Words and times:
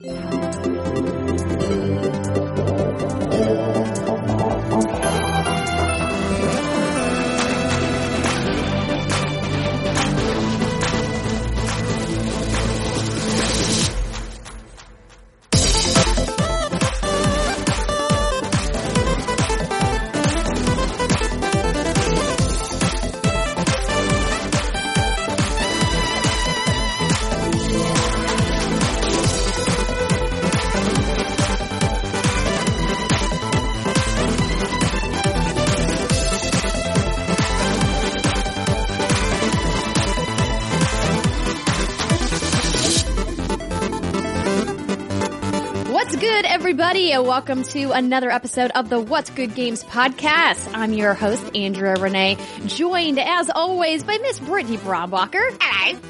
Thank 0.00 0.64
you. 2.36 2.43
Everybody, 47.14 47.28
welcome 47.28 47.62
to 47.62 47.92
another 47.92 48.28
episode 48.28 48.72
of 48.74 48.88
the 48.88 48.98
What's 48.98 49.30
Good 49.30 49.54
Games 49.54 49.84
podcast. 49.84 50.68
I'm 50.74 50.92
your 50.92 51.14
host, 51.14 51.54
Andrea 51.54 51.94
Renee, 51.94 52.36
joined 52.66 53.20
as 53.20 53.48
always 53.50 54.02
by 54.02 54.18
Miss 54.18 54.40
Brittany 54.40 54.78
Brombacher. 54.78 55.56
Hello. 55.60 56.00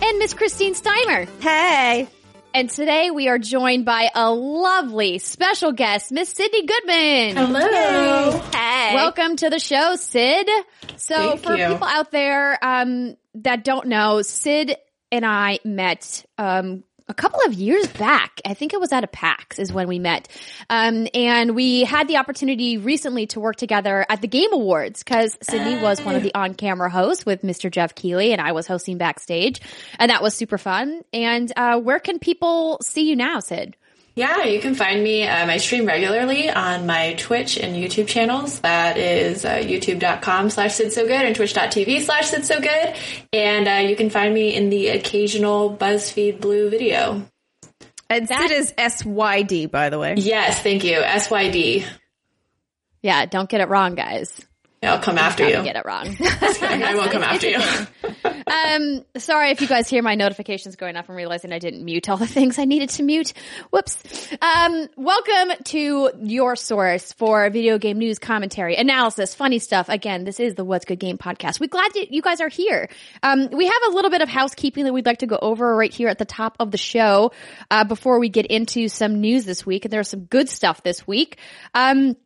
And 0.00 0.18
Miss 0.18 0.32
Christine 0.32 0.74
Steimer. 0.74 1.28
Hey. 1.42 2.08
And 2.54 2.70
today 2.70 3.10
we 3.10 3.28
are 3.28 3.38
joined 3.38 3.84
by 3.84 4.08
a 4.14 4.32
lovely 4.32 5.18
special 5.18 5.72
guest, 5.72 6.10
Miss 6.10 6.32
Sydnee 6.32 6.66
Goodman. 6.66 7.36
Hello. 7.36 8.30
Hey. 8.54 8.94
Welcome 8.94 9.36
to 9.36 9.50
the 9.50 9.58
show, 9.58 9.96
Syd. 9.96 10.48
So 10.96 11.16
Thank 11.16 11.42
for 11.42 11.54
you. 11.54 11.66
people 11.66 11.86
out 11.86 12.10
there 12.12 12.58
um, 12.64 13.18
that 13.34 13.62
don't 13.62 13.88
know, 13.88 14.22
Syd 14.22 14.78
and 15.12 15.26
I 15.26 15.58
met 15.64 16.24
um, 16.38 16.82
a 17.08 17.14
couple 17.14 17.40
of 17.44 17.52
years 17.52 17.86
back. 17.88 18.40
I 18.46 18.54
think 18.54 18.72
it 18.72 18.80
was 18.80 18.92
at 18.92 19.04
a 19.04 19.06
PAX 19.06 19.58
is 19.58 19.72
when 19.72 19.88
we 19.88 19.98
met. 19.98 20.28
Um, 20.70 21.06
and 21.12 21.54
we 21.54 21.84
had 21.84 22.08
the 22.08 22.16
opportunity 22.16 22.78
recently 22.78 23.26
to 23.28 23.40
work 23.40 23.56
together 23.56 24.06
at 24.08 24.22
the 24.22 24.28
Game 24.28 24.52
Awards 24.52 25.02
because 25.02 25.36
Sydnee 25.36 25.82
was 25.82 26.02
one 26.02 26.14
of 26.14 26.22
the 26.22 26.34
on-camera 26.34 26.88
hosts 26.88 27.26
with 27.26 27.42
Mr. 27.42 27.70
Geoff 27.70 27.94
Keighley 27.94 28.32
and 28.32 28.40
I 28.40 28.52
was 28.52 28.66
hosting 28.66 28.96
backstage. 28.96 29.60
And 29.98 30.10
that 30.10 30.22
was 30.22 30.34
super 30.34 30.58
fun. 30.58 31.02
And 31.12 31.52
uh, 31.56 31.78
where 31.78 31.98
can 31.98 32.18
people 32.18 32.78
see 32.82 33.08
you 33.08 33.16
now, 33.16 33.40
Syd? 33.40 33.76
Yeah, 34.16 34.44
you 34.44 34.60
can 34.60 34.76
find 34.76 35.02
me. 35.02 35.26
Um, 35.26 35.50
I 35.50 35.56
stream 35.56 35.86
regularly 35.86 36.48
on 36.48 36.86
my 36.86 37.14
Twitch 37.14 37.58
and 37.58 37.74
YouTube 37.74 38.06
channels. 38.06 38.60
That 38.60 38.96
is 38.96 39.44
uh, 39.44 39.54
youtube.com 39.56 40.50
slash 40.50 40.74
Syd 40.74 40.92
So 40.92 41.02
Good 41.02 41.24
and 41.24 41.34
twitch.tv 41.34 42.00
slash 42.02 42.28
Syd 42.28 42.44
So 42.44 42.60
Good. 42.60 42.94
And 43.32 43.66
uh, 43.66 43.88
you 43.88 43.96
can 43.96 44.10
find 44.10 44.32
me 44.32 44.54
in 44.54 44.70
the 44.70 44.88
occasional 44.88 45.76
BuzzFeed 45.76 46.40
Blue 46.40 46.70
video. 46.70 47.26
And 48.08 48.28
Syd 48.28 48.52
is 48.52 48.72
SYD, 48.78 49.70
by 49.70 49.90
the 49.90 49.98
way. 49.98 50.14
Yes, 50.16 50.60
thank 50.60 50.84
you. 50.84 50.98
SYD. 50.98 51.84
Yeah, 53.02 53.26
don't 53.26 53.48
get 53.48 53.60
it 53.60 53.68
wrong, 53.68 53.96
guys. 53.96 54.40
I'll 54.86 55.00
come 55.00 55.18
after 55.18 55.48
you. 55.48 55.62
Get 55.62 55.76
it 55.76 55.84
wrong. 55.84 56.16
I 56.20 56.94
won't 56.96 57.10
come 57.10 57.22
after 57.22 57.48
you. 57.48 57.58
um, 58.46 59.04
sorry 59.18 59.50
if 59.50 59.60
you 59.60 59.66
guys 59.66 59.88
hear 59.88 60.02
my 60.02 60.14
notifications 60.14 60.76
going 60.76 60.96
off 60.96 61.08
and 61.08 61.16
realizing 61.16 61.52
I 61.52 61.58
didn't 61.58 61.84
mute 61.84 62.08
all 62.08 62.16
the 62.16 62.26
things 62.26 62.58
I 62.58 62.64
needed 62.64 62.90
to 62.90 63.02
mute. 63.02 63.32
Whoops. 63.70 63.98
Um, 64.40 64.88
welcome 64.96 65.64
to 65.64 66.10
your 66.22 66.56
source 66.56 67.12
for 67.12 67.48
video 67.50 67.78
game 67.78 67.98
news, 67.98 68.18
commentary, 68.18 68.76
analysis, 68.76 69.34
funny 69.34 69.58
stuff. 69.58 69.88
Again, 69.88 70.24
this 70.24 70.40
is 70.40 70.54
the 70.54 70.64
What's 70.64 70.84
Good 70.84 70.98
Game 70.98 71.18
podcast. 71.18 71.60
We're 71.60 71.68
glad 71.68 71.92
that 71.94 72.12
you 72.12 72.22
guys 72.22 72.40
are 72.40 72.48
here. 72.48 72.88
Um, 73.22 73.48
we 73.50 73.66
have 73.66 73.82
a 73.88 73.90
little 73.90 74.10
bit 74.10 74.22
of 74.22 74.28
housekeeping 74.28 74.84
that 74.84 74.92
we'd 74.92 75.06
like 75.06 75.18
to 75.18 75.26
go 75.26 75.38
over 75.40 75.74
right 75.76 75.92
here 75.92 76.08
at 76.08 76.18
the 76.18 76.24
top 76.24 76.56
of 76.60 76.70
the 76.70 76.78
show, 76.78 77.32
uh, 77.70 77.84
before 77.84 78.18
we 78.18 78.28
get 78.28 78.46
into 78.46 78.88
some 78.88 79.20
news 79.20 79.44
this 79.44 79.64
week. 79.64 79.84
And 79.84 79.92
there's 79.92 80.08
some 80.08 80.24
good 80.24 80.48
stuff 80.48 80.82
this 80.82 81.06
week. 81.06 81.38
Um, 81.74 82.16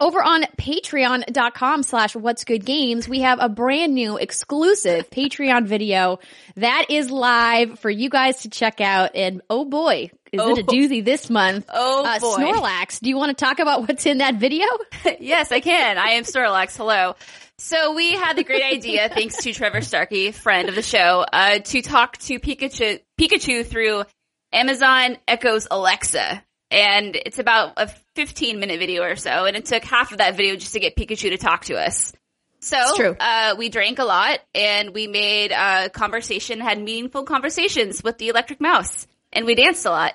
over 0.00 0.22
on 0.22 0.44
patreon.com 0.56 1.82
slash 1.82 2.14
what's 2.14 2.44
good 2.44 2.64
games, 2.64 3.08
we 3.08 3.20
have 3.20 3.38
a 3.40 3.48
brand 3.48 3.94
new 3.94 4.16
exclusive 4.16 5.10
Patreon 5.10 5.66
video 5.66 6.20
that 6.56 6.86
is 6.88 7.10
live 7.10 7.78
for 7.78 7.90
you 7.90 8.08
guys 8.08 8.42
to 8.42 8.50
check 8.50 8.80
out. 8.80 9.10
And 9.14 9.42
oh 9.50 9.64
boy, 9.64 10.10
is 10.32 10.40
it 10.40 10.58
a 10.58 10.62
doozy 10.62 11.04
this 11.04 11.30
month. 11.30 11.68
Oh, 11.80 12.04
uh, 12.04 12.18
boy. 12.18 12.36
Snorlax, 12.36 13.00
do 13.00 13.08
you 13.08 13.16
want 13.16 13.36
to 13.36 13.44
talk 13.44 13.60
about 13.60 13.86
what's 13.86 14.04
in 14.06 14.18
that 14.18 14.36
video? 14.36 14.66
yes, 15.20 15.52
I 15.52 15.60
can. 15.60 15.96
I 15.96 16.12
am 16.12 16.24
Snorlax. 16.24 16.76
Hello. 16.76 17.14
So 17.58 17.94
we 17.94 18.12
had 18.12 18.36
the 18.36 18.44
great 18.44 18.62
idea, 18.62 19.08
thanks 19.08 19.36
to 19.38 19.52
Trevor 19.52 19.80
Starkey, 19.80 20.32
friend 20.32 20.68
of 20.68 20.74
the 20.74 20.82
show, 20.82 21.24
uh, 21.32 21.58
to 21.58 21.82
talk 21.82 22.16
to 22.18 22.38
Pikachu, 22.38 23.00
Pikachu 23.20 23.66
through 23.66 24.04
Amazon 24.52 25.18
Echo's 25.26 25.66
Alexa. 25.70 26.42
And 26.70 27.16
it's 27.16 27.38
about 27.38 27.74
a 27.76 27.90
15 28.18 28.58
minute 28.58 28.80
video 28.80 29.04
or 29.04 29.14
so. 29.14 29.44
And 29.44 29.56
it 29.56 29.64
took 29.66 29.84
half 29.84 30.10
of 30.10 30.18
that 30.18 30.36
video 30.36 30.56
just 30.56 30.72
to 30.72 30.80
get 30.80 30.96
Pikachu 30.96 31.30
to 31.30 31.36
talk 31.38 31.66
to 31.66 31.76
us. 31.76 32.12
So, 32.58 32.76
true. 32.96 33.16
Uh, 33.20 33.54
we 33.56 33.68
drank 33.68 34.00
a 34.00 34.04
lot 34.04 34.40
and 34.56 34.92
we 34.92 35.06
made 35.06 35.52
uh, 35.52 35.88
conversation, 35.90 36.58
had 36.60 36.82
meaningful 36.82 37.22
conversations 37.22 38.02
with 38.02 38.18
the 38.18 38.28
electric 38.28 38.60
mouse. 38.60 39.06
And 39.32 39.46
we 39.46 39.54
danced 39.54 39.86
a 39.86 39.90
lot. 39.90 40.14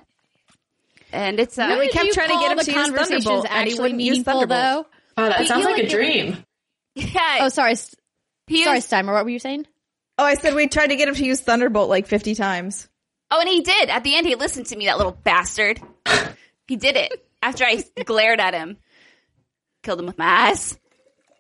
And 1.14 1.40
it's, 1.40 1.58
uh, 1.58 1.78
we 1.80 1.88
kept 1.88 2.12
trying 2.12 2.28
to 2.28 2.36
get 2.36 2.52
him 2.52 2.58
to 2.60 2.66
use 2.66 2.74
conversations 2.76 3.24
Thunderbolt, 3.24 3.46
and 3.50 3.54
he 3.68 3.72
actually 3.72 3.82
wouldn't 3.84 4.02
use 4.02 4.10
meaningful 4.18 4.34
Thunderbolt. 4.42 4.88
though? 5.16 5.24
Oh, 5.24 5.30
that 5.30 5.40
You 5.40 5.46
sounds 5.46 5.64
feel 5.66 5.72
like 5.76 5.84
a 5.84 5.88
dream. 5.88 6.44
yeah. 6.96 7.38
Oh, 7.42 7.48
sorry. 7.48 7.76
He 8.48 8.66
Sorry, 8.66 8.78
was- 8.80 8.88
Steimer, 8.88 9.14
what 9.14 9.24
were 9.24 9.30
you 9.32 9.40
saying? 9.40 9.66
Oh, 10.18 10.26
I 10.26 10.34
said 10.34 10.56
we 10.56 10.68
tried 10.68 10.88
to 10.88 10.98
get 10.98 11.08
him 11.08 11.16
to 11.16 11.24
use 11.26 11.40
Thunderbolt 11.40 11.88
like 11.88 12.08
50 12.08 12.36
times. 12.36 12.90
Oh, 13.32 13.40
and 13.40 13.48
he 13.48 13.62
did. 13.62 13.90
At 13.90 14.04
the 14.04 14.16
end, 14.18 14.28
he 14.28 14.36
listened 14.36 14.66
to 14.68 14.76
me, 14.76 14.88
that 14.88 14.98
little 14.98 15.14
bastard. 15.24 15.80
he 16.68 16.76
did 16.76 16.98
it 16.98 17.26
after 17.44 17.66
I 17.66 17.84
glared 18.06 18.40
at 18.40 18.54
him. 18.54 18.78
Killed 19.84 20.00
him 20.00 20.06
with 20.06 20.18
my 20.18 20.50
eyes. 20.50 20.78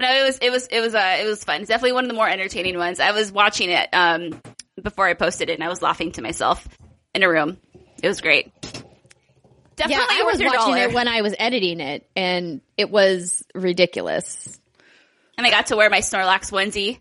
No, 0.01 0.11
it 0.11 0.23
was, 0.23 0.37
it 0.39 0.51
was, 0.51 0.67
it 0.67 0.81
was, 0.81 0.95
uh, 0.95 1.17
it 1.21 1.25
was 1.25 1.43
fun. 1.43 1.61
It's 1.61 1.69
definitely 1.69 1.93
one 1.93 2.03
of 2.03 2.09
the 2.09 2.15
more 2.15 2.27
entertaining 2.27 2.77
ones. 2.77 2.99
I 2.99 3.11
was 3.11 3.31
watching 3.31 3.69
it, 3.69 3.87
um, 3.93 4.41
before 4.81 5.07
I 5.07 5.13
posted 5.13 5.49
it 5.49 5.53
and 5.53 5.63
I 5.63 5.69
was 5.69 5.81
laughing 5.81 6.11
to 6.13 6.21
myself 6.21 6.67
in 7.13 7.23
a 7.23 7.29
room. 7.29 7.57
It 8.01 8.07
was 8.07 8.19
great. 8.19 8.51
Definitely 9.75 10.03
yeah, 10.03 10.21
I 10.21 10.23
was 10.23 10.39
watching 10.39 10.75
dollar. 10.75 10.77
it 10.89 10.93
when 10.93 11.07
I 11.07 11.21
was 11.21 11.33
editing 11.39 11.79
it 11.79 12.07
and 12.15 12.61
it 12.77 12.89
was 12.91 13.43
ridiculous. 13.55 14.59
and 15.37 15.47
I 15.47 15.49
got 15.49 15.67
to 15.67 15.75
wear 15.75 15.89
my 15.89 15.99
Snorlax 15.99 16.51
onesie. 16.51 16.99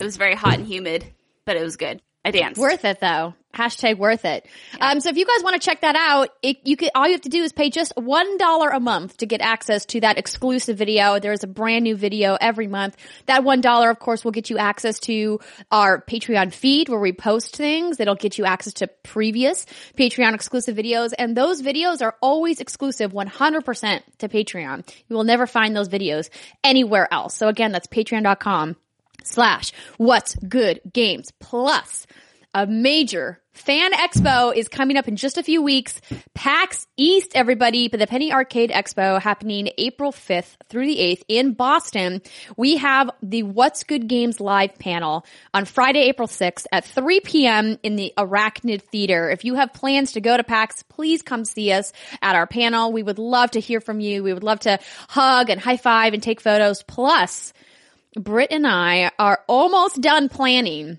It 0.00 0.04
was 0.04 0.16
very 0.16 0.34
hot 0.34 0.54
and 0.54 0.66
humid, 0.66 1.04
but 1.44 1.56
it 1.56 1.62
was 1.62 1.76
good. 1.76 2.00
I 2.24 2.30
danced. 2.30 2.60
Worth 2.60 2.84
it 2.84 3.00
though. 3.00 3.34
Hashtag 3.54 3.98
worth 3.98 4.24
it. 4.24 4.46
Um, 4.80 5.00
so 5.00 5.10
if 5.10 5.16
you 5.16 5.24
guys 5.24 5.44
want 5.44 5.60
to 5.60 5.64
check 5.64 5.82
that 5.82 5.94
out, 5.96 6.30
it, 6.42 6.58
you 6.64 6.76
all 6.94 7.06
you 7.06 7.12
have 7.12 7.20
to 7.22 7.28
do 7.28 7.42
is 7.42 7.52
pay 7.52 7.70
just 7.70 7.92
one 7.96 8.36
dollar 8.36 8.70
a 8.70 8.80
month 8.80 9.18
to 9.18 9.26
get 9.26 9.40
access 9.40 9.86
to 9.86 10.00
that 10.00 10.18
exclusive 10.18 10.76
video. 10.76 11.20
There's 11.20 11.44
a 11.44 11.46
brand 11.46 11.84
new 11.84 11.96
video 11.96 12.36
every 12.40 12.66
month. 12.66 12.96
That 13.26 13.44
one 13.44 13.60
dollar, 13.60 13.90
of 13.90 13.98
course, 14.00 14.24
will 14.24 14.32
get 14.32 14.50
you 14.50 14.58
access 14.58 14.98
to 15.00 15.40
our 15.70 16.02
Patreon 16.02 16.52
feed 16.52 16.88
where 16.88 16.98
we 16.98 17.12
post 17.12 17.56
things. 17.56 18.00
It'll 18.00 18.16
get 18.16 18.38
you 18.38 18.44
access 18.44 18.74
to 18.74 18.88
previous 19.02 19.66
Patreon 19.96 20.34
exclusive 20.34 20.76
videos. 20.76 21.12
And 21.16 21.36
those 21.36 21.62
videos 21.62 22.02
are 22.02 22.16
always 22.20 22.60
exclusive 22.60 23.12
100% 23.12 24.00
to 24.18 24.28
Patreon. 24.28 24.88
You 25.08 25.16
will 25.16 25.24
never 25.24 25.46
find 25.46 25.76
those 25.76 25.88
videos 25.88 26.28
anywhere 26.64 27.08
else. 27.12 27.34
So 27.36 27.48
again, 27.48 27.72
that's 27.72 27.86
patreon.com 27.86 28.76
slash 29.22 29.72
what's 29.96 30.34
good 30.36 30.80
games 30.92 31.32
plus 31.40 32.06
a 32.52 32.66
major 32.66 33.40
fan 33.54 33.92
expo 33.92 34.54
is 34.54 34.68
coming 34.68 34.96
up 34.96 35.08
in 35.08 35.16
just 35.16 35.38
a 35.38 35.42
few 35.42 35.62
weeks. 35.62 36.00
PAX 36.34 36.86
East, 36.96 37.32
everybody, 37.34 37.88
but 37.88 37.98
the 38.00 38.06
Penny 38.06 38.32
Arcade 38.32 38.70
Expo 38.70 39.20
happening 39.20 39.70
April 39.78 40.12
5th 40.12 40.56
through 40.68 40.86
the 40.86 40.98
8th 40.98 41.22
in 41.28 41.54
Boston. 41.54 42.20
We 42.56 42.76
have 42.76 43.10
the 43.22 43.44
What's 43.44 43.84
Good 43.84 44.08
Games 44.08 44.40
live 44.40 44.78
panel 44.78 45.24
on 45.54 45.64
Friday, 45.64 46.00
April 46.00 46.28
6th 46.28 46.66
at 46.72 46.84
3 46.84 47.20
p.m. 47.20 47.78
in 47.82 47.96
the 47.96 48.12
Arachnid 48.18 48.82
Theater. 48.82 49.30
If 49.30 49.44
you 49.44 49.54
have 49.54 49.72
plans 49.72 50.12
to 50.12 50.20
go 50.20 50.36
to 50.36 50.44
PAX, 50.44 50.82
please 50.82 51.22
come 51.22 51.44
see 51.44 51.72
us 51.72 51.92
at 52.20 52.36
our 52.36 52.46
panel. 52.46 52.92
We 52.92 53.02
would 53.02 53.18
love 53.18 53.52
to 53.52 53.60
hear 53.60 53.80
from 53.80 54.00
you. 54.00 54.22
We 54.22 54.34
would 54.34 54.44
love 54.44 54.60
to 54.60 54.78
hug 55.08 55.48
and 55.48 55.60
high 55.60 55.76
five 55.76 56.12
and 56.12 56.22
take 56.22 56.40
photos. 56.40 56.82
Plus, 56.82 57.52
Britt 58.16 58.52
and 58.52 58.66
I 58.66 59.10
are 59.18 59.42
almost 59.48 60.00
done 60.00 60.28
planning 60.28 60.98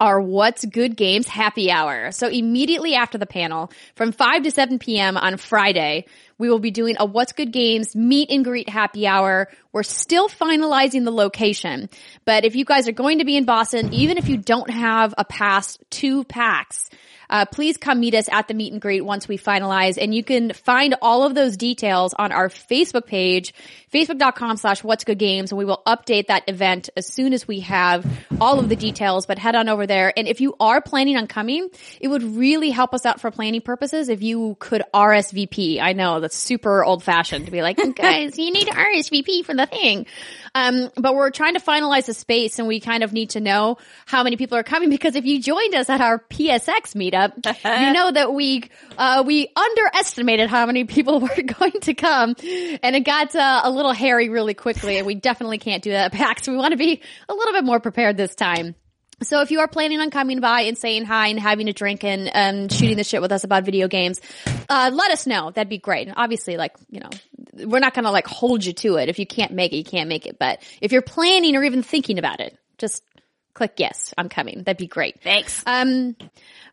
our 0.00 0.20
What's 0.20 0.64
Good 0.64 0.96
Games 0.96 1.28
happy 1.28 1.70
hour. 1.70 2.10
So 2.10 2.28
immediately 2.28 2.94
after 2.94 3.18
the 3.18 3.26
panel, 3.26 3.70
from 3.94 4.12
5 4.12 4.42
to 4.44 4.50
7 4.50 4.78
p.m. 4.78 5.16
on 5.16 5.36
Friday, 5.36 6.06
we 6.40 6.48
will 6.48 6.58
be 6.58 6.70
doing 6.70 6.96
a 6.98 7.04
What's 7.04 7.32
Good 7.32 7.52
Games 7.52 7.94
meet 7.94 8.30
and 8.30 8.42
greet 8.42 8.68
happy 8.68 9.06
hour 9.06 9.48
We're 9.72 9.82
still 9.84 10.28
finalizing 10.28 11.04
the 11.04 11.12
location, 11.12 11.90
but 12.24 12.44
if 12.44 12.56
you 12.56 12.64
guys 12.64 12.88
are 12.88 12.92
going 12.92 13.18
to 13.18 13.24
be 13.24 13.36
in 13.36 13.44
Boston, 13.44 13.92
even 13.92 14.18
if 14.18 14.28
you 14.28 14.38
don't 14.38 14.70
have 14.70 15.14
a 15.16 15.24
pass 15.24 15.78
to 15.90 16.24
PAX, 16.24 16.90
uh, 17.30 17.46
please 17.46 17.76
come 17.76 18.00
meet 18.00 18.14
us 18.14 18.28
at 18.30 18.48
the 18.48 18.54
meet 18.54 18.72
and 18.72 18.82
greet 18.82 19.02
once 19.02 19.28
we 19.28 19.38
finalize. 19.38 19.96
And 20.02 20.12
you 20.12 20.24
can 20.24 20.52
find 20.52 20.96
all 21.00 21.22
of 21.22 21.34
those 21.34 21.56
details 21.56 22.12
on 22.12 22.32
our 22.32 22.48
Facebook 22.48 23.06
page, 23.06 23.54
facebook.com 23.94 24.56
slash 24.56 24.82
what's 24.82 25.04
good 25.04 25.18
games. 25.18 25.52
And 25.52 25.58
we 25.58 25.64
will 25.64 25.80
update 25.86 26.26
that 26.26 26.48
event 26.48 26.90
as 26.96 27.06
soon 27.06 27.32
as 27.32 27.46
we 27.46 27.60
have 27.60 28.04
all 28.40 28.58
of 28.58 28.68
the 28.68 28.76
details, 28.76 29.26
but 29.26 29.38
head 29.38 29.54
on 29.54 29.68
over 29.68 29.86
there. 29.86 30.12
And 30.16 30.26
if 30.26 30.40
you 30.40 30.56
are 30.58 30.80
planning 30.80 31.16
on 31.16 31.28
coming, 31.28 31.68
it 32.00 32.08
would 32.08 32.22
really 32.22 32.70
help 32.70 32.92
us 32.92 33.06
out 33.06 33.20
for 33.20 33.30
planning 33.30 33.60
purposes 33.60 34.08
if 34.08 34.22
you 34.22 34.56
could 34.58 34.82
RSVP. 34.92 35.80
I 35.80 35.92
know 35.92 36.18
that's 36.30 36.38
super 36.38 36.84
old 36.84 37.02
fashioned 37.02 37.46
to 37.46 37.52
be 37.52 37.60
like, 37.60 37.76
guys, 37.96 38.38
you 38.38 38.52
need 38.52 38.66
to 38.66 38.72
RSVP 38.72 39.44
for 39.44 39.52
the 39.52 39.66
thing. 39.66 40.06
Um, 40.54 40.90
but 40.96 41.16
we're 41.16 41.30
trying 41.30 41.54
to 41.54 41.60
finalize 41.60 42.06
the 42.06 42.14
space 42.14 42.60
and 42.60 42.68
we 42.68 42.78
kind 42.78 43.02
of 43.02 43.12
need 43.12 43.30
to 43.30 43.40
know 43.40 43.78
how 44.06 44.22
many 44.22 44.36
people 44.36 44.56
are 44.56 44.62
coming 44.62 44.90
because 44.90 45.16
if 45.16 45.24
you 45.24 45.40
joined 45.40 45.74
us 45.74 45.90
at 45.90 46.00
our 46.00 46.20
PSX 46.20 46.94
meetup, 46.94 47.34
you 47.44 47.92
know 47.92 48.12
that 48.12 48.32
we, 48.32 48.62
uh, 48.96 49.24
we 49.26 49.48
underestimated 49.56 50.48
how 50.48 50.66
many 50.66 50.84
people 50.84 51.20
were 51.20 51.42
going 51.42 51.80
to 51.82 51.94
come 51.94 52.36
and 52.82 52.96
it 52.96 53.04
got 53.04 53.34
uh, 53.34 53.62
a 53.64 53.70
little 53.70 53.92
hairy 53.92 54.28
really 54.28 54.54
quickly 54.54 54.98
and 54.98 55.06
we 55.06 55.16
definitely 55.16 55.58
can't 55.58 55.82
do 55.82 55.90
that 55.90 56.06
at 56.06 56.12
PAX. 56.12 56.46
We 56.46 56.56
want 56.56 56.72
to 56.72 56.78
be 56.78 57.02
a 57.28 57.34
little 57.34 57.52
bit 57.52 57.64
more 57.64 57.80
prepared 57.80 58.16
this 58.16 58.36
time. 58.36 58.76
So 59.22 59.42
if 59.42 59.50
you 59.50 59.60
are 59.60 59.68
planning 59.68 60.00
on 60.00 60.10
coming 60.10 60.40
by 60.40 60.62
and 60.62 60.78
saying 60.78 61.04
hi 61.04 61.28
and 61.28 61.38
having 61.38 61.68
a 61.68 61.72
drink 61.72 62.04
and 62.04 62.30
um, 62.32 62.68
shooting 62.68 62.96
the 62.96 63.04
shit 63.04 63.20
with 63.20 63.32
us 63.32 63.44
about 63.44 63.64
video 63.64 63.86
games, 63.86 64.20
uh, 64.68 64.90
let 64.92 65.10
us 65.10 65.26
know. 65.26 65.50
That'd 65.50 65.68
be 65.68 65.78
great. 65.78 66.08
And 66.08 66.16
obviously, 66.16 66.56
like 66.56 66.74
you 66.90 67.00
know, 67.00 67.10
we're 67.66 67.80
not 67.80 67.94
gonna 67.94 68.10
like 68.10 68.26
hold 68.26 68.64
you 68.64 68.72
to 68.72 68.96
it. 68.96 69.08
If 69.08 69.18
you 69.18 69.26
can't 69.26 69.52
make 69.52 69.72
it, 69.72 69.76
you 69.76 69.84
can't 69.84 70.08
make 70.08 70.26
it. 70.26 70.38
But 70.38 70.62
if 70.80 70.92
you're 70.92 71.02
planning 71.02 71.56
or 71.56 71.64
even 71.64 71.82
thinking 71.82 72.18
about 72.18 72.40
it, 72.40 72.56
just 72.78 73.02
click 73.54 73.74
yes. 73.76 74.14
I'm 74.16 74.28
coming. 74.28 74.62
That'd 74.64 74.78
be 74.78 74.86
great. 74.86 75.20
Thanks. 75.22 75.62
Um, 75.66 76.16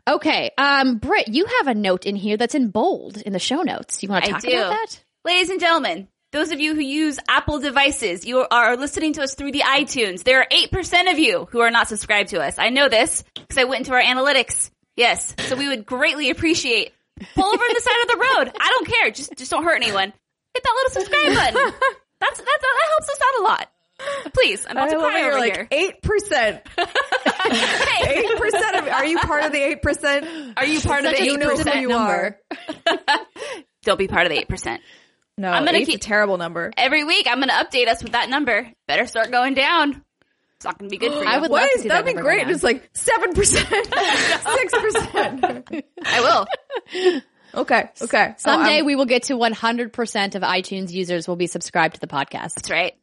okay. 0.08 0.52
Um, 0.58 1.00
Britt, 1.00 1.28
you 1.28 1.46
have 1.60 1.68
a 1.68 1.76
note 1.76 2.06
in 2.06 2.16
here 2.16 2.38
that's 2.38 2.56
in 2.56 2.70
bold 2.70 3.18
in 3.18 3.34
the 3.34 3.40
show 3.40 3.62
notes. 3.62 4.02
You 4.04 4.10
want 4.10 4.26
to 4.26 4.32
talk 4.32 4.44
about 4.46 4.70
that? 4.70 5.04
Ladies 5.26 5.50
and 5.50 5.60
gentlemen, 5.60 6.08
those 6.32 6.52
of 6.52 6.60
you 6.60 6.76
who 6.76 6.82
use 6.82 7.20
Apple 7.30 7.60
devices, 7.60 8.26
you 8.26 8.46
are 8.50 8.76
listening 8.76 9.14
to 9.14 9.22
us 9.24 9.34
through 9.36 9.52
the 9.54 9.62
iTunes. 9.62 10.24
There 10.24 10.40
are 10.42 10.48
8% 10.52 11.12
of 11.12 11.20
you 11.20 11.48
who 11.52 11.62
are 11.62 11.72
not 11.72 11.88
subscribed 11.88 12.30
to 12.30 12.42
us. 12.42 12.60
I 12.60 12.70
know 12.70 12.90
this 12.90 13.24
because 13.36 13.58
I 13.58 13.64
went 13.64 13.88
into 13.88 13.94
our 13.94 14.02
analytics. 14.02 14.70
Yes. 14.96 15.34
So 15.40 15.56
we 15.56 15.68
would 15.70 15.86
greatly 15.86 16.30
appreciate 16.30 16.92
pull 17.34 17.46
over 17.46 17.64
to 17.64 17.74
the 17.74 17.82
side 17.82 18.02
of 18.04 18.08
the 18.10 18.18
road. 18.18 18.58
I 18.60 18.70
don't 18.70 18.88
care. 18.88 19.12
Just, 19.12 19.38
just 19.38 19.52
don't 19.52 19.64
hurt 19.64 19.82
anyone. 19.82 20.14
Hit 20.54 20.64
that 20.64 20.74
little 20.76 21.02
subscribe 21.02 21.54
button. 21.54 21.74
That's, 22.20 22.40
that's, 22.40 22.46
that 22.46 22.90
helps 22.90 23.10
us 23.10 23.20
out 23.22 23.40
a 23.42 23.44
lot. 23.44 23.70
Please, 24.34 24.66
I'm 24.66 24.72
about 24.72 24.90
I 24.90 24.94
to 24.94 24.98
cry 24.98 25.22
over 25.22 25.38
like 25.38 25.54
here. 25.56 25.68
eight 25.70 26.02
percent. 26.02 26.64
Eight 26.80 28.38
percent 28.40 28.76
of. 28.76 28.88
Are 28.88 29.06
you 29.06 29.20
part 29.20 29.44
of 29.44 29.52
the 29.52 29.60
eight 29.64 29.84
percent? 29.84 30.26
are 30.58 30.66
you 30.66 30.82
part 30.82 31.06
of 31.06 31.12
Such 31.12 31.20
the 31.20 31.38
know 31.38 31.56
who 31.56 31.64
8% 31.64 31.82
you 31.82 31.88
number. 31.90 32.40
are. 32.98 32.98
Don't 33.84 33.98
be 34.00 34.08
part 34.08 34.26
of 34.26 34.32
the 34.32 34.44
8%. 34.44 34.80
No, 35.38 35.50
I'm 35.52 35.66
gonna 35.66 35.86
keep- 35.86 35.96
a 35.96 36.00
terrible 36.00 36.38
number. 36.38 36.72
Every 36.76 37.04
week, 37.04 37.28
I'm 37.30 37.38
going 37.40 37.50
to 37.50 37.54
update 37.56 37.88
us 37.88 38.02
with 38.02 38.14
that 38.14 38.30
number. 38.30 38.72
Better 38.88 39.06
start 39.06 39.30
going 39.32 39.54
down. 39.54 40.04
It's 40.56 40.66
not 40.66 40.80
going 40.80 40.90
to 40.90 40.94
be 40.94 40.98
good 40.98 41.14
for 41.14 41.20
you. 41.24 41.30
I 41.30 41.38
would 41.38 41.52
love 41.52 41.70
to 41.76 41.80
see 41.80 41.88
that'd 41.90 42.08
that 42.08 42.16
be 42.16 42.20
great. 42.20 42.42
down. 42.46 42.50
It's 42.50 42.64
like 42.64 42.90
seven 42.94 43.34
percent, 43.34 43.68
six 43.70 44.74
percent. 44.82 45.46
I 46.06 46.22
will. 46.22 46.48
Okay, 47.54 47.90
okay. 48.02 48.28
Oh, 48.32 48.34
Someday 48.38 48.82
Oh, 48.82 48.84
we 48.86 48.96
will 48.96 49.06
get 49.06 49.24
to 49.24 49.34
100% 49.34 50.36
of 50.36 50.42
iTunes 50.42 50.92
users 50.92 51.28
will 51.28 51.36
be 51.38 51.48
subscribed 51.48 51.96
to 51.96 52.02
the 52.02 52.08
podcast. 52.08 52.56
That's 52.56 52.70
right. 52.72 52.94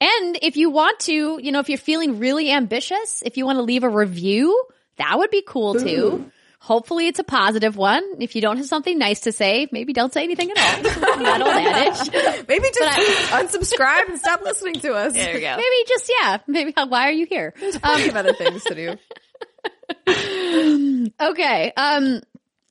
And 0.00 0.38
if 0.42 0.56
you 0.56 0.70
want 0.70 0.98
to, 1.00 1.38
you 1.42 1.52
know, 1.52 1.60
if 1.60 1.68
you're 1.68 1.78
feeling 1.78 2.18
really 2.18 2.50
ambitious, 2.50 3.22
if 3.24 3.36
you 3.36 3.46
want 3.46 3.56
to 3.58 3.62
leave 3.62 3.84
a 3.84 3.88
review, 3.88 4.64
that 4.96 5.16
would 5.18 5.30
be 5.30 5.42
cool 5.46 5.74
too. 5.74 6.30
Hopefully 6.62 7.06
it's 7.06 7.18
a 7.18 7.24
positive 7.24 7.74
one. 7.74 8.02
If 8.20 8.36
you 8.36 8.42
don't 8.42 8.58
have 8.58 8.66
something 8.66 8.98
nice 8.98 9.20
to 9.20 9.32
say, 9.32 9.66
maybe 9.72 9.94
don't 9.94 10.12
say 10.12 10.24
anything 10.24 10.50
at 10.50 10.58
all. 10.58 10.82
that 11.22 11.40
old 11.40 11.50
adage. 11.50 12.46
maybe 12.46 12.68
just 12.74 13.30
unsubscribe 13.30 14.10
and 14.10 14.18
stop 14.18 14.42
listening 14.42 14.74
to 14.74 14.92
us. 14.92 15.14
There 15.14 15.34
we 15.34 15.40
go. 15.40 15.56
Maybe 15.56 15.88
just, 15.88 16.12
yeah, 16.20 16.38
maybe 16.46 16.74
why 16.76 17.08
are 17.08 17.12
you 17.12 17.24
here? 17.24 17.52
Plenty 17.52 18.10
of 18.10 18.16
other 18.16 18.34
things 18.34 18.62
to 18.64 18.74
do. 18.74 18.96
Okay. 21.20 21.72
Um, 21.76 22.20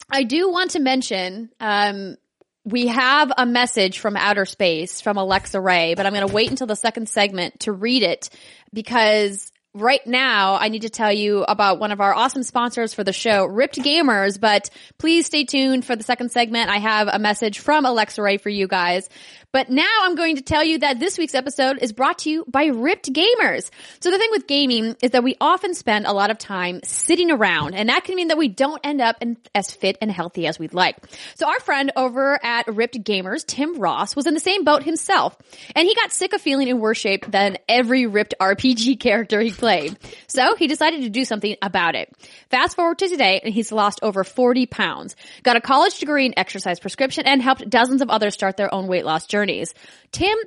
I 0.09 0.23
do 0.23 0.49
want 0.49 0.71
to 0.71 0.79
mention, 0.79 1.49
um, 1.59 2.15
we 2.63 2.87
have 2.87 3.31
a 3.37 3.45
message 3.45 3.99
from 3.99 4.15
outer 4.15 4.45
space 4.45 5.01
from 5.01 5.17
Alexa 5.17 5.59
Ray, 5.59 5.95
but 5.95 6.05
I'm 6.05 6.13
going 6.13 6.27
to 6.27 6.33
wait 6.33 6.49
until 6.49 6.67
the 6.67 6.75
second 6.75 7.09
segment 7.09 7.61
to 7.61 7.71
read 7.71 8.03
it 8.03 8.29
because 8.73 9.48
right 9.73 10.05
now 10.05 10.55
I 10.55 10.69
need 10.69 10.81
to 10.81 10.89
tell 10.89 11.11
you 11.11 11.43
about 11.43 11.79
one 11.79 11.91
of 11.91 12.01
our 12.01 12.13
awesome 12.13 12.43
sponsors 12.43 12.93
for 12.93 13.03
the 13.03 13.13
show, 13.13 13.45
Ripped 13.45 13.77
Gamers, 13.77 14.39
but 14.39 14.69
please 14.97 15.25
stay 15.25 15.43
tuned 15.45 15.85
for 15.85 15.95
the 15.95 16.03
second 16.03 16.31
segment. 16.31 16.69
I 16.69 16.77
have 16.77 17.07
a 17.07 17.19
message 17.19 17.59
from 17.59 17.85
Alexa 17.85 18.21
Ray 18.21 18.37
for 18.37 18.49
you 18.49 18.67
guys. 18.67 19.09
But 19.51 19.67
now 19.71 19.89
I'm 20.03 20.13
going 20.13 20.35
to 20.35 20.43
tell 20.43 20.63
you 20.63 20.77
that 20.79 20.99
this 20.99 21.17
week's 21.17 21.33
episode 21.33 21.79
is 21.81 21.91
brought 21.91 22.19
to 22.19 22.29
you 22.29 22.45
by 22.47 22.65
Ripped 22.65 23.11
Gamers. 23.11 23.71
So 23.99 24.11
the 24.11 24.19
thing 24.19 24.29
with 24.29 24.45
gaming 24.45 24.95
is 25.01 25.11
that 25.11 25.23
we 25.23 25.37
often 25.41 25.73
spend 25.73 26.05
a 26.05 26.13
lot 26.13 26.29
of 26.29 26.37
time 26.37 26.81
sitting 26.83 27.31
around 27.31 27.73
and 27.73 27.89
that 27.89 28.03
can 28.03 28.15
mean 28.15 28.27
that 28.27 28.37
we 28.37 28.47
don't 28.47 28.79
end 28.83 29.01
up 29.01 29.15
in, 29.21 29.37
as 29.55 29.71
fit 29.71 29.97
and 30.01 30.11
healthy 30.11 30.45
as 30.45 30.59
we'd 30.59 30.75
like. 30.75 30.97
So 31.33 31.47
our 31.47 31.59
friend 31.61 31.91
over 31.95 32.39
at 32.45 32.67
Ripped 32.67 33.03
Gamers, 33.03 33.43
Tim 33.43 33.79
Ross, 33.79 34.15
was 34.15 34.27
in 34.27 34.35
the 34.35 34.39
same 34.39 34.65
boat 34.65 34.83
himself 34.83 35.35
and 35.75 35.87
he 35.87 35.95
got 35.95 36.11
sick 36.11 36.33
of 36.33 36.41
feeling 36.41 36.67
in 36.67 36.79
worse 36.79 36.99
shape 36.99 37.25
than 37.25 37.57
every 37.67 38.05
Ripped 38.05 38.35
RPG 38.39 38.99
character 38.99 39.41
he 39.41 39.49
played. 39.49 39.97
So 40.27 40.55
he 40.57 40.67
decided 40.67 41.01
to 41.01 41.09
do 41.09 41.25
something 41.25 41.55
about 41.63 41.95
it. 41.95 42.13
Fast 42.51 42.75
forward 42.75 42.99
to 42.99 43.09
today 43.09 43.41
and 43.43 43.51
he's 43.51 43.71
lost 43.71 43.99
over 44.03 44.23
40 44.23 44.67
pounds, 44.67 45.15
got 45.41 45.55
a 45.55 45.61
college 45.61 45.97
degree 45.97 46.27
in 46.27 46.37
exercise 46.37 46.79
prescription 46.79 47.25
and 47.25 47.41
helped 47.41 47.67
dozens 47.67 48.03
of 48.03 48.11
others 48.11 48.35
start 48.35 48.55
their 48.55 48.71
own 48.71 48.85
weight 48.85 49.05
loss 49.05 49.25
journeys. 49.39 49.73
Tim 50.11 50.37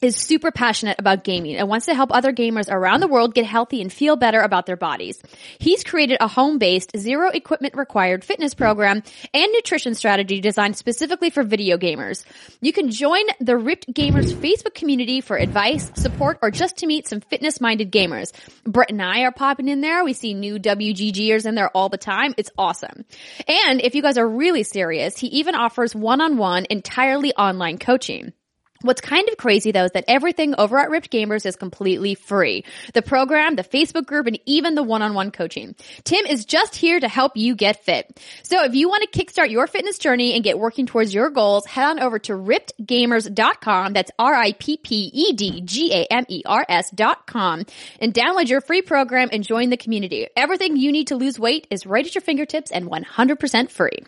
is 0.00 0.16
super 0.16 0.50
passionate 0.50 0.98
about 0.98 1.24
gaming 1.24 1.56
and 1.56 1.68
wants 1.68 1.86
to 1.86 1.94
help 1.94 2.12
other 2.12 2.32
gamers 2.32 2.70
around 2.70 3.00
the 3.00 3.08
world 3.08 3.34
get 3.34 3.46
healthy 3.46 3.80
and 3.80 3.92
feel 3.92 4.16
better 4.16 4.40
about 4.40 4.66
their 4.66 4.76
bodies. 4.76 5.22
He's 5.58 5.84
created 5.84 6.18
a 6.20 6.28
home-based, 6.28 6.96
zero 6.96 7.30
equipment 7.30 7.74
required 7.76 8.24
fitness 8.24 8.54
program 8.54 9.02
and 9.34 9.52
nutrition 9.52 9.94
strategy 9.94 10.40
designed 10.40 10.76
specifically 10.76 11.30
for 11.30 11.42
video 11.42 11.76
gamers. 11.76 12.24
You 12.60 12.72
can 12.72 12.90
join 12.90 13.22
the 13.40 13.56
Ripped 13.56 13.92
Gamers 13.92 14.32
Facebook 14.32 14.74
community 14.74 15.20
for 15.20 15.36
advice, 15.36 15.90
support, 15.94 16.38
or 16.42 16.50
just 16.50 16.78
to 16.78 16.86
meet 16.86 17.08
some 17.08 17.20
fitness-minded 17.20 17.90
gamers. 17.90 18.32
Britt 18.64 18.90
and 18.90 19.02
I 19.02 19.20
are 19.22 19.32
popping 19.32 19.68
in 19.68 19.80
there. 19.80 20.04
We 20.04 20.12
see 20.12 20.34
new 20.34 20.58
WGGers 20.58 21.46
in 21.46 21.54
there 21.54 21.70
all 21.70 21.88
the 21.88 21.98
time. 21.98 22.34
It's 22.36 22.50
awesome. 22.56 23.04
And 23.46 23.80
if 23.80 23.94
you 23.94 24.02
guys 24.02 24.18
are 24.18 24.28
really 24.28 24.62
serious, 24.62 25.18
he 25.18 25.26
even 25.28 25.54
offers 25.54 25.94
one-on-one 25.94 26.66
entirely 26.70 27.34
online 27.34 27.78
coaching. 27.78 28.32
What's 28.82 29.00
kind 29.00 29.28
of 29.28 29.36
crazy 29.36 29.72
though 29.72 29.86
is 29.86 29.90
that 29.92 30.04
everything 30.06 30.54
over 30.56 30.78
at 30.78 30.88
Ripped 30.88 31.10
Gamers 31.10 31.44
is 31.44 31.56
completely 31.56 32.14
free. 32.14 32.64
The 32.94 33.02
program, 33.02 33.56
the 33.56 33.64
Facebook 33.64 34.06
group, 34.06 34.28
and 34.28 34.38
even 34.46 34.76
the 34.76 34.84
one-on-one 34.84 35.32
coaching. 35.32 35.74
Tim 36.04 36.24
is 36.26 36.44
just 36.44 36.76
here 36.76 37.00
to 37.00 37.08
help 37.08 37.36
you 37.36 37.56
get 37.56 37.84
fit. 37.84 38.20
So 38.44 38.62
if 38.62 38.76
you 38.76 38.88
want 38.88 39.10
to 39.10 39.18
kickstart 39.18 39.50
your 39.50 39.66
fitness 39.66 39.98
journey 39.98 40.34
and 40.34 40.44
get 40.44 40.60
working 40.60 40.86
towards 40.86 41.12
your 41.12 41.28
goals, 41.30 41.66
head 41.66 41.86
on 41.86 41.98
over 41.98 42.20
to 42.20 42.34
rippedgamers.com. 42.34 43.94
That's 43.94 44.12
R-I-P-P-E-D-G-A-M-E-R-S 44.16 46.90
dot 46.90 47.26
com 47.26 47.64
and 48.00 48.14
download 48.14 48.48
your 48.48 48.60
free 48.60 48.82
program 48.82 49.28
and 49.32 49.42
join 49.42 49.70
the 49.70 49.76
community. 49.76 50.28
Everything 50.36 50.76
you 50.76 50.92
need 50.92 51.08
to 51.08 51.16
lose 51.16 51.36
weight 51.36 51.66
is 51.70 51.84
right 51.84 52.06
at 52.06 52.14
your 52.14 52.22
fingertips 52.22 52.70
and 52.70 52.88
100% 52.88 53.70
free. 53.70 54.04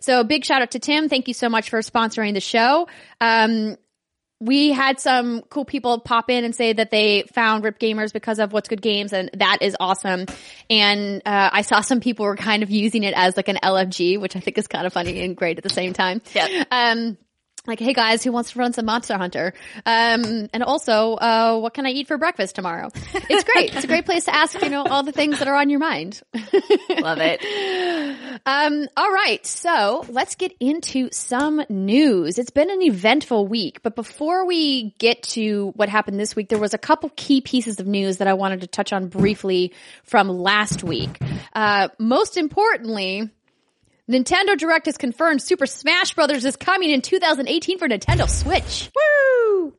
So 0.00 0.24
big 0.24 0.46
shout 0.46 0.62
out 0.62 0.70
to 0.70 0.78
Tim. 0.78 1.10
Thank 1.10 1.28
you 1.28 1.34
so 1.34 1.50
much 1.50 1.68
for 1.68 1.80
sponsoring 1.80 2.32
the 2.32 2.40
show. 2.40 2.88
Um, 3.20 3.76
we 4.44 4.72
had 4.72 5.00
some 5.00 5.42
cool 5.42 5.64
people 5.64 5.98
pop 6.00 6.28
in 6.28 6.44
and 6.44 6.54
say 6.54 6.72
that 6.72 6.90
they 6.90 7.22
found 7.32 7.64
Rip 7.64 7.78
Gamers 7.78 8.12
because 8.12 8.38
of 8.38 8.52
What's 8.52 8.68
Good 8.68 8.82
Games, 8.82 9.12
and 9.12 9.30
that 9.34 9.58
is 9.62 9.76
awesome. 9.80 10.26
And 10.68 11.22
uh, 11.24 11.50
I 11.52 11.62
saw 11.62 11.80
some 11.80 12.00
people 12.00 12.26
were 12.26 12.36
kind 12.36 12.62
of 12.62 12.70
using 12.70 13.04
it 13.04 13.14
as 13.16 13.36
like 13.36 13.48
an 13.48 13.58
LFG, 13.62 14.20
which 14.20 14.36
I 14.36 14.40
think 14.40 14.58
is 14.58 14.66
kind 14.66 14.86
of 14.86 14.92
funny 14.92 15.22
and 15.22 15.36
great 15.36 15.56
at 15.56 15.64
the 15.64 15.70
same 15.70 15.92
time. 15.92 16.20
Yep. 16.34 16.66
Um, 16.70 17.16
like, 17.66 17.80
hey 17.80 17.94
guys, 17.94 18.22
who 18.22 18.30
wants 18.30 18.52
to 18.52 18.58
run 18.58 18.72
some 18.72 18.84
Monster 18.84 19.16
Hunter? 19.16 19.54
Um, 19.86 20.48
and 20.52 20.62
also, 20.62 21.14
uh, 21.14 21.58
what 21.58 21.72
can 21.72 21.86
I 21.86 21.90
eat 21.90 22.08
for 22.08 22.18
breakfast 22.18 22.54
tomorrow? 22.54 22.90
It's 23.30 23.44
great. 23.44 23.74
it's 23.74 23.84
a 23.84 23.88
great 23.88 24.04
place 24.04 24.26
to 24.26 24.34
ask, 24.34 24.60
you 24.60 24.68
know, 24.68 24.84
all 24.84 25.02
the 25.02 25.12
things 25.12 25.38
that 25.38 25.48
are 25.48 25.54
on 25.54 25.70
your 25.70 25.80
mind. 25.80 26.20
Love 26.90 27.18
it. 27.20 27.40
Um, 28.46 28.88
all 28.96 29.10
right. 29.10 29.44
So 29.46 30.04
let's 30.10 30.34
get 30.34 30.52
into 30.60 31.08
some 31.12 31.64
news. 31.70 32.38
It's 32.38 32.50
been 32.50 32.70
an 32.70 32.82
eventful 32.82 33.46
week, 33.46 33.82
but 33.82 33.96
before 33.96 34.44
we 34.44 34.90
get 34.98 35.22
to 35.22 35.72
what 35.76 35.88
happened 35.88 36.20
this 36.20 36.36
week, 36.36 36.50
there 36.50 36.58
was 36.58 36.74
a 36.74 36.78
couple 36.78 37.10
key 37.16 37.40
pieces 37.40 37.80
of 37.80 37.86
news 37.86 38.18
that 38.18 38.28
I 38.28 38.34
wanted 38.34 38.60
to 38.60 38.66
touch 38.66 38.92
on 38.92 39.08
briefly 39.08 39.72
from 40.02 40.28
last 40.28 40.82
week. 40.84 41.18
Uh, 41.54 41.88
most 41.98 42.36
importantly, 42.36 43.30
Nintendo 44.10 44.56
Direct 44.56 44.86
has 44.86 44.98
confirmed 44.98 45.40
Super 45.40 45.66
Smash 45.66 46.14
Brothers 46.14 46.44
is 46.44 46.56
coming 46.56 46.90
in 46.90 47.00
2018 47.00 47.78
for 47.78 47.88
Nintendo 47.88 48.28
Switch. 48.28 48.90
Woo! 48.94 49.74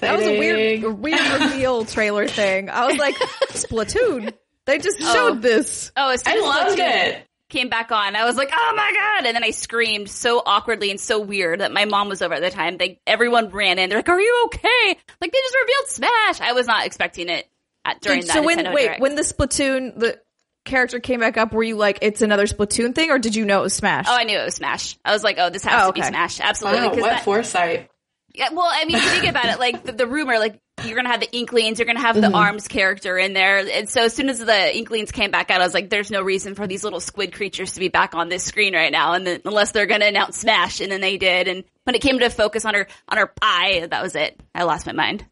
That 0.00 0.16
was 0.16 0.26
a 0.26 0.38
weird, 0.38 0.84
a 0.84 0.90
weird 0.90 1.20
reveal 1.40 1.84
trailer 1.84 2.26
thing. 2.26 2.70
I 2.70 2.86
was 2.86 2.96
like, 2.96 3.14
Splatoon. 3.50 4.32
They 4.64 4.78
just 4.78 4.98
oh. 5.00 5.12
showed 5.12 5.42
this. 5.42 5.92
Oh, 5.96 6.10
as 6.10 6.22
soon 6.22 6.34
I 6.34 6.46
loved 6.46 6.78
Splatoon 6.78 7.06
it. 7.06 7.26
Came 7.48 7.68
back 7.68 7.90
on. 7.90 8.14
I 8.14 8.26
was 8.26 8.36
like, 8.36 8.50
"Oh 8.52 8.72
my 8.76 8.92
god!" 8.92 9.26
And 9.26 9.34
then 9.34 9.42
I 9.42 9.50
screamed 9.50 10.08
so 10.08 10.40
awkwardly 10.46 10.92
and 10.92 11.00
so 11.00 11.18
weird 11.18 11.58
that 11.58 11.72
my 11.72 11.84
mom 11.84 12.08
was 12.08 12.22
over 12.22 12.34
at 12.34 12.42
the 12.42 12.50
time. 12.50 12.76
They 12.76 13.00
everyone 13.08 13.48
ran 13.48 13.80
in. 13.80 13.88
They're 13.88 13.98
like, 13.98 14.08
"Are 14.08 14.20
you 14.20 14.42
okay?" 14.44 15.00
Like 15.20 15.32
they 15.32 15.38
just 15.38 15.56
revealed 15.60 15.86
Smash. 15.88 16.40
I 16.40 16.52
was 16.52 16.68
not 16.68 16.86
expecting 16.86 17.28
it 17.28 17.48
at, 17.84 18.00
during 18.00 18.20
that. 18.20 18.34
so 18.34 18.42
when 18.44 18.58
Nintendo 18.58 18.72
wait, 18.72 18.84
Direct. 18.84 19.00
when 19.00 19.16
the 19.16 19.22
Splatoon 19.22 19.98
the 19.98 20.20
character 20.64 21.00
came 21.00 21.20
back 21.20 21.36
up, 21.36 21.52
were 21.52 21.62
you 21.62 21.76
like, 21.76 21.98
it's 22.02 22.22
another 22.22 22.46
Splatoon 22.46 22.94
thing, 22.94 23.10
or 23.10 23.18
did 23.18 23.34
you 23.34 23.44
know 23.44 23.60
it 23.60 23.62
was 23.64 23.74
Smash? 23.74 24.06
Oh, 24.08 24.14
I 24.14 24.24
knew 24.24 24.38
it 24.38 24.44
was 24.44 24.54
Smash. 24.56 24.98
I 25.04 25.12
was 25.12 25.24
like, 25.24 25.36
oh, 25.38 25.50
this 25.50 25.64
has 25.64 25.82
Oh, 25.84 25.86
to 25.88 25.92
be. 25.92 26.02
Smash. 26.02 26.40
Absolutely. 26.40 26.80
Wow, 26.80 26.88
'cause 26.90 27.00
what 27.00 27.10
that- 27.10 27.24
foresight. 27.24 27.90
yeah, 28.34 28.48
well, 28.52 28.68
I 28.70 28.84
mean, 28.84 28.96
if 28.96 29.04
you 29.04 29.10
think 29.10 29.26
about 29.30 29.46
it, 29.46 29.58
like 29.58 29.82
the, 29.84 29.92
the 29.92 30.06
rumor, 30.06 30.38
like 30.38 30.58
you're 30.84 30.96
gonna 30.96 31.10
have 31.10 31.20
the 31.20 31.30
Inklings, 31.36 31.78
you're 31.78 31.86
gonna 31.86 32.00
have 32.00 32.16
Mm-hmm. 32.16 32.30
the 32.32 32.36
Arms 32.38 32.66
character 32.68 33.18
in 33.18 33.32
there, 33.34 33.58
and 33.58 33.88
so 33.88 34.04
as 34.04 34.14
soon 34.14 34.28
as 34.30 34.38
the 34.38 34.76
Inklings 34.76 35.12
came 35.12 35.30
back 35.30 35.50
out, 35.50 35.60
I 35.60 35.64
was 35.64 35.74
like, 35.74 35.90
there's 35.90 36.10
no 36.10 36.22
reason 36.22 36.54
for 36.54 36.66
these 36.66 36.84
little 36.84 37.00
squid 37.00 37.34
creatures 37.34 37.72
to 37.74 37.80
be 37.80 37.88
back 37.88 38.14
on 38.14 38.28
this 38.30 38.44
screen 38.44 38.74
right 38.74 38.90
now, 38.92 39.12
and 39.14 39.26
then, 39.26 39.40
unless 39.44 39.72
they're 39.72 39.86
gonna 39.86 40.06
announce 40.06 40.38
Smash, 40.38 40.80
and 40.80 40.90
then 40.90 41.00
they 41.02 41.18
did, 41.18 41.48
and 41.48 41.64
when 41.84 41.94
it 41.96 42.00
came 42.02 42.18
to 42.20 42.30
focus 42.30 42.64
on 42.64 42.74
her 42.74 42.86
on 43.08 43.18
her 43.18 43.32
eye, 43.42 43.86
that 43.90 44.02
was 44.02 44.14
it. 44.14 44.40
I 44.54 44.62
lost 44.62 44.86
my 44.86 44.92
mind. 44.92 45.24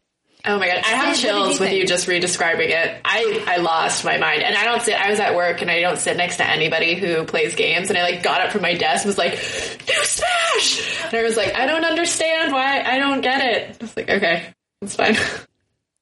Oh 0.45 0.57
my 0.57 0.67
god, 0.67 0.77
I 0.77 0.89
have 0.89 1.15
Syd, 1.17 1.25
chills 1.25 1.59
you 1.59 1.65
with 1.65 1.73
you 1.73 1.85
just 1.85 2.07
re-describing 2.07 2.69
it. 2.69 3.01
I 3.03 3.43
I 3.45 3.57
lost 3.57 4.05
my 4.05 4.17
mind, 4.17 4.41
and 4.41 4.55
I 4.55 4.63
don't 4.63 4.81
sit. 4.81 4.95
I 4.95 5.09
was 5.09 5.19
at 5.19 5.35
work, 5.35 5.61
and 5.61 5.69
I 5.69 5.81
don't 5.81 5.99
sit 5.99 6.15
next 6.15 6.37
to 6.37 6.49
anybody 6.49 6.95
who 6.95 7.25
plays 7.25 7.55
games. 7.55 7.89
And 7.89 7.97
I 7.97 8.03
like 8.03 8.23
got 8.23 8.39
up 8.39 8.51
from 8.51 8.61
my 8.61 8.73
desk, 8.73 9.03
and 9.03 9.09
was 9.09 9.17
like, 9.17 9.33
"New 9.33 10.03
Smash!" 10.03 11.03
And 11.05 11.13
I 11.15 11.23
was 11.23 11.35
like, 11.35 11.55
"I 11.55 11.65
don't 11.65 11.83
understand 11.83 12.53
why. 12.53 12.81
I 12.81 12.99
don't 12.99 13.19
get 13.19 13.41
it." 13.43 13.77
I 13.81 13.83
was 13.83 13.97
like, 13.97 14.09
"Okay, 14.09 14.53
it's 14.81 14.95
fine." 14.95 15.17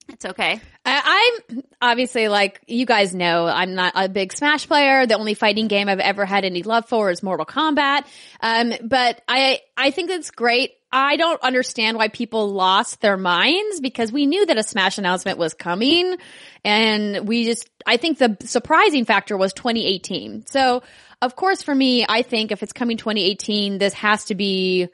It's 0.10 0.26
okay. 0.26 0.62
I, 0.86 1.42
I'm 1.52 1.64
obviously 1.82 2.30
like 2.30 2.62
you 2.66 2.86
guys 2.86 3.14
know 3.14 3.46
I'm 3.46 3.76
not 3.76 3.92
a 3.96 4.08
big 4.08 4.32
Smash 4.32 4.66
player. 4.66 5.06
The 5.06 5.18
only 5.18 5.34
fighting 5.34 5.68
game 5.68 5.90
I've 5.90 6.00
ever 6.00 6.26
had 6.26 6.46
any 6.46 6.64
love 6.64 6.88
for 6.88 7.12
is 7.12 7.22
Mortal 7.22 7.46
Kombat. 7.46 8.06
Um, 8.42 8.74
but 8.84 9.22
I 9.28 9.60
I 9.76 9.92
think 9.92 10.10
it's 10.10 10.32
great. 10.32 10.72
I 10.98 11.16
don't 11.16 11.40
understand 11.44 11.96
why 11.96 12.08
people 12.08 12.50
lost 12.50 13.02
their 13.02 13.18
minds 13.18 13.80
because 13.82 14.12
we 14.12 14.26
knew 14.26 14.48
that 14.48 14.58
a 14.58 14.64
Smash 14.64 14.98
announcement 14.98 15.38
was 15.38 15.54
coming, 15.54 16.18
and 16.66 17.28
we 17.28 17.46
just 17.46 17.70
I 17.86 17.98
think 17.98 18.18
the 18.18 18.36
surprising 18.42 19.06
factor 19.06 19.38
was 19.38 19.54
2018. 19.54 20.48
So 20.48 20.82
of 21.22 21.36
course 21.36 21.62
for 21.62 21.74
me, 21.74 22.04
I 22.10 22.24
think 22.24 22.52
if 22.52 22.64
it's 22.64 22.74
coming 22.74 22.98
2018, 22.98 23.78
this 23.78 23.94
has 23.94 24.26
to 24.26 24.36
be 24.36 24.90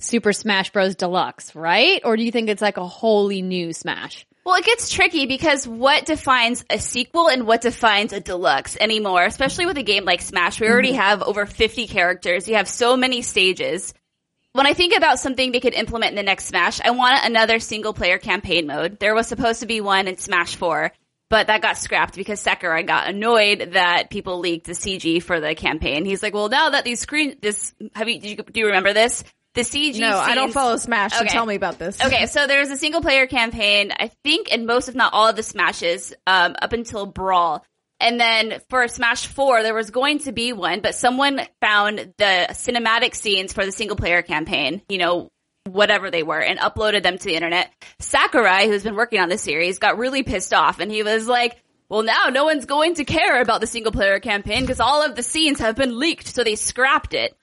Super 0.00 0.34
Smash 0.34 0.70
Bros. 0.70 0.96
Deluxe, 0.96 1.54
right? 1.54 2.02
Or 2.04 2.18
do 2.18 2.24
you 2.24 2.30
think 2.30 2.50
it's 2.50 2.60
like 2.60 2.76
a 2.76 2.86
wholly 2.86 3.40
new 3.40 3.72
Smash? 3.72 4.26
Well, 4.44 4.56
it 4.56 4.66
gets 4.66 4.90
tricky 4.90 5.24
because 5.24 5.66
what 5.66 6.04
defines 6.04 6.62
a 6.68 6.78
sequel 6.78 7.30
and 7.30 7.46
what 7.46 7.62
defines 7.62 8.12
a 8.12 8.20
deluxe 8.20 8.76
anymore, 8.78 9.24
especially 9.24 9.64
with 9.64 9.78
a 9.78 9.82
game 9.82 10.04
like 10.04 10.20
Smash. 10.20 10.60
We 10.60 10.68
already 10.68 10.90
mm-hmm. 10.90 11.00
have 11.00 11.22
over 11.22 11.46
50 11.46 11.86
characters. 11.86 12.48
You 12.48 12.56
have 12.56 12.68
so 12.68 12.98
many 12.98 13.22
stages. 13.22 13.94
When 14.52 14.66
I 14.66 14.72
think 14.72 14.96
about 14.96 15.18
something 15.20 15.52
they 15.52 15.60
could 15.60 15.74
implement 15.74 16.10
in 16.10 16.16
the 16.16 16.22
next 16.22 16.46
Smash, 16.46 16.80
I 16.80 16.90
want 16.90 17.24
another 17.24 17.58
single 17.60 17.92
player 17.92 18.18
campaign 18.18 18.66
mode. 18.66 18.98
There 18.98 19.14
was 19.14 19.26
supposed 19.26 19.60
to 19.60 19.66
be 19.66 19.80
one 19.80 20.08
in 20.08 20.16
Smash 20.16 20.56
4, 20.56 20.90
but 21.30 21.48
that 21.48 21.60
got 21.62 21.76
scrapped 21.76 22.16
because 22.16 22.40
Sakurai 22.40 22.82
got 22.82 23.08
annoyed 23.08 23.72
that 23.74 24.10
people 24.10 24.38
leaked 24.38 24.66
the 24.66 24.72
CG 24.72 25.22
for 25.22 25.38
the 25.40 25.54
campaign. 25.54 26.04
He's 26.04 26.22
like, 26.22 26.34
well, 26.34 26.48
now 26.48 26.70
that 26.70 26.84
these 26.84 27.00
screen, 27.00 27.36
this, 27.42 27.74
have 27.94 28.08
you, 28.08 28.18
did 28.20 28.38
you, 28.38 28.44
do 28.44 28.60
you 28.60 28.66
remember 28.66 28.92
this? 28.94 29.22
The 29.54 29.62
CG 29.62 29.98
no, 29.98 30.16
I 30.18 30.34
don't 30.34 30.52
follow 30.52 30.76
Smash. 30.76 31.12
So 31.14 31.20
Okay. 31.20 31.28
tell 31.28 31.44
me 31.46 31.54
about 31.56 31.78
this. 31.78 31.98
Okay, 32.04 32.26
so 32.26 32.46
there's 32.46 32.70
a 32.70 32.76
single 32.76 33.00
player 33.00 33.26
campaign, 33.26 33.92
I 33.98 34.10
think 34.24 34.48
in 34.48 34.66
most, 34.66 34.88
if 34.88 34.94
not 34.94 35.12
all 35.12 35.28
of 35.28 35.36
the 35.36 35.42
Smashes, 35.42 36.14
um, 36.26 36.54
up 36.60 36.72
until 36.72 37.06
Brawl. 37.06 37.64
And 38.00 38.20
then 38.20 38.60
for 38.68 38.86
Smash 38.86 39.26
4, 39.26 39.62
there 39.62 39.74
was 39.74 39.90
going 39.90 40.20
to 40.20 40.32
be 40.32 40.52
one, 40.52 40.80
but 40.80 40.94
someone 40.94 41.40
found 41.60 41.98
the 42.16 42.46
cinematic 42.50 43.14
scenes 43.14 43.52
for 43.52 43.64
the 43.64 43.72
single 43.72 43.96
player 43.96 44.22
campaign, 44.22 44.82
you 44.88 44.98
know, 44.98 45.30
whatever 45.64 46.10
they 46.10 46.22
were, 46.22 46.40
and 46.40 46.58
uploaded 46.58 47.02
them 47.02 47.18
to 47.18 47.24
the 47.24 47.34
internet. 47.34 47.72
Sakurai, 47.98 48.66
who's 48.66 48.84
been 48.84 48.94
working 48.94 49.20
on 49.20 49.28
this 49.28 49.42
series, 49.42 49.78
got 49.78 49.98
really 49.98 50.22
pissed 50.22 50.54
off 50.54 50.78
and 50.78 50.92
he 50.92 51.02
was 51.02 51.26
like, 51.26 51.60
well, 51.88 52.02
now 52.02 52.26
no 52.30 52.44
one's 52.44 52.66
going 52.66 52.94
to 52.96 53.04
care 53.04 53.40
about 53.40 53.60
the 53.60 53.66
single 53.66 53.92
player 53.92 54.20
campaign 54.20 54.60
because 54.60 54.80
all 54.80 55.04
of 55.04 55.16
the 55.16 55.22
scenes 55.22 55.58
have 55.58 55.74
been 55.74 55.98
leaked, 55.98 56.26
so 56.26 56.44
they 56.44 56.54
scrapped 56.54 57.14
it. 57.14 57.36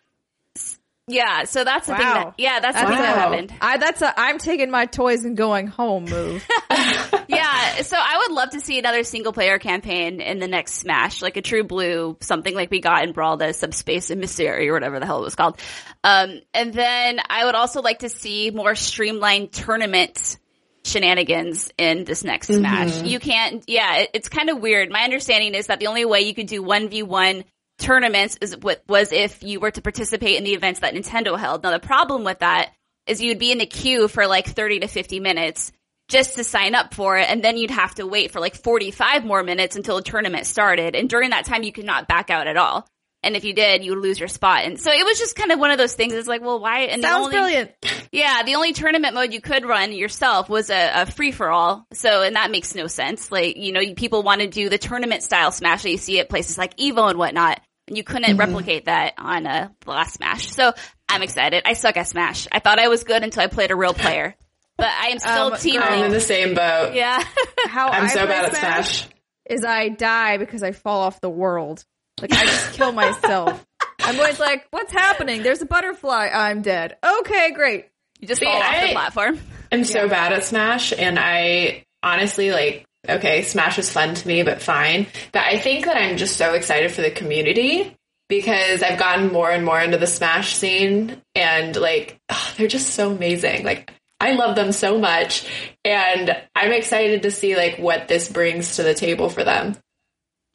Yeah, 1.08 1.44
so 1.44 1.64
that's 1.64 1.86
the 1.86 1.96
thing 1.96 2.04
that, 2.04 2.34
yeah, 2.40 2.60
that's 2.60 2.80
the 2.80 2.88
thing 2.88 2.98
that 2.98 3.16
happened. 3.16 3.54
I 3.62 3.78
that's 3.78 4.02
a 4.02 4.20
I'm 4.20 4.40
taking 4.40 4.72
my 4.72 4.88
toys 4.88 5.24
and 5.24 5.38
going 5.38 5.68
home 5.68 6.06
move. 6.06 6.46
Yeah, 7.28 7.82
so 7.82 7.98
I 8.00 8.24
would 8.24 8.36
love 8.36 8.52
to 8.52 8.60
see 8.60 8.78
another 8.78 9.04
single 9.04 9.34
player 9.34 9.58
campaign 9.58 10.22
in 10.22 10.40
the 10.40 10.48
next 10.48 10.76
Smash, 10.76 11.22
like 11.22 11.38
a 11.38 11.42
True 11.42 11.64
Blue, 11.64 12.18
something 12.22 12.54
like 12.54 12.70
we 12.70 12.82
got 12.82 13.04
in 13.04 13.14
Brawl, 13.14 13.38
the 13.38 13.52
Subspace 13.54 14.12
Emissary 14.12 14.70
or 14.70 14.74
whatever 14.74 15.00
the 15.00 15.06
hell 15.06 15.20
it 15.20 15.24
was 15.24 15.36
called. 15.36 15.60
Um, 16.04 16.40
and 16.54 16.74
then 16.74 17.20
I 17.28 17.46
would 17.46 17.56
also 17.56 17.82
like 17.82 18.00
to 18.00 18.10
see 18.10 18.52
more 18.52 18.76
streamlined 18.76 19.52
tournament 19.52 20.38
shenanigans 20.84 21.72
in 21.78 22.04
this 22.04 22.24
next 22.24 22.48
Smash. 22.48 23.02
You 23.02 23.20
can't, 23.20 23.64
yeah, 23.68 23.98
it, 24.02 24.12
it's 24.14 24.30
kind 24.30 24.50
of 24.50 24.62
weird. 24.62 24.92
My 24.92 25.02
understanding 25.02 25.56
is 25.56 25.68
that 25.68 25.80
the 25.80 25.88
only 25.88 26.06
way 26.06 26.22
you 26.22 26.36
could 26.36 26.48
do 26.48 26.62
1v1 26.62 27.44
tournaments 27.78 28.38
is 28.42 28.58
what 28.58 28.84
was 28.88 29.12
if 29.12 29.44
you 29.44 29.60
were 29.60 29.72
to 29.72 29.82
participate 29.82 30.38
in 30.38 30.44
the 30.44 30.54
events 30.54 30.80
that 30.82 30.94
Nintendo 30.94 31.38
held. 31.38 31.64
Now 31.64 31.72
the 31.72 31.80
problem 31.80 32.24
with 32.24 32.40
that 32.40 32.72
is 33.08 33.22
you'd 33.22 33.40
be 33.40 33.52
in 33.52 33.58
the 33.58 33.66
queue 33.66 34.08
for 34.08 34.28
like 34.28 34.48
30 34.48 34.80
to 34.80 34.88
50 34.88 35.20
minutes 35.20 35.72
just 36.08 36.36
to 36.36 36.44
sign 36.44 36.76
up 36.76 36.94
for 36.94 37.18
it 37.18 37.30
and 37.30 37.44
then 37.44 37.58
you'd 37.58 37.72
have 37.72 37.96
to 37.96 38.06
wait 38.06 38.32
for 38.32 38.40
like 38.40 38.56
45 38.56 39.26
more 39.26 39.44
minutes 39.44 39.76
until 39.76 39.96
the 39.98 40.04
tournament 40.04 40.46
started 40.46 40.96
and 40.96 41.10
during 41.10 41.32
that 41.32 41.46
time 41.46 41.64
you 41.64 41.72
could 41.72 41.86
not 41.86 42.08
back 42.08 42.30
out 42.30 42.48
at 42.48 42.58
all. 42.58 42.88
And 43.24 43.36
if 43.36 43.44
you 43.44 43.54
did, 43.56 43.84
you 43.84 43.96
would 43.96 44.04
lose 44.04 44.20
your 44.20 44.28
spot. 44.28 44.66
And 44.66 44.80
so 44.80 44.92
it 44.92 45.04
was 45.04 45.18
just 45.18 45.36
kind 45.36 45.52
of 45.52 45.58
one 45.58 45.72
of 45.72 45.80
those 45.80 45.96
things. 45.96 46.14
It's 46.14 46.28
like, 46.28 46.42
well, 46.42 46.60
why? 46.60 46.82
And 46.82 47.04
the 47.04 47.08
Sounds 47.08 47.26
only- 47.26 47.36
brilliant. 47.36 47.72
yeah, 48.12 48.44
the 48.44 48.54
only 48.54 48.72
tournament 48.72 49.16
mode 49.16 49.34
you 49.34 49.42
could 49.42 49.66
run 49.66 49.92
yourself 49.94 50.48
was 50.48 50.70
a, 50.70 50.92
a 51.02 51.06
free 51.08 51.32
for 51.32 51.50
all. 51.50 51.88
So, 51.92 52.22
and 52.22 52.36
that 52.36 52.52
makes 52.52 52.76
no 52.76 52.86
sense. 52.86 53.32
Like, 53.32 53.58
you 53.58 53.72
know, 53.72 53.82
people 53.96 54.22
want 54.22 54.42
to 54.42 54.48
do 54.48 54.70
the 54.70 54.78
tournament 54.78 55.24
style 55.24 55.52
Smash 55.52 55.82
that 55.82 55.90
you 55.90 55.98
see 55.98 56.20
at 56.20 56.30
places 56.30 56.56
like 56.56 56.78
Evo 56.78 57.10
and 57.10 57.18
whatnot. 57.18 57.62
And 57.88 57.96
you 57.98 58.04
couldn't 58.04 58.38
replicate 58.38 58.86
that 58.86 59.14
on 59.18 59.46
uh, 59.46 59.70
the 59.82 59.92
last 59.92 60.16
Smash. 60.16 60.50
So 60.50 60.74
I'm 61.08 61.22
excited. 61.22 61.64
I 61.66 61.74
suck 61.74 61.98
at 61.98 62.08
Smash. 62.08 62.48
I 62.52 62.60
thought 62.60 62.80
I 62.80 62.88
was 62.88 63.04
good 63.04 63.22
until 63.24 63.44
I 63.44 63.48
played 63.48 63.72
a 63.72 63.76
real 63.76 63.94
player. 63.94 64.36
But 64.78 64.88
I 64.88 65.08
am 65.08 65.20
still 65.20 65.54
Um, 65.54 65.58
team 65.58 65.80
girl. 65.80 65.88
I'm 65.90 66.04
in 66.04 66.12
the 66.12 66.20
same 66.20 66.54
boat. 66.54 66.94
Yeah. 66.96 67.24
How 67.68 67.88
I'm 67.88 68.04
I 68.04 68.08
so 68.08 68.26
play 68.26 68.36
bad 68.36 68.46
at 68.48 68.56
Smash. 68.58 69.08
is 69.50 69.64
I 69.64 69.88
die 69.88 70.36
because 70.36 70.64
I 70.64 70.74
fall 70.74 71.04
off 71.04 71.22
the 71.22 71.30
world. 71.30 71.86
Like 72.22 72.34
I 72.34 72.44
just 72.46 72.74
kill 72.74 72.92
myself. 73.04 73.66
I'm 74.02 74.20
always 74.20 74.38
like, 74.38 74.68
what's 74.72 74.92
happening? 74.92 75.44
There's 75.44 75.62
a 75.62 75.66
butterfly. 75.66 76.28
I'm 76.28 76.62
dead. 76.62 76.98
Okay, 77.22 77.52
great. 77.52 77.86
You 78.20 78.28
just 78.28 78.40
See, 78.42 78.46
fall 78.46 78.58
off 78.58 78.66
I- 78.66 78.88
the 78.88 78.92
platform. 78.92 79.40
I'm 79.72 79.86
so 79.86 80.10
bad 80.10 80.34
at 80.34 80.44
Smash, 80.44 80.92
and 80.92 81.18
I 81.18 81.86
honestly 82.04 82.52
like. 82.52 82.86
Okay, 83.10 83.42
Smash 83.44 83.78
is 83.80 83.92
fun 83.92 84.16
to 84.16 84.28
me, 84.28 84.44
but 84.44 84.62
fine. 84.62 85.08
But 85.32 85.44
I 85.44 85.58
think 85.60 85.86
that 85.86 85.98
I'm 85.98 86.18
just 86.18 86.38
so 86.38 86.54
excited 86.54 86.92
for 86.92 87.02
the 87.02 87.12
community 87.12 87.96
because 88.30 88.82
I've 88.84 89.00
gotten 89.00 89.32
more 89.32 89.50
and 89.52 89.64
more 89.66 89.80
into 89.80 89.98
the 89.98 90.08
Smash 90.08 90.56
scene, 90.56 91.22
and 91.36 91.76
like 91.76 92.20
ugh, 92.30 92.56
they're 92.58 92.68
just 92.68 92.90
so 92.96 93.12
amazing. 93.12 93.64
Like 93.66 93.94
I 94.20 94.32
love 94.34 94.56
them 94.56 94.72
so 94.72 94.98
much, 95.00 95.46
and 95.84 96.36
I'm 96.56 96.72
excited 96.72 97.24
to 97.24 97.32
see 97.32 97.56
like 97.56 97.78
what 97.78 98.08
this 98.08 98.30
brings 98.30 98.78
to 98.78 98.84
the 98.84 98.94
table 98.94 99.30
for 99.30 99.44
them. 99.44 99.76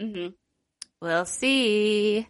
hmm 0.00 0.28
We'll 1.00 1.24
see. 1.24 2.26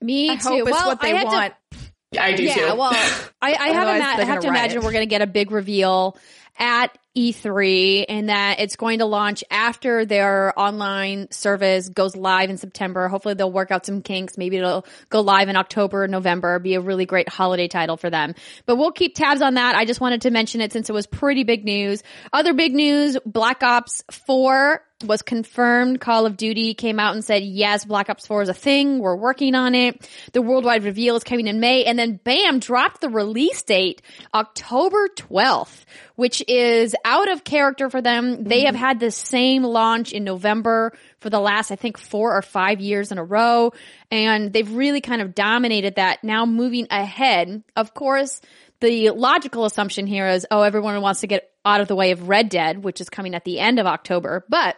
Me 0.00 0.30
I 0.30 0.36
too. 0.36 0.48
hope 0.48 0.58
it's 0.68 0.70
well, 0.72 0.86
what 0.88 1.00
they 1.00 1.12
I 1.12 1.16
had 1.24 1.52
to- 1.52 2.20
I 2.20 2.32
do 2.34 2.42
yeah, 2.42 2.54
too. 2.54 2.74
well, 2.76 2.90
I, 3.40 3.54
I 3.54 3.68
have, 3.68 3.88
Otherwise 3.88 3.96
ima- 3.96 4.24
have 4.26 4.40
to 4.40 4.46
gonna 4.48 4.58
imagine 4.58 4.82
we're 4.82 4.92
going 4.92 5.02
to 5.02 5.08
get 5.10 5.22
a 5.22 5.26
big 5.26 5.50
reveal 5.50 6.16
at 6.58 6.96
E3 7.16 8.06
and 8.08 8.28
that 8.28 8.60
it's 8.60 8.76
going 8.76 9.00
to 9.00 9.04
launch 9.04 9.44
after 9.50 10.04
their 10.06 10.58
online 10.58 11.30
service 11.30 11.88
goes 11.88 12.16
live 12.16 12.48
in 12.48 12.56
September. 12.56 13.08
Hopefully 13.08 13.34
they'll 13.34 13.52
work 13.52 13.70
out 13.70 13.84
some 13.84 14.02
kinks. 14.02 14.38
Maybe 14.38 14.56
it'll 14.56 14.86
go 15.10 15.20
live 15.20 15.48
in 15.48 15.56
October 15.56 16.08
November. 16.08 16.58
Be 16.58 16.74
a 16.74 16.80
really 16.80 17.04
great 17.04 17.28
holiday 17.28 17.68
title 17.68 17.96
for 17.96 18.08
them. 18.08 18.34
But 18.64 18.76
we'll 18.76 18.92
keep 18.92 19.14
tabs 19.14 19.42
on 19.42 19.54
that. 19.54 19.74
I 19.74 19.84
just 19.84 20.00
wanted 20.00 20.22
to 20.22 20.30
mention 20.30 20.60
it 20.60 20.72
since 20.72 20.88
it 20.88 20.92
was 20.94 21.06
pretty 21.06 21.44
big 21.44 21.64
news. 21.64 22.02
Other 22.32 22.54
big 22.54 22.74
news, 22.74 23.18
Black 23.26 23.62
Ops 23.62 24.02
4 24.10 24.82
was 25.04 25.22
confirmed. 25.22 26.00
Call 26.00 26.26
of 26.26 26.36
Duty 26.36 26.74
came 26.74 26.98
out 26.98 27.14
and 27.14 27.24
said, 27.24 27.42
yes, 27.42 27.84
Black 27.84 28.08
Ops 28.08 28.26
4 28.26 28.42
is 28.42 28.48
a 28.48 28.54
thing. 28.54 29.00
We're 29.00 29.16
working 29.16 29.54
on 29.54 29.74
it. 29.74 30.08
The 30.32 30.42
worldwide 30.42 30.84
reveal 30.84 31.16
is 31.16 31.24
coming 31.24 31.46
in 31.46 31.60
May. 31.60 31.84
And 31.84 31.98
then 31.98 32.20
bam, 32.22 32.58
dropped 32.58 33.00
the 33.00 33.08
release 33.08 33.62
date, 33.62 34.02
October 34.32 35.08
12th, 35.16 35.84
which 36.16 36.42
is 36.48 36.94
out 37.04 37.30
of 37.30 37.44
character 37.44 37.90
for 37.90 38.00
them. 38.00 38.44
They 38.44 38.64
have 38.64 38.74
mm-hmm. 38.74 38.84
had 38.84 39.00
the 39.00 39.10
same 39.10 39.62
launch 39.62 40.12
in 40.12 40.24
November 40.24 40.92
for 41.20 41.30
the 41.30 41.40
last, 41.40 41.70
I 41.70 41.76
think, 41.76 41.98
four 41.98 42.36
or 42.36 42.42
five 42.42 42.80
years 42.80 43.12
in 43.12 43.18
a 43.18 43.24
row. 43.24 43.72
And 44.10 44.52
they've 44.52 44.70
really 44.70 45.00
kind 45.00 45.22
of 45.22 45.34
dominated 45.34 45.96
that. 45.96 46.22
Now 46.24 46.46
moving 46.46 46.86
ahead, 46.90 47.62
of 47.76 47.94
course, 47.94 48.40
the 48.80 49.10
logical 49.10 49.64
assumption 49.64 50.06
here 50.06 50.28
is, 50.28 50.46
oh, 50.50 50.62
everyone 50.62 51.00
wants 51.00 51.20
to 51.20 51.26
get 51.26 51.50
out 51.64 51.80
of 51.80 51.88
the 51.88 51.96
way 51.96 52.10
of 52.10 52.28
Red 52.28 52.48
Dead, 52.48 52.82
which 52.82 53.00
is 53.00 53.08
coming 53.08 53.34
at 53.34 53.44
the 53.44 53.60
end 53.60 53.78
of 53.78 53.86
October. 53.86 54.44
But 54.48 54.76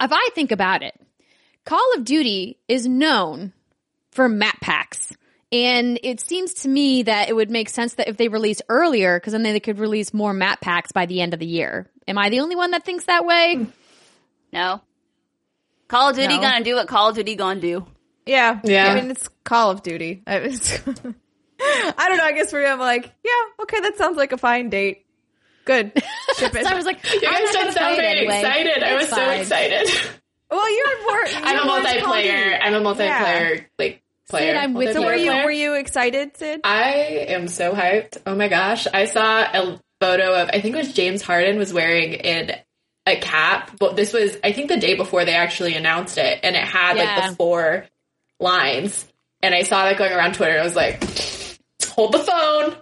if 0.00 0.10
I 0.12 0.28
think 0.34 0.50
about 0.50 0.82
it, 0.82 0.94
Call 1.64 1.94
of 1.96 2.04
Duty 2.04 2.58
is 2.68 2.86
known 2.86 3.52
for 4.12 4.28
map 4.28 4.60
packs. 4.60 5.12
And 5.52 6.00
it 6.02 6.20
seems 6.20 6.54
to 6.54 6.68
me 6.68 7.04
that 7.04 7.28
it 7.28 7.32
would 7.36 7.50
make 7.50 7.68
sense 7.68 7.94
that 7.94 8.08
if 8.08 8.16
they 8.16 8.28
release 8.28 8.60
earlier, 8.68 9.18
because 9.18 9.32
then 9.32 9.42
they 9.44 9.60
could 9.60 9.78
release 9.78 10.12
more 10.12 10.32
map 10.32 10.60
packs 10.60 10.90
by 10.92 11.06
the 11.06 11.20
end 11.20 11.34
of 11.34 11.40
the 11.40 11.46
year. 11.46 11.88
Am 12.08 12.18
I 12.18 12.30
the 12.30 12.40
only 12.40 12.56
one 12.56 12.72
that 12.72 12.84
thinks 12.84 13.04
that 13.04 13.24
way? 13.24 13.66
No. 14.52 14.80
Call 15.88 16.10
of 16.10 16.16
Duty 16.16 16.34
No. 16.36 16.40
gonna 16.40 16.64
do 16.64 16.74
what 16.74 16.88
Call 16.88 17.10
of 17.10 17.14
Duty 17.14 17.36
gonna 17.36 17.60
do. 17.60 17.86
Yeah. 18.26 18.60
Yeah. 18.64 18.88
I 18.92 18.94
mean, 18.96 19.10
it's 19.10 19.28
Call 19.44 19.70
of 19.70 19.82
Duty. 19.84 20.22
I, 20.26 20.36
I 20.38 22.08
don't 22.08 22.16
know. 22.16 22.24
I 22.24 22.32
guess 22.34 22.50
for 22.50 22.60
me, 22.60 22.66
I'm 22.66 22.78
like, 22.80 23.12
yeah, 23.24 23.62
okay, 23.62 23.80
that 23.80 23.96
sounds 23.96 24.16
like 24.16 24.32
a 24.32 24.36
fine 24.36 24.68
date. 24.68 25.06
Good. 25.64 25.92
Ship 26.38 26.54
it. 26.54 26.64
So 26.64 26.70
I 26.72 26.74
was 26.74 26.84
like, 26.86 27.04
You 27.12 27.20
I'm 27.28 27.32
guys 27.32 27.42
not 27.44 27.52
don't 27.52 27.62
gonna 27.62 27.72
sound 27.72 27.94
play 27.96 28.04
it 28.04 28.08
very 28.08 28.18
anyway. 28.18 28.38
excited. 28.40 28.82
I 28.82 28.94
was 28.94 29.04
It's 29.04 29.14
so 29.14 29.30
excited. 29.30 30.10
well, 30.50 30.76
you're 30.76 31.02
more. 31.02 31.24
I'm 31.44 31.58
a 31.60 31.64
more 31.66 31.78
into 31.78 32.00
Call 32.00 32.12
of 32.14 32.18
multiplayer. 32.24 32.58
I'm 32.60 32.74
a 32.74 32.80
multiplayer 32.80 33.64
like 33.78 34.02
player. 34.28 34.56
I'm 34.56 34.74
with 34.74 34.92
So 34.94 35.02
were 35.04 35.14
you 35.14 35.30
player. 35.30 35.44
were 35.44 35.50
you 35.50 35.74
excited, 35.74 36.36
Syd? 36.36 36.60
I 36.64 37.26
am 37.28 37.48
so 37.48 37.72
hyped. 37.74 38.18
Oh 38.26 38.34
my 38.34 38.48
gosh. 38.48 38.86
I 38.92 39.04
saw 39.06 39.40
a 39.42 39.80
photo 40.00 40.34
of, 40.42 40.48
I 40.52 40.60
think 40.60 40.74
it 40.74 40.78
was 40.78 40.92
James 40.92 41.22
Harden 41.22 41.58
was 41.58 41.72
wearing 41.72 42.12
in 42.14 42.52
a 43.06 43.16
cap, 43.16 43.72
but 43.78 43.94
this 43.96 44.12
was, 44.12 44.36
I 44.42 44.52
think 44.52 44.68
the 44.68 44.78
day 44.78 44.94
before 44.94 45.24
they 45.24 45.34
actually 45.34 45.74
announced 45.74 46.18
it, 46.18 46.40
and 46.42 46.56
it 46.56 46.64
had 46.64 46.96
Yeah. 46.96 47.04
like 47.20 47.30
the 47.30 47.36
four 47.36 47.86
lines. 48.40 49.06
And 49.42 49.54
I 49.54 49.62
saw 49.62 49.84
that 49.84 49.96
going 49.96 50.12
around 50.12 50.34
Twitter, 50.34 50.52
and 50.52 50.60
I 50.60 50.64
was 50.64 50.74
like, 50.76 51.02
hold 51.90 52.12
the 52.12 52.18
phone. 52.18 52.76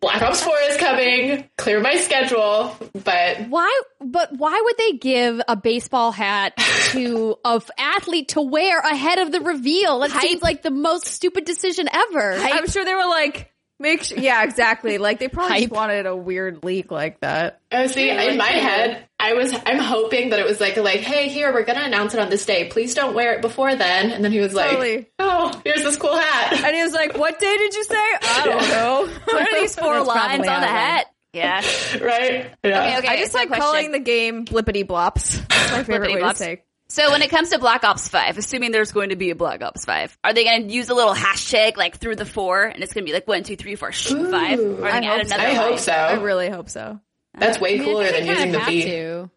Black 0.00 0.22
Ops 0.22 0.42
4 0.42 0.52
is 0.70 0.76
coming. 0.76 1.48
Clear 1.56 1.80
my 1.80 1.96
schedule. 1.96 2.76
But 2.92 3.48
Why? 3.48 3.82
But 4.00 4.36
why 4.36 4.60
would 4.64 4.76
they 4.76 4.92
give 4.98 5.40
a 5.48 5.56
baseball 5.56 6.12
hat 6.12 6.56
to 6.90 7.36
a 7.44 7.54
f- 7.56 7.70
athlete 7.78 8.28
to 8.28 8.42
wear 8.42 8.78
ahead 8.80 9.18
of 9.18 9.32
the 9.32 9.40
reveal? 9.40 10.00
That 10.00 10.10
seems 10.20 10.42
like 10.42 10.62
the 10.62 10.70
most 10.70 11.06
stupid 11.06 11.44
decision 11.44 11.88
ever. 11.92 12.34
I'm 12.34 12.68
sure 12.68 12.84
they 12.84 12.94
were 12.94 13.06
like, 13.08 13.50
make 13.78 14.02
sure. 14.04 14.18
Yeah, 14.18 14.42
exactly. 14.44 14.98
Like 15.04 15.18
they 15.18 15.28
probably 15.28 15.60
just 15.60 15.72
wanted 15.72 16.06
a 16.06 16.16
weird 16.16 16.64
leak 16.64 16.90
like 16.90 17.20
that. 17.20 17.60
Oh, 17.70 17.86
see, 17.86 18.08
in 18.08 18.36
my 18.38 18.46
head, 18.46 19.06
I 19.20 19.34
was, 19.34 19.54
I'm 19.66 19.78
hoping 19.78 20.30
that 20.30 20.38
it 20.40 20.46
was 20.46 20.60
like, 20.60 20.76
like, 20.76 21.00
hey, 21.00 21.28
here, 21.28 21.52
we're 21.52 21.64
gonna 21.64 21.82
announce 21.82 22.14
it 22.14 22.20
on 22.20 22.30
this 22.30 22.46
day. 22.46 22.68
Please 22.68 22.94
don't 22.94 23.14
wear 23.14 23.34
it 23.34 23.42
before 23.42 23.74
then. 23.76 24.10
And 24.10 24.24
then 24.24 24.32
he 24.32 24.40
was 24.40 24.54
like, 24.54 24.70
Totally. 24.70 25.06
oh, 25.18 25.60
here's 25.64 25.82
this 25.82 25.96
cool 25.96 26.16
hat. 26.16 26.52
And 26.64 26.74
he 26.74 26.82
was 26.82 26.92
like, 26.94 27.16
"What 27.18 27.38
day 27.38 27.56
did 27.56 27.74
you 27.74 27.84
say?" 27.84 27.94
I 28.22 28.42
don't 28.44 28.68
know. 28.68 29.08
What 29.26 29.42
are 29.52 29.60
these 29.60 29.74
four 29.76 29.94
That's 29.94 30.06
lines 30.08 30.32
on 30.34 30.40
the 30.40 30.50
how 30.50 30.58
it 30.58 30.60
went. 30.60 30.70
hat? 30.70 31.06
Yeah. 31.32 31.56
right? 32.04 32.50
Yeah. 32.62 32.80
Okay, 32.80 32.98
okay. 32.98 33.08
I 33.08 33.16
just 33.18 33.32
so 33.32 33.38
like 33.38 33.48
question. 33.48 33.62
calling 33.64 33.92
the 33.92 33.98
game 33.98 34.44
blippity 34.44 34.86
blops. 34.86 35.46
That's 35.48 35.72
my 35.72 35.82
favorite 35.84 36.12
way 36.14 36.20
to 36.20 36.34
say. 36.34 36.62
So 36.88 37.10
when 37.10 37.22
it 37.22 37.30
comes 37.30 37.50
to 37.50 37.58
Black 37.58 37.82
Ops 37.82 38.08
5, 38.08 38.36
assuming 38.38 38.70
there's 38.70 38.92
going 38.92 39.08
to 39.08 39.16
be 39.16 39.30
a 39.30 39.34
Black 39.34 39.62
Ops 39.62 39.84
5, 39.84 40.18
are 40.22 40.32
they 40.32 40.44
going 40.44 40.68
to 40.68 40.74
use 40.74 40.90
a 40.90 40.94
little 40.94 41.14
hashtag 41.14 41.76
like 41.76 41.96
through 41.98 42.16
the 42.16 42.26
four 42.26 42.62
and 42.64 42.82
it's 42.82 42.92
going 42.92 43.04
to 43.04 43.08
be 43.10 43.14
like 43.14 43.26
one, 43.26 43.42
two, 43.42 43.56
three, 43.56 43.74
four, 43.74 43.90
sh- 43.90 44.08
five? 44.12 44.58
Or 44.60 44.86
are 44.86 44.92
they 44.92 44.98
I 44.98 45.00
going 45.00 45.02
to 45.02 45.08
add 45.08 45.18
hope 45.20 45.28
so. 45.28 45.34
another 45.34 45.48
I 45.48 45.54
hope 45.54 45.78
so. 45.78 45.92
I 45.92 46.12
really 46.22 46.50
hope 46.50 46.68
so. 46.68 47.00
That's 47.36 47.58
way 47.58 47.74
I 47.74 47.78
mean, 47.78 47.84
cooler 47.88 48.12
than 48.12 48.26
using 48.26 48.52
the 48.52 48.60
V. 48.60 48.82
to. 48.84 49.30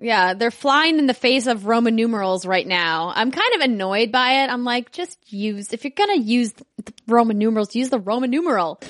Yeah, 0.00 0.34
they're 0.34 0.50
flying 0.50 0.98
in 0.98 1.06
the 1.06 1.14
face 1.14 1.46
of 1.46 1.66
Roman 1.66 1.94
numerals 1.94 2.44
right 2.44 2.66
now. 2.66 3.12
I'm 3.14 3.30
kind 3.30 3.54
of 3.54 3.60
annoyed 3.60 4.10
by 4.10 4.42
it. 4.42 4.50
I'm 4.50 4.64
like, 4.64 4.90
just 4.90 5.16
use 5.32 5.72
if 5.72 5.84
you're 5.84 5.92
gonna 5.96 6.16
use 6.20 6.52
the 6.52 6.92
Roman 7.06 7.38
numerals, 7.38 7.76
use 7.76 7.90
the 7.90 8.00
Roman 8.00 8.30
numeral. 8.30 8.80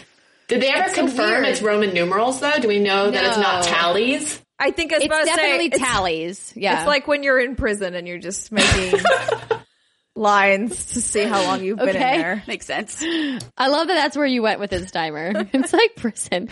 Did 0.48 0.62
they 0.62 0.70
ever 0.70 0.84
It's 0.86 0.94
confirm 0.94 1.42
weird. 1.42 1.46
it's 1.48 1.60
Roman 1.60 1.92
numerals 1.92 2.40
though? 2.40 2.58
Do 2.58 2.68
we 2.68 2.78
know 2.78 3.10
that 3.10 3.24
it's 3.24 3.36
not 3.36 3.64
tallies? 3.64 4.40
I 4.62 4.70
think 4.70 4.92
I 4.92 4.96
was 4.96 5.04
It's 5.04 5.06
about 5.12 5.20
to 5.24 5.26
say 5.26 5.36
definitely 5.36 5.66
it's, 5.66 5.78
tallies. 5.78 6.52
Yeah, 6.54 6.78
it's 6.78 6.86
like 6.86 7.08
when 7.08 7.24
you're 7.24 7.40
in 7.40 7.56
prison 7.56 7.94
and 7.94 8.06
you're 8.06 8.18
just 8.18 8.52
making 8.52 9.00
lines 10.14 10.84
to 10.92 11.00
see 11.00 11.24
how 11.24 11.42
long 11.44 11.64
you've 11.64 11.78
been 11.78 11.88
Okay. 11.90 12.14
in 12.16 12.20
there. 12.20 12.42
Makes 12.46 12.66
sense. 12.66 13.02
I 13.02 13.68
love 13.68 13.88
that 13.88 13.94
that's 13.94 14.16
where 14.16 14.26
you 14.26 14.42
went 14.42 14.60
with 14.60 14.70
this 14.70 14.90
Steimer. 14.90 15.48
it's 15.54 15.72
like 15.72 15.96
prison. 15.96 16.48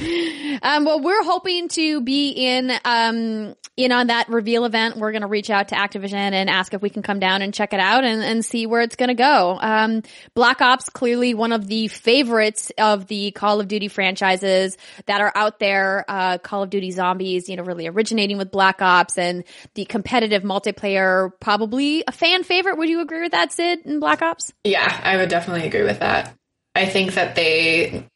Um, 0.62 0.84
well, 0.86 1.00
we're 1.00 1.22
hoping 1.22 1.68
to 1.68 2.00
be 2.00 2.30
in, 2.30 2.72
um, 2.84 3.54
in 3.76 3.92
on 3.92 4.06
that 4.06 4.28
reveal 4.30 4.64
event. 4.64 4.96
We're 4.96 5.12
going 5.12 5.22
to 5.22 5.28
reach 5.28 5.50
out 5.50 5.68
to 5.68 5.74
Activision 5.74 6.14
and 6.14 6.48
ask 6.48 6.72
if 6.72 6.80
we 6.80 6.88
can 6.90 7.02
come 7.02 7.18
down 7.20 7.42
and 7.42 7.52
check 7.52 7.72
it 7.74 7.80
out 7.80 8.04
and, 8.04 8.22
and 8.22 8.44
see 8.44 8.66
where 8.66 8.80
it's 8.80 8.96
going 8.96 9.08
to 9.08 9.14
go. 9.14 9.58
Um, 9.60 10.02
Black 10.34 10.62
Ops 10.62 10.88
clearly 10.88 11.34
one 11.34 11.52
of 11.52 11.66
the 11.66 11.88
favorites 11.88 12.72
of 12.78 13.08
the 13.08 13.30
Call 13.32 13.60
of 13.60 13.68
Duty 13.68 13.88
franchises 13.88 14.78
that 15.06 15.20
are 15.20 15.32
out 15.34 15.58
there. 15.58 16.04
Uh, 16.08 16.38
Call 16.38 16.62
of 16.62 16.70
Duty 16.70 16.90
Zombies, 16.92 17.48
you 17.48 17.56
know, 17.56 17.62
really 17.62 17.86
originating 17.86 18.38
with 18.38 18.50
Black 18.50 18.80
Ops 18.80 19.18
and 19.18 19.44
the 19.74 19.84
competitive 19.84 20.42
multiplayer, 20.44 21.30
probably 21.40 22.04
a 22.06 22.12
fan 22.12 22.42
favorite. 22.42 22.78
Would 22.78 22.88
you 22.88 23.00
agree 23.02 23.20
with 23.20 23.32
that, 23.32 23.49
Syd, 23.52 23.80
in 23.84 24.00
Black 24.00 24.22
Ops? 24.22 24.52
Yeah, 24.64 25.00
I 25.02 25.16
would 25.16 25.28
definitely 25.28 25.66
agree 25.66 25.82
with 25.82 26.00
that. 26.00 26.34
I 26.74 26.86
think 26.86 27.14
that 27.14 27.34
they 27.34 28.06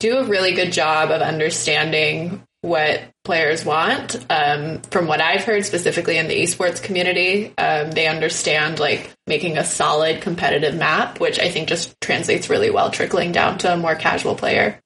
do 0.00 0.18
a 0.18 0.24
really 0.24 0.52
good 0.52 0.72
job 0.72 1.10
of 1.10 1.22
understanding 1.22 2.44
what 2.60 3.02
players 3.24 3.64
want. 3.64 4.16
Um, 4.30 4.80
from 4.90 5.06
what 5.06 5.20
I've 5.20 5.44
heard, 5.44 5.64
specifically 5.64 6.18
in 6.18 6.28
the 6.28 6.42
esports 6.42 6.82
community, 6.82 7.52
um, 7.56 7.90
they 7.90 8.06
understand 8.06 8.80
like 8.80 9.12
making 9.26 9.58
a 9.58 9.64
solid 9.64 10.20
competitive 10.20 10.74
map, 10.74 11.20
which 11.20 11.38
I 11.38 11.50
think 11.50 11.68
just 11.68 12.00
translates 12.00 12.50
really 12.50 12.70
well, 12.70 12.90
trickling 12.90 13.32
down 13.32 13.58
to 13.58 13.72
a 13.72 13.76
more 13.76 13.94
casual 13.94 14.34
player. 14.34 14.80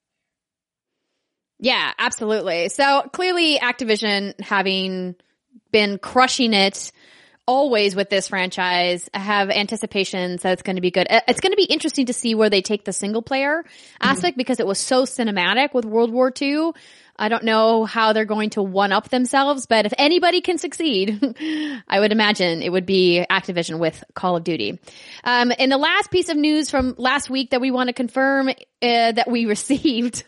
Yeah, 1.60 1.92
absolutely. 1.98 2.68
So 2.68 3.02
clearly 3.12 3.58
Activision 3.58 4.38
having 4.40 5.14
been 5.70 5.98
crushing 5.98 6.54
it 6.54 6.90
always 7.46 7.96
with 7.96 8.08
this 8.08 8.28
franchise 8.28 9.08
have 9.12 9.50
anticipations 9.50 10.42
that 10.42 10.52
it's 10.52 10.62
going 10.62 10.76
to 10.76 10.82
be 10.82 10.90
good. 10.90 11.06
Uh, 11.10 11.20
It's 11.26 11.40
going 11.40 11.52
to 11.52 11.56
be 11.56 11.64
interesting 11.64 12.06
to 12.06 12.12
see 12.12 12.34
where 12.34 12.50
they 12.50 12.62
take 12.62 12.84
the 12.84 12.92
single 12.92 13.22
player 13.22 13.64
aspect 14.00 14.36
because 14.36 14.60
it 14.60 14.66
was 14.66 14.78
so 14.78 15.04
cinematic 15.04 15.74
with 15.74 15.84
World 15.84 16.12
War 16.12 16.32
II. 16.40 16.72
I 17.16 17.28
don't 17.28 17.44
know 17.44 17.84
how 17.84 18.12
they're 18.12 18.24
going 18.24 18.50
to 18.50 18.62
one 18.62 18.90
up 18.90 19.10
themselves, 19.10 19.66
but 19.66 19.86
if 19.86 19.92
anybody 19.98 20.40
can 20.40 20.56
succeed, 20.56 21.20
I 21.88 22.00
would 22.00 22.10
imagine 22.10 22.62
it 22.62 22.70
would 22.70 22.86
be 22.86 23.24
Activision 23.28 23.78
with 23.78 24.02
Call 24.14 24.36
of 24.36 24.44
Duty. 24.44 24.80
Um, 25.22 25.52
and 25.58 25.70
the 25.70 25.78
last 25.78 26.10
piece 26.10 26.30
of 26.30 26.36
news 26.36 26.70
from 26.70 26.94
last 26.96 27.28
week 27.28 27.50
that 27.50 27.60
we 27.60 27.70
want 27.70 27.88
to 27.88 27.92
confirm 27.92 28.48
uh, 28.48 28.52
that 28.80 29.30
we 29.30 29.46
received, 29.56 30.24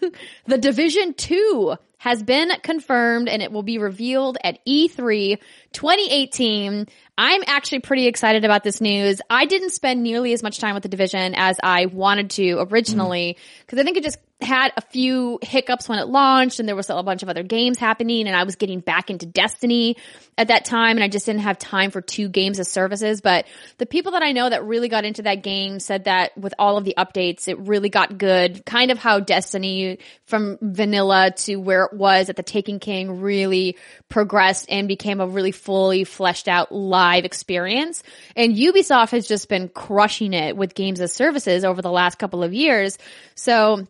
the 0.46 0.58
Division 0.58 1.14
2 1.14 1.76
has 2.04 2.22
been 2.22 2.50
confirmed 2.62 3.30
and 3.30 3.40
it 3.40 3.50
will 3.50 3.62
be 3.62 3.78
revealed 3.78 4.36
at 4.44 4.58
E 4.66 4.90
E3 4.90 5.38
2018. 5.72 6.86
I'm 7.16 7.42
actually 7.46 7.78
pretty 7.78 8.06
excited 8.06 8.44
about 8.44 8.62
this 8.62 8.82
news. 8.82 9.22
I 9.30 9.46
didn't 9.46 9.70
spend 9.70 10.02
nearly 10.02 10.34
as 10.34 10.42
much 10.42 10.58
time 10.58 10.74
with 10.74 10.82
the 10.82 10.90
division 10.90 11.34
as 11.34 11.56
I 11.62 11.86
wanted 11.86 12.28
to 12.32 12.66
originally 12.70 13.38
because 13.60 13.78
I 13.78 13.84
think 13.84 13.96
it 13.96 14.04
just 14.04 14.18
had 14.44 14.72
a 14.76 14.80
few 14.80 15.38
hiccups 15.42 15.88
when 15.88 15.98
it 15.98 16.06
launched 16.06 16.60
and 16.60 16.68
there 16.68 16.76
was 16.76 16.90
a 16.90 17.02
bunch 17.02 17.22
of 17.22 17.28
other 17.28 17.42
games 17.42 17.78
happening 17.78 18.26
and 18.26 18.36
I 18.36 18.44
was 18.44 18.56
getting 18.56 18.80
back 18.80 19.10
into 19.10 19.26
Destiny 19.26 19.96
at 20.36 20.48
that 20.48 20.64
time 20.64 20.96
and 20.96 21.04
I 21.04 21.08
just 21.08 21.26
didn't 21.26 21.42
have 21.42 21.58
time 21.58 21.90
for 21.90 22.00
two 22.00 22.28
games 22.28 22.58
as 22.58 22.70
services. 22.70 23.20
But 23.20 23.46
the 23.78 23.86
people 23.86 24.12
that 24.12 24.22
I 24.22 24.32
know 24.32 24.48
that 24.48 24.64
really 24.64 24.88
got 24.88 25.04
into 25.04 25.22
that 25.22 25.42
game 25.42 25.80
said 25.80 26.04
that 26.04 26.36
with 26.36 26.54
all 26.58 26.76
of 26.76 26.84
the 26.84 26.94
updates, 26.96 27.48
it 27.48 27.58
really 27.58 27.88
got 27.88 28.18
good. 28.18 28.64
Kind 28.64 28.90
of 28.90 28.98
how 28.98 29.20
Destiny 29.20 29.98
from 30.26 30.58
vanilla 30.60 31.32
to 31.36 31.56
where 31.56 31.84
it 31.84 31.92
was 31.92 32.28
at 32.28 32.36
the 32.36 32.42
Taken 32.42 32.78
King 32.78 33.20
really 33.20 33.76
progressed 34.08 34.66
and 34.68 34.88
became 34.88 35.20
a 35.20 35.26
really 35.26 35.52
fully 35.52 36.04
fleshed 36.04 36.48
out 36.48 36.72
live 36.72 37.24
experience. 37.24 38.02
And 38.36 38.54
Ubisoft 38.54 39.10
has 39.10 39.26
just 39.26 39.48
been 39.48 39.68
crushing 39.68 40.32
it 40.32 40.56
with 40.56 40.74
games 40.74 41.00
as 41.00 41.12
services 41.12 41.64
over 41.64 41.82
the 41.82 41.90
last 41.90 42.18
couple 42.18 42.42
of 42.42 42.52
years. 42.52 42.98
So 43.34 43.86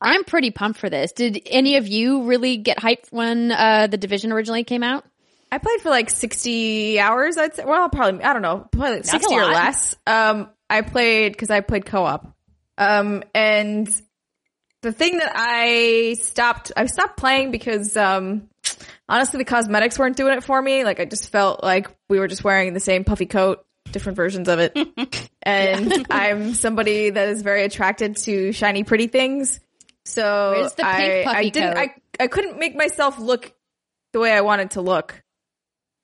I'm 0.00 0.24
pretty 0.24 0.50
pumped 0.50 0.78
for 0.78 0.88
this. 0.88 1.12
Did 1.12 1.42
any 1.46 1.76
of 1.76 1.86
you 1.86 2.24
really 2.24 2.56
get 2.56 2.78
hyped 2.78 3.10
when 3.10 3.52
uh, 3.52 3.86
the 3.86 3.96
division 3.96 4.32
originally 4.32 4.64
came 4.64 4.82
out? 4.82 5.04
I 5.52 5.58
played 5.58 5.80
for 5.80 5.90
like 5.90 6.10
60 6.10 7.00
hours, 7.00 7.36
I'd 7.36 7.54
say. 7.54 7.64
Well, 7.64 7.88
probably, 7.88 8.22
I 8.22 8.32
don't 8.32 8.42
know, 8.42 8.68
probably 8.70 8.96
like 8.96 9.04
60 9.04 9.34
or 9.34 9.44
less. 9.46 9.96
Um, 10.06 10.48
I 10.68 10.82
played, 10.82 11.36
cause 11.36 11.50
I 11.50 11.60
played 11.60 11.84
co-op. 11.84 12.32
Um, 12.78 13.24
and 13.34 13.88
the 14.82 14.92
thing 14.92 15.18
that 15.18 15.32
I 15.34 16.14
stopped, 16.20 16.72
I 16.76 16.86
stopped 16.86 17.18
playing 17.18 17.50
because, 17.50 17.96
um, 17.96 18.48
honestly, 19.08 19.38
the 19.38 19.44
cosmetics 19.44 19.98
weren't 19.98 20.16
doing 20.16 20.34
it 20.34 20.44
for 20.44 20.62
me. 20.62 20.84
Like, 20.84 21.00
I 21.00 21.04
just 21.04 21.30
felt 21.30 21.62
like 21.62 21.88
we 22.08 22.18
were 22.18 22.28
just 22.28 22.44
wearing 22.44 22.72
the 22.72 22.80
same 22.80 23.04
puffy 23.04 23.26
coat, 23.26 23.66
different 23.90 24.16
versions 24.16 24.48
of 24.48 24.60
it. 24.60 24.78
and 25.42 26.06
I'm 26.10 26.54
somebody 26.54 27.10
that 27.10 27.28
is 27.28 27.42
very 27.42 27.64
attracted 27.64 28.16
to 28.18 28.52
shiny, 28.52 28.84
pretty 28.84 29.08
things. 29.08 29.60
So 30.10 30.54
Where's 30.56 30.74
the 30.74 30.82
pink 30.82 31.26
I, 31.26 31.38
I 31.38 31.48
didn't? 31.48 31.76
I, 31.76 31.94
I 32.18 32.26
couldn't 32.26 32.58
make 32.58 32.76
myself 32.76 33.18
look 33.18 33.52
the 34.12 34.20
way 34.20 34.32
I 34.32 34.40
wanted 34.40 34.72
to 34.72 34.80
look. 34.80 35.22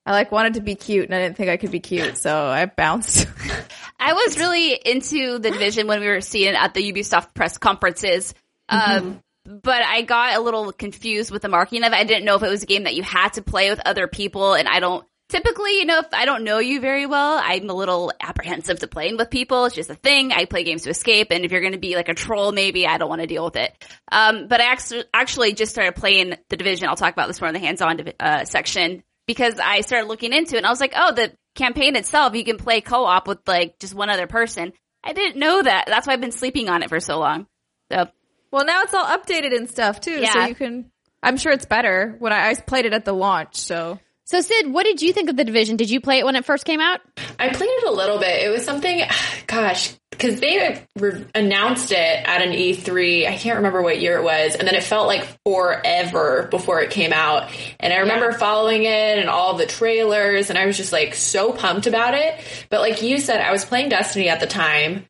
I 0.05 0.13
like 0.13 0.31
wanted 0.31 0.55
to 0.55 0.61
be 0.61 0.77
cute 0.77 1.07
and 1.07 1.15
I 1.15 1.19
didn't 1.19 1.37
think 1.37 1.51
I 1.51 1.57
could 1.57 1.73
be 1.73 1.81
cute, 1.81 2.17
so 2.17 2.47
I 2.47 2.67
bounced. 2.67 3.27
I 3.99 4.13
was 4.13 4.39
really 4.39 4.73
into 4.73 5.39
the 5.39 5.51
division 5.51 5.89
when 5.89 6.01
we 6.01 6.07
were 6.07 6.21
seeing 6.21 6.51
it 6.51 6.55
at 6.55 6.75
the 6.75 6.93
Ubisoft 6.93 7.35
press 7.35 7.59
conferences. 7.59 8.33
Um, 8.69 9.21
but 9.45 9.83
I 9.83 10.03
got 10.03 10.37
a 10.37 10.41
little 10.41 10.73
confused 10.73 11.31
with 11.31 11.43
the 11.43 11.49
marketing 11.49 11.85
of 11.85 11.93
it. 11.93 11.97
I 11.97 12.05
didn't 12.05 12.25
know 12.25 12.37
if 12.37 12.43
it 12.43 12.49
was 12.49 12.63
a 12.63 12.67
game 12.67 12.85
that 12.85 12.95
you 12.95 13.03
had 13.03 13.35
to 13.35 13.43
play 13.43 13.71
with 13.71 13.81
other 13.85 14.07
people, 14.07 14.55
and 14.55 14.69
I 14.69 14.81
don't 14.81 15.05
typically, 15.29 15.79
you 15.79 15.87
know, 15.87 15.99
if 15.99 16.07
I 16.13 16.25
don't 16.25 16.45
know 16.45 16.59
you 16.59 16.81
very 16.81 17.07
well, 17.07 17.41
I'm 17.43 17.69
a 17.69 17.75
little 17.75 18.13
apprehensive 18.21 18.79
to 18.81 18.87
playing 18.87 19.17
with 19.17 19.31
people. 19.31 19.65
It's 19.65 19.75
just 19.75 19.91
a 19.91 19.95
thing. 19.95 20.33
I 20.33 20.45
play 20.45 20.65
games 20.65 20.83
to 20.83 20.91
escape, 20.91 21.29
and 21.31 21.45
if 21.45 21.53
you're 21.53 21.61
going 21.61 21.73
to 21.73 21.79
be 21.79 21.97
like 21.97 22.09
a 22.09 22.15
troll, 22.15 22.53
maybe 22.53 22.87
I 22.87 22.99
don't 22.99 23.09
want 23.09 23.21
to 23.23 23.27
deal 23.27 23.45
with 23.45 23.57
it. 23.57 23.73
Um, 24.11 24.49
but 24.49 24.61
I 24.61 24.65
actually, 24.67 25.05
actually 25.13 25.53
just 25.55 25.73
started 25.73 25.95
playing 25.97 26.35
the 26.49 26.57
division. 26.57 26.89
I'll 26.89 26.97
talk 26.97 27.13
about 27.13 27.29
this 27.29 27.41
more 27.41 27.49
in 27.49 27.55
the 27.55 27.61
hands-on 27.61 28.13
uh, 28.21 28.45
section 28.45 29.03
because 29.27 29.59
I 29.59 29.81
started 29.81 30.07
looking 30.09 30.33
into 30.33 30.55
it, 30.55 30.59
and 30.59 30.67
I 30.67 30.71
was 30.71 30.81
like, 30.81 30.93
oh, 30.97 31.13
the 31.13 31.33
campaign 31.55 31.97
itself, 31.97 32.35
you 32.35 32.45
can 32.45 32.59
play 32.59 32.81
co-op 32.81 33.27
with 33.27 33.39
like 33.47 33.79
just 33.79 33.95
one 33.95 34.11
other 34.11 34.27
person. 34.27 34.73
I 35.03 35.13
didn't 35.13 35.39
know 35.39 35.63
that. 35.63 35.85
That's 35.87 36.07
why 36.07 36.13
I've 36.13 36.21
been 36.21 36.33
sleeping 36.33 36.69
on 36.69 36.83
it 36.83 36.89
for 36.89 37.01
so 37.01 37.19
long. 37.19 37.47
So, 37.91 38.09
well, 38.51 38.65
now 38.65 38.83
it's 38.83 38.95
all 38.95 39.05
updated 39.07 39.57
and 39.57 39.69
stuff 39.71 40.01
too, 40.01 40.21
Yeah. 40.21 40.33
so 40.33 40.45
you 40.47 40.55
can. 40.55 40.91
I'm 41.23 41.37
sure 41.37 41.53
it's 41.53 41.67
better. 41.67 42.15
When 42.19 42.33
I, 42.33 42.51
I 42.51 42.55
played 42.55 42.85
it 42.85 42.93
at 42.93 43.05
the 43.05 43.13
launch, 43.13 43.57
so 43.57 43.99
So 44.27 44.41
Syd, 44.41 44.73
what 44.73 44.83
did 44.83 45.03
you 45.03 45.13
think 45.13 45.31
of 45.31 45.37
the 45.37 45.45
division? 45.45 45.77
Did 45.77 45.89
you 45.89 46.01
play 46.01 46.19
it 46.19 46.25
when 46.25 46.35
it 46.35 46.45
first 46.45 46.65
came 46.65 46.81
out? 46.81 47.01
I 47.39 47.49
played 47.49 47.71
it 47.71 47.87
a 47.87 47.93
little 47.93 48.19
bit. 48.19 48.43
It 48.43 48.49
was 48.49 48.65
something, 48.65 49.03
gosh, 49.47 49.95
because 50.11 50.41
they 50.41 50.67
uh, 50.67 50.81
re- 50.97 51.25
announced 51.33 51.93
it 51.93 51.97
at 51.97 52.43
an 52.43 52.51
E3. 52.51 53.29
I 53.29 53.37
can't 53.37 53.59
remember 53.59 53.83
what 53.83 54.01
year 54.01 54.19
it 54.19 54.25
was, 54.25 54.57
and 54.57 54.67
then 54.67 54.75
it 54.75 54.83
felt 54.83 55.07
like 55.07 55.25
forever 55.45 56.49
before 56.51 56.81
it 56.81 56.91
came 56.91 57.13
out. 57.13 57.53
And 57.79 57.93
I 57.93 57.99
remember 57.99 58.33
following 58.33 58.83
it 58.83 59.19
and 59.19 59.29
all 59.29 59.55
the 59.55 59.67
trailers, 59.67 60.51
and 60.51 60.59
I 60.59 60.67
was 60.67 60.77
just 60.77 60.93
like 60.93 61.15
so 61.15 61.53
pumped 61.53 61.87
about 61.87 62.15
it. 62.15 62.41
But 62.69 62.81
like 62.81 63.03
you 63.03 63.21
said, 63.21 63.41
I 63.41 63.53
was 63.53 63.65
playing 63.65 63.91
Destiny 63.91 64.29
at 64.29 64.41
the 64.41 64.49
time, 64.49 65.07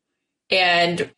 and 0.51 1.09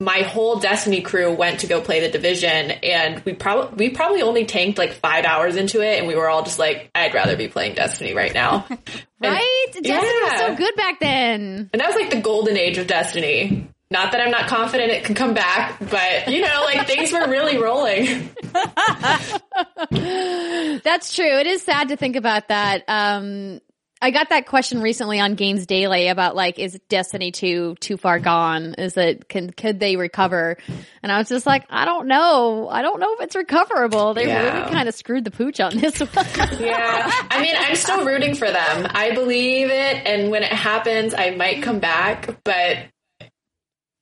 my 0.00 0.18
whole 0.22 0.58
Destiny 0.58 1.00
crew 1.02 1.32
went 1.34 1.60
to 1.60 1.66
go 1.66 1.80
play 1.80 2.00
the 2.00 2.08
division, 2.10 2.70
and 2.72 3.22
we 3.24 3.32
probably 3.32 3.88
we 3.88 3.94
probably 3.94 4.22
only 4.22 4.44
tanked 4.44 4.76
like 4.78 4.92
five 4.94 5.24
hours 5.24 5.56
into 5.56 5.80
it, 5.80 5.98
and 5.98 6.08
we 6.08 6.14
were 6.16 6.28
all 6.28 6.42
just 6.42 6.58
like, 6.58 6.90
"I'd 6.94 7.14
rather 7.14 7.36
be 7.36 7.48
playing 7.48 7.74
Destiny 7.74 8.12
right 8.14 8.34
now." 8.34 8.66
And- 9.22 9.32
Right? 9.32 9.66
Destiny 9.72 10.20
was 10.22 10.38
so 10.38 10.54
good 10.54 10.74
back 10.76 11.00
then. 11.00 11.70
and 11.72 11.80
that 11.80 11.86
was 11.86 11.96
like 11.96 12.10
the 12.10 12.20
golden 12.20 12.58
age 12.58 12.76
of 12.76 12.86
Destiny. 12.86 13.66
Not 13.90 14.12
that 14.12 14.20
I'm 14.20 14.30
not 14.32 14.48
confident 14.48 14.90
it 14.90 15.04
can 15.04 15.14
come 15.14 15.32
back, 15.34 15.78
but 15.78 16.28
you 16.28 16.42
know, 16.42 16.62
like 16.66 16.86
things 16.92 17.10
were 17.12 17.26
really 17.28 17.56
rolling. 17.56 18.30
That's 19.90 21.14
true. 21.14 21.38
It 21.38 21.46
is 21.46 21.62
sad 21.62 21.88
to 21.88 21.96
think 21.96 22.16
about 22.16 22.48
that. 22.48 22.82
Um, 22.88 23.60
I 24.02 24.10
got 24.10 24.28
that 24.30 24.46
question 24.46 24.82
recently 24.82 25.18
on 25.20 25.34
Games 25.34 25.64
Daily 25.66 26.08
about 26.08 26.36
like, 26.36 26.58
is 26.58 26.78
Destiny 26.90 27.30
2 27.32 27.76
too 27.80 27.96
far 27.96 28.18
gone? 28.18 28.74
Is 28.76 28.96
it, 28.98 29.28
can, 29.28 29.50
could 29.50 29.80
they 29.80 29.96
recover? 29.96 30.58
And 31.02 31.10
I 31.10 31.16
was 31.16 31.28
just 31.28 31.46
like, 31.46 31.64
I 31.70 31.86
don't 31.86 32.06
know. 32.06 32.68
I 32.68 32.82
don't 32.82 33.00
know 33.00 33.14
if 33.14 33.20
it's 33.22 33.34
recoverable. 33.36 34.12
They 34.12 34.26
Yeah. 34.26 34.42
really 34.60 34.70
kind 34.72 34.88
of 34.88 34.94
screwed 34.94 35.24
the 35.24 35.30
pooch 35.30 35.58
on 35.60 35.76
this 35.78 36.00
one. 36.00 36.08
Yeah. 36.60 37.10
I 37.30 37.40
mean, 37.40 37.54
I'm 37.56 37.76
still 37.76 38.04
rooting 38.04 38.34
for 38.34 38.50
them. 38.50 38.86
I 38.90 39.12
believe 39.14 39.68
it. 39.70 40.06
And 40.06 40.30
when 40.30 40.42
it 40.42 40.52
happens, 40.52 41.14
I 41.14 41.30
might 41.30 41.62
come 41.62 41.78
back, 41.78 42.42
but 42.44 42.78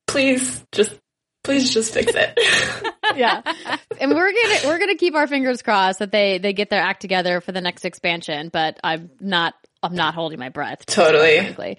please 0.09 0.65
just, 0.73 0.99
please 1.45 1.73
just 1.73 1.93
fix 1.95 2.13
it. 2.15 2.39
yeah. 3.17 3.41
And 4.01 4.11
we're 4.15 4.33
gonna, 4.33 4.59
we're 4.67 4.79
gonna 4.79 4.97
keep 4.97 5.15
our 5.15 5.27
fingers 5.27 5.63
crossed 5.63 6.01
that 6.01 6.11
they, 6.13 6.39
they 6.39 6.53
get 6.53 6.71
their 6.71 6.83
act 6.83 7.01
together 7.03 7.41
for 7.41 7.53
the 7.53 7.61
next 7.61 7.85
expansion, 7.85 8.49
but 8.53 8.79
I'm 8.83 9.11
not, 9.21 9.55
I'm 9.83 9.95
not 9.95 10.15
holding 10.15 10.39
my 10.39 10.49
breath. 10.49 10.87
totally. 10.87 11.39
Exactly. 11.39 11.79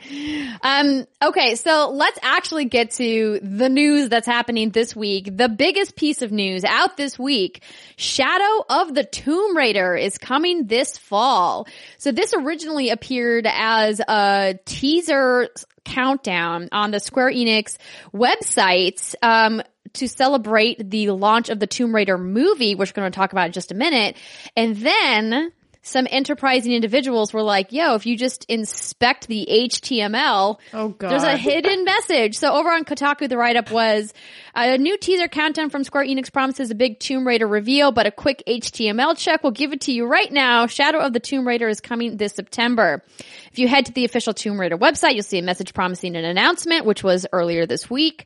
Um, 0.61 1.05
okay, 1.21 1.55
so 1.55 1.89
let's 1.93 2.19
actually 2.21 2.65
get 2.65 2.91
to 2.91 3.39
the 3.41 3.69
news 3.69 4.09
that's 4.09 4.27
happening 4.27 4.71
this 4.71 4.95
week. 4.95 5.35
The 5.37 5.47
biggest 5.49 5.95
piece 5.95 6.21
of 6.21 6.31
news 6.31 6.63
out 6.65 6.97
this 6.97 7.17
week, 7.17 7.63
Shadow 7.95 8.65
of 8.69 8.93
the 8.93 9.03
Tomb 9.03 9.55
Raider 9.55 9.95
is 9.95 10.17
coming 10.17 10.67
this 10.67 10.97
fall. 10.97 11.67
So 11.97 12.11
this 12.11 12.33
originally 12.33 12.89
appeared 12.89 13.47
as 13.47 13.99
a 14.01 14.59
teaser 14.65 15.49
countdown 15.85 16.69
on 16.71 16.91
the 16.91 16.99
Square 16.99 17.31
Enix 17.31 17.77
website, 18.13 19.15
um, 19.21 19.61
to 19.93 20.07
celebrate 20.07 20.89
the 20.89 21.11
launch 21.11 21.49
of 21.49 21.59
the 21.59 21.67
Tomb 21.67 21.93
Raider 21.93 22.17
movie, 22.17 22.75
which 22.75 22.91
we're 22.91 23.01
going 23.01 23.11
to 23.11 23.15
talk 23.15 23.31
about 23.31 23.47
in 23.47 23.51
just 23.51 23.71
a 23.71 23.75
minute. 23.75 24.17
And 24.55 24.75
then 24.75 25.51
some 25.85 26.07
enterprising 26.09 26.71
individuals 26.71 27.33
were 27.33 27.41
like, 27.43 27.73
yo, 27.73 27.93
if 27.95 28.05
you 28.05 28.17
just 28.17 28.45
inspect 28.45 29.27
the 29.27 29.45
HTML, 29.51 30.57
Oh, 30.73 30.89
God. 30.89 31.11
there's 31.11 31.23
a 31.23 31.35
hidden 31.37 31.83
message. 31.85 32.37
So 32.37 32.53
over 32.53 32.69
on 32.69 32.85
Kotaku, 32.85 33.27
the 33.27 33.37
write 33.37 33.57
up 33.57 33.69
was 33.69 34.13
a 34.55 34.77
new 34.77 34.97
teaser 34.97 35.27
countdown 35.27 35.69
from 35.69 35.83
Square 35.83 36.05
Enix 36.05 36.31
promises 36.31 36.71
a 36.71 36.75
big 36.75 36.99
Tomb 36.99 37.27
Raider 37.27 37.45
reveal, 37.47 37.91
but 37.91 38.07
a 38.07 38.11
quick 38.11 38.43
HTML 38.47 39.17
check 39.17 39.43
will 39.43 39.51
give 39.51 39.73
it 39.73 39.81
to 39.81 39.91
you 39.91 40.05
right 40.05 40.31
now. 40.31 40.67
Shadow 40.67 40.99
of 40.99 41.11
the 41.11 41.19
Tomb 41.19 41.45
Raider 41.47 41.67
is 41.67 41.81
coming 41.81 42.15
this 42.15 42.33
September. 42.33 43.03
If 43.51 43.59
you 43.59 43.67
head 43.67 43.85
to 43.87 43.91
the 43.91 44.05
official 44.05 44.33
Tomb 44.33 44.59
Raider 44.59 44.77
website, 44.77 45.15
you'll 45.15 45.23
see 45.23 45.39
a 45.39 45.43
message 45.43 45.73
promising 45.73 46.15
an 46.15 46.23
announcement, 46.25 46.85
which 46.85 47.03
was 47.03 47.25
earlier 47.33 47.65
this 47.65 47.89
week. 47.89 48.25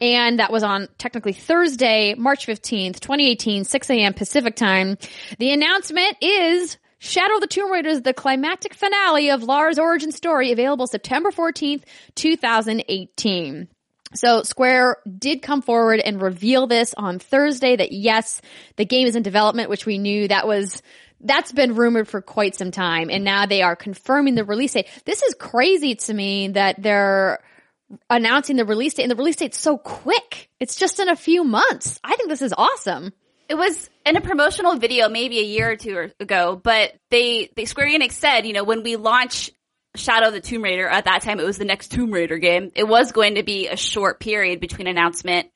And 0.00 0.38
that 0.38 0.52
was 0.52 0.62
on 0.62 0.88
technically 0.98 1.32
Thursday, 1.32 2.14
March 2.16 2.46
15th, 2.46 3.00
2018, 3.00 3.64
6 3.64 3.90
a.m. 3.90 4.14
Pacific 4.14 4.54
time. 4.54 4.98
The 5.38 5.50
announcement 5.52 6.16
is 6.20 6.76
Shadow 6.98 7.36
of 7.36 7.40
the 7.40 7.46
Tomb 7.46 7.70
Raider 7.70 7.88
is 7.88 8.02
the 8.02 8.12
climactic 8.12 8.74
finale 8.74 9.30
of 9.30 9.42
Lara's 9.44 9.78
origin 9.78 10.10
story, 10.10 10.50
available 10.50 10.86
September 10.86 11.30
14th, 11.30 11.82
2018. 12.16 13.68
So 14.14 14.42
Square 14.42 14.96
did 15.18 15.42
come 15.42 15.62
forward 15.62 16.00
and 16.00 16.20
reveal 16.20 16.66
this 16.66 16.94
on 16.94 17.18
Thursday 17.18 17.76
that 17.76 17.92
yes, 17.92 18.40
the 18.76 18.84
game 18.84 19.06
is 19.06 19.16
in 19.16 19.22
development, 19.22 19.70
which 19.70 19.86
we 19.86 19.98
knew 19.98 20.28
that 20.28 20.46
was 20.46 20.82
that's 21.20 21.52
been 21.52 21.74
rumored 21.74 22.06
for 22.06 22.22
quite 22.22 22.54
some 22.54 22.70
time 22.70 23.10
and 23.10 23.24
now 23.24 23.44
they 23.44 23.60
are 23.62 23.74
confirming 23.74 24.36
the 24.36 24.44
release 24.44 24.74
date. 24.74 24.86
This 25.04 25.22
is 25.22 25.34
crazy 25.34 25.96
to 25.96 26.14
me 26.14 26.48
that 26.48 26.80
they're 26.80 27.40
announcing 28.08 28.56
the 28.56 28.64
release 28.64 28.94
date 28.94 29.02
and 29.02 29.10
the 29.10 29.16
release 29.16 29.36
date's 29.36 29.58
so 29.58 29.76
quick. 29.76 30.48
It's 30.60 30.76
just 30.76 31.00
in 31.00 31.08
a 31.08 31.16
few 31.16 31.44
months. 31.44 32.00
I 32.04 32.16
think 32.16 32.28
this 32.28 32.42
is 32.42 32.54
awesome. 32.56 33.12
It 33.48 33.56
was 33.56 33.88
in 34.04 34.16
a 34.16 34.20
promotional 34.20 34.76
video 34.76 35.08
maybe 35.08 35.38
a 35.38 35.44
year 35.44 35.70
or 35.70 35.76
two 35.76 36.10
ago, 36.20 36.60
but 36.62 36.94
they, 37.10 37.50
they 37.56 37.64
Square 37.64 37.88
Enix 37.88 38.12
said, 38.12 38.46
you 38.46 38.52
know, 38.52 38.64
when 38.64 38.82
we 38.82 38.96
launch 38.96 39.50
Shadow 39.96 40.28
of 40.28 40.34
the 40.34 40.40
Tomb 40.40 40.62
Raider, 40.62 40.86
at 40.86 41.06
that 41.06 41.22
time 41.22 41.40
it 41.40 41.46
was 41.46 41.58
the 41.58 41.64
next 41.64 41.88
Tomb 41.88 42.10
Raider 42.10 42.38
game, 42.38 42.70
it 42.74 42.86
was 42.86 43.12
going 43.12 43.36
to 43.36 43.42
be 43.42 43.68
a 43.68 43.76
short 43.76 44.20
period 44.20 44.60
between 44.60 44.86
announcement 44.86 45.48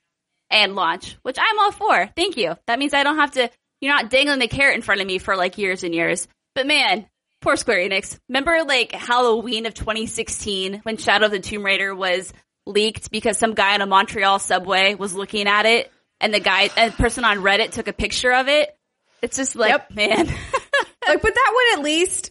and 0.50 0.74
launch, 0.74 1.16
which 1.22 1.38
I'm 1.38 1.58
all 1.58 1.72
for. 1.72 2.08
Thank 2.16 2.36
you. 2.36 2.56
That 2.66 2.78
means 2.78 2.94
I 2.94 3.04
don't 3.04 3.18
have 3.18 3.32
to, 3.32 3.50
you're 3.80 3.94
not 3.94 4.10
dangling 4.10 4.38
the 4.38 4.48
carrot 4.48 4.76
in 4.76 4.82
front 4.82 5.00
of 5.00 5.06
me 5.06 5.18
for 5.18 5.36
like 5.36 5.58
years 5.58 5.84
and 5.84 5.94
years. 5.94 6.28
But 6.54 6.66
man, 6.66 7.06
poor 7.42 7.56
Square 7.56 7.88
Enix. 7.88 8.18
Remember 8.28 8.64
like 8.64 8.92
Halloween 8.92 9.66
of 9.66 9.74
2016 9.74 10.80
when 10.82 10.96
Shadow 10.96 11.26
of 11.26 11.32
the 11.32 11.40
Tomb 11.40 11.64
Raider 11.64 11.94
was 11.94 12.32
leaked 12.66 13.10
because 13.10 13.38
some 13.38 13.54
guy 13.54 13.74
on 13.74 13.82
a 13.82 13.86
Montreal 13.86 14.38
subway 14.38 14.94
was 14.94 15.14
looking 15.14 15.46
at 15.46 15.66
it 15.66 15.92
and 16.22 16.32
the 16.32 16.40
guy, 16.40 16.70
a 16.76 16.90
person 16.90 17.24
on 17.24 17.38
Reddit 17.38 17.72
took 17.72 17.88
a 17.88 17.92
picture 17.92 18.32
of 18.32 18.48
it. 18.48 18.74
It's 19.20 19.36
just 19.36 19.54
like, 19.56 19.70
Yep. 19.70 19.90
man. 19.94 20.26
like, 21.06 21.22
but 21.22 21.34
that 21.34 21.52
one 21.54 21.78
at 21.78 21.84
least, 21.84 22.30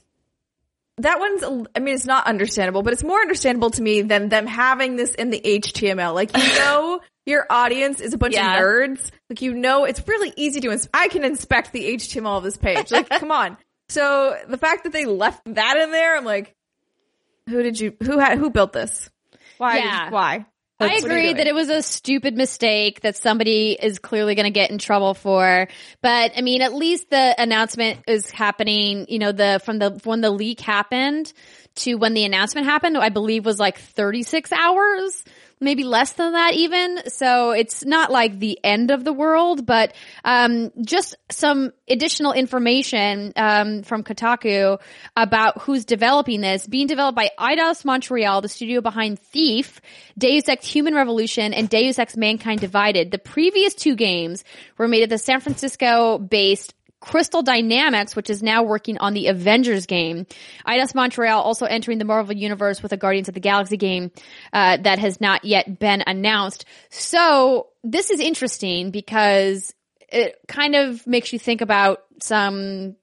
that 0.97 1.19
one's, 1.19 1.67
I 1.75 1.79
mean, 1.79 1.93
it's 1.95 2.05
not 2.05 2.25
understandable, 2.27 2.83
but 2.83 2.93
it's 2.93 3.03
more 3.03 3.19
understandable 3.19 3.69
to 3.71 3.81
me 3.81 4.01
than 4.01 4.29
them 4.29 4.47
having 4.47 4.95
this 4.95 5.13
in 5.15 5.29
the 5.29 5.39
HTML. 5.39 6.13
Like, 6.13 6.35
you 6.35 6.43
know, 6.59 6.99
your 7.25 7.45
audience 7.49 8.01
is 8.01 8.13
a 8.13 8.17
bunch 8.17 8.33
Yeah. 8.33 8.55
of 8.55 8.61
nerds. 8.61 9.11
Like, 9.29 9.41
you 9.41 9.53
know, 9.53 9.85
it's 9.85 10.05
really 10.07 10.33
easy 10.35 10.59
to, 10.61 10.71
ins- 10.71 10.89
I 10.93 11.07
can 11.07 11.23
inspect 11.23 11.71
the 11.71 11.93
HTML 11.95 12.37
of 12.37 12.43
this 12.43 12.57
page. 12.57 12.91
Like, 12.91 13.09
come 13.19 13.31
on. 13.31 13.57
So 13.89 14.37
the 14.47 14.57
fact 14.57 14.83
that 14.85 14.93
they 14.93 15.05
left 15.05 15.41
that 15.45 15.77
in 15.77 15.91
there, 15.91 16.15
I'm 16.17 16.25
like, 16.25 16.55
who 17.47 17.61
did 17.63 17.79
you, 17.79 17.93
who 18.03 18.19
had, 18.19 18.37
who 18.37 18.49
built 18.49 18.73
this? 18.73 19.09
Why? 19.57 19.77
Yeah. 19.77 20.09
Why? 20.11 20.45
I 20.81 20.95
Like, 20.95 21.03
what 21.03 21.11
are 21.11 21.13
you 21.15 21.29
agree 21.29 21.33
that 21.33 21.47
it 21.47 21.55
was 21.55 21.69
a 21.69 21.81
stupid 21.81 22.35
mistake 22.35 23.01
that 23.01 23.17
somebody 23.17 23.77
is 23.81 23.99
clearly 23.99 24.35
going 24.35 24.45
to 24.45 24.51
get 24.51 24.71
in 24.71 24.77
trouble 24.77 25.13
for. 25.13 25.67
But 26.01 26.33
I 26.35 26.41
mean, 26.41 26.61
at 26.61 26.73
least 26.73 27.09
the 27.09 27.35
announcement 27.37 27.99
is 28.07 28.29
happening, 28.29 29.05
you 29.09 29.19
know, 29.19 29.31
the, 29.31 29.61
from 29.63 29.79
the, 29.79 29.99
when 30.03 30.21
the 30.21 30.31
leak 30.31 30.59
happened 30.59 31.31
to 31.73 31.95
when 31.95 32.13
the 32.13 32.25
announcement 32.25 32.67
happened, 32.67 32.97
I 32.97 33.09
believe 33.09 33.45
was 33.45 33.59
like 33.59 33.77
36 33.77 34.51
hours. 34.51 35.23
Maybe 35.61 35.83
less 35.83 36.13
than 36.13 36.33
that 36.33 36.55
even. 36.55 37.09
So 37.09 37.51
it's 37.51 37.85
not 37.85 38.11
like 38.11 38.39
the 38.39 38.59
end 38.63 38.89
of 38.89 39.03
the 39.03 39.13
world, 39.13 39.65
but, 39.65 39.93
um, 40.25 40.71
just 40.83 41.15
some 41.29 41.71
additional 41.87 42.33
information, 42.33 43.31
um, 43.35 43.83
from 43.83 44.03
Kotaku 44.03 44.79
about 45.15 45.61
who's 45.61 45.85
developing 45.85 46.41
this. 46.41 46.65
Being 46.65 46.87
developed 46.87 47.15
by 47.15 47.29
Eidos 47.39 47.85
Montreal, 47.85 48.41
the 48.41 48.49
studio 48.49 48.81
behind 48.81 49.19
Thief, 49.19 49.79
Deus 50.17 50.49
Ex 50.49 50.65
Human 50.65 50.95
Revolution, 50.95 51.53
and 51.53 51.69
Deus 51.69 51.99
Ex 51.99 52.17
Mankind 52.17 52.59
Divided. 52.59 53.11
The 53.11 53.19
previous 53.19 53.75
two 53.75 53.95
games 53.95 54.43
were 54.77 54.87
made 54.87 55.03
at 55.03 55.09
the 55.09 55.17
San 55.19 55.41
Francisco 55.41 56.17
based 56.17 56.73
Crystal 57.01 57.41
Dynamics, 57.41 58.15
which 58.15 58.29
is 58.29 58.41
now 58.41 58.63
working 58.63 58.97
on 58.99 59.13
the 59.13 59.27
Avengers 59.27 59.87
game. 59.87 60.27
Eidos 60.65 60.95
Montreal 60.95 61.41
also 61.41 61.65
entering 61.65 61.97
the 61.97 62.05
Marvel 62.05 62.35
Universe 62.35 62.81
with 62.81 62.93
a 62.93 62.97
Guardians 62.97 63.27
of 63.27 63.33
the 63.33 63.39
Galaxy 63.41 63.75
game 63.75 64.11
uh, 64.53 64.77
that 64.77 64.99
has 64.99 65.19
not 65.19 65.43
yet 65.43 65.79
been 65.79 66.03
announced. 66.05 66.65
So 66.89 67.67
this 67.83 68.11
is 68.11 68.19
interesting 68.19 68.91
because 68.91 69.73
it 70.09 70.39
kind 70.47 70.75
of 70.75 71.05
makes 71.07 71.33
you 71.33 71.39
think 71.39 71.61
about 71.61 72.03
some 72.21 72.95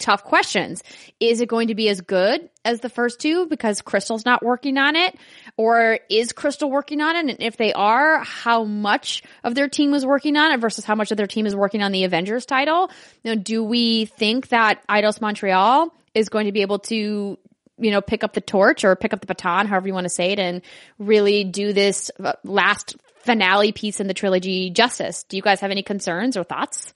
tough 0.00 0.24
questions. 0.24 0.82
Is 1.20 1.40
it 1.40 1.48
going 1.48 1.68
to 1.68 1.74
be 1.74 1.88
as 1.88 2.00
good 2.00 2.50
as 2.64 2.80
the 2.80 2.88
first 2.88 3.20
two 3.20 3.46
because 3.46 3.80
Crystal's 3.82 4.24
not 4.24 4.42
working 4.42 4.76
on 4.76 4.96
it? 4.96 5.16
Or 5.60 5.98
is 6.08 6.32
Crystal 6.32 6.70
working 6.70 7.02
on 7.02 7.16
it? 7.16 7.28
And 7.28 7.42
if 7.42 7.58
they 7.58 7.74
are, 7.74 8.24
how 8.24 8.64
much 8.64 9.22
of 9.44 9.54
their 9.54 9.68
team 9.68 9.90
was 9.90 10.06
working 10.06 10.38
on 10.38 10.52
it 10.52 10.56
versus 10.58 10.86
how 10.86 10.94
much 10.94 11.10
of 11.10 11.18
their 11.18 11.26
team 11.26 11.44
is 11.44 11.54
working 11.54 11.82
on 11.82 11.92
the 11.92 12.04
Avengers 12.04 12.46
title? 12.46 12.90
You 13.22 13.34
know, 13.34 13.42
do 13.42 13.62
we 13.62 14.06
think 14.06 14.48
that 14.48 14.82
Eidos 14.88 15.20
Montreal 15.20 15.92
is 16.14 16.30
going 16.30 16.46
to 16.46 16.52
be 16.52 16.62
able 16.62 16.78
to 16.78 17.38
you 17.76 17.90
know, 17.90 18.00
pick 18.00 18.24
up 18.24 18.32
the 18.32 18.40
torch 18.40 18.86
or 18.86 18.96
pick 18.96 19.12
up 19.12 19.20
the 19.20 19.26
baton, 19.26 19.66
however 19.66 19.86
you 19.86 19.92
want 19.92 20.06
to 20.06 20.10
say 20.10 20.32
it, 20.32 20.38
and 20.38 20.62
really 20.98 21.44
do 21.44 21.74
this 21.74 22.10
uh, 22.24 22.32
last 22.42 22.96
finale 23.18 23.72
piece 23.72 24.00
in 24.00 24.06
the 24.06 24.14
trilogy 24.14 24.70
justice. 24.70 25.24
Do 25.24 25.36
you 25.36 25.42
guys 25.42 25.60
have 25.60 25.70
any 25.70 25.82
concerns 25.82 26.38
or 26.38 26.44
thoughts? 26.44 26.94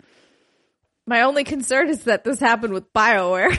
My 1.07 1.21
only 1.21 1.45
concern 1.45 1.91
is 1.91 2.05
that 2.05 2.25
this 2.25 2.41
happened 2.41 2.73
with 2.73 2.91
BioWare. 2.95 3.59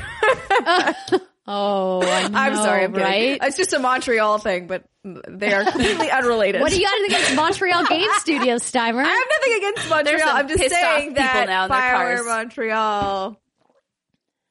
Oh, 1.47 2.01
I 2.01 2.27
know, 2.27 2.38
I'm 2.39 2.55
sorry, 2.55 2.84
I'm 2.86 2.91
kidding. 2.93 3.05
right? 3.08 3.39
It's 3.43 3.58
just 3.58 3.73
a 3.73 3.79
Montreal 3.79 4.39
thing, 4.39 4.67
but 4.67 4.84
they 5.03 5.53
are 5.53 5.63
completely 5.63 6.10
unrelated. 6.10 6.62
What 6.62 6.71
do 6.71 6.79
you 6.79 6.86
got 6.88 7.05
against 7.05 7.36
Montreal 7.36 7.86
Game 7.89 8.10
Studios, 8.17 8.63
Steimer? 8.63 9.03
I 9.03 9.10
have 9.10 9.27
nothing 9.29 9.53
against 9.58 9.89
Montreal. 9.89 10.29
I'm 10.36 10.47
just 10.47 10.62
pissed 10.62 10.73
off 10.73 10.81
saying 10.81 11.10
people 11.10 11.23
that 11.23 11.47
now 11.47 11.65
in 11.65 11.69
their 11.71 11.79
cars. 11.91 12.25
Montreal 12.25 13.39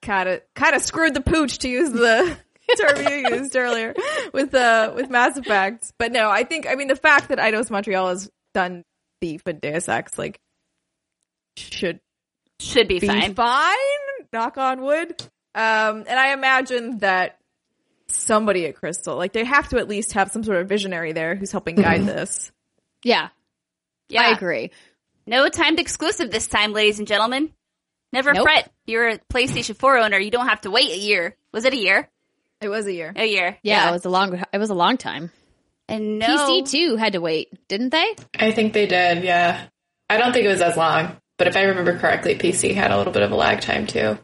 kind 0.02 0.28
of 0.28 0.42
kind 0.54 0.76
of 0.76 0.82
screwed 0.82 1.14
the 1.14 1.20
pooch 1.20 1.58
to 1.60 1.68
use 1.68 1.90
the 1.90 2.36
term 2.78 3.06
you 3.06 3.36
used 3.38 3.56
earlier 3.56 3.94
with 4.32 4.54
uh 4.54 4.92
with 4.94 5.10
Mass 5.10 5.36
Effect. 5.36 5.92
But 5.98 6.12
no, 6.12 6.30
I 6.30 6.44
think 6.44 6.68
I 6.68 6.74
mean 6.76 6.88
the 6.88 6.94
fact 6.96 7.30
that 7.30 7.38
Eidos 7.38 7.70
Montreal 7.70 8.08
has 8.10 8.30
done 8.52 8.84
Thief 9.20 9.42
and 9.46 9.60
Deus 9.60 9.88
Ex 9.88 10.16
like 10.18 10.38
should 11.56 12.00
Should 12.60 12.86
be 12.88 13.00
be 13.00 13.06
fine. 13.08 13.34
fine. 13.34 13.76
Knock 14.32 14.58
on 14.58 14.82
wood. 14.82 15.20
Um, 15.54 16.04
and 16.08 16.18
I 16.18 16.32
imagine 16.32 16.98
that 16.98 17.38
somebody 18.06 18.66
at 18.66 18.76
Crystal, 18.76 19.16
like 19.16 19.32
they 19.32 19.44
have 19.44 19.68
to 19.70 19.78
at 19.78 19.88
least 19.88 20.12
have 20.12 20.30
some 20.30 20.42
sort 20.44 20.58
of 20.58 20.68
visionary 20.68 21.12
there 21.12 21.34
who's 21.34 21.52
helping 21.52 21.76
guide 21.76 22.06
this. 22.06 22.50
yeah, 23.02 23.28
Yeah. 24.08 24.22
I 24.22 24.30
agree. 24.32 24.70
No 25.26 25.48
timed 25.48 25.80
exclusive 25.80 26.30
this 26.30 26.46
time, 26.46 26.72
ladies 26.72 26.98
and 26.98 27.08
gentlemen. 27.08 27.50
Never 28.12 28.32
Nope. 28.32 28.44
fret. 28.44 28.70
You're 28.86 29.08
a 29.08 29.18
PlayStation 29.32 29.76
4 29.76 29.98
owner. 29.98 30.18
You 30.18 30.30
don't 30.30 30.48
have 30.48 30.60
to 30.62 30.70
wait 30.70 30.90
a 30.90 30.98
year. 30.98 31.36
Was 31.52 31.64
it 31.64 31.72
a 31.72 31.78
year? 31.78 32.08
It 32.60 32.68
was 32.68 32.86
a 32.86 32.92
year. 32.92 33.12
A 33.16 33.26
year. 33.26 33.58
Yeah, 33.62 33.88
it 33.88 33.92
was 33.92 34.04
a 34.04 34.10
long. 34.10 34.42
It 34.52 34.58
was 34.58 34.70
a 34.70 34.74
long 34.74 34.96
time. 34.96 35.30
And 35.88 36.18
no. 36.18 36.26
PC 36.26 36.70
too 36.70 36.96
had 36.96 37.12
to 37.14 37.20
wait, 37.20 37.48
didn't 37.68 37.90
they? 37.90 38.14
I 38.38 38.52
think 38.52 38.72
they 38.72 38.86
did, 38.86 39.22
yeah. 39.24 39.66
I 40.08 40.16
don't 40.18 40.32
think 40.32 40.44
it 40.46 40.48
was 40.48 40.62
as 40.62 40.76
long, 40.76 41.16
but 41.36 41.46
if 41.46 41.56
I 41.56 41.62
remember 41.64 41.98
correctly, 41.98 42.36
PC 42.36 42.74
had 42.74 42.90
a 42.90 42.96
little 42.96 43.12
bit 43.12 43.22
of 43.22 43.32
a 43.32 43.36
lag 43.36 43.60
time 43.60 43.86
too. 43.86 44.18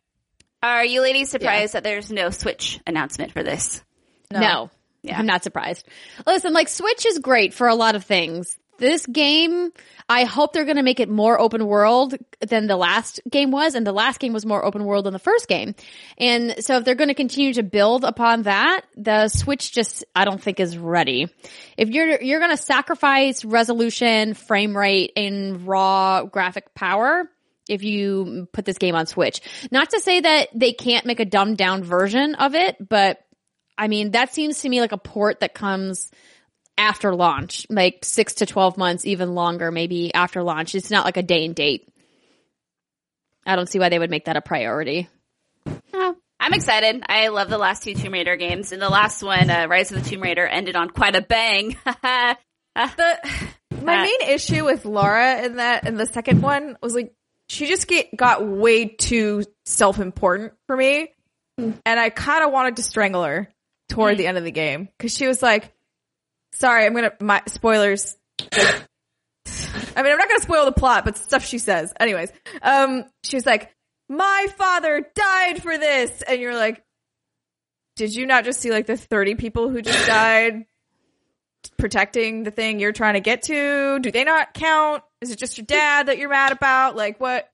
Are 0.62 0.84
you 0.84 1.00
ladies 1.00 1.30
surprised 1.30 1.72
that 1.72 1.84
there's 1.84 2.10
no 2.10 2.30
Switch 2.30 2.80
announcement 2.86 3.32
for 3.32 3.42
this? 3.42 3.82
No. 4.30 4.70
Yeah. 5.02 5.18
I'm 5.18 5.26
not 5.26 5.42
surprised. 5.42 5.88
Listen, 6.26 6.52
like 6.52 6.68
Switch 6.68 7.06
is 7.06 7.18
great 7.18 7.54
for 7.54 7.68
a 7.68 7.74
lot 7.74 7.94
of 7.94 8.04
things. 8.04 8.56
This 8.76 9.04
game, 9.06 9.72
I 10.08 10.24
hope 10.24 10.54
they're 10.54 10.64
going 10.64 10.76
to 10.78 10.82
make 10.82 11.00
it 11.00 11.08
more 11.10 11.38
open 11.38 11.66
world 11.66 12.14
than 12.40 12.66
the 12.66 12.76
last 12.76 13.20
game 13.28 13.50
was. 13.50 13.74
And 13.74 13.86
the 13.86 13.92
last 13.92 14.20
game 14.20 14.32
was 14.32 14.46
more 14.46 14.64
open 14.64 14.84
world 14.84 15.04
than 15.04 15.12
the 15.12 15.18
first 15.18 15.48
game. 15.48 15.74
And 16.16 16.64
so 16.64 16.78
if 16.78 16.84
they're 16.84 16.94
going 16.94 17.08
to 17.08 17.14
continue 17.14 17.52
to 17.54 17.62
build 17.62 18.04
upon 18.04 18.42
that, 18.42 18.82
the 18.96 19.28
Switch 19.28 19.72
just, 19.72 20.04
I 20.16 20.24
don't 20.24 20.40
think 20.40 20.60
is 20.60 20.78
ready. 20.78 21.28
If 21.76 21.90
you're, 21.90 22.22
you're 22.22 22.40
going 22.40 22.56
to 22.56 22.62
sacrifice 22.62 23.44
resolution, 23.44 24.32
frame 24.32 24.74
rate, 24.74 25.12
and 25.14 25.66
raw 25.66 26.24
graphic 26.24 26.74
power, 26.74 27.30
if 27.70 27.82
you 27.82 28.48
put 28.52 28.64
this 28.64 28.78
game 28.78 28.94
on 28.94 29.06
Switch. 29.06 29.40
Not 29.70 29.90
to 29.90 30.00
say 30.00 30.20
that 30.20 30.48
they 30.54 30.72
can't 30.72 31.06
make 31.06 31.20
a 31.20 31.24
dumbed 31.24 31.56
down 31.56 31.82
version 31.82 32.34
of 32.34 32.54
it, 32.54 32.76
but 32.86 33.20
I 33.78 33.88
mean, 33.88 34.10
that 34.10 34.34
seems 34.34 34.60
to 34.60 34.68
me 34.68 34.80
like 34.80 34.92
a 34.92 34.98
port 34.98 35.40
that 35.40 35.54
comes 35.54 36.10
after 36.76 37.14
launch, 37.14 37.66
like 37.70 38.04
six 38.04 38.34
to 38.34 38.46
12 38.46 38.76
months, 38.76 39.06
even 39.06 39.34
longer, 39.34 39.70
maybe 39.70 40.12
after 40.12 40.42
launch. 40.42 40.74
It's 40.74 40.90
not 40.90 41.04
like 41.04 41.16
a 41.16 41.22
day 41.22 41.44
and 41.44 41.54
date. 41.54 41.88
I 43.46 43.56
don't 43.56 43.68
see 43.68 43.78
why 43.78 43.88
they 43.88 43.98
would 43.98 44.10
make 44.10 44.26
that 44.26 44.36
a 44.36 44.42
priority. 44.42 45.08
I'm 46.42 46.54
excited. 46.54 47.02
I 47.06 47.28
love 47.28 47.50
the 47.50 47.58
last 47.58 47.82
two 47.82 47.94
Tomb 47.94 48.14
Raider 48.14 48.36
games. 48.36 48.72
And 48.72 48.80
the 48.80 48.88
last 48.88 49.22
one, 49.22 49.50
uh, 49.50 49.66
Rise 49.68 49.92
of 49.92 50.02
the 50.02 50.08
Tomb 50.08 50.22
Raider, 50.22 50.46
ended 50.46 50.74
on 50.74 50.90
quite 50.90 51.14
a 51.14 51.20
bang. 51.20 51.76
The 52.76 53.18
my 53.82 54.02
main 54.04 54.28
issue 54.28 54.64
with 54.64 54.84
Laura 54.84 55.44
in 55.44 55.56
that 55.56 55.86
in 55.86 55.96
the 55.96 56.06
second 56.06 56.40
one 56.40 56.76
was 56.80 56.94
like 56.94 57.12
she 57.50 57.66
just 57.66 57.88
get 57.88 58.16
got 58.16 58.46
way 58.46 58.84
too 58.86 59.42
self 59.64 59.98
important 59.98 60.52
for 60.68 60.76
me, 60.76 61.12
and 61.58 61.76
I 61.84 62.08
kind 62.08 62.44
of 62.44 62.52
wanted 62.52 62.76
to 62.76 62.84
strangle 62.84 63.24
her 63.24 63.52
toward 63.88 64.18
the 64.18 64.28
end 64.28 64.38
of 64.38 64.44
the 64.44 64.52
game 64.52 64.88
because 64.96 65.16
she 65.16 65.26
was 65.26 65.42
like, 65.42 65.72
"Sorry, 66.52 66.86
I'm 66.86 66.94
gonna 66.94 67.12
my 67.20 67.42
spoilers." 67.48 68.16
I 68.40 70.02
mean, 70.02 70.12
I'm 70.12 70.18
not 70.18 70.28
gonna 70.28 70.42
spoil 70.42 70.64
the 70.64 70.72
plot, 70.72 71.04
but 71.04 71.18
stuff 71.18 71.44
she 71.44 71.58
says. 71.58 71.92
Anyways, 71.98 72.30
um, 72.62 73.04
she 73.24 73.36
was 73.36 73.46
like, 73.46 73.74
"My 74.08 74.46
father 74.56 75.04
died 75.12 75.60
for 75.60 75.76
this," 75.76 76.22
and 76.22 76.40
you're 76.40 76.54
like, 76.54 76.84
"Did 77.96 78.14
you 78.14 78.26
not 78.26 78.44
just 78.44 78.60
see 78.60 78.70
like 78.70 78.86
the 78.86 78.96
30 78.96 79.34
people 79.34 79.70
who 79.70 79.82
just 79.82 80.06
died 80.06 80.66
protecting 81.76 82.42
the 82.42 82.50
thing 82.50 82.80
you're 82.80 82.92
trying 82.92 83.14
to 83.14 83.20
get 83.20 83.42
to? 83.42 83.98
Do 84.00 84.10
they 84.10 84.24
not 84.24 84.54
count? 84.54 85.02
Is 85.20 85.30
it 85.30 85.38
just 85.38 85.58
your 85.58 85.66
dad 85.66 86.06
that 86.06 86.18
you're 86.18 86.30
mad 86.30 86.52
about? 86.52 86.96
Like, 86.96 87.20
what? 87.20 87.48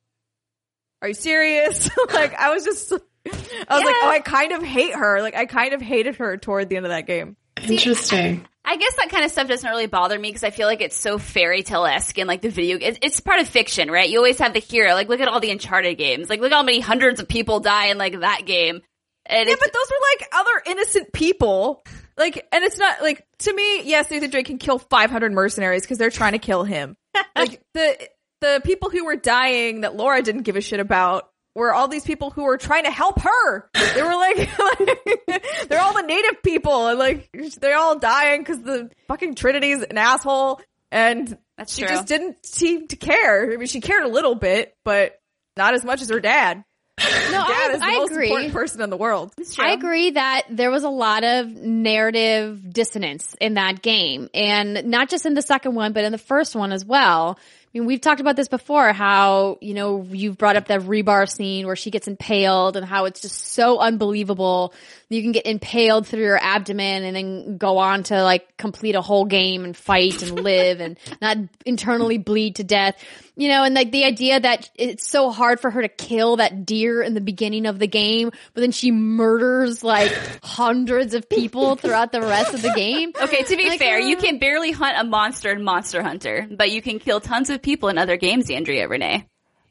Are 1.03 1.09
you 1.09 1.15
serious? 1.15 1.91
like, 2.13 2.35
I 2.35 2.51
was 2.51 2.65
just, 2.65 2.93
I 2.93 2.97
was 2.97 3.85
like, 3.85 3.97
oh, 4.03 4.09
I 4.11 4.21
kind 4.21 4.53
of 4.53 4.63
hate 4.63 4.95
her. 4.95 5.21
Like, 5.21 5.35
I 5.35 5.47
kind 5.47 5.75
of 5.75 5.83
hated 5.83 6.17
her 6.17 6.37
toward 6.37 6.69
the 6.69 6.77
end 6.77 6.87
of 6.87 6.91
that 6.91 7.07
game. 7.07 7.37
Interesting. 7.63 8.47
I 8.65 8.77
guess 8.77 8.97
that 8.97 9.11
kind 9.11 9.25
of 9.25 9.31
stuff 9.31 9.47
doesn't 9.47 9.69
really 9.69 9.87
bother 9.87 10.19
me 10.19 10.29
because 10.29 10.43
I 10.43 10.51
feel 10.51 10.67
like 10.67 10.81
it's 10.81 10.97
so 10.97 11.19
fairy 11.19 11.63
tale 11.63 11.87
esque 11.87 12.19
and 12.19 12.27
like 12.27 12.43
the 12.43 12.49
video. 12.49 12.79
It's, 12.81 12.99
it's 13.01 13.21
part 13.21 13.41
of 13.41 13.49
fiction, 13.49 13.91
right? 13.91 14.11
You 14.11 14.19
always 14.19 14.39
have 14.39 14.55
the 14.55 14.61
hero. 14.61 14.93
Like, 14.93 15.09
look 15.09 15.21
at 15.21 15.29
all 15.29 15.39
the 15.39 15.53
Uncharted 15.53 15.97
games. 15.97 16.29
Like, 16.29 16.41
look 16.41 16.53
how 16.53 16.65
many 16.65 16.81
hundreds 16.81 17.21
of 17.21 17.29
people 17.29 17.61
die 17.61 17.87
in 17.87 17.99
like 17.99 18.21
that 18.21 18.43
game. 18.45 18.83
And 19.25 19.49
Yeah, 19.49 19.55
but 19.59 19.73
those 19.73 19.91
were 19.91 19.97
like 20.15 20.29
other 20.33 20.63
innocent 20.67 21.13
people. 21.13 21.85
Like, 22.19 22.47
and 22.53 22.65
it's 22.65 22.79
not 22.79 23.03
like 23.03 23.27
to 23.41 23.53
me. 23.53 23.83
Yes, 23.83 24.11
Nathan 24.11 24.31
Drake 24.31 24.47
can 24.47 24.59
kill 24.59 24.79
500 24.79 25.33
mercenaries 25.33 25.83
because 25.83 25.99
they're 25.99 26.11
trying 26.11 26.33
to 26.33 26.39
kill 26.39 26.65
him. 26.65 26.97
like 27.37 27.61
the 27.75 28.09
the 28.41 28.61
people 28.65 28.91
who 28.91 29.05
were 29.05 29.17
dying 29.17 29.83
that 29.83 29.97
Laura 29.97 30.23
didn't 30.23 30.43
give 30.43 30.57
a 30.57 30.61
shit 30.61 30.81
about 30.81 31.31
were 31.55 31.73
all 31.73 31.89
these 31.89 32.05
people 32.05 32.31
who 32.31 32.45
were 32.45 32.59
trying 32.59 32.85
to 32.85 32.91
help 32.91 33.21
her. 33.21 33.71
They 33.95 34.03
were 34.03 34.15
like, 34.15 34.59
like 34.59 35.45
they're 35.69 35.81
all 35.81 35.95
the 35.95 36.03
native 36.03 36.43
people, 36.43 36.89
and 36.89 36.99
like 36.99 37.31
they're 37.61 37.79
all 37.79 37.99
dying 37.99 38.41
because 38.41 38.61
the 38.61 38.91
fucking 39.09 39.35
Trinity's 39.35 39.83
an 39.83 39.99
asshole, 39.99 40.61
and 40.91 41.37
That's 41.57 41.75
she 41.75 41.83
true. 41.83 41.89
just 41.89 42.07
didn't 42.07 42.45
seem 42.45 42.89
to 42.89 42.97
care. 42.97 43.53
I 43.53 43.57
mean, 43.57 43.67
she 43.67 43.81
cared 43.81 44.05
a 44.05 44.09
little 44.09 44.35
bit, 44.35 44.75
but 44.85 45.19
not 45.57 45.75
as 45.75 45.85
much 45.85 46.03
as 46.03 46.11
her 46.11 46.21
dad. 46.21 46.63
No, 46.99 47.05
Dad 47.31 47.71
I, 47.71 47.73
is 47.75 47.81
the 47.81 47.87
I 47.87 47.99
most 47.99 48.13
agree. 48.13 48.29
important 48.29 48.53
person 48.53 48.81
in 48.81 48.91
the 48.91 48.97
world. 48.97 49.33
I 49.59 49.73
agree 49.73 50.11
that 50.11 50.43
there 50.51 50.71
was 50.71 50.85
a 50.85 50.89
lot 50.89 51.25
of 51.25 51.49
narrative 51.49 52.73
dissonance 52.73 53.35
in 53.41 53.55
that 53.55 53.83
game. 53.83 54.31
And 54.33 54.87
not 54.87 55.09
just 55.09 55.27
in 55.27 55.35
the 55.35 55.43
second 55.43 55.75
one, 55.75 55.93
but 55.93 56.05
in 56.05 56.13
the 56.13 56.19
first 56.19 56.55
one 56.57 56.73
as 56.73 56.85
well. 56.85 57.39
I 57.39 57.79
mean, 57.79 57.87
we've 57.87 58.01
talked 58.01 58.23
about 58.23 58.37
this 58.37 58.49
before, 58.49 58.91
how, 58.95 59.59
you 59.61 59.75
know, 59.75 60.07
you've 60.11 60.39
brought 60.39 60.57
up 60.57 60.69
that 60.69 60.81
rebar 60.83 61.29
scene 61.31 61.67
where 61.67 61.77
she 61.77 61.91
gets 61.91 62.09
impaled 62.09 62.75
and 62.75 62.87
how 62.87 63.05
it's 63.05 63.21
just 63.21 63.49
so 63.49 63.79
unbelievable. 63.79 64.73
You 65.11 65.21
can 65.21 65.33
get 65.33 65.45
impaled 65.45 66.07
through 66.07 66.23
your 66.23 66.39
abdomen 66.43 67.05
and 67.05 67.15
then 67.15 67.59
go 67.59 67.77
on 67.77 68.05
to 68.05 68.23
like 68.23 68.57
complete 68.57 68.95
a 68.95 69.03
whole 69.03 69.27
game 69.27 69.65
and 69.65 69.77
fight 69.77 70.23
and 70.23 70.41
live 70.41 70.81
and 70.81 70.99
not 71.21 71.37
internally 71.67 72.17
bleed 72.17 72.57
to 72.57 72.65
death. 72.65 72.97
You 73.39 73.49
know, 73.49 73.65
and 73.65 73.75
like 73.75 73.93
the 73.93 74.05
idea 74.05 74.41
that 74.41 74.71
it's 74.77 75.07
so 75.07 75.31
hard 75.31 75.61
for 75.61 75.71
her 75.71 75.83
to 75.83 75.89
kill 75.89 76.37
that 76.37 76.65
deer 76.65 77.03
in 77.03 77.13
the 77.13 77.21
beginning 77.21 77.67
of 77.67 77.79
the 77.79 77.87
game, 77.87 78.31
but 78.55 78.63
then 78.63 78.73
she 78.73 78.91
murders 78.91 79.85
like 79.85 80.11
hundreds 80.43 81.13
of 81.13 81.29
people 81.29 81.77
throughout 81.77 82.13
the 82.13 82.23
rest 82.23 82.55
of 82.55 82.63
the 82.63 82.73
game. 82.75 83.13
Okay, 83.21 83.43
to 83.43 83.57
be 83.59 83.69
Like, 83.69 83.79
fair, 83.79 84.01
you 84.01 84.17
uh, 84.17 84.21
can 84.21 84.39
barely 84.39 84.73
hunt 84.73 84.97
a 84.99 85.05
monster 85.05 85.53
in 85.53 85.63
Monster 85.63 86.03
Hunter, 86.03 86.49
but 86.51 86.71
you 86.71 86.81
can 86.81 86.99
kill 86.99 87.21
tons 87.21 87.51
of 87.51 87.61
people 87.61 87.91
in 87.91 87.99
other 87.99 88.17
games, 88.17 88.51
Andrea 88.51 88.89
Renee. 88.89 89.27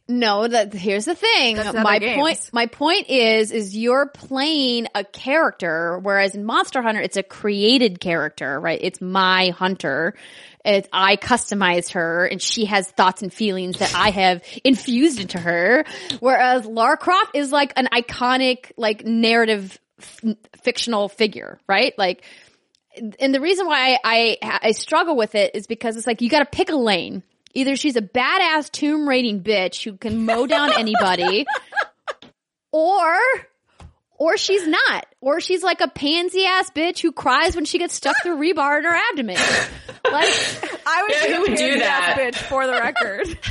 No, 0.07 0.47
that 0.47 0.71
here's 0.71 1.05
the 1.05 1.15
thing. 1.15 1.55
That's 1.55 1.73
My 1.73 1.97
games. 1.97 2.19
point 2.19 2.49
my 2.53 2.67
point 2.67 3.09
is 3.09 3.51
is 3.51 3.75
you're 3.75 4.05
playing 4.05 4.85
a 4.93 5.03
character 5.03 5.97
whereas 5.97 6.35
in 6.35 6.45
Monster 6.45 6.83
Hunter 6.83 7.01
it's 7.01 7.17
a 7.17 7.23
created 7.23 7.99
character, 7.99 8.59
right? 8.59 8.79
It's 8.79 9.01
my 9.01 9.49
hunter. 9.49 10.13
I 10.91 11.17
customized 11.17 11.93
her 11.93 12.25
and 12.25 12.41
she 12.41 12.65
has 12.65 12.89
thoughts 12.89 13.21
and 13.21 13.31
feelings 13.31 13.79
that 13.79 13.93
I 13.95 14.09
have 14.09 14.43
infused 14.63 15.19
into 15.19 15.39
her. 15.39 15.85
Whereas 16.19 16.65
Lara 16.65 16.97
Croft 16.97 17.35
is 17.35 17.51
like 17.51 17.73
an 17.75 17.87
iconic 17.91 18.71
like 18.77 19.05
narrative 19.05 19.79
f- 19.99 20.35
fictional 20.61 21.07
figure, 21.09 21.59
right? 21.67 21.93
Like 21.97 22.23
and 23.19 23.33
the 23.33 23.41
reason 23.41 23.67
why 23.67 23.97
I, 24.03 24.37
I 24.41 24.59
I 24.63 24.71
struggle 24.71 25.15
with 25.15 25.35
it 25.35 25.55
is 25.55 25.67
because 25.67 25.97
it's 25.97 26.07
like 26.07 26.21
you 26.21 26.29
got 26.29 26.39
to 26.39 26.45
pick 26.45 26.69
a 26.69 26.75
lane. 26.75 27.23
Either 27.53 27.75
she's 27.75 27.95
a 27.95 28.01
badass 28.01 28.71
tomb 28.71 29.07
raiding 29.07 29.41
bitch 29.41 29.83
who 29.83 29.97
can 29.97 30.25
mow 30.25 30.45
down 30.45 30.71
anybody, 30.77 31.45
or 32.71 33.17
or 34.17 34.37
she's 34.37 34.67
not. 34.67 35.05
Or 35.21 35.39
she's 35.39 35.63
like 35.63 35.81
a 35.81 35.87
pansy 35.87 36.45
ass 36.45 36.71
bitch 36.71 36.99
who 37.01 37.11
cries 37.11 37.55
when 37.55 37.65
she 37.65 37.77
gets 37.79 37.93
stuck 37.93 38.15
through 38.23 38.37
rebar 38.37 38.77
in 38.79 38.83
her 38.85 38.95
abdomen. 39.11 39.37
Like 40.05 40.29
I 40.85 41.01
was 41.01 41.15
Yeah, 41.15 41.35
who 41.35 41.41
would 41.41 41.57
do 41.57 41.79
that? 41.79 42.15
bitch 42.19 42.35
for 42.35 42.67
the 42.67 42.73
record. 42.73 43.27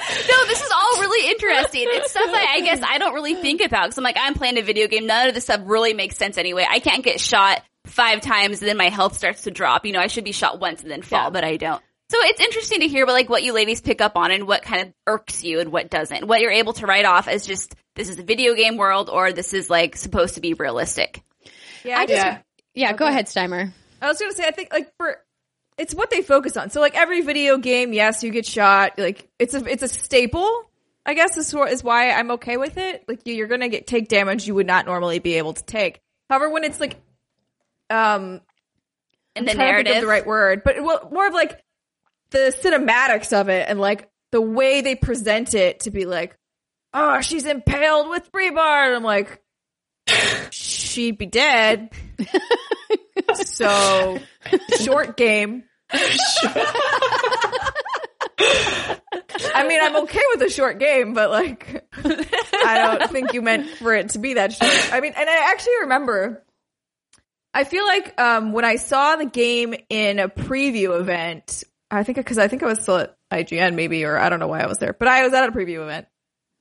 No, 0.00 0.46
this 0.46 0.60
is 0.62 0.70
all 0.70 1.00
really 1.02 1.30
interesting. 1.30 1.84
It's 1.86 2.10
stuff 2.10 2.24
that 2.24 2.52
I 2.56 2.60
guess 2.62 2.80
I 2.82 2.98
don't 2.98 3.12
really 3.14 3.34
think 3.34 3.60
about 3.60 3.84
because 3.84 3.98
I'm 3.98 4.04
like, 4.04 4.16
I'm 4.18 4.32
playing 4.34 4.58
a 4.58 4.62
video 4.62 4.88
game. 4.88 5.06
None 5.06 5.28
of 5.28 5.34
this 5.34 5.44
stuff 5.44 5.60
really 5.64 5.92
makes 5.92 6.16
sense 6.16 6.38
anyway. 6.38 6.66
I 6.68 6.78
can't 6.80 7.04
get 7.04 7.20
shot 7.20 7.62
five 7.86 8.20
times 8.22 8.60
and 8.60 8.68
then 8.68 8.78
my 8.78 8.88
health 8.88 9.16
starts 9.16 9.42
to 9.42 9.50
drop. 9.50 9.84
You 9.84 9.92
know, 9.92 10.00
I 10.00 10.06
should 10.06 10.24
be 10.24 10.32
shot 10.32 10.58
once 10.58 10.82
and 10.82 10.90
then 10.90 11.02
fall, 11.02 11.30
but 11.30 11.44
I 11.44 11.56
don't. 11.58 11.82
So 12.10 12.16
it's 12.22 12.40
interesting 12.40 12.80
to 12.80 12.88
hear 12.88 13.04
about 13.04 13.12
like 13.12 13.28
what 13.28 13.42
you 13.44 13.52
ladies 13.52 13.80
pick 13.80 14.00
up 14.00 14.16
on 14.16 14.30
and 14.32 14.48
what 14.48 14.62
kind 14.62 14.88
of 14.88 14.94
irks 15.06 15.44
you 15.44 15.60
and 15.60 15.70
what 15.70 15.90
doesn't. 15.90 16.26
What 16.26 16.40
you're 16.40 16.50
able 16.50 16.72
to 16.74 16.86
write 16.86 17.04
off 17.04 17.28
as 17.28 17.46
just 17.46 17.74
this 18.00 18.08
is 18.08 18.18
a 18.18 18.22
video 18.22 18.54
game 18.54 18.78
world 18.78 19.10
or 19.10 19.30
this 19.32 19.52
is 19.52 19.68
like 19.68 19.94
supposed 19.94 20.36
to 20.36 20.40
be 20.40 20.54
realistic. 20.54 21.22
Yeah, 21.84 21.98
I 21.98 22.06
just 22.06 22.24
Yeah. 22.24 22.38
yeah, 22.74 22.92
go 22.94 23.06
ahead, 23.06 23.26
Steimer. 23.26 23.72
I 24.00 24.08
was 24.08 24.18
gonna 24.18 24.32
say, 24.32 24.44
I 24.46 24.52
think 24.52 24.72
like 24.72 24.90
for 24.96 25.18
it's 25.76 25.94
what 25.94 26.08
they 26.10 26.22
focus 26.22 26.56
on. 26.56 26.70
So 26.70 26.80
like 26.80 26.96
every 26.96 27.20
video 27.20 27.58
game, 27.58 27.92
yes, 27.92 28.22
you 28.22 28.30
get 28.30 28.46
shot. 28.46 28.98
Like 28.98 29.28
it's 29.38 29.52
a 29.52 29.62
it's 29.66 29.82
a 29.82 29.88
staple. 29.88 30.62
I 31.04 31.12
guess 31.12 31.36
is 31.36 31.52
is 31.54 31.84
why 31.84 32.12
I'm 32.12 32.30
okay 32.32 32.56
with 32.56 32.78
it. 32.78 33.04
Like 33.06 33.20
you- 33.26 33.34
you're 33.34 33.48
gonna 33.48 33.68
get 33.68 33.86
take 33.86 34.08
damage 34.08 34.46
you 34.46 34.54
would 34.54 34.66
not 34.66 34.86
normally 34.86 35.18
be 35.18 35.34
able 35.34 35.52
to 35.52 35.64
take. 35.64 36.00
However, 36.30 36.48
when 36.48 36.64
it's 36.64 36.80
like 36.80 36.96
um 37.90 38.40
And 39.36 39.46
the 39.46 39.52
trying 39.52 39.54
to 39.54 39.54
think 39.54 39.58
of 39.58 39.84
narrative. 39.84 40.00
the 40.00 40.06
right 40.06 40.26
word, 40.26 40.62
but 40.64 40.82
well, 40.82 41.08
more 41.12 41.26
of 41.26 41.34
like 41.34 41.60
the 42.30 42.54
cinematics 42.62 43.38
of 43.38 43.50
it 43.50 43.66
and 43.68 43.78
like 43.78 44.08
the 44.32 44.40
way 44.40 44.80
they 44.80 44.94
present 44.94 45.52
it 45.54 45.80
to 45.80 45.90
be 45.90 46.06
like, 46.06 46.36
oh, 46.92 47.20
she's 47.20 47.46
impaled 47.46 48.08
with 48.08 48.30
rebar. 48.32 48.86
And 48.86 48.96
I'm 48.96 49.02
like, 49.02 49.42
she'd 50.50 51.18
be 51.18 51.26
dead. 51.26 51.90
so 53.34 54.18
short 54.80 55.16
game. 55.16 55.64
I 59.52 59.66
mean, 59.66 59.80
I'm 59.82 59.96
okay 60.04 60.22
with 60.34 60.42
a 60.42 60.50
short 60.50 60.78
game, 60.78 61.14
but 61.14 61.30
like, 61.30 61.84
I 61.94 62.96
don't 62.98 63.10
think 63.10 63.32
you 63.32 63.42
meant 63.42 63.68
for 63.68 63.94
it 63.94 64.10
to 64.10 64.18
be 64.18 64.34
that 64.34 64.52
short. 64.52 64.92
I 64.92 65.00
mean, 65.00 65.12
and 65.16 65.28
I 65.28 65.50
actually 65.50 65.80
remember 65.82 66.44
I 67.52 67.64
feel 67.64 67.84
like 67.84 68.18
um, 68.20 68.52
when 68.52 68.64
I 68.64 68.76
saw 68.76 69.16
the 69.16 69.26
game 69.26 69.74
in 69.88 70.18
a 70.18 70.28
preview 70.28 70.98
event, 70.98 71.64
I 71.90 72.04
think 72.04 72.16
because 72.16 72.38
I 72.38 72.48
think 72.48 72.62
I 72.62 72.66
was 72.66 72.80
still 72.80 72.98
at 72.98 73.16
IGN 73.32 73.74
maybe, 73.74 74.04
or 74.04 74.16
I 74.16 74.28
don't 74.28 74.38
know 74.38 74.48
why 74.48 74.60
I 74.60 74.66
was 74.66 74.78
there, 74.78 74.92
but 74.92 75.08
I 75.08 75.24
was 75.24 75.32
at 75.32 75.48
a 75.48 75.52
preview 75.52 75.82
event, 75.82 76.06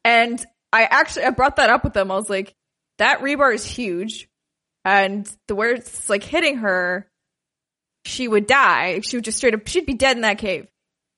and 0.03 0.43
I 0.71 0.83
actually 0.83 1.25
I 1.25 1.31
brought 1.31 1.57
that 1.57 1.69
up 1.69 1.83
with 1.83 1.93
them. 1.93 2.11
I 2.11 2.15
was 2.15 2.29
like, 2.29 2.55
that 2.97 3.19
rebar 3.19 3.53
is 3.53 3.65
huge, 3.65 4.27
and 4.85 5.29
the 5.47 5.55
where 5.55 5.73
it's 5.73 6.09
like 6.09 6.23
hitting 6.23 6.57
her, 6.57 7.09
she 8.05 8.27
would 8.27 8.47
die. 8.47 9.01
She 9.01 9.17
would 9.17 9.25
just 9.25 9.37
straight 9.37 9.53
up, 9.53 9.67
she'd 9.67 9.85
be 9.85 9.93
dead 9.93 10.15
in 10.15 10.21
that 10.21 10.37
cave. 10.37 10.67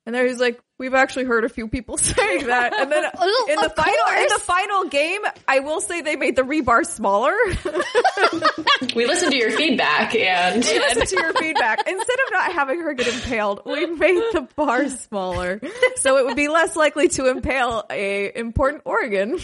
And 0.05 0.15
there 0.15 0.25
he's 0.25 0.39
like, 0.39 0.59
we've 0.81 0.95
actually 0.95 1.25
heard 1.25 1.45
a 1.45 1.49
few 1.49 1.67
people 1.67 1.95
saying 1.97 2.47
that. 2.47 2.73
And 2.77 2.91
then 2.91 3.03
in 3.49 3.55
the 3.55 3.65
of 3.67 3.75
final 3.75 4.21
in 4.21 4.27
the 4.27 4.41
final 4.41 4.85
game, 4.85 5.21
I 5.47 5.59
will 5.59 5.79
say 5.79 6.01
they 6.01 6.15
made 6.17 6.35
the 6.35 6.41
rebar 6.41 6.85
smaller. 6.85 7.33
We 8.95 9.05
listened 9.05 9.31
to 9.31 9.37
your 9.37 9.51
feedback 9.51 10.15
and 10.15 10.57
listen 10.57 11.05
to 11.05 11.15
your 11.15 11.33
feedback. 11.33 11.79
Instead 11.87 12.17
of 12.25 12.31
not 12.31 12.51
having 12.51 12.81
her 12.81 12.93
get 12.93 13.07
impaled, 13.07 13.61
we 13.65 13.85
made 13.85 14.21
the 14.33 14.47
bar 14.55 14.89
smaller, 14.89 15.61
so 15.97 16.17
it 16.17 16.25
would 16.25 16.35
be 16.35 16.47
less 16.49 16.75
likely 16.75 17.07
to 17.09 17.27
impale 17.27 17.85
a 17.89 18.37
important 18.37 18.81
organ. 18.85 19.39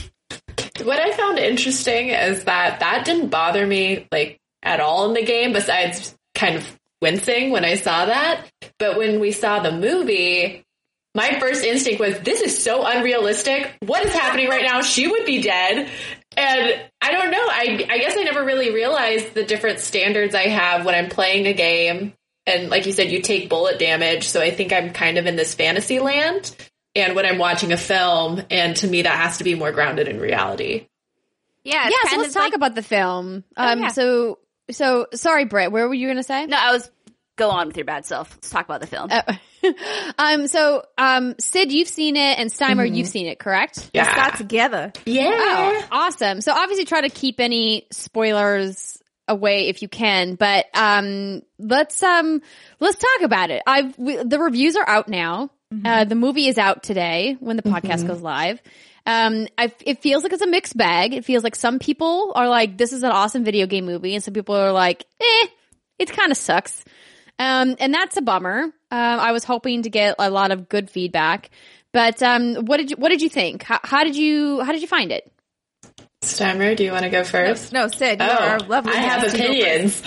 what 0.84 1.00
I 1.00 1.16
found 1.16 1.38
interesting 1.38 2.10
is 2.10 2.44
that 2.46 2.80
that 2.80 3.06
didn't 3.06 3.30
bother 3.30 3.66
me 3.66 4.08
like 4.12 4.40
at 4.64 4.80
all 4.80 5.08
in 5.08 5.14
the 5.14 5.24
game 5.24 5.54
besides 5.54 6.16
kind 6.34 6.56
of 6.56 6.80
wincing 7.02 7.52
when 7.52 7.64
I 7.64 7.76
saw 7.76 8.08
that. 8.08 8.48
But 8.80 8.98
when 8.98 9.20
we 9.20 9.32
saw 9.32 9.60
the 9.60 9.72
movie, 9.72 10.66
my 11.18 11.40
first 11.40 11.66
instinct 11.66 12.00
was 12.00 12.20
this 12.20 12.42
is 12.42 12.64
so 12.64 12.86
unrealistic. 12.86 13.76
What 13.80 14.06
is 14.06 14.14
happening 14.14 14.50
right 14.50 14.64
now? 14.64 14.82
She 14.82 15.08
would 15.08 15.26
be 15.26 15.42
dead. 15.42 15.90
And 16.38 16.82
I 17.02 17.12
don't 17.12 17.32
know. 17.32 17.40
I 17.40 17.88
I 17.90 17.98
guess 17.98 18.16
I 18.16 18.22
never 18.24 18.46
really 18.46 18.72
realized 18.72 19.34
the 19.34 19.44
different 19.44 19.80
standards 19.80 20.36
I 20.36 20.48
have 20.48 20.86
when 20.86 20.94
I'm 20.94 21.10
playing 21.10 21.48
a 21.48 21.54
game. 21.54 22.14
And 22.46 22.70
like 22.70 22.86
you 22.86 22.92
said, 22.92 23.12
you 23.12 23.24
take 23.24 23.50
bullet 23.50 23.80
damage, 23.80 24.26
so 24.30 24.42
I 24.42 24.52
think 24.52 24.72
I'm 24.72 24.94
kind 24.94 25.18
of 25.18 25.26
in 25.26 25.36
this 25.36 25.56
fantasy 25.56 26.00
land. 26.00 26.56
And 26.94 27.16
when 27.16 27.26
I'm 27.26 27.40
watching 27.40 27.74
a 27.74 27.78
film, 27.78 28.42
and 28.52 28.76
to 28.78 28.88
me 28.88 29.02
that 29.02 29.18
has 29.18 29.40
to 29.40 29.44
be 29.44 29.56
more 29.56 29.72
grounded 29.72 30.08
in 30.08 30.20
reality. 30.20 30.88
yeah, 31.64 31.90
yeah, 31.90 32.12
so 32.12 32.18
let's 32.18 32.34
talk 32.36 32.44
like- 32.44 32.54
about 32.54 32.76
the 32.76 32.84
film. 32.84 33.44
Um, 33.58 33.82
yeah. 33.82 33.88
so 33.88 34.38
so 34.70 35.08
sorry, 35.16 35.46
Britt. 35.46 35.72
Where 35.72 35.88
were 35.88 35.96
you 35.96 36.06
going 36.06 36.18
to 36.18 36.24
say? 36.24 36.46
No, 36.46 36.58
I 36.58 36.72
was 36.74 36.92
go 37.38 37.50
on 37.50 37.68
with 37.68 37.78
your 37.78 37.86
bad 37.86 38.06
self. 38.06 38.30
Let's 38.36 38.52
talk 38.52 38.66
about 38.66 38.82
the 38.82 38.88
film. 38.88 39.10
Oh. 39.12 39.22
um. 40.18 40.48
So 40.48 40.84
um, 40.98 41.36
Syd, 41.40 41.72
you've 41.72 41.88
seen 41.88 42.16
it, 42.16 42.40
and 42.40 42.50
Steimer, 42.50 42.94
you've 42.94 43.08
seen 43.08 43.28
it, 43.28 43.40
correct? 43.40 43.90
Yeah. 43.94 44.16
Got 44.16 44.38
together. 44.38 44.94
Yeah. 45.06 45.32
Oh, 45.34 45.88
awesome. 45.92 46.42
So 46.42 46.52
obviously 46.54 46.86
try 46.86 47.02
to 47.02 47.10
keep 47.10 47.40
any 47.40 47.88
spoilers 47.92 48.98
away 49.28 49.68
if 49.68 49.82
you 49.82 49.90
can, 49.90 50.36
but 50.36 50.66
um 50.74 51.42
let's 51.60 52.02
um 52.02 52.42
let's 52.80 52.98
talk 52.98 53.26
about 53.26 53.50
it. 53.52 53.62
I've 53.68 53.98
we, 53.98 54.16
the 54.16 54.40
reviews 54.40 54.76
are 54.76 54.88
out 54.88 55.10
now. 55.10 55.50
Uh 55.84 56.06
the 56.06 56.16
movie 56.16 56.48
is 56.48 56.58
out 56.58 56.82
today 56.82 57.36
when 57.42 57.58
the 57.58 57.64
podcast 57.64 58.08
goes 58.08 58.22
live. 58.22 58.62
Um 59.06 59.48
I, 59.58 59.74
it 59.86 60.02
feels 60.02 60.24
like 60.24 60.32
it's 60.32 60.42
a 60.42 60.48
mixed 60.48 60.78
bag. 60.78 61.14
It 61.14 61.26
feels 61.26 61.44
like 61.44 61.56
some 61.56 61.78
people 61.78 62.32
are 62.36 62.48
like 62.48 62.78
this 62.78 62.94
is 62.94 63.04
an 63.04 63.12
awesome 63.12 63.44
video 63.44 63.68
game 63.68 63.86
movie 63.86 64.16
and 64.16 64.24
some 64.24 64.34
people 64.34 64.56
are 64.56 64.72
like 64.72 65.04
eh 65.20 65.48
it 66.00 66.10
kind 66.14 66.32
of 66.32 66.38
sucks. 66.38 66.86
Um 67.38 67.76
and 67.80 67.94
that's 67.94 68.16
a 68.16 68.22
bummer. 68.22 68.72
Um 68.92 69.20
I 69.20 69.32
was 69.32 69.44
hoping 69.44 69.84
to 69.84 69.90
get 69.90 70.16
a 70.20 70.30
lot 70.30 70.52
of 70.52 70.70
good 70.70 70.90
feedback. 70.90 71.50
But 71.94 72.22
um 72.22 72.56
what 72.66 72.78
did 72.78 72.92
you 72.92 72.98
what 72.98 73.10
did 73.10 73.22
you 73.22 73.30
think? 73.30 73.64
How, 73.64 73.80
how 73.84 74.04
did 74.04 74.16
you 74.16 74.62
how 74.62 74.72
did 74.72 74.82
you 74.82 74.88
find 74.88 75.12
it? 75.12 75.32
Steimer, 76.24 76.76
do 76.76 76.84
you 76.84 76.92
want 76.92 77.04
to 77.04 77.10
go 77.10 77.24
first? 77.24 77.72
No, 77.72 77.88
Syd, 77.88 78.20
you 78.20 78.28
Oh, 78.28 78.34
are 78.36 78.60
lovely. 78.60 78.92
I 78.92 78.98
have 78.98 79.22
guest. 79.22 79.38
You 79.38 79.44
go 79.44 79.46
opinions. 79.50 80.04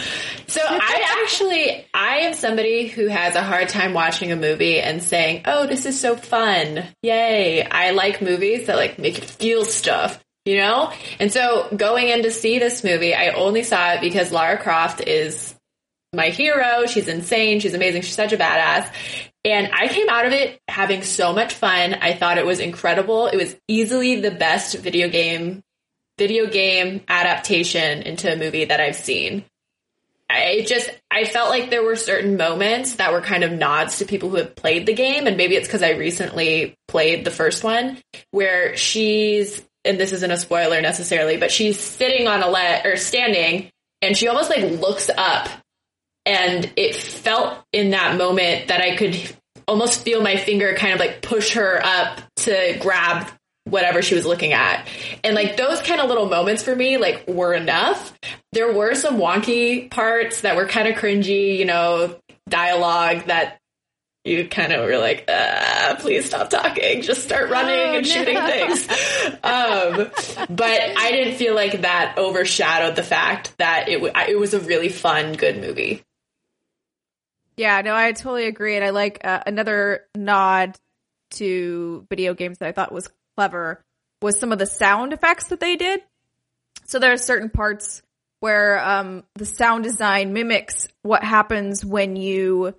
So 0.49 0.61
I 0.65 1.19
actually, 1.23 1.87
I 1.95 2.17
am 2.23 2.35
somebody 2.35 2.89
who 2.89 3.07
has 3.07 3.37
a 3.37 3.43
hard 3.43 3.69
time 3.69 3.95
watching 3.95 4.33
a 4.33 4.37
movie 4.37 4.81
and 4.81 5.01
saying, 5.03 5.43
"Oh, 5.45 5.67
this 5.69 5.87
is 5.87 5.99
so 6.01 6.17
fun! 6.17 6.85
Yay!" 7.03 7.63
I 7.63 7.93
like 7.93 8.21
movies 8.21 8.67
that 8.67 8.77
like 8.77 8.99
make 8.99 9.19
you 9.19 9.25
feel 9.25 9.65
stuff, 9.65 10.19
you 10.45 10.57
know. 10.57 10.93
And 11.21 11.33
so 11.33 11.69
going 11.77 12.09
in 12.09 12.25
to 12.25 12.33
see 12.33 12.59
this 12.59 12.83
movie, 12.83 13.15
I 13.15 13.29
only 13.31 13.63
saw 13.63 13.93
it 13.93 14.01
because 14.01 14.33
Lara 14.33 14.59
Croft 14.59 15.01
is 15.07 15.55
my 16.13 16.29
hero. 16.29 16.87
She's 16.87 17.09
insane. 17.09 17.61
She's 17.61 17.75
amazing. 17.75 18.03
She's 18.03 18.15
such 18.15 18.33
a 18.33 18.37
badass. 18.37 18.93
And 19.45 19.71
I 19.73 19.89
came 19.89 20.09
out 20.09 20.27
of 20.27 20.33
it 20.33 20.61
having 20.69 21.03
so 21.03 21.33
much 21.33 21.55
fun. 21.55 21.95
I 21.95 22.15
thought 22.15 22.39
it 22.39 22.47
was 22.47 22.61
incredible. 22.61 23.27
It 23.27 23.37
was 23.37 23.57
easily 23.69 24.21
the 24.21 24.31
best 24.31 24.77
video 24.77 25.09
game 25.09 25.63
video 26.19 26.47
game 26.47 27.01
adaptation 27.09 28.03
into 28.03 28.31
a 28.31 28.37
movie 28.37 28.67
that 28.67 28.79
I've 28.79 28.97
seen. 28.97 29.43
I 30.29 30.65
just 30.67 30.91
I 31.11 31.25
felt 31.25 31.49
like 31.49 31.71
there 31.71 31.83
were 31.83 31.97
certain 31.97 32.37
moments 32.37 32.97
that 32.97 33.13
were 33.13 33.23
kind 33.23 33.43
of 33.43 33.53
nods 33.53 33.99
to 33.99 34.05
people 34.05 34.29
who 34.29 34.37
have 34.37 34.55
played 34.55 34.85
the 34.85 34.93
game 34.93 35.27
and 35.27 35.39
maybe 35.39 35.57
it's 35.57 35.67
cuz 35.67 35.83
I 35.83 35.93
recently 35.93 36.77
played 36.89 37.25
the 37.25 37.31
first 37.31 37.65
one 37.65 37.99
where 38.31 38.77
she's 38.77 39.63
and 39.85 39.99
this 39.99 40.13
isn't 40.13 40.31
a 40.31 40.37
spoiler 40.37 40.81
necessarily 40.83 41.39
but 41.39 41.51
she's 41.51 41.81
sitting 41.81 42.29
on 42.29 42.43
a 42.43 42.49
let 42.51 42.87
or 42.87 42.97
standing 42.97 43.71
and 44.03 44.17
she 44.17 44.29
almost 44.29 44.51
like 44.51 44.63
looks 44.63 45.11
up 45.17 45.49
and 46.27 46.71
it 46.77 46.95
felt 46.95 47.59
in 47.73 47.91
that 47.91 48.17
moment 48.17 48.69
that 48.69 48.81
I 48.81 48.97
could 48.97 49.17
almost 49.67 50.03
feel 50.03 50.21
my 50.23 50.37
finger 50.37 50.75
kind 50.75 50.93
of 50.93 51.01
like 51.01 51.23
push 51.23 51.55
her 51.55 51.81
up 51.83 52.21
to 52.37 52.77
grab 52.81 53.29
whatever 53.65 54.03
she 54.03 54.15
was 54.15 54.27
looking 54.27 54.53
at. 54.53 54.87
And 55.23 55.35
like 55.35 55.57
those 55.57 55.81
kind 55.83 56.01
of 56.01 56.09
little 56.09 56.29
moments 56.29 56.63
for 56.63 56.75
me 56.75 56.97
like 56.97 57.27
were 57.29 57.55
enough. 57.55 58.19
There 58.53 58.73
were 58.73 58.95
some 58.95 59.19
wonky 59.19 59.91
parts 59.91 60.41
that 60.43 60.57
were 60.57 60.67
kind 60.67 60.89
of 60.89 60.97
cringy, 60.97 61.57
you 61.57 61.65
know, 61.65 62.19
dialogue 62.49 63.27
that 63.27 63.59
you 64.25 64.47
kind 64.49 64.73
of 64.73 64.85
were 64.85 64.99
like, 64.99 65.25
uh, 65.29 65.97
please 65.97 66.27
stop 66.27 66.51
talking, 66.51 67.01
just 67.03 67.23
start 67.23 67.49
running 67.49 67.97
and 67.97 68.07
shooting 68.07 68.37
things. 68.37 68.89
Um, 69.43 70.11
but 70.51 70.81
I 70.99 71.11
didn't 71.13 71.37
feel 71.37 71.55
like 71.55 71.83
that 71.83 72.17
overshadowed 72.19 72.97
the 72.97 73.03
fact 73.03 73.55
that 73.59 73.89
it, 73.89 73.95
w- 73.95 74.13
it 74.29 74.39
was 74.39 74.53
a 74.53 74.61
really 74.61 74.91
fun, 74.91 75.33
good 75.35 75.61
movie. 75.61 76.03
Yeah, 77.61 77.83
no, 77.83 77.95
I 77.95 78.13
totally 78.13 78.47
agree, 78.47 78.77
and 78.77 78.83
I 78.83 78.89
like 78.89 79.21
uh, 79.23 79.43
another 79.47 80.07
nod 80.17 80.79
to 81.33 82.07
video 82.09 82.33
games 82.33 82.57
that 82.57 82.69
I 82.69 82.73
thought 82.73 82.91
was 82.91 83.11
clever 83.37 83.85
was 84.23 84.39
some 84.39 84.51
of 84.51 84.59
the 84.59 84.65
sound 84.65 85.13
effects 85.13 85.49
that 85.49 85.61
they 85.61 85.77
did. 85.77 86.01
So 86.87 86.99
there 86.99 87.13
are 87.13 87.19
certain 87.19 87.51
parts 87.51 88.01
where 88.39 88.83
um, 88.83 89.25
the 89.35 89.45
sound 89.45 89.85
design 89.85 90.33
mimics 90.33 90.89
what 91.03 91.23
happens 91.23 91.85
when 91.85 92.17
you 92.17 92.75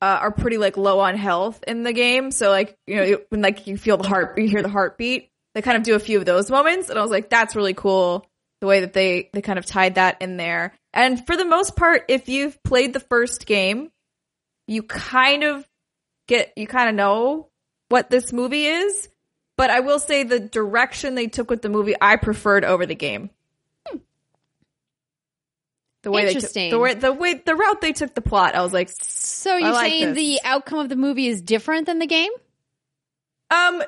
uh, 0.00 0.18
are 0.22 0.32
pretty 0.32 0.56
like 0.56 0.78
low 0.78 1.00
on 1.00 1.18
health 1.18 1.62
in 1.66 1.82
the 1.82 1.92
game. 1.92 2.30
So 2.30 2.48
like 2.48 2.78
you 2.86 2.96
know 2.96 3.18
when 3.28 3.42
like 3.42 3.66
you 3.66 3.76
feel 3.76 3.98
the 3.98 4.08
heart, 4.08 4.38
you 4.38 4.48
hear 4.48 4.62
the 4.62 4.70
heartbeat. 4.70 5.28
They 5.54 5.60
kind 5.60 5.76
of 5.76 5.82
do 5.82 5.96
a 5.96 6.00
few 6.00 6.16
of 6.18 6.24
those 6.24 6.50
moments, 6.50 6.88
and 6.88 6.98
I 6.98 7.02
was 7.02 7.10
like, 7.10 7.28
that's 7.28 7.54
really 7.54 7.74
cool. 7.74 8.26
The 8.62 8.68
way 8.68 8.80
that 8.80 8.94
they 8.94 9.28
they 9.34 9.42
kind 9.42 9.58
of 9.58 9.66
tied 9.66 9.96
that 9.96 10.22
in 10.22 10.38
there. 10.38 10.72
And 10.94 11.26
for 11.26 11.36
the 11.36 11.44
most 11.44 11.76
part, 11.76 12.06
if 12.08 12.30
you've 12.30 12.62
played 12.62 12.94
the 12.94 13.00
first 13.00 13.44
game, 13.44 13.90
you 14.66 14.82
kind 14.82 15.44
of 15.44 15.66
get 16.26 16.52
you 16.56 16.66
kind 16.66 16.88
of 16.88 16.94
know 16.94 17.48
what 17.88 18.10
this 18.10 18.32
movie 18.32 18.66
is. 18.66 19.08
But 19.56 19.70
I 19.70 19.80
will 19.80 20.00
say 20.00 20.24
the 20.24 20.40
direction 20.40 21.14
they 21.14 21.28
took 21.28 21.48
with 21.48 21.62
the 21.62 21.68
movie, 21.68 21.94
I 22.00 22.16
preferred 22.16 22.64
over 22.64 22.86
the 22.86 22.96
game. 22.96 23.30
The 26.02 26.10
way 26.10 26.26
Interesting. 26.26 26.64
they 26.64 26.70
took, 26.70 26.76
the 26.76 26.80
way 26.80 26.94
the 26.94 27.12
way 27.12 27.34
the 27.34 27.54
route 27.56 27.80
they 27.80 27.92
took 27.92 28.14
the 28.14 28.20
plot, 28.20 28.54
I 28.54 28.62
was 28.62 28.74
like, 28.74 28.90
So 28.92 29.56
you're 29.56 29.70
like 29.72 29.90
saying 29.90 30.08
this. 30.14 30.16
the 30.16 30.40
outcome 30.44 30.80
of 30.80 30.88
the 30.90 30.96
movie 30.96 31.28
is 31.28 31.40
different 31.40 31.86
than 31.86 31.98
the 31.98 32.06
game? 32.06 32.32
um, 33.50 33.82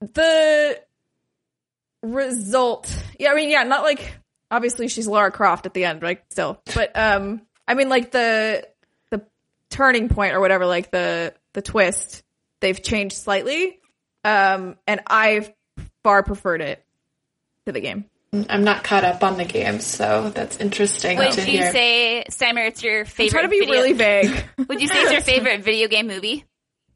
the 0.00 0.80
result. 2.02 2.94
Yeah, 3.18 3.32
I 3.32 3.34
mean, 3.34 3.50
yeah, 3.50 3.64
not 3.64 3.82
like 3.82 4.16
obviously 4.50 4.88
she's 4.88 5.06
Lara 5.06 5.30
Croft 5.30 5.66
at 5.66 5.74
the 5.74 5.84
end, 5.84 6.02
like 6.02 6.24
still, 6.30 6.60
but 6.74 6.96
um, 6.96 7.42
I 7.68 7.74
mean, 7.74 7.88
like 7.90 8.12
the 8.12 8.66
turning 9.72 10.08
point 10.08 10.34
or 10.34 10.40
whatever, 10.40 10.66
like 10.66 10.90
the 10.90 11.34
the 11.54 11.62
twist, 11.62 12.22
they've 12.60 12.80
changed 12.82 13.16
slightly, 13.16 13.80
um, 14.24 14.76
and 14.86 15.00
I 15.06 15.52
far 16.04 16.22
preferred 16.22 16.60
it 16.60 16.84
to 17.66 17.72
the 17.72 17.80
game. 17.80 18.04
I'm 18.48 18.64
not 18.64 18.82
caught 18.82 19.04
up 19.04 19.22
on 19.22 19.36
the 19.36 19.44
game, 19.44 19.80
so 19.80 20.30
that's 20.34 20.56
interesting 20.56 21.18
Would 21.18 21.32
to 21.32 21.40
you 21.42 21.58
hear. 21.58 21.70
say, 21.72 22.24
Steimer, 22.30 22.66
it's 22.68 22.82
your 22.82 23.04
favorite? 23.04 23.04
I'm 23.04 23.06
favorite? 23.06 23.30
trying 23.30 23.44
to 23.44 23.48
be 23.50 23.60
video- 23.60 23.74
really 23.74 23.92
vague. 23.92 24.44
Would 24.68 24.80
you 24.80 24.88
say 24.88 25.02
it's 25.02 25.12
your 25.12 25.20
favorite 25.20 25.62
video 25.62 25.88
game 25.88 26.06
movie? 26.06 26.44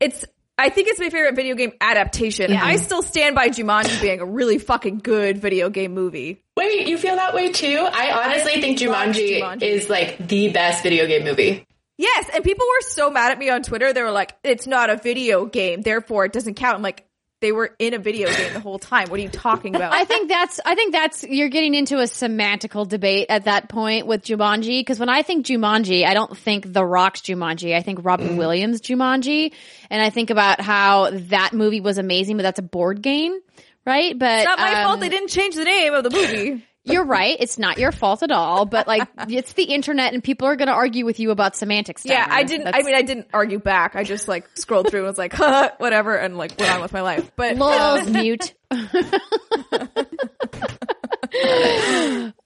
it's 0.01 0.25
I 0.59 0.71
think 0.71 0.89
it's 0.89 0.99
my 0.99 1.11
favorite 1.11 1.35
video 1.37 1.55
game 1.55 1.73
adaptation. 1.83 2.51
I 2.57 2.77
still 2.77 3.03
stand 3.03 3.35
by 3.35 3.49
Jumanji 3.49 4.01
being 4.01 4.21
a 4.21 4.25
really 4.25 4.59
fucking 4.59 5.01
good 5.01 5.37
video 5.37 5.69
game 5.69 5.93
movie. 5.93 6.43
Wait, 6.57 6.89
you 6.89 6.97
feel 6.97 7.17
that 7.17 7.35
way 7.35 7.53
too? 7.53 7.87
I 7.93 8.25
honestly 8.25 8.63
think 8.63 8.79
Jumanji, 8.79 9.43
Jumanji. 9.43 9.63
is 9.63 9.91
like 9.91 10.17
the 10.27 10.49
best 10.49 10.83
video 10.83 11.07
game 11.07 11.25
movie. 11.25 11.67
Yes, 11.99 12.29
and 12.35 12.45
people 12.45 12.67
were 12.67 12.83
so 12.83 13.11
mad 13.11 13.33
at 13.33 13.39
me 13.39 13.49
on 13.49 13.63
Twitter. 13.63 13.93
They 13.93 14.03
were 14.03 14.11
like, 14.11 14.37
"It's 14.45 14.67
not 14.67 14.91
a 14.91 14.97
video 14.97 15.47
game, 15.47 15.83
therefore 15.83 16.27
it 16.27 16.33
doesn't 16.33 16.55
count." 16.55 16.77
I'm 16.77 16.83
like, 16.83 17.07
they 17.41 17.53
were 17.53 17.75
in 17.79 17.93
a 17.93 17.99
video 17.99 18.29
game 18.29 18.55
the 18.55 18.61
whole 18.61 18.79
time. 18.79 19.11
What 19.11 19.21
are 19.21 19.23
you 19.23 19.29
talking 19.29 19.77
about? 19.77 19.93
I 19.93 20.05
think 20.05 20.29
that's 20.29 20.59
I 20.65 20.75
think 20.75 20.93
that's 20.93 21.23
you're 21.23 21.51
getting 21.51 21.75
into 21.75 21.99
a 21.99 22.05
semantical 22.05 22.89
debate 22.89 23.27
at 23.29 23.45
that 23.45 23.69
point 23.69 24.07
with 24.07 24.23
Jumanji 24.23 24.81
because 24.81 24.99
when 24.99 25.09
I 25.09 25.23
think 25.23 25.45
Jumanji, 25.45 26.07
I 26.07 26.15
don't 26.15 26.37
think 26.37 26.73
The 26.73 26.85
Rock's 26.85 27.21
Jumanji. 27.21 27.75
I 27.75 27.83
think 27.83 28.05
Robin 28.05 28.37
Williams 28.37 28.81
Jumanji, 28.81 29.53
and 29.91 30.03
I 30.03 30.11
think 30.11 30.31
about 30.31 30.61
how 30.61 31.11
that 31.13 31.53
movie 31.53 31.81
was 31.81 31.99
amazing, 31.99 32.37
but 32.37 32.43
that's 32.43 32.59
a 32.59 32.63
board 32.63 33.03
game, 33.03 33.39
right? 33.85 34.19
But 34.19 34.39
it's 34.39 34.47
not 34.47 34.59
my 34.59 34.83
um, 34.83 34.85
fault 34.85 35.01
they 35.01 35.11
didn't 35.11 35.29
change 35.29 35.57
the 35.57 35.65
name 35.65 35.93
of 35.93 36.05
the 36.05 36.11
movie. 36.11 36.65
You're 36.87 37.05
right. 37.05 37.37
It's 37.39 37.59
not 37.59 37.79
your 37.79 37.93
fault 37.93 38.23
at 38.23 38.31
all. 38.31 38.65
But 38.65 38.87
like, 38.87 39.09
it's 39.29 39.53
the 39.55 39.65
internet, 39.65 40.15
and 40.15 40.23
people 40.23 40.49
are 40.49 40.57
going 40.57 40.69
to 40.69 40.75
argue 40.75 41.05
with 41.05 41.21
you 41.21 41.31
about 41.31 41.57
semantics. 41.57 42.05
yeah, 42.05 42.27
I 42.29 42.45
didn't. 42.45 42.75
I 42.75 42.83
mean, 42.83 42.95
I 42.95 43.03
didn't 43.03 43.29
argue 43.35 43.59
back. 43.59 43.97
I 43.97 44.05
just 44.05 44.29
like 44.29 44.49
scrolled 44.57 44.91
through 44.91 45.01
and 45.01 45.09
was 45.09 45.19
like, 45.19 45.33
huh, 45.33 45.71
whatever, 45.79 46.17
and 46.17 46.39
like 46.39 46.59
went 46.59 46.73
on 46.73 46.81
with 46.81 46.93
my 46.93 47.03
life. 47.03 47.31
But 47.37 47.57
Lol's 47.57 48.09
mute. 48.09 48.55
But 48.71 49.21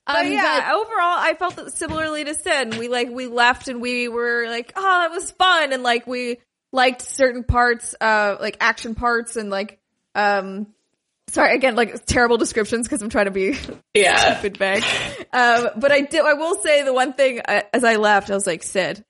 Um, 0.06 0.32
yeah, 0.32 0.72
overall, 0.74 1.18
I 1.18 1.34
felt 1.38 1.56
that 1.56 1.72
similarly 1.72 2.24
to 2.24 2.34
Syd. 2.34 2.76
We 2.78 2.88
like 2.88 3.10
we 3.10 3.28
left 3.28 3.68
and 3.68 3.80
we 3.80 4.08
were 4.08 4.46
like, 4.48 4.72
oh, 4.74 4.82
that 4.82 5.10
was 5.10 5.30
fun, 5.32 5.72
and 5.72 5.82
like 5.84 6.06
we 6.06 6.38
liked 6.72 7.02
certain 7.02 7.44
parts, 7.44 7.94
uh, 8.00 8.36
like 8.40 8.56
action 8.60 8.94
parts, 8.96 9.36
and 9.36 9.50
like, 9.50 9.78
um, 10.16 10.66
sorry 11.30 11.54
again, 11.54 11.74
like 11.76 12.04
terrible 12.06 12.36
descriptions 12.36 12.86
because 12.86 13.02
I'm 13.02 13.08
trying 13.10 13.26
to 13.26 13.30
be 13.30 13.56
Yeah. 13.94 14.34
stupid 14.38 14.56
vague. 14.56 14.84
Um, 15.32 15.68
but 15.76 15.92
I 15.92 16.02
did. 16.02 16.24
I 16.24 16.34
will 16.34 16.56
say 16.56 16.82
the 16.82 16.92
one 16.92 17.12
thing 17.12 17.40
uh, 17.40 17.62
as 17.72 17.84
I 17.84 17.96
left, 17.96 18.30
I 18.30 18.34
was 18.34 18.46
like, 18.46 18.62
Syd, 18.62 19.04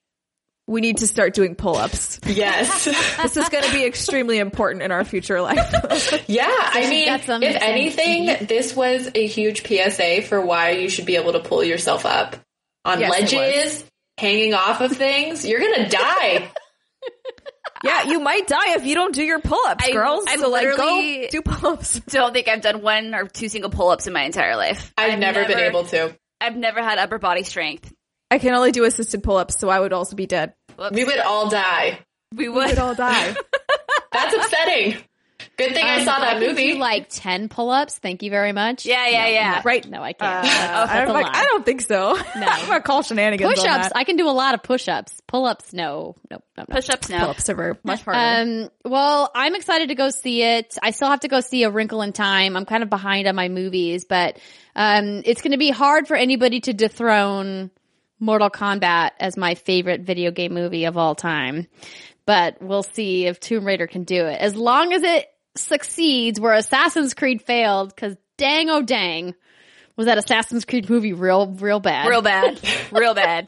we 0.67 0.79
need 0.81 0.97
to 0.97 1.07
start 1.07 1.33
doing 1.33 1.55
pull-ups. 1.55 2.19
Yes. 2.25 2.87
This 3.21 3.37
is 3.37 3.49
going 3.49 3.63
to 3.63 3.71
be 3.71 3.85
extremely 3.85 4.39
important 4.39 4.83
in 4.83 4.91
our 4.91 5.03
future 5.03 5.41
life. 5.41 6.23
yeah. 6.27 6.47
I 6.49 6.89
mean, 6.89 7.05
got 7.07 7.21
some 7.21 7.43
if 7.43 7.53
sense. 7.53 7.63
anything, 7.63 8.47
this 8.47 8.75
was 8.75 9.09
a 9.13 9.27
huge 9.27 9.65
PSA 9.67 10.23
for 10.23 10.41
why 10.41 10.71
you 10.71 10.89
should 10.89 11.05
be 11.05 11.17
able 11.17 11.33
to 11.33 11.39
pull 11.39 11.63
yourself 11.63 12.05
up 12.05 12.35
on 12.83 12.99
Yes, 12.99 13.11
ledges, 13.11 13.83
hanging 14.17 14.53
off 14.53 14.81
of 14.81 14.91
things. 14.91 15.45
You're 15.45 15.59
gonna 15.59 15.87
die. 15.89 16.49
Yeah, 17.83 18.03
you 18.03 18.19
might 18.19 18.47
die 18.47 18.75
if 18.75 18.85
you 18.85 18.95
don't 18.95 19.13
do 19.15 19.23
your 19.23 19.39
pull-ups, 19.39 19.83
I- 19.87 19.91
girls. 19.91 20.25
I 20.27 20.37
so 20.37 20.49
like, 20.49 20.63
literally- 20.65 21.21
go 21.23 21.27
do 21.29 21.41
pull-ups. 21.41 21.99
Don't 22.07 22.33
think 22.33 22.47
I've 22.47 22.61
done 22.61 22.81
one 22.81 23.15
or 23.15 23.27
two 23.27 23.49
single 23.49 23.69
pull-ups 23.71 24.07
in 24.07 24.13
my 24.13 24.23
entire 24.23 24.55
life. 24.55 24.93
I've, 24.97 25.17
never, 25.19 25.45
been 25.45 25.59
able 25.59 25.85
to. 25.85 26.15
I've 26.39 26.55
never 26.55 26.81
had 26.81 26.97
upper 26.99 27.17
body 27.17 27.43
strength. 27.43 27.91
I 28.29 28.37
can 28.39 28.53
only 28.53 28.71
do 28.71 28.85
assisted 28.85 29.23
pull-ups, 29.23 29.59
so 29.59 29.69
I 29.69 29.79
would 29.79 29.93
also 29.93 30.15
be 30.15 30.25
dead. 30.25 30.53
Whoops. 30.77 30.95
We 30.95 31.03
would 31.03 31.19
all 31.19 31.49
die. 31.49 31.99
We 32.35 32.47
would. 32.47 32.77
all 32.77 32.95
die. 32.95 33.35
That's 34.13 34.35
upsetting. 34.35 34.97
Good 35.57 35.73
thing 35.75 35.85
I 35.85 35.99
Um, 35.99 36.05
saw 36.05 36.19
that 36.19 36.39
could 36.39 36.47
movie. 36.49 36.73
do, 36.73 36.79
like 36.79 37.07
ten 37.09 37.47
pull-ups. 37.49 37.99
Thank 37.99 38.23
you 38.23 38.31
very 38.31 38.51
much. 38.51 38.85
Yeah, 38.85 39.07
yeah, 39.07 39.27
yeah. 39.27 39.61
right. 39.63 39.87
No, 39.87 40.01
I 40.01 40.11
Uh, 40.11 40.13
can't. 40.13 40.43
That's- 40.43 40.89
that's 40.89 40.91
I'm 41.09 41.13
like, 41.13 41.25
lot. 41.25 41.35
I 41.35 41.43
don't 41.43 41.65
think 41.65 41.81
so. 41.81 42.13
No. 42.13 42.21
I'm 42.47 42.67
gonna 42.67 42.81
call 42.81 43.03
shenanigans 43.03 43.53
Push-ups. 43.55 43.89
that. 43.89 43.91
I 43.95 44.03
can 44.05 44.15
do 44.15 44.27
a 44.27 44.31
lot 44.31 44.55
of 44.55 44.63
push-ups. 44.63 45.21
Pull-ups. 45.27 45.73
No, 45.73 46.15
no, 46.31 46.37
no, 46.57 46.63
no. 46.67 46.73
Push-ups 46.75 47.09
now. 47.09 47.19
Pull-ups 47.21 47.49
are 47.49 47.77
much 47.83 48.01
harder. 48.01 48.19
Um, 48.63 48.69
well, 48.91 49.29
I'm 49.35 49.53
excited 49.55 49.89
to 49.89 49.95
go 49.95 50.09
see 50.09 50.41
it. 50.41 50.77
I 50.81 50.91
still 50.91 51.09
have 51.09 51.19
to 51.21 51.27
go 51.27 51.41
see 51.41 51.63
A 51.63 51.69
Wrinkle 51.69 52.01
in 52.01 52.11
Time. 52.13 52.55
I'm 52.57 52.65
kind 52.65 52.81
of 52.81 52.89
behind 52.89 53.27
on 53.27 53.35
my 53.35 53.49
movies, 53.49 54.05
but 54.05 54.37
um, 54.75 55.21
it's 55.25 55.41
going 55.41 55.51
to 55.51 55.57
be 55.59 55.69
hard 55.69 56.07
for 56.07 56.15
anybody 56.15 56.61
to 56.61 56.73
dethrone 56.73 57.69
Mortal 58.19 58.49
Kombat 58.49 59.11
as 59.19 59.37
my 59.37 59.55
favorite 59.55 60.01
video 60.01 60.31
game 60.31 60.53
movie 60.53 60.85
of 60.85 60.97
all 60.97 61.13
time. 61.13 61.67
But 62.25 62.61
we'll 62.61 62.83
see 62.83 63.25
if 63.25 63.39
Tomb 63.39 63.65
Raider 63.65 63.87
can 63.87 64.03
do 64.03 64.25
it. 64.25 64.39
As 64.39 64.55
long 64.55 64.93
as 64.93 65.01
it 65.03 65.25
succeeds 65.55 66.39
where 66.39 66.53
Assassin's 66.53 67.13
Creed 67.13 67.41
failed, 67.41 67.93
because 67.95 68.15
dang 68.37 68.69
oh 68.69 68.81
dang, 68.81 69.35
was 69.95 70.05
that 70.07 70.17
Assassin's 70.17 70.65
Creed 70.65 70.89
movie 70.89 71.13
real, 71.13 71.47
real 71.47 71.79
bad. 71.79 72.07
Real 72.07 72.21
bad. 72.21 72.59
Real 72.91 73.13
bad. 73.13 73.47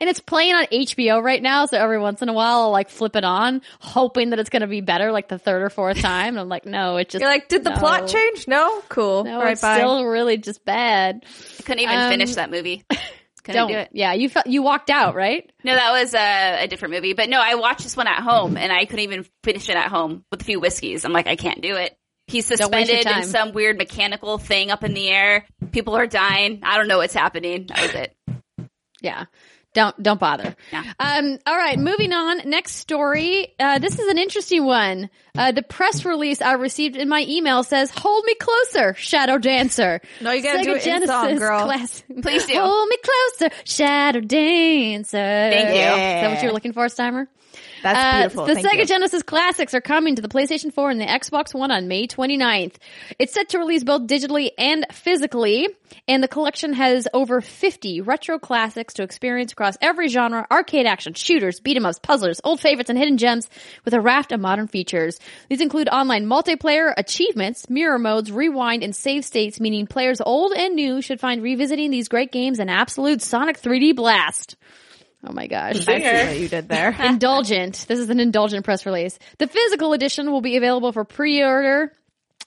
And 0.00 0.10
it's 0.10 0.18
playing 0.18 0.54
on 0.54 0.64
HBO 0.66 1.22
right 1.22 1.40
now, 1.40 1.66
so 1.66 1.78
every 1.78 1.98
once 2.00 2.20
in 2.20 2.28
a 2.28 2.32
while 2.32 2.62
I'll 2.62 2.70
like 2.72 2.90
flip 2.90 3.14
it 3.14 3.22
on, 3.24 3.62
hoping 3.78 4.30
that 4.30 4.40
it's 4.40 4.50
gonna 4.50 4.66
be 4.66 4.80
better 4.80 5.12
like 5.12 5.28
the 5.28 5.38
third 5.38 5.62
or 5.62 5.70
fourth 5.70 5.98
time. 6.00 6.30
And 6.30 6.40
I'm 6.40 6.48
like, 6.48 6.66
no, 6.66 6.96
it 6.96 7.08
just 7.08 7.20
You're 7.22 7.30
like, 7.30 7.48
did 7.48 7.62
the 7.62 7.70
no. 7.70 7.76
plot 7.76 8.08
change? 8.08 8.48
No? 8.48 8.80
Cool. 8.88 9.22
No, 9.24 9.36
All 9.36 9.42
right, 9.42 9.52
it's 9.52 9.60
bye. 9.62 9.76
still 9.78 10.04
really 10.04 10.36
just 10.36 10.64
bad. 10.64 11.24
I 11.58 11.62
couldn't 11.62 11.78
even 11.84 11.96
Um, 11.96 12.10
finish 12.10 12.34
that 12.34 12.50
movie. 12.50 12.84
Couldn't 13.44 13.60
Don't 13.60 13.72
do 13.72 13.78
it. 13.78 13.88
Yeah, 13.92 14.12
you 14.12 14.28
felt 14.28 14.46
you 14.46 14.62
walked 14.62 14.88
out, 14.88 15.14
right? 15.14 15.50
No, 15.64 15.74
that 15.74 15.90
was 15.92 16.14
a, 16.14 16.64
a 16.64 16.68
different 16.68 16.94
movie. 16.94 17.12
But 17.12 17.28
no, 17.28 17.40
I 17.40 17.56
watched 17.56 17.82
this 17.82 17.96
one 17.96 18.06
at 18.06 18.22
home, 18.22 18.56
and 18.56 18.72
I 18.72 18.84
couldn't 18.84 19.00
even 19.00 19.26
finish 19.42 19.68
it 19.68 19.76
at 19.76 19.88
home 19.88 20.24
with 20.30 20.42
a 20.42 20.44
few 20.44 20.60
whiskeys. 20.60 21.04
I'm 21.04 21.12
like, 21.12 21.26
I 21.26 21.34
can't 21.34 21.60
do 21.60 21.74
it. 21.76 21.96
He's 22.28 22.48
Don't 22.48 22.72
waste 22.72 22.88
your 22.90 22.98
suspended 22.98 23.24
in 23.24 23.28
some 23.28 23.52
weird 23.52 23.78
mechanical 23.78 24.38
thing 24.38 24.70
up 24.70 24.84
in 24.84 24.94
the 24.94 25.08
air. 25.08 25.44
People 25.72 25.96
are 25.96 26.06
dying. 26.06 26.60
I 26.62 26.78
don't 26.78 26.86
know 26.86 26.98
what's 26.98 27.14
happening. 27.14 27.66
That 27.66 27.82
was 27.82 27.94
it. 27.94 28.16
Yeah. 29.00 29.24
Don't 29.74 30.02
don't 30.02 30.20
bother. 30.20 30.54
Yeah. 30.70 30.84
Um. 31.00 31.38
All 31.46 31.56
right. 31.56 31.78
Moving 31.78 32.12
on. 32.12 32.48
Next 32.48 32.76
story. 32.76 33.54
Uh, 33.58 33.78
this 33.78 33.98
is 33.98 34.06
an 34.08 34.18
interesting 34.18 34.64
one. 34.66 35.08
Uh, 35.34 35.50
the 35.52 35.62
press 35.62 36.04
release 36.04 36.42
I 36.42 36.52
received 36.52 36.94
in 36.94 37.08
my 37.08 37.24
email 37.26 37.62
says, 37.64 37.90
"Hold 37.90 38.24
me 38.26 38.34
closer, 38.34 38.92
Shadow 38.98 39.38
Dancer." 39.38 40.02
No, 40.20 40.30
you 40.32 40.42
gotta 40.42 40.58
Sega 40.58 40.62
do 40.64 40.70
it 40.74 40.86
in 40.86 41.06
song, 41.06 41.24
Genesis 41.24 41.38
girl. 41.38 41.64
class- 41.64 42.02
Please 42.22 42.44
do. 42.44 42.54
Hold 42.60 42.88
me 42.90 42.96
closer, 43.38 43.54
Shadow 43.64 44.20
Dancer. 44.20 45.16
Thank 45.16 45.68
you. 45.68 45.74
Is 45.74 46.20
that 46.22 46.30
what 46.30 46.42
you 46.42 46.48
were 46.48 46.54
looking 46.54 46.72
for, 46.74 46.86
Steimer? 46.86 47.26
That's 47.82 47.98
Uh, 47.98 48.18
beautiful. 48.20 48.44
the 48.46 48.54
Thank 48.54 48.66
Sega 48.68 48.78
you. 48.80 48.84
Genesis 48.86 49.22
classics 49.22 49.74
are 49.74 49.80
coming 49.80 50.14
to 50.16 50.22
the 50.22 50.28
PlayStation 50.28 50.72
4 50.72 50.90
and 50.90 51.00
the 51.00 51.04
Xbox 51.06 51.52
One 51.54 51.70
on 51.70 51.88
May 51.88 52.06
29th. 52.06 52.74
It's 53.18 53.32
set 53.32 53.48
to 53.50 53.58
release 53.58 53.82
both 53.84 54.02
digitally 54.02 54.50
and 54.56 54.86
physically, 54.92 55.68
and 56.08 56.22
the 56.22 56.28
collection 56.28 56.72
has 56.72 57.06
over 57.14 57.40
50 57.40 58.00
retro 58.00 58.38
classics 58.38 58.94
to 58.94 59.02
experience 59.02 59.52
across 59.52 59.76
every 59.80 60.08
genre, 60.08 60.46
arcade 60.50 60.86
action, 60.86 61.14
shooters, 61.14 61.60
beat 61.60 61.76
'em 61.76 61.86
ups, 61.86 61.98
puzzlers, 62.00 62.40
old 62.44 62.60
favorites, 62.60 62.90
and 62.90 62.98
hidden 62.98 63.18
gems 63.18 63.48
with 63.84 63.94
a 63.94 64.00
raft 64.00 64.32
of 64.32 64.40
modern 64.40 64.66
features. 64.66 65.18
These 65.48 65.60
include 65.60 65.88
online 65.88 66.26
multiplayer, 66.26 66.92
achievements, 66.96 67.70
mirror 67.70 67.98
modes, 67.98 68.32
rewind, 68.32 68.82
and 68.82 68.94
save 68.94 69.24
states, 69.24 69.60
meaning 69.60 69.86
players 69.86 70.20
old 70.20 70.52
and 70.52 70.74
new 70.74 71.00
should 71.02 71.20
find 71.20 71.42
revisiting 71.42 71.90
these 71.90 72.08
great 72.08 72.32
games 72.32 72.58
an 72.58 72.68
absolute 72.68 73.22
Sonic 73.22 73.58
3D 73.58 73.92
blast. 73.92 74.56
Oh 75.24 75.32
my 75.32 75.46
gosh. 75.46 75.86
I 75.86 76.00
see 76.00 76.26
what 76.26 76.40
you 76.40 76.48
did 76.48 76.68
there. 76.68 76.96
indulgent. 77.00 77.86
This 77.86 78.00
is 78.00 78.10
an 78.10 78.18
indulgent 78.18 78.64
press 78.64 78.84
release. 78.84 79.18
The 79.38 79.46
physical 79.46 79.92
edition 79.92 80.32
will 80.32 80.40
be 80.40 80.56
available 80.56 80.90
for 80.90 81.04
pre-order 81.04 81.92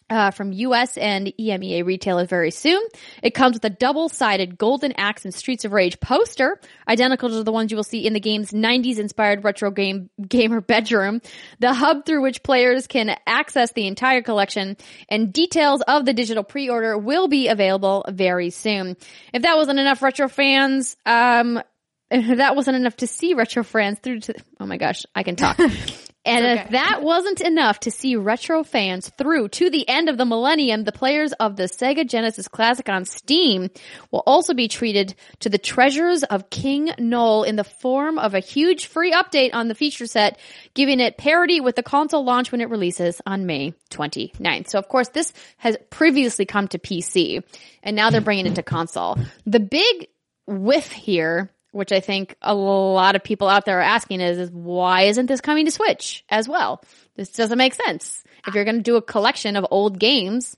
uh, 0.09 0.31
from 0.31 0.51
US 0.51 0.97
and 0.97 1.33
EMEA 1.39 1.85
retailers 1.85 2.29
very 2.29 2.51
soon. 2.51 2.81
It 3.23 3.31
comes 3.31 3.55
with 3.55 3.65
a 3.65 3.69
double-sided 3.69 4.57
Golden 4.57 4.93
Axe 4.97 5.25
and 5.25 5.33
Streets 5.33 5.65
of 5.65 5.73
Rage 5.73 5.99
poster, 5.99 6.59
identical 6.87 7.29
to 7.29 7.43
the 7.43 7.51
ones 7.51 7.71
you 7.71 7.77
will 7.77 7.83
see 7.83 8.05
in 8.05 8.13
the 8.13 8.19
game's 8.19 8.51
90s 8.51 8.99
inspired 8.99 9.43
retro 9.43 9.71
game 9.71 10.09
gamer 10.27 10.61
bedroom, 10.61 11.21
the 11.59 11.73
hub 11.73 12.05
through 12.05 12.21
which 12.21 12.43
players 12.43 12.87
can 12.87 13.15
access 13.25 13.71
the 13.71 13.87
entire 13.87 14.21
collection, 14.21 14.77
and 15.09 15.33
details 15.33 15.81
of 15.81 16.05
the 16.05 16.13
digital 16.13 16.43
pre-order 16.43 16.97
will 16.97 17.27
be 17.27 17.47
available 17.47 18.05
very 18.09 18.51
soon. 18.51 18.95
If 19.33 19.41
that 19.41 19.57
wasn't 19.57 19.79
enough 19.79 20.01
retro 20.01 20.27
fans, 20.27 20.95
um, 21.05 21.61
if 22.11 22.37
that 22.37 22.55
wasn't 22.55 22.77
enough 22.77 22.97
to 22.97 23.07
see 23.07 23.33
retro 23.33 23.63
fans 23.63 23.99
through 23.99 24.19
to, 24.21 24.35
oh 24.59 24.65
my 24.65 24.77
gosh, 24.77 25.03
I 25.15 25.23
can 25.23 25.35
talk. 25.35 25.59
And 26.25 26.45
if 26.45 26.69
that 26.69 27.03
wasn't 27.03 27.41
enough 27.41 27.79
to 27.81 27.91
see 27.91 28.15
retro 28.15 28.63
fans 28.63 29.09
through 29.09 29.49
to 29.49 29.69
the 29.69 29.87
end 29.87 30.09
of 30.09 30.17
the 30.17 30.25
millennium, 30.25 30.83
the 30.83 30.91
players 30.91 31.33
of 31.33 31.55
the 31.55 31.63
Sega 31.63 32.07
Genesis 32.07 32.47
Classic 32.47 32.89
on 32.89 33.05
Steam 33.05 33.69
will 34.11 34.23
also 34.25 34.53
be 34.53 34.67
treated 34.67 35.15
to 35.41 35.49
the 35.49 35.57
treasures 35.57 36.23
of 36.23 36.49
King 36.49 36.91
Nole 36.97 37.43
in 37.43 37.55
the 37.55 37.63
form 37.63 38.17
of 38.17 38.33
a 38.33 38.39
huge 38.39 38.87
free 38.87 39.11
update 39.11 39.53
on 39.53 39.67
the 39.67 39.75
feature 39.75 40.07
set, 40.07 40.39
giving 40.73 40.99
it 40.99 41.17
parity 41.17 41.61
with 41.61 41.75
the 41.75 41.83
console 41.83 42.23
launch 42.23 42.51
when 42.51 42.61
it 42.61 42.69
releases 42.69 43.21
on 43.25 43.45
May 43.45 43.73
29th. 43.91 44.69
So 44.69 44.79
of 44.79 44.87
course 44.87 45.09
this 45.09 45.31
has 45.57 45.77
previously 45.89 46.45
come 46.45 46.67
to 46.69 46.79
PC 46.79 47.43
and 47.83 47.95
now 47.95 48.09
they're 48.09 48.21
bringing 48.21 48.47
it 48.47 48.55
to 48.55 48.63
console. 48.63 49.17
The 49.45 49.59
big 49.59 50.07
whiff 50.47 50.91
here 50.91 51.51
which 51.75 51.91
I 51.91 51.99
think 51.99 52.37
a 52.41 52.55
lot 52.55 53.17
of 53.17 53.23
people 53.23 53.49
out 53.49 53.65
there 53.65 53.79
are 53.79 53.83
asking 53.83 54.21
is, 54.21 54.37
is 54.37 54.49
why 54.49 55.03
isn't 55.03 55.25
this 55.25 55.41
coming 55.41 55.65
to 55.65 55.71
Switch 55.71 56.23
as 56.29 56.47
well? 56.47 56.81
This 57.17 57.29
doesn't 57.29 57.57
make 57.57 57.73
sense. 57.73 58.23
If 58.47 58.55
you're 58.55 58.63
going 58.63 58.77
to 58.77 58.81
do 58.81 58.95
a 58.95 59.01
collection 59.01 59.57
of 59.57 59.65
old 59.71 59.99
games, 59.99 60.55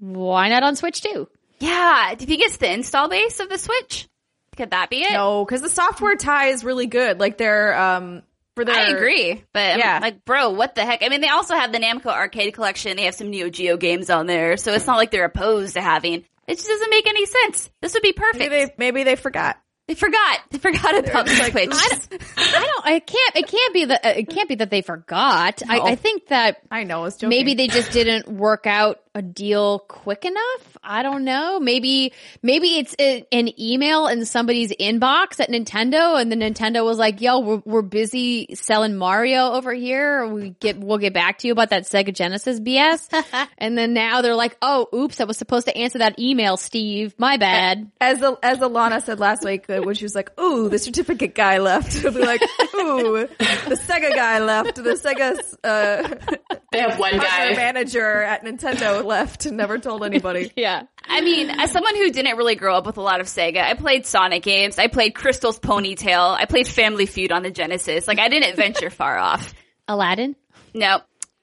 why 0.00 0.48
not 0.48 0.64
on 0.64 0.74
Switch 0.74 1.02
too? 1.02 1.28
Yeah. 1.60 2.12
Do 2.16 2.22
you 2.22 2.26
think 2.26 2.42
it's 2.42 2.56
the 2.56 2.72
install 2.72 3.08
base 3.08 3.38
of 3.38 3.48
the 3.48 3.58
Switch? 3.58 4.08
Could 4.56 4.72
that 4.72 4.90
be 4.90 5.02
it? 5.02 5.12
No, 5.12 5.44
because 5.44 5.62
the 5.62 5.68
software 5.68 6.16
tie 6.16 6.48
is 6.48 6.64
really 6.64 6.86
good. 6.88 7.20
Like 7.20 7.38
they're 7.38 7.78
um 7.78 8.22
for 8.56 8.64
their 8.64 8.74
I 8.74 8.88
agree, 8.88 9.44
but 9.52 9.78
Yeah. 9.78 9.96
I'm 9.96 10.02
like, 10.02 10.24
bro, 10.24 10.50
what 10.50 10.74
the 10.74 10.84
heck? 10.84 11.04
I 11.04 11.10
mean, 11.10 11.20
they 11.20 11.28
also 11.28 11.54
have 11.54 11.70
the 11.70 11.78
Namco 11.78 12.06
Arcade 12.06 12.54
Collection. 12.54 12.96
They 12.96 13.04
have 13.04 13.14
some 13.14 13.30
Neo 13.30 13.50
Geo 13.50 13.76
games 13.76 14.10
on 14.10 14.26
there, 14.26 14.56
so 14.56 14.72
it's 14.72 14.86
not 14.86 14.96
like 14.96 15.12
they're 15.12 15.26
opposed 15.26 15.74
to 15.74 15.80
having. 15.80 16.24
It 16.48 16.54
just 16.56 16.66
doesn't 16.68 16.90
make 16.90 17.06
any 17.06 17.26
sense. 17.26 17.70
This 17.82 17.92
would 17.94 18.02
be 18.02 18.12
perfect. 18.12 18.38
Maybe 18.38 18.64
they 18.64 18.74
maybe 18.78 19.04
they 19.04 19.14
forgot. 19.16 19.58
They 19.88 19.94
forgot. 19.94 20.40
They 20.50 20.58
forgot 20.58 20.98
about 20.98 21.26
the 21.26 21.32
like, 21.38 21.52
Switch. 21.52 21.70
I 21.72 21.98
I 22.36 22.64
don't. 22.64 22.86
I 22.86 22.98
can't. 22.98 23.36
It 23.36 23.46
can't 23.46 23.72
be 23.72 23.84
that. 23.84 24.04
uh, 24.04 24.08
It 24.16 24.28
can't 24.28 24.48
be 24.48 24.56
that 24.56 24.68
they 24.70 24.82
forgot. 24.82 25.62
I, 25.68 25.78
I 25.78 25.94
think 25.94 26.26
that 26.28 26.60
I 26.72 26.82
know 26.82 27.04
it's 27.04 27.16
joking. 27.16 27.28
maybe 27.28 27.54
they 27.54 27.68
just 27.68 27.92
didn't 27.92 28.28
work 28.28 28.66
out 28.66 29.00
a 29.14 29.22
deal 29.22 29.78
quick 29.78 30.24
enough. 30.24 30.75
I 30.86 31.02
don't 31.02 31.24
know. 31.24 31.58
Maybe 31.58 32.12
maybe 32.42 32.78
it's 32.78 32.94
a, 32.98 33.26
an 33.32 33.50
email 33.60 34.06
in 34.06 34.24
somebody's 34.24 34.72
inbox 34.72 35.40
at 35.40 35.50
Nintendo, 35.50 36.20
and 36.20 36.30
the 36.30 36.36
Nintendo 36.36 36.84
was 36.84 36.96
like, 36.98 37.20
"Yo, 37.20 37.40
we're, 37.40 37.62
we're 37.64 37.82
busy 37.82 38.54
selling 38.54 38.96
Mario 38.96 39.52
over 39.52 39.74
here. 39.74 40.26
We 40.26 40.50
get 40.60 40.78
we'll 40.78 40.98
get 40.98 41.12
back 41.12 41.38
to 41.38 41.46
you 41.48 41.52
about 41.52 41.70
that 41.70 41.82
Sega 41.84 42.14
Genesis 42.14 42.60
BS." 42.60 43.48
and 43.58 43.76
then 43.76 43.92
now 43.94 44.22
they're 44.22 44.34
like, 44.36 44.56
"Oh, 44.62 44.88
oops, 44.94 45.20
I 45.20 45.24
was 45.24 45.36
supposed 45.36 45.66
to 45.66 45.76
answer 45.76 45.98
that 45.98 46.18
email, 46.18 46.56
Steve. 46.56 47.14
My 47.18 47.36
bad." 47.36 47.90
as 48.00 48.20
the, 48.20 48.38
as 48.42 48.58
Alana 48.58 49.02
said 49.02 49.18
last 49.18 49.44
week, 49.44 49.68
uh, 49.68 49.80
when 49.80 49.94
she 49.94 50.04
was 50.04 50.14
like, 50.14 50.38
"Ooh, 50.40 50.68
the 50.68 50.78
certificate 50.78 51.34
guy 51.34 51.58
left," 51.58 51.92
she'll 52.00 52.12
be 52.12 52.20
like, 52.24 52.42
"Ooh, 52.76 53.26
the 53.38 53.80
Sega 53.86 54.14
guy 54.14 54.38
left. 54.38 54.76
The 54.76 54.90
Sega 54.92 55.36
uh, 55.64 56.36
They 56.72 56.80
have 56.80 56.98
one 56.98 57.18
guy. 57.18 57.54
manager 57.54 58.22
at 58.22 58.44
Nintendo 58.44 59.04
left 59.04 59.46
and 59.46 59.56
never 59.56 59.78
told 59.78 60.04
anybody." 60.04 60.52
Yeah. 60.56 60.75
I 61.04 61.20
mean, 61.20 61.50
as 61.50 61.70
someone 61.70 61.94
who 61.96 62.10
didn't 62.10 62.36
really 62.36 62.54
grow 62.56 62.76
up 62.76 62.86
with 62.86 62.96
a 62.96 63.00
lot 63.02 63.20
of 63.20 63.26
Sega, 63.26 63.62
I 63.62 63.74
played 63.74 64.06
Sonic 64.06 64.42
games. 64.42 64.78
I 64.78 64.88
played 64.88 65.14
Crystal's 65.14 65.58
Pony 65.58 65.94
Tale. 65.94 66.36
I 66.38 66.44
played 66.46 66.66
Family 66.68 67.06
Feud 67.06 67.32
on 67.32 67.42
the 67.42 67.50
Genesis. 67.50 68.08
Like, 68.08 68.18
I 68.18 68.28
didn't 68.28 68.56
venture 68.56 68.90
far 68.90 69.16
off. 69.18 69.54
Aladdin, 69.88 70.34
No. 70.74 71.00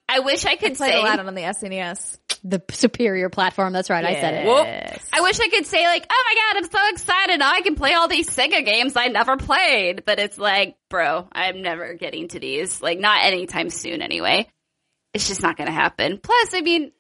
I 0.10 0.20
wish 0.20 0.46
I 0.46 0.58
could 0.58 0.76
Played 0.76 0.92
say. 0.92 1.00
Aladdin 1.00 1.28
on 1.28 1.34
the 1.34 1.42
SNES. 1.44 2.18
the 2.44 2.62
superior 2.72 3.30
platform. 3.30 3.72
That's 3.72 3.90
right. 3.90 4.04
I 4.04 4.16
said 4.20 4.34
it. 4.34 4.46
Whoop. 4.46 4.68
I 5.14 5.22
wish 5.22 5.40
I 5.40 5.48
could 5.48 5.66
say 5.66 5.86
like, 5.86 6.06
oh 6.12 6.24
my 6.28 6.36
god, 6.36 6.58
I'm 6.64 6.70
so 6.70 6.90
excited. 6.94 7.40
Now 7.40 7.52
I 7.52 7.62
can 7.62 7.76
play 7.76 7.94
all 7.94 8.10
these 8.10 8.30
Sega 8.30 8.66
games 8.66 8.98
I 8.98 9.08
never 9.08 9.38
played. 9.38 10.04
But 10.06 10.20
it's 10.20 10.38
like, 10.38 10.76
bro, 10.90 11.28
I'm 11.32 11.62
never 11.62 11.94
getting 11.94 12.28
to 12.28 12.40
these. 12.40 12.82
Like, 12.82 13.00
not 13.00 13.24
anytime 13.24 13.70
soon 13.70 14.02
anyway. 14.02 14.48
It's 15.14 15.28
just 15.28 15.42
not 15.42 15.56
going 15.58 15.68
to 15.68 15.74
happen. 15.74 16.20
Plus, 16.22 16.54
I 16.54 16.62
mean, 16.62 16.92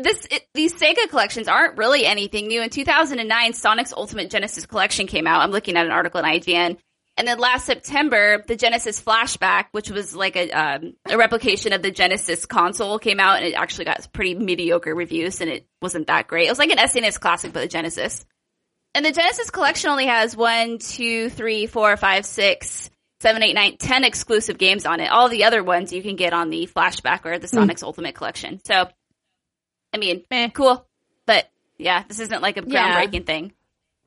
this 0.00 0.26
it, 0.30 0.46
these 0.54 0.74
Sega 0.74 1.08
collections 1.08 1.48
aren't 1.48 1.78
really 1.78 2.04
anything 2.06 2.48
new. 2.48 2.62
In 2.62 2.70
2009, 2.70 3.52
Sonic's 3.52 3.92
Ultimate 3.92 4.30
Genesis 4.30 4.66
Collection 4.66 5.06
came 5.06 5.26
out. 5.26 5.42
I'm 5.42 5.50
looking 5.50 5.76
at 5.76 5.86
an 5.86 5.92
article 5.92 6.20
in 6.20 6.26
IGN. 6.26 6.78
And 7.18 7.28
then 7.28 7.38
last 7.38 7.66
September, 7.66 8.42
the 8.46 8.56
Genesis 8.56 9.00
Flashback, 9.00 9.66
which 9.72 9.90
was 9.90 10.16
like 10.16 10.34
a 10.34 10.50
um, 10.50 10.94
a 11.08 11.18
replication 11.18 11.72
of 11.72 11.82
the 11.82 11.90
Genesis 11.90 12.46
console, 12.46 12.98
came 12.98 13.20
out, 13.20 13.36
and 13.38 13.46
it 13.46 13.54
actually 13.54 13.84
got 13.84 14.10
pretty 14.12 14.34
mediocre 14.34 14.94
reviews, 14.94 15.40
and 15.40 15.50
it 15.50 15.66
wasn't 15.82 16.06
that 16.06 16.26
great. 16.26 16.46
It 16.46 16.50
was 16.50 16.58
like 16.58 16.70
an 16.70 16.78
SNES 16.78 17.20
classic, 17.20 17.52
but 17.52 17.64
a 17.64 17.68
Genesis. 17.68 18.24
And 18.94 19.04
the 19.04 19.12
Genesis 19.12 19.50
collection 19.50 19.90
only 19.90 20.06
has 20.06 20.36
one, 20.36 20.78
two, 20.78 21.28
three, 21.30 21.66
four, 21.66 21.96
five, 21.96 22.24
six, 22.24 22.90
seven, 23.20 23.42
eight, 23.42 23.54
nine, 23.54 23.76
ten 23.76 24.04
exclusive 24.04 24.58
games 24.58 24.86
on 24.86 25.00
it. 25.00 25.10
All 25.10 25.28
the 25.28 25.44
other 25.44 25.62
ones 25.62 25.92
you 25.92 26.02
can 26.02 26.16
get 26.16 26.32
on 26.32 26.50
the 26.50 26.66
Flashback 26.66 27.24
or 27.24 27.38
the 27.38 27.48
Sonic's 27.48 27.82
Ultimate 27.82 28.14
Collection. 28.14 28.60
So, 28.66 28.88
I 29.92 29.98
mean, 29.98 30.24
cool, 30.52 30.86
but 31.26 31.48
yeah, 31.78 32.04
this 32.08 32.20
isn't 32.20 32.42
like 32.42 32.56
a 32.56 32.64
Yeah. 32.66 33.04
groundbreaking 33.06 33.26
thing. 33.26 33.52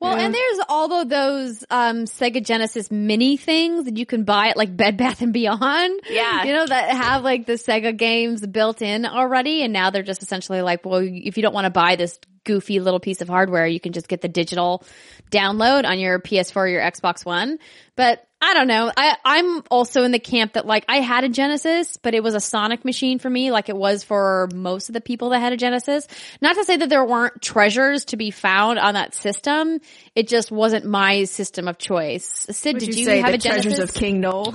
Well, 0.01 0.17
and 0.17 0.33
there's 0.35 0.59
all 0.69 0.91
of 0.93 1.09
those 1.09 1.63
um, 1.69 2.03
Sega 2.03 2.45
Genesis 2.45 2.91
mini 2.91 3.37
things 3.37 3.85
that 3.85 3.97
you 3.97 4.05
can 4.05 4.23
buy 4.23 4.49
at 4.49 4.57
like 4.57 4.75
Bed 4.75 4.97
Bath 4.97 5.21
and 5.21 5.33
Beyond. 5.33 6.01
Yeah. 6.09 6.43
you 6.43 6.53
know 6.53 6.65
that 6.67 6.91
have 6.91 7.23
like 7.23 7.45
the 7.47 7.53
Sega 7.53 7.95
games 7.97 8.45
built 8.45 8.81
in 8.81 9.05
already, 9.05 9.63
and 9.63 9.73
now 9.73 9.89
they're 9.89 10.03
just 10.03 10.21
essentially 10.21 10.61
like, 10.61 10.85
well, 10.85 10.99
if 11.01 11.37
you 11.37 11.41
don't 11.43 11.53
want 11.53 11.65
to 11.65 11.71
buy 11.71 11.95
this 11.95 12.19
goofy 12.43 12.79
little 12.79 12.99
piece 12.99 13.21
of 13.21 13.29
hardware, 13.29 13.65
you 13.65 13.79
can 13.79 13.93
just 13.93 14.07
get 14.07 14.21
the 14.21 14.27
digital 14.27 14.83
download 15.31 15.85
on 15.85 15.97
your 15.97 16.19
PS4 16.19 16.55
or 16.57 16.67
your 16.67 16.81
Xbox 16.81 17.25
One. 17.25 17.57
But 17.95 18.27
I 18.45 18.53
don't 18.53 18.67
know. 18.67 18.91
I 18.95 19.17
I'm 19.25 19.63
also 19.71 20.03
in 20.03 20.11
the 20.11 20.19
camp 20.19 20.53
that 20.53 20.67
like 20.67 20.85
I 20.87 20.97
had 20.97 21.23
a 21.23 21.29
Genesis, 21.29 21.97
but 21.97 22.13
it 22.13 22.21
was 22.21 22.35
a 22.35 22.39
Sonic 22.39 22.85
machine 22.85 23.17
for 23.17 23.27
me, 23.27 23.49
like 23.49 23.69
it 23.69 23.75
was 23.75 24.03
for 24.03 24.49
most 24.53 24.87
of 24.87 24.93
the 24.93 25.01
people 25.01 25.29
that 25.29 25.39
had 25.39 25.51
a 25.51 25.57
Genesis. 25.57 26.07
Not 26.41 26.55
to 26.55 26.63
say 26.63 26.77
that 26.77 26.87
there 26.87 27.03
weren't 27.03 27.41
treasures 27.41 28.05
to 28.05 28.17
be 28.17 28.29
found 28.29 28.77
on 28.77 28.93
that 28.93 29.15
system. 29.15 29.79
It 30.13 30.27
just 30.27 30.51
wasn't 30.51 30.85
my 30.85 31.23
system 31.23 31.67
of 31.67 31.79
choice. 31.79 32.45
Syd, 32.51 32.75
Would 32.75 32.81
did 32.81 32.89
you, 32.89 32.99
you, 32.99 33.05
say 33.05 33.17
have 33.17 33.31
the 33.31 33.33
a 33.33 33.37
Genesis? 33.39 33.63
treasures 33.63 33.79
of 33.89 33.95
King 33.95 34.21
Nole? 34.21 34.53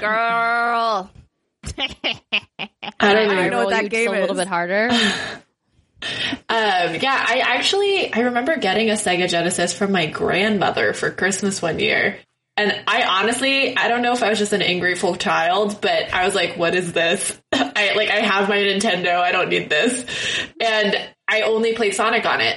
Girl. 0.00 1.10
I 1.78 3.12
don't 3.12 3.24
even 3.24 3.38
I 3.38 3.48
know 3.50 3.66
what 3.66 3.70
that 3.70 3.90
game 3.90 4.06
just 4.06 4.16
a 4.16 4.20
little 4.20 4.36
bit 4.36 4.48
harder. 4.48 4.88
Um, 6.48 6.94
yeah, 7.00 7.24
I 7.26 7.42
actually 7.42 8.12
I 8.12 8.20
remember 8.20 8.56
getting 8.58 8.90
a 8.90 8.92
Sega 8.92 9.28
Genesis 9.28 9.72
from 9.72 9.92
my 9.92 10.06
grandmother 10.06 10.92
for 10.92 11.10
Christmas 11.10 11.60
one 11.60 11.80
year. 11.80 12.18
And 12.58 12.82
I 12.86 13.02
honestly, 13.02 13.76
I 13.76 13.88
don't 13.88 14.00
know 14.00 14.12
if 14.12 14.22
I 14.22 14.30
was 14.30 14.38
just 14.38 14.54
an 14.54 14.62
ungrateful 14.62 15.16
child, 15.16 15.80
but 15.82 16.12
I 16.14 16.24
was 16.24 16.34
like, 16.34 16.56
what 16.56 16.74
is 16.74 16.92
this? 16.92 17.38
I 17.52 17.92
like 17.94 18.08
I 18.08 18.20
have 18.20 18.48
my 18.48 18.56
Nintendo, 18.56 19.16
I 19.16 19.30
don't 19.30 19.50
need 19.50 19.68
this. 19.68 20.04
And 20.60 20.96
I 21.28 21.42
only 21.42 21.74
played 21.74 21.94
Sonic 21.94 22.24
on 22.24 22.40
it. 22.40 22.56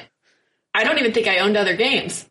I 0.73 0.85
don't 0.85 0.99
even 0.99 1.11
think 1.11 1.27
I 1.27 1.39
owned 1.39 1.57
other 1.57 1.75
games. 1.75 2.25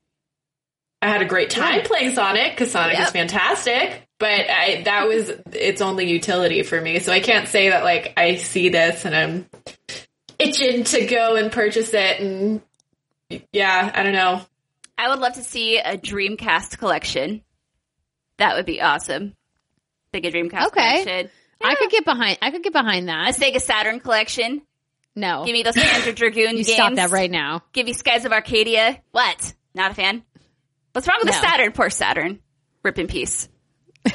I 1.02 1.08
had 1.08 1.20
a 1.20 1.26
great 1.26 1.50
time 1.50 1.82
playing 1.82 2.14
Sonic 2.14 2.52
because 2.52 2.72
Sonic 2.72 2.98
is 2.98 3.10
fantastic, 3.10 4.08
but 4.18 4.50
I, 4.50 4.82
that 4.84 5.06
was 5.06 5.30
its 5.52 5.80
only 5.80 6.10
utility 6.10 6.62
for 6.62 6.80
me. 6.80 6.98
So 6.98 7.12
I 7.12 7.20
can't 7.20 7.46
say 7.46 7.70
that 7.70 7.84
like 7.84 8.14
I 8.16 8.36
see 8.36 8.70
this 8.70 9.04
and 9.04 9.14
I'm 9.14 9.46
itching 10.38 10.84
to 10.84 11.06
go 11.06 11.36
and 11.36 11.52
purchase 11.52 11.92
it 11.92 12.20
and 12.20 12.62
yeah, 13.52 13.92
I 13.94 14.02
don't 14.02 14.14
know. 14.14 14.40
I 14.96 15.08
would 15.08 15.20
love 15.20 15.34
to 15.34 15.42
see 15.42 15.78
a 15.78 15.96
Dreamcast 15.98 16.78
collection. 16.78 17.42
That 18.38 18.56
would 18.56 18.66
be 18.66 18.80
awesome. 18.80 19.34
Sega 20.14 20.32
Dreamcast 20.32 20.66
Okay. 20.68 21.02
collection. 21.04 21.30
I 21.62 21.74
could 21.74 21.90
get 21.90 22.04
behind. 22.04 22.38
I 22.40 22.50
could 22.50 22.62
get 22.62 22.72
behind 22.72 23.08
that. 23.08 23.28
A 23.34 23.38
that. 23.38 23.52
Sega 23.54 23.60
Saturn 23.60 24.00
collection. 24.00 24.62
No, 25.16 25.44
Give 25.44 25.52
me 25.52 25.64
those 25.64 25.74
Panzer 25.74 26.14
Dragoon 26.16 26.56
you 26.56 26.64
games. 26.64 26.72
stop 26.74 26.94
that 26.94 27.10
right 27.10 27.30
now. 27.30 27.62
Give 27.72 27.84
me 27.84 27.92
Skies 27.92 28.24
of 28.24 28.32
Arcadia. 28.32 29.00
What? 29.10 29.52
Not 29.74 29.90
a 29.90 29.94
fan? 29.94 30.22
What's 30.92 31.08
wrong 31.08 31.18
with 31.22 31.28
the 31.28 31.40
Saturn? 31.40 31.72
Poor 31.72 31.90
Saturn. 31.90 32.38
Rip 32.84 32.98
in 32.98 33.06
peace. 33.08 33.48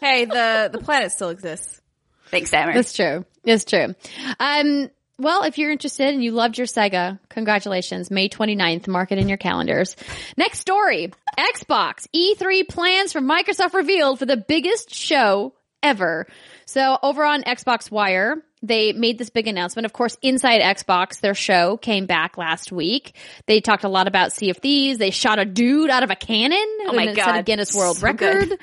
Hey, 0.00 0.24
the 0.24 0.68
the 0.72 0.78
planet 0.80 1.12
still 1.12 1.28
exists. 1.28 1.80
Thanks, 2.26 2.50
Steimer. 2.50 2.74
That's 2.74 2.92
true. 2.92 3.24
It's 3.44 3.64
true. 3.64 3.94
Um, 4.40 4.90
well, 5.18 5.42
if 5.44 5.58
you're 5.58 5.70
interested 5.70 6.12
and 6.14 6.22
you 6.22 6.32
loved 6.32 6.58
your 6.58 6.66
Sega, 6.66 7.18
congratulations. 7.28 8.10
May 8.10 8.28
29th, 8.28 8.88
mark 8.88 9.12
it 9.12 9.18
in 9.18 9.28
your 9.28 9.38
calendars. 9.38 9.96
Next 10.36 10.58
story. 10.58 11.12
Xbox 11.38 12.06
E3 12.14 12.68
plans 12.68 13.12
from 13.12 13.28
Microsoft 13.28 13.74
revealed 13.74 14.18
for 14.18 14.26
the 14.26 14.36
biggest 14.36 14.94
show 14.94 15.54
ever. 15.82 16.26
So 16.66 16.98
over 17.02 17.24
on 17.24 17.42
Xbox 17.42 17.90
Wire, 17.90 18.36
they 18.62 18.92
made 18.92 19.18
this 19.18 19.30
big 19.30 19.48
announcement. 19.48 19.86
Of 19.86 19.92
course, 19.92 20.16
Inside 20.22 20.60
Xbox, 20.60 21.20
their 21.20 21.34
show 21.34 21.76
came 21.76 22.06
back 22.06 22.38
last 22.38 22.70
week. 22.70 23.16
They 23.46 23.60
talked 23.60 23.84
a 23.84 23.88
lot 23.88 24.06
about 24.06 24.32
Sea 24.32 24.50
of 24.50 24.58
Thieves. 24.58 24.98
They 24.98 25.10
shot 25.10 25.38
a 25.38 25.44
dude 25.44 25.90
out 25.90 26.04
of 26.04 26.10
a 26.10 26.16
cannon. 26.16 26.58
Oh 26.86 26.92
my 26.92 27.02
and 27.02 27.10
it 27.10 27.16
set 27.16 27.28
a 27.28 27.32
God. 27.38 27.44
Guinness 27.44 27.74
World 27.74 27.96
So 27.96 28.06
Record, 28.06 28.48
good. 28.50 28.58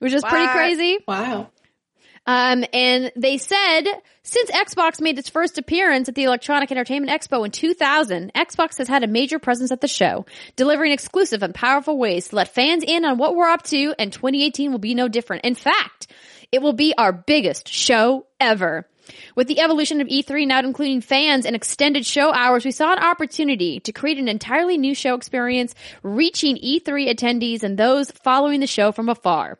which 0.00 0.12
is 0.12 0.24
pretty 0.24 0.48
crazy. 0.48 0.98
Wow. 1.06 1.50
Um, 2.26 2.64
and 2.72 3.12
they 3.16 3.38
said 3.38 3.84
since 4.22 4.50
Xbox 4.50 5.00
made 5.00 5.18
its 5.18 5.28
first 5.28 5.58
appearance 5.58 6.08
at 6.08 6.14
the 6.14 6.24
Electronic 6.24 6.70
Entertainment 6.70 7.12
Expo 7.12 7.44
in 7.44 7.50
2000, 7.50 8.32
Xbox 8.32 8.78
has 8.78 8.88
had 8.88 9.04
a 9.04 9.06
major 9.06 9.38
presence 9.38 9.70
at 9.70 9.82
the 9.82 9.88
show, 9.88 10.24
delivering 10.56 10.92
exclusive 10.92 11.42
and 11.42 11.54
powerful 11.54 11.98
ways 11.98 12.28
to 12.28 12.36
let 12.36 12.48
fans 12.48 12.82
in 12.82 13.04
on 13.04 13.18
what 13.18 13.36
we're 13.36 13.50
up 13.50 13.62
to, 13.64 13.94
and 13.98 14.12
2018 14.12 14.72
will 14.72 14.78
be 14.78 14.94
no 14.94 15.08
different. 15.08 15.44
In 15.44 15.54
fact, 15.54 16.06
it 16.50 16.62
will 16.62 16.72
be 16.72 16.94
our 16.96 17.12
biggest 17.12 17.68
show 17.68 18.26
ever. 18.40 18.88
With 19.34 19.48
the 19.48 19.60
evolution 19.60 20.00
of 20.00 20.08
E3 20.08 20.46
now 20.46 20.60
including 20.60 21.02
fans 21.02 21.44
and 21.44 21.54
extended 21.54 22.06
show 22.06 22.32
hours, 22.32 22.64
we 22.64 22.70
saw 22.70 22.94
an 22.94 23.04
opportunity 23.04 23.80
to 23.80 23.92
create 23.92 24.18
an 24.18 24.28
entirely 24.28 24.78
new 24.78 24.94
show 24.94 25.14
experience, 25.14 25.74
reaching 26.02 26.56
E3 26.56 27.12
attendees 27.12 27.62
and 27.62 27.76
those 27.76 28.10
following 28.10 28.60
the 28.60 28.66
show 28.66 28.92
from 28.92 29.10
afar. 29.10 29.58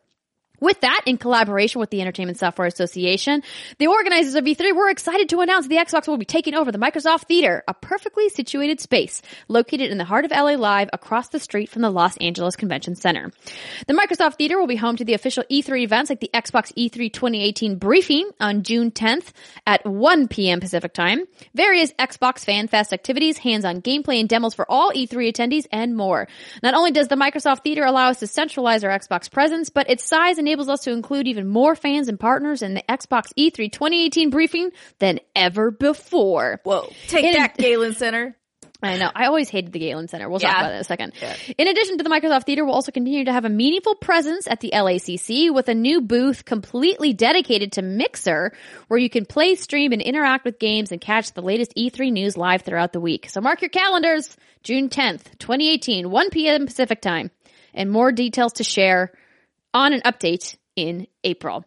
With 0.65 0.81
that, 0.81 1.03
in 1.05 1.19
collaboration 1.19 1.79
with 1.79 1.91
the 1.91 2.01
Entertainment 2.01 2.39
Software 2.39 2.67
Association, 2.67 3.43
the 3.77 3.89
organizers 3.89 4.35
of 4.35 4.45
E3 4.45 4.75
were 4.75 4.89
excited 4.89 5.29
to 5.29 5.43
announce 5.43 5.67
the 5.69 5.77
Xbox 5.77 6.09
will 6.09 6.17
be 6.17 6.25
taking 6.25 6.55
over 6.55 6.73
the 6.73 6.79
Microsoft 6.79 7.27
Theater, 7.27 7.63
a 7.69 7.75
perfectly 7.75 8.31
situated 8.31 8.81
space 8.81 9.21
located 9.47 9.91
in 9.91 9.99
the 9.99 10.07
heart 10.07 10.25
of 10.25 10.31
LA 10.31 10.53
Live 10.53 10.89
across 10.95 11.29
the 11.29 11.39
street 11.39 11.69
from 11.69 11.83
the 11.83 11.91
Los 11.91 12.17
Angeles 12.17 12.57
Convention 12.57 12.95
Center. 12.95 13.31
The 13.89 13.93
Microsoft 13.93 14.37
Theater 14.37 14.59
will 14.59 14.67
be 14.67 14.77
home 14.77 14.97
to 14.97 15.05
the 15.05 15.13
official 15.13 15.45
E3 15.51 15.83
events 15.83 16.09
like 16.09 16.21
the 16.21 16.31
Xbox 16.33 16.73
E 16.77 16.89
E3 16.89 17.13
2018 17.13 17.77
briefing 17.77 18.31
on 18.41 18.63
June 18.63 18.91
10th 18.91 19.33
at 19.67 19.85
1 19.85 20.29
p.m. 20.29 20.61
Pacific 20.61 20.95
time, 20.95 21.27
various 21.55 21.93
Xbox 21.99 22.43
Fan 22.43 22.69
Fest 22.69 22.95
activities, 22.95 23.37
hands-on 23.37 23.83
gameplay 23.83 24.19
and 24.19 24.31
demos 24.31 24.55
for 24.55 24.65
all 24.71 24.93
E3 24.93 25.31
attendees, 25.31 25.67
and 25.71 25.95
more. 25.95 26.27
Not 26.63 26.73
only 26.73 26.91
does 26.91 27.09
the 27.09 27.17
Microsoft 27.17 27.65
Theater 27.65 27.85
allow 27.85 28.09
us 28.09 28.21
to 28.21 28.27
centralize 28.27 28.83
our 28.83 28.99
Xbox 28.99 29.31
presence, 29.31 29.69
but 29.69 29.91
its 29.91 30.03
size 30.03 30.39
enables 30.39 30.54
us 30.61 30.81
to 30.83 30.93
include 30.93 31.29
even 31.29 31.49
more 31.49 31.75
fans 31.75 32.09
and 32.09 32.19
partners 32.19 32.63
in 32.63 32.75
the 32.75 32.83
Xbox 32.89 33.33
E 33.37 33.51
E3 33.51 33.71
2018 33.71 34.31
briefing 34.31 34.71
than 34.99 35.21
ever 35.35 35.71
before. 35.71 36.61
Whoa. 36.65 36.91
Take 37.09 37.25
In- 37.25 37.33
that, 37.35 37.57
Galen 37.57 37.95
Center. 37.95 38.37
I 38.85 38.99
know. 38.99 39.11
I 39.15 39.27
always 39.27 39.49
hated 39.49 39.73
the 39.73 39.79
Galen 39.79 40.09
Center. 40.09 40.29
We'll 40.29 40.41
talk 40.41 40.51
about 40.51 40.69
that 40.69 40.75
in 40.75 40.81
a 40.81 40.85
second. 40.85 41.13
In 41.57 41.69
addition 41.69 41.97
to 41.99 42.05
the 42.05 42.11
Microsoft 42.11 42.45
Theater, 42.45 42.65
we'll 42.65 42.75
also 42.75 42.93
continue 42.93 43.25
to 43.25 43.33
have 43.33 43.47
a 43.47 43.49
meaningful 43.49 43.95
presence 43.95 44.47
at 44.47 44.61
the 44.61 44.73
LACC 44.75 45.53
with 45.53 45.69
a 45.69 45.75
new 45.75 46.03
booth 46.03 46.45
completely 46.45 47.15
dedicated 47.15 47.73
to 47.73 47.83
Mixer, 47.83 48.53
where 48.89 49.01
you 49.01 49.09
can 49.09 49.25
play, 49.25 49.55
stream, 49.55 49.93
and 49.93 50.03
interact 50.03 50.45
with 50.45 50.59
games 50.59 50.93
and 50.93 51.01
catch 51.01 51.33
the 51.33 51.41
latest 51.41 51.75
E3 51.77 52.13
news 52.13 52.37
live 52.37 52.63
throughout 52.63 52.93
the 52.93 53.01
week. 53.01 53.31
So 53.31 53.41
mark 53.41 53.63
your 53.63 53.71
calendars, 53.71 54.37
June 54.63 54.91
10th, 54.91 55.39
2018, 55.39 56.11
1 56.11 56.31
p.m. 56.31 56.67
Pacific 56.67 57.01
time, 57.01 57.31
and 57.73 57.91
more 57.91 58.13
details 58.13 58.55
to 58.55 58.65
share 58.65 59.13
on 59.75 59.93
an 59.93 60.01
update 60.03 60.57
in 60.77 61.07
April. 61.25 61.65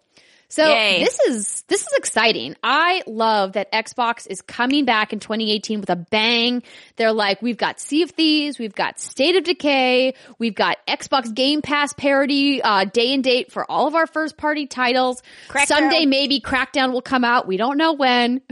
So 0.57 0.67
Yay. 0.67 1.03
this 1.03 1.19
is 1.19 1.61
this 1.67 1.81
is 1.81 1.93
exciting. 1.97 2.55
I 2.63 3.03
love 3.05 3.53
that 3.53 3.71
Xbox 3.71 4.25
is 4.27 4.41
coming 4.41 4.85
back 4.85 5.13
in 5.13 5.19
2018 5.19 5.81
with 5.81 5.91
a 5.91 5.95
bang. 5.95 6.63
They're 6.95 7.13
like, 7.13 7.43
we've 7.43 7.57
got 7.57 7.79
Sea 7.79 8.01
of 8.01 8.09
Thieves, 8.09 8.57
we've 8.57 8.73
got 8.73 8.99
State 8.99 9.35
of 9.35 9.43
Decay, 9.43 10.15
we've 10.39 10.55
got 10.55 10.79
Xbox 10.87 11.31
Game 11.31 11.61
Pass 11.61 11.93
parody 11.93 12.59
uh, 12.59 12.85
day 12.85 13.13
and 13.13 13.23
date 13.23 13.51
for 13.51 13.69
all 13.69 13.85
of 13.87 13.93
our 13.93 14.07
first 14.07 14.35
party 14.35 14.65
titles. 14.65 15.21
Crackdown. 15.47 15.67
Someday 15.67 16.07
maybe 16.07 16.41
Crackdown 16.41 16.91
will 16.91 17.03
come 17.03 17.23
out. 17.23 17.45
We 17.45 17.57
don't 17.57 17.77
know 17.77 17.93
when. 17.93 18.41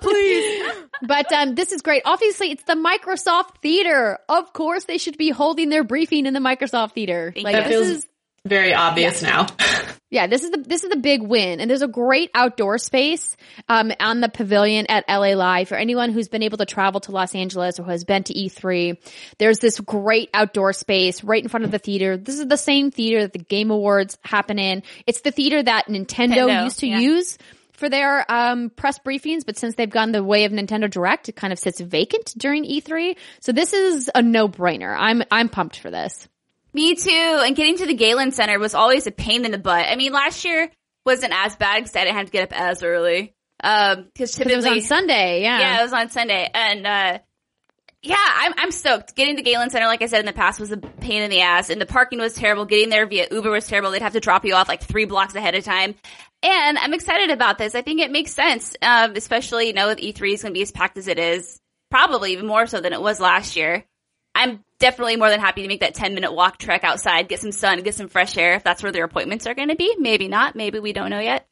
Please. 0.00 0.72
But 1.02 1.32
um, 1.32 1.54
this 1.54 1.70
is 1.70 1.80
great. 1.80 2.02
Obviously, 2.04 2.50
it's 2.50 2.64
the 2.64 2.74
Microsoft 2.74 3.58
Theater. 3.62 4.18
Of 4.28 4.52
course, 4.52 4.84
they 4.84 4.98
should 4.98 5.16
be 5.16 5.30
holding 5.30 5.68
their 5.68 5.84
briefing 5.84 6.26
in 6.26 6.34
the 6.34 6.40
Microsoft 6.40 6.94
Theater. 6.94 7.32
Like 7.36 7.54
That 7.54 7.68
this 7.68 7.72
feels 7.72 7.86
is 7.86 8.06
very 8.44 8.74
obvious 8.74 9.22
now. 9.22 9.46
yeah, 10.10 10.26
this 10.26 10.42
is 10.42 10.50
the 10.50 10.58
this 10.58 10.82
is 10.82 10.90
the 10.90 10.96
big 10.96 11.22
win, 11.22 11.60
and 11.60 11.70
there's 11.70 11.82
a 11.82 11.88
great 11.88 12.30
outdoor 12.34 12.78
space 12.78 13.36
um, 13.68 13.92
on 14.00 14.20
the 14.20 14.28
pavilion 14.28 14.86
at 14.88 15.04
LA 15.08 15.34
Live 15.34 15.68
for 15.68 15.76
anyone 15.76 16.10
who's 16.10 16.28
been 16.28 16.42
able 16.42 16.58
to 16.58 16.66
travel 16.66 17.00
to 17.00 17.12
Los 17.12 17.34
Angeles 17.34 17.78
or 17.78 17.84
who 17.84 17.90
has 17.90 18.04
been 18.04 18.24
to 18.24 18.34
E3. 18.34 18.98
There's 19.38 19.60
this 19.60 19.78
great 19.80 20.28
outdoor 20.34 20.72
space 20.72 21.22
right 21.22 21.42
in 21.42 21.48
front 21.48 21.64
of 21.64 21.70
the 21.70 21.78
theater. 21.78 22.16
This 22.16 22.38
is 22.38 22.48
the 22.48 22.56
same 22.56 22.90
theater 22.90 23.22
that 23.22 23.32
the 23.32 23.38
Game 23.38 23.70
Awards 23.70 24.18
happen 24.22 24.58
in. 24.58 24.82
It's 25.06 25.20
the 25.20 25.30
theater 25.30 25.62
that 25.62 25.86
Nintendo, 25.86 26.34
Nintendo, 26.34 26.64
used 26.64 26.80
to 26.80 26.88
yeah. 26.88 26.98
use 26.98 27.38
for 27.72 27.88
their 27.88 28.30
um, 28.30 28.70
press 28.70 28.98
briefings, 28.98 29.46
but 29.46 29.56
since 29.56 29.76
they've 29.76 29.90
gone 29.90 30.12
the 30.12 30.22
way 30.22 30.44
of 30.44 30.52
Nintendo 30.52 30.90
Direct, 30.90 31.28
it 31.28 31.36
kind 31.36 31.52
of 31.52 31.58
sits 31.58 31.80
vacant 31.80 32.34
during 32.36 32.64
E3. 32.64 33.16
So 33.40 33.52
this 33.52 33.72
is 33.72 34.10
a 34.14 34.22
no 34.22 34.48
brainer. 34.48 34.94
I'm 34.98 35.22
I'm 35.30 35.48
pumped 35.48 35.78
for 35.78 35.90
this. 35.90 36.28
Me 36.74 36.94
too. 36.94 37.10
And 37.44 37.54
getting 37.54 37.76
to 37.78 37.86
the 37.86 37.94
Galen 37.94 38.32
Center 38.32 38.58
was 38.58 38.74
always 38.74 39.06
a 39.06 39.10
pain 39.10 39.44
in 39.44 39.50
the 39.50 39.58
butt. 39.58 39.86
I 39.86 39.96
mean, 39.96 40.12
last 40.12 40.44
year 40.44 40.70
wasn't 41.04 41.32
as 41.34 41.56
bad 41.56 41.80
because 41.80 41.94
I 41.96 42.04
didn't 42.04 42.16
have 42.16 42.26
to 42.26 42.32
get 42.32 42.52
up 42.52 42.58
as 42.58 42.82
early. 42.82 43.34
Um, 43.62 44.08
because 44.12 44.36
But 44.36 44.50
it 44.50 44.56
was 44.56 44.66
on 44.66 44.80
Sunday, 44.80 45.42
yeah. 45.42 45.60
yeah, 45.60 45.80
it 45.80 45.82
was 45.82 45.92
on 45.92 46.10
Sunday, 46.10 46.50
and 46.52 46.84
uh, 46.84 47.18
yeah, 48.02 48.16
I'm 48.18 48.54
I'm 48.56 48.72
stoked. 48.72 49.14
Getting 49.14 49.36
to 49.36 49.42
Galen 49.42 49.70
Center, 49.70 49.86
like 49.86 50.02
I 50.02 50.06
said 50.06 50.18
in 50.20 50.26
the 50.26 50.32
past, 50.32 50.58
was 50.58 50.72
a 50.72 50.76
pain 50.76 51.22
in 51.22 51.30
the 51.30 51.42
ass, 51.42 51.70
and 51.70 51.80
the 51.80 51.86
parking 51.86 52.18
was 52.18 52.34
terrible. 52.34 52.64
Getting 52.64 52.88
there 52.88 53.06
via 53.06 53.28
Uber 53.30 53.50
was 53.50 53.68
terrible. 53.68 53.92
They'd 53.92 54.02
have 54.02 54.14
to 54.14 54.20
drop 54.20 54.44
you 54.44 54.54
off 54.54 54.68
like 54.68 54.82
three 54.82 55.04
blocks 55.04 55.36
ahead 55.36 55.54
of 55.54 55.62
time. 55.62 55.94
And 56.42 56.76
I'm 56.76 56.92
excited 56.92 57.30
about 57.30 57.58
this. 57.58 57.76
I 57.76 57.82
think 57.82 58.00
it 58.00 58.10
makes 58.10 58.32
sense, 58.32 58.74
um, 58.82 59.12
especially 59.14 59.68
you 59.68 59.72
know 59.72 59.90
if 59.90 59.98
E3 59.98 60.34
is 60.34 60.42
going 60.42 60.52
to 60.52 60.58
be 60.58 60.62
as 60.62 60.72
packed 60.72 60.98
as 60.98 61.06
it 61.06 61.20
is, 61.20 61.60
probably 61.88 62.32
even 62.32 62.46
more 62.46 62.66
so 62.66 62.80
than 62.80 62.92
it 62.92 63.00
was 63.00 63.20
last 63.20 63.54
year. 63.54 63.84
I'm 64.34 64.64
definitely 64.78 65.16
more 65.16 65.30
than 65.30 65.40
happy 65.40 65.62
to 65.62 65.68
make 65.68 65.80
that 65.80 65.94
10 65.94 66.14
minute 66.14 66.32
walk 66.32 66.58
trek 66.58 66.84
outside, 66.84 67.28
get 67.28 67.40
some 67.40 67.52
sun, 67.52 67.82
get 67.82 67.94
some 67.94 68.08
fresh 68.08 68.36
air 68.36 68.54
if 68.54 68.64
that's 68.64 68.82
where 68.82 68.92
their 68.92 69.04
appointments 69.04 69.46
are 69.46 69.54
going 69.54 69.68
to 69.68 69.76
be. 69.76 69.94
Maybe 69.98 70.28
not. 70.28 70.56
Maybe 70.56 70.78
we 70.80 70.92
don't 70.92 71.10
know 71.10 71.20
yet. 71.20 71.46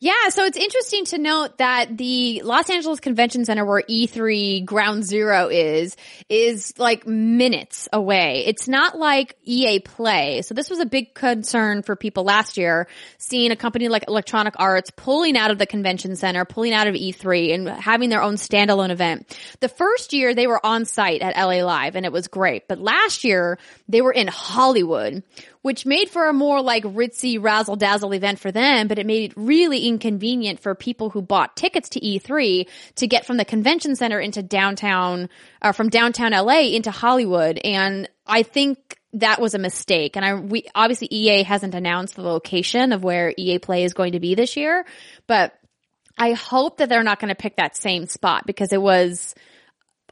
Yeah, 0.00 0.28
so 0.30 0.44
it's 0.44 0.56
interesting 0.56 1.04
to 1.06 1.18
note 1.18 1.58
that 1.58 1.96
the 1.96 2.42
Los 2.42 2.70
Angeles 2.70 3.00
Convention 3.00 3.44
Center 3.44 3.64
where 3.64 3.82
E3 3.82 4.64
Ground 4.64 5.04
Zero 5.04 5.48
is, 5.48 5.96
is 6.28 6.74
like 6.78 7.06
minutes 7.06 7.88
away. 7.92 8.44
It's 8.46 8.68
not 8.68 8.98
like 8.98 9.36
EA 9.44 9.80
Play. 9.80 10.42
So 10.42 10.54
this 10.54 10.70
was 10.70 10.80
a 10.80 10.86
big 10.86 11.14
concern 11.14 11.82
for 11.82 11.96
people 11.96 12.24
last 12.24 12.56
year, 12.56 12.88
seeing 13.18 13.50
a 13.50 13.56
company 13.56 13.88
like 13.88 14.04
Electronic 14.08 14.54
Arts 14.58 14.90
pulling 14.94 15.36
out 15.36 15.50
of 15.50 15.58
the 15.58 15.66
convention 15.66 16.16
center, 16.16 16.44
pulling 16.44 16.72
out 16.72 16.86
of 16.86 16.94
E3 16.94 17.54
and 17.54 17.68
having 17.68 18.10
their 18.10 18.22
own 18.22 18.34
standalone 18.34 18.90
event. 18.90 19.38
The 19.60 19.68
first 19.68 20.12
year 20.12 20.34
they 20.34 20.46
were 20.46 20.64
on 20.64 20.84
site 20.84 21.22
at 21.22 21.36
LA 21.36 21.64
Live 21.64 21.96
and 21.96 22.04
it 22.04 22.12
was 22.12 22.28
great. 22.28 22.68
But 22.68 22.78
last 22.78 23.24
year 23.24 23.58
they 23.88 24.00
were 24.00 24.12
in 24.12 24.26
Hollywood, 24.26 25.22
which 25.64 25.86
made 25.86 26.10
for 26.10 26.28
a 26.28 26.32
more 26.34 26.60
like 26.60 26.84
ritzy 26.84 27.42
razzle 27.42 27.74
dazzle 27.74 28.12
event 28.12 28.38
for 28.38 28.52
them, 28.52 28.86
but 28.86 28.98
it 28.98 29.06
made 29.06 29.30
it 29.30 29.34
really 29.34 29.88
inconvenient 29.88 30.60
for 30.60 30.74
people 30.74 31.08
who 31.08 31.22
bought 31.22 31.56
tickets 31.56 31.88
to 31.88 32.00
E3 32.00 32.68
to 32.96 33.06
get 33.06 33.24
from 33.24 33.38
the 33.38 33.46
convention 33.46 33.96
center 33.96 34.20
into 34.20 34.42
downtown, 34.42 35.30
uh, 35.62 35.72
from 35.72 35.88
downtown 35.88 36.32
LA 36.32 36.64
into 36.74 36.90
Hollywood. 36.90 37.58
And 37.64 38.10
I 38.26 38.42
think 38.42 38.98
that 39.14 39.40
was 39.40 39.54
a 39.54 39.58
mistake. 39.58 40.16
And 40.16 40.24
I, 40.26 40.34
we, 40.34 40.66
obviously 40.74 41.08
EA 41.10 41.44
hasn't 41.44 41.74
announced 41.74 42.16
the 42.16 42.22
location 42.22 42.92
of 42.92 43.02
where 43.02 43.32
EA 43.34 43.58
Play 43.58 43.84
is 43.84 43.94
going 43.94 44.12
to 44.12 44.20
be 44.20 44.34
this 44.34 44.58
year, 44.58 44.84
but 45.26 45.58
I 46.18 46.32
hope 46.32 46.76
that 46.76 46.90
they're 46.90 47.02
not 47.02 47.20
going 47.20 47.30
to 47.30 47.34
pick 47.34 47.56
that 47.56 47.74
same 47.74 48.06
spot 48.06 48.44
because 48.44 48.70
it 48.74 48.82
was, 48.82 49.34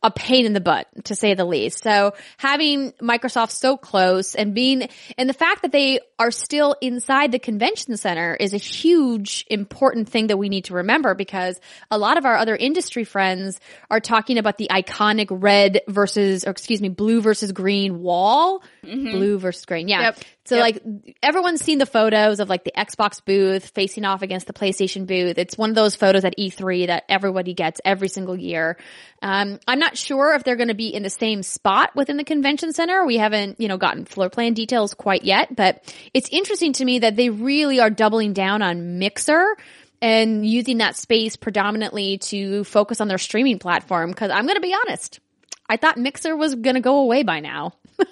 a 0.03 0.11
pain 0.11 0.47
in 0.47 0.53
the 0.53 0.61
butt 0.61 0.89
to 1.05 1.15
say 1.15 1.35
the 1.35 1.45
least. 1.45 1.83
So 1.83 2.15
having 2.37 2.93
Microsoft 3.01 3.51
so 3.51 3.77
close 3.77 4.35
and 4.35 4.55
being, 4.55 4.89
and 5.17 5.29
the 5.29 5.35
fact 5.35 5.63
that 5.63 5.73
they 5.73 6.01
are 6.19 6.31
still 6.31 6.77
inside 6.81 7.33
the 7.33 7.39
convention 7.39 7.97
center 7.97 8.35
is 8.35 8.53
a 8.53 8.59
huge 8.59 9.45
important 9.49 10.09
thing 10.09 10.27
that 10.29 10.37
we 10.37 10.49
need 10.49 10.65
to 10.65 10.75
remember 10.75 11.15
because 11.15 11.61
a 11.91 11.99
lot 11.99 12.19
of 12.19 12.25
our 12.25 12.37
other 12.37 12.57
industry 12.57 13.05
friends 13.05 13.61
are 13.91 14.01
talking 14.01 14.39
about 14.39 14.59
the 14.59 14.69
iconic 14.71 15.29
red 15.31 15.83
versus, 15.89 16.45
or 16.45 16.51
excuse 16.51 16.81
me, 16.81 16.89
blue 16.89 17.21
versus 17.21 17.53
green 17.53 18.01
wall. 18.01 18.63
Mm-hmm. 18.85 19.13
Blue 19.13 19.39
versus 19.39 19.65
green. 19.65 19.89
Yeah. 19.89 20.01
Yep. 20.03 20.19
So 20.45 20.57
Yep. 20.57 20.63
like 20.63 21.17
everyone's 21.23 21.61
seen 21.61 21.79
the 21.79 21.87
photos 21.87 22.41
of 22.41 22.49
like 22.49 22.65
the 22.65 22.73
Xbox 22.77 23.25
booth 23.25 23.69
facing 23.69 24.05
off 24.05 24.23
against 24.23 24.49
the 24.49 24.53
PlayStation 24.53 25.07
booth. 25.07 25.39
It's 25.39 25.57
one 25.57 25.71
of 25.71 25.77
those 25.77 25.95
photos 25.95 26.25
at 26.25 26.37
E3 26.37 26.89
that 26.89 27.05
everybody 27.09 27.55
gets 27.55 27.81
every 27.85 28.09
single 28.09 28.37
year. 28.37 28.77
Um, 29.23 29.61
I'm 29.69 29.79
not 29.79 29.97
sure 29.97 30.35
if 30.35 30.43
they're 30.43 30.57
going 30.57 30.69
to 30.69 30.75
be 30.75 30.89
in 30.89 31.05
the 31.05 31.11
same 31.11 31.45
spot 31.45 31.95
within 31.95 32.17
the 32.17 32.25
convention 32.25 32.73
center. 32.73 33.07
We 33.07 33.19
haven't, 33.19 33.61
you 33.61 33.69
know, 33.69 33.77
gotten 33.77 34.05
floor 34.05 34.31
plan 34.31 34.53
details 34.55 34.95
quite 34.95 35.23
yet, 35.25 35.55
but 35.55 35.95
it's 36.13 36.29
interesting 36.31 36.73
to 36.75 36.85
me 36.85 36.99
that 37.01 37.15
they 37.15 37.31
really 37.31 37.79
are 37.79 37.91
doubling 37.91 38.33
down 38.33 38.63
on 38.63 38.99
Mixer 38.99 39.57
and 40.01 40.45
using 40.45 40.79
that 40.79 40.97
space 40.97 41.37
predominantly 41.37 42.19
to 42.19 42.65
focus 42.65 43.01
on 43.01 43.07
their 43.07 43.19
streaming 43.19 43.61
platform. 43.61 44.13
Cause 44.13 44.33
I'm 44.33 44.47
going 44.47 44.57
to 44.57 44.61
be 44.61 44.75
honest. 44.75 45.21
I 45.69 45.77
thought 45.77 45.97
Mixer 45.99 46.37
was 46.37 46.57
going 46.57 46.75
to 46.75 46.81
go 46.81 46.99
away 46.99 47.23
by 47.23 47.39
now. 47.39 47.75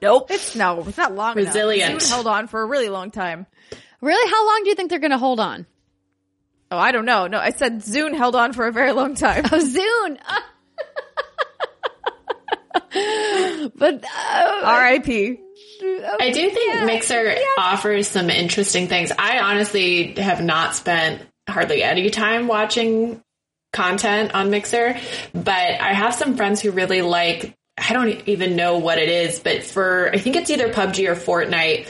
Nope. 0.00 0.30
It's 0.30 0.56
no, 0.56 0.80
it's 0.86 0.98
not 0.98 1.14
long 1.14 1.36
Resilient. 1.36 1.90
enough. 1.90 2.02
It 2.02 2.08
held 2.08 2.26
on 2.26 2.48
for 2.48 2.60
a 2.60 2.66
really 2.66 2.88
long 2.88 3.10
time. 3.10 3.46
Really? 4.00 4.30
How 4.30 4.46
long 4.46 4.62
do 4.64 4.70
you 4.70 4.74
think 4.74 4.90
they're 4.90 4.98
going 4.98 5.12
to 5.12 5.18
hold 5.18 5.38
on? 5.38 5.64
Oh, 6.72 6.78
I 6.78 6.90
don't 6.90 7.04
know. 7.04 7.28
No, 7.28 7.38
I 7.38 7.50
said 7.50 7.82
Zune 7.82 8.16
held 8.16 8.34
on 8.34 8.52
for 8.52 8.66
a 8.66 8.72
very 8.72 8.92
long 8.92 9.14
time. 9.14 9.44
Oh, 9.52 9.58
Zune. 9.58 10.18
but 13.76 14.04
uh, 14.04 14.60
R.I.P. 14.64 15.38
I 16.20 16.30
do 16.30 16.50
think 16.50 16.84
Mixer 16.84 17.34
offers 17.58 18.08
some 18.08 18.30
interesting 18.30 18.88
things. 18.88 19.12
I 19.16 19.38
honestly 19.38 20.14
have 20.14 20.42
not 20.42 20.74
spent 20.74 21.22
hardly 21.48 21.82
any 21.82 22.10
time 22.10 22.46
watching 22.46 23.20
content 23.72 24.34
on 24.34 24.50
Mixer, 24.50 24.96
but 25.32 25.48
I 25.50 25.92
have 25.92 26.14
some 26.14 26.36
friends 26.36 26.60
who 26.60 26.70
really 26.70 27.02
like 27.02 27.54
I 27.78 27.92
don't 27.92 28.28
even 28.28 28.56
know 28.56 28.78
what 28.78 28.98
it 28.98 29.08
is, 29.08 29.40
but 29.40 29.62
for 29.62 30.10
I 30.12 30.18
think 30.18 30.36
it's 30.36 30.50
either 30.50 30.72
PUBG 30.72 31.08
or 31.08 31.14
Fortnite, 31.14 31.88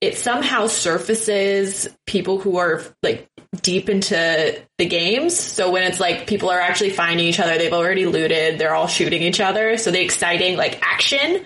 it 0.00 0.16
somehow 0.16 0.68
surfaces 0.68 1.88
people 2.06 2.38
who 2.38 2.58
are 2.58 2.82
like 3.02 3.28
deep 3.62 3.88
into 3.88 4.62
the 4.78 4.86
games. 4.86 5.36
So 5.36 5.72
when 5.72 5.82
it's 5.82 5.98
like 5.98 6.26
people 6.28 6.50
are 6.50 6.60
actually 6.60 6.90
finding 6.90 7.26
each 7.26 7.40
other, 7.40 7.58
they've 7.58 7.72
already 7.72 8.06
looted, 8.06 8.58
they're 8.58 8.74
all 8.74 8.86
shooting 8.86 9.22
each 9.22 9.40
other. 9.40 9.76
So 9.76 9.90
the 9.90 10.02
exciting 10.02 10.56
like 10.56 10.80
action 10.82 11.44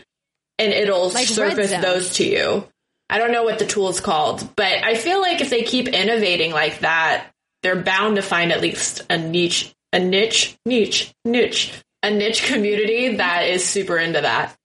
and 0.59 0.73
it'll 0.73 1.09
Like 1.09 1.27
surface 1.27 1.73
those 1.73 2.15
to 2.15 2.27
you. 2.27 2.69
I 3.09 3.19
don't 3.19 3.33
know 3.33 3.43
what 3.43 3.59
the 3.59 3.67
tool's 3.67 4.01
called, 4.01 4.55
but 4.57 4.85
I 4.85 4.95
feel 4.95 5.21
like 5.21 5.41
if 5.41 5.51
they 5.51 5.63
keep 5.63 5.89
innovating 5.89 6.53
like 6.53 6.81
that, 6.81 7.27
they're 7.63 7.83
bound 7.83 8.17
to 8.17 8.23
find 8.23 8.53
at 8.53 8.61
least 8.61 9.03
a 9.11 9.19
niche, 9.19 9.75
a 9.93 9.99
niche, 9.99 10.57
niche, 10.65 11.13
niche, 11.25 11.73
a 12.03 12.11
niche 12.11 12.45
community 12.47 13.17
that 13.17 13.49
is 13.49 13.65
super 13.65 13.97
into 13.99 14.21
that. 14.21 14.57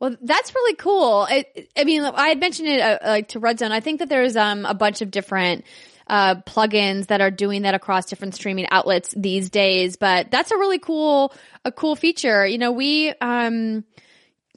Well, 0.00 0.16
that's 0.22 0.54
really 0.54 0.76
cool. 0.76 1.26
It, 1.30 1.70
I 1.76 1.84
mean, 1.84 2.02
I 2.02 2.28
had 2.28 2.40
mentioned 2.40 2.68
it 2.68 2.80
uh, 2.80 2.98
like 3.04 3.28
to 3.28 3.38
Red 3.38 3.58
Zone. 3.58 3.70
I 3.70 3.80
think 3.80 3.98
that 3.98 4.08
there's 4.08 4.34
um, 4.34 4.64
a 4.64 4.72
bunch 4.72 5.02
of 5.02 5.10
different 5.10 5.64
uh, 6.06 6.36
plugins 6.36 7.08
that 7.08 7.20
are 7.20 7.30
doing 7.30 7.62
that 7.62 7.74
across 7.74 8.06
different 8.06 8.34
streaming 8.34 8.66
outlets 8.70 9.14
these 9.16 9.50
days. 9.50 9.96
But 9.96 10.30
that's 10.30 10.50
a 10.50 10.56
really 10.56 10.78
cool, 10.78 11.34
a 11.66 11.70
cool 11.70 11.96
feature. 11.96 12.46
You 12.46 12.56
know, 12.56 12.72
we 12.72 13.12
um, 13.20 13.84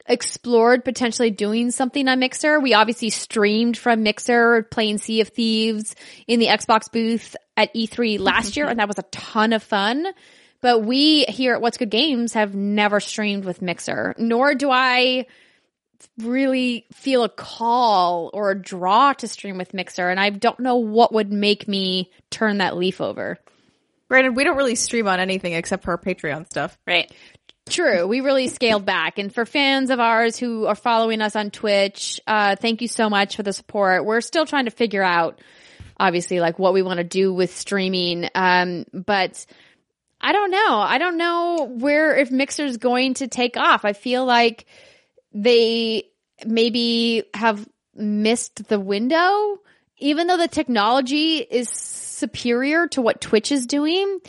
explored 0.07 0.85
potentially 0.85 1.29
doing 1.29 1.71
something 1.71 2.07
on 2.07 2.19
Mixer. 2.19 2.61
We 2.61 2.73
obviously 2.73 3.09
streamed 3.09 3.77
from 3.77 4.01
Mixer, 4.01 4.63
playing 4.63 4.97
Sea 4.97 5.21
of 5.21 5.27
Thieves 5.27 5.93
in 6.25 6.39
the 6.39 6.47
Xbox 6.47 6.89
booth 6.89 7.35
at 7.57 7.73
E3 7.73 8.17
last 8.19 8.55
year, 8.55 8.67
and 8.67 8.79
that 8.79 8.87
was 8.87 8.97
a 8.97 9.03
ton 9.11 9.51
of 9.51 9.61
fun. 9.61 10.07
But 10.63 10.79
we 10.79 11.25
here 11.25 11.53
at 11.53 11.61
What's 11.61 11.77
Good 11.77 11.89
Games 11.89 12.33
have 12.33 12.55
never 12.55 13.01
streamed 13.01 13.43
with 13.43 13.61
Mixer, 13.61 14.15
nor 14.17 14.55
do 14.55 14.71
I 14.71 15.25
really 16.19 16.85
feel 16.93 17.25
a 17.25 17.29
call 17.29 18.29
or 18.33 18.51
a 18.51 18.59
draw 18.59 19.11
to 19.11 19.27
stream 19.27 19.57
with 19.57 19.73
Mixer. 19.73 20.07
And 20.07 20.21
I 20.21 20.29
don't 20.29 20.61
know 20.61 20.77
what 20.77 21.11
would 21.11 21.33
make 21.33 21.67
me 21.67 22.11
turn 22.29 22.59
that 22.59 22.77
leaf 22.77 23.01
over. 23.01 23.37
Granted, 24.07 24.37
we 24.37 24.45
don't 24.45 24.55
really 24.55 24.75
stream 24.75 25.05
on 25.05 25.19
anything 25.19 25.51
except 25.51 25.83
for 25.83 25.91
our 25.91 25.97
Patreon 25.97 26.49
stuff. 26.49 26.77
Right. 26.87 27.11
True. 27.67 28.07
We 28.07 28.21
really 28.21 28.47
scaled 28.47 28.85
back. 28.85 29.19
And 29.19 29.35
for 29.35 29.45
fans 29.45 29.89
of 29.89 29.99
ours 29.99 30.37
who 30.37 30.67
are 30.67 30.75
following 30.75 31.21
us 31.21 31.35
on 31.35 31.51
Twitch, 31.51 32.21
uh, 32.25 32.55
thank 32.55 32.81
you 32.81 32.87
so 32.87 33.09
much 33.09 33.35
for 33.35 33.43
the 33.43 33.51
support. 33.51 34.05
We're 34.05 34.21
still 34.21 34.45
trying 34.45 34.65
to 34.65 34.71
figure 34.71 35.03
out, 35.03 35.41
obviously, 35.99 36.39
like 36.39 36.57
what 36.57 36.73
we 36.73 36.83
want 36.83 36.99
to 36.99 37.03
do 37.03 37.33
with 37.33 37.53
streaming. 37.53 38.29
Um, 38.33 38.85
but 38.93 39.45
I 40.23 40.31
don't 40.31 40.51
know. 40.51 40.77
I 40.79 40.99
don't 40.99 41.17
know 41.17 41.69
where, 41.69 42.15
if 42.17 42.31
Mixer's 42.31 42.77
going 42.77 43.15
to 43.15 43.27
take 43.27 43.57
off. 43.57 43.83
I 43.83 43.91
feel 43.91 44.25
like 44.25 44.65
they 45.33 46.05
maybe 46.45 47.25
have 47.33 47.67
missed 47.93 48.69
the 48.69 48.79
window, 48.79 49.59
even 49.97 50.27
though 50.27 50.37
the 50.37 50.47
technology 50.47 51.37
is 51.39 51.67
superior 51.69 52.87
to 52.87 53.01
what 53.01 53.19
Twitch 53.19 53.51
is 53.51 53.67
doing. 53.67 54.19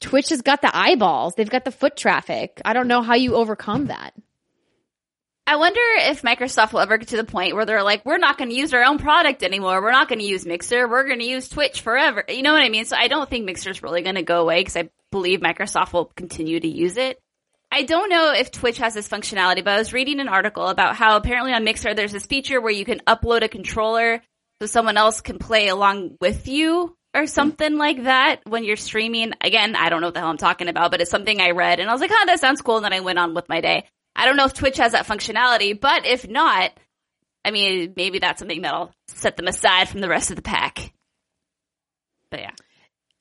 Twitch 0.00 0.28
has 0.28 0.42
got 0.42 0.60
the 0.60 0.76
eyeballs. 0.76 1.34
They've 1.34 1.48
got 1.48 1.64
the 1.64 1.70
foot 1.70 1.96
traffic. 1.96 2.60
I 2.64 2.74
don't 2.74 2.88
know 2.88 3.00
how 3.00 3.14
you 3.14 3.34
overcome 3.34 3.86
that. 3.86 4.12
I 5.46 5.56
wonder 5.56 5.80
if 5.98 6.22
Microsoft 6.22 6.72
will 6.72 6.80
ever 6.80 6.98
get 6.98 7.08
to 7.08 7.16
the 7.16 7.24
point 7.24 7.54
where 7.54 7.64
they're 7.64 7.82
like, 7.82 8.04
we're 8.04 8.18
not 8.18 8.36
going 8.36 8.50
to 8.50 8.56
use 8.56 8.74
our 8.74 8.84
own 8.84 8.98
product 8.98 9.42
anymore. 9.42 9.80
We're 9.80 9.92
not 9.92 10.08
going 10.08 10.20
to 10.20 10.24
use 10.24 10.44
Mixer. 10.44 10.86
We're 10.86 11.06
going 11.06 11.18
to 11.18 11.26
use 11.26 11.48
Twitch 11.48 11.80
forever. 11.80 12.24
You 12.28 12.42
know 12.42 12.52
what 12.52 12.62
I 12.62 12.68
mean? 12.68 12.84
So 12.84 12.96
I 12.96 13.08
don't 13.08 13.28
think 13.28 13.46
Mixer's 13.46 13.82
really 13.82 14.02
going 14.02 14.16
to 14.16 14.22
go 14.22 14.40
away 14.40 14.60
because 14.60 14.76
I 14.76 14.90
believe 15.12 15.38
Microsoft 15.38 15.92
will 15.92 16.06
continue 16.06 16.58
to 16.58 16.68
use 16.68 16.96
it. 16.96 17.20
I 17.70 17.84
don't 17.84 18.10
know 18.10 18.32
if 18.32 18.50
Twitch 18.50 18.78
has 18.78 18.92
this 18.92 19.08
functionality, 19.08 19.64
but 19.64 19.74
I 19.74 19.78
was 19.78 19.92
reading 19.92 20.20
an 20.20 20.28
article 20.28 20.66
about 20.66 20.96
how 20.96 21.16
apparently 21.16 21.52
on 21.52 21.64
Mixer 21.64 21.94
there's 21.94 22.12
this 22.12 22.26
feature 22.26 22.60
where 22.60 22.72
you 22.72 22.84
can 22.84 23.00
upload 23.06 23.42
a 23.44 23.48
controller 23.48 24.20
so 24.60 24.66
someone 24.66 24.96
else 24.96 25.20
can 25.20 25.38
play 25.38 25.68
along 25.68 26.16
with 26.20 26.48
you 26.48 26.96
or 27.14 27.26
something 27.26 27.78
like 27.78 28.04
that 28.04 28.40
when 28.46 28.64
you're 28.64 28.76
streaming. 28.76 29.32
Again, 29.40 29.74
I 29.74 29.88
don't 29.88 30.00
know 30.00 30.08
what 30.08 30.14
the 30.14 30.20
hell 30.20 30.28
I'm 30.28 30.36
talking 30.36 30.68
about, 30.68 30.90
but 30.90 31.00
it's 31.00 31.10
something 31.10 31.40
I 31.40 31.52
read 31.52 31.80
and 31.80 31.88
I 31.88 31.92
was 31.92 32.02
like, 32.02 32.10
oh, 32.12 32.24
that 32.26 32.40
sounds 32.40 32.60
cool. 32.60 32.76
And 32.76 32.84
then 32.84 32.92
I 32.92 33.00
went 33.00 33.18
on 33.18 33.32
with 33.32 33.48
my 33.48 33.60
day. 33.60 33.86
I 34.14 34.26
don't 34.26 34.36
know 34.36 34.44
if 34.44 34.52
Twitch 34.52 34.76
has 34.76 34.92
that 34.92 35.06
functionality, 35.06 35.78
but 35.78 36.04
if 36.04 36.28
not, 36.28 36.72
I 37.44 37.50
mean, 37.50 37.94
maybe 37.96 38.18
that's 38.18 38.38
something 38.38 38.62
that'll 38.62 38.92
set 39.08 39.36
them 39.36 39.48
aside 39.48 39.88
from 39.88 40.00
the 40.00 40.08
rest 40.08 40.30
of 40.30 40.36
the 40.36 40.42
pack. 40.42 40.92
But 42.30 42.40
yeah. 42.40 42.52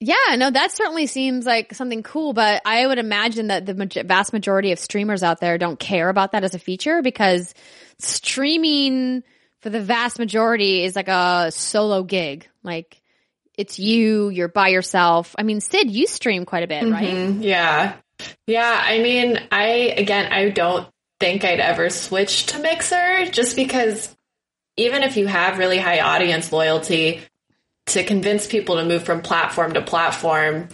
Yeah, 0.04 0.36
no, 0.36 0.50
that 0.50 0.72
certainly 0.72 1.06
seems 1.06 1.46
like 1.46 1.76
something 1.76 2.02
cool, 2.02 2.34
but 2.34 2.64
I 2.66 2.88
would 2.88 2.98
imagine 2.98 3.48
that 3.48 3.68
the 3.68 4.04
vast 4.04 4.34
majority 4.34 4.72
of 4.72 4.80
streamers 4.80 5.22
out 5.22 5.40
there 5.40 5.60
don't 5.60 5.80
care 5.80 6.10
about 6.10 6.32
that 6.32 6.44
as 6.44 6.56
a 6.56 6.60
feature 6.60 7.04
because 7.04 7.54
streaming 8.00 9.22
for 9.60 9.70
the 9.70 9.80
vast 9.80 10.18
majority 10.18 10.84
is 10.84 10.96
like 10.96 11.08
a 11.08 11.52
solo 11.52 12.02
gig. 12.02 12.48
Like 12.64 13.00
it's 13.56 13.78
you, 13.78 14.30
you're 14.30 14.48
by 14.48 14.70
yourself. 14.70 15.36
I 15.38 15.44
mean, 15.44 15.62
Syd, 15.62 15.92
you 15.92 16.08
stream 16.08 16.46
quite 16.46 16.64
a 16.64 16.68
bit, 16.68 16.84
right? 16.90 17.08
Mhm, 17.08 17.44
Yeah. 17.44 17.94
Yeah. 18.48 18.82
I 18.84 19.00
mean, 19.04 19.40
I, 19.52 19.66
again, 19.98 20.32
I 20.34 20.50
don't 20.50 20.88
think 21.20 21.44
I'd 21.46 21.60
ever 21.60 21.92
switch 21.92 22.48
to 22.48 22.60
Mixer 22.60 23.28
just 23.32 23.56
because 23.56 24.16
even 24.78 25.04
if 25.04 25.16
you 25.16 25.28
have 25.28 25.60
really 25.60 25.78
high 25.78 26.00
audience 26.00 26.52
loyalty, 26.52 27.22
to 27.88 28.04
convince 28.04 28.48
people 28.48 28.76
to 28.76 28.86
move 28.86 29.04
from 29.04 29.22
platform 29.22 29.74
to 29.74 29.82
platform, 29.82 30.70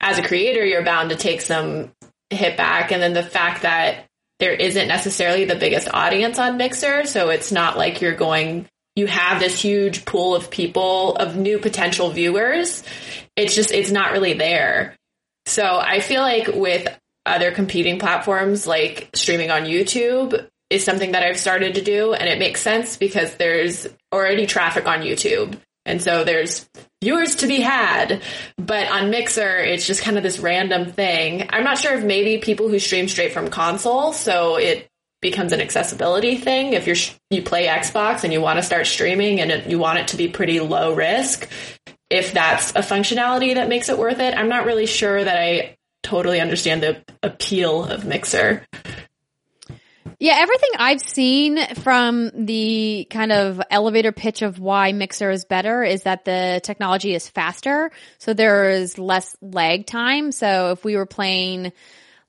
as 0.00 0.18
a 0.18 0.22
creator, 0.22 0.64
you're 0.64 0.84
bound 0.84 1.10
to 1.10 1.16
take 1.16 1.40
some 1.40 1.92
hit 2.30 2.56
back. 2.56 2.92
And 2.92 3.02
then 3.02 3.12
the 3.12 3.22
fact 3.22 3.62
that 3.62 4.06
there 4.38 4.52
isn't 4.52 4.88
necessarily 4.88 5.44
the 5.44 5.56
biggest 5.56 5.88
audience 5.92 6.38
on 6.38 6.58
Mixer, 6.58 7.04
so 7.06 7.30
it's 7.30 7.50
not 7.50 7.78
like 7.78 8.00
you're 8.00 8.14
going, 8.14 8.66
you 8.94 9.06
have 9.06 9.40
this 9.40 9.60
huge 9.60 10.04
pool 10.04 10.34
of 10.34 10.50
people, 10.50 11.16
of 11.16 11.36
new 11.36 11.58
potential 11.58 12.10
viewers. 12.10 12.82
It's 13.34 13.54
just, 13.54 13.72
it's 13.72 13.90
not 13.90 14.12
really 14.12 14.34
there. 14.34 14.94
So 15.46 15.78
I 15.78 16.00
feel 16.00 16.20
like 16.22 16.48
with 16.48 16.86
other 17.24 17.50
competing 17.50 17.98
platforms 17.98 18.66
like 18.66 19.10
streaming 19.14 19.50
on 19.50 19.64
YouTube 19.64 20.46
is 20.70 20.84
something 20.84 21.12
that 21.12 21.22
I've 21.22 21.38
started 21.38 21.74
to 21.74 21.82
do 21.82 22.12
and 22.12 22.28
it 22.28 22.38
makes 22.38 22.60
sense 22.60 22.96
because 22.96 23.34
there's 23.36 23.86
already 24.12 24.46
traffic 24.46 24.86
on 24.86 25.00
YouTube. 25.00 25.58
And 25.86 26.02
so 26.02 26.24
there's 26.24 26.68
viewers 27.00 27.36
to 27.36 27.46
be 27.46 27.60
had, 27.60 28.22
but 28.58 28.88
on 28.88 29.10
Mixer, 29.10 29.56
it's 29.56 29.86
just 29.86 30.02
kind 30.02 30.16
of 30.16 30.22
this 30.22 30.38
random 30.38 30.92
thing. 30.92 31.48
I'm 31.50 31.64
not 31.64 31.78
sure 31.78 31.96
if 31.96 32.04
maybe 32.04 32.38
people 32.38 32.68
who 32.68 32.78
stream 32.78 33.08
straight 33.08 33.32
from 33.32 33.48
console, 33.48 34.12
so 34.12 34.56
it 34.56 34.88
becomes 35.22 35.52
an 35.52 35.60
accessibility 35.60 36.36
thing. 36.36 36.72
If 36.72 36.86
you're 36.86 36.96
you 37.30 37.42
play 37.42 37.66
Xbox 37.66 38.24
and 38.24 38.32
you 38.32 38.40
want 38.40 38.58
to 38.58 38.62
start 38.62 38.86
streaming 38.86 39.40
and 39.40 39.50
it, 39.50 39.66
you 39.66 39.78
want 39.78 39.98
it 40.00 40.08
to 40.08 40.16
be 40.16 40.28
pretty 40.28 40.60
low 40.60 40.94
risk, 40.94 41.48
if 42.10 42.32
that's 42.32 42.70
a 42.72 42.80
functionality 42.80 43.54
that 43.54 43.68
makes 43.68 43.88
it 43.88 43.98
worth 43.98 44.20
it, 44.20 44.36
I'm 44.36 44.48
not 44.48 44.66
really 44.66 44.86
sure 44.86 45.22
that 45.22 45.36
I 45.36 45.76
totally 46.02 46.40
understand 46.40 46.82
the 46.82 47.02
appeal 47.22 47.84
of 47.84 48.04
Mixer. 48.04 48.64
Yeah, 50.18 50.36
everything 50.38 50.70
I've 50.78 51.00
seen 51.02 51.58
from 51.74 52.30
the 52.46 53.06
kind 53.10 53.32
of 53.32 53.60
elevator 53.70 54.12
pitch 54.12 54.40
of 54.40 54.58
why 54.58 54.92
Mixer 54.92 55.30
is 55.30 55.44
better 55.44 55.82
is 55.82 56.04
that 56.04 56.24
the 56.24 56.60
technology 56.62 57.14
is 57.14 57.28
faster. 57.28 57.90
So 58.18 58.32
there 58.32 58.70
is 58.70 58.98
less 58.98 59.36
lag 59.42 59.86
time. 59.86 60.32
So 60.32 60.70
if 60.70 60.84
we 60.84 60.96
were 60.96 61.04
playing 61.04 61.72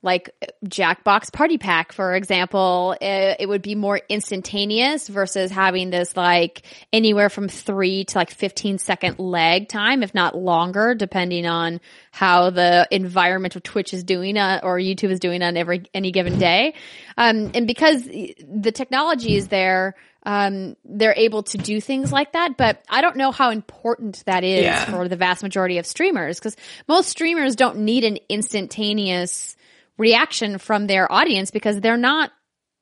like 0.00 0.30
Jackbox 0.64 1.32
Party 1.32 1.58
Pack, 1.58 1.92
for 1.92 2.14
example, 2.14 2.96
it, 3.00 3.38
it, 3.40 3.48
would 3.48 3.62
be 3.62 3.74
more 3.74 4.00
instantaneous 4.08 5.08
versus 5.08 5.50
having 5.50 5.90
this 5.90 6.16
like 6.16 6.62
anywhere 6.92 7.28
from 7.28 7.48
three 7.48 8.04
to 8.04 8.18
like 8.18 8.30
15 8.30 8.78
second 8.78 9.18
lag 9.18 9.68
time, 9.68 10.04
if 10.04 10.14
not 10.14 10.36
longer, 10.36 10.94
depending 10.94 11.46
on 11.46 11.80
how 12.12 12.50
the 12.50 12.86
environment 12.92 13.56
of 13.56 13.64
Twitch 13.64 13.92
is 13.92 14.04
doing 14.04 14.38
uh, 14.38 14.60
or 14.62 14.78
YouTube 14.78 15.10
is 15.10 15.18
doing 15.18 15.42
on 15.42 15.56
every, 15.56 15.82
any 15.92 16.12
given 16.12 16.38
day. 16.38 16.74
Um, 17.16 17.50
and 17.54 17.66
because 17.66 18.04
the 18.04 18.72
technology 18.72 19.34
is 19.34 19.48
there, 19.48 19.96
um, 20.22 20.76
they're 20.84 21.14
able 21.16 21.42
to 21.44 21.58
do 21.58 21.80
things 21.80 22.12
like 22.12 22.32
that, 22.32 22.56
but 22.56 22.84
I 22.88 23.00
don't 23.00 23.16
know 23.16 23.32
how 23.32 23.50
important 23.50 24.22
that 24.26 24.44
is 24.44 24.62
Yeah. 24.62 24.84
for 24.84 25.08
the 25.08 25.16
vast 25.16 25.42
majority 25.42 25.78
of 25.78 25.86
streamers 25.86 26.38
because 26.38 26.56
most 26.86 27.08
streamers 27.08 27.56
don't 27.56 27.78
need 27.78 28.04
an 28.04 28.18
instantaneous 28.28 29.56
reaction 29.98 30.58
from 30.58 30.86
their 30.86 31.10
audience 31.12 31.50
because 31.50 31.80
they're 31.80 31.96
not 31.96 32.32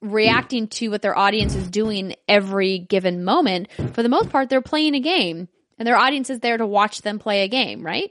reacting 0.02 0.68
to 0.68 0.88
what 0.88 1.02
their 1.02 1.18
audience 1.18 1.54
is 1.54 1.68
doing 1.68 2.14
every 2.28 2.78
given 2.78 3.24
moment. 3.24 3.68
For 3.94 4.02
the 4.02 4.08
most 4.08 4.30
part, 4.30 4.48
they're 4.48 4.60
playing 4.60 4.94
a 4.94 5.00
game 5.00 5.48
and 5.78 5.86
their 5.86 5.96
audience 5.96 6.30
is 6.30 6.40
there 6.40 6.56
to 6.56 6.66
watch 6.66 7.02
them 7.02 7.18
play 7.18 7.42
a 7.42 7.48
game, 7.48 7.84
right? 7.84 8.10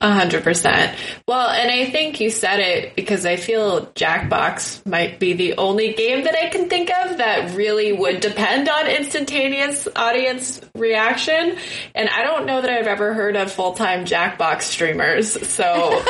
A 0.00 0.12
hundred 0.12 0.42
percent. 0.44 0.96
Well, 1.26 1.48
and 1.48 1.70
I 1.70 1.90
think 1.90 2.20
you 2.20 2.30
said 2.30 2.60
it 2.60 2.96
because 2.96 3.26
I 3.26 3.36
feel 3.36 3.86
Jackbox 3.86 4.86
might 4.86 5.18
be 5.18 5.32
the 5.34 5.56
only 5.56 5.92
game 5.92 6.24
that 6.24 6.34
I 6.34 6.48
can 6.48 6.68
think 6.68 6.90
of 6.90 7.18
that 7.18 7.54
really 7.56 7.92
would 7.92 8.20
depend 8.20 8.68
on 8.68 8.86
instantaneous 8.86 9.88
audience 9.96 10.60
reaction. 10.74 11.56
And 11.94 12.08
I 12.08 12.22
don't 12.22 12.46
know 12.46 12.60
that 12.60 12.70
I've 12.70 12.86
ever 12.86 13.14
heard 13.14 13.36
of 13.36 13.52
full 13.52 13.72
time 13.72 14.04
Jackbox 14.04 14.62
streamers. 14.62 15.48
So 15.48 15.64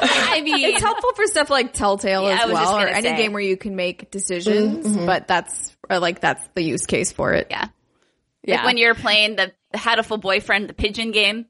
I 0.00 0.40
mean, 0.44 0.64
It's 0.64 0.82
helpful 0.82 1.12
for 1.14 1.26
stuff 1.26 1.50
like 1.50 1.72
Telltale 1.72 2.24
Yeah, 2.24 2.44
as 2.44 2.52
well, 2.52 2.76
or 2.78 2.86
gonna 2.86 2.96
any 2.96 3.16
game 3.16 3.32
where 3.32 3.42
you 3.42 3.56
can 3.56 3.76
make 3.76 4.10
decisions. 4.10 4.86
Mm-hmm, 4.86 4.96
mm-hmm. 4.96 5.06
But 5.06 5.28
that's 5.28 5.76
or 5.88 5.98
like 5.98 6.20
that's 6.20 6.46
the 6.54 6.62
use 6.62 6.86
case 6.86 7.12
for 7.12 7.32
it. 7.32 7.48
yeah. 7.50 7.68
Yeah. 8.42 8.56
Like 8.56 8.64
when 8.64 8.76
you're 8.78 8.94
playing 8.94 9.36
the, 9.36 9.52
the 9.72 9.78
Hatoful 9.78 10.20
Boyfriend, 10.20 10.68
the 10.68 10.74
pigeon 10.74 11.10
game. 11.10 11.46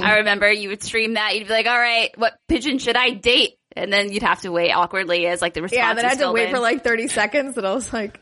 I 0.00 0.18
remember 0.18 0.50
you 0.50 0.68
would 0.70 0.82
stream 0.82 1.14
that. 1.14 1.36
You'd 1.36 1.48
be 1.48 1.52
like, 1.52 1.66
"All 1.66 1.78
right, 1.78 2.10
what 2.16 2.34
pigeon 2.48 2.78
should 2.78 2.96
I 2.96 3.10
date?" 3.10 3.56
And 3.76 3.92
then 3.92 4.12
you'd 4.12 4.22
have 4.22 4.40
to 4.42 4.50
wait 4.52 4.70
awkwardly 4.70 5.26
as 5.26 5.40
like 5.42 5.54
the 5.54 5.62
response. 5.62 5.78
Yeah, 5.78 5.94
then 5.94 6.04
I 6.04 6.08
had 6.08 6.18
to 6.20 6.32
wait 6.32 6.46
in. 6.48 6.54
for 6.54 6.60
like 6.60 6.82
thirty 6.84 7.08
seconds, 7.08 7.56
and 7.58 7.66
I 7.66 7.74
was 7.74 7.92
like, 7.92 8.20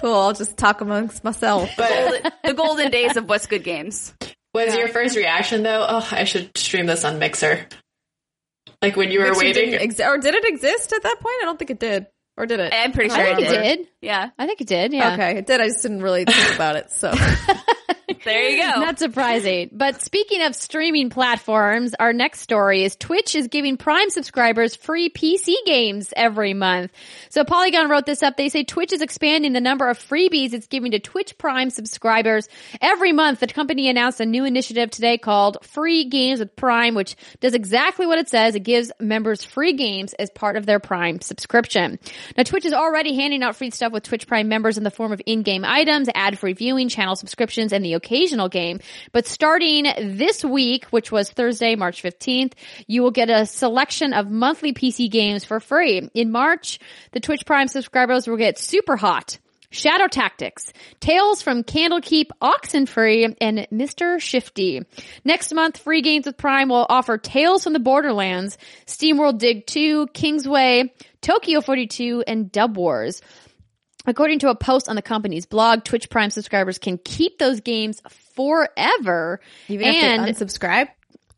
"Cool, 0.00 0.14
I'll 0.14 0.32
just 0.32 0.56
talk 0.56 0.80
amongst 0.80 1.22
myself." 1.24 1.70
but 1.76 2.34
the 2.44 2.54
golden 2.54 2.90
days 2.90 3.16
of 3.16 3.28
what's 3.28 3.46
good 3.46 3.64
games. 3.64 4.12
was 4.54 4.74
your 4.74 4.88
first 4.88 5.16
reaction 5.16 5.62
though, 5.62 5.86
oh 5.88 6.08
I 6.10 6.24
should 6.24 6.56
stream 6.56 6.86
this 6.86 7.04
on 7.04 7.18
Mixer? 7.18 7.66
Like 8.82 8.96
when 8.96 9.10
you 9.10 9.20
were 9.20 9.26
Mixer 9.26 9.40
waiting 9.44 9.74
ex- 9.74 10.00
or 10.00 10.18
did 10.18 10.34
it 10.34 10.44
exist 10.44 10.92
at 10.92 11.02
that 11.02 11.20
point? 11.20 11.36
I 11.42 11.44
don't 11.44 11.58
think 11.58 11.70
it 11.70 11.78
did, 11.80 12.06
or 12.36 12.46
did 12.46 12.60
it? 12.60 12.72
I'm 12.74 12.92
pretty 12.92 13.10
I 13.10 13.16
sure 13.16 13.36
think 13.36 13.38
it 13.48 13.52
it 13.52 13.62
did. 13.62 13.76
did. 13.78 13.88
Yeah, 14.02 14.30
I 14.38 14.46
think 14.46 14.60
it 14.60 14.66
did. 14.66 14.92
Yeah. 14.92 15.12
Okay, 15.14 15.36
it 15.38 15.46
did. 15.46 15.60
I 15.60 15.66
just 15.68 15.82
didn't 15.82 16.02
really 16.02 16.24
think 16.24 16.54
about 16.54 16.76
it. 16.76 16.90
So 16.90 17.12
there 18.24 18.48
you 18.48 18.62
go. 18.62 18.80
Not 18.80 18.98
surprising. 18.98 19.70
But 19.72 20.00
speaking 20.02 20.42
of 20.42 20.54
streaming 20.54 21.10
platforms, 21.10 21.94
our 21.98 22.12
next 22.12 22.40
story 22.40 22.84
is 22.84 22.96
Twitch 22.96 23.34
is 23.34 23.48
giving 23.48 23.76
Prime 23.76 24.10
subscribers 24.10 24.74
free 24.76 25.10
PC 25.10 25.54
games 25.64 26.12
every 26.16 26.54
month. 26.54 26.92
So 27.28 27.44
Polygon 27.44 27.88
wrote 27.88 28.06
this 28.06 28.22
up. 28.22 28.36
They 28.36 28.48
say 28.48 28.64
Twitch 28.64 28.92
is 28.92 29.02
expanding 29.02 29.52
the 29.52 29.60
number 29.60 29.88
of 29.88 29.98
freebies 29.98 30.52
it's 30.52 30.66
giving 30.66 30.92
to 30.92 30.98
Twitch 30.98 31.36
Prime 31.38 31.70
subscribers 31.70 32.48
every 32.80 33.12
month. 33.12 33.40
The 33.40 33.46
company 33.46 33.88
announced 33.88 34.20
a 34.20 34.26
new 34.26 34.44
initiative 34.44 34.90
today 34.90 35.18
called 35.18 35.58
Free 35.64 36.04
Games 36.04 36.40
with 36.40 36.56
Prime, 36.56 36.94
which 36.94 37.16
does 37.40 37.54
exactly 37.54 38.06
what 38.06 38.18
it 38.18 38.28
says. 38.28 38.54
It 38.54 38.60
gives 38.60 38.92
members 39.00 39.44
free 39.44 39.72
games 39.72 40.12
as 40.14 40.30
part 40.30 40.56
of 40.56 40.66
their 40.66 40.80
Prime 40.80 41.20
subscription. 41.20 41.98
Now 42.36 42.42
Twitch 42.42 42.64
is 42.64 42.72
already 42.72 43.14
handing 43.14 43.42
out 43.42 43.56
free 43.56 43.70
stuff 43.70 43.92
with 43.92 44.04
Twitch 44.04 44.26
Prime 44.26 44.48
members 44.48 44.78
in 44.78 44.84
the 44.84 44.90
form 44.90 45.12
of 45.12 45.20
in-game 45.26 45.64
items, 45.64 46.08
ad-free 46.14 46.54
viewing, 46.54 46.88
channel 46.88 47.16
subscriptions, 47.16 47.72
and 47.72 47.84
the 47.84 47.94
occasional 48.00 48.48
game. 48.48 48.80
But 49.12 49.26
starting 49.26 49.84
this 49.98 50.42
week, 50.42 50.86
which 50.86 51.12
was 51.12 51.30
Thursday, 51.30 51.76
March 51.76 52.02
15th, 52.02 52.54
you 52.86 53.02
will 53.02 53.10
get 53.10 53.28
a 53.28 53.44
selection 53.44 54.14
of 54.14 54.30
monthly 54.30 54.72
PC 54.72 55.10
games 55.10 55.44
for 55.44 55.60
free. 55.60 56.08
In 56.14 56.32
March, 56.32 56.78
the 57.12 57.20
Twitch 57.20 57.44
Prime 57.44 57.68
subscribers 57.68 58.26
will 58.26 58.36
get 58.36 58.58
Super 58.58 58.96
Hot. 58.96 59.38
Shadow 59.72 60.08
Tactics, 60.08 60.72
Tales 60.98 61.42
from 61.42 61.62
Candlekeep, 61.62 62.30
Oxenfree, 62.42 63.36
and 63.40 63.68
Mr. 63.72 64.20
Shifty. 64.20 64.82
Next 65.24 65.54
month, 65.54 65.78
Free 65.78 66.02
Games 66.02 66.26
with 66.26 66.36
Prime 66.36 66.70
will 66.70 66.86
offer 66.88 67.18
Tales 67.18 67.62
from 67.62 67.72
the 67.72 67.78
Borderlands, 67.78 68.58
SteamWorld 68.86 69.38
Dig 69.38 69.66
2, 69.66 70.08
Kingsway, 70.08 70.92
Tokyo 71.20 71.60
42, 71.60 72.24
and 72.26 72.50
Dub 72.50 72.76
Wars. 72.76 73.22
According 74.06 74.38
to 74.40 74.48
a 74.48 74.54
post 74.54 74.88
on 74.88 74.96
the 74.96 75.02
company's 75.02 75.46
blog, 75.46 75.84
Twitch 75.84 76.08
Prime 76.08 76.30
subscribers 76.30 76.78
can 76.78 76.98
keep 76.98 77.38
those 77.38 77.60
games 77.60 78.00
forever. 78.34 79.40
even 79.68 79.86
and 79.86 80.28
if 80.28 80.38
they 80.38 80.44
unsubscribe, 80.44 80.88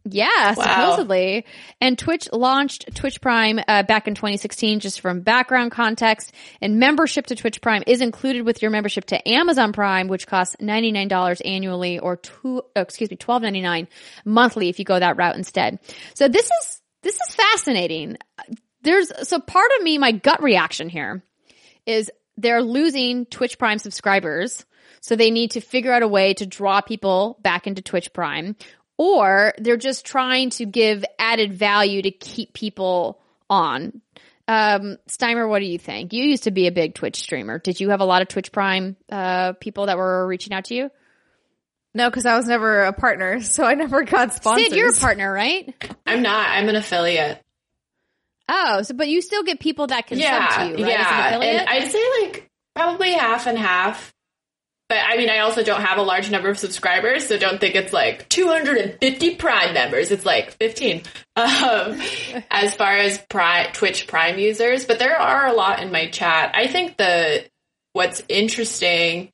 yeah, 0.05 0.55
Wow. 0.57 0.63
supposedly. 0.65 1.45
And 1.81 1.99
Twitch 1.99 2.29
launched 2.33 2.93
Twitch 2.95 3.21
Prime 3.21 3.61
uh, 3.69 3.83
back 3.85 4.09
in 4.09 4.15
2016, 4.15 4.81
just 4.81 5.01
from 5.01 5.21
background 5.21 5.71
context. 5.71 6.33
And 6.61 6.79
membership 6.81 7.27
to 7.27 7.37
Twitch 7.37 7.61
Prime 7.61 7.83
is 7.87 8.01
included 8.01 8.43
with 8.45 8.63
your 8.63 8.71
membership 8.71 9.05
to 9.07 9.29
Amazon 9.29 9.73
Prime, 9.73 10.09
which 10.09 10.27
costs 10.27 10.57
$99 10.61 11.41
annually 11.45 11.99
or 11.99 12.17
two, 12.17 12.63
oh, 12.75 12.81
excuse 12.81 13.11
me, 13.11 13.17
$12.99 13.17 13.87
monthly 14.25 14.69
if 14.69 14.79
you 14.79 14.85
go 14.85 14.99
that 14.99 15.17
route 15.17 15.37
instead. 15.37 15.79
So 16.15 16.27
this 16.29 16.47
is, 16.47 16.83
this 17.03 17.15
is 17.15 17.35
fascinating. 17.35 18.19
There's, 18.83 19.13
so 19.29 19.39
part 19.39 19.71
of 19.79 19.85
me, 19.85 19.99
my 19.99 20.11
gut 20.13 20.43
reaction 20.43 20.89
here 20.89 21.23
is 21.87 22.11
they're 22.37 22.63
losing 22.63 23.27
Twitch 23.27 23.59
Prime 23.59 23.79
subscribers. 23.79 24.65
So 25.01 25.17
they 25.17 25.31
need 25.31 25.53
to 25.53 25.61
figure 25.61 25.93
out 25.93 26.03
a 26.03 26.09
way 26.09 26.35
to 26.35 26.47
draw 26.47 26.81
people 26.81 27.39
back 27.43 27.67
into 27.67 27.83
Twitch 27.83 28.13
Prime 28.13 28.57
or 28.97 29.53
they're 29.59 29.77
just 29.77 30.07
trying 30.07 30.51
to 30.51 30.65
give 30.65 31.05
added 31.19 31.53
value 31.53 32.03
to 32.03 32.11
keep 32.11 32.53
people 32.53 33.21
on. 33.51 34.01
Um, 34.47 34.99
Steimer, 35.09 35.49
what 35.49 35.59
do 35.59 35.65
you 35.65 35.79
think? 35.79 36.13
You 36.13 36.25
used 36.25 36.45
to 36.45 36.51
be 36.51 36.69
a 36.69 36.73
big 36.73 36.95
Twitch 36.95 37.17
streamer. 37.17 37.59
Did 37.59 37.81
you 37.81 37.91
have 37.91 38.01
a 38.01 38.05
lot 38.05 38.23
of 38.23 38.29
Twitch 38.29 38.53
Prime, 38.53 38.97
uh, 39.11 39.55
people 39.55 39.87
that 39.87 39.97
were 39.97 40.27
reaching 40.27 40.53
out 40.53 40.67
to 40.67 40.75
you? 40.75 40.91
no, 41.95 42.09
because 42.09 42.27
I 42.27 42.37
was 42.37 42.47
never 42.47 42.85
a 42.85 42.93
partner, 42.93 43.41
so 43.43 43.65
I 43.65 43.75
never 43.75 44.03
got 44.03 44.33
sponsors. 44.33 44.69
Syd, 44.69 44.77
you're 44.77 44.91
a 44.91 44.95
partner, 44.95 45.33
right? 45.33 45.75
I'm 46.07 46.23
not, 46.23 46.49
I'm 46.51 46.69
an 46.69 46.77
affiliate. 46.77 47.43
Oh, 48.55 48.83
so, 48.83 48.93
but 48.95 49.09
you 49.09 49.23
still 49.23 49.43
get 49.43 49.61
people 49.61 49.87
that 49.87 50.07
can 50.07 50.19
yeah, 50.19 50.51
sub 50.51 50.61
to 50.61 50.79
you, 50.79 50.85
right? 50.85 50.93
Yeah, 50.93 51.41
and 51.41 51.69
I'd 51.69 51.91
say 51.91 52.03
like 52.21 52.51
probably 52.75 53.13
half 53.13 53.47
and 53.47 53.57
half. 53.57 54.13
But 54.91 54.99
I 55.07 55.17
mean, 55.17 55.31
I 55.31 55.39
also 55.39 55.63
don't 55.63 55.81
have 55.81 55.97
a 55.97 56.03
large 56.03 56.31
number 56.31 56.51
of 56.51 56.59
subscribers, 56.59 57.27
so 57.27 57.39
don't 57.39 57.59
think 57.59 57.77
it's 57.77 57.95
like 57.95 58.29
250 58.29 59.37
Prime 59.37 59.73
members. 59.73 60.11
It's 60.11 60.27
like 60.27 60.51
15 60.59 61.03
um, 61.35 61.99
as 62.51 62.75
far 62.75 62.99
as 62.99 63.19
Prime, 63.31 63.73
Twitch 63.73 64.07
Prime 64.07 64.39
users. 64.39 64.85
But 64.85 64.99
there 64.99 65.19
are 65.19 65.47
a 65.47 65.55
lot 65.55 65.81
in 65.81 65.91
my 65.91 66.11
chat. 66.11 66.53
I 66.55 66.67
think 66.67 66.99
the 66.99 67.47
what's 67.95 68.23
interesting 68.29 69.31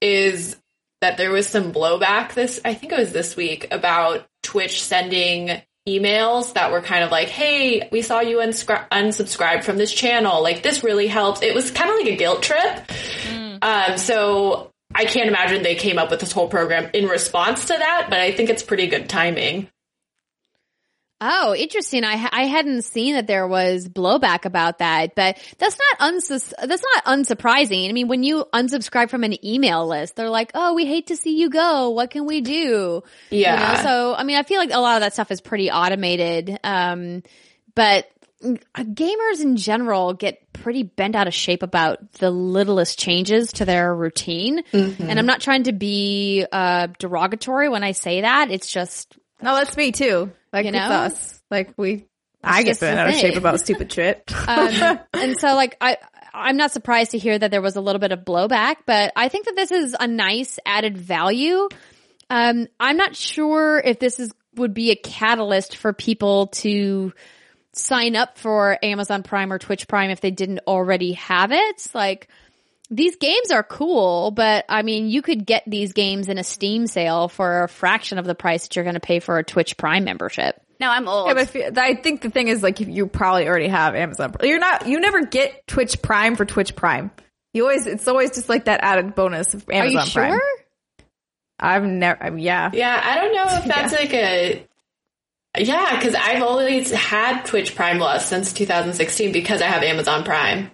is 0.00 0.56
that 1.02 1.18
there 1.18 1.30
was 1.30 1.46
some 1.46 1.74
blowback 1.74 2.32
this. 2.32 2.60
I 2.64 2.72
think 2.72 2.92
it 2.92 2.98
was 2.98 3.12
this 3.12 3.36
week 3.36 3.68
about 3.70 4.26
Twitch 4.42 4.82
sending 4.82 5.60
emails 5.88 6.52
that 6.54 6.70
were 6.72 6.80
kind 6.80 7.02
of 7.04 7.10
like, 7.10 7.28
"Hey, 7.28 7.88
we 7.90 8.02
saw 8.02 8.20
you 8.20 8.38
unscri- 8.38 8.88
unsubscribe 8.90 9.64
from 9.64 9.78
this 9.78 9.92
channel. 9.92 10.42
Like 10.42 10.62
this 10.62 10.84
really 10.84 11.06
helps." 11.08 11.42
It 11.42 11.54
was 11.54 11.70
kind 11.70 11.90
of 11.90 11.96
like 11.96 12.06
a 12.06 12.16
guilt 12.16 12.42
trip. 12.42 12.90
Um, 13.62 13.96
so 13.98 14.70
I 14.94 15.04
can't 15.06 15.28
imagine 15.28 15.62
they 15.62 15.74
came 15.74 15.98
up 15.98 16.10
with 16.10 16.20
this 16.20 16.32
whole 16.32 16.48
program 16.48 16.90
in 16.92 17.06
response 17.06 17.66
to 17.66 17.74
that, 17.78 18.06
but 18.10 18.20
I 18.20 18.32
think 18.32 18.50
it's 18.50 18.62
pretty 18.62 18.86
good 18.88 19.08
timing. 19.08 19.68
Oh, 21.24 21.54
interesting. 21.54 22.02
I 22.02 22.28
I 22.32 22.46
hadn't 22.46 22.82
seen 22.82 23.14
that 23.14 23.28
there 23.28 23.46
was 23.46 23.88
blowback 23.88 24.44
about 24.44 24.78
that, 24.78 25.14
but 25.14 25.38
that's 25.56 25.78
not 25.78 26.12
unsus- 26.12 26.52
that's 26.60 26.82
not 26.94 27.04
unsurprising. 27.04 27.88
I 27.88 27.92
mean, 27.92 28.08
when 28.08 28.24
you 28.24 28.44
unsubscribe 28.52 29.08
from 29.08 29.22
an 29.22 29.44
email 29.46 29.86
list, 29.86 30.16
they're 30.16 30.28
like, 30.28 30.50
"Oh, 30.54 30.74
we 30.74 30.84
hate 30.84 31.06
to 31.06 31.16
see 31.16 31.38
you 31.38 31.48
go. 31.48 31.90
What 31.90 32.10
can 32.10 32.26
we 32.26 32.40
do?" 32.40 33.04
Yeah. 33.30 33.54
You 33.54 33.76
know? 33.76 33.82
So, 33.84 34.14
I 34.16 34.24
mean, 34.24 34.36
I 34.36 34.42
feel 34.42 34.58
like 34.58 34.72
a 34.72 34.80
lot 34.80 34.96
of 34.96 35.02
that 35.02 35.12
stuff 35.12 35.30
is 35.30 35.40
pretty 35.40 35.70
automated. 35.70 36.58
Um, 36.64 37.22
but 37.76 38.10
gamers 38.42 39.40
in 39.40 39.56
general 39.56 40.14
get 40.14 40.52
pretty 40.52 40.82
bent 40.82 41.14
out 41.14 41.28
of 41.28 41.34
shape 41.34 41.62
about 41.62 42.12
the 42.14 42.30
littlest 42.30 42.98
changes 42.98 43.52
to 43.54 43.64
their 43.64 43.94
routine. 43.94 44.64
And 44.72 45.18
I'm 45.20 45.26
not 45.26 45.40
trying 45.40 45.64
to 45.64 45.72
be 45.72 46.44
uh, 46.50 46.88
derogatory 46.98 47.68
when 47.68 47.84
I 47.84 47.92
say 47.92 48.22
that. 48.22 48.50
It's 48.50 48.66
just 48.66 49.16
No, 49.42 49.54
that's 49.56 49.76
me 49.76 49.92
too. 49.92 50.32
Like 50.52 50.64
You 50.64 50.70
it's 50.70 50.78
know? 50.78 50.90
us. 50.90 51.42
Like 51.50 51.74
we, 51.76 52.06
I 52.42 52.62
get 52.62 52.80
bent 52.80 52.98
out 52.98 53.08
of 53.08 53.14
shape 53.14 53.36
about 53.36 53.60
stupid 53.60 53.92
shit. 53.92 54.22
um, 54.48 55.00
and 55.12 55.36
so 55.38 55.54
like 55.54 55.76
I 55.80 55.98
I'm 56.34 56.56
not 56.56 56.72
surprised 56.72 57.10
to 57.12 57.18
hear 57.18 57.38
that 57.38 57.50
there 57.50 57.62
was 57.62 57.76
a 57.76 57.80
little 57.80 58.00
bit 58.00 58.12
of 58.12 58.20
blowback, 58.20 58.76
but 58.86 59.12
I 59.16 59.28
think 59.28 59.46
that 59.46 59.56
this 59.56 59.70
is 59.70 59.96
a 59.98 60.06
nice 60.06 60.58
added 60.64 60.96
value. 60.96 61.68
Um, 62.30 62.68
I'm 62.80 62.96
not 62.96 63.14
sure 63.14 63.78
if 63.78 63.98
this 63.98 64.18
is 64.18 64.32
would 64.54 64.74
be 64.74 64.90
a 64.90 64.96
catalyst 64.96 65.76
for 65.76 65.92
people 65.92 66.48
to 66.48 67.12
sign 67.72 68.16
up 68.16 68.38
for 68.38 68.78
Amazon 68.82 69.22
Prime 69.22 69.52
or 69.52 69.58
Twitch 69.58 69.88
Prime 69.88 70.10
if 70.10 70.20
they 70.20 70.30
didn't 70.30 70.60
already 70.66 71.12
have 71.12 71.52
it. 71.52 71.86
Like 71.94 72.28
these 72.94 73.16
games 73.16 73.50
are 73.50 73.62
cool, 73.62 74.30
but 74.30 74.64
I 74.68 74.82
mean, 74.82 75.08
you 75.08 75.22
could 75.22 75.46
get 75.46 75.62
these 75.66 75.92
games 75.92 76.28
in 76.28 76.38
a 76.38 76.44
Steam 76.44 76.86
sale 76.86 77.28
for 77.28 77.64
a 77.64 77.68
fraction 77.68 78.18
of 78.18 78.26
the 78.26 78.34
price 78.34 78.62
that 78.64 78.76
you're 78.76 78.84
going 78.84 78.94
to 78.94 79.00
pay 79.00 79.18
for 79.18 79.38
a 79.38 79.44
Twitch 79.44 79.76
Prime 79.76 80.04
membership. 80.04 80.60
No, 80.78 80.90
I'm 80.90 81.08
old. 81.08 81.28
Yeah, 81.28 81.34
but 81.34 81.42
if 81.44 81.54
you- 81.54 81.70
I 81.76 81.94
think 81.94 82.20
the 82.22 82.30
thing 82.30 82.48
is 82.48 82.62
like 82.62 82.80
you- 82.80 82.86
you 82.88 83.06
probably 83.06 83.48
already 83.48 83.68
have 83.68 83.94
Amazon. 83.94 84.34
You're 84.42 84.58
not. 84.58 84.86
You 84.86 85.00
never 85.00 85.24
get 85.24 85.66
Twitch 85.66 86.02
Prime 86.02 86.36
for 86.36 86.44
Twitch 86.44 86.74
Prime. 86.76 87.10
You 87.54 87.62
always. 87.64 87.86
It's 87.86 88.06
always 88.08 88.30
just 88.32 88.48
like 88.48 88.64
that 88.66 88.80
added 88.82 89.14
bonus 89.14 89.54
of 89.54 89.64
Amazon. 89.70 89.96
Are 89.96 90.00
Amazon 90.00 90.26
you 90.32 90.32
sure? 90.38 90.42
I've 91.60 91.84
never. 91.84 92.22
I 92.22 92.30
mean, 92.30 92.44
yeah. 92.44 92.70
Yeah, 92.72 93.00
I 93.02 93.14
don't 93.16 93.34
know 93.34 93.46
if 93.58 93.64
that's 93.64 93.92
like 93.92 94.12
a. 94.12 94.66
Yeah, 95.58 95.96
because 95.96 96.14
I've 96.14 96.42
always 96.42 96.90
had 96.90 97.44
Twitch 97.44 97.74
Prime 97.74 97.98
Plus 97.98 98.26
since 98.26 98.52
2016 98.52 99.32
because 99.32 99.62
I 99.62 99.66
have 99.66 99.82
Amazon 99.82 100.24
Prime. 100.24 100.70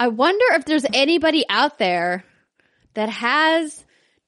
I 0.00 0.08
wonder 0.08 0.44
if 0.54 0.64
there's 0.64 0.86
anybody 0.94 1.44
out 1.48 1.78
there 1.78 2.24
that 2.94 3.10
has 3.10 3.84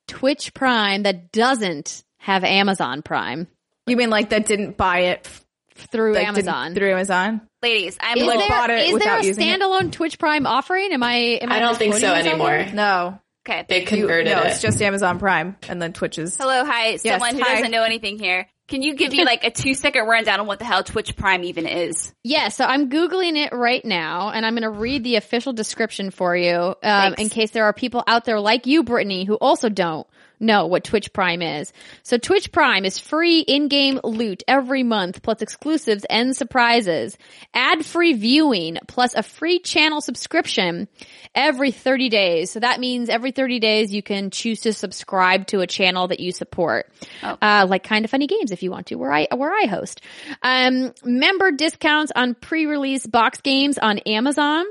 Twitch 0.07 0.53
Prime 0.53 1.05
that 1.05 1.33
doesn't 1.33 2.05
have 2.19 2.45
Amazon 2.45 3.01
Prime 3.03 3.49
You 3.87 3.97
mean 3.97 4.11
like 4.11 4.29
that 4.31 4.45
didn't 4.47 4.77
buy 4.77 4.99
it 5.01 5.23
f- 5.25 5.45
through 5.91 6.13
like, 6.15 6.29
Amazon? 6.29 6.75
through 6.75 6.91
Amazon? 6.93 7.41
Ladies, 7.63 7.97
I'm 8.01 8.19
is 8.19 8.27
like, 8.27 8.39
there, 8.39 8.49
bought 8.51 8.71
it 8.71 8.91
is 8.91 8.99
there 8.99 9.19
a 9.19 9.25
using 9.25 9.49
it? 9.49 9.61
standalone 9.61 9.91
Twitch 9.93 10.19
Prime 10.19 10.47
offering? 10.47 10.93
Am 10.93 11.03
I? 11.03 11.15
Am 11.41 11.51
I, 11.51 11.57
I 11.57 11.59
don't 11.61 11.79
think 11.79 11.95
so 11.95 12.13
anymore. 12.13 12.59
something? 12.59 12.77
No. 12.77 13.19
okay. 13.49 13.65
They 13.69 13.81
You- 13.81 13.87
converted 13.87 14.27
no, 14.33 14.43
it. 14.43 14.49
it's 14.49 14.61
just 14.61 14.83
Amazon 14.83 15.19
Prime 15.19 15.57
and 15.71 15.81
then 15.81 15.95
Twitch's. 15.95 16.37
Hello, 16.37 16.65
hi, 16.67 16.97
someone 16.97 17.35
who 17.35 17.43
hi. 17.43 17.55
doesn't 17.55 17.71
know 17.71 17.83
anything 17.85 18.19
here. 18.19 18.47
Can 18.73 18.81
you 18.81 18.95
give 18.95 19.13
me 19.13 19.23
like 19.27 19.45
a 19.45 19.51
two 19.51 19.75
second 19.75 20.07
rundown 20.07 20.41
on 20.41 20.47
what 20.47 20.59
the 20.59 20.65
hell 20.65 20.83
Twitch 20.83 21.15
Prime 21.15 21.45
even 21.45 21.67
is? 21.67 22.11
Yeah, 22.25 22.49
so 22.49 22.65
I'm 22.65 22.89
googling 22.89 23.37
it 23.37 23.53
right 23.53 23.85
now, 23.85 24.31
and 24.31 24.47
I'm 24.47 24.55
going 24.55 24.63
to 24.63 24.71
read 24.71 25.05
the 25.05 25.17
official 25.17 25.53
description 25.53 26.11
for 26.11 26.35
you, 26.35 26.75
um, 26.83 27.15
in 27.19 27.29
case 27.29 27.51
there 27.51 27.65
are 27.67 27.75
people 27.75 28.03
out 28.07 28.25
there 28.25 28.41
like 28.41 28.67
you, 28.67 28.83
Brittany, 28.83 29.25
who 29.25 29.35
also 29.35 29.69
don't 29.69 30.07
know 30.43 30.67
what 30.67 30.85
Twitch 30.85 31.13
Prime 31.13 31.41
is. 31.41 31.73
So 32.03 32.19
Twitch 32.19 32.53
Prime 32.53 32.85
is 32.85 32.99
free 32.99 33.41
in-game 33.41 34.01
loot 34.05 34.43
every 34.47 34.83
month, 34.83 35.23
plus 35.23 35.41
exclusives 35.41 36.05
and 36.05 36.37
surprises, 36.37 37.17
ad-free 37.55 38.15
viewing, 38.15 38.79
plus 38.89 39.15
a 39.15 39.23
free 39.23 39.61
channel 39.61 40.01
subscription 40.01 40.89
every 41.35 41.71
30 41.71 42.09
days. 42.09 42.51
So 42.51 42.61
that 42.61 42.81
means 42.81 43.09
every 43.09 43.31
30 43.31 43.61
days 43.61 43.93
you 43.93 44.03
can 44.03 44.31
choose 44.31 44.61
to 44.61 44.73
subscribe 44.73 45.47
to 45.49 45.61
a 45.61 45.67
channel 45.67 46.09
that 46.09 46.21
you 46.21 46.33
support, 46.33 46.91
uh, 47.23 47.67
like 47.69 47.85
Kind 47.85 48.05
of 48.05 48.11
Funny 48.11 48.27
Games 48.27 48.53
if 48.53 48.63
you 48.63 48.71
want 48.71 48.89
to, 48.89 48.97
where 48.97 49.13
I 49.13 49.29
where 49.35 49.53
I 49.53 49.67
host. 49.67 50.01
Um, 50.43 50.93
member 51.05 51.53
discounts 51.53 52.13
on 52.15 52.35
pre-release 52.35 53.07
box 53.07 53.41
games 53.41 53.79
on 53.79 53.99
Amazon. 53.99 54.65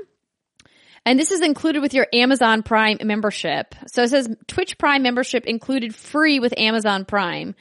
And 1.04 1.18
this 1.18 1.32
is 1.32 1.40
included 1.40 1.82
with 1.82 1.94
your 1.94 2.06
Amazon 2.12 2.62
Prime 2.62 2.98
membership. 3.02 3.74
So 3.86 4.02
it 4.02 4.10
says 4.10 4.28
Twitch 4.46 4.78
Prime 4.78 5.02
membership 5.02 5.46
included 5.46 5.94
free 5.94 6.38
with 6.38 6.54
Amazon 6.56 7.04
Prime. 7.04 7.54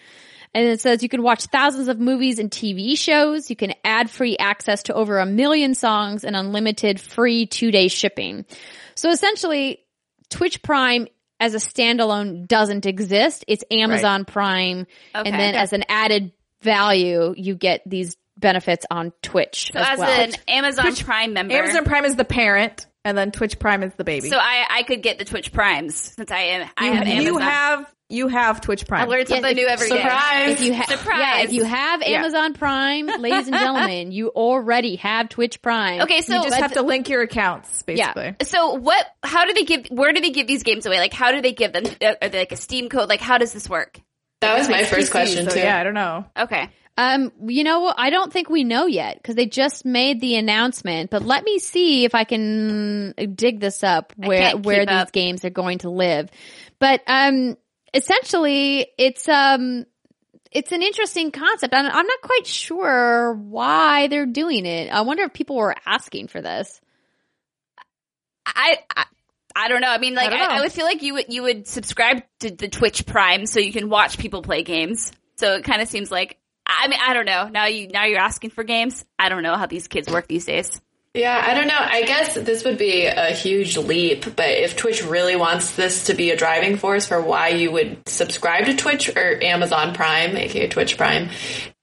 And 0.53 0.67
it 0.67 0.81
says 0.81 1.01
you 1.01 1.09
can 1.09 1.23
watch 1.23 1.45
thousands 1.45 1.87
of 1.87 1.99
movies 1.99 2.37
and 2.37 2.51
TV 2.51 2.97
shows. 2.97 3.49
You 3.49 3.55
can 3.55 3.73
add 3.83 4.09
free 4.09 4.37
access 4.37 4.83
to 4.83 4.93
over 4.93 5.19
a 5.19 5.25
million 5.25 5.73
songs 5.73 6.23
and 6.23 6.35
unlimited 6.35 6.99
free 6.99 7.45
two 7.45 7.71
day 7.71 7.87
shipping. 7.87 8.45
So 8.95 9.09
essentially, 9.09 9.79
Twitch 10.29 10.61
Prime 10.61 11.07
as 11.39 11.55
a 11.55 11.57
standalone 11.57 12.47
doesn't 12.47 12.85
exist. 12.85 13.45
It's 13.47 13.63
Amazon 13.71 14.25
Prime. 14.25 14.85
Okay. 15.15 15.29
And 15.29 15.39
then 15.39 15.55
as 15.55 15.73
an 15.73 15.85
added 15.89 16.31
value, 16.61 17.33
you 17.35 17.55
get 17.55 17.81
these 17.85 18.17
benefits 18.37 18.85
on 18.91 19.13
Twitch 19.21 19.71
So 19.73 19.79
as 19.79 19.87
as 19.87 19.99
well. 19.99 20.21
an 20.21 20.31
Amazon 20.47 20.95
Prime 20.95 21.33
member, 21.33 21.53
Amazon 21.53 21.85
Prime 21.85 22.05
is 22.05 22.15
the 22.15 22.25
parent 22.25 22.85
and 23.05 23.17
then 23.17 23.31
Twitch 23.31 23.59
Prime 23.59 23.83
is 23.83 23.93
the 23.95 24.03
baby. 24.03 24.29
so 24.29 24.37
I 24.37 24.65
I 24.69 24.83
could 24.83 25.01
get 25.01 25.17
the 25.19 25.25
Twitch 25.25 25.51
Primes 25.51 25.95
since 25.95 26.31
I 26.31 26.39
am 26.39 26.69
I 26.77 26.85
you, 26.87 26.93
have 26.93 27.07
Amazon. 27.07 27.23
you 27.25 27.37
have 27.39 27.93
you 28.09 28.27
have 28.27 28.59
Twitch 28.61 28.87
Prime. 28.87 29.03
I 29.03 29.05
Prime. 29.05 29.17
learn 29.19 29.25
something 29.25 29.55
Yes, 29.57 29.65
new 29.65 29.67
every 29.67 29.89
day. 29.89 29.95
Surprise! 30.01 30.49
If 30.51 30.61
you 30.61 30.73
ha- 30.75 30.85
Surprise. 30.85 31.19
yeah, 31.19 31.41
if 31.43 31.53
you 31.53 31.63
have 31.63 32.01
Yeah. 32.01 32.17
Amazon 32.19 32.53
Prime, 32.53 33.07
ladies 33.07 33.47
and 33.47 33.55
gentlemen, 33.55 34.11
you 34.11 34.27
already 34.29 34.97
have 34.97 35.29
Twitch 35.29 35.61
Prime. 35.61 36.01
Okay, 36.01 36.21
so 36.21 36.35
you 36.35 36.43
just 36.43 36.57
have 36.57 36.73
to 36.73 36.81
link 36.81 37.07
your 37.07 37.21
accounts, 37.21 37.83
Yeah. 37.87 38.11
basically. 38.13 38.45
So 38.45 38.73
what? 38.73 39.05
How 39.23 39.45
do 39.45 39.53
they 39.53 39.63
give? 39.63 39.87
Where 39.91 40.11
do 40.11 40.19
they 40.19 40.31
give 40.31 40.45
these 40.45 40.63
games 40.63 40.85
away? 40.85 40.97
Like, 40.99 41.13
how 41.13 41.31
do 41.31 41.39
they 41.41 41.53
give 41.53 41.71
them? 41.71 41.83
Are 42.21 42.27
they 42.27 42.39
like 42.39 42.51
a 42.51 42.57
Steam 42.57 42.89
code? 42.89 43.07
Like, 43.07 43.21
how 43.21 43.37
does 43.37 43.53
this 43.53 43.69
work? 43.69 43.99
that 44.41 44.57
was 44.57 44.67
my 44.67 44.83
first 44.83 45.07
PC, 45.07 45.11
question 45.11 45.45
so 45.49 45.55
too. 45.55 45.59
Yeah, 45.61 45.77
I 45.79 45.83
don't 45.85 45.93
know. 45.93 46.25
Okay, 46.37 46.67
Um, 46.97 47.31
you 47.47 47.63
know, 47.63 47.91
I 47.95 48.09
don't 48.09 48.31
think 48.31 48.49
we 48.49 48.63
know 48.63 48.85
yet 48.85 49.17
because 49.17 49.35
they 49.35 49.45
just 49.45 49.85
made 49.85 50.19
the 50.19 50.35
announcement. 50.35 51.09
But 51.09 51.23
let 51.23 51.43
me 51.43 51.57
see 51.59 52.05
if 52.05 52.13
I 52.13 52.25
can 52.25 53.13
dig 53.33 53.59
this 53.59 53.83
up 53.83 54.13
where 54.17 54.57
where 54.57 54.85
these 54.85 54.95
up. 54.95 55.11
games 55.11 55.45
are 55.45 55.49
going 55.49 55.79
to 55.79 55.89
live. 55.89 56.29
But 56.79 57.01
um, 57.07 57.57
essentially, 57.93 58.87
it's 58.97 59.27
um, 59.29 59.85
it's 60.51 60.71
an 60.71 60.81
interesting 60.83 61.31
concept. 61.31 61.73
I'm, 61.73 61.85
I'm 61.85 62.07
not 62.07 62.21
quite 62.21 62.45
sure 62.45 63.33
why 63.33 64.07
they're 64.07 64.25
doing 64.25 64.65
it. 64.65 64.91
I 64.91 65.01
wonder 65.01 65.23
if 65.23 65.33
people 65.33 65.55
were 65.55 65.75
asking 65.85 66.27
for 66.27 66.41
this. 66.41 66.81
I. 68.45 68.79
I 68.95 69.05
I 69.53 69.67
don't 69.67 69.81
know. 69.81 69.89
I 69.89 69.97
mean, 69.97 70.15
like, 70.15 70.29
don't 70.29 70.39
I. 70.39 70.59
I 70.59 70.61
would 70.61 70.71
feel 70.71 70.85
like 70.85 71.01
you 71.01 71.15
would 71.15 71.25
you 71.27 71.43
would 71.43 71.67
subscribe 71.67 72.23
to 72.39 72.51
the 72.51 72.69
Twitch 72.69 73.05
Prime 73.05 73.45
so 73.45 73.59
you 73.59 73.73
can 73.73 73.89
watch 73.89 74.17
people 74.17 74.41
play 74.41 74.63
games. 74.63 75.11
So 75.35 75.55
it 75.55 75.65
kind 75.65 75.81
of 75.81 75.89
seems 75.89 76.09
like 76.09 76.37
I 76.79 76.87
mean, 76.87 76.99
I 77.01 77.13
don't 77.13 77.25
know. 77.25 77.47
Now 77.47 77.65
you 77.65 77.87
now 77.87 78.05
you're 78.05 78.19
asking 78.19 78.51
for 78.51 78.63
games. 78.63 79.05
I 79.17 79.29
don't 79.29 79.43
know 79.43 79.55
how 79.55 79.65
these 79.65 79.87
kids 79.87 80.11
work 80.11 80.27
these 80.27 80.45
days. 80.45 80.81
Yeah, 81.13 81.43
I 81.45 81.53
don't 81.53 81.67
know. 81.67 81.77
I 81.77 82.03
guess 82.03 82.35
this 82.35 82.63
would 82.63 82.77
be 82.77 83.05
a 83.05 83.31
huge 83.31 83.75
leap, 83.75 84.33
but 84.33 84.47
if 84.47 84.77
Twitch 84.77 85.03
really 85.03 85.35
wants 85.35 85.75
this 85.75 86.05
to 86.05 86.13
be 86.13 86.31
a 86.31 86.37
driving 86.37 86.77
force 86.77 87.05
for 87.05 87.21
why 87.21 87.49
you 87.49 87.69
would 87.69 88.07
subscribe 88.07 88.65
to 88.65 88.77
Twitch 88.77 89.09
or 89.09 89.43
Amazon 89.43 89.93
Prime, 89.93 90.37
aka 90.37 90.69
Twitch 90.69 90.97
Prime, 90.97 91.29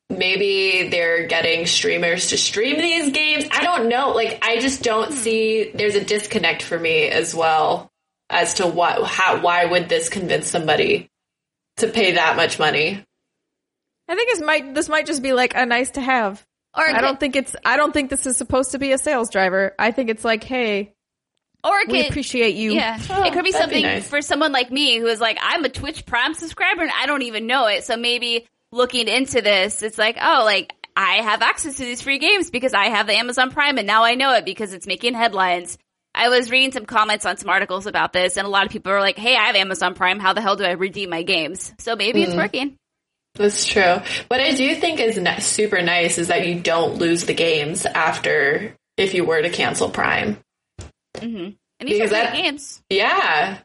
maybe 0.08 0.88
they're 0.88 1.26
getting 1.26 1.66
streamers 1.66 2.28
to 2.28 2.38
stream 2.38 2.78
these 2.78 3.12
games. 3.12 3.44
I 3.50 3.62
don't 3.62 3.90
know. 3.90 4.12
Like, 4.12 4.38
I 4.42 4.60
just 4.60 4.82
don't 4.82 5.08
hmm. 5.08 5.14
see 5.14 5.72
there's 5.74 5.94
a 5.94 6.04
disconnect 6.04 6.62
for 6.62 6.78
me 6.78 7.08
as 7.08 7.34
well 7.34 7.90
as 8.30 8.54
to 8.54 8.66
what, 8.66 9.06
how, 9.06 9.40
why 9.40 9.66
would 9.66 9.90
this 9.90 10.08
convince 10.08 10.48
somebody 10.48 11.10
to 11.76 11.88
pay 11.88 12.12
that 12.12 12.36
much 12.36 12.58
money? 12.58 13.04
I 14.08 14.14
think 14.14 14.30
this 14.30 14.40
might 14.40 14.74
this 14.74 14.88
might 14.88 15.06
just 15.06 15.22
be 15.22 15.32
like 15.32 15.54
a 15.54 15.66
nice 15.66 15.90
to 15.92 16.00
have. 16.00 16.44
Or 16.76 16.88
I 16.88 17.00
don't 17.00 17.18
think 17.18 17.34
it's 17.36 17.56
I 17.64 17.76
don't 17.76 17.92
think 17.92 18.10
this 18.10 18.26
is 18.26 18.36
supposed 18.36 18.72
to 18.72 18.78
be 18.78 18.92
a 18.92 18.98
sales 18.98 19.30
driver. 19.30 19.74
I 19.78 19.90
think 19.90 20.10
it's 20.10 20.24
like, 20.24 20.44
hey, 20.44 20.92
or 21.64 21.76
it 21.80 21.88
we 21.88 22.02
could, 22.02 22.10
appreciate 22.10 22.54
you. 22.54 22.72
Yeah, 22.72 22.98
Oh, 23.10 23.22
it 23.24 23.32
could 23.32 23.44
be 23.44 23.50
that'd 23.50 23.68
be 23.70 23.74
something 23.74 23.82
nice. 23.82 24.08
for 24.08 24.22
someone 24.22 24.52
like 24.52 24.70
me 24.70 24.98
who 24.98 25.06
is 25.06 25.20
like, 25.20 25.38
I'm 25.40 25.64
a 25.64 25.68
Twitch 25.68 26.06
Prime 26.06 26.34
subscriber 26.34 26.82
and 26.82 26.90
I 26.94 27.06
don't 27.06 27.22
even 27.22 27.46
know 27.46 27.66
it. 27.66 27.84
So 27.84 27.96
maybe 27.96 28.46
looking 28.70 29.08
into 29.08 29.40
this, 29.42 29.82
it's 29.82 29.98
like, 29.98 30.18
oh, 30.20 30.42
like 30.44 30.72
I 30.96 31.22
have 31.22 31.42
access 31.42 31.76
to 31.76 31.84
these 31.84 32.02
free 32.02 32.18
games 32.18 32.50
because 32.50 32.74
I 32.74 32.86
have 32.86 33.06
the 33.06 33.14
Amazon 33.16 33.50
Prime 33.50 33.78
and 33.78 33.86
now 33.86 34.04
I 34.04 34.14
know 34.14 34.32
it 34.34 34.44
because 34.44 34.72
it's 34.72 34.86
making 34.86 35.14
headlines. 35.14 35.78
I 36.14 36.28
was 36.28 36.50
reading 36.50 36.72
some 36.72 36.86
comments 36.86 37.24
on 37.26 37.36
some 37.38 37.48
articles 37.50 37.86
about 37.86 38.12
this 38.12 38.36
and 38.36 38.46
a 38.46 38.50
lot 38.50 38.66
of 38.66 38.72
people 38.72 38.92
are 38.92 39.00
like, 39.00 39.18
hey, 39.18 39.34
I 39.36 39.46
have 39.46 39.56
Amazon 39.56 39.94
Prime. 39.94 40.20
How 40.20 40.32
the 40.32 40.40
hell 40.42 40.56
do 40.56 40.64
I 40.64 40.72
redeem 40.72 41.10
my 41.10 41.22
games? 41.22 41.74
So 41.78 41.96
maybe 41.96 42.20
Mm. 42.20 42.26
it's 42.26 42.36
working. 42.36 42.76
That's 43.34 43.66
true. 43.66 44.00
What 44.28 44.40
I 44.40 44.52
do 44.54 44.74
think 44.74 44.98
is 45.00 45.16
ni- 45.18 45.40
super 45.40 45.80
nice 45.82 46.18
is 46.18 46.28
that 46.28 46.46
you 46.46 46.58
don't 46.60 46.96
lose 46.98 47.24
the 47.24 47.34
games 47.34 47.86
after 47.86 48.74
if 48.96 49.14
you 49.14 49.24
were 49.24 49.40
to 49.42 49.50
cancel 49.50 49.90
Prime. 49.90 50.38
Mm-hmm. 51.14 51.50
And 51.80 51.88
these 51.88 51.98
Because 51.98 52.10
are 52.10 52.22
that- 52.24 52.34
games. 52.34 52.82
Yeah, 52.90 53.58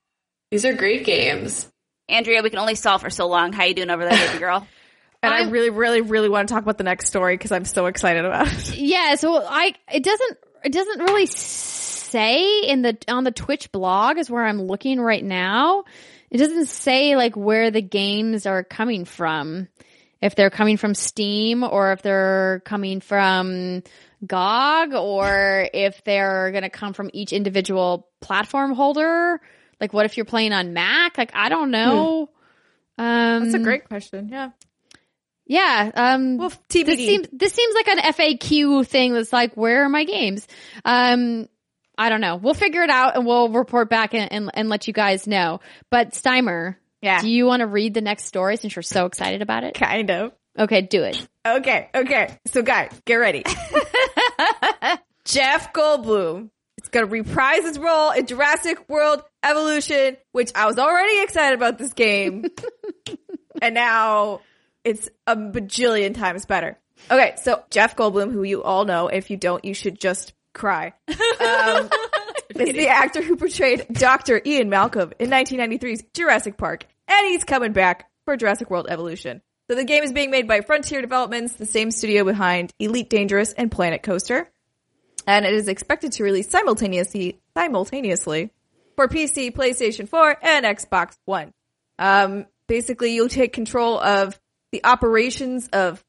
these 0.51 0.65
are 0.65 0.73
great 0.73 1.05
games. 1.05 1.67
Andrea, 2.09 2.43
we 2.43 2.49
can 2.49 2.59
only 2.59 2.75
solve 2.75 3.01
for 3.01 3.09
so 3.09 3.27
long. 3.27 3.53
How 3.53 3.63
are 3.63 3.67
you 3.67 3.73
doing 3.73 3.89
over 3.89 4.03
there, 4.07 4.27
baby 4.27 4.39
girl? 4.39 4.67
And 5.23 5.33
I 5.33 5.37
I'm- 5.37 5.51
really, 5.51 5.69
really, 5.69 6.01
really 6.01 6.27
want 6.27 6.49
to 6.49 6.53
talk 6.53 6.63
about 6.63 6.77
the 6.77 6.83
next 6.83 7.07
story 7.07 7.35
because 7.37 7.53
I'm 7.53 7.63
so 7.63 7.85
excited 7.85 8.25
about 8.25 8.47
it. 8.51 8.75
Yeah, 8.77 9.15
so 9.15 9.41
I 9.41 9.73
it 9.89 10.03
doesn't 10.03 10.37
it 10.65 10.73
doesn't 10.73 10.99
really 10.99 11.27
say 11.27 12.61
in 12.67 12.81
the 12.81 12.97
on 13.07 13.23
the 13.23 13.31
Twitch 13.31 13.71
blog 13.71 14.17
is 14.17 14.29
where 14.29 14.43
I'm 14.45 14.61
looking 14.63 14.99
right 14.99 15.23
now. 15.23 15.85
It 16.33 16.37
doesn't 16.39 16.65
say 16.65 17.15
like 17.15 17.37
where 17.37 17.69
the 17.71 17.81
games 17.81 18.45
are 18.45 18.63
coming 18.63 19.05
from. 19.05 19.67
If 20.19 20.35
they're 20.35 20.49
coming 20.49 20.77
from 20.77 20.95
Steam 20.95 21.63
or 21.63 21.91
if 21.91 22.01
they're 22.01 22.61
coming 22.65 23.01
from 23.01 23.83
GOG 24.25 24.93
or 24.93 25.69
if 25.73 26.03
they're 26.03 26.49
going 26.51 26.63
to 26.63 26.69
come 26.69 26.93
from 26.93 27.09
each 27.13 27.33
individual 27.33 28.07
platform 28.19 28.73
holder. 28.73 29.39
Like 29.79 29.93
what 29.93 30.05
if 30.05 30.17
you're 30.17 30.25
playing 30.25 30.53
on 30.53 30.73
Mac? 30.73 31.17
Like 31.17 31.31
I 31.35 31.49
don't 31.49 31.71
know. 31.71 32.29
Um 32.97 33.43
That's 33.43 33.53
a 33.55 33.59
great 33.59 33.85
question. 33.87 34.29
Yeah. 34.29 34.49
Yeah, 35.45 35.91
um 35.93 36.37
Well, 36.37 36.49
this 36.49 36.59
TBD. 36.69 36.95
seems 36.95 37.27
this 37.33 37.53
seems 37.53 37.75
like 37.75 37.87
an 37.89 38.13
FAQ 38.13 38.87
thing 38.87 39.13
that's 39.13 39.33
like, 39.33 39.55
where 39.55 39.83
are 39.83 39.89
my 39.89 40.05
games? 40.05 40.47
Um, 40.85 41.47
I 41.97 42.09
don't 42.09 42.21
know. 42.21 42.35
We'll 42.37 42.53
figure 42.55 42.81
it 42.81 42.89
out 42.89 43.15
and 43.15 43.25
we'll 43.25 43.49
report 43.49 43.89
back 43.89 44.13
and, 44.13 44.31
and, 44.31 44.51
and 44.53 44.69
let 44.69 44.87
you 44.87 44.93
guys 44.93 45.27
know. 45.27 45.59
But 45.91 46.11
Steimer, 46.11 46.75
Yeah. 47.01 47.21
do 47.21 47.29
you 47.29 47.45
want 47.45 47.59
to 47.61 47.67
read 47.67 47.93
the 47.93 48.01
next 48.01 48.25
story 48.25 48.57
since 48.57 48.75
you're 48.75 48.83
so 48.83 49.05
excited 49.05 49.41
about 49.41 49.63
it? 49.63 49.75
kind 49.75 50.09
of. 50.09 50.31
Okay, 50.57 50.81
do 50.81 51.03
it. 51.03 51.27
Okay, 51.47 51.89
okay. 51.95 52.37
So 52.47 52.61
guys, 52.61 52.91
get 53.05 53.15
ready. 53.15 53.43
Jeff 55.25 55.73
Goldblum 55.73 56.49
is 56.81 56.89
going 56.89 57.05
to 57.05 57.11
reprise 57.11 57.63
his 57.63 57.79
role 57.79 58.11
in 58.11 58.25
Jurassic 58.27 58.87
World 58.89 59.23
Evolution, 59.43 60.17
which 60.31 60.51
I 60.55 60.65
was 60.67 60.77
already 60.77 61.21
excited 61.23 61.55
about 61.55 61.77
this 61.77 61.93
game. 61.93 62.45
and 63.61 63.73
now 63.73 64.41
it's 64.83 65.09
a 65.25 65.35
bajillion 65.35 66.13
times 66.13 66.45
better. 66.45 66.77
Okay, 67.09 67.33
so 67.41 67.63
Jeff 67.69 67.95
Goldblum, 67.95 68.31
who 68.31 68.43
you 68.43 68.63
all 68.63 68.85
know, 68.85 69.07
if 69.07 69.29
you 69.31 69.37
don't, 69.37 69.63
you 69.65 69.73
should 69.73 69.99
just 69.99 70.33
cry. 70.53 70.93
Um, 71.43 71.89
is 72.55 72.73
the 72.73 72.87
actor 72.87 73.21
who 73.21 73.35
portrayed 73.35 73.85
Dr. 73.91 74.41
Ian 74.45 74.69
Malcolm 74.69 75.11
in 75.19 75.29
1993's 75.29 76.03
Jurassic 76.13 76.57
Park, 76.57 76.85
and 77.07 77.27
he's 77.27 77.43
coming 77.43 77.73
back 77.73 78.09
for 78.25 78.37
Jurassic 78.37 78.69
World 78.69 78.87
Evolution. 78.89 79.41
So 79.69 79.75
the 79.75 79.83
game 79.83 80.03
is 80.03 80.13
being 80.13 80.31
made 80.31 80.47
by 80.47 80.61
Frontier 80.61 81.01
Developments, 81.01 81.53
the 81.55 81.65
same 81.65 81.91
studio 81.91 82.23
behind 82.23 82.71
Elite 82.79 83.09
Dangerous 83.09 83.53
and 83.53 83.71
Planet 83.71 84.03
Coaster, 84.03 84.49
and 85.25 85.45
it 85.45 85.53
is 85.53 85.67
expected 85.67 86.13
to 86.13 86.23
release 86.23 86.49
simultaneously 86.49 87.41
simultaneously 87.55 88.51
for 88.95 89.07
PC, 89.07 89.51
PlayStation 89.53 90.07
4, 90.07 90.37
and 90.41 90.65
Xbox 90.65 91.17
One. 91.25 91.53
Um, 91.97 92.45
basically, 92.67 93.15
you'll 93.15 93.29
take 93.29 93.53
control 93.53 93.99
of 93.99 94.39
the 94.71 94.83
operations 94.83 95.67
of 95.69 96.03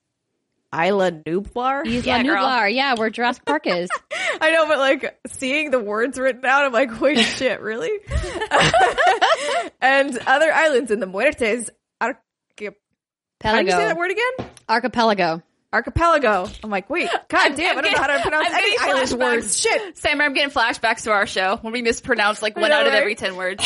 Isla 0.75 1.13
Nublar. 1.13 1.87
Isla 1.87 2.01
Yeah, 2.01 2.23
girl. 2.23 2.45
Nublar. 2.45 2.75
Yeah, 2.75 2.95
where 2.95 3.11
Jurassic 3.11 3.45
Park 3.45 3.67
is. 3.67 3.89
I 4.41 4.51
know, 4.51 4.67
but 4.67 4.79
like 4.79 5.19
seeing 5.29 5.71
the 5.71 5.79
words 5.79 6.19
written 6.19 6.45
out, 6.45 6.65
I'm 6.65 6.73
like, 6.73 7.01
wait, 7.01 7.19
shit, 7.23 7.61
really? 7.61 7.91
and 9.81 10.19
other 10.27 10.53
islands 10.53 10.91
in 10.91 11.01
the 11.01 11.07
Muertes 11.07 11.71
Archi- 12.01 12.21
How 13.43 13.59
do 13.61 13.65
you 13.65 13.71
say 13.71 13.87
that 13.87 13.97
word 13.97 14.11
again? 14.11 14.49
Archipelago. 14.69 15.43
Archipelago. 15.73 16.49
I'm 16.63 16.71
like, 16.71 16.89
wait, 16.89 17.11
god 17.29 17.57
damn, 17.57 17.77
I 17.77 17.81
don't 17.81 17.93
know 17.93 17.99
how 17.99 18.07
to 18.07 18.23
pronounce 18.23 18.47
I'm 18.49 18.55
any 18.55 18.77
getting 18.77 18.95
island 18.97 19.13
words. 19.21 19.61
Shit. 19.61 19.99
Sam, 19.99 20.21
I'm 20.21 20.33
getting 20.33 20.51
flashbacks 20.53 21.03
to 21.03 21.11
our 21.11 21.27
show 21.27 21.57
when 21.63 21.73
we 21.73 21.83
mispronounce 21.83 22.43
like 22.43 22.57
one 22.57 22.71
out 22.71 22.87
of 22.87 22.95
every 22.95 23.17
ten 23.17 23.35
words. 23.37 23.65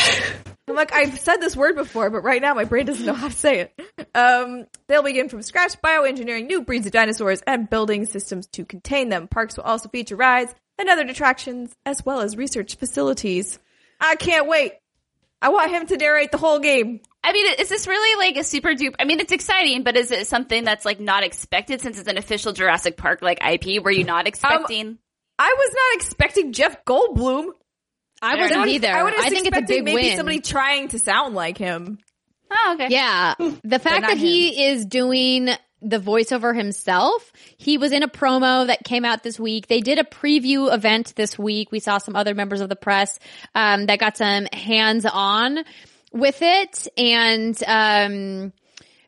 I'm 0.69 0.75
like, 0.75 0.93
I've 0.93 1.19
said 1.19 1.37
this 1.37 1.55
word 1.55 1.75
before, 1.75 2.09
but 2.09 2.21
right 2.21 2.41
now 2.41 2.53
my 2.53 2.65
brain 2.65 2.85
doesn't 2.85 3.05
know 3.05 3.13
how 3.13 3.27
to 3.27 3.33
say 3.33 3.59
it. 3.59 3.81
Um, 4.15 4.65
they'll 4.87 5.03
begin 5.03 5.29
from 5.29 5.41
scratch 5.41 5.81
bioengineering 5.81 6.47
new 6.47 6.61
breeds 6.61 6.85
of 6.85 6.91
dinosaurs 6.91 7.41
and 7.45 7.69
building 7.69 8.05
systems 8.05 8.47
to 8.47 8.65
contain 8.65 9.09
them. 9.09 9.27
Parks 9.27 9.57
will 9.57 9.63
also 9.63 9.89
feature 9.89 10.15
rides 10.15 10.53
and 10.77 10.89
other 10.89 11.03
attractions, 11.03 11.75
as 11.85 12.05
well 12.05 12.21
as 12.21 12.37
research 12.37 12.75
facilities. 12.75 13.59
I 13.99 14.15
can't 14.15 14.47
wait. 14.47 14.73
I 15.41 15.49
want 15.49 15.71
him 15.71 15.87
to 15.87 15.97
narrate 15.97 16.31
the 16.31 16.37
whole 16.37 16.59
game. 16.59 17.01
I 17.23 17.33
mean, 17.33 17.53
is 17.59 17.69
this 17.69 17.87
really 17.87 18.25
like 18.25 18.37
a 18.37 18.43
super 18.43 18.69
duper? 18.69 18.95
I 18.99 19.05
mean, 19.05 19.19
it's 19.19 19.31
exciting, 19.31 19.83
but 19.83 19.95
is 19.95 20.11
it 20.11 20.27
something 20.27 20.63
that's 20.63 20.85
like 20.85 20.99
not 20.99 21.23
expected 21.23 21.81
since 21.81 21.99
it's 21.99 22.09
an 22.09 22.17
official 22.17 22.53
Jurassic 22.53 22.97
Park 22.97 23.21
like 23.21 23.39
IP? 23.45 23.83
Were 23.83 23.91
you 23.91 24.03
not 24.03 24.27
expecting? 24.27 24.97
I 25.37 25.55
was 25.57 25.73
not 25.73 26.03
expecting 26.03 26.51
Jeff 26.53 26.83
Goldblum. 26.85 27.51
I 28.21 28.33
Fair 28.33 28.41
wasn't 28.41 28.55
enough. 28.57 28.67
either. 28.67 28.87
I, 28.89 28.99
I, 28.99 29.03
would 29.03 29.13
have 29.13 29.25
think 29.25 29.47
it's 29.47 29.57
a 29.57 29.61
big 29.61 29.83
maybe 29.83 30.01
win. 30.09 30.17
somebody 30.17 30.41
trying 30.41 30.89
to 30.89 30.99
sound 30.99 31.35
like 31.35 31.57
him. 31.57 31.99
oh, 32.51 32.71
okay. 32.75 32.87
Yeah. 32.89 33.35
The 33.63 33.79
fact 33.79 34.07
that 34.07 34.17
he 34.17 34.65
is 34.65 34.85
doing 34.85 35.49
the 35.81 35.99
voiceover 35.99 36.55
himself, 36.55 37.31
he 37.57 37.77
was 37.77 37.91
in 37.91 38.03
a 38.03 38.07
promo 38.09 38.67
that 38.67 38.83
came 38.83 39.05
out 39.05 39.23
this 39.23 39.39
week. 39.39 39.67
They 39.67 39.81
did 39.81 39.99
a 39.99 40.03
preview 40.03 40.73
event 40.73 41.13
this 41.15 41.39
week. 41.39 41.71
We 41.71 41.79
saw 41.79 41.97
some 41.97 42.15
other 42.15 42.35
members 42.35 42.61
of 42.61 42.69
the 42.69 42.75
press 42.75 43.17
um, 43.55 43.85
that 43.85 43.99
got 43.99 44.17
some 44.17 44.45
hands 44.51 45.05
on 45.05 45.63
with 46.11 46.39
it. 46.41 46.87
And 46.97 47.61
um, 47.65 48.53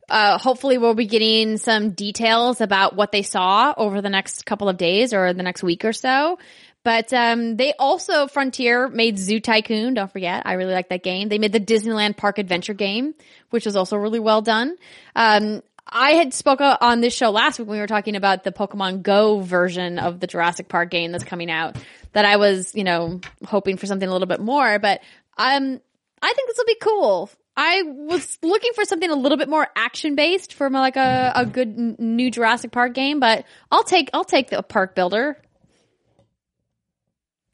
uh, 0.07 0.38
hopefully 0.38 0.78
we'll 0.78 0.93
be 0.93 1.05
getting 1.05 1.57
some 1.57 1.91
details 1.91 2.62
about 2.62 2.95
what 2.95 3.12
they 3.12 3.22
saw 3.22 3.74
over 3.76 4.01
the 4.01 4.09
next 4.09 4.45
couple 4.45 4.70
of 4.70 4.78
days 4.78 5.14
or 5.14 5.34
the 5.34 5.43
next 5.43 5.64
week 5.64 5.86
or 5.86 5.93
so. 5.93 6.38
But 6.84 7.14
um, 7.14 7.58
they 7.58 7.74
also 7.78 8.28
Frontier 8.28 8.88
made 8.88 9.20
Zoo 9.20 9.40
Tycoon. 9.40 9.94
Don't 9.94 10.12
forget, 10.12 10.44
I 10.46 10.54
really 10.54 10.74
like 10.74 10.90
that 10.90 11.04
game. 11.04 11.30
They 11.30 11.38
made 11.38 11.52
the 11.52 11.60
Disneyland 11.60 12.18
Park 12.18 12.40
Adventure 12.40 12.74
game, 12.74 13.14
which 13.52 13.66
was 13.66 13.76
also 13.76 13.98
really 13.98 14.20
well 14.20 14.42
done. 14.42 14.78
Um, 15.16 15.62
I 15.88 16.12
had 16.12 16.34
spoke 16.34 16.60
on 16.62 17.02
this 17.02 17.14
show 17.14 17.32
last 17.32 17.60
week 17.60 17.68
when 17.68 17.78
we 17.78 17.82
were 17.82 17.88
talking 17.88 18.16
about 18.16 18.44
the 18.44 18.52
Pokemon 18.52 19.04
Go 19.04 19.42
version 19.42 20.00
of 20.00 20.20
the 20.20 20.28
Jurassic 20.28 20.70
Park 20.70 20.90
game 20.90 21.12
that's 21.12 21.24
coming 21.24 21.52
out. 21.52 21.76
That 22.14 22.26
I 22.26 22.38
was, 22.38 22.74
you 22.76 22.84
know, 22.84 23.22
hoping 23.46 23.78
for 23.78 23.86
something 23.86 24.08
a 24.08 24.12
little 24.12 24.28
bit 24.28 24.42
more. 24.42 24.80
But 24.80 25.02
um, 25.38 25.82
I 26.22 26.34
think 26.34 26.50
this 26.50 26.58
will 26.58 26.66
be 26.66 26.78
cool. 26.82 27.30
I 27.56 27.84
was 27.84 28.38
looking 28.42 28.72
for 28.74 28.86
something 28.86 29.10
a 29.10 29.16
little 29.16 29.38
bit 29.38 29.50
more 29.50 29.68
action 29.76 30.16
based 30.16 30.54
for 30.54 30.70
my, 30.70 30.80
like 30.80 30.96
a, 30.96 31.34
a 31.36 31.46
good 31.46 31.78
new 32.00 32.32
Jurassic 32.32 32.72
Park 32.72 32.94
game, 32.94 33.20
but 33.20 33.46
I'll 33.72 33.84
take 33.84 34.10
I'll 34.14 34.24
take 34.24 34.50
the 34.50 34.64
park 34.64 34.96
builder. 34.96 35.38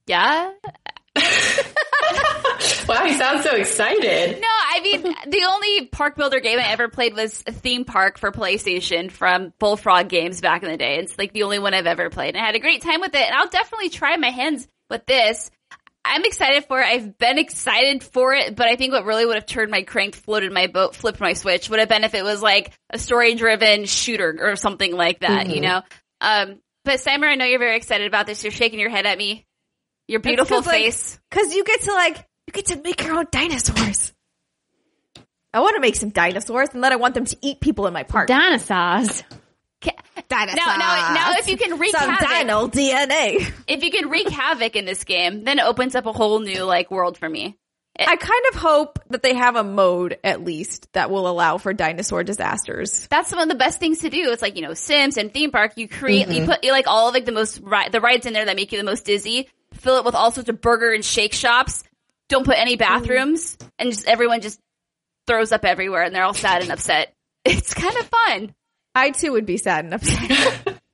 Yeah. 0.07 0.51
Wow, 2.87 3.03
you 3.03 3.17
sound 3.17 3.43
so 3.43 3.53
excited. 3.53 4.39
No, 4.39 4.47
I 4.47 4.79
mean 4.81 5.01
the 5.01 5.45
only 5.49 5.87
park 5.87 6.15
builder 6.15 6.39
game 6.39 6.57
I 6.57 6.71
ever 6.71 6.87
played 6.87 7.15
was 7.15 7.41
theme 7.41 7.83
park 7.83 8.17
for 8.17 8.31
PlayStation 8.31 9.11
from 9.11 9.53
Bullfrog 9.59 10.07
Games 10.07 10.39
back 10.39 10.63
in 10.63 10.69
the 10.69 10.77
day. 10.77 10.99
It's 10.99 11.17
like 11.17 11.33
the 11.33 11.43
only 11.43 11.59
one 11.59 11.73
I've 11.73 11.85
ever 11.87 12.09
played, 12.09 12.35
and 12.35 12.41
I 12.41 12.45
had 12.45 12.55
a 12.55 12.59
great 12.59 12.81
time 12.81 13.01
with 13.01 13.13
it. 13.13 13.21
And 13.21 13.35
I'll 13.35 13.49
definitely 13.49 13.89
try 13.89 14.15
my 14.15 14.29
hands 14.29 14.67
with 14.89 15.05
this. 15.05 15.51
I'm 16.05 16.23
excited 16.23 16.63
for 16.65 16.79
it. 16.79 16.85
I've 16.85 17.17
been 17.17 17.37
excited 17.37 18.01
for 18.03 18.33
it, 18.33 18.55
but 18.55 18.67
I 18.67 18.77
think 18.77 18.93
what 18.93 19.03
really 19.03 19.25
would 19.25 19.35
have 19.35 19.45
turned 19.45 19.69
my 19.69 19.81
crank, 19.81 20.15
floated 20.15 20.53
my 20.53 20.67
boat, 20.67 20.95
flipped 20.95 21.19
my 21.19 21.33
switch 21.33 21.69
would 21.69 21.79
have 21.79 21.89
been 21.89 22.05
if 22.05 22.13
it 22.13 22.23
was 22.23 22.41
like 22.41 22.71
a 22.89 22.97
story 22.97 23.35
driven 23.35 23.83
shooter 23.83 24.37
or 24.39 24.55
something 24.55 24.95
like 24.95 25.19
that, 25.19 25.49
you 25.49 25.59
know? 25.59 25.81
Um, 26.21 26.61
but 26.85 27.01
Simon, 27.01 27.27
I 27.27 27.35
know 27.35 27.43
you're 27.43 27.59
very 27.59 27.75
excited 27.75 28.07
about 28.07 28.27
this. 28.27 28.41
You're 28.45 28.51
shaking 28.51 28.79
your 28.79 28.89
head 28.89 29.05
at 29.05 29.17
me. 29.17 29.45
Your 30.07 30.19
beautiful 30.19 30.57
'cause, 30.57 30.67
like, 30.67 30.83
face. 30.83 31.19
Cause 31.31 31.53
you 31.53 31.63
get 31.63 31.81
to 31.81 31.91
like, 31.91 32.17
you 32.47 32.53
get 32.53 32.67
to 32.67 32.81
make 32.81 33.03
your 33.03 33.17
own 33.17 33.27
dinosaurs. 33.31 34.13
I 35.53 35.59
want 35.59 35.75
to 35.75 35.81
make 35.81 35.95
some 35.95 36.09
dinosaurs 36.09 36.69
and 36.73 36.83
then 36.83 36.93
I 36.93 36.97
want 36.97 37.13
them 37.13 37.25
to 37.25 37.37
eat 37.41 37.59
people 37.59 37.87
in 37.87 37.93
my 37.93 38.03
park. 38.03 38.27
Dinosaurs. 38.27 39.23
dinosaurs. 40.29 40.55
Now, 40.55 40.77
now, 40.77 41.13
now, 41.13 41.33
if 41.37 41.47
you 41.47 41.57
can 41.57 41.77
wreak 41.77 41.95
some 41.95 42.09
havoc, 42.09 42.29
dino 42.29 42.67
DNA. 42.67 43.51
if 43.67 43.83
you 43.83 43.91
can 43.91 44.09
wreak 44.09 44.29
havoc 44.29 44.75
in 44.75 44.85
this 44.85 45.03
game, 45.03 45.43
then 45.43 45.59
it 45.59 45.65
opens 45.65 45.95
up 45.95 46.05
a 46.05 46.13
whole 46.13 46.39
new 46.39 46.63
like 46.63 46.91
world 46.91 47.17
for 47.17 47.27
me. 47.27 47.57
I 47.99 48.15
kind 48.15 48.43
of 48.51 48.59
hope 48.59 48.99
that 49.09 49.23
they 49.23 49.33
have 49.33 49.55
a 49.55 49.63
mode 49.63 50.19
at 50.23 50.43
least 50.43 50.91
that 50.93 51.09
will 51.09 51.27
allow 51.27 51.57
for 51.57 51.73
dinosaur 51.73 52.23
disasters. 52.23 53.07
That's 53.07 53.31
one 53.31 53.41
of 53.41 53.49
the 53.49 53.55
best 53.55 53.79
things 53.79 53.99
to 53.99 54.09
do. 54.09 54.31
It's 54.31 54.41
like 54.41 54.55
you 54.55 54.61
know 54.61 54.73
Sims 54.73 55.17
and 55.17 55.33
theme 55.33 55.51
park. 55.51 55.73
You 55.77 55.87
create, 55.87 56.27
you 56.27 56.41
mm-hmm. 56.41 56.51
put 56.51 56.63
you 56.63 56.71
like 56.71 56.87
all 56.87 57.07
of 57.07 57.13
like 57.15 57.25
the 57.25 57.31
most 57.31 57.59
ri- 57.63 57.89
the 57.91 58.01
rides 58.01 58.25
in 58.25 58.33
there 58.33 58.45
that 58.45 58.55
make 58.55 58.71
you 58.71 58.77
the 58.77 58.83
most 58.83 59.05
dizzy. 59.05 59.49
Fill 59.73 59.97
it 59.97 60.05
with 60.05 60.15
all 60.15 60.31
sorts 60.31 60.49
of 60.49 60.61
burger 60.61 60.91
and 60.91 61.03
shake 61.03 61.33
shops. 61.33 61.83
Don't 62.29 62.45
put 62.45 62.57
any 62.57 62.75
bathrooms, 62.75 63.57
and 63.79 63.91
just 63.91 64.07
everyone 64.07 64.41
just 64.41 64.59
throws 65.27 65.51
up 65.51 65.65
everywhere, 65.65 66.03
and 66.03 66.13
they're 66.13 66.23
all 66.23 66.33
sad 66.33 66.61
and 66.61 66.71
upset. 66.71 67.13
It's 67.45 67.73
kind 67.73 67.95
of 67.95 68.05
fun. 68.05 68.53
I 68.93 69.11
too 69.11 69.31
would 69.31 69.45
be 69.45 69.55
sad 69.55 69.85
and 69.85 69.93
upset. 69.93 70.79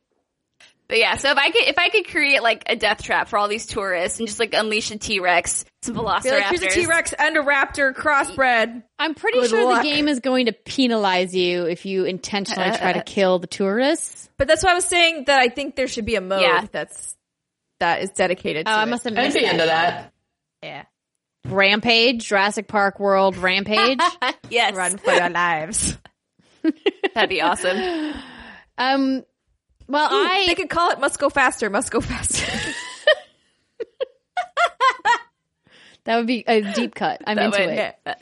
But 0.93 0.99
yeah, 0.99 1.15
so 1.15 1.32
if 1.32 1.38
I 1.38 1.49
could 1.49 1.63
if 1.63 1.80
I 1.80 1.89
could 1.89 2.07
create 2.07 2.43
like 2.43 2.63
a 2.67 2.76
death 2.76 3.01
trap 3.01 3.28
for 3.30 3.39
all 3.39 3.47
these 3.47 3.65
tourists 3.65 4.19
and 4.19 4.28
just 4.28 4.39
like 4.39 4.53
unleash 4.53 4.91
a 4.91 4.97
T 4.99 5.19
Rex, 5.19 5.65
some 5.82 5.95
Be 5.95 6.01
like, 6.01 6.24
here's 6.24 6.61
a 6.61 6.67
velociraptors. 6.67 6.74
T-Rex 6.74 7.13
and 7.13 7.38
a 7.38 7.41
raptor 7.41 7.93
crossbred. 7.93 8.84
I'm 8.99 9.15
pretty 9.15 9.39
Good 9.39 9.49
sure 9.49 9.65
luck. 9.65 9.82
the 9.82 9.89
game 9.89 10.07
is 10.07 10.19
going 10.19 10.45
to 10.45 10.53
penalize 10.53 11.36
you 11.36 11.65
if 11.65 11.86
you 11.86 12.05
intentionally 12.05 12.69
try 12.78 12.93
to 12.93 12.99
uh, 12.99 12.99
uh, 12.99 13.01
uh. 13.01 13.03
kill 13.05 13.39
the 13.39 13.47
tourists. 13.47 14.30
But 14.38 14.47
that's 14.47 14.63
why 14.63 14.71
I 14.71 14.76
was 14.76 14.86
saying 14.86 15.24
that 15.28 15.39
I 15.39 15.49
think 15.49 15.76
there 15.76 15.88
should 15.88 16.05
be 16.05 16.15
a 16.15 16.21
mode 16.21 16.41
Yeah. 16.41 16.67
that's 16.71 17.12
that 17.84 18.02
is 18.02 18.10
dedicated 18.12 18.66
Oh, 18.68 18.72
to 18.72 18.78
I 18.78 18.84
it. 18.84 18.86
must 18.88 19.04
have 19.04 19.14
I'd 19.18 19.24
missed 19.26 19.36
be 19.38 19.44
that. 19.44 19.52
into 19.52 19.66
that. 19.66 20.14
Yeah. 20.64 20.84
Rampage, 21.46 22.26
Jurassic 22.30 22.68
Park 22.70 23.00
World 23.00 23.36
Rampage. 23.38 24.00
yes, 24.50 24.74
Run 24.74 24.98
for 24.98 25.12
your 25.14 25.30
lives. 25.32 25.98
that'd 27.14 27.30
be 27.30 27.42
awesome. 27.42 27.78
um, 28.78 29.24
well, 29.88 30.08
I 30.10 30.46
They 30.48 30.56
could 30.56 30.70
call 30.70 30.92
it 30.92 31.00
must 31.02 31.20
go 31.20 31.30
faster, 31.30 31.70
must 31.70 31.92
go 31.92 32.00
faster. 32.00 32.46
that 36.06 36.18
would 36.18 36.28
be 36.28 36.44
a 36.48 36.62
deep 36.74 36.96
cut. 36.96 37.22
I'm 37.28 37.36
That 37.36 37.46
into 37.48 37.60
would- 37.60 37.70
it. 37.70 37.96
Yeah. 38.06 38.16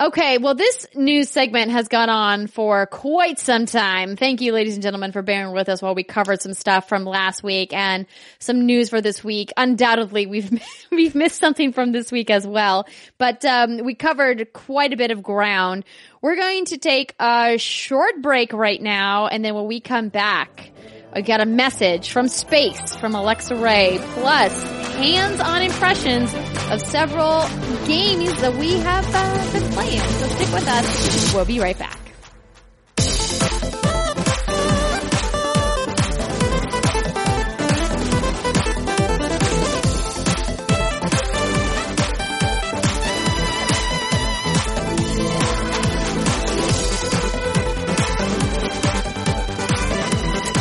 Okay, 0.00 0.38
well, 0.38 0.54
this 0.54 0.86
news 0.94 1.28
segment 1.28 1.72
has 1.72 1.88
gone 1.88 2.08
on 2.08 2.46
for 2.46 2.86
quite 2.86 3.40
some 3.40 3.66
time. 3.66 4.14
Thank 4.14 4.40
you, 4.40 4.52
ladies 4.52 4.74
and 4.74 4.82
gentlemen, 4.82 5.10
for 5.10 5.22
bearing 5.22 5.52
with 5.52 5.68
us 5.68 5.82
while 5.82 5.96
we 5.96 6.04
covered 6.04 6.40
some 6.40 6.54
stuff 6.54 6.88
from 6.88 7.04
last 7.04 7.42
week 7.42 7.72
and 7.72 8.06
some 8.38 8.64
news 8.64 8.90
for 8.90 9.00
this 9.00 9.24
week. 9.24 9.52
Undoubtedly, 9.56 10.26
we've 10.26 10.62
we've 10.92 11.16
missed 11.16 11.40
something 11.40 11.72
from 11.72 11.90
this 11.90 12.12
week 12.12 12.30
as 12.30 12.46
well, 12.46 12.86
but 13.18 13.44
um, 13.44 13.78
we 13.78 13.96
covered 13.96 14.52
quite 14.52 14.92
a 14.92 14.96
bit 14.96 15.10
of 15.10 15.20
ground. 15.20 15.84
We're 16.22 16.36
going 16.36 16.66
to 16.66 16.78
take 16.78 17.16
a 17.18 17.56
short 17.58 18.22
break 18.22 18.52
right 18.52 18.80
now, 18.80 19.26
and 19.26 19.44
then 19.44 19.56
when 19.56 19.66
we 19.66 19.80
come 19.80 20.10
back, 20.10 20.70
I 21.12 21.22
got 21.22 21.40
a 21.40 21.46
message 21.46 22.12
from 22.12 22.28
space 22.28 22.94
from 22.94 23.16
Alexa 23.16 23.56
Ray, 23.56 23.98
plus 24.14 24.87
hands-on 24.98 25.62
impressions 25.62 26.34
of 26.72 26.80
several 26.80 27.46
games 27.86 28.40
that 28.40 28.54
we 28.58 28.78
have 28.78 29.06
uh, 29.14 29.52
been 29.52 29.72
playing. 29.72 30.00
So 30.00 30.26
stick 30.26 30.52
with 30.52 30.66
us. 30.66 31.34
We'll 31.34 31.44
be 31.44 31.60
right 31.60 31.78
back. 31.78 31.98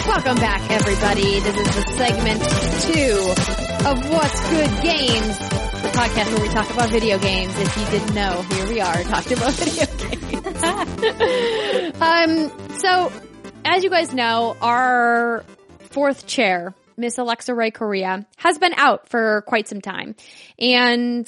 Welcome 0.08 0.38
back, 0.38 0.70
everybody. 0.70 1.40
This 1.40 1.56
is 1.56 1.76
the 1.76 1.92
segment 1.98 2.42
two 2.84 3.57
of 3.86 4.10
What's 4.10 4.50
Good 4.50 4.82
Games, 4.82 5.38
the 5.40 5.92
podcast 5.94 6.34
where 6.34 6.42
we 6.42 6.50
talk 6.50 6.70
about 6.72 6.90
video 6.90 7.18
games. 7.20 7.54
If 7.58 7.78
you 7.78 7.86
didn't 8.00 8.16
know, 8.16 8.42
here 8.42 8.68
we 8.68 8.82
are 8.82 9.04
talking 9.04 9.38
about 9.38 9.54
video 9.54 9.86
games. 9.98 12.02
um, 12.02 12.52
so, 12.80 13.12
as 13.66 13.84
you 13.84 13.90
guys 13.90 14.14
know, 14.14 14.56
our 14.62 15.44
fourth 15.92 16.28
chair, 16.28 16.74
Miss 16.98 17.18
Alexa 17.18 17.54
Ray 17.54 17.72
Corriea, 17.72 18.26
has 18.38 18.58
been 18.58 18.74
out 18.76 19.10
for 19.10 19.44
quite 19.48 19.68
some 19.68 19.82
time. 19.82 20.16
And 20.60 21.28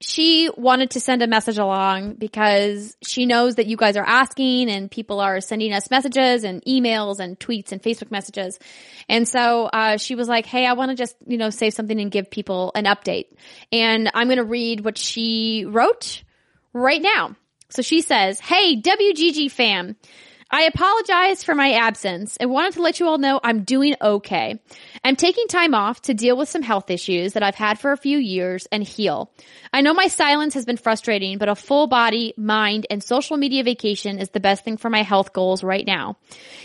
she 0.00 0.48
wanted 0.56 0.92
to 0.92 1.00
send 1.00 1.22
a 1.22 1.26
message 1.26 1.58
along 1.58 2.14
because 2.14 2.96
she 3.06 3.26
knows 3.26 3.56
that 3.56 3.66
you 3.66 3.76
guys 3.76 3.98
are 3.98 4.04
asking 4.04 4.70
and 4.70 4.90
people 4.90 5.20
are 5.20 5.40
sending 5.42 5.74
us 5.74 5.90
messages 5.90 6.42
and 6.42 6.64
emails 6.64 7.20
and 7.20 7.38
tweets 7.38 7.70
and 7.70 7.82
Facebook 7.82 8.10
messages. 8.10 8.58
And 9.10 9.28
so, 9.28 9.66
uh, 9.66 9.98
she 9.98 10.14
was 10.14 10.26
like, 10.26 10.46
Hey, 10.46 10.66
I 10.66 10.72
want 10.72 10.90
to 10.90 10.96
just, 10.96 11.16
you 11.26 11.36
know, 11.36 11.50
say 11.50 11.68
something 11.68 12.00
and 12.00 12.10
give 12.10 12.30
people 12.30 12.72
an 12.74 12.84
update. 12.84 13.26
And 13.70 14.10
I'm 14.14 14.28
going 14.28 14.38
to 14.38 14.44
read 14.44 14.84
what 14.84 14.96
she 14.96 15.66
wrote 15.68 16.22
right 16.72 17.02
now. 17.02 17.36
So 17.68 17.82
she 17.82 18.00
says, 18.00 18.40
Hey, 18.40 18.80
WGG 18.80 19.50
fam. 19.50 19.96
I 20.52 20.62
apologize 20.62 21.44
for 21.44 21.54
my 21.54 21.72
absence 21.72 22.36
and 22.36 22.50
wanted 22.50 22.72
to 22.72 22.82
let 22.82 22.98
you 22.98 23.06
all 23.06 23.18
know 23.18 23.38
I'm 23.42 23.62
doing 23.62 23.94
okay. 24.02 24.60
I'm 25.02 25.16
taking 25.16 25.46
time 25.46 25.74
off 25.74 26.02
to 26.02 26.14
deal 26.14 26.36
with 26.36 26.50
some 26.50 26.62
health 26.62 26.90
issues 26.90 27.32
that 27.32 27.42
I've 27.42 27.54
had 27.54 27.78
for 27.78 27.92
a 27.92 27.96
few 27.96 28.18
years 28.18 28.68
and 28.70 28.82
heal. 28.82 29.32
I 29.72 29.80
know 29.80 29.94
my 29.94 30.08
silence 30.08 30.52
has 30.54 30.66
been 30.66 30.76
frustrating, 30.76 31.38
but 31.38 31.48
a 31.48 31.54
full 31.54 31.86
body, 31.86 32.34
mind, 32.36 32.86
and 32.90 33.02
social 33.02 33.38
media 33.38 33.64
vacation 33.64 34.18
is 34.18 34.28
the 34.30 34.40
best 34.40 34.62
thing 34.62 34.76
for 34.76 34.90
my 34.90 35.02
health 35.02 35.32
goals 35.32 35.64
right 35.64 35.86
now. 35.86 36.18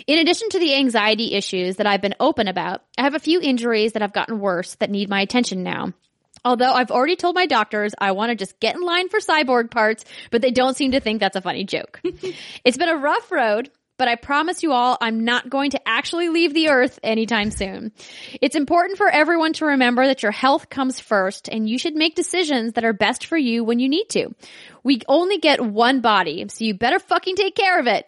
In 0.06 0.20
addition 0.20 0.50
to 0.50 0.60
the 0.60 0.76
anxiety 0.76 1.34
issues 1.34 1.78
that 1.78 1.88
I've 1.88 2.02
been 2.02 2.16
open 2.20 2.50
about, 2.50 2.82
I 2.98 3.04
have 3.04 3.16
a 3.16 3.20
few 3.20 3.40
injuries 3.40 3.94
that 3.94 4.02
have 4.02 4.14
gotten 4.14 4.40
worse 4.40 4.76
that 4.76 4.92
need 4.92 5.10
my 5.10 5.22
attention 5.22 5.64
now. 5.64 5.94
Although 6.44 6.74
I've 6.74 6.92
already 6.92 7.16
told 7.16 7.36
my 7.36 7.48
doctors 7.48 7.94
I 7.98 8.12
want 8.12 8.30
to 8.30 8.36
just 8.36 8.60
get 8.60 8.76
in 8.76 8.82
line 8.82 9.08
for 9.10 9.20
cyborg 9.20 9.72
parts, 9.72 10.04
but 10.30 10.42
they 10.42 10.52
don't 10.52 10.76
seem 10.76 10.92
to 10.92 11.00
think 11.00 11.20
that's 11.20 11.38
a 11.38 11.42
funny 11.42 11.64
joke. 11.64 12.02
it's 12.64 12.78
been 12.78 12.90
a 12.90 12.98
rough 12.98 13.32
road, 13.32 13.72
but 13.98 14.08
I 14.08 14.16
promise 14.16 14.64
you 14.64 14.72
all 14.72 14.98
I'm 15.02 15.26
not 15.26 15.50
going 15.50 15.72
to 15.72 15.88
actually 15.88 16.30
leave 16.30 16.54
the 16.54 16.70
earth 16.70 17.00
anytime 17.04 17.52
soon. 17.52 17.92
It's 18.42 18.56
important 18.56 18.98
for 18.98 19.10
everyone 19.10 19.54
to 19.54 19.66
remember 19.66 20.08
that 20.08 20.24
your 20.24 20.32
health 20.32 20.70
comes 20.70 21.00
first 21.00 21.48
and 21.50 21.70
you 21.70 21.78
should 21.78 21.96
make 21.96 22.16
decisions 22.16 22.74
that 22.74 22.86
are 22.86 22.94
best 22.94 23.26
for 23.26 23.38
you 23.38 23.64
when 23.64 23.80
you 23.80 23.90
need 23.90 24.10
to. 24.10 24.34
We 24.84 25.02
only 25.08 25.38
get 25.38 25.62
one 25.62 26.02
body, 26.02 26.46
so 26.50 26.64
you 26.64 26.74
better 26.74 27.00
fucking 27.00 27.36
take 27.36 27.56
care 27.56 27.80
of 27.80 27.88
it. 27.88 28.06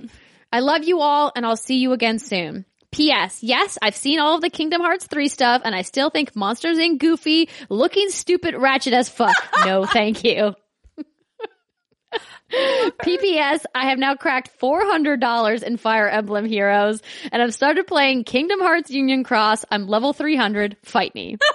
I 0.51 0.59
love 0.59 0.83
you 0.83 1.01
all 1.01 1.31
and 1.35 1.45
I'll 1.45 1.57
see 1.57 1.77
you 1.77 1.93
again 1.93 2.19
soon. 2.19 2.65
P.S. 2.91 3.43
Yes, 3.43 3.77
I've 3.81 3.95
seen 3.95 4.19
all 4.19 4.35
of 4.35 4.41
the 4.41 4.49
Kingdom 4.49 4.81
Hearts 4.81 5.07
3 5.07 5.27
stuff 5.27 5.61
and 5.65 5.75
I 5.75 5.81
still 5.81 6.09
think 6.09 6.35
Monsters 6.35 6.77
Inc. 6.77 6.99
Goofy 6.99 7.49
looking 7.69 8.09
stupid 8.09 8.55
ratchet 8.55 8.93
as 8.93 9.09
fuck. 9.09 9.35
No, 9.65 9.85
thank 9.85 10.23
you. 10.23 10.55
PPS, 12.51 13.63
I 13.75 13.89
have 13.89 13.99
now 13.99 14.15
cracked 14.15 14.57
$400 14.59 15.63
in 15.63 15.77
Fire 15.77 16.07
Emblem 16.07 16.45
Heroes 16.45 17.01
and 17.31 17.41
I've 17.41 17.53
started 17.53 17.87
playing 17.87 18.23
Kingdom 18.23 18.59
Hearts 18.59 18.89
Union 18.89 19.23
Cross. 19.23 19.65
I'm 19.69 19.87
level 19.87 20.13
300. 20.13 20.77
Fight 20.83 21.13
me. 21.13 21.37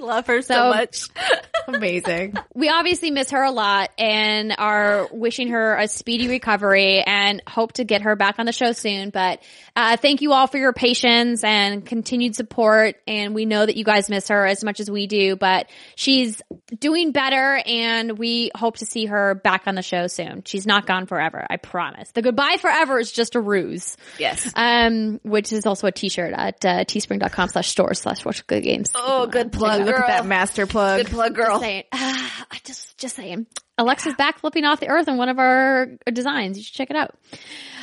Love 0.00 0.26
her 0.26 0.42
so, 0.42 0.54
So- 0.54 0.70
much. 0.70 1.02
Amazing. 1.68 2.34
we 2.54 2.70
obviously 2.70 3.10
miss 3.10 3.30
her 3.32 3.42
a 3.42 3.50
lot 3.50 3.90
and 3.98 4.54
are 4.56 5.06
wishing 5.12 5.48
her 5.48 5.76
a 5.76 5.86
speedy 5.86 6.26
recovery 6.26 7.02
and 7.02 7.42
hope 7.46 7.74
to 7.74 7.84
get 7.84 8.02
her 8.02 8.16
back 8.16 8.38
on 8.38 8.46
the 8.46 8.52
show 8.52 8.72
soon. 8.72 9.10
But 9.10 9.42
uh, 9.76 9.98
thank 9.98 10.22
you 10.22 10.32
all 10.32 10.46
for 10.46 10.56
your 10.56 10.72
patience 10.72 11.44
and 11.44 11.84
continued 11.84 12.36
support. 12.36 12.96
And 13.06 13.34
we 13.34 13.44
know 13.44 13.66
that 13.66 13.76
you 13.76 13.84
guys 13.84 14.08
miss 14.08 14.28
her 14.28 14.46
as 14.46 14.64
much 14.64 14.80
as 14.80 14.90
we 14.90 15.06
do, 15.06 15.36
but 15.36 15.68
she's 15.94 16.40
doing 16.78 17.12
better 17.12 17.60
and 17.66 18.16
we 18.18 18.50
hope 18.56 18.78
to 18.78 18.86
see 18.86 19.04
her 19.04 19.34
back 19.34 19.64
on 19.66 19.74
the 19.74 19.82
show 19.82 20.06
soon. 20.06 20.44
She's 20.46 20.66
not 20.66 20.86
gone 20.86 21.04
forever. 21.04 21.46
I 21.50 21.58
promise. 21.58 22.10
The 22.12 22.22
goodbye 22.22 22.56
forever 22.60 22.98
is 22.98 23.12
just 23.12 23.34
a 23.34 23.40
ruse. 23.42 23.98
Yes. 24.18 24.50
Um, 24.56 25.20
which 25.22 25.52
is 25.52 25.66
also 25.66 25.86
a 25.86 25.92
t-shirt 25.92 26.32
at 26.32 26.64
uh, 26.64 26.84
teespring.com 26.84 27.48
slash 27.50 27.68
store 27.68 27.92
slash 27.92 28.24
watch 28.24 28.46
good 28.46 28.62
games. 28.62 28.88
Oh, 28.94 29.26
good 29.26 29.52
plug, 29.52 29.86
Look 29.88 29.96
girl. 29.96 30.04
at 30.10 30.22
that 30.22 30.26
master 30.26 30.66
plug. 30.66 31.02
Good 31.02 31.12
plug, 31.12 31.34
girl. 31.34 31.46
Just 31.46 31.62
saying. 31.62 31.84
I 31.92 32.60
just, 32.64 32.98
just 32.98 33.16
saying. 33.16 33.46
Alexa's 33.76 34.14
back 34.14 34.40
flipping 34.40 34.64
off 34.64 34.80
the 34.80 34.88
earth 34.88 35.08
in 35.08 35.16
one 35.16 35.28
of 35.28 35.38
our 35.38 35.86
designs. 36.12 36.56
You 36.56 36.64
should 36.64 36.74
check 36.74 36.90
it 36.90 36.96
out. 36.96 37.14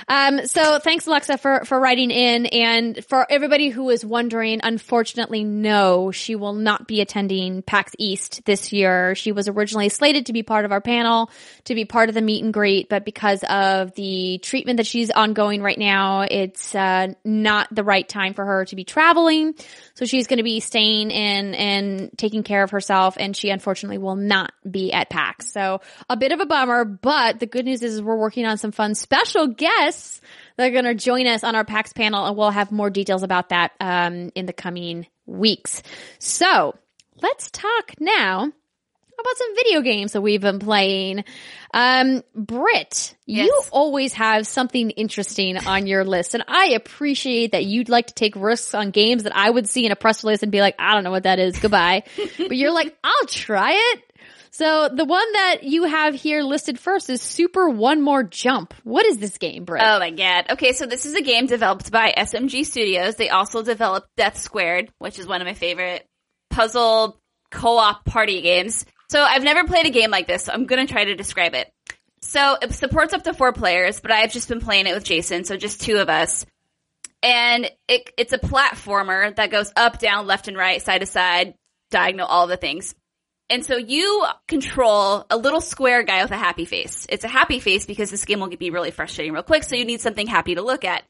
Um, 0.07 0.45
so 0.45 0.77
thanks 0.80 1.07
Alexa 1.07 1.38
for, 1.40 1.65
for 1.65 1.80
writing 1.80 2.11
in 2.11 2.45
and 2.45 3.03
for 3.06 3.26
everybody 3.30 3.69
who 3.69 3.90
is 3.90 4.06
wondering, 4.06 4.60
unfortunately, 4.61 5.44
no, 5.44 6.11
she 6.11 6.36
will 6.36 6.53
not 6.53 6.88
be 6.88 7.02
attending 7.02 7.64
PAX 7.64 7.94
East 7.98 8.45
this 8.45 8.72
year. 8.72 9.15
She 9.15 9.32
was 9.32 9.48
originally 9.48 9.90
slated 9.90 10.27
to 10.27 10.34
be 10.34 10.44
part 10.44 10.65
of 10.65 10.72
our 10.72 10.82
panel, 10.82 11.32
to 11.65 11.73
be 11.73 11.86
part 11.86 12.10
of 12.10 12.15
the 12.15 12.22
meet 12.22 12.44
and 12.44 12.53
greet, 12.53 12.88
but 12.88 13.03
because 13.03 13.44
of 13.49 13.95
the 13.95 14.40
treatment 14.44 14.77
that 14.77 14.86
she's 14.86 15.10
ongoing 15.10 15.64
right 15.64 15.77
now, 15.77 16.22
it's, 16.22 16.76
uh, 16.76 17.07
not 17.23 17.73
the 17.73 17.84
right 17.84 18.07
time 18.07 18.36
for 18.36 18.45
her 18.45 18.65
to 18.65 18.76
be 18.76 18.84
traveling. 18.84 19.56
So 19.95 20.06
she's 20.06 20.27
going 20.27 20.38
to 20.38 20.44
be 20.44 20.60
staying 20.60 21.10
in 21.10 21.56
and 21.56 22.11
taking 22.18 22.44
care 22.44 22.61
of 22.61 22.72
herself 22.72 23.15
and 23.19 23.36
she 23.36 23.49
unfortunately 23.49 23.98
will 23.98 24.15
not 24.15 24.53
be 24.69 24.94
at 24.94 25.10
PAX. 25.10 25.52
So 25.52 25.82
a 26.10 26.18
bit 26.18 26.32
of 26.32 26.40
a 26.40 26.45
bummer, 26.45 26.86
but 26.86 27.40
the 27.40 27.48
good 27.48 27.65
news 27.65 27.82
is 27.82 28.02
we're 28.02 28.18
working 28.18 28.45
on 28.45 28.57
some 28.57 28.72
fun 28.72 28.94
special 28.94 29.48
guests 29.48 29.94
that 30.57 30.67
are 30.67 30.72
going 30.72 30.85
to 30.85 30.95
join 30.95 31.27
us 31.27 31.43
on 31.43 31.55
our 31.55 31.65
PAX 31.65 31.93
panel 31.93 32.26
and 32.26 32.38
we'll 32.38 32.49
have 32.49 32.72
more 32.72 32.89
details 32.89 33.23
about 33.23 33.49
that, 33.49 33.72
um, 33.80 34.31
in 34.35 34.45
the 34.45 34.53
coming 34.53 35.07
weeks. 35.26 35.84
So 36.19 36.76
let's 37.22 37.51
talk 37.51 37.93
now 37.99 38.51
about 39.19 39.38
some 39.38 39.55
video 39.55 39.81
games 39.81 40.13
that 40.13 40.22
we've 40.22 40.41
been 40.41 40.59
playing. 40.59 41.23
Um, 41.73 42.23
Britt, 42.35 43.15
you 43.26 43.51
always 43.72 44.13
have 44.13 44.47
something 44.47 44.91
interesting 44.91 45.57
on 45.57 45.88
your 45.88 46.03
list, 46.03 46.34
and 46.34 46.43
I 46.47 46.73
appreciate 46.76 47.51
that 47.53 47.65
you'd 47.65 47.89
like 47.89 48.07
to 48.07 48.13
take 48.13 48.35
risks 48.35 48.73
on 48.73 48.91
games 48.91 49.23
that 49.23 49.35
I 49.35 49.49
would 49.49 49.67
see 49.67 49.85
in 49.85 49.91
a 49.91 49.95
press 49.95 50.23
release 50.23 50.43
and 50.43 50.51
be 50.51 50.61
like, 50.61 50.76
I 50.80 50.93
don't 50.93 51.03
know 51.03 51.11
what 51.11 51.23
that 51.23 51.39
is. 51.39 51.57
Goodbye. 51.59 52.03
but 52.38 52.55
you're 52.55 52.72
like, 52.72 52.95
I'll 53.03 53.27
try 53.27 53.73
it. 53.73 54.05
So 54.57 54.88
the 54.88 55.03
one 55.03 55.34
that 55.34 55.64
you 55.64 55.84
have 55.84 56.15
here 56.15 56.41
listed 56.41 56.80
first 56.80 57.10
is 57.10 57.22
Super 57.22 57.68
One 57.68 58.02
More 58.02 58.23
Jump. 58.23 58.73
What 58.86 59.06
is 59.06 59.18
this 59.18 59.38
game, 59.38 59.65
Britt? 59.65 59.84
Oh 59.84 59.99
my 59.99 60.11
god. 60.11 60.45
Okay, 60.52 60.72
so 60.72 60.86
this 60.86 61.06
is 61.06 61.14
a 61.14 61.22
game 61.22 61.45
developed 61.45 61.91
by 61.91 62.14
SMG 62.18 62.65
Studios. 62.65 63.15
They 63.15 63.27
also 63.27 63.64
developed 63.64 64.07
Death 64.15 64.38
Squared, 64.38 64.94
which 64.98 65.19
is 65.19 65.27
one 65.27 65.41
of 65.41 65.45
my 65.45 65.56
favorite 65.56 66.07
puzzle 66.49 67.19
co-op 67.52 68.06
party 68.06 68.41
games. 68.41 68.86
So 69.10 69.22
I've 69.22 69.44
never 69.44 69.65
played 69.65 69.88
a 69.88 69.90
game 69.90 70.10
like 70.10 70.26
this, 70.26 70.45
so 70.45 70.53
I'm 70.53 70.68
gonna 70.68 70.88
try 70.88 71.03
to 71.03 71.15
describe 71.15 71.53
it. 71.53 71.69
So 72.22 72.57
it 72.61 72.72
supports 72.72 73.14
up 73.14 73.23
to 73.23 73.34
four 73.34 73.52
players, 73.52 73.99
but 73.99 74.11
I've 74.11 74.32
just 74.32 74.48
been 74.48 74.61
playing 74.61 74.88
it 74.88 74.94
with 74.94 75.03
Jason, 75.03 75.44
so 75.44 75.57
just 75.57 75.82
two 75.82 75.98
of 75.98 76.07
us. 76.07 76.45
And 77.22 77.69
it, 77.90 78.10
it's 78.18 78.32
a 78.32 78.40
platformer 78.40 79.36
that 79.36 79.52
goes 79.52 79.73
up, 79.76 79.99
down, 79.99 80.27
left 80.27 80.48
and 80.48 80.56
right, 80.56 80.82
side 80.82 80.99
to 80.99 81.06
side, 81.06 81.56
diagonal, 81.91 82.27
all 82.27 82.48
the 82.48 82.56
things. 82.56 82.95
And 83.49 83.63
so 83.63 83.77
you 83.77 84.26
control 84.47 85.26
a 85.30 85.38
little 85.38 85.61
square 85.61 86.03
guy 86.03 86.23
with 86.23 86.31
a 86.31 86.38
happy 86.38 86.65
face. 86.65 87.05
It's 87.09 87.23
a 87.23 87.30
happy 87.30 87.59
face 87.59 87.85
because 87.85 88.09
this 88.09 88.26
game 88.26 88.39
will 88.39 88.49
be 88.49 88.72
really 88.72 88.91
frustrating 88.91 89.34
real 89.34 89.43
quick, 89.43 89.63
so 89.63 89.76
you 89.76 89.85
need 89.85 90.01
something 90.01 90.26
happy 90.26 90.55
to 90.55 90.63
look 90.63 90.84
at. 90.84 91.03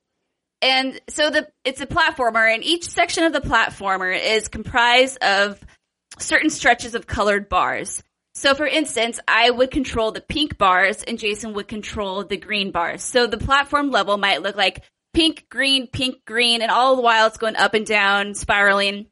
And 0.62 1.00
so 1.10 1.30
the 1.30 1.48
it's 1.64 1.82
a 1.82 1.86
platformer, 1.86 2.54
and 2.54 2.64
each 2.64 2.90
section 2.90 3.24
of 3.24 3.34
the 3.34 3.42
platformer 3.42 4.18
is 4.18 4.48
comprised 4.48 5.24
of 5.24 5.64
certain 6.20 6.50
stretches 6.50 6.96
of 6.96 7.08
colored 7.08 7.48
bars. 7.50 8.04
So 8.36 8.54
for 8.54 8.68
instance, 8.68 9.20
I 9.28 9.50
would 9.50 9.72
control 9.72 10.12
the 10.12 10.22
pink 10.22 10.58
bars 10.58 11.04
and 11.04 11.18
Jason 11.18 11.54
would 11.54 11.70
control 11.70 12.26
the 12.26 12.38
green 12.38 12.72
bars. 12.72 13.02
So 13.02 13.28
the 13.28 13.38
platform 13.38 13.92
level 13.92 14.18
might 14.18 14.42
look 14.42 14.58
like 14.58 14.84
pink, 15.14 15.46
green, 15.50 15.88
pink, 15.88 16.26
green, 16.26 16.62
and 16.62 16.70
all 16.70 16.98
the 16.98 17.02
while 17.02 17.28
it's 17.28 17.38
going 17.38 17.56
up 17.56 17.74
and 17.74 17.86
down, 17.86 18.34
spiraling. 18.34 19.08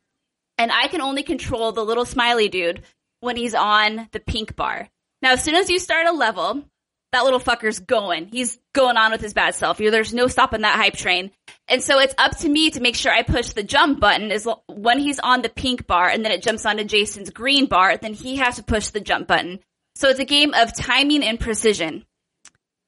And 0.58 0.72
I 0.74 0.88
can 0.88 1.00
only 1.00 1.24
control 1.24 1.72
the 1.72 1.86
little 1.86 2.06
smiley 2.06 2.50
dude 2.50 2.84
when 3.24 3.38
he's 3.38 3.56
on 3.56 4.08
the 4.12 4.20
pink 4.20 4.56
bar. 4.56 4.90
Now, 5.22 5.32
as 5.32 5.44
soon 5.44 5.56
as 5.56 5.70
you 5.70 5.80
start 5.80 6.08
a 6.08 6.12
level, 6.12 6.64
that 7.14 7.24
little 7.24 7.40
fucker's 7.40 7.80
going. 7.80 8.28
He's 8.28 8.60
going 8.74 8.98
on 8.98 9.12
with 9.12 9.22
his 9.22 9.34
bad 9.34 9.56
self. 9.56 9.78
There's 9.78 10.14
no 10.14 10.28
stopping 10.28 10.62
that 10.62 10.76
hype 10.76 10.96
train. 10.96 11.32
And 11.68 11.82
so 11.82 12.00
it's 12.00 12.16
up 12.18 12.38
to 12.40 12.50
me 12.50 12.72
to 12.72 12.82
make 12.82 12.96
sure 12.96 13.12
I 13.12 13.24
push 13.24 13.54
the 13.54 13.64
jump 13.64 14.00
button 14.00 14.32
is 14.32 14.48
when 14.68 15.00
he's 15.00 15.20
on 15.20 15.42
the 15.42 15.50
pink 15.50 15.88
bar 15.88 16.10
and 16.10 16.26
then 16.26 16.32
it 16.32 16.42
jumps 16.42 16.66
onto 16.66 16.84
Jason's 16.84 17.30
green 17.30 17.68
bar, 17.68 17.98
then 17.98 18.14
he 18.14 18.38
has 18.38 18.58
to 18.58 18.64
push 18.64 18.90
the 18.90 19.00
jump 19.00 19.28
button. 19.28 19.60
So 19.96 20.10
it's 20.10 20.20
a 20.20 20.26
game 20.26 20.54
of 20.54 20.76
timing 20.76 21.24
and 21.24 21.40
precision. 21.40 22.06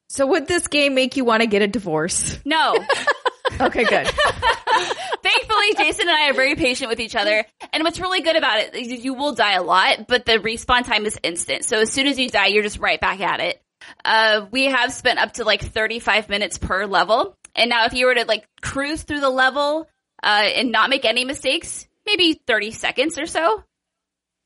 So 0.10 0.28
would 0.28 0.48
this 0.48 0.68
game 0.68 0.95
make 0.95 1.18
you 1.18 1.24
want 1.24 1.41
to 1.41 1.48
get 1.48 1.62
a 1.62 1.68
divorce? 1.68 2.40
No. 2.45 2.76
Okay, 3.60 3.84
good. 3.84 4.07
Thankfully, 5.23 5.73
Jason 5.77 6.07
and 6.07 6.18
I 6.18 6.30
are 6.30 6.34
very 6.34 6.56
patient 6.56 6.90
with 6.90 6.99
each 6.99 7.15
other. 7.15 7.44
And 7.73 7.84
what's 7.84 7.99
really 7.99 8.22
good 8.22 8.36
about 8.36 8.60
it 8.60 8.76
is 8.76 9.03
you 9.03 9.14
will 9.14 9.34
die 9.34 9.53
a 9.53 9.64
lot, 9.64 10.07
but 10.07 10.26
the 10.26 10.34
respawn 10.34 10.86
time 10.86 11.06
is 11.06 11.18
instant. 11.23 11.65
So 11.65 11.80
as 11.80 11.91
soon 11.91 12.07
as 12.07 12.19
you 12.19 12.30
die, 12.30 12.48
you're 12.48 12.64
just 12.64 12.80
right 12.80 12.99
back 12.99 13.22
at 13.22 13.40
it. 13.40 13.61
Uh, 14.03 14.45
we 14.52 14.65
have 14.65 14.91
spent 14.94 15.19
up 15.19 15.34
to 15.34 15.44
like 15.44 15.61
35 15.61 16.30
minutes 16.30 16.57
per 16.57 16.86
level. 16.86 17.38
And 17.56 17.69
now 17.69 17.86
if 17.86 17.94
you 17.94 18.06
were 18.06 18.15
to 18.15 18.26
like 18.26 18.45
cruise 18.61 19.03
through 19.03 19.22
the 19.22 19.30
level, 19.30 19.88
uh, 20.26 20.44
and 20.56 20.72
not 20.72 20.90
make 20.90 21.06
any 21.06 21.23
mistakes, 21.23 21.88
maybe 22.06 22.41
30 22.48 22.72
seconds 22.72 23.18
or 23.18 23.27
so. 23.27 23.64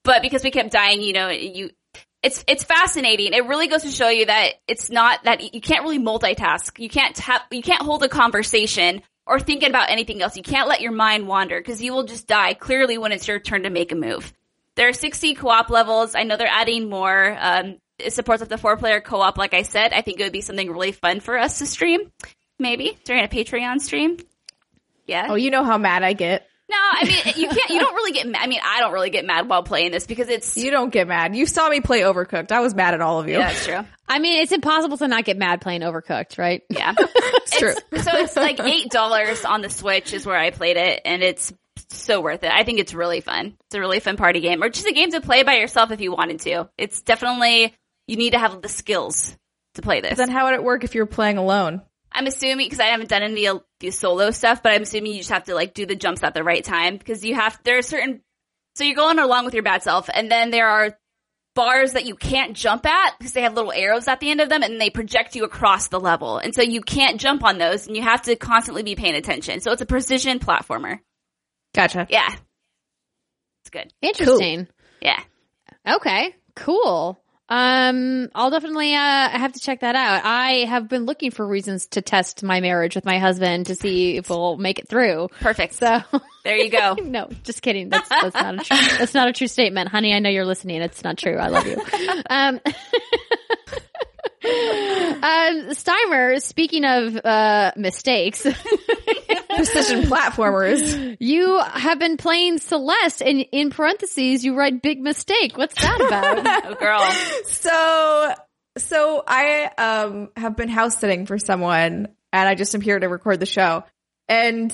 But 0.04 0.22
because 0.22 0.44
we 0.44 0.52
kept 0.52 0.72
dying, 0.72 1.02
you 1.02 1.14
know, 1.14 1.30
you, 1.30 1.72
it's, 2.22 2.44
it's 2.48 2.64
fascinating. 2.64 3.34
It 3.34 3.46
really 3.46 3.68
goes 3.68 3.84
to 3.84 3.92
show 3.92 4.10
you 4.10 4.26
that 4.26 4.54
it's 4.68 4.90
not 4.90 5.24
that 5.24 5.54
you 5.54 5.62
can't 5.62 5.84
really 5.84 6.00
multitask. 6.00 6.78
You 6.80 6.90
can't 6.90 7.16
tap, 7.16 7.44
you 7.52 7.62
can't 7.62 7.82
hold 7.82 8.04
a 8.04 8.10
conversation 8.10 9.02
or 9.26 9.40
thinking 9.40 9.70
about 9.70 9.90
anything 9.90 10.22
else. 10.22 10.36
You 10.36 10.44
can't 10.44 10.68
let 10.68 10.82
your 10.82 10.92
mind 10.92 11.28
wander 11.28 11.60
because 11.60 11.82
you 11.82 11.94
will 11.94 12.04
just 12.04 12.28
die 12.28 12.54
clearly 12.56 12.98
when 12.98 13.12
it's 13.12 13.28
your 13.28 13.40
turn 13.40 13.64
to 13.64 13.70
make 13.70 13.92
a 13.92 13.96
move. 13.96 14.34
There 14.76 14.90
are 14.90 14.94
60 14.94 15.36
co-op 15.36 15.70
levels. 15.70 16.16
I 16.16 16.24
know 16.24 16.36
they're 16.36 16.48
adding 16.48 16.90
more. 16.90 17.38
Um, 17.40 17.78
it 18.00 18.14
supports 18.14 18.42
up 18.42 18.50
to 18.50 18.58
four 18.58 18.76
player 18.78 19.02
co-op. 19.02 19.38
Like 19.38 19.54
I 19.54 19.62
said, 19.62 19.94
I 19.94 20.02
think 20.02 20.20
it 20.20 20.24
would 20.24 20.34
be 20.34 20.42
something 20.42 20.70
really 20.72 20.92
fun 20.92 21.20
for 21.20 21.38
us 21.38 21.60
to 21.60 21.66
stream. 21.66 22.12
Maybe 22.58 22.98
during 23.06 23.24
a 23.24 23.28
Patreon 23.28 23.82
stream. 23.82 24.18
Yeah. 25.06 25.28
Oh, 25.30 25.36
you 25.36 25.52
know 25.52 25.64
how 25.64 25.78
mad 25.78 26.04
I 26.04 26.14
get. 26.14 26.49
No, 26.70 26.76
I 26.78 27.04
mean 27.06 27.34
you 27.36 27.48
can't. 27.48 27.70
You 27.70 27.80
don't 27.80 27.96
really 27.96 28.12
get. 28.12 28.28
mad. 28.28 28.42
I 28.44 28.48
mean, 28.48 28.60
I 28.64 28.80
don't 28.80 28.94
really 28.94 29.10
get 29.10 29.26
mad 29.26 29.50
while 29.50 29.64
playing 29.64 29.92
this 29.92 30.06
because 30.06 30.30
it's. 30.30 30.56
You 30.56 30.70
don't 30.70 30.92
get 30.92 31.08
mad. 31.08 31.36
You 31.36 31.46
saw 31.46 31.68
me 31.68 31.82
play 31.82 32.02
Overcooked. 32.02 32.52
I 32.52 32.60
was 32.60 32.76
mad 32.76 32.94
at 32.94 33.02
all 33.02 33.20
of 33.20 33.28
you. 33.28 33.34
yeah, 33.40 33.48
that's 33.48 33.66
true. 33.66 33.86
I 34.08 34.20
mean, 34.20 34.40
it's 34.40 34.52
impossible 34.52 34.98
to 34.98 35.08
not 35.08 35.26
get 35.26 35.38
mad 35.38 35.62
playing 35.62 35.82
Overcooked, 35.82 36.38
right? 36.38 36.62
Yeah, 36.70 36.94
it's 37.00 37.58
true. 37.58 37.74
so 37.74 38.12
it's 38.18 38.36
like 38.36 38.60
eight 38.60 38.92
dollars 38.92 39.46
on 39.46 39.62
the 39.62 39.70
Switch 39.70 40.14
is 40.14 40.26
where 40.26 40.38
I 40.38 40.52
played 40.52 40.78
it, 40.78 41.02
and 41.06 41.24
it's 41.24 41.52
so 41.90 42.22
worth 42.22 42.44
it. 42.44 42.52
I 42.52 42.64
think 42.64 42.80
it's 42.80 42.94
really 42.94 43.22
fun. 43.22 43.56
It's 43.68 43.76
a 43.76 43.80
really 43.80 44.00
fun 44.00 44.16
party 44.18 44.40
game, 44.40 44.62
or 44.62 44.70
just 44.70 44.86
a 44.88 44.94
game 44.94 45.12
to 45.12 45.22
play 45.22 45.42
by 45.44 45.56
yourself 45.56 45.92
if 45.92 46.02
you 46.02 46.12
wanted 46.12 46.42
to. 46.42 46.70
It's 46.78 47.02
definitely 47.02 47.74
you 48.06 48.16
need 48.16 48.32
to 48.32 48.40
have 48.40 48.62
the 48.62 48.70
skills 48.70 49.36
to 49.76 49.82
play 49.82 50.02
this. 50.02 50.18
Then 50.18 50.30
how 50.30 50.46
would 50.46 50.54
it 50.56 50.64
work 50.64 50.84
if 50.84 50.94
you 50.94 51.02
were 51.02 51.08
playing 51.08 51.38
alone? 51.38 51.82
I'm 52.12 52.28
assuming 52.28 52.66
because 52.66 52.80
I 52.80 52.88
haven't 52.88 53.10
done 53.10 53.24
any 53.24 53.48
of 53.48 53.64
the 53.80 53.92
solo 53.92 54.32
stuff, 54.32 54.64
but 54.64 54.72
I'm 54.74 54.82
assuming 54.82 55.14
you 55.14 55.20
just 55.20 55.30
have 55.30 55.46
to 55.46 55.56
like 55.56 55.74
do 55.74 55.86
the 55.86 55.96
jumps 55.96 56.24
at 56.24 56.34
the 56.34 56.44
right 56.44 56.64
time 56.64 56.98
because 56.98 57.24
you 57.24 57.36
have 57.36 57.60
there 57.64 57.78
are 57.78 57.84
certain. 57.84 58.22
So 58.76 58.84
you're 58.84 58.96
going 58.96 59.20
along 59.20 59.46
with 59.46 59.54
your 59.54 59.64
bad 59.64 59.84
self, 59.84 60.10
and 60.14 60.32
then 60.32 60.52
there 60.52 60.68
are 60.68 60.98
bars 61.56 61.94
that 61.94 62.06
you 62.06 62.16
can't 62.16 62.56
jump 62.56 62.86
at 62.86 63.18
because 63.18 63.34
they 63.34 63.42
have 63.42 63.54
little 63.54 63.74
arrows 63.74 64.08
at 64.08 64.20
the 64.20 64.32
end 64.32 64.42
of 64.42 64.50
them, 64.50 64.64
and 64.64 64.80
they 64.80 64.90
project 64.90 65.36
you 65.36 65.44
across 65.44 65.88
the 65.88 66.00
level, 66.00 66.38
and 66.38 66.56
so 66.56 66.62
you 66.62 66.82
can't 66.82 67.20
jump 67.20 67.44
on 67.44 67.58
those, 67.58 67.88
and 67.88 67.96
you 67.96 68.04
have 68.04 68.22
to 68.24 68.36
constantly 68.36 68.84
be 68.84 68.96
paying 68.96 69.16
attention. 69.16 69.60
So 69.60 69.72
it's 69.72 69.82
a 69.82 69.86
precision 69.86 70.40
platformer. 70.40 71.00
Gotcha. 71.76 72.08
Yeah, 72.10 72.30
it's 73.62 73.70
good. 73.72 73.94
Interesting. 74.02 74.68
Yeah. 75.02 75.22
Okay, 75.88 76.36
cool. 76.56 77.20
Um, 77.50 78.30
I'll 78.36 78.52
definitely 78.52 78.94
uh 78.94 79.30
have 79.30 79.54
to 79.54 79.60
check 79.60 79.80
that 79.82 79.96
out. 79.96 80.22
I 80.24 80.66
have 80.66 80.88
been 80.88 81.06
looking 81.06 81.32
for 81.32 81.46
reasons 81.46 81.88
to 81.88 82.02
test 82.02 82.44
my 82.44 82.62
marriage 82.62 82.96
with 82.96 83.06
my 83.06 83.18
husband 83.18 83.66
to 83.68 83.76
see 83.76 84.18
if 84.18 84.30
we'll 84.30 84.58
make 84.58 84.78
it 84.80 84.88
through. 84.88 85.30
Perfect. 85.40 85.74
So 85.74 86.02
There 86.44 86.58
you 86.58 86.70
go. 86.70 86.94
no, 87.04 87.28
just 87.44 87.62
kidding. 87.62 87.90
That's 87.90 88.08
that's 88.08 88.36
not 88.36 88.56
a 88.56 88.58
true, 88.60 88.78
that's 88.98 89.14
not 89.14 89.28
a 89.28 89.34
true 89.34 89.48
statement, 89.48 89.90
honey. 89.90 90.14
I 90.14 90.20
know 90.20 90.30
you're 90.30 90.46
listening. 90.46 90.82
It's 90.82 91.04
not 91.04 91.18
true. 91.18 91.38
I 91.38 91.48
love 91.48 91.66
you. 91.68 91.82
Um, 92.30 92.60
um, 94.44 95.70
Steimer. 95.72 96.42
Speaking 96.42 96.86
of 96.86 97.16
uh 97.24 97.72
mistakes, 97.76 98.44
Precision 98.44 100.04
platformers. 100.04 101.18
you 101.20 101.60
have 101.60 102.00
been 102.00 102.18
playing 102.18 102.60
Celeste, 102.60 103.22
and 103.22 103.46
in 103.52 103.70
parentheses, 103.70 104.46
you 104.46 104.56
write 104.56 104.82
"big 104.82 105.02
mistake." 105.02 105.58
What's 105.58 105.76
that 105.82 106.02
about? 106.02 106.66
Oh, 106.70 106.76
girl. 106.76 107.02
So, 107.46 108.34
so 108.78 109.24
I 109.28 109.70
um 109.78 110.30
have 110.36 110.56
been 110.56 110.70
house 110.70 110.98
sitting 110.98 111.26
for 111.26 111.38
someone, 111.38 112.08
and 112.32 112.50
I 112.50 112.56
just 112.56 112.74
am 112.76 112.82
here 112.82 113.00
to 113.00 113.08
record 113.08 113.40
the 113.40 113.46
show. 113.46 113.84
And 114.28 114.72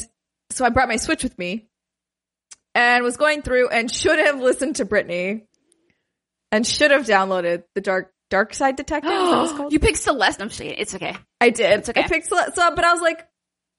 so 0.51 0.65
I 0.65 0.69
brought 0.69 0.89
my 0.89 0.97
Switch 0.97 1.23
with 1.23 1.37
me, 1.39 1.67
and 2.75 3.03
was 3.03 3.17
going 3.17 3.41
through 3.41 3.69
and 3.69 3.89
should 3.89 4.19
have 4.19 4.39
listened 4.39 4.75
to 4.77 4.85
Brittany, 4.85 5.45
and 6.51 6.67
should 6.67 6.91
have 6.91 7.05
downloaded 7.05 7.63
the 7.73 7.81
Dark 7.81 8.11
Dark 8.29 8.53
Side 8.53 8.75
Detective. 8.75 9.11
is 9.11 9.17
that 9.29 9.35
what 9.37 9.43
it's 9.49 9.53
called? 9.57 9.73
You 9.73 9.79
picked 9.79 9.97
Celeste. 9.99 10.41
I'm 10.41 10.49
just 10.49 10.59
kidding. 10.61 10.77
It's 10.77 10.95
okay. 10.95 11.15
I 11.41 11.49
did. 11.49 11.79
It's 11.79 11.89
okay. 11.89 12.03
I 12.03 12.07
picked 12.07 12.27
Celeste, 12.27 12.55
so, 12.55 12.75
but 12.75 12.83
I 12.83 12.93
was 12.93 13.01
like, 13.01 13.25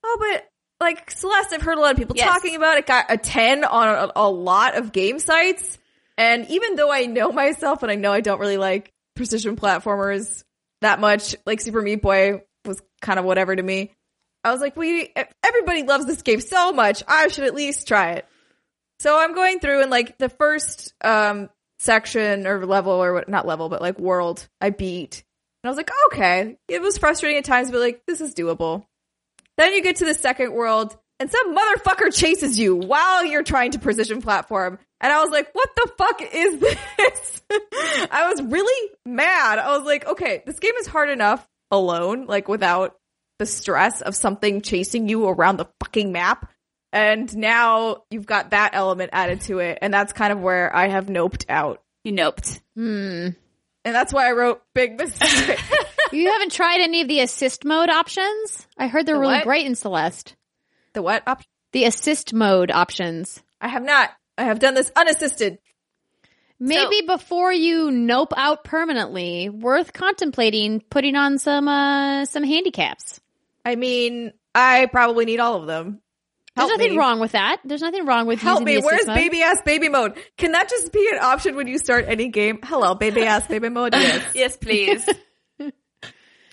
oh, 0.05 0.17
but 0.21 0.49
like 0.81 1.11
Celeste, 1.11 1.53
I've 1.55 1.63
heard 1.63 1.79
a 1.79 1.81
lot 1.81 1.93
of 1.93 1.97
people 1.97 2.17
Yes. 2.17 2.29
talking 2.29 2.55
about 2.57 2.79
it. 2.79 2.87
Got 2.87 3.07
a 3.11 3.17
ten 3.17 3.65
on 3.65 3.89
a, 3.89 4.13
a 4.17 4.31
lot 4.31 4.77
of 4.77 4.93
game 4.93 5.19
sites, 5.19 5.79
and 6.19 6.47
even 6.51 6.77
though 6.77 6.91
I 6.93 7.07
know 7.07 7.33
myself 7.33 7.83
and 7.83 7.91
I 7.91 7.95
know 7.97 8.13
I 8.13 8.21
don't 8.21 8.39
really 8.41 8.59
like 8.59 8.93
precision 9.15 9.57
platformers 9.57 10.45
that 10.83 11.01
much, 11.01 11.35
like 11.47 11.61
Super 11.61 11.81
Meat 11.83 12.03
Boy 12.03 12.43
was 12.67 12.83
kind 13.01 13.19
of 13.19 13.25
whatever 13.25 13.57
to 13.57 13.63
me. 13.63 13.93
I 14.45 14.53
was 14.53 14.61
like, 14.61 14.77
we 14.77 15.13
everybody 15.43 15.83
loves 15.83 16.07
this 16.07 16.23
game 16.23 16.41
so 16.41 16.73
much. 16.73 17.03
I 17.09 17.29
should 17.29 17.45
at 17.45 17.55
least 17.55 17.89
try 17.89 18.13
it. 18.13 18.27
So 19.01 19.19
I'm 19.19 19.35
going 19.35 19.59
through 19.61 19.83
and 19.83 19.91
like 19.91 20.19
the 20.19 20.29
first 20.29 20.95
um 21.03 21.49
section 21.79 22.47
or 22.47 22.65
level 22.65 22.93
or 22.93 23.13
what 23.13 23.29
not 23.29 23.47
level 23.47 23.69
but 23.69 23.83
like 23.83 23.99
world 23.99 24.49
I 24.61 24.71
beat. 24.71 25.25
And 25.63 25.69
I 25.69 25.71
was 25.71 25.77
like, 25.77 25.91
oh, 25.93 26.11
okay. 26.13 26.57
It 26.69 26.81
was 26.81 26.99
frustrating 26.99 27.39
at 27.39 27.45
times, 27.45 27.71
but 27.71 27.81
like 27.81 28.03
this 28.07 28.21
is 28.21 28.35
doable. 28.35 28.87
Then 29.57 29.73
you 29.73 29.83
get 29.83 29.97
to 29.97 30.05
the 30.05 30.15
second 30.15 30.53
world 30.53 30.97
and 31.19 31.31
some 31.31 31.57
motherfucker 31.57 32.15
chases 32.15 32.59
you 32.59 32.77
while 32.77 33.25
you're 33.25 33.43
trying 33.43 33.73
to 33.73 33.79
precision 33.79 34.21
platform. 34.21 34.79
And 35.01 35.13
I 35.13 35.23
was 35.23 35.31
like, 35.31 35.49
what 35.53 35.69
the 35.75 35.91
fuck 35.97 36.23
is 36.23 36.61
this? 36.99 37.43
I 38.11 38.29
was 38.31 38.43
really 38.43 38.91
mad. 39.05 39.59
I 39.59 39.77
was 39.77 39.87
like, 39.87 40.07
okay, 40.07 40.43
this 40.47 40.59
game 40.59 40.75
is 40.79 40.87
hard 40.87 41.11
enough 41.11 41.47
alone, 41.71 42.27
like 42.27 42.49
without 42.49 42.97
the 43.39 43.47
stress 43.47 44.01
of 44.03 44.15
something 44.15 44.63
chasing 44.63 45.09
you 45.09 45.27
around 45.27 45.57
the 45.57 45.67
fucking 45.81 46.13
map. 46.13 46.51
And 46.97 47.37
now 47.37 48.05
you've 48.11 48.27
got 48.27 48.51
that 48.51 48.71
element 48.73 49.11
added 49.13 49.43
to 49.43 49.59
it. 49.59 49.79
And 49.83 49.93
that's 49.93 50.13
kind 50.13 50.33
of 50.33 50.41
where 50.41 50.75
I 50.75 50.89
have 50.89 51.07
noped 51.07 51.45
out. 51.49 51.83
You 52.05 52.13
noped. 52.13 52.61
hmm. 52.75 53.29
And 53.85 53.95
that's 53.95 54.13
why 54.13 54.29
I 54.29 54.33
wrote 54.33 54.63
big 54.75 54.99
mistake. 54.99 55.59
You 56.13 56.31
haven't 56.31 56.53
tried 56.53 56.81
any 56.81 57.01
of 57.03 57.09
the 57.09 57.19
assist 57.19 57.65
mode 57.65 57.89
options? 57.89 58.67
I 58.79 58.87
heard 58.87 59.07
they're 59.07 59.17
The 59.17 59.21
really 59.21 59.35
what? 59.35 59.45
great 59.45 59.67
in 59.67 59.75
Celeste. 59.75 60.37
the 60.93 61.03
what 61.03 61.25
option? 61.27 61.49
The 61.73 61.83
assist 61.85 62.33
mode 62.33 62.71
options. 62.71 63.43
I 63.61 63.67
have 63.67 63.83
not. 63.83 64.11
I 64.39 64.45
have 64.45 64.61
done 64.61 64.75
this 64.75 64.91
unassisted. 64.95 65.59
Maybe 66.61 67.03
before 67.07 67.53
you 67.53 67.91
nope 67.91 68.33
out 68.37 68.63
permanently, 68.63 69.49
worth 69.49 69.93
contemplating 69.93 70.81
putting 70.81 71.17
on 71.17 71.39
some 71.39 71.67
uh 71.67 72.25
some 72.25 72.45
handicaps. 72.45 73.21
I 73.65 73.75
mean, 73.75 74.33
I 74.55 74.87
probably 74.87 75.25
need 75.25 75.41
all 75.41 75.57
of 75.61 75.67
them. 75.67 76.01
There's 76.57 76.69
nothing 76.71 76.91
me. 76.93 76.99
wrong 76.99 77.21
with 77.21 77.33
that. 77.33 77.61
There's 77.65 77.83
nothing 77.83 78.07
wrong 78.07 78.27
with 78.27 78.41
Help 78.41 78.61
using 78.61 78.75
me. 78.77 78.81
the 78.81 78.87
Where's 78.87 79.07
mode. 79.07 79.15
baby 79.15 79.43
ass 79.43 79.61
baby 79.65 79.89
mode? 79.89 80.19
Can 80.39 80.53
that 80.53 80.69
just 80.69 80.91
be 80.93 81.09
an 81.13 81.19
option 81.23 81.55
when 81.57 81.67
you 81.67 81.79
start 81.79 82.07
any 82.09 82.29
game? 82.29 82.59
Hello, 82.65 82.95
baby 82.95 83.23
ass 83.23 83.47
baby 83.47 83.69
mode. 83.69 83.95
Yes. 83.97 84.33
Yes, 84.35 84.57
please. 84.57 85.09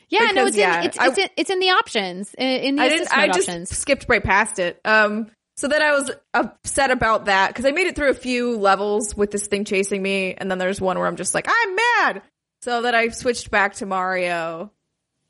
Yeah, 0.09 0.29
no, 0.31 0.45
it's 0.45 0.55
yeah, 0.55 0.79
in 0.81 0.85
it's 0.85 0.99
I- 0.99 1.07
it's 1.07 1.17
in, 1.17 1.29
it's 1.37 1.49
in 1.49 1.59
the 1.59 1.69
options 1.71 2.35
in, 2.35 2.47
in 2.47 2.75
the 2.75 2.83
I 2.83 2.89
didn't. 2.89 3.07
I 3.17 3.27
just 3.27 3.49
options. 3.49 3.75
skipped 3.75 4.05
right 4.07 4.23
past 4.23 4.59
it. 4.59 4.79
Um. 4.85 5.31
So 5.57 5.67
then 5.67 5.81
I 5.81 5.91
was 5.93 6.11
upset 6.35 6.91
about 6.91 7.25
that 7.25 7.47
because 7.49 7.65
I 7.65 7.71
made 7.71 7.87
it 7.87 7.95
through 7.95 8.09
a 8.09 8.13
few 8.15 8.57
levels 8.57 9.15
with 9.15 9.31
this 9.31 9.47
thing 9.47 9.65
chasing 9.65 10.01
me, 10.03 10.35
and 10.35 10.51
then 10.51 10.57
there's 10.59 10.79
one 10.79 10.99
where 10.99 11.07
I'm 11.07 11.15
just 11.15 11.33
like, 11.33 11.47
I'm 11.49 11.75
mad. 11.75 12.21
So 12.61 12.81
then 12.83 12.93
I 12.93 13.07
switched 13.09 13.49
back 13.49 13.75
to 13.75 13.85
Mario, 13.87 14.71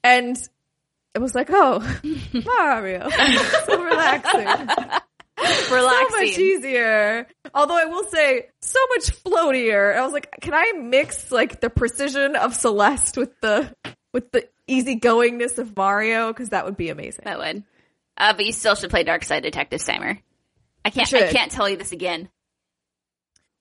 and 0.03 0.35
it 1.15 1.19
was 1.19 1.35
like, 1.35 1.49
oh, 1.52 1.80
Mario, 2.45 3.10
so 3.65 3.84
relaxing. 3.84 4.48
so 5.68 6.10
much 6.11 6.38
easier. 6.38 7.27
Although 7.53 7.77
I 7.77 7.85
will 7.85 8.06
say, 8.06 8.48
so 8.61 8.80
much 8.95 9.23
floatier. 9.23 9.95
I 9.95 10.03
was 10.03 10.14
like, 10.14 10.30
can 10.41 10.53
I 10.53 10.73
mix 10.77 11.31
like 11.31 11.61
the 11.61 11.69
precision 11.69 12.35
of 12.35 12.56
Celeste 12.56 13.18
with 13.18 13.40
the 13.41 13.73
with 14.14 14.31
the 14.31 14.48
easygoingness 14.69 15.57
of 15.60 15.76
Mario? 15.76 16.27
Because 16.31 16.49
that 16.49 16.65
would 16.65 16.77
be 16.77 16.90
amazing. 16.90 17.23
That 17.26 17.40
would. 17.40 17.64
Uh, 18.18 18.34
but 18.34 18.45
you 18.45 18.52
still 18.52 18.76
should 18.76 18.90
play 18.91 19.03
Dark 19.03 19.23
Side 19.23 19.44
Detective 19.44 19.81
Steimer. 19.81 20.19
I 20.85 20.90
can't. 20.90 21.07
I 21.14 21.19
should. 21.19 21.30
can't 21.35 21.52
tell 21.52 21.69
you 21.69 21.77
this 21.77 21.91
again. 21.91 22.30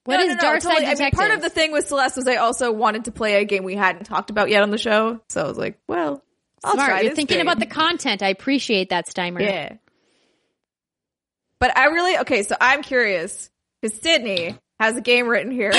What 0.05 0.17
No, 0.17 0.23
is 0.25 0.29
no, 0.31 0.35
no, 0.35 0.41
Dark 0.41 0.61
totally. 0.63 0.75
Side 0.75 0.83
I 0.85 0.87
mean, 0.89 0.97
Detective? 0.97 1.19
part 1.19 1.31
of 1.33 1.43
the 1.43 1.49
thing 1.51 1.73
with 1.73 1.87
Celeste 1.87 2.17
was 2.17 2.27
I 2.29 2.37
also 2.37 2.73
wanted 2.73 3.05
to 3.05 3.13
play 3.13 3.37
a 3.37 3.45
game 3.45 3.63
we 3.65 3.77
hadn't 3.77 4.05
talked 4.05 4.31
about 4.31 4.51
yet 4.51 4.63
on 4.63 4.71
the 4.71 4.79
show. 4.79 5.21
So 5.29 5.43
I 5.45 5.47
was 5.49 5.57
like, 5.57 5.79
well, 5.87 6.23
I'll 6.65 6.75
Smart. 6.75 6.89
try 6.89 7.01
You're 7.01 7.15
thinking 7.15 7.39
game. 7.39 7.47
about 7.47 7.59
the 7.59 7.67
content. 7.67 8.23
I 8.23 8.29
appreciate 8.29 8.91
that, 8.91 9.07
Steimer. 9.07 9.41
Yeah. 9.41 9.75
But 11.59 11.77
I 11.77 11.87
really 11.87 12.19
okay, 12.19 12.43
so 12.43 12.57
I'm 12.61 12.83
curious 12.83 13.51
because 13.81 13.99
Sydnee 14.01 14.59
has 14.81 14.97
a 14.97 15.01
game 15.01 15.29
written 15.29 15.53
here 15.53 15.73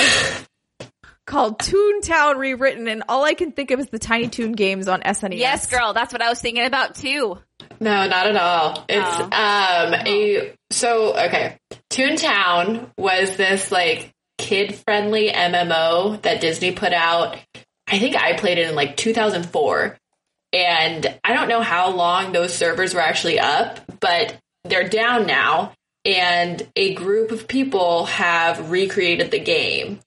called 1.26 1.58
Toontown 1.58 2.36
Rewritten, 2.38 2.88
and 2.88 3.02
all 3.08 3.24
I 3.24 3.34
can 3.34 3.52
think 3.52 3.70
of 3.70 3.80
is 3.80 3.88
the 3.88 3.98
Tiny 3.98 4.28
Toon 4.28 4.52
games 4.52 4.88
on 4.88 5.02
SNES. 5.02 5.38
Yes, 5.38 5.66
girl. 5.66 5.92
That's 5.92 6.12
what 6.12 6.22
I 6.22 6.28
was 6.30 6.40
thinking 6.40 6.64
about 6.64 6.94
too. 6.94 7.38
No, 7.80 8.06
not 8.08 8.26
at 8.26 8.36
all. 8.36 8.84
It's 8.88 9.06
Oh. 9.06 9.24
um 9.24 9.94
a 10.06 10.54
so 10.70 11.14
okay. 11.26 11.58
Toontown 11.90 12.90
was 12.96 13.36
this 13.36 13.70
like 13.70 14.10
kid 14.38 14.74
friendly 14.74 15.30
MMO 15.30 16.20
that 16.22 16.40
Disney 16.40 16.72
put 16.72 16.92
out. 16.92 17.36
I 17.86 17.98
think 17.98 18.16
I 18.16 18.32
played 18.34 18.58
it 18.58 18.68
in 18.70 18.74
like 18.74 18.96
2004. 18.96 19.98
And 20.54 21.18
I 21.24 21.34
don't 21.34 21.48
know 21.48 21.62
how 21.62 21.90
long 21.90 22.32
those 22.32 22.54
servers 22.54 22.94
were 22.94 23.00
actually 23.00 23.40
up, 23.40 23.80
but 24.00 24.36
they're 24.62 24.88
down 24.88 25.26
now. 25.26 25.72
And 26.04 26.66
a 26.76 26.94
group 26.94 27.32
of 27.32 27.48
people 27.48 28.06
have 28.06 28.70
recreated 28.70 29.30
the 29.32 29.40
game. 29.40 29.98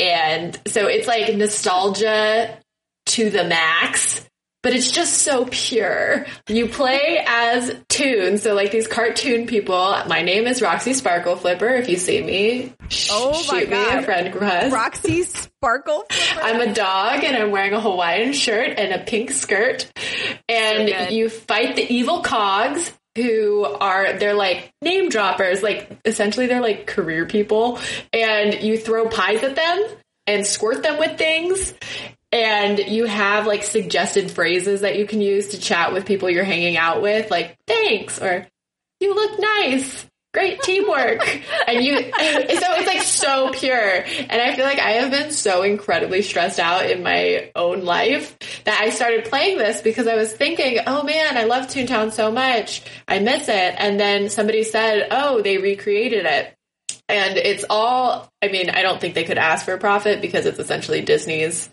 And 0.00 0.58
so 0.66 0.88
it's 0.88 1.06
like 1.06 1.34
nostalgia 1.36 2.58
to 3.06 3.30
the 3.30 3.44
max 3.44 4.28
but 4.64 4.72
it's 4.72 4.90
just 4.90 5.18
so 5.18 5.46
pure. 5.50 6.24
You 6.48 6.66
play 6.68 7.22
as 7.24 7.76
Toon, 7.90 8.38
so 8.38 8.54
like 8.54 8.72
these 8.72 8.88
cartoon 8.88 9.46
people. 9.46 9.94
My 10.08 10.22
name 10.22 10.46
is 10.46 10.62
Roxy 10.62 10.94
Sparkle 10.94 11.36
Flipper. 11.36 11.68
If 11.68 11.88
you 11.90 11.98
see 11.98 12.22
me, 12.22 12.72
sh- 12.88 13.10
Oh 13.12 13.30
my 13.52 13.60
shoot 13.60 13.68
me 13.68 13.76
a 13.76 14.02
friend 14.02 14.34
request. 14.34 14.74
Roxy 14.74 15.22
Sparkle. 15.24 16.06
Flipper. 16.10 16.40
I'm 16.42 16.60
a 16.62 16.72
dog 16.72 17.22
and 17.22 17.36
I'm 17.36 17.50
wearing 17.50 17.74
a 17.74 17.80
Hawaiian 17.80 18.32
shirt 18.32 18.78
and 18.78 18.94
a 18.94 19.04
pink 19.04 19.32
skirt. 19.32 19.92
And 20.48 20.88
So 20.88 21.14
you 21.14 21.28
fight 21.28 21.76
the 21.76 21.86
evil 21.92 22.22
cogs 22.22 22.90
who 23.16 23.64
are 23.64 24.14
they're 24.14 24.34
like 24.34 24.72
name 24.80 25.10
droppers, 25.10 25.62
like 25.62 25.90
essentially 26.06 26.46
they're 26.46 26.62
like 26.62 26.86
career 26.86 27.26
people 27.26 27.78
and 28.14 28.54
you 28.62 28.78
throw 28.78 29.08
pies 29.08 29.42
at 29.42 29.56
them 29.56 29.86
and 30.26 30.46
squirt 30.46 30.82
them 30.82 30.98
with 30.98 31.18
things 31.18 31.74
and 32.34 32.80
you 32.80 33.04
have 33.04 33.46
like 33.46 33.62
suggested 33.62 34.28
phrases 34.28 34.80
that 34.80 34.98
you 34.98 35.06
can 35.06 35.20
use 35.20 35.50
to 35.50 35.58
chat 35.58 35.92
with 35.92 36.04
people 36.04 36.28
you're 36.28 36.42
hanging 36.42 36.76
out 36.76 37.00
with 37.00 37.30
like 37.30 37.56
thanks 37.68 38.20
or 38.20 38.44
you 38.98 39.14
look 39.14 39.38
nice. 39.38 40.04
Great 40.32 40.60
teamwork. 40.62 41.42
And 41.66 41.82
you 41.82 41.96
so 42.02 42.10
it's 42.12 42.86
like 42.86 43.02
so 43.02 43.50
pure. 43.52 44.04
And 44.04 44.32
i 44.32 44.54
feel 44.54 44.66
like 44.66 44.78
i 44.78 44.90
have 44.92 45.10
been 45.10 45.30
so 45.30 45.62
incredibly 45.62 46.20
stressed 46.20 46.60
out 46.60 46.90
in 46.90 47.02
my 47.02 47.50
own 47.54 47.84
life 47.84 48.36
that 48.64 48.80
i 48.82 48.90
started 48.90 49.24
playing 49.24 49.56
this 49.56 49.80
because 49.80 50.06
i 50.06 50.14
was 50.14 50.30
thinking 50.30 50.78
oh 50.86 51.04
man 51.04 51.38
i 51.38 51.44
love 51.44 51.68
toontown 51.68 52.12
so 52.12 52.30
much. 52.30 52.82
I 53.08 53.20
miss 53.20 53.48
it. 53.48 53.74
And 53.78 53.98
then 53.98 54.28
somebody 54.28 54.64
said 54.64 55.08
oh 55.10 55.40
they 55.40 55.56
recreated 55.58 56.26
it. 56.26 56.54
And 57.08 57.38
it's 57.38 57.64
all 57.70 58.28
i 58.42 58.48
mean 58.48 58.68
i 58.70 58.82
don't 58.82 59.00
think 59.00 59.14
they 59.14 59.24
could 59.24 59.38
ask 59.38 59.64
for 59.64 59.72
a 59.72 59.78
profit 59.78 60.20
because 60.20 60.44
it's 60.44 60.58
essentially 60.58 61.00
disney's 61.00 61.70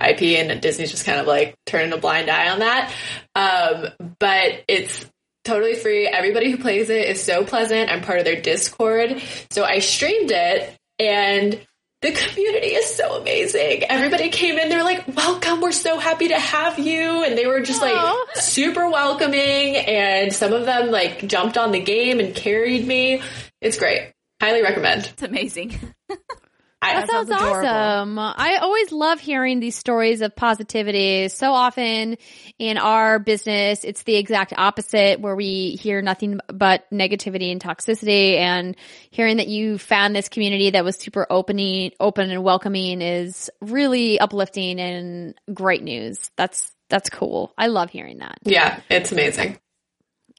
ip 0.00 0.22
and 0.22 0.60
disney's 0.60 0.90
just 0.90 1.04
kind 1.04 1.20
of 1.20 1.26
like 1.26 1.54
turning 1.66 1.92
a 1.92 1.98
blind 1.98 2.30
eye 2.30 2.50
on 2.50 2.60
that 2.60 2.92
um, 3.34 3.86
but 4.18 4.64
it's 4.68 5.06
totally 5.44 5.74
free. 5.74 6.06
Everybody 6.06 6.50
who 6.50 6.58
plays 6.58 6.90
it 6.90 7.08
is 7.08 7.22
so 7.22 7.44
pleasant. 7.44 7.90
I'm 7.90 8.02
part 8.02 8.18
of 8.18 8.24
their 8.24 8.40
Discord. 8.40 9.22
So 9.50 9.64
I 9.64 9.78
streamed 9.78 10.30
it 10.30 10.76
and 10.98 11.60
the 12.02 12.12
community 12.12 12.68
is 12.68 12.86
so 12.94 13.20
amazing. 13.20 13.84
Everybody 13.84 14.30
came 14.30 14.58
in, 14.58 14.70
they're 14.70 14.84
like, 14.84 15.04
welcome, 15.14 15.60
we're 15.60 15.72
so 15.72 15.98
happy 15.98 16.28
to 16.28 16.38
have 16.38 16.78
you. 16.78 17.24
And 17.24 17.36
they 17.36 17.46
were 17.46 17.60
just 17.60 17.82
like 17.82 18.16
super 18.34 18.88
welcoming. 18.88 19.76
And 19.76 20.32
some 20.32 20.52
of 20.52 20.64
them 20.64 20.90
like 20.90 21.26
jumped 21.26 21.58
on 21.58 21.72
the 21.72 21.80
game 21.80 22.20
and 22.20 22.34
carried 22.34 22.86
me. 22.86 23.22
It's 23.60 23.78
great. 23.78 24.12
Highly 24.40 24.62
recommend. 24.62 25.06
It's 25.12 25.22
amazing. 25.22 25.78
I, 26.82 26.94
That 26.94 27.10
sounds 27.10 27.28
sounds 27.28 27.42
awesome. 27.42 28.18
I 28.18 28.58
always 28.62 28.90
love 28.90 29.20
hearing 29.20 29.60
these 29.60 29.76
stories 29.76 30.22
of 30.22 30.34
positivity. 30.34 31.28
So 31.28 31.52
often 31.52 32.16
in 32.58 32.78
our 32.78 33.18
business, 33.18 33.84
it's 33.84 34.02
the 34.04 34.16
exact 34.16 34.54
opposite 34.56 35.20
where 35.20 35.36
we 35.36 35.72
hear 35.72 36.00
nothing 36.00 36.40
but 36.48 36.90
negativity 36.90 37.52
and 37.52 37.60
toxicity 37.60 38.38
and 38.38 38.76
hearing 39.10 39.36
that 39.36 39.48
you 39.48 39.76
found 39.76 40.16
this 40.16 40.30
community 40.30 40.70
that 40.70 40.82
was 40.82 40.96
super 40.96 41.26
opening, 41.28 41.92
open 42.00 42.30
and 42.30 42.42
welcoming 42.42 43.02
is 43.02 43.50
really 43.60 44.18
uplifting 44.18 44.80
and 44.80 45.34
great 45.52 45.82
news. 45.82 46.30
That's, 46.36 46.72
that's 46.88 47.10
cool. 47.10 47.52
I 47.58 47.66
love 47.66 47.90
hearing 47.90 48.18
that. 48.18 48.38
yeah, 48.44 48.80
it's 48.88 49.12
amazing. 49.12 49.58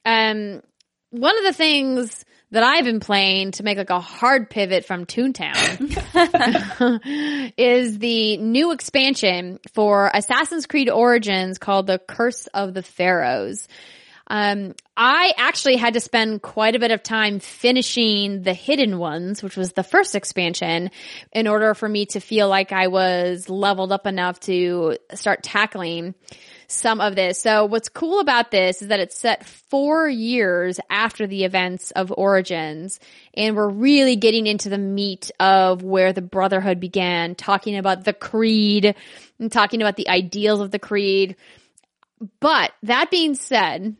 Um, 0.05 0.63
one 1.11 1.37
of 1.37 1.43
the 1.43 1.53
things 1.53 2.25
that 2.51 2.63
I've 2.63 2.85
been 2.85 2.99
playing 2.99 3.51
to 3.51 3.63
make 3.63 3.77
like 3.77 3.89
a 3.89 3.99
hard 3.99 4.49
pivot 4.49 4.85
from 4.85 5.05
Toontown 5.05 5.79
is 7.57 7.97
the 7.97 8.37
new 8.37 8.71
expansion 8.73 9.59
for 9.73 10.11
Assassin's 10.13 10.65
Creed 10.65 10.89
Origins 10.89 11.57
called 11.57 11.87
The 11.87 11.99
Curse 11.99 12.47
of 12.47 12.73
the 12.73 12.83
Pharaohs. 12.83 13.67
Um, 14.27 14.75
I 14.95 15.33
actually 15.35 15.75
had 15.75 15.95
to 15.95 15.99
spend 15.99 16.41
quite 16.41 16.75
a 16.75 16.79
bit 16.79 16.91
of 16.91 17.03
time 17.03 17.39
finishing 17.39 18.43
the 18.43 18.53
hidden 18.53 18.97
ones, 18.97 19.43
which 19.43 19.57
was 19.57 19.73
the 19.73 19.83
first 19.83 20.15
expansion, 20.15 20.89
in 21.33 21.47
order 21.47 21.73
for 21.73 21.89
me 21.89 22.05
to 22.07 22.21
feel 22.21 22.47
like 22.47 22.71
I 22.71 22.87
was 22.87 23.49
leveled 23.49 23.91
up 23.91 24.07
enough 24.07 24.39
to 24.41 24.97
start 25.15 25.43
tackling 25.43 26.15
some 26.71 27.01
of 27.01 27.15
this. 27.15 27.41
So 27.41 27.65
what's 27.65 27.89
cool 27.89 28.19
about 28.19 28.51
this 28.51 28.81
is 28.81 28.87
that 28.87 28.99
it's 28.99 29.17
set 29.17 29.45
four 29.45 30.07
years 30.07 30.79
after 30.89 31.27
the 31.27 31.43
events 31.43 31.91
of 31.91 32.13
Origins, 32.15 32.99
and 33.33 33.55
we're 33.55 33.69
really 33.69 34.15
getting 34.15 34.47
into 34.47 34.69
the 34.69 34.77
meat 34.77 35.31
of 35.39 35.83
where 35.83 36.13
the 36.13 36.21
Brotherhood 36.21 36.79
began, 36.79 37.35
talking 37.35 37.77
about 37.77 38.03
the 38.03 38.13
creed 38.13 38.95
and 39.39 39.51
talking 39.51 39.81
about 39.81 39.95
the 39.95 40.09
ideals 40.09 40.61
of 40.61 40.71
the 40.71 40.79
creed. 40.79 41.35
But 42.39 42.71
that 42.83 43.11
being 43.11 43.35
said, 43.35 43.95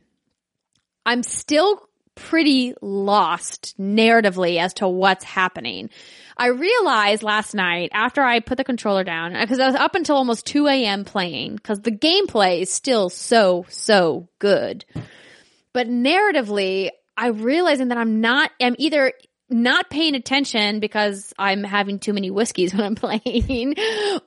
I'm 1.06 1.24
still 1.24 1.88
pretty 2.16 2.74
lost 2.82 3.78
narratively 3.80 4.58
as 4.58 4.74
to 4.76 4.88
what's 4.88 5.24
happening. 5.24 5.90
I 6.38 6.48
realized 6.48 7.24
last 7.24 7.54
night 7.54 7.92
after 7.94 8.22
I 8.22 8.40
put 8.40 8.58
the 8.58 8.64
controller 8.64 9.04
down, 9.04 9.36
uh, 9.36 9.42
because 9.42 9.60
I 9.60 9.68
was 9.68 9.76
up 9.76 9.96
until 9.96 10.16
almost 10.16 10.46
2 10.48 10.68
a.m. 10.68 11.06
playing, 11.06 11.56
because 11.56 11.82
the 11.82 11.92
gameplay 11.92 12.62
is 12.62 12.74
still 12.74 13.10
so, 13.10 13.66
so 13.70 14.28
good. 14.40 14.86
But 15.74 15.88
narratively, 15.88 16.90
I'm 17.16 17.42
realizing 17.42 17.90
that 17.90 17.98
I'm 17.98 18.22
not, 18.22 18.52
I'm 18.60 18.76
either 18.78 19.14
not 19.50 19.90
paying 19.90 20.16
attention 20.16 20.80
because 20.80 21.34
I'm 21.38 21.64
having 21.64 22.00
too 22.00 22.14
many 22.14 22.32
whiskeys 22.32 22.74
when 22.76 22.84
I'm 22.84 22.96
playing, 22.96 23.76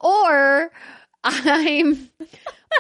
or 0.01 0.71
I'm 1.25 2.11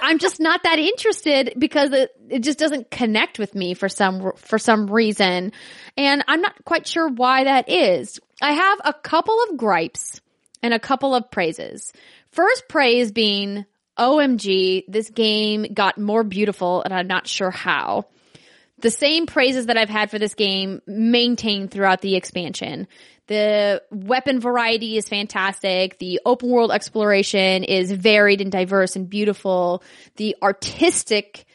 I'm 0.02 0.18
just 0.18 0.40
not 0.40 0.62
that 0.64 0.78
interested 0.78 1.54
because 1.58 1.92
it, 1.92 2.10
it 2.28 2.40
just 2.40 2.58
doesn't 2.58 2.90
connect 2.90 3.38
with 3.38 3.54
me 3.54 3.74
for 3.74 3.88
some 3.88 4.32
for 4.36 4.58
some 4.58 4.86
reason, 4.86 5.52
and 5.96 6.24
I'm 6.28 6.40
not 6.40 6.64
quite 6.64 6.86
sure 6.86 7.08
why 7.08 7.44
that 7.44 7.68
is. 7.68 8.20
I 8.42 8.52
have 8.52 8.80
a 8.84 8.92
couple 8.92 9.38
of 9.48 9.56
gripes 9.56 10.20
and 10.62 10.74
a 10.74 10.78
couple 10.78 11.14
of 11.14 11.30
praises. 11.30 11.92
First 12.30 12.68
praise 12.68 13.12
being, 13.12 13.64
OMG, 13.98 14.84
this 14.88 15.10
game 15.10 15.66
got 15.72 15.98
more 15.98 16.24
beautiful, 16.24 16.82
and 16.82 16.92
I'm 16.92 17.06
not 17.06 17.26
sure 17.26 17.50
how. 17.50 18.06
The 18.78 18.90
same 18.90 19.26
praises 19.26 19.66
that 19.66 19.78
I've 19.78 19.88
had 19.88 20.10
for 20.10 20.18
this 20.18 20.34
game 20.34 20.82
maintained 20.86 21.70
throughout 21.70 22.00
the 22.00 22.16
expansion. 22.16 22.88
The 23.26 23.82
weapon 23.90 24.40
variety 24.40 24.96
is 24.96 25.08
fantastic. 25.08 25.98
The 25.98 26.20
open 26.26 26.50
world 26.50 26.70
exploration 26.70 27.64
is 27.64 27.90
varied 27.90 28.40
and 28.40 28.52
diverse 28.52 28.96
and 28.96 29.08
beautiful. 29.08 29.82
The 30.16 30.36
artistic 30.42 31.46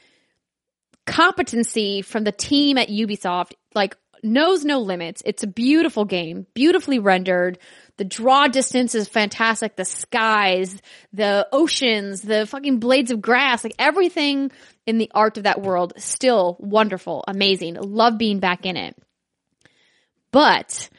competency 1.05 2.01
from 2.01 2.23
the 2.23 2.31
team 2.31 2.77
at 2.77 2.89
Ubisoft, 2.89 3.53
like, 3.75 3.95
knows 4.23 4.65
no 4.65 4.79
limits. 4.79 5.21
It's 5.25 5.43
a 5.43 5.47
beautiful 5.47 6.05
game, 6.05 6.45
beautifully 6.53 6.99
rendered. 6.99 7.57
The 7.97 8.03
draw 8.03 8.47
distance 8.47 8.95
is 8.95 9.07
fantastic. 9.07 9.75
The 9.75 9.85
skies, 9.85 10.81
the 11.13 11.47
oceans, 11.51 12.21
the 12.21 12.45
fucking 12.45 12.79
blades 12.79 13.11
of 13.11 13.21
grass, 13.21 13.63
like 13.63 13.75
everything 13.79 14.51
in 14.85 14.97
the 14.97 15.11
art 15.13 15.37
of 15.37 15.43
that 15.43 15.61
world, 15.61 15.93
still 15.97 16.57
wonderful, 16.59 17.23
amazing. 17.27 17.75
Love 17.75 18.17
being 18.17 18.39
back 18.39 18.65
in 18.65 18.75
it. 18.75 18.95
But 20.31 20.89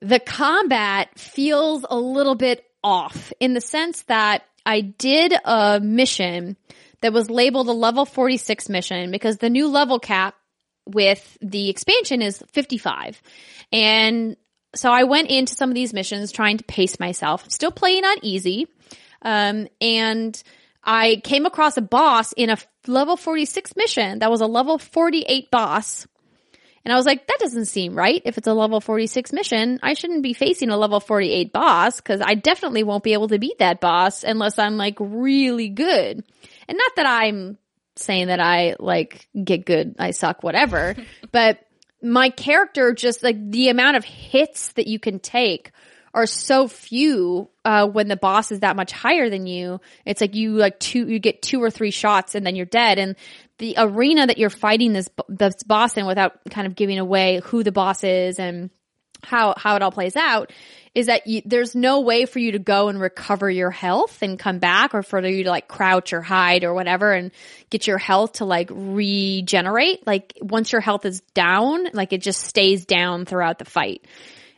the 0.00 0.20
combat 0.20 1.18
feels 1.18 1.84
a 1.88 1.98
little 1.98 2.34
bit 2.34 2.64
off 2.82 3.32
in 3.40 3.54
the 3.54 3.60
sense 3.60 4.02
that 4.02 4.44
I 4.64 4.80
did 4.80 5.34
a 5.44 5.80
mission 5.80 6.56
that 7.00 7.12
was 7.12 7.30
labeled 7.30 7.68
a 7.68 7.72
level 7.72 8.04
46 8.04 8.68
mission 8.68 9.10
because 9.10 9.38
the 9.38 9.50
new 9.50 9.68
level 9.68 9.98
cap 9.98 10.34
with 10.86 11.36
the 11.40 11.68
expansion 11.70 12.22
is 12.22 12.42
55. 12.52 13.20
And 13.72 14.36
so 14.74 14.90
I 14.90 15.04
went 15.04 15.30
into 15.30 15.54
some 15.54 15.70
of 15.70 15.74
these 15.74 15.92
missions 15.92 16.32
trying 16.32 16.58
to 16.58 16.64
pace 16.64 17.00
myself, 17.00 17.50
still 17.50 17.70
playing 17.70 18.04
on 18.04 18.18
easy. 18.22 18.66
Um, 19.22 19.68
and 19.80 20.40
I 20.82 21.20
came 21.24 21.46
across 21.46 21.76
a 21.76 21.82
boss 21.82 22.32
in 22.32 22.50
a 22.50 22.58
level 22.86 23.16
46 23.16 23.76
mission 23.76 24.20
that 24.20 24.30
was 24.30 24.40
a 24.40 24.46
level 24.46 24.78
48 24.78 25.50
boss. 25.50 26.06
And 26.88 26.94
I 26.94 26.96
was 26.96 27.04
like, 27.04 27.26
that 27.26 27.36
doesn't 27.38 27.66
seem 27.66 27.94
right. 27.94 28.22
If 28.24 28.38
it's 28.38 28.46
a 28.46 28.54
level 28.54 28.80
46 28.80 29.34
mission, 29.34 29.78
I 29.82 29.92
shouldn't 29.92 30.22
be 30.22 30.32
facing 30.32 30.70
a 30.70 30.76
level 30.78 31.00
48 31.00 31.52
boss 31.52 31.96
because 31.96 32.22
I 32.22 32.32
definitely 32.32 32.82
won't 32.82 33.04
be 33.04 33.12
able 33.12 33.28
to 33.28 33.38
beat 33.38 33.58
that 33.58 33.78
boss 33.78 34.24
unless 34.24 34.58
I'm 34.58 34.78
like 34.78 34.96
really 34.98 35.68
good. 35.68 36.24
And 36.66 36.78
not 36.78 36.92
that 36.96 37.04
I'm 37.04 37.58
saying 37.96 38.28
that 38.28 38.40
I 38.40 38.76
like 38.78 39.28
get 39.34 39.66
good, 39.66 39.96
I 39.98 40.12
suck, 40.12 40.42
whatever, 40.42 40.96
but 41.30 41.58
my 42.02 42.30
character 42.30 42.94
just 42.94 43.22
like 43.22 43.50
the 43.50 43.68
amount 43.68 43.98
of 43.98 44.04
hits 44.06 44.72
that 44.72 44.86
you 44.86 44.98
can 44.98 45.20
take 45.20 45.72
are 46.14 46.24
so 46.24 46.68
few 46.68 47.50
uh, 47.66 47.86
when 47.86 48.08
the 48.08 48.16
boss 48.16 48.50
is 48.50 48.60
that 48.60 48.76
much 48.76 48.92
higher 48.92 49.28
than 49.28 49.46
you. 49.46 49.78
It's 50.06 50.22
like 50.22 50.34
you 50.34 50.52
like 50.52 50.80
two, 50.80 51.06
you 51.06 51.18
get 51.18 51.42
two 51.42 51.62
or 51.62 51.70
three 51.70 51.90
shots 51.90 52.34
and 52.34 52.46
then 52.46 52.56
you're 52.56 52.64
dead. 52.64 52.98
And 52.98 53.14
the 53.58 53.74
arena 53.76 54.26
that 54.26 54.38
you're 54.38 54.50
fighting 54.50 54.92
this 54.92 55.08
this 55.28 55.62
boss 55.62 55.96
in, 55.96 56.06
without 56.06 56.38
kind 56.50 56.66
of 56.66 56.74
giving 56.74 56.98
away 56.98 57.40
who 57.44 57.62
the 57.62 57.72
boss 57.72 58.04
is 58.04 58.38
and 58.38 58.70
how 59.22 59.54
how 59.56 59.76
it 59.76 59.82
all 59.82 59.90
plays 59.90 60.16
out 60.16 60.52
is 60.94 61.06
that 61.06 61.26
you, 61.26 61.42
there's 61.44 61.74
no 61.74 62.00
way 62.00 62.24
for 62.24 62.38
you 62.38 62.52
to 62.52 62.58
go 62.58 62.88
and 62.88 63.00
recover 63.00 63.50
your 63.50 63.70
health 63.70 64.22
and 64.22 64.38
come 64.38 64.58
back 64.58 64.94
or 64.94 65.02
for 65.02 65.24
you 65.24 65.44
to 65.44 65.50
like 65.50 65.68
crouch 65.68 66.12
or 66.12 66.20
hide 66.20 66.64
or 66.64 66.74
whatever 66.74 67.12
and 67.12 67.30
get 67.70 67.86
your 67.86 67.98
health 67.98 68.34
to 68.34 68.44
like 68.44 68.68
regenerate. 68.72 70.06
Like 70.06 70.36
once 70.40 70.72
your 70.72 70.80
health 70.80 71.04
is 71.04 71.20
down 71.34 71.86
like 71.92 72.12
it 72.12 72.22
just 72.22 72.42
stays 72.42 72.84
down 72.84 73.26
throughout 73.26 73.58
the 73.58 73.64
fight. 73.64 74.06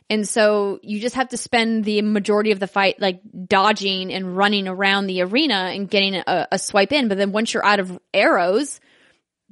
And 0.09 0.27
so 0.27 0.79
you 0.83 0.99
just 0.99 1.15
have 1.15 1.29
to 1.29 1.37
spend 1.37 1.85
the 1.85 2.01
majority 2.01 2.51
of 2.51 2.59
the 2.59 2.67
fight 2.67 2.99
like 2.99 3.21
dodging 3.47 4.13
and 4.13 4.35
running 4.35 4.67
around 4.67 5.07
the 5.07 5.21
arena 5.21 5.71
and 5.73 5.89
getting 5.89 6.15
a, 6.15 6.47
a 6.51 6.59
swipe 6.59 6.91
in. 6.91 7.07
But 7.07 7.17
then 7.17 7.31
once 7.31 7.53
you're 7.53 7.65
out 7.65 7.79
of 7.79 7.99
arrows 8.13 8.79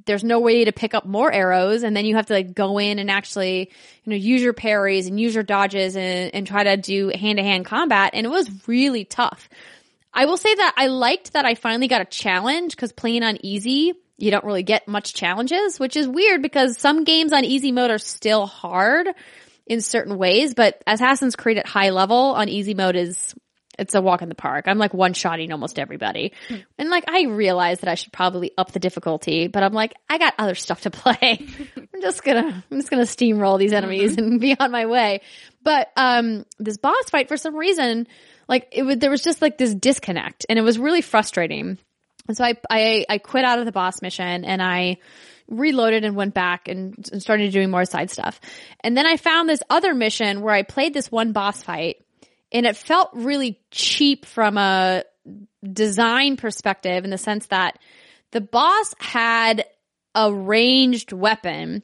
there's 0.06 0.24
no 0.24 0.40
way 0.40 0.64
to 0.64 0.72
pick 0.72 0.94
up 0.94 1.06
more 1.06 1.32
arrows. 1.32 1.82
And 1.82 1.96
then 1.96 2.04
you 2.04 2.16
have 2.16 2.26
to 2.26 2.34
like 2.34 2.54
go 2.54 2.78
in 2.78 2.98
and 2.98 3.10
actually 3.10 3.70
you 4.04 4.10
know 4.10 4.16
use 4.16 4.42
your 4.42 4.52
parries 4.52 5.06
and 5.06 5.18
use 5.18 5.34
your 5.34 5.44
dodges 5.44 5.96
and, 5.96 6.34
and 6.34 6.46
try 6.46 6.64
to 6.64 6.76
do 6.76 7.08
hand-to-hand 7.08 7.64
combat. 7.64 8.10
And 8.14 8.26
it 8.26 8.30
was 8.30 8.50
really 8.66 9.04
tough. 9.04 9.48
I 10.12 10.24
will 10.24 10.36
say 10.36 10.52
that 10.52 10.74
i 10.76 10.88
liked 10.88 11.34
that 11.34 11.44
i 11.44 11.54
finally 11.54 11.86
got 11.86 12.00
a 12.00 12.04
challenge 12.04 12.74
because 12.74 12.90
playing 12.90 13.22
on 13.22 13.38
easy 13.46 13.92
you 14.16 14.32
don't 14.32 14.42
really 14.42 14.64
get 14.64 14.88
much 14.88 15.14
challenges 15.14 15.78
which 15.78 15.96
is 15.96 16.08
weird 16.08 16.42
because 16.42 16.76
some 16.76 17.04
games 17.04 17.32
on 17.32 17.44
easy 17.44 17.70
mode 17.70 17.92
are 17.92 17.98
still 17.98 18.44
hard 18.44 19.06
in 19.70 19.80
certain 19.80 20.18
ways. 20.18 20.52
But 20.52 20.82
assassin's 20.86 21.36
creed 21.36 21.56
at 21.56 21.66
high 21.66 21.90
level 21.90 22.16
on 22.16 22.48
easy 22.48 22.74
mode 22.74 22.96
is 22.96 23.34
it's 23.80 23.94
a 23.94 24.02
walk 24.02 24.20
in 24.22 24.28
the 24.28 24.34
park. 24.34 24.66
I'm 24.68 24.78
like 24.78 24.92
one 24.92 25.14
shotting 25.14 25.50
almost 25.52 25.78
everybody. 25.78 26.32
And 26.78 26.90
like 26.90 27.04
I 27.08 27.24
realize 27.24 27.80
that 27.80 27.90
I 27.90 27.94
should 27.94 28.12
probably 28.12 28.52
up 28.58 28.72
the 28.72 28.78
difficulty, 28.78 29.48
but 29.48 29.62
I'm 29.62 29.72
like, 29.72 29.94
I 30.08 30.18
got 30.18 30.34
other 30.38 30.54
stuff 30.54 30.82
to 30.82 30.90
play. 30.90 31.46
I'm 31.76 32.00
just 32.02 32.22
gonna 32.22 32.64
I'm 32.70 32.78
just 32.78 32.90
gonna 32.90 33.02
steamroll 33.02 33.58
these 33.58 33.72
enemies 33.72 34.16
and 34.18 34.38
be 34.38 34.56
on 34.58 34.70
my 34.70 34.86
way. 34.86 35.22
But 35.62 35.90
um 35.96 36.44
this 36.58 36.76
boss 36.76 37.10
fight 37.10 37.28
for 37.28 37.38
some 37.38 37.56
reason, 37.56 38.06
like 38.48 38.68
it 38.72 38.82
was 38.82 38.98
there 38.98 39.10
was 39.10 39.22
just 39.22 39.40
like 39.40 39.56
this 39.56 39.74
disconnect 39.74 40.44
and 40.48 40.58
it 40.58 40.62
was 40.62 40.78
really 40.78 41.00
frustrating. 41.00 41.78
And 42.28 42.36
so 42.36 42.44
I 42.44 42.56
I 42.68 43.06
I 43.08 43.18
quit 43.18 43.44
out 43.44 43.58
of 43.58 43.64
the 43.64 43.72
boss 43.72 44.02
mission 44.02 44.44
and 44.44 44.62
I 44.62 44.98
reloaded 45.48 46.04
and 46.04 46.14
went 46.14 46.32
back 46.32 46.68
and, 46.68 46.94
and 47.10 47.20
started 47.20 47.50
doing 47.50 47.70
more 47.70 47.84
side 47.84 48.10
stuff. 48.10 48.40
And 48.84 48.96
then 48.96 49.06
I 49.06 49.16
found 49.16 49.48
this 49.48 49.62
other 49.68 49.94
mission 49.94 50.42
where 50.42 50.54
I 50.54 50.62
played 50.62 50.94
this 50.94 51.10
one 51.10 51.32
boss 51.32 51.62
fight 51.62 51.96
and 52.52 52.66
it 52.66 52.76
felt 52.76 53.10
really 53.12 53.60
cheap 53.70 54.26
from 54.26 54.56
a 54.56 55.04
design 55.72 56.36
perspective 56.36 57.04
in 57.04 57.10
the 57.10 57.18
sense 57.18 57.46
that 57.46 57.78
the 58.32 58.40
boss 58.40 58.94
had 58.98 59.64
a 60.14 60.32
ranged 60.32 61.12
weapon 61.12 61.82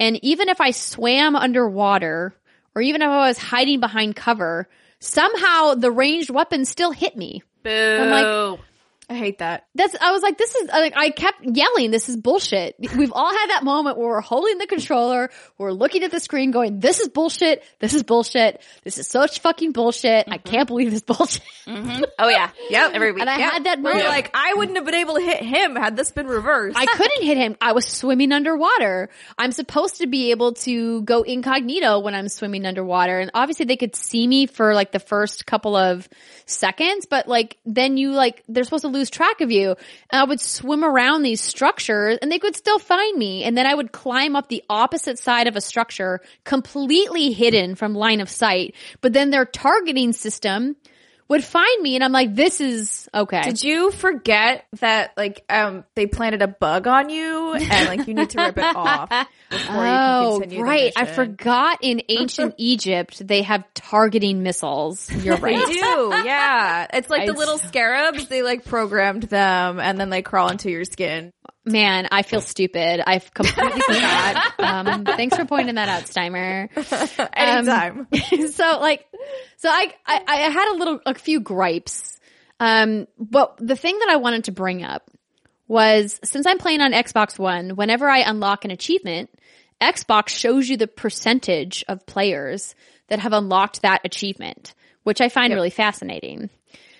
and 0.00 0.22
even 0.24 0.48
if 0.48 0.60
I 0.60 0.72
swam 0.72 1.36
underwater 1.36 2.34
or 2.74 2.82
even 2.82 3.02
if 3.02 3.08
I 3.08 3.28
was 3.28 3.38
hiding 3.38 3.80
behind 3.80 4.16
cover, 4.16 4.68
somehow 4.98 5.74
the 5.74 5.90
ranged 5.90 6.30
weapon 6.30 6.64
still 6.64 6.90
hit 6.90 7.16
me. 7.16 7.42
Boo. 7.62 7.70
I'm 7.70 8.10
like, 8.10 8.60
I 9.08 9.14
hate 9.14 9.38
that. 9.38 9.66
That's 9.74 9.94
I 10.00 10.12
was 10.12 10.22
like, 10.22 10.38
this 10.38 10.54
is 10.54 10.68
like 10.68 10.94
I 10.96 11.10
kept 11.10 11.44
yelling, 11.44 11.90
this 11.90 12.08
is 12.08 12.16
bullshit. 12.16 12.76
We've 12.96 13.12
all 13.12 13.30
had 13.30 13.50
that 13.50 13.62
moment 13.62 13.98
where 13.98 14.08
we're 14.08 14.20
holding 14.20 14.58
the 14.58 14.66
controller, 14.66 15.30
we're 15.58 15.72
looking 15.72 16.04
at 16.04 16.10
the 16.10 16.20
screen 16.20 16.50
going, 16.50 16.80
this 16.80 17.00
is 17.00 17.08
bullshit, 17.08 17.62
this 17.80 17.92
is 17.92 18.02
bullshit, 18.02 18.62
this 18.82 18.96
is 18.98 19.06
such 19.06 19.40
fucking 19.40 19.72
bullshit. 19.72 20.26
I 20.28 20.38
mm-hmm. 20.38 20.48
can't 20.48 20.66
believe 20.66 20.90
this 20.90 21.02
bullshit. 21.02 21.42
Mm-hmm. 21.66 22.04
oh 22.18 22.28
yeah. 22.28 22.50
Yep. 22.70 22.92
Every 22.94 23.12
week. 23.12 23.20
And 23.20 23.30
I 23.30 23.38
Yep. 23.38 23.52
had 23.52 23.64
that 23.64 23.80
moment. 23.80 24.02
you're 24.02 24.10
like, 24.10 24.30
I 24.34 24.54
wouldn't 24.54 24.76
have 24.76 24.86
been 24.86 24.94
able 24.94 25.14
to 25.14 25.20
hit 25.20 25.42
him 25.42 25.76
had 25.76 25.96
this 25.96 26.10
been 26.10 26.26
reversed. 26.26 26.78
I 26.78 26.86
couldn't 26.86 27.22
hit 27.22 27.36
him. 27.36 27.56
I 27.60 27.72
was 27.72 27.86
swimming 27.86 28.32
underwater. 28.32 29.10
I'm 29.36 29.52
supposed 29.52 29.98
to 29.98 30.06
be 30.06 30.30
able 30.30 30.54
to 30.54 31.02
go 31.02 31.22
incognito 31.22 32.00
when 32.00 32.14
I'm 32.14 32.28
swimming 32.28 32.64
underwater. 32.64 33.18
And 33.18 33.30
obviously 33.34 33.66
they 33.66 33.76
could 33.76 33.96
see 33.96 34.26
me 34.26 34.46
for 34.46 34.74
like 34.74 34.92
the 34.92 34.98
first 34.98 35.46
couple 35.46 35.76
of 35.76 36.08
seconds, 36.46 37.06
but 37.06 37.28
like 37.28 37.58
then 37.66 37.96
you 37.96 38.12
like, 38.12 38.42
they're 38.48 38.64
supposed 38.64 38.82
to 38.82 38.93
lose 38.94 39.10
track 39.10 39.42
of 39.42 39.50
you. 39.50 39.76
And 40.10 40.20
I 40.20 40.24
would 40.24 40.40
swim 40.40 40.84
around 40.84 41.22
these 41.22 41.40
structures 41.40 42.18
and 42.22 42.32
they 42.32 42.38
could 42.38 42.56
still 42.56 42.78
find 42.78 43.18
me. 43.18 43.44
And 43.44 43.56
then 43.56 43.66
I 43.66 43.74
would 43.74 43.92
climb 43.92 44.36
up 44.36 44.48
the 44.48 44.64
opposite 44.70 45.18
side 45.18 45.46
of 45.46 45.56
a 45.56 45.60
structure 45.60 46.20
completely 46.44 47.32
hidden 47.32 47.74
from 47.74 47.94
line 47.94 48.20
of 48.20 48.30
sight. 48.30 48.74
But 49.02 49.12
then 49.12 49.30
their 49.30 49.44
targeting 49.44 50.12
system 50.12 50.76
would 51.28 51.44
find 51.44 51.82
me 51.82 51.94
and 51.94 52.04
I'm 52.04 52.12
like, 52.12 52.34
this 52.34 52.60
is 52.60 53.08
okay. 53.14 53.42
Did 53.42 53.62
you 53.62 53.90
forget 53.90 54.66
that 54.80 55.12
like 55.16 55.44
um 55.48 55.84
they 55.94 56.06
planted 56.06 56.42
a 56.42 56.48
bug 56.48 56.86
on 56.86 57.08
you 57.08 57.54
and 57.54 57.88
like 57.88 58.06
you 58.06 58.14
need 58.14 58.30
to 58.30 58.42
rip 58.42 58.58
it 58.58 58.64
off 58.76 59.08
before 59.50 59.74
you 59.74 60.40
can 60.48 60.60
Oh, 60.60 60.62
right. 60.62 60.92
I 60.96 61.06
forgot 61.06 61.78
in 61.82 62.02
ancient 62.08 62.54
Egypt 62.58 63.26
they 63.26 63.42
have 63.42 63.64
targeting 63.74 64.42
missiles. 64.42 65.10
You're 65.10 65.36
right. 65.36 65.66
They 65.66 65.72
do, 65.72 66.10
yeah. 66.24 66.86
It's 66.92 67.10
like 67.10 67.22
I 67.22 67.26
the 67.26 67.32
little 67.32 67.58
scarabs. 67.58 68.28
They 68.28 68.42
like 68.42 68.64
programmed 68.64 69.24
them, 69.24 69.80
and 69.80 69.98
then 69.98 70.10
they 70.10 70.22
crawl 70.22 70.48
into 70.48 70.70
your 70.70 70.84
skin. 70.84 71.32
Man, 71.66 72.08
I 72.10 72.22
feel 72.22 72.42
stupid. 72.42 73.02
I've 73.06 73.32
completely 73.32 73.80
forgot. 73.86 74.60
Um, 74.60 75.04
thanks 75.04 75.36
for 75.36 75.46
pointing 75.46 75.76
that 75.76 75.88
out, 75.88 76.02
Steimer. 76.04 76.68
Anytime. 77.32 78.06
so 78.52 78.78
like, 78.80 79.06
so 79.56 79.70
I, 79.70 79.94
I, 80.06 80.22
I 80.26 80.36
had 80.50 80.74
a 80.74 80.76
little, 80.76 81.00
a 81.06 81.14
few 81.14 81.40
gripes. 81.40 82.20
Um, 82.60 83.06
but 83.18 83.56
the 83.58 83.76
thing 83.76 83.98
that 83.98 84.10
I 84.10 84.16
wanted 84.16 84.44
to 84.44 84.52
bring 84.52 84.82
up 84.84 85.10
was 85.66 86.20
since 86.22 86.46
I'm 86.46 86.58
playing 86.58 86.82
on 86.82 86.92
Xbox 86.92 87.38
One, 87.38 87.70
whenever 87.70 88.08
I 88.10 88.18
unlock 88.18 88.64
an 88.66 88.70
achievement, 88.70 89.30
Xbox 89.80 90.28
shows 90.28 90.68
you 90.68 90.76
the 90.76 90.86
percentage 90.86 91.82
of 91.88 92.06
players 92.06 92.74
that 93.08 93.20
have 93.20 93.32
unlocked 93.32 93.82
that 93.82 94.02
achievement, 94.04 94.74
which 95.02 95.20
I 95.20 95.28
find 95.30 95.52
really 95.52 95.70
fascinating. 95.70 96.50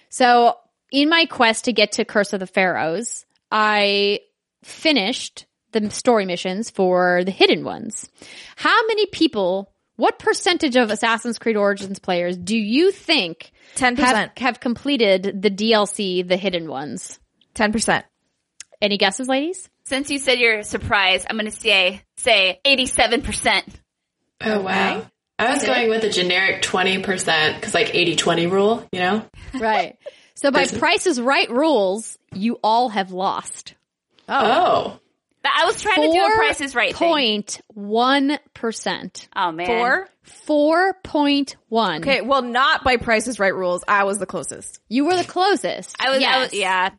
So 0.09 0.57
in 0.91 1.09
my 1.11 1.27
quest 1.27 1.67
to 1.67 1.73
get 1.73 1.93
to 1.93 2.05
Curse 2.05 2.33
of 2.33 2.41
the 2.41 2.47
Pharaohs, 2.47 3.27
I 3.51 4.21
finished 4.65 5.47
the 5.73 5.91
story 5.91 6.25
missions 6.25 6.71
for 6.71 7.23
the 7.25 7.31
hidden 7.31 7.65
ones. 7.65 8.09
How 8.57 8.87
many 8.87 9.07
people, 9.07 9.73
what 9.97 10.19
percentage 10.19 10.77
of 10.77 10.91
Assassin's 10.91 11.39
Creed 11.39 11.57
Origins 11.57 11.99
players 11.99 12.37
do 12.37 12.57
you 12.57 12.91
think 12.93 13.53
10%. 13.77 13.99
have, 13.99 14.31
have 14.37 14.61
completed 14.61 15.43
the 15.43 15.51
DLC, 15.51 16.27
the 16.27 16.37
hidden 16.37 16.69
ones? 16.69 17.19
Ten 17.55 17.73
percent. 17.73 18.05
Any 18.81 18.99
guesses, 18.99 19.29
ladies? 19.29 19.69
Since 19.85 20.11
you 20.11 20.19
said 20.19 20.39
you're 20.39 20.63
surprised, 20.63 21.27
I'm 21.29 21.37
going 21.37 21.51
to 21.51 21.57
say 21.57 22.03
say 22.17 22.61
87%. 22.65 23.63
Oh 24.41 24.61
wow. 24.61 25.07
I 25.39 25.53
was 25.53 25.65
going 25.65 25.89
with 25.89 26.05
a 26.05 26.11
generic 26.11 26.63
20% 26.63 27.55
because 27.57 27.75
like 27.75 27.89
80-20 27.89 28.51
rule, 28.51 28.87
you 28.93 29.01
know? 29.01 29.27
Right. 29.53 29.99
So 30.37 30.53
by 30.53 30.67
Price 30.67 31.07
is 31.07 31.21
Right 31.21 31.51
rules, 31.51 32.19
you 32.33 32.59
all 32.63 32.89
have 32.89 33.11
lost. 33.11 33.75
Oh. 34.29 34.99
But 35.43 35.53
I 35.55 35.67
was 35.67 35.81
trying 35.83 36.01
to 36.03 36.11
do 36.13 36.25
a 36.25 36.37
Price 36.37 36.61
is 36.63 36.75
Right 36.75 36.97
thing. 36.97 37.09
Point 37.11 37.61
one 37.69 38.39
percent. 38.55 39.29
Oh 39.37 39.53
man. 39.53 39.67
Four. 39.67 40.09
Four 40.23 40.95
point 41.05 41.57
one. 41.69 42.01
Okay, 42.01 42.23
well, 42.23 42.41
not 42.41 42.83
by 42.83 42.97
Price 42.97 43.29
is 43.29 43.39
Right 43.39 43.55
rules. 43.55 43.85
I 43.87 44.05
was 44.05 44.19
the 44.19 44.25
closest. 44.27 44.81
You 44.89 45.05
were 45.05 45.17
the 45.17 45.25
closest. 45.25 45.97
I 46.01 46.09
was, 46.11 46.19
I 46.19 46.21
Yes. 46.21 46.41
was 46.51 46.59
yeah. 46.59 46.91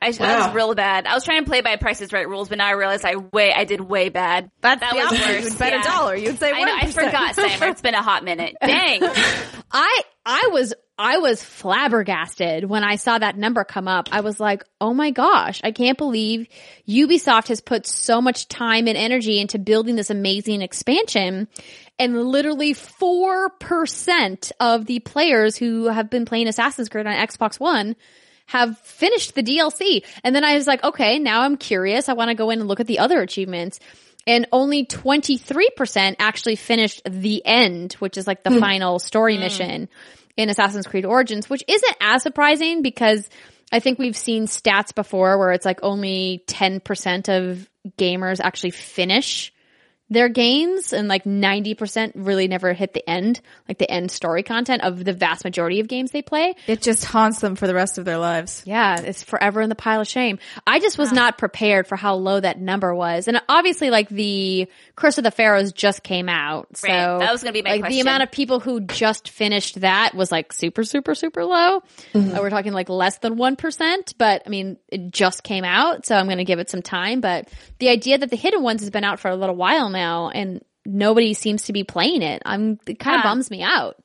I, 0.00 0.06
I 0.06 0.10
Wow. 0.20 0.46
was 0.46 0.54
real 0.54 0.74
bad. 0.76 1.08
I 1.08 1.14
was 1.14 1.24
trying 1.24 1.42
to 1.44 1.50
play 1.50 1.60
by 1.60 1.74
Price 1.74 2.00
is 2.00 2.12
Right 2.12 2.28
rules, 2.28 2.48
but 2.48 2.58
now 2.58 2.68
I 2.68 2.74
realize 2.74 3.04
I 3.04 3.16
way 3.16 3.52
I 3.52 3.64
did 3.64 3.80
way 3.80 4.10
bad. 4.10 4.48
That's 4.60 4.80
That 4.80 4.92
the 4.92 4.96
was 4.96 5.06
opposite. 5.06 5.26
worse, 5.34 5.44
You'd 5.50 5.58
bet 5.58 5.72
yeah. 5.72 5.80
a 5.80 5.82
dollar. 5.82 6.14
You'd 6.14 6.38
say 6.38 6.52
I, 6.52 6.62
know, 6.62 6.76
I 6.76 6.80
1%. 6.84 6.92
forgot, 6.92 7.34
Steimer. 7.34 7.70
It's 7.72 7.80
been 7.80 7.94
a 7.94 8.02
hot 8.02 8.22
minute. 8.22 8.54
Dang. 8.62 9.00
I 9.72 10.02
I 10.24 10.50
was 10.52 10.72
I 10.98 11.18
was 11.18 11.40
flabbergasted 11.40 12.64
when 12.64 12.82
I 12.82 12.96
saw 12.96 13.18
that 13.18 13.38
number 13.38 13.62
come 13.62 13.86
up. 13.86 14.08
I 14.10 14.20
was 14.20 14.40
like, 14.40 14.64
"Oh 14.80 14.92
my 14.92 15.12
gosh, 15.12 15.60
I 15.62 15.70
can't 15.70 15.96
believe 15.96 16.48
Ubisoft 16.88 17.48
has 17.48 17.60
put 17.60 17.86
so 17.86 18.20
much 18.20 18.48
time 18.48 18.88
and 18.88 18.98
energy 18.98 19.38
into 19.38 19.60
building 19.60 19.94
this 19.94 20.10
amazing 20.10 20.60
expansion 20.60 21.46
and 22.00 22.20
literally 22.24 22.74
4% 22.74 24.52
of 24.58 24.86
the 24.86 24.98
players 24.98 25.56
who 25.56 25.86
have 25.86 26.10
been 26.10 26.24
playing 26.24 26.48
Assassin's 26.48 26.88
Creed 26.88 27.06
on 27.06 27.14
Xbox 27.14 27.60
1 27.60 27.94
have 28.46 28.76
finished 28.78 29.36
the 29.36 29.42
DLC." 29.44 30.02
And 30.24 30.34
then 30.34 30.42
I 30.42 30.54
was 30.54 30.66
like, 30.66 30.82
"Okay, 30.82 31.20
now 31.20 31.42
I'm 31.42 31.56
curious. 31.56 32.08
I 32.08 32.14
want 32.14 32.30
to 32.30 32.34
go 32.34 32.50
in 32.50 32.58
and 32.58 32.68
look 32.68 32.80
at 32.80 32.88
the 32.88 32.98
other 32.98 33.20
achievements." 33.20 33.78
and 34.26 34.46
only 34.52 34.84
23% 34.84 36.16
actually 36.18 36.56
finished 36.56 37.00
the 37.08 37.40
end, 37.46 37.94
which 37.94 38.18
is 38.18 38.26
like 38.26 38.42
the 38.42 38.50
hmm. 38.50 38.58
final 38.58 38.98
story 38.98 39.36
hmm. 39.36 39.40
mission 39.40 39.88
in 40.38 40.48
Assassin's 40.48 40.86
Creed 40.86 41.04
Origins, 41.04 41.50
which 41.50 41.64
isn't 41.68 41.96
as 42.00 42.22
surprising 42.22 42.80
because 42.80 43.28
I 43.70 43.80
think 43.80 43.98
we've 43.98 44.16
seen 44.16 44.46
stats 44.46 44.94
before 44.94 45.36
where 45.36 45.52
it's 45.52 45.66
like 45.66 45.80
only 45.82 46.44
10% 46.46 47.28
of 47.28 47.68
gamers 47.98 48.40
actually 48.40 48.70
finish 48.70 49.52
their 50.10 50.28
games 50.28 50.92
and 50.92 51.06
like 51.06 51.24
90% 51.24 52.12
really 52.14 52.48
never 52.48 52.72
hit 52.72 52.94
the 52.94 53.08
end, 53.08 53.40
like 53.68 53.78
the 53.78 53.90
end 53.90 54.10
story 54.10 54.42
content 54.42 54.82
of 54.82 55.04
the 55.04 55.12
vast 55.12 55.44
majority 55.44 55.80
of 55.80 55.88
games 55.88 56.10
they 56.10 56.22
play. 56.22 56.54
It 56.66 56.80
just 56.80 57.04
haunts 57.04 57.40
them 57.40 57.56
for 57.56 57.66
the 57.66 57.74
rest 57.74 57.98
of 57.98 58.04
their 58.04 58.18
lives. 58.18 58.62
Yeah, 58.64 59.00
it's 59.00 59.22
forever 59.22 59.60
in 59.60 59.68
the 59.68 59.74
pile 59.74 60.00
of 60.00 60.08
shame. 60.08 60.38
I 60.66 60.80
just 60.80 60.96
was 60.96 61.12
not 61.12 61.36
prepared 61.36 61.86
for 61.86 61.96
how 61.96 62.14
low 62.14 62.40
that 62.40 62.58
number 62.58 62.94
was. 62.94 63.28
And 63.28 63.40
obviously 63.48 63.90
like 63.90 64.08
the 64.08 64.68
Curse 64.96 65.18
of 65.18 65.24
the 65.24 65.30
Pharaohs 65.30 65.72
just 65.72 66.02
came 66.02 66.28
out. 66.28 66.76
So 66.76 66.88
Right, 66.88 67.18
that 67.18 67.32
was 67.32 67.42
gonna 67.42 67.52
be 67.52 67.62
my 67.62 67.76
like 67.76 67.88
the 67.88 68.00
amount 68.00 68.22
of 68.22 68.30
people 68.30 68.60
who 68.60 68.80
just 68.80 69.28
finished 69.28 69.80
that 69.82 70.14
was 70.14 70.32
like 70.32 70.52
super, 70.52 70.84
super, 70.84 71.14
super 71.14 71.44
low. 71.44 71.82
Mm-hmm. 72.14 72.34
Uh, 72.34 72.40
we're 72.40 72.50
talking 72.50 72.72
like 72.72 72.88
less 72.88 73.18
than 73.18 73.36
1%, 73.36 74.14
but 74.16 74.42
I 74.46 74.48
mean, 74.48 74.78
it 74.88 75.10
just 75.10 75.42
came 75.42 75.64
out. 75.64 76.06
So 76.06 76.16
I'm 76.16 76.26
going 76.26 76.38
to 76.38 76.44
give 76.44 76.58
it 76.58 76.70
some 76.70 76.82
time. 76.82 77.20
But 77.20 77.48
the 77.78 77.90
idea 77.90 78.16
that 78.18 78.30
the 78.30 78.36
hidden 78.36 78.62
ones 78.62 78.80
has 78.80 78.90
been 78.90 79.04
out 79.04 79.20
for 79.20 79.28
a 79.28 79.36
little 79.36 79.54
while 79.54 79.90
now 79.90 79.97
and 79.98 80.62
nobody 80.86 81.34
seems 81.34 81.64
to 81.64 81.72
be 81.72 81.84
playing 81.84 82.22
it. 82.22 82.42
I'm, 82.44 82.78
it 82.86 82.98
kind 82.98 83.16
of 83.16 83.24
Yeah. 83.24 83.30
bums 83.30 83.50
me 83.50 83.62
out. 83.62 83.96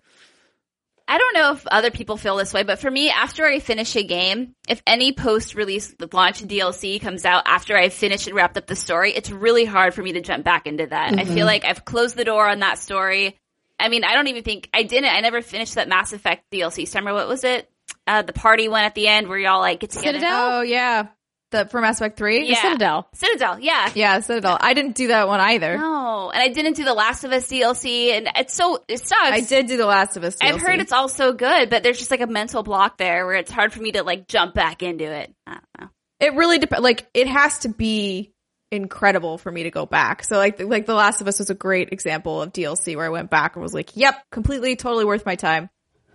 I 1.05 1.17
don't 1.17 1.33
know 1.33 1.51
if 1.51 1.67
other 1.67 1.91
people 1.91 2.15
feel 2.15 2.37
this 2.37 2.53
way, 2.53 2.63
but 2.63 2.79
for 2.79 2.89
me, 2.89 3.09
after 3.09 3.45
I 3.45 3.59
finish 3.59 3.95
a 3.97 4.03
game, 4.03 4.55
if 4.69 4.81
any 4.87 5.11
post-release 5.11 5.95
launch 6.13 6.41
DLC 6.41 6.99
comes 7.01 7.25
out 7.25 7.43
after 7.45 7.77
I've 7.77 7.93
finished 7.93 8.27
and 8.27 8.35
wrapped 8.35 8.55
up 8.57 8.67
the 8.67 8.75
story, 8.75 9.11
it's 9.13 9.29
really 9.29 9.65
hard 9.65 9.93
for 9.93 10.01
me 10.01 10.13
to 10.13 10.21
jump 10.21 10.45
back 10.45 10.65
into 10.65 10.87
that. 10.87 11.19
I 11.19 11.25
feel 11.25 11.45
like 11.45 11.65
I've 11.65 11.83
closed 11.83 12.15
the 12.15 12.23
door 12.23 12.47
on 12.47 12.59
that 12.59 12.77
story. 12.79 13.37
I 13.77 13.89
mean, 13.89 14.05
I 14.05 14.13
don't 14.13 14.27
even 14.27 14.43
think 14.43 14.69
I 14.73 14.83
didn't. 14.83 15.13
I 15.13 15.19
never 15.19 15.41
finished 15.41 15.75
that 15.75 15.89
Mass 15.89 16.13
Effect 16.13 16.45
DLC. 16.51 16.87
Summer, 16.87 17.13
what 17.13 17.27
was 17.27 17.43
it? 17.43 17.69
Uh, 18.07 18.21
the 18.21 18.33
party 18.33 18.69
one 18.69 18.83
at 18.83 18.95
the 18.95 19.07
end 19.09 19.27
where 19.27 19.37
y'all 19.37 19.59
like 19.59 19.81
get 19.81 19.89
together. 19.89 20.19
Citadel? 20.19 20.51
Oh 20.57 20.61
yeah, 20.61 21.07
the 21.53 21.65
for 21.65 21.79
Mass 21.79 22.01
Effect 22.01 22.17
Three. 22.17 22.49
Yeah. 22.49 22.61
Citadel. 22.61 23.07
Citadel, 23.13 23.59
yeah. 23.59 23.89
yeah, 23.95 24.19
Citadel. 24.19 24.57
I 24.59 24.73
didn't 24.73 24.95
do 24.95 25.07
that 25.07 25.27
one 25.27 25.39
either. 25.39 25.77
No, 25.77 26.29
and 26.31 26.41
I 26.41 26.49
didn't 26.49 26.73
do 26.73 26.83
the 26.83 26.93
Last 26.93 27.23
of 27.23 27.31
Us 27.31 27.47
DLC, 27.47 28.09
and 28.09 28.27
it's 28.35 28.53
so 28.53 28.83
it 28.87 28.99
sucks. 28.99 29.21
I 29.21 29.39
did 29.39 29.67
do 29.67 29.77
the 29.77 29.85
Last 29.85 30.17
of 30.17 30.25
Us. 30.25 30.35
I've 30.41 30.61
heard 30.61 30.81
it's 30.81 30.91
all 30.91 31.07
so 31.07 31.31
good, 31.31 31.69
but 31.69 31.83
there's 31.83 31.97
just 31.97 32.11
like 32.11 32.21
a 32.21 32.27
mental 32.27 32.63
block 32.63 32.97
there 32.97 33.25
where 33.25 33.35
it's 33.35 33.51
hard 33.51 33.71
for 33.71 33.81
me 33.81 33.93
to 33.93 34.03
like 34.03 34.27
jump 34.27 34.53
back 34.53 34.83
into 34.83 35.05
it. 35.05 35.33
I 35.47 35.51
don't 35.53 35.63
know. 35.79 35.89
It 36.19 36.33
really 36.33 36.59
depends. 36.59 36.83
Like 36.83 37.07
it 37.13 37.27
has 37.27 37.59
to 37.59 37.69
be 37.69 38.33
incredible 38.71 39.37
for 39.37 39.51
me 39.51 39.63
to 39.63 39.71
go 39.71 39.85
back. 39.85 40.23
So 40.23 40.37
like 40.37 40.59
like 40.59 40.85
The 40.85 40.95
Last 40.95 41.21
of 41.21 41.27
Us 41.27 41.39
was 41.39 41.49
a 41.49 41.55
great 41.55 41.93
example 41.93 42.41
of 42.41 42.51
DLC 42.51 42.95
where 42.95 43.05
I 43.05 43.09
went 43.09 43.29
back 43.29 43.55
and 43.55 43.63
was 43.63 43.73
like, 43.73 43.95
"Yep, 43.95 44.15
completely, 44.31 44.75
totally 44.75 45.05
worth 45.05 45.25
my 45.25 45.35
time." 45.35 45.69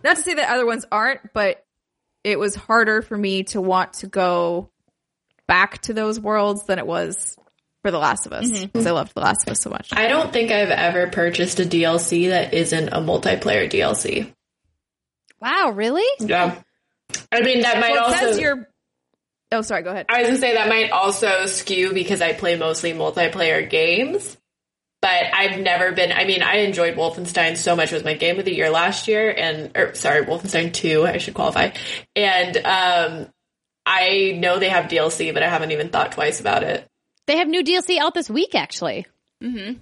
Not 0.04 0.16
to 0.16 0.22
say 0.22 0.34
that 0.34 0.50
other 0.50 0.66
ones 0.66 0.84
aren't, 0.90 1.32
but 1.32 1.64
it 2.24 2.38
was 2.38 2.54
harder 2.54 3.02
for 3.02 3.16
me 3.16 3.44
to 3.44 3.60
want 3.60 3.94
to 3.94 4.06
go 4.06 4.70
back 5.48 5.80
to 5.82 5.92
those 5.94 6.20
worlds 6.20 6.64
than 6.66 6.78
it 6.78 6.86
was 6.86 7.36
for 7.82 7.90
The 7.90 7.98
Last 7.98 8.26
of 8.26 8.32
Us 8.32 8.48
because 8.50 8.86
I 8.86 8.90
loved 8.92 9.14
The 9.14 9.20
Last 9.20 9.46
of 9.48 9.52
Us 9.52 9.60
so 9.60 9.70
much. 9.70 9.88
I 9.92 10.06
don't 10.08 10.32
think 10.32 10.52
I've 10.52 10.70
ever 10.70 11.08
purchased 11.08 11.58
a 11.58 11.64
DLC 11.64 12.28
that 12.28 12.54
isn't 12.54 12.88
a 12.88 13.00
multiplayer 13.00 13.68
DLC. 13.70 14.32
Wow, 15.40 15.70
really? 15.74 16.04
Yeah. 16.20 16.56
I 17.32 17.40
mean, 17.40 17.62
that 17.62 17.80
might 17.80 17.92
Well, 17.92 18.12
also. 18.14 18.38
you're. 18.38 18.68
Oh, 19.50 19.62
sorry. 19.62 19.82
Go 19.82 19.90
ahead. 19.90 20.06
I 20.08 20.18
was 20.20 20.28
gonna 20.28 20.38
say 20.40 20.54
that 20.54 20.68
might 20.68 20.90
also 20.90 21.46
skew 21.46 21.92
because 21.94 22.20
I 22.20 22.32
play 22.34 22.56
mostly 22.56 22.92
multiplayer 22.92 23.68
games. 23.68 24.36
But 25.00 25.32
I've 25.32 25.60
never 25.60 25.92
been. 25.92 26.10
I 26.10 26.24
mean, 26.24 26.42
I 26.42 26.56
enjoyed 26.56 26.96
Wolfenstein 26.96 27.56
so 27.56 27.76
much. 27.76 27.92
It 27.92 27.94
was 27.94 28.04
my 28.04 28.14
game 28.14 28.40
of 28.40 28.44
the 28.44 28.52
year 28.54 28.68
last 28.68 29.06
year, 29.06 29.30
and 29.30 29.70
or 29.76 29.94
sorry, 29.94 30.24
Wolfenstein 30.26 30.72
Two. 30.72 31.06
I 31.06 31.18
should 31.18 31.34
qualify. 31.34 31.70
And 32.16 32.56
um, 32.58 33.28
I 33.90 34.32
know 34.38 34.58
they 34.58 34.68
have 34.68 34.90
DLC, 34.90 35.32
but 35.32 35.42
I 35.42 35.48
haven't 35.48 35.72
even 35.72 35.88
thought 35.88 36.12
twice 36.12 36.40
about 36.40 36.62
it. 36.62 36.86
They 37.26 37.38
have 37.38 37.48
new 37.48 37.64
DLC 37.64 37.98
out 37.98 38.12
this 38.12 38.28
week, 38.28 38.54
actually. 38.54 39.06
Mm-hmm. 39.42 39.80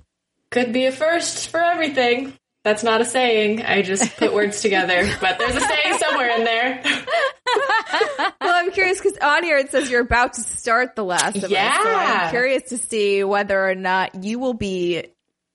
Could 0.51 0.73
be 0.73 0.87
a 0.87 0.93
first 0.93 1.49
for 1.49 1.61
everything. 1.61 2.33
That's 2.63 2.85
not 2.85 3.01
a 3.01 3.05
saying. 3.05 3.63
I 3.63 3.83
just 3.83 4.17
put 4.17 4.33
words 4.33 4.61
together, 4.61 5.09
but 5.21 5.39
there's 5.39 5.57
a 5.57 5.61
saying 5.61 5.99
somewhere 5.99 6.37
in 6.39 6.45
there. 6.45 6.83
well, 8.19 8.33
I'm 8.41 8.71
curious 8.71 9.01
because 9.01 9.19
on 9.19 9.43
here 9.43 9.57
it 9.57 9.73
says 9.73 9.91
you're 9.91 10.03
about 10.03 10.35
to 10.35 10.41
start 10.41 10.95
The 10.95 11.05
Last 11.05 11.37
of 11.37 11.45
Us. 11.45 11.49
So 11.49 11.49
Yeah. 11.49 12.23
I'm 12.25 12.31
curious 12.31 12.71
to 12.71 12.79
see 12.79 13.25
whether 13.25 13.69
or 13.69 13.75
not 13.75 14.23
you 14.23 14.39
will 14.39 14.55
be 14.55 15.05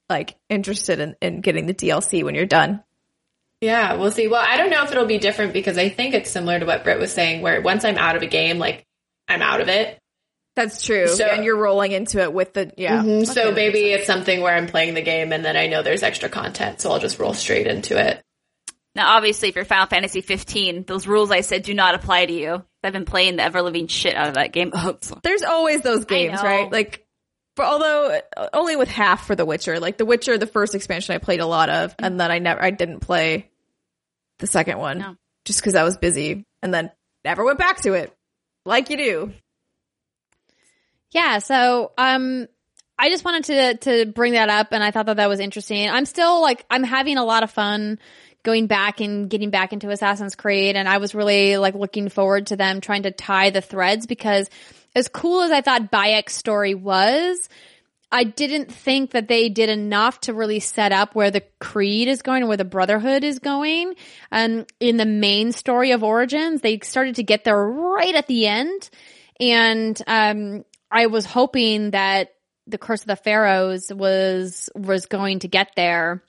like 0.09 0.35
interested 0.49 0.99
in, 0.99 1.15
in 1.21 1.39
getting 1.39 1.67
the 1.67 1.73
DLC 1.73 2.23
when 2.23 2.35
you're 2.35 2.45
done. 2.45 2.83
Yeah, 3.61 3.93
we'll 3.95 4.11
see. 4.11 4.27
Well, 4.27 4.43
I 4.45 4.57
don't 4.57 4.71
know 4.71 4.83
if 4.83 4.91
it'll 4.91 5.05
be 5.05 5.19
different 5.19 5.53
because 5.53 5.77
I 5.77 5.89
think 5.89 6.15
it's 6.15 6.31
similar 6.31 6.59
to 6.59 6.65
what 6.65 6.83
Britt 6.83 6.99
was 6.99 7.13
saying, 7.13 7.41
where 7.41 7.61
once 7.61 7.85
I'm 7.85 7.97
out 7.97 8.15
of 8.15 8.23
a 8.23 8.27
game, 8.27 8.57
like 8.57 8.83
I'm 9.27 9.41
out 9.41 9.61
of 9.61 9.69
it. 9.69 9.97
That's 10.55 10.83
true. 10.83 11.07
So- 11.07 11.25
and 11.27 11.45
you're 11.45 11.55
rolling 11.57 11.91
into 11.91 12.19
it 12.21 12.33
with 12.33 12.53
the 12.53 12.71
yeah. 12.75 13.01
Mhm. 13.03 13.25
So 13.27 13.51
maybe 13.51 13.91
it's 13.91 14.07
something 14.07 14.41
where 14.41 14.55
I'm 14.55 14.67
playing 14.67 14.95
the 14.95 15.01
game 15.01 15.31
and 15.31 15.45
then 15.45 15.55
I 15.55 15.67
know 15.67 15.83
there's 15.83 16.03
extra 16.03 16.27
content, 16.27 16.81
so 16.81 16.91
I'll 16.91 16.99
just 16.99 17.19
roll 17.19 17.33
straight 17.33 17.67
into 17.67 17.97
it. 17.97 18.21
Now, 18.93 19.15
obviously, 19.15 19.47
if 19.47 19.55
you're 19.55 19.63
Final 19.63 19.85
Fantasy 19.85 20.19
15, 20.19 20.83
those 20.83 21.07
rules 21.07 21.31
I 21.31 21.41
said 21.41 21.63
do 21.63 21.73
not 21.73 21.95
apply 21.95 22.25
to 22.25 22.33
you. 22.33 22.65
I've 22.83 22.91
been 22.91 23.05
playing 23.05 23.37
the 23.37 23.43
ever 23.43 23.61
living 23.61 23.87
shit 23.87 24.15
out 24.15 24.27
of 24.27 24.33
that 24.33 24.51
game. 24.51 24.71
Oh, 24.73 24.97
There's 25.23 25.43
always 25.43 25.81
those 25.81 26.03
games, 26.05 26.41
right? 26.43 26.69
Like, 26.69 27.05
for 27.55 27.63
although 27.63 28.19
uh, 28.35 28.49
only 28.53 28.75
with 28.75 28.89
half 28.89 29.27
for 29.27 29.35
The 29.35 29.45
Witcher. 29.45 29.79
Like 29.79 29.97
The 29.97 30.05
Witcher, 30.05 30.37
the 30.37 30.47
first 30.47 30.73
expansion 30.75 31.13
I 31.15 31.19
played 31.19 31.39
a 31.41 31.45
lot 31.45 31.69
of, 31.69 31.95
and 31.99 32.19
then 32.19 32.31
I 32.31 32.39
never, 32.39 32.61
I 32.61 32.71
didn't 32.71 32.99
play 33.01 33.50
the 34.41 34.47
second 34.47 34.77
one 34.77 34.99
No. 34.99 35.15
just 35.45 35.61
because 35.61 35.75
I 35.75 35.83
was 35.83 35.95
busy, 35.97 36.45
and 36.61 36.73
then 36.73 36.91
never 37.23 37.45
went 37.45 37.57
back 37.57 37.81
to 37.81 37.93
it, 37.93 38.13
like 38.65 38.89
you 38.89 38.97
do. 38.97 39.33
Yeah, 41.11 41.39
so 41.39 41.91
um 41.97 42.47
I 42.97 43.09
just 43.09 43.25
wanted 43.25 43.43
to 43.45 43.77
to 43.77 44.11
bring 44.11 44.33
that 44.33 44.49
up 44.49 44.67
and 44.71 44.83
I 44.83 44.91
thought 44.91 45.07
that 45.07 45.17
that 45.17 45.29
was 45.29 45.39
interesting. 45.39 45.89
I'm 45.89 46.05
still 46.05 46.41
like 46.41 46.65
I'm 46.69 46.83
having 46.83 47.17
a 47.17 47.25
lot 47.25 47.43
of 47.43 47.51
fun 47.51 47.99
going 48.43 48.67
back 48.67 49.01
and 49.01 49.29
getting 49.29 49.49
back 49.49 49.73
into 49.73 49.89
Assassin's 49.89 50.35
Creed 50.35 50.75
and 50.75 50.87
I 50.87 50.97
was 50.97 51.13
really 51.13 51.57
like 51.57 51.75
looking 51.75 52.09
forward 52.09 52.47
to 52.47 52.55
them 52.55 52.81
trying 52.81 53.03
to 53.03 53.11
tie 53.11 53.49
the 53.49 53.61
threads 53.61 54.07
because 54.07 54.49
as 54.95 55.07
cool 55.07 55.41
as 55.41 55.51
I 55.51 55.61
thought 55.61 55.91
Bayek's 55.91 56.35
story 56.35 56.75
was, 56.75 57.49
I 58.11 58.25
didn't 58.25 58.71
think 58.71 59.11
that 59.11 59.27
they 59.27 59.47
did 59.49 59.69
enough 59.69 60.19
to 60.21 60.33
really 60.33 60.59
set 60.59 60.91
up 60.91 61.15
where 61.15 61.31
the 61.31 61.43
creed 61.59 62.07
is 62.07 62.21
going, 62.21 62.47
where 62.47 62.57
the 62.57 62.65
brotherhood 62.65 63.23
is 63.23 63.39
going. 63.39 63.95
Um, 64.31 64.65
in 64.79 64.97
the 64.97 65.05
main 65.05 65.53
story 65.53 65.91
of 65.91 66.03
Origins, 66.03 66.61
they 66.61 66.79
started 66.79 67.15
to 67.15 67.23
get 67.23 67.45
there 67.45 67.57
right 67.57 68.13
at 68.13 68.27
the 68.27 68.47
end. 68.47 68.89
And, 69.39 69.99
um, 70.07 70.65
I 70.91 71.07
was 71.07 71.25
hoping 71.25 71.91
that 71.91 72.33
the 72.67 72.77
Curse 72.77 73.01
of 73.01 73.07
the 73.07 73.15
Pharaohs 73.15 73.91
was, 73.93 74.69
was 74.75 75.05
going 75.05 75.39
to 75.39 75.47
get 75.47 75.71
there. 75.77 76.21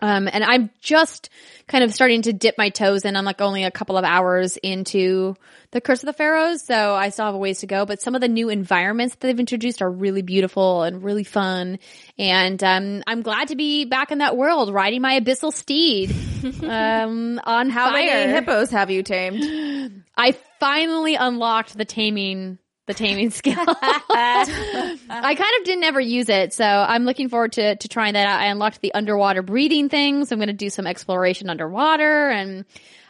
Um, 0.00 0.28
and 0.32 0.42
I'm 0.42 0.70
just 0.80 1.30
kind 1.68 1.84
of 1.84 1.94
starting 1.94 2.22
to 2.22 2.32
dip 2.32 2.58
my 2.58 2.70
toes 2.70 3.04
in. 3.04 3.16
I'm 3.16 3.24
like 3.24 3.40
only 3.40 3.62
a 3.62 3.70
couple 3.70 3.96
of 3.96 4.04
hours 4.04 4.56
into 4.56 5.36
the 5.70 5.80
Curse 5.80 6.02
of 6.02 6.06
the 6.06 6.12
Pharaohs, 6.12 6.66
so 6.66 6.94
I 6.94 7.10
still 7.10 7.26
have 7.26 7.34
a 7.34 7.38
ways 7.38 7.60
to 7.60 7.66
go. 7.66 7.86
But 7.86 8.02
some 8.02 8.14
of 8.14 8.20
the 8.20 8.28
new 8.28 8.48
environments 8.48 9.14
that 9.14 9.20
they've 9.20 9.38
introduced 9.38 9.80
are 9.80 9.90
really 9.90 10.22
beautiful 10.22 10.82
and 10.82 11.04
really 11.04 11.24
fun. 11.24 11.78
And 12.18 12.62
um, 12.64 13.02
I'm 13.06 13.22
glad 13.22 13.48
to 13.48 13.56
be 13.56 13.84
back 13.84 14.10
in 14.10 14.18
that 14.18 14.36
world, 14.36 14.74
riding 14.74 15.02
my 15.02 15.20
abyssal 15.20 15.52
steed 15.52 16.10
um, 16.64 17.40
on 17.44 17.70
How 17.70 17.90
fire. 17.90 18.04
many 18.04 18.32
hippos 18.32 18.70
have 18.70 18.90
you 18.90 19.02
tamed? 19.04 20.04
I 20.16 20.32
finally 20.58 21.14
unlocked 21.14 21.78
the 21.78 21.84
taming 21.84 22.58
the 22.86 22.94
taming 22.94 23.30
skill. 23.32 23.54
I 23.58 25.34
kind 25.36 25.60
of 25.60 25.64
didn't 25.64 25.84
ever 25.84 26.00
use 26.00 26.28
it, 26.28 26.52
so 26.52 26.64
I'm 26.64 27.04
looking 27.04 27.28
forward 27.28 27.52
to 27.52 27.76
to 27.76 27.88
trying 27.88 28.14
that 28.14 28.26
out. 28.26 28.40
I 28.40 28.46
unlocked 28.46 28.80
the 28.80 28.92
underwater 28.94 29.42
breathing 29.42 29.88
thing, 29.88 30.24
so 30.24 30.34
I'm 30.34 30.38
going 30.38 30.48
to 30.48 30.52
do 30.52 30.70
some 30.70 30.86
exploration 30.86 31.50
underwater, 31.50 32.30
and 32.30 32.64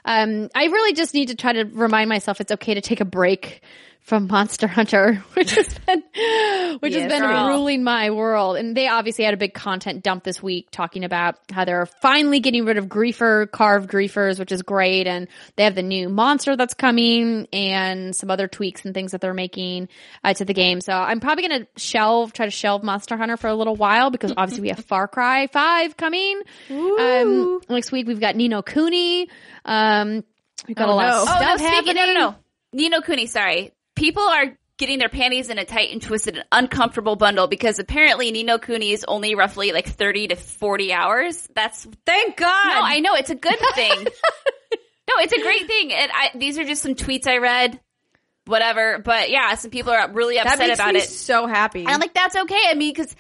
um, 0.05 0.49
I 0.55 0.65
really 0.65 0.95
just 0.95 1.15
need 1.15 1.29
to 1.29 1.35
try 1.35 1.53
to 1.53 1.65
remind 1.65 2.09
myself 2.09 2.41
it's 2.41 2.53
okay 2.53 2.75
to 2.75 2.81
take 2.81 3.01
a 3.01 3.05
break 3.05 3.63
from 4.03 4.27
Monster 4.27 4.67
Hunter, 4.67 5.15
which 5.35 5.53
has 5.53 5.79
been 5.87 6.03
which 6.81 6.93
has 6.95 7.09
been 7.11 7.23
girl. 7.23 7.49
ruling 7.49 7.85
my 7.85 8.11
world. 8.11 8.57
And 8.57 8.77
they 8.77 8.89
obviously 8.89 9.25
had 9.25 9.33
a 9.33 9.37
big 9.37 9.55
content 9.55 10.03
dump 10.03 10.25
this 10.25 10.43
week 10.43 10.69
talking 10.73 11.05
about 11.05 11.37
how 11.53 11.65
they're 11.65 11.87
finally 11.87 12.41
getting 12.41 12.65
rid 12.65 12.79
of 12.79 12.87
griefer 12.87 13.51
carved 13.51 13.89
griefers, 13.91 14.39
which 14.41 14.51
is 14.51 14.63
great. 14.63 15.07
And 15.07 15.29
they 15.57 15.65
have 15.65 15.75
the 15.77 15.83
new 15.83 16.09
monster 16.09 16.57
that's 16.57 16.75
coming 16.75 17.47
and 17.53 18.15
some 18.15 18.31
other 18.31 18.49
tweaks 18.49 18.85
and 18.85 18.93
things 18.93 19.13
that 19.13 19.21
they're 19.21 19.35
making 19.35 19.89
uh, 20.25 20.35
to 20.35 20.45
the 20.45 20.55
game. 20.55 20.81
So 20.81 20.93
I'm 20.93 21.21
probably 21.21 21.47
going 21.49 21.61
to 21.63 21.69
shelve, 21.81 22.33
try 22.33 22.47
to 22.47 22.51
shelve 22.51 22.83
Monster 22.83 23.17
Hunter 23.17 23.37
for 23.37 23.47
a 23.49 23.55
little 23.55 23.77
while 23.77 24.11
because 24.11 24.33
obviously 24.37 24.63
we 24.63 24.69
have 24.71 24.85
Far 24.85 25.07
Cry 25.07 25.47
5 25.47 25.97
coming. 25.97 26.43
Um, 26.71 27.61
next 27.69 27.93
week 27.93 28.07
we've 28.09 28.21
got 28.21 28.35
Ni 28.37 28.49
no 28.49 28.63
Kuni. 28.63 29.29
Um, 29.65 30.25
we've 30.67 30.77
got 30.77 30.89
Oh, 30.89 30.93
a 30.93 30.97
lot 30.97 31.09
no. 31.09 31.23
of 31.23 31.29
Oh, 31.29 31.33
Oh, 31.33 31.41
stuff 31.57 31.61
no, 31.61 31.67
speaking, 31.77 31.95
no, 31.95 32.07
no, 32.07 32.13
no. 32.15 32.35
Ni 32.73 32.89
no 32.89 33.01
Kuni, 33.01 33.27
sorry. 33.27 33.71
People 34.03 34.25
are 34.25 34.59
getting 34.79 34.99
their 34.99 35.09
panties 35.09 35.49
in 35.49 35.59
a 35.59 35.65
tight 35.65 35.93
and 35.93 36.03
twisted 36.03 36.35
and 36.35 36.45
uncomfortable 36.51 37.15
bundle 37.15 37.47
because 37.47 37.79
apparently 37.79 38.33
Ni 38.33 38.43
no 38.43 38.59
Kuni 38.59 38.91
is 38.91 39.05
only 39.07 39.37
roughly 39.37 39.71
like 39.71 39.87
30 39.87 40.27
to 40.27 40.35
40 40.35 40.93
hours. 40.93 41.49
That's, 41.55 41.87
Thank 42.05 42.37
God. 42.37 42.67
no, 42.67 42.81
I 42.83 42.99
know, 42.99 43.15
it's 43.15 43.31
a 43.31 43.37
good 43.37 43.61
thing. 43.77 43.93
no, 44.03 45.15
it's 45.19 45.33
a 45.33 45.41
great 45.41 45.69
thing. 45.69 45.93
And 45.93 46.11
I, 46.13 46.31
these 46.37 46.59
are 46.59 46.65
just 46.65 46.83
some 46.83 46.97
tweets 46.97 47.29
I 47.29 47.37
read, 47.37 47.79
whatever. 48.47 48.99
But 48.99 49.31
yeah, 49.31 49.55
some 49.55 49.71
people 49.71 49.93
are 49.93 50.11
really 50.11 50.35
that 50.35 50.47
upset 50.47 50.67
makes 50.67 50.81
about 50.81 50.95
me 50.95 51.01
it. 51.01 51.09
so 51.09 51.47
happy. 51.47 51.83
And 51.83 51.91
I'm 51.91 52.01
like, 52.01 52.13
that's 52.13 52.35
okay. 52.35 52.61
I 52.67 52.75
mean, 52.75 52.93
because 52.93 53.15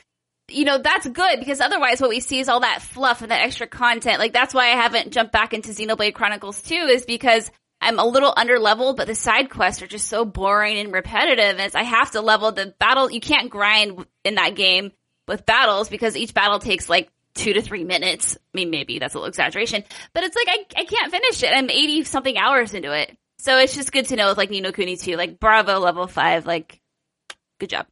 you 0.50 0.64
know, 0.64 0.78
that's 0.78 1.06
good 1.06 1.38
because 1.38 1.60
otherwise 1.60 2.00
what 2.00 2.10
we 2.10 2.18
see 2.18 2.40
is 2.40 2.48
all 2.48 2.58
that 2.58 2.82
fluff 2.82 3.22
and 3.22 3.30
that 3.30 3.42
extra 3.42 3.68
content. 3.68 4.18
Like 4.18 4.32
that's 4.32 4.52
why 4.52 4.64
I 4.72 4.82
haven't 4.82 5.12
jumped 5.12 5.30
back 5.32 5.54
into 5.54 5.68
Xenoblade 5.68 6.14
Chronicles 6.14 6.60
2 6.62 6.74
is 6.74 7.06
because 7.06 7.52
I'm 7.82 7.98
a 7.98 8.06
little 8.06 8.32
under 8.36 8.58
leveled, 8.58 8.96
but 8.96 9.06
the 9.06 9.14
side 9.14 9.50
quests 9.50 9.82
are 9.82 9.86
just 9.86 10.08
so 10.08 10.24
boring 10.24 10.78
and 10.78 10.92
repetitive. 10.92 11.58
And 11.58 11.72
I 11.74 11.82
have 11.82 12.12
to 12.12 12.20
level 12.20 12.52
the 12.52 12.74
battle. 12.78 13.10
You 13.10 13.20
can't 13.20 13.50
grind 13.50 14.06
in 14.24 14.36
that 14.36 14.54
game 14.54 14.92
with 15.28 15.44
battles 15.44 15.88
because 15.88 16.16
each 16.16 16.32
battle 16.32 16.58
takes 16.58 16.88
like 16.88 17.10
two 17.34 17.52
to 17.54 17.62
three 17.62 17.84
minutes. 17.84 18.36
I 18.36 18.56
mean, 18.56 18.70
maybe 18.70 18.98
that's 18.98 19.14
a 19.14 19.18
little 19.18 19.28
exaggeration, 19.28 19.84
but 20.12 20.22
it's 20.24 20.36
like 20.36 20.48
I, 20.48 20.80
I 20.80 20.84
can't 20.84 21.10
finish 21.10 21.42
it. 21.42 21.50
I'm 21.52 21.68
80 21.70 22.04
something 22.04 22.36
hours 22.38 22.72
into 22.74 22.92
it. 22.92 23.16
So 23.38 23.58
it's 23.58 23.74
just 23.74 23.90
good 23.92 24.06
to 24.08 24.16
know 24.16 24.28
with 24.28 24.38
like 24.38 24.50
Ni 24.50 24.60
no 24.60 24.70
Kuni 24.70 24.96
2, 24.96 25.16
like 25.16 25.40
bravo 25.40 25.78
level 25.80 26.06
five, 26.06 26.46
like 26.46 26.80
good 27.58 27.70
job. 27.70 27.86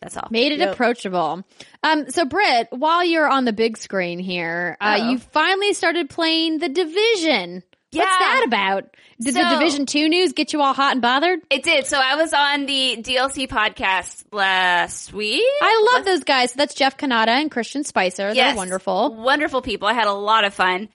That's 0.00 0.16
all. 0.16 0.28
Made 0.30 0.52
it 0.52 0.58
Yep. 0.58 0.72
approachable. 0.74 1.44
Um, 1.82 2.10
so 2.10 2.24
Britt, 2.24 2.68
while 2.70 3.04
you're 3.04 3.28
on 3.28 3.44
the 3.44 3.52
big 3.52 3.76
screen 3.76 4.18
here, 4.18 4.76
uh, 4.80 5.08
you 5.10 5.18
finally 5.18 5.72
started 5.72 6.10
playing 6.10 6.58
The 6.58 6.68
Division. 6.68 7.62
What's 7.98 8.18
that 8.18 8.44
about? 8.46 8.84
Did 9.20 9.34
the 9.34 9.48
Division 9.58 9.86
2 9.86 10.08
news 10.08 10.32
get 10.32 10.52
you 10.52 10.60
all 10.60 10.74
hot 10.74 10.92
and 10.92 11.00
bothered? 11.00 11.40
It 11.50 11.62
did. 11.62 11.86
So 11.86 11.98
I 11.98 12.16
was 12.16 12.32
on 12.34 12.66
the 12.66 12.96
DLC 12.98 13.48
podcast 13.48 14.24
last 14.30 15.12
week. 15.12 15.42
I 15.62 15.90
love 15.94 16.04
those 16.04 16.24
guys. 16.24 16.50
So 16.52 16.56
that's 16.58 16.74
Jeff 16.74 16.98
Cannata 16.98 17.28
and 17.28 17.50
Christian 17.50 17.84
Spicer. 17.84 18.34
They're 18.34 18.56
wonderful. 18.56 19.14
Wonderful 19.14 19.62
people. 19.62 19.88
I 19.88 19.94
had 19.94 20.06
a 20.06 20.12
lot 20.12 20.44
of 20.44 20.52
fun. 20.52 20.88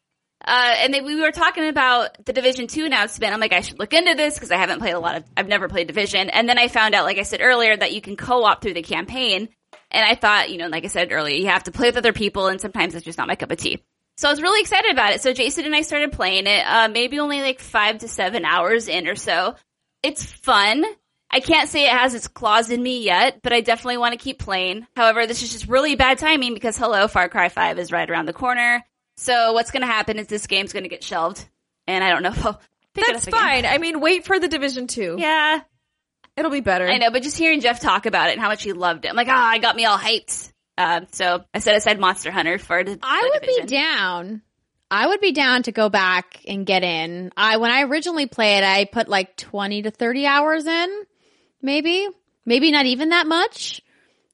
Uh, 0.44 0.74
and 0.78 0.94
then 0.94 1.06
we 1.06 1.20
were 1.20 1.32
talking 1.32 1.68
about 1.68 2.26
the 2.26 2.34
Division 2.34 2.68
2 2.68 2.86
announcement. 2.86 3.34
I'm 3.34 3.40
like, 3.40 3.54
I 3.54 3.62
should 3.62 3.80
look 3.80 3.94
into 3.94 4.16
this 4.16 4.34
because 4.34 4.52
I 4.52 4.58
haven't 4.58 4.80
played 4.80 4.94
a 4.94 5.00
lot 5.00 5.16
of, 5.18 5.24
I've 5.38 5.48
never 5.48 5.68
played 5.68 5.88
Division. 5.88 6.30
And 6.30 6.50
then 6.50 6.58
I 6.58 6.68
found 6.68 6.96
out, 6.96 7.06
like 7.06 7.18
I 7.18 7.24
said 7.24 7.42
earlier, 7.42 7.76
that 7.78 7.94
you 7.94 8.02
can 8.02 8.16
co-op 8.16 8.62
through 8.62 8.74
the 8.74 8.82
campaign. 8.82 9.50
And 9.92 10.06
I 10.06 10.16
thought, 10.16 10.50
you 10.50 10.58
know, 10.58 10.68
like 10.68 10.84
I 10.84 10.88
said 10.88 11.12
earlier, 11.12 11.36
you 11.36 11.48
have 11.48 11.64
to 11.64 11.72
play 11.72 11.90
with 11.90 11.98
other 11.98 12.14
people 12.14 12.48
and 12.48 12.60
sometimes 12.60 12.96
it's 12.96 13.06
just 13.06 13.18
not 13.18 13.28
my 13.28 13.36
cup 13.36 13.52
of 13.52 13.58
tea. 13.58 13.84
So 14.22 14.28
I 14.28 14.32
was 14.32 14.40
really 14.44 14.62
excited 14.62 14.92
about 14.92 15.14
it. 15.14 15.22
So 15.24 15.34
Jason 15.34 15.66
and 15.66 15.76
I 15.76 15.82
started 15.82 16.12
playing 16.12 16.46
it, 16.46 16.64
uh, 16.64 16.90
maybe 16.90 17.18
only 17.18 17.42
like 17.42 17.60
five 17.60 17.98
to 17.98 18.08
seven 18.08 18.46
hours 18.46 18.88
in 18.88 19.08
or 19.08 19.16
so. 19.16 19.56
It's 20.04 20.24
fun. 20.24 20.86
I 21.32 21.40
can't 21.40 21.68
say 21.68 21.86
it 21.86 21.92
has 21.92 22.14
its 22.14 22.28
claws 22.28 22.70
in 22.70 22.84
me 22.84 23.04
yet, 23.04 23.40
but 23.42 23.52
I 23.52 23.62
definitely 23.62 23.98
want 23.98 24.14
to 24.14 24.24
keep 24.24 24.38
playing. 24.38 24.86
However, 24.96 25.26
this 25.26 25.42
is 25.42 25.52
just 25.52 25.68
really 25.68 25.96
bad 25.96 26.20
timing 26.20 26.54
because 26.54 26.78
hello, 26.78 27.08
Far 27.08 27.30
Cry 27.30 27.50
5 27.50 27.80
is 27.80 27.92
right 27.92 28.08
around 28.08 28.28
the 28.28 28.34
corner. 28.34 28.84
So 29.18 29.54
what's 29.54 29.72
going 29.72 29.82
to 29.82 29.88
happen 29.88 30.20
is 30.20 30.28
this 30.28 30.46
game's 30.46 30.72
going 30.72 30.84
to 30.84 30.90
get 30.90 31.04
shelved, 31.04 31.44
and 31.88 32.04
I 32.04 32.12
don't 32.12 32.22
know 32.22 32.30
if 32.30 32.46
I'll 32.46 32.62
pick 32.94 33.08
That's 33.08 33.26
it 33.26 33.34
up 33.34 33.40
again. 33.40 33.64
fine. 33.64 33.66
I 33.66 33.80
mean, 33.80 34.02
wait 34.02 34.26
for 34.26 34.40
the 34.40 34.48
Division 34.48 34.86
2. 34.86 35.16
Yeah, 35.18 35.62
It'll 36.38 36.52
be 36.52 36.62
better. 36.62 36.88
I 36.88 36.98
know, 37.00 37.10
but 37.10 37.24
just 37.24 37.40
hearing 37.40 37.60
Jeff 37.62 37.80
talk 37.80 38.06
about 38.06 38.30
it 38.30 38.34
and 38.34 38.42
how 38.42 38.50
much 38.50 38.62
he 38.62 38.74
loved 38.74 39.06
it, 39.06 39.08
I'm 39.08 39.16
like, 39.16 39.30
ah, 39.30 39.50
I 39.50 39.58
got 39.58 39.76
me 39.76 39.86
all 39.86 39.98
hyped. 39.98 40.52
Uh, 40.78 41.02
so 41.12 41.44
I 41.54 41.60
set 41.60 41.76
aside 41.76 42.00
Monster 42.00 42.32
Hunter 42.32 42.58
for 42.58 42.84
the. 42.84 42.98
I 43.04 43.30
would 43.34 43.42
division. 43.42 43.66
be 43.66 43.68
down. 43.72 44.42
I 44.90 45.08
would 45.08 45.22
be 45.22 45.32
down 45.32 45.64
to 45.64 45.72
go 45.72 45.90
back 45.90 46.42
and 46.48 46.66
get 46.66 46.84
in. 46.84 47.32
I 47.38 47.58
when 47.58 47.72
I 47.72 47.84
originally 47.84 48.26
played, 48.26 48.64
I 48.64 48.86
put 48.86 49.08
like 49.08 49.38
20 49.38 49.84
to 49.84 49.92
30 49.92 50.26
hours 50.26 50.66
in. 50.66 51.04
Maybe. 51.62 52.08
Maybe 52.46 52.72
not 52.72 52.86
even 52.86 53.10
that 53.10 53.28
much. 53.28 53.82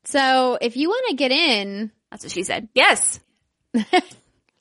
So, 0.05 0.57
if 0.61 0.77
you 0.77 0.87
want 0.87 1.09
to 1.09 1.15
get 1.15 1.31
in, 1.31 1.91
That's 2.09 2.23
what 2.23 2.31
she 2.31 2.43
said. 2.43 2.69
Yes, 2.73 3.19
Wait, 3.73 3.83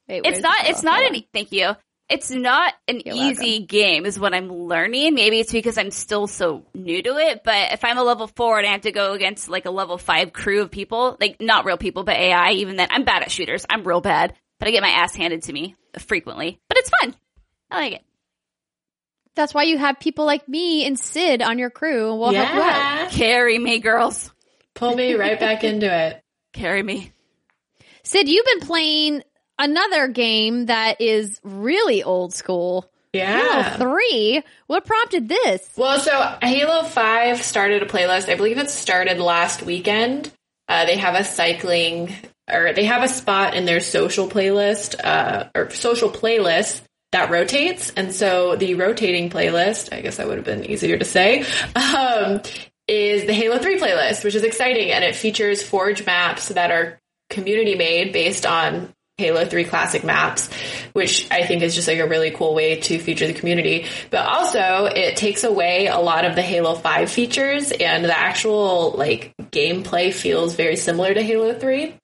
it's 0.08 0.40
not. 0.40 0.56
It's 0.68 0.82
not 0.82 1.02
any. 1.02 1.28
Thank 1.32 1.52
you. 1.52 1.70
It's 2.08 2.30
not 2.30 2.72
an 2.86 3.00
You're 3.04 3.16
easy 3.16 3.66
game, 3.66 4.06
is 4.06 4.18
what 4.18 4.32
I'm 4.32 4.48
learning. 4.48 5.14
Maybe 5.14 5.40
it's 5.40 5.50
because 5.50 5.76
I'm 5.76 5.90
still 5.90 6.28
so 6.28 6.64
new 6.72 7.02
to 7.02 7.16
it. 7.16 7.42
But 7.42 7.72
if 7.72 7.84
I'm 7.84 7.98
a 7.98 8.04
level 8.04 8.28
four 8.28 8.58
and 8.58 8.66
I 8.66 8.70
have 8.70 8.82
to 8.82 8.92
go 8.92 9.12
against 9.14 9.48
like 9.48 9.66
a 9.66 9.70
level 9.70 9.98
five 9.98 10.32
crew 10.32 10.62
of 10.62 10.70
people, 10.70 11.16
like 11.20 11.40
not 11.40 11.64
real 11.64 11.76
people, 11.76 12.04
but 12.04 12.16
AI, 12.16 12.52
even 12.52 12.76
then, 12.76 12.88
I'm 12.92 13.04
bad 13.04 13.22
at 13.22 13.30
shooters. 13.32 13.66
I'm 13.68 13.82
real 13.82 14.00
bad, 14.00 14.34
but 14.60 14.68
I 14.68 14.70
get 14.70 14.82
my 14.82 14.88
ass 14.90 15.16
handed 15.16 15.42
to 15.44 15.52
me 15.52 15.74
frequently. 15.98 16.60
But 16.68 16.78
it's 16.78 16.90
fun. 17.00 17.14
I 17.72 17.76
like 17.80 17.92
it. 17.94 18.02
That's 19.34 19.52
why 19.52 19.64
you 19.64 19.76
have 19.76 19.98
people 19.98 20.24
like 20.24 20.48
me 20.48 20.86
and 20.86 20.98
Syd 20.98 21.42
on 21.42 21.58
your 21.58 21.70
crew, 21.70 22.10
and 22.12 22.20
we'll 22.20 22.32
help 22.32 22.54
you 22.54 22.60
out. 22.60 22.66
yeah. 22.66 23.08
Carry 23.10 23.58
me, 23.58 23.80
girls. 23.80 24.32
Pull 24.74 24.94
me 24.94 25.14
right 25.14 25.38
back 25.38 25.64
into 25.64 25.92
it. 25.92 26.22
Carry 26.52 26.82
me. 26.82 27.12
Syd, 28.04 28.28
you've 28.28 28.46
been 28.46 28.60
playing 28.60 29.22
another 29.58 30.08
game 30.08 30.66
that 30.66 31.00
is 31.00 31.40
really 31.42 32.02
old 32.02 32.34
school. 32.34 32.90
Yeah. 33.12 33.76
Halo 33.76 33.94
3. 33.96 34.42
What 34.66 34.84
prompted 34.84 35.28
this? 35.28 35.68
Well, 35.76 35.98
so 36.00 36.36
Halo 36.42 36.82
5 36.84 37.42
started 37.42 37.82
a 37.82 37.86
playlist. 37.86 38.28
I 38.28 38.34
believe 38.34 38.58
it 38.58 38.70
started 38.70 39.18
last 39.18 39.62
weekend. 39.62 40.30
Uh, 40.68 40.84
they 40.84 40.96
have 40.96 41.14
a 41.14 41.24
cycling, 41.24 42.12
or 42.50 42.72
they 42.72 42.84
have 42.84 43.02
a 43.02 43.08
spot 43.08 43.54
in 43.54 43.64
their 43.64 43.80
social 43.80 44.28
playlist, 44.28 44.96
uh, 45.02 45.48
or 45.54 45.70
social 45.70 46.10
playlist 46.10 46.82
that 47.12 47.30
rotates. 47.30 47.90
And 47.90 48.12
so 48.12 48.56
the 48.56 48.74
rotating 48.74 49.30
playlist, 49.30 49.92
I 49.92 50.00
guess 50.00 50.16
that 50.16 50.26
would 50.26 50.36
have 50.36 50.44
been 50.44 50.64
easier 50.64 50.98
to 50.98 51.04
say, 51.04 51.44
um, 51.74 52.42
is 52.88 53.26
the 53.26 53.32
Halo 53.32 53.58
3 53.58 53.78
playlist, 53.78 54.24
which 54.24 54.34
is 54.34 54.44
exciting. 54.44 54.90
And 54.90 55.04
it 55.04 55.14
features 55.14 55.62
Forge 55.62 56.04
maps 56.04 56.48
that 56.48 56.70
are 56.70 56.98
community 57.30 57.74
made 57.74 58.12
based 58.12 58.44
on 58.44 58.92
Halo 59.18 59.46
3 59.46 59.64
classic 59.64 60.04
maps, 60.04 60.50
which 60.92 61.30
I 61.30 61.46
think 61.46 61.62
is 61.62 61.74
just 61.74 61.88
like 61.88 61.98
a 61.98 62.06
really 62.06 62.30
cool 62.30 62.54
way 62.54 62.80
to 62.80 62.98
feature 62.98 63.26
the 63.26 63.32
community. 63.32 63.86
But 64.10 64.26
also 64.26 64.86
it 64.86 65.16
takes 65.16 65.42
away 65.42 65.86
a 65.86 65.98
lot 65.98 66.24
of 66.24 66.34
the 66.34 66.42
Halo 66.42 66.74
5 66.74 67.10
features 67.10 67.72
and 67.72 68.04
the 68.04 68.16
actual 68.16 68.92
like 68.92 69.34
gameplay 69.50 70.12
feels 70.12 70.54
very 70.54 70.76
similar 70.76 71.14
to 71.14 71.22
Halo 71.22 71.58
3 71.58 71.98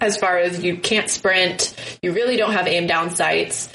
as 0.00 0.16
far 0.16 0.38
as 0.38 0.62
you 0.62 0.76
can't 0.76 1.08
sprint, 1.08 1.74
you 2.02 2.12
really 2.12 2.36
don't 2.36 2.52
have 2.52 2.66
aim 2.66 2.86
down 2.86 3.10
sights. 3.10 3.68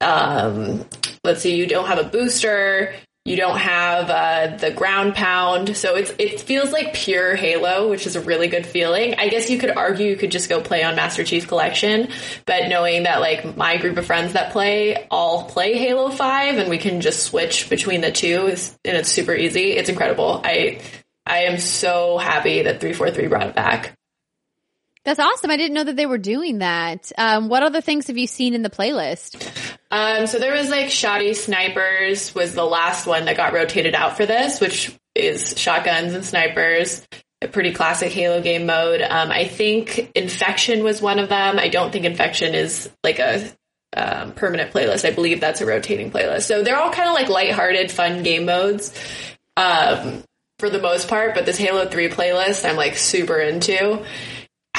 Um, 0.00 0.84
let's 1.22 1.42
see, 1.42 1.56
you 1.56 1.66
don't 1.66 1.86
have 1.86 1.98
a 1.98 2.04
booster, 2.04 2.94
you 3.24 3.36
don't 3.36 3.56
have 3.56 4.10
uh, 4.10 4.56
the 4.58 4.70
ground 4.70 5.14
pound, 5.14 5.78
so 5.78 5.96
it's 5.96 6.12
it 6.18 6.40
feels 6.40 6.72
like 6.72 6.92
pure 6.92 7.34
Halo, 7.34 7.88
which 7.88 8.06
is 8.06 8.16
a 8.16 8.20
really 8.20 8.48
good 8.48 8.66
feeling. 8.66 9.14
I 9.14 9.28
guess 9.28 9.48
you 9.48 9.58
could 9.58 9.70
argue 9.70 10.08
you 10.08 10.16
could 10.16 10.30
just 10.30 10.50
go 10.50 10.60
play 10.60 10.82
on 10.82 10.94
Master 10.94 11.24
Chief 11.24 11.48
Collection, 11.48 12.08
but 12.44 12.68
knowing 12.68 13.04
that 13.04 13.20
like 13.20 13.56
my 13.56 13.78
group 13.78 13.96
of 13.96 14.04
friends 14.04 14.34
that 14.34 14.52
play 14.52 15.06
all 15.10 15.44
play 15.44 15.78
Halo 15.78 16.10
Five, 16.10 16.58
and 16.58 16.68
we 16.68 16.76
can 16.76 17.00
just 17.00 17.22
switch 17.22 17.70
between 17.70 18.02
the 18.02 18.12
two, 18.12 18.46
is, 18.48 18.78
and 18.84 18.94
it's 18.94 19.10
super 19.10 19.34
easy. 19.34 19.72
It's 19.72 19.88
incredible. 19.88 20.42
I 20.44 20.82
I 21.24 21.44
am 21.44 21.58
so 21.58 22.18
happy 22.18 22.62
that 22.64 22.82
three 22.82 22.92
four 22.92 23.10
three 23.10 23.28
brought 23.28 23.46
it 23.46 23.54
back. 23.54 23.96
That's 25.06 25.20
awesome. 25.20 25.50
I 25.50 25.56
didn't 25.56 25.74
know 25.74 25.84
that 25.84 25.96
they 25.96 26.06
were 26.06 26.18
doing 26.18 26.58
that. 26.58 27.10
Um, 27.16 27.48
what 27.48 27.62
other 27.62 27.80
things 27.80 28.06
have 28.08 28.18
you 28.18 28.26
seen 28.26 28.54
in 28.54 28.62
the 28.62 28.70
playlist? 28.70 29.63
Um, 29.94 30.26
so 30.26 30.40
there 30.40 30.52
was 30.52 30.70
like 30.70 30.86
Shotty 30.86 31.36
Snipers 31.36 32.34
was 32.34 32.52
the 32.52 32.64
last 32.64 33.06
one 33.06 33.26
that 33.26 33.36
got 33.36 33.52
rotated 33.52 33.94
out 33.94 34.16
for 34.16 34.26
this, 34.26 34.60
which 34.60 34.92
is 35.14 35.54
shotguns 35.56 36.14
and 36.14 36.24
snipers. 36.24 37.06
A 37.40 37.46
pretty 37.46 37.72
classic 37.72 38.10
Halo 38.10 38.42
game 38.42 38.66
mode. 38.66 39.02
Um, 39.02 39.30
I 39.30 39.44
think 39.44 40.10
Infection 40.16 40.82
was 40.82 41.00
one 41.00 41.20
of 41.20 41.28
them. 41.28 41.60
I 41.60 41.68
don't 41.68 41.92
think 41.92 42.06
Infection 42.06 42.56
is 42.56 42.90
like 43.04 43.20
a 43.20 43.48
um, 43.96 44.32
permanent 44.32 44.72
playlist. 44.72 45.08
I 45.08 45.12
believe 45.12 45.40
that's 45.40 45.60
a 45.60 45.66
rotating 45.66 46.10
playlist. 46.10 46.42
So 46.42 46.64
they're 46.64 46.76
all 46.76 46.90
kind 46.90 47.08
of 47.08 47.14
like 47.14 47.28
lighthearted, 47.28 47.92
fun 47.92 48.24
game 48.24 48.46
modes 48.46 48.92
um, 49.56 50.24
for 50.58 50.70
the 50.70 50.80
most 50.80 51.06
part. 51.06 51.36
But 51.36 51.46
this 51.46 51.56
Halo 51.56 51.86
3 51.86 52.08
playlist, 52.08 52.68
I'm 52.68 52.74
like 52.74 52.96
super 52.96 53.38
into. 53.38 54.04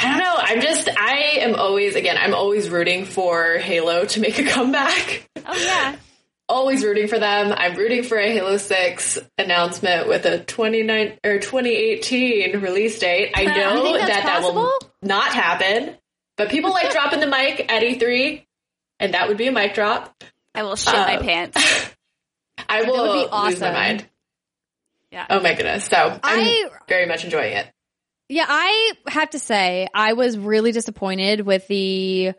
I 0.05 0.09
don't 0.09 0.19
know. 0.19 0.35
I'm 0.37 0.61
just, 0.61 0.89
I 0.89 1.15
am 1.39 1.55
always, 1.55 1.95
again, 1.95 2.17
I'm 2.19 2.33
always 2.33 2.69
rooting 2.69 3.05
for 3.05 3.57
Halo 3.57 4.05
to 4.05 4.19
make 4.19 4.37
a 4.39 4.43
comeback. 4.45 5.29
Oh 5.45 5.55
yeah. 5.57 5.95
always 6.49 6.83
rooting 6.83 7.07
for 7.07 7.17
them. 7.17 7.51
I'm 7.57 7.75
rooting 7.75 8.03
for 8.03 8.17
a 8.17 8.31
Halo 8.31 8.57
6 8.57 9.19
announcement 9.37 10.07
with 10.07 10.25
a 10.25 10.39
29 10.43 11.17
or 11.23 11.39
2018 11.39 12.59
release 12.59 12.99
date. 12.99 13.31
I 13.35 13.45
know 13.45 13.81
think 13.83 13.97
that 13.97 14.07
that's 14.07 14.25
that 14.25 14.53
will 14.53 14.77
not 15.01 15.33
happen, 15.33 15.95
but 16.37 16.49
people 16.49 16.69
like 16.71 16.91
dropping 16.93 17.19
the 17.19 17.27
mic 17.27 17.71
at 17.71 17.81
E3, 17.81 18.45
and 18.99 19.13
that 19.15 19.27
would 19.27 19.37
be 19.37 19.47
a 19.47 19.51
mic 19.51 19.73
drop. 19.73 20.23
I 20.53 20.63
will 20.63 20.75
shit 20.75 20.93
my 20.93 21.15
Uh, 21.17 21.21
pants. 21.23 21.57
I 22.69 22.83
will 22.83 23.13
be 23.13 23.19
lose 23.21 23.29
my 23.31 23.37
awesome. 23.69 23.73
mind. 23.73 24.05
Yeah. 25.11 25.25
Oh 25.29 25.39
my 25.39 25.53
goodness. 25.53 25.85
So 25.85 25.97
I'm 25.97 26.19
I- 26.23 26.69
very 26.87 27.05
much 27.05 27.23
enjoying 27.23 27.53
it. 27.57 27.67
Yeah, 28.27 28.45
I 28.47 28.93
have 29.07 29.29
to 29.31 29.39
say 29.39 29.87
I 29.93 30.13
was 30.13 30.37
really 30.37 30.71
disappointed 30.71 31.41
with 31.41 31.67
the 31.67 32.33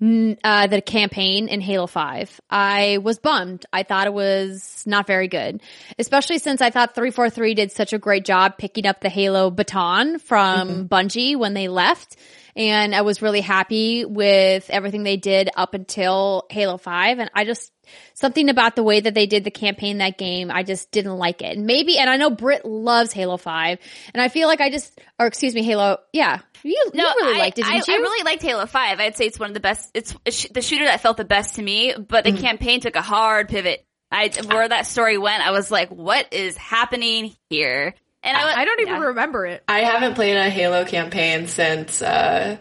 uh, 0.00 0.66
the 0.66 0.82
campaign 0.84 1.48
in 1.48 1.60
Halo 1.60 1.86
Five. 1.86 2.40
I 2.50 2.98
was 2.98 3.18
bummed. 3.18 3.64
I 3.72 3.84
thought 3.84 4.06
it 4.06 4.12
was 4.12 4.82
not 4.86 5.06
very 5.06 5.28
good, 5.28 5.62
especially 5.98 6.38
since 6.38 6.60
I 6.60 6.70
thought 6.70 6.94
three 6.94 7.10
four 7.10 7.30
three 7.30 7.54
did 7.54 7.70
such 7.72 7.92
a 7.92 7.98
great 7.98 8.24
job 8.24 8.58
picking 8.58 8.86
up 8.86 9.00
the 9.00 9.08
Halo 9.08 9.50
baton 9.50 10.18
from 10.18 10.88
Bungie 10.88 11.36
when 11.36 11.54
they 11.54 11.68
left. 11.68 12.16
and 12.56 12.94
I 12.94 13.02
was 13.02 13.22
really 13.22 13.40
happy 13.40 14.04
with 14.04 14.68
everything 14.70 15.02
they 15.02 15.16
did 15.16 15.50
up 15.56 15.74
until 15.74 16.44
Halo 16.50 16.76
5 16.76 17.18
and 17.18 17.30
I 17.34 17.44
just 17.44 17.72
something 18.14 18.48
about 18.48 18.76
the 18.76 18.82
way 18.82 19.00
that 19.00 19.14
they 19.14 19.26
did 19.26 19.44
the 19.44 19.50
campaign 19.50 19.98
that 19.98 20.16
game 20.18 20.50
I 20.50 20.62
just 20.62 20.90
didn't 20.90 21.16
like 21.16 21.42
it. 21.42 21.56
And 21.56 21.66
maybe 21.66 21.98
and 21.98 22.08
I 22.08 22.16
know 22.16 22.30
Britt 22.30 22.64
loves 22.64 23.12
Halo 23.12 23.36
5 23.36 23.78
and 24.14 24.22
I 24.22 24.28
feel 24.28 24.48
like 24.48 24.60
I 24.60 24.70
just 24.70 24.98
or 25.18 25.26
excuse 25.26 25.54
me 25.54 25.62
Halo 25.62 25.98
yeah 26.12 26.40
you, 26.62 26.70
you 26.94 27.02
really 27.02 27.36
I, 27.36 27.38
liked 27.38 27.58
it 27.58 27.66
I, 27.66 27.72
didn't 27.74 27.88
you? 27.88 27.94
I 27.94 27.96
really 27.98 28.24
liked 28.24 28.42
Halo 28.42 28.64
Five. 28.64 28.98
I'd 28.98 29.18
say 29.18 29.26
it's 29.26 29.38
one 29.38 29.50
of 29.50 29.54
the 29.54 29.60
best. 29.60 29.90
It's 29.92 30.14
sh- 30.30 30.46
the 30.50 30.62
shooter 30.62 30.86
that 30.86 31.02
felt 31.02 31.18
the 31.18 31.24
best 31.26 31.56
to 31.56 31.62
me. 31.62 31.92
But 31.94 32.24
the 32.24 32.32
Mm. 32.32 32.40
campaign 32.40 32.80
took 32.80 32.96
a 32.96 33.02
hard 33.02 33.50
pivot. 33.50 33.84
I 34.10 34.30
where 34.46 34.66
that 34.66 34.86
story 34.86 35.18
went, 35.18 35.46
I 35.46 35.50
was 35.50 35.70
like, 35.70 35.90
"What 35.90 36.32
is 36.32 36.56
happening 36.56 37.36
here?" 37.50 37.94
And 38.22 38.34
I, 38.34 38.62
I 38.62 38.64
don't 38.64 38.80
even 38.80 38.94
yeah. 38.94 39.00
remember 39.08 39.44
it. 39.44 39.62
I 39.68 39.80
haven't 39.80 40.14
played 40.14 40.38
a 40.38 40.48
Halo 40.48 40.86
campaign 40.86 41.48
since 41.48 42.00
uh, 42.00 42.56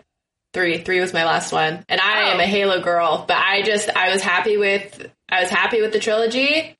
three. 0.54 0.80
Three 0.80 1.00
was 1.00 1.14
my 1.14 1.24
last 1.24 1.54
one, 1.54 1.86
and 1.88 2.02
I 2.02 2.32
am 2.32 2.42
Oh. 2.42 2.44
a 2.44 2.46
Halo 2.46 2.82
girl. 2.82 3.24
But 3.26 3.38
I 3.38 3.62
just 3.62 3.90
I 3.96 4.10
was 4.12 4.22
happy 4.22 4.58
with 4.58 5.10
I 5.34 5.42
was 5.42 5.50
happy 5.50 5.82
with 5.82 5.92
the 5.94 6.00
trilogy, 6.00 6.78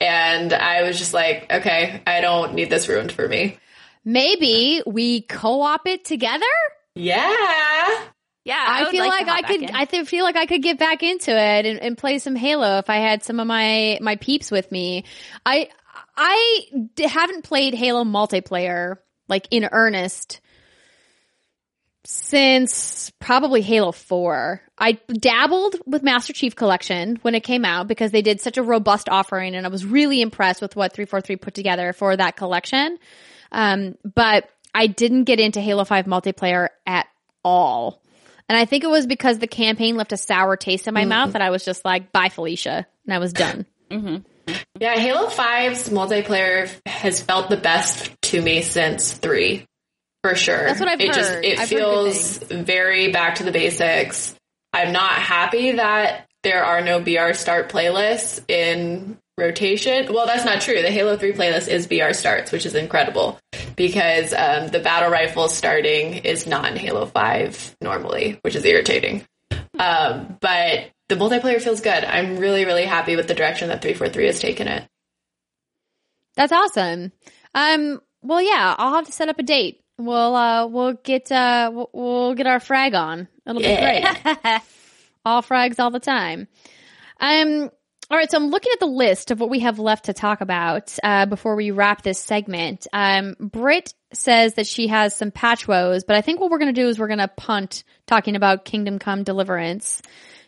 and 0.00 0.52
I 0.52 0.82
was 0.82 0.98
just 0.98 1.12
like, 1.14 1.52
okay, 1.52 2.02
I 2.06 2.20
don't 2.20 2.54
need 2.54 2.70
this 2.70 2.88
ruined 2.88 3.12
for 3.12 3.28
me. 3.28 3.58
maybe 4.04 4.82
we 4.86 5.22
co-op 5.22 5.86
it 5.86 6.04
together? 6.04 6.44
Yeah, 6.94 7.30
Yeah, 8.44 8.56
I, 8.66 8.82
would 8.84 8.90
feel 8.90 9.04
to 9.04 9.08
like, 9.10 9.28
I 9.28 9.42
could. 9.42 9.62
in. 9.62 9.74
I 9.74 9.84
th- 9.84 10.08
feel 10.08 10.24
like 10.24 10.36
I 10.36 10.46
could 10.46 10.62
get 10.62 10.78
back 10.78 11.02
into 11.02 11.30
it 11.30 11.66
and, 11.66 11.78
and 11.78 11.96
play 11.98 12.18
some 12.18 12.34
Halo 12.34 12.78
if 12.78 12.88
I 12.90 12.96
had 12.96 13.22
some 13.22 13.38
of 13.38 13.46
my 13.46 13.98
my 14.00 14.16
peeps 14.16 14.50
with 14.50 14.72
me. 14.72 15.04
I 15.46 15.68
I 16.16 16.62
d- 16.94 17.04
haven't 17.06 17.44
played 17.44 17.74
Halo 17.74 18.02
multiplayer 18.04 18.96
like 19.28 19.46
in 19.50 19.68
earnest 19.70 20.39
since 22.10 23.10
probably 23.20 23.62
Halo 23.62 23.92
4. 23.92 24.60
I 24.76 24.98
dabbled 25.12 25.76
with 25.86 26.02
Master 26.02 26.32
Chief 26.32 26.56
Collection 26.56 27.18
when 27.22 27.36
it 27.36 27.40
came 27.40 27.64
out 27.64 27.86
because 27.86 28.10
they 28.10 28.22
did 28.22 28.40
such 28.40 28.58
a 28.58 28.62
robust 28.62 29.08
offering 29.08 29.54
and 29.54 29.64
I 29.64 29.68
was 29.68 29.84
really 29.86 30.20
impressed 30.20 30.60
with 30.60 30.74
what 30.74 30.92
343 30.92 31.36
put 31.36 31.54
together 31.54 31.92
for 31.92 32.16
that 32.16 32.36
collection. 32.36 32.98
Um, 33.52 33.96
but 34.02 34.50
I 34.74 34.88
didn't 34.88 35.24
get 35.24 35.38
into 35.38 35.60
Halo 35.60 35.84
5 35.84 36.06
multiplayer 36.06 36.68
at 36.84 37.06
all. 37.44 38.02
And 38.48 38.58
I 38.58 38.64
think 38.64 38.82
it 38.82 38.90
was 38.90 39.06
because 39.06 39.38
the 39.38 39.46
campaign 39.46 39.96
left 39.96 40.12
a 40.12 40.16
sour 40.16 40.56
taste 40.56 40.88
in 40.88 40.94
my 40.94 41.04
mouth 41.04 41.32
that 41.34 41.42
I 41.42 41.50
was 41.50 41.64
just 41.64 41.84
like, 41.84 42.10
bye 42.10 42.28
Felicia. 42.28 42.86
And 43.04 43.14
I 43.14 43.18
was 43.18 43.32
done. 43.32 43.66
yeah. 44.80 44.96
Halo 44.96 45.28
5's 45.28 45.90
multiplayer 45.90 46.68
has 46.86 47.22
felt 47.22 47.50
the 47.50 47.56
best 47.56 48.10
to 48.22 48.42
me 48.42 48.62
since 48.62 49.12
three, 49.12 49.66
for 50.22 50.34
sure. 50.34 50.64
That's 50.64 50.80
what 50.80 50.88
I've 50.88 51.00
it 51.00 51.12
Just, 51.12 51.30
heard. 51.30 51.44
it 51.44 51.58
I've 51.58 51.68
feels 51.68 52.38
very 52.38 53.10
back 53.12 53.36
to 53.36 53.44
the 53.44 53.52
basics. 53.52 54.34
I'm 54.72 54.92
not 54.92 55.12
happy 55.12 55.72
that 55.72 56.28
there 56.42 56.64
are 56.64 56.80
no 56.80 57.00
BR 57.00 57.32
start 57.34 57.70
playlists 57.70 58.42
in 58.48 59.18
rotation. 59.36 60.12
Well, 60.12 60.26
that's 60.26 60.44
not 60.44 60.60
true. 60.60 60.80
The 60.82 60.90
Halo 60.90 61.16
3 61.16 61.32
playlist 61.32 61.68
is 61.68 61.86
BR 61.86 62.12
starts, 62.12 62.52
which 62.52 62.66
is 62.66 62.74
incredible 62.74 63.38
because 63.76 64.32
um, 64.32 64.68
the 64.68 64.80
battle 64.80 65.10
rifle 65.10 65.48
starting 65.48 66.14
is 66.18 66.46
not 66.46 66.70
in 66.70 66.76
Halo 66.76 67.06
5 67.06 67.76
normally, 67.80 68.38
which 68.42 68.54
is 68.54 68.64
irritating. 68.64 69.24
Um, 69.78 70.36
but 70.40 70.90
the 71.08 71.16
multiplayer 71.16 71.60
feels 71.60 71.80
good. 71.80 72.04
I'm 72.04 72.36
really, 72.36 72.64
really 72.64 72.84
happy 72.84 73.16
with 73.16 73.26
the 73.26 73.34
direction 73.34 73.68
that 73.68 73.82
343 73.82 74.26
has 74.26 74.40
taken 74.40 74.68
it. 74.68 74.86
That's 76.36 76.52
awesome. 76.52 77.12
Um, 77.54 78.00
well, 78.22 78.40
yeah, 78.40 78.74
I'll 78.78 78.94
have 78.94 79.06
to 79.06 79.12
set 79.12 79.28
up 79.28 79.38
a 79.38 79.42
date. 79.42 79.79
We'll, 80.00 80.34
uh, 80.34 80.66
we'll 80.66 80.94
get, 80.94 81.30
uh, 81.30 81.86
we'll, 81.92 82.34
get 82.34 82.46
our 82.46 82.60
frag 82.60 82.94
on. 82.94 83.28
It'll 83.46 83.60
be 83.60 83.66
great. 83.66 84.04
all 85.24 85.42
frags 85.42 85.78
all 85.78 85.90
the 85.90 86.00
time. 86.00 86.48
Um, 87.20 87.70
all 88.10 88.16
right, 88.16 88.28
so 88.28 88.38
I'm 88.38 88.48
looking 88.48 88.72
at 88.72 88.80
the 88.80 88.86
list 88.86 89.30
of 89.30 89.38
what 89.38 89.50
we 89.50 89.60
have 89.60 89.78
left 89.78 90.06
to 90.06 90.12
talk 90.12 90.40
about 90.40 90.98
uh, 91.04 91.26
before 91.26 91.54
we 91.54 91.70
wrap 91.70 92.02
this 92.02 92.18
segment. 92.18 92.88
Um, 92.92 93.36
Britt 93.38 93.94
says 94.12 94.54
that 94.54 94.66
she 94.66 94.88
has 94.88 95.14
some 95.14 95.30
patch 95.30 95.68
woes, 95.68 96.02
but 96.02 96.16
I 96.16 96.20
think 96.20 96.40
what 96.40 96.50
we're 96.50 96.58
going 96.58 96.74
to 96.74 96.80
do 96.80 96.88
is 96.88 96.98
we're 96.98 97.06
going 97.06 97.20
to 97.20 97.28
punt 97.28 97.84
talking 98.06 98.34
about 98.34 98.64
Kingdom 98.64 98.98
Come 98.98 99.22
Deliverance 99.22 100.02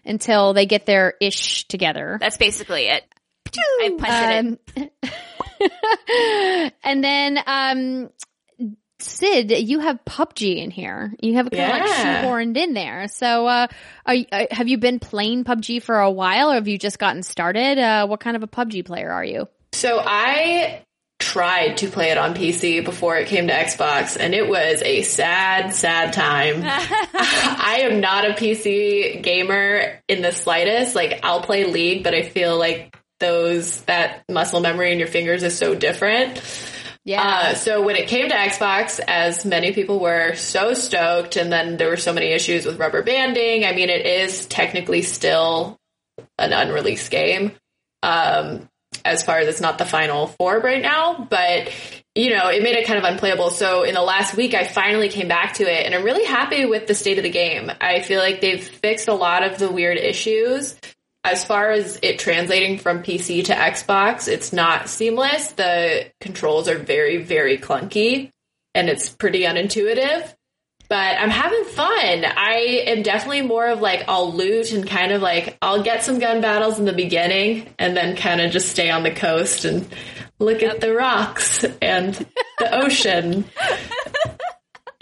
until 0.04 0.54
they 0.54 0.66
get 0.66 0.86
their 0.86 1.14
ish 1.20 1.68
together. 1.68 2.16
That's 2.20 2.36
basically 2.36 2.88
it. 2.88 3.04
I 3.54 3.96
punted 3.98 4.58
it. 4.76 4.92
Um, 6.64 6.72
and 6.82 7.04
then, 7.04 7.38
um, 7.46 8.10
Syd, 9.02 9.50
you 9.50 9.80
have 9.80 9.98
PUBG 10.04 10.56
in 10.62 10.70
here. 10.70 11.12
You 11.20 11.34
have 11.34 11.48
it 11.48 11.52
kind 11.56 11.64
of 11.64 11.78
like 11.78 11.88
Yeah. 11.88 12.22
shoehorned 12.24 12.56
in 12.56 12.72
there. 12.74 13.08
So, 13.08 13.46
uh, 13.46 13.66
are, 14.06 14.14
uh, 14.32 14.46
have 14.50 14.68
you 14.68 14.78
been 14.78 14.98
playing 15.00 15.44
PUBG 15.44 15.82
for 15.82 15.98
a 15.98 16.10
while, 16.10 16.50
or 16.50 16.54
have 16.54 16.68
you 16.68 16.78
just 16.78 16.98
gotten 16.98 17.22
started? 17.22 17.78
Uh, 17.78 18.06
what 18.06 18.20
kind 18.20 18.36
of 18.36 18.42
a 18.42 18.46
PUBG 18.48 18.84
player 18.84 19.10
are 19.10 19.24
you? 19.24 19.48
So 19.72 20.00
I 20.04 20.82
tried 21.18 21.76
to 21.78 21.88
play 21.88 22.10
it 22.10 22.18
on 22.18 22.34
PC 22.34 22.84
before 22.84 23.16
it 23.16 23.28
came 23.28 23.46
to 23.46 23.52
Xbox, 23.52 24.16
and 24.18 24.34
it 24.34 24.48
was 24.48 24.82
a 24.82 25.02
sad, 25.02 25.74
sad 25.74 26.12
time. 26.12 26.62
I 26.64 27.80
am 27.82 28.00
not 28.00 28.24
a 28.28 28.34
PC 28.34 29.22
gamer 29.22 30.00
in 30.08 30.22
the 30.22 30.32
slightest. 30.32 30.94
Like, 30.94 31.20
I'll 31.22 31.42
play 31.42 31.64
League, 31.64 32.02
but 32.04 32.14
I 32.14 32.22
feel 32.22 32.58
like 32.58 32.96
those, 33.20 33.82
that 33.82 34.24
muscle 34.28 34.60
memory 34.60 34.92
in 34.92 34.98
your 34.98 35.06
fingers 35.08 35.42
is 35.44 35.56
so 35.56 35.74
different. 35.76 36.38
Uh, 37.20 37.54
so 37.54 37.82
when 37.82 37.96
it 37.96 38.08
came 38.08 38.28
to 38.28 38.34
Xbox, 38.34 39.00
as 39.00 39.44
many 39.44 39.72
people 39.72 39.98
were 39.98 40.34
so 40.34 40.74
stoked, 40.74 41.36
and 41.36 41.52
then 41.52 41.76
there 41.76 41.88
were 41.88 41.96
so 41.96 42.12
many 42.12 42.26
issues 42.26 42.64
with 42.64 42.78
rubber 42.78 43.02
banding. 43.02 43.64
I 43.64 43.72
mean, 43.72 43.88
it 43.88 44.06
is 44.06 44.46
technically 44.46 45.02
still 45.02 45.78
an 46.38 46.52
unreleased 46.52 47.10
game. 47.10 47.52
Um, 48.02 48.68
as 49.04 49.24
far 49.24 49.38
as 49.38 49.48
it's 49.48 49.60
not 49.60 49.78
the 49.78 49.84
final 49.84 50.26
form 50.26 50.62
right 50.62 50.82
now, 50.82 51.26
but 51.28 51.72
you 52.14 52.30
know, 52.30 52.48
it 52.48 52.62
made 52.62 52.76
it 52.76 52.86
kind 52.86 52.98
of 52.98 53.04
unplayable. 53.04 53.50
So 53.50 53.84
in 53.84 53.94
the 53.94 54.02
last 54.02 54.36
week, 54.36 54.54
I 54.54 54.64
finally 54.64 55.08
came 55.08 55.28
back 55.28 55.54
to 55.54 55.64
it 55.64 55.86
and 55.86 55.94
I'm 55.94 56.04
really 56.04 56.26
happy 56.26 56.66
with 56.66 56.86
the 56.86 56.94
state 56.94 57.16
of 57.18 57.24
the 57.24 57.30
game. 57.30 57.72
I 57.80 58.00
feel 58.02 58.20
like 58.20 58.40
they've 58.40 58.62
fixed 58.62 59.08
a 59.08 59.14
lot 59.14 59.42
of 59.42 59.58
the 59.58 59.70
weird 59.70 59.96
issues. 59.96 60.76
As 61.24 61.44
far 61.44 61.70
as 61.70 61.98
it 62.02 62.18
translating 62.18 62.78
from 62.78 63.02
PC 63.02 63.44
to 63.44 63.54
Xbox, 63.54 64.26
it's 64.26 64.52
not 64.52 64.88
seamless. 64.88 65.52
The 65.52 66.10
controls 66.20 66.68
are 66.68 66.78
very, 66.78 67.22
very 67.22 67.58
clunky 67.58 68.30
and 68.74 68.88
it's 68.88 69.08
pretty 69.08 69.42
unintuitive 69.42 70.34
but 70.92 71.18
I'm 71.18 71.30
having 71.30 71.64
fun. 71.64 72.22
I 72.26 72.82
am 72.86 73.02
definitely 73.02 73.40
more 73.40 73.66
of 73.66 73.80
like 73.80 74.04
I'll 74.08 74.30
loot 74.30 74.72
and 74.72 74.86
kind 74.86 75.10
of 75.10 75.22
like 75.22 75.56
I'll 75.62 75.82
get 75.82 76.04
some 76.04 76.18
gun 76.18 76.42
battles 76.42 76.78
in 76.78 76.84
the 76.84 76.92
beginning 76.92 77.66
and 77.78 77.96
then 77.96 78.14
kind 78.14 78.42
of 78.42 78.52
just 78.52 78.68
stay 78.68 78.90
on 78.90 79.02
the 79.02 79.10
coast 79.10 79.64
and 79.64 79.88
look 80.38 80.62
at 80.62 80.82
the 80.82 80.92
rocks 80.92 81.64
and 81.80 82.12
the 82.58 82.74
ocean. 82.84 83.46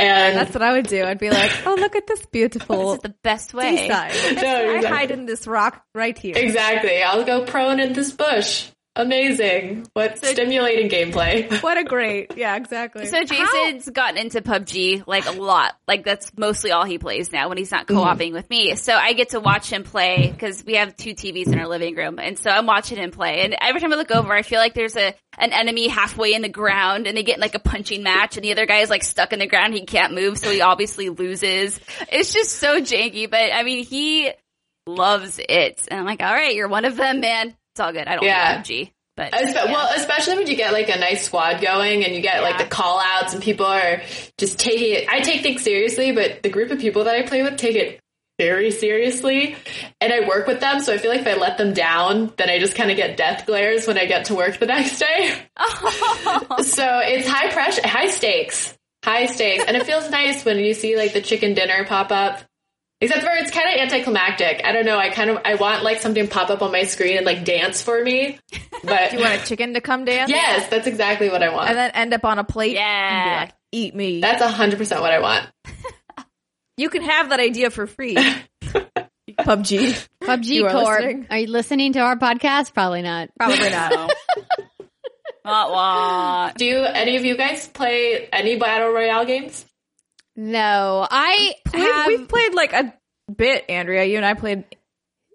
And 0.01 0.37
That's 0.37 0.55
what 0.55 0.63
I 0.63 0.73
would 0.73 0.87
do. 0.87 1.05
I'd 1.05 1.19
be 1.19 1.31
like, 1.31 1.53
oh, 1.67 1.77
look 1.79 1.95
at 1.97 2.07
this 2.07 2.25
beautiful. 2.27 2.89
This 2.89 2.97
is 2.97 3.03
the 3.03 3.15
best 3.23 3.55
way. 3.55 3.77
seaside. 3.77 4.43
No, 4.43 4.75
I 4.77 4.87
hide 4.87 5.11
in 5.11 5.27
this 5.27 5.47
rock 5.47 5.85
right 5.95 6.17
here. 6.17 6.35
exactly, 6.37 7.03
I'll 7.03 7.25
go 7.25 7.45
prone 7.45 7.81
in 7.81 7.93
this 7.93 8.13
bush. 8.13 8.69
Amazing. 8.97 9.87
What 9.93 10.19
stimulating 10.19 10.89
gameplay. 10.89 11.49
What 11.71 11.79
a 11.79 11.85
great, 11.85 12.37
yeah, 12.37 12.57
exactly. 12.57 13.07
So 13.07 13.23
Jason's 13.23 13.89
gotten 13.91 14.19
into 14.19 14.41
PUBG 14.41 15.07
like 15.07 15.27
a 15.27 15.33
lot. 15.33 15.77
Like 15.87 16.05
that's 16.05 16.33
mostly 16.37 16.73
all 16.73 16.85
he 16.85 16.99
plays 16.99 17.33
now 17.33 17.49
when 17.49 17.59
he's 17.59 17.71
not 17.71 17.87
mm-hmm. 17.87 18.03
co-oping 18.03 18.33
with 18.33 18.49
me. 18.51 18.75
So 18.75 18.95
I 18.95 19.13
get 19.13 19.31
to 19.31 19.41
watch 19.41 19.71
him 19.71 19.85
play 19.85 20.31
because 20.31 20.65
we 20.65 20.75
have 20.75 20.97
two 20.97 21.11
TVs 21.11 21.49
in 21.49 21.59
our 21.59 21.69
living 21.69 21.95
room, 21.95 22.19
and 22.19 22.39
so 22.39 22.51
I'm 22.51 22.67
watching 22.67 22.99
him 22.99 23.11
play. 23.11 23.43
And 23.43 23.55
every 23.61 23.81
time 23.81 23.93
I 23.93 23.97
look 23.97 24.11
over, 24.11 24.33
I 24.33 24.43
feel 24.43 24.59
like 24.59 24.75
there's 24.75 24.97
a 24.97 25.15
an 25.39 25.53
enemy 25.53 25.89
halfway 25.89 26.35
in 26.35 26.43
the 26.43 26.49
ground, 26.49 27.07
and 27.07 27.17
they 27.17 27.23
get 27.23 27.37
in 27.37 27.41
like 27.41 27.55
a 27.55 27.61
punching 27.61 28.03
match, 28.03 28.37
and 28.37 28.45
the 28.45 28.53
other 28.53 28.67
guy 28.67 28.79
is 28.79 28.91
like 28.91 29.05
stuck 29.05 29.33
in 29.33 29.39
the 29.39 29.47
ground. 29.47 29.75
He 29.75 29.85
can't 29.85 30.15
move, 30.15 30.39
so 30.39 30.51
he 30.51 30.63
obviously 30.63 31.11
loses. 31.11 31.79
It's 32.11 32.33
just 32.33 32.57
so 32.57 32.81
janky, 32.81 33.31
but 33.31 33.53
I 33.53 33.63
mean 33.63 33.85
he 33.85 34.33
loves 34.87 35.39
it, 35.39 35.87
and 35.89 36.01
I'm 36.01 36.07
like, 36.07 36.23
all 36.23 36.33
right, 36.33 36.55
you're 36.55 36.69
one 36.69 36.87
of 36.87 36.97
them, 36.97 37.21
man. 37.21 37.55
It's 37.75 37.81
all 37.81 37.93
good. 37.93 38.07
I 38.09 38.17
don't 38.17 38.25
Yeah. 38.25 38.61
play 38.63 38.85
PUBG, 38.87 38.93
but 39.17 39.33
Espe- 39.33 39.55
yeah. 39.55 39.65
Well, 39.67 39.89
especially 39.97 40.37
when 40.37 40.47
you 40.47 40.57
get 40.57 40.73
like 40.73 40.89
a 40.89 40.99
nice 40.99 41.25
squad 41.25 41.61
going 41.61 42.05
and 42.05 42.15
you 42.15 42.21
get 42.21 42.43
like 42.43 42.59
the 42.59 42.65
call 42.65 43.01
outs 43.01 43.33
and 43.35 43.43
people 43.43 43.67
are 43.67 44.03
just 44.39 44.59
taking 44.59 44.93
it. 44.95 45.09
I 45.09 45.21
take 45.21 45.43
things 45.43 45.63
seriously, 45.63 46.13
but 46.13 46.43
the 46.43 46.49
group 46.49 46.71
of 46.71 46.79
people 46.81 47.05
that 47.05 47.15
I 47.15 47.23
play 47.23 47.43
with 47.43 47.57
take 47.57 47.77
it 47.77 48.01
very 48.39 48.71
seriously. 48.71 49.55
And 50.01 50.13
I 50.13 50.27
work 50.27 50.47
with 50.47 50.61
them, 50.61 50.81
so 50.81 50.95
I 50.95 50.99
feel 50.99 51.11
like 51.11 51.21
if 51.21 51.27
I 51.27 51.35
let 51.35 51.59
them 51.59 51.75
down, 51.75 52.33
then 52.39 52.49
I 52.49 52.59
just 52.59 52.75
kind 52.75 52.91
of 52.91 52.97
get 52.97 53.19
death 53.19 53.45
glares 53.45 53.87
when 53.87 53.99
I 53.99 54.07
get 54.07 54.25
to 54.27 54.35
work 54.35 54.59
the 54.59 54.65
next 54.67 54.99
day. 54.99 55.35
so 56.63 57.01
it's 57.05 57.29
high 57.29 57.51
pressure, 57.53 57.87
high 57.87 58.09
stakes, 58.09 58.77
high 59.05 59.27
stakes. 59.27 59.65
And 59.67 59.77
it 59.77 59.85
feels 59.85 60.09
nice 60.11 60.45
when 60.45 60.59
you 60.59 60.73
see 60.75 60.97
like 60.97 61.13
the 61.13 61.21
chicken 61.21 61.53
dinner 61.55 61.85
pop 61.85 62.11
up. 62.11 62.41
Except 63.03 63.23
for 63.23 63.31
it's 63.31 63.51
kind 63.51 63.67
of 63.69 63.81
anticlimactic. 63.81 64.61
I 64.65 64.73
don't 64.73 64.85
know. 64.85 64.99
I 64.99 65.09
kind 65.09 65.31
of 65.31 65.39
I 65.45 65.55
want 65.55 65.83
like 65.83 66.01
something 66.01 66.27
to 66.27 66.31
pop 66.31 66.51
up 66.51 66.61
on 66.61 66.71
my 66.71 66.83
screen 66.83 67.17
and 67.17 67.25
like 67.25 67.45
dance 67.45 67.81
for 67.83 68.03
me. 68.05 68.39
But 68.85 69.13
you 69.15 69.21
want 69.21 69.41
a 69.43 69.47
chicken 69.47 69.73
to 69.75 69.81
come 69.81 70.05
dance? 70.05 70.31
Yes, 70.31 70.69
that's 70.69 70.87
exactly 70.87 71.31
what 71.31 71.43
I 71.43 71.49
want. 71.49 71.71
And 71.71 71.79
then 71.79 71.91
end 71.93 72.13
up 72.13 72.25
on 72.27 72.39
a 72.39 72.45
plate. 72.45 72.77
And 72.77 73.25
be 73.25 73.31
Yeah. 73.31 73.41
like, 73.41 73.53
eat 73.73 73.95
me. 73.95 74.21
that's 74.21 74.43
hundred 74.43 74.77
percent 74.79 75.01
what 75.01 75.13
I 75.13 75.21
want. 75.21 75.47
You 76.77 76.89
can 76.89 77.03
have 77.03 77.29
that 77.29 77.41
idea 77.41 77.69
for 77.69 77.87
free. 77.87 78.15
PUBG. 78.65 80.09
PUBG 80.23 80.45
You 80.47 80.67
are 80.67 80.71
Corp. 80.73 81.01
listening? 81.01 81.27
Are 81.29 81.39
you 81.39 81.47
listening 81.49 81.93
to 81.93 81.99
our 82.01 82.17
podcast? 82.17 82.73
Probably 82.73 83.03
not. 83.03 83.29
Probably 83.39 83.69
not. 83.71 83.91
No. 83.93 84.09
wah, 85.45 85.71
wah. 85.73 86.53
Do 86.57 86.85
any 86.85 87.17
of 87.19 87.25
you 87.27 87.37
guys 87.37 87.67
play 87.69 88.29
any 88.33 88.57
battle 88.57 88.91
royale 88.93 89.27
games? 89.27 89.67
No, 90.37 91.07
I 91.11 91.55
We've, 91.73 91.83
have 91.83 92.07
we've 92.07 92.29
played 92.29 92.55
like 92.55 92.73
a 92.73 92.95
bit, 93.35 93.65
Andrea. 93.69 94.05
You 94.05 94.17
and 94.17 94.27
I 94.27 94.35
played 94.35 94.65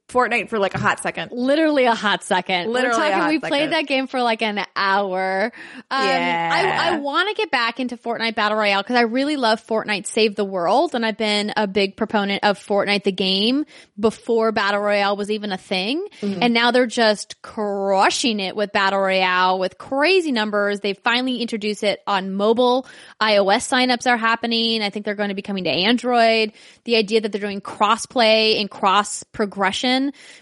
Fortnite 0.07 0.49
for 0.49 0.59
like 0.59 0.75
a 0.75 0.77
hot 0.77 0.99
second. 1.01 1.31
literally 1.31 1.85
a 1.85 1.95
hot 1.95 2.23
second. 2.23 2.67
We're 2.67 2.73
Literally 2.73 3.07
a 3.07 3.11
talking- 3.11 3.27
we 3.27 3.35
second. 3.37 3.49
played 3.49 3.71
that 3.71 3.87
game 3.87 4.05
for 4.05 4.21
like 4.21 4.43
an 4.43 4.63
hour. 4.75 5.51
Um, 5.89 6.03
Yeah. 6.07 6.49
I, 6.53 6.93
I 6.93 6.97
want 6.99 7.27
to 7.29 7.33
get 7.35 7.49
back 7.49 7.79
into 7.79 7.97
Fortnite 7.97 8.35
Battle 8.35 8.55
Royale 8.57 8.83
because 8.83 8.97
I 8.97 9.01
really 9.01 9.35
love 9.35 9.65
Fortnite 9.65 10.05
Save 10.05 10.35
the 10.35 10.45
World, 10.45 10.93
and 10.93 11.03
I've 11.03 11.17
been 11.17 11.53
a 11.57 11.65
big 11.65 11.97
proponent 11.97 12.43
of 12.43 12.59
Fortnite 12.59 13.03
the 13.03 13.11
game 13.11 13.65
before 13.99 14.51
Battle 14.51 14.79
Royale 14.79 15.17
was 15.17 15.31
even 15.31 15.51
a 15.51 15.57
thing. 15.57 16.05
And 16.21 16.53
now 16.53 16.69
they're 16.69 16.85
just 16.85 17.41
crushing 17.41 18.39
it 18.39 18.55
with 18.55 18.71
Battle 18.71 18.99
Royale 18.99 19.57
with 19.57 19.79
crazy 19.79 20.31
numbers. 20.31 20.81
They 20.81 20.93
finally 20.93 21.37
introduced 21.41 21.83
it 21.83 22.01
on 22.05 22.31
mobile. 22.35 22.85
iOS 23.19 23.67
signups 23.67 24.05
are 24.09 24.17
happening. 24.17 24.83
I 24.83 24.91
think 24.91 25.03
they're 25.05 25.15
going 25.15 25.29
to 25.29 25.35
be 25.35 25.41
coming 25.41 25.63
to 25.63 25.69
Android. 25.71 26.53
The 26.83 26.95
idea 26.97 27.21
that 27.21 27.31
they're 27.31 27.41
doing 27.41 27.59
cross-play 27.61 28.59
and 28.59 28.69
cross 28.69 29.23
progression 29.23 29.94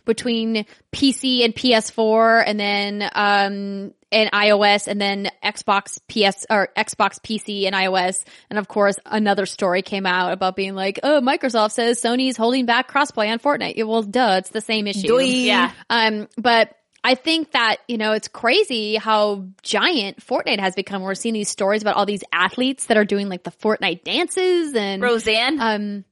between 0.06 0.66
PC 0.92 1.44
and 1.44 1.56
PS4 1.56 2.44
and 2.46 2.60
then, 2.60 3.02
um, 3.14 3.94
and 4.12 4.32
iOS 4.32 4.88
and 4.88 5.02
then 5.02 5.30
Xbox 5.44 6.00
PS 6.08 6.46
or 6.50 6.70
Xbox 6.78 7.20
PC 7.20 7.66
and 7.66 7.76
iOS. 7.76 8.24
And 8.50 8.60
of 8.60 8.68
course, 8.68 8.96
another 9.06 9.46
story 9.46 9.82
came 9.82 10.06
out 10.06 10.32
about 10.32 10.56
being 10.56 10.76
like, 10.76 11.00
oh, 11.02 11.20
Microsoft 11.20 11.72
says 11.72 12.00
Sony's 12.02 12.38
holding 12.38 12.66
back 12.66 12.92
crossplay 12.92 13.32
on 13.32 13.40
Fortnite. 13.40 13.76
Yeah, 13.76 13.86
well, 13.86 14.04
duh, 14.04 14.36
it's 14.38 14.52
the 14.52 14.62
same 14.62 14.88
issue. 14.88 15.08
Yeah. 15.20 15.72
Um, 15.90 16.28
but 16.38 16.76
I 17.04 17.16
think 17.16 17.52
that, 17.52 17.78
you 17.88 17.98
know, 17.98 18.14
it's 18.14 18.30
crazy 18.30 18.96
how 18.96 19.48
giant 19.62 20.26
Fortnite 20.26 20.60
has 20.60 20.74
become. 20.74 21.02
We're 21.02 21.16
seeing 21.16 21.34
these 21.34 21.50
stories 21.50 21.82
about 21.82 21.98
all 21.98 22.06
these 22.06 22.24
athletes 22.32 22.86
that 22.86 22.98
are 22.98 23.04
doing 23.04 23.28
like 23.28 23.44
the 23.44 23.52
Fortnite 23.52 24.04
dances 24.04 24.74
and, 24.74 25.02
Roseanne. 25.02 25.60
um, 25.60 26.06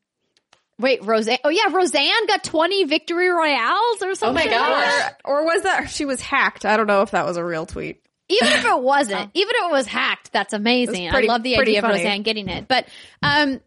wait, 0.80 1.06
Roseanne. 1.06 1.38
Oh 1.44 1.50
yeah, 1.50 1.72
Roseanne 1.72 2.28
got 2.28 2.44
20 2.44 2.86
victory 2.86 3.30
royales 3.30 4.02
or 4.02 4.16
something. 4.16 4.48
Oh 4.48 4.52
my 4.52 4.52
gosh. 4.52 5.12
Or, 5.26 5.42
or 5.42 5.46
was 5.46 5.64
that 5.64 5.90
she 5.90 6.06
was 6.06 6.22
hacked? 6.22 6.66
I 6.66 6.78
don't 6.78 6.88
know 6.88 7.02
if 7.02 7.12
that 7.12 7.26
was 7.26 7.38
a 7.38 7.46
real 7.46 7.66
tweet. 7.66 8.02
even 8.30 8.48
if 8.48 8.66
it 8.66 8.82
wasn't, 8.82 9.32
even 9.34 9.56
if 9.56 9.66
it 9.70 9.72
was 9.72 9.88
hacked, 9.88 10.32
that's 10.32 10.54
amazing. 10.54 11.10
Pretty- 11.12 11.28
I 11.28 11.32
love 11.32 11.44
the 11.44 11.56
pretty 11.56 11.78
idea 11.78 11.84
of. 11.88 11.96
Roseanne 11.96 12.24
getting 12.24 12.50
it. 12.50 12.68
But 12.68 12.88
um, 13.22 13.60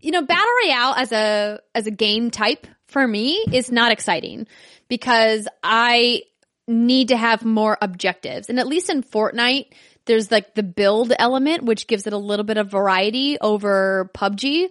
you 0.00 0.10
know, 0.10 0.22
battle 0.22 0.50
royale 0.64 0.94
as 0.94 1.12
a 1.12 1.60
as 1.74 1.86
a 1.86 1.90
game 1.92 2.30
type 2.30 2.66
for 2.88 3.06
me 3.06 3.44
is 3.52 3.70
not 3.70 3.92
exciting 3.92 4.46
because 4.88 5.46
I 5.62 6.22
need 6.68 7.08
to 7.08 7.16
have 7.16 7.44
more 7.44 7.76
objectives. 7.80 8.48
And 8.48 8.58
at 8.58 8.66
least 8.66 8.90
in 8.90 9.02
Fortnite, 9.02 9.66
there's 10.04 10.30
like 10.30 10.54
the 10.54 10.62
build 10.62 11.12
element, 11.18 11.64
which 11.64 11.86
gives 11.86 12.06
it 12.06 12.12
a 12.12 12.18
little 12.18 12.44
bit 12.44 12.56
of 12.56 12.70
variety 12.70 13.38
over 13.40 14.10
PUBG. 14.14 14.68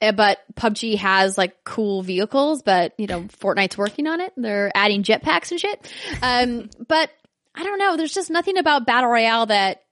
Uh, 0.00 0.12
But 0.12 0.38
PUBG 0.54 0.96
has 0.96 1.36
like 1.38 1.64
cool 1.64 2.02
vehicles, 2.02 2.62
but 2.62 2.94
you 2.98 3.06
know, 3.06 3.22
Fortnite's 3.22 3.78
working 3.78 4.06
on 4.06 4.20
it. 4.20 4.32
They're 4.36 4.70
adding 4.74 5.02
jetpacks 5.02 5.50
and 5.50 5.60
shit. 5.60 5.92
Um, 6.22 6.70
but 6.86 7.10
I 7.54 7.64
don't 7.64 7.78
know. 7.78 7.96
There's 7.96 8.14
just 8.14 8.30
nothing 8.30 8.58
about 8.58 8.86
Battle 8.86 9.10
Royale 9.10 9.46
that 9.46 9.82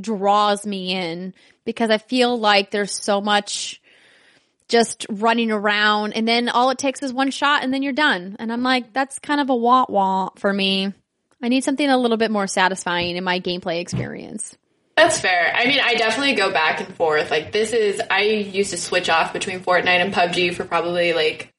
draws 0.00 0.64
me 0.64 0.92
in 0.92 1.34
because 1.64 1.90
I 1.90 1.98
feel 1.98 2.38
like 2.38 2.70
there's 2.70 2.94
so 2.94 3.20
much 3.20 3.80
just 4.68 5.04
running 5.10 5.50
around 5.50 6.12
and 6.12 6.28
then 6.28 6.48
all 6.48 6.70
it 6.70 6.78
takes 6.78 7.02
is 7.02 7.12
one 7.12 7.32
shot 7.32 7.64
and 7.64 7.74
then 7.74 7.82
you're 7.82 7.92
done. 7.92 8.36
And 8.38 8.52
I'm 8.52 8.62
like, 8.62 8.92
that's 8.92 9.18
kind 9.18 9.40
of 9.40 9.50
a 9.50 9.56
wah 9.56 9.86
wah 9.88 10.30
for 10.36 10.52
me. 10.52 10.92
I 11.42 11.48
need 11.48 11.64
something 11.64 11.88
a 11.88 11.98
little 11.98 12.18
bit 12.18 12.30
more 12.30 12.46
satisfying 12.46 13.16
in 13.16 13.24
my 13.24 13.40
gameplay 13.40 13.80
experience. 13.80 14.56
That's 15.00 15.20
fair. 15.20 15.52
I 15.54 15.66
mean, 15.66 15.80
I 15.80 15.94
definitely 15.94 16.34
go 16.34 16.52
back 16.52 16.80
and 16.80 16.94
forth. 16.94 17.30
Like 17.30 17.52
this 17.52 17.72
is, 17.72 18.02
I 18.10 18.22
used 18.22 18.70
to 18.70 18.76
switch 18.76 19.08
off 19.08 19.32
between 19.32 19.60
Fortnite 19.60 19.86
and 19.86 20.12
PUBG 20.12 20.54
for 20.54 20.64
probably 20.64 21.12
like, 21.12 21.50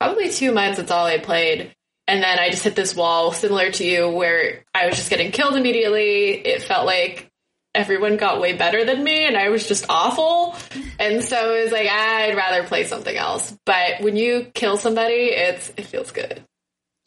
probably 0.00 0.30
two 0.30 0.52
months. 0.52 0.78
That's 0.78 0.90
all 0.90 1.06
I 1.06 1.18
played. 1.18 1.74
And 2.06 2.22
then 2.22 2.38
I 2.38 2.50
just 2.50 2.64
hit 2.64 2.74
this 2.74 2.96
wall 2.96 3.32
similar 3.32 3.70
to 3.70 3.84
you 3.84 4.08
where 4.08 4.64
I 4.74 4.86
was 4.86 4.96
just 4.96 5.10
getting 5.10 5.30
killed 5.30 5.56
immediately. 5.56 6.30
It 6.30 6.62
felt 6.62 6.86
like 6.86 7.30
everyone 7.74 8.16
got 8.16 8.40
way 8.40 8.54
better 8.54 8.84
than 8.84 9.04
me 9.04 9.26
and 9.26 9.36
I 9.36 9.50
was 9.50 9.68
just 9.68 9.86
awful. 9.88 10.56
And 10.98 11.22
so 11.22 11.54
it 11.54 11.64
was 11.64 11.72
like, 11.72 11.88
I'd 11.88 12.34
rather 12.34 12.64
play 12.64 12.84
something 12.84 13.16
else. 13.16 13.56
But 13.64 14.00
when 14.00 14.16
you 14.16 14.50
kill 14.54 14.76
somebody, 14.76 15.30
it's, 15.30 15.68
it 15.76 15.86
feels 15.86 16.10
good. 16.10 16.42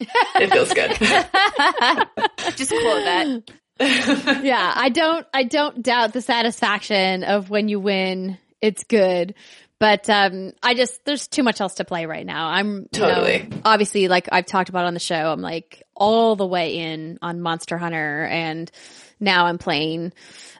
It 0.00 0.50
feels 0.50 0.72
good. 0.72 0.90
Just 2.56 2.70
quote 2.70 3.04
that. 3.04 3.42
yeah, 4.42 4.72
I 4.74 4.88
don't 4.88 5.26
I 5.32 5.44
don't 5.44 5.82
doubt 5.82 6.12
the 6.12 6.22
satisfaction 6.22 7.24
of 7.24 7.50
when 7.50 7.68
you 7.68 7.80
win. 7.80 8.38
It's 8.60 8.84
good. 8.84 9.34
But 9.78 10.08
um 10.08 10.52
I 10.62 10.74
just 10.74 11.04
there's 11.04 11.26
too 11.26 11.42
much 11.42 11.60
else 11.60 11.74
to 11.74 11.84
play 11.84 12.06
right 12.06 12.24
now. 12.24 12.48
I'm 12.48 12.88
you 12.92 13.00
know, 13.00 13.14
Totally. 13.14 13.48
obviously 13.64 14.08
like 14.08 14.28
I've 14.30 14.46
talked 14.46 14.68
about 14.68 14.86
on 14.86 14.94
the 14.94 15.00
show, 15.00 15.32
I'm 15.32 15.40
like 15.40 15.82
all 15.94 16.36
the 16.36 16.46
way 16.46 16.78
in 16.78 17.18
on 17.20 17.40
Monster 17.40 17.78
Hunter 17.78 18.24
and 18.24 18.70
now 19.18 19.46
I'm 19.46 19.58
playing 19.58 20.12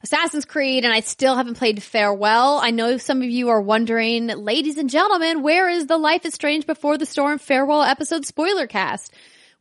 Assassin's 0.04 0.44
Creed 0.44 0.84
and 0.84 0.92
I 0.92 1.00
still 1.00 1.36
haven't 1.36 1.56
played 1.56 1.82
Farewell. 1.82 2.58
I 2.62 2.70
know 2.70 2.96
some 2.96 3.22
of 3.22 3.28
you 3.28 3.50
are 3.50 3.60
wondering, 3.60 4.26
ladies 4.26 4.78
and 4.78 4.90
gentlemen, 4.90 5.42
where 5.42 5.68
is 5.68 5.86
the 5.86 5.96
Life 5.98 6.24
is 6.26 6.34
Strange 6.34 6.66
Before 6.66 6.98
the 6.98 7.06
Storm 7.06 7.38
Farewell 7.38 7.82
episode 7.82 8.24
spoiler 8.26 8.66
cast? 8.66 9.12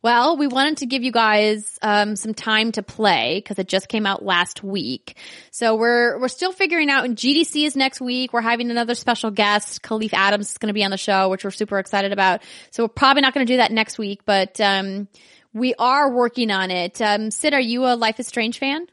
Well, 0.02 0.36
we 0.36 0.48
wanted 0.48 0.78
to 0.78 0.86
give 0.86 1.04
you 1.04 1.12
guys 1.12 1.78
um, 1.80 2.16
some 2.16 2.34
time 2.34 2.72
to 2.72 2.82
play 2.82 3.38
because 3.38 3.58
it 3.60 3.68
just 3.68 3.88
came 3.88 4.04
out 4.04 4.24
last 4.24 4.64
week. 4.64 5.16
So 5.52 5.76
we're 5.76 6.18
we're 6.18 6.26
still 6.26 6.50
figuring 6.50 6.90
out. 6.90 7.04
And 7.04 7.16
GDC 7.16 7.64
is 7.64 7.76
next 7.76 8.00
week. 8.00 8.32
We're 8.32 8.40
having 8.40 8.70
another 8.72 8.96
special 8.96 9.30
guest, 9.30 9.82
Khalif 9.82 10.12
Adams, 10.12 10.50
is 10.50 10.58
going 10.58 10.68
to 10.68 10.74
be 10.74 10.84
on 10.84 10.90
the 10.90 10.96
show, 10.96 11.28
which 11.28 11.44
we're 11.44 11.52
super 11.52 11.78
excited 11.78 12.12
about. 12.12 12.42
So 12.72 12.82
we're 12.82 12.88
probably 12.88 13.22
not 13.22 13.32
going 13.32 13.46
to 13.46 13.52
do 13.52 13.58
that 13.58 13.70
next 13.70 13.96
week, 13.96 14.22
but 14.24 14.60
um, 14.60 15.06
we 15.54 15.74
are 15.78 16.12
working 16.12 16.50
on 16.50 16.72
it. 16.72 17.00
Um, 17.00 17.30
Syd, 17.30 17.54
are 17.54 17.60
you 17.60 17.84
a 17.84 17.94
Life 17.94 18.18
is 18.18 18.26
Strange 18.26 18.58
fan? 18.58 18.86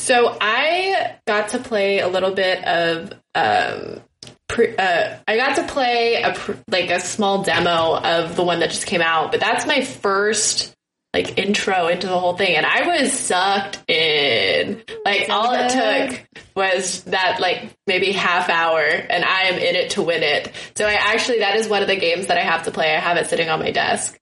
So 0.00 0.36
I 0.40 1.18
got 1.26 1.50
to 1.50 1.58
play 1.58 2.00
a 2.00 2.08
little 2.08 2.32
bit 2.32 2.64
of 2.64 3.12
um 3.34 4.00
pre- 4.48 4.76
uh, 4.76 5.16
I 5.26 5.36
got 5.36 5.56
to 5.56 5.66
play 5.66 6.22
a 6.22 6.32
pr- 6.32 6.52
like 6.68 6.90
a 6.90 7.00
small 7.00 7.42
demo 7.42 7.96
of 7.96 8.36
the 8.36 8.42
one 8.42 8.60
that 8.60 8.70
just 8.70 8.86
came 8.86 9.02
out, 9.02 9.30
but 9.30 9.40
that's 9.40 9.66
my 9.66 9.82
first 9.82 10.74
like 11.14 11.38
intro 11.38 11.86
into 11.88 12.06
the 12.06 12.18
whole 12.18 12.36
thing 12.36 12.54
and 12.54 12.66
I 12.66 12.86
was 12.86 13.12
sucked 13.12 13.88
in. 13.90 14.82
Like 15.04 15.30
all 15.30 15.54
it 15.54 15.70
took 15.70 16.44
was 16.54 17.04
that 17.04 17.40
like 17.40 17.74
maybe 17.86 18.12
half 18.12 18.50
hour 18.50 18.80
and 18.80 19.24
I 19.24 19.44
am 19.44 19.54
in 19.54 19.74
it 19.74 19.90
to 19.90 20.02
win 20.02 20.22
it. 20.22 20.52
So 20.76 20.86
I 20.86 20.92
actually 20.92 21.38
that 21.38 21.56
is 21.56 21.66
one 21.66 21.82
of 21.82 21.88
the 21.88 21.96
games 21.96 22.26
that 22.26 22.36
I 22.36 22.42
have 22.42 22.64
to 22.64 22.70
play. 22.70 22.94
I 22.94 23.00
have 23.00 23.16
it 23.16 23.26
sitting 23.26 23.48
on 23.48 23.58
my 23.58 23.70
desk. 23.70 24.18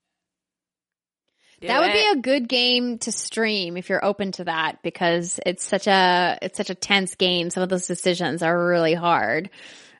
that 1.60 1.80
would 1.80 1.92
be 1.92 2.18
a 2.18 2.22
good 2.22 2.48
game 2.48 2.98
to 2.98 3.10
stream 3.10 3.76
if 3.76 3.88
you're 3.88 4.04
open 4.04 4.30
to 4.32 4.44
that 4.44 4.80
because 4.82 5.40
it's 5.44 5.64
such 5.64 5.88
a 5.88 6.38
it's 6.40 6.56
such 6.56 6.70
a 6.70 6.74
tense 6.76 7.16
game. 7.16 7.50
Some 7.50 7.64
of 7.64 7.68
those 7.68 7.88
decisions 7.88 8.42
are 8.42 8.66
really 8.66 8.94
hard. 8.94 9.50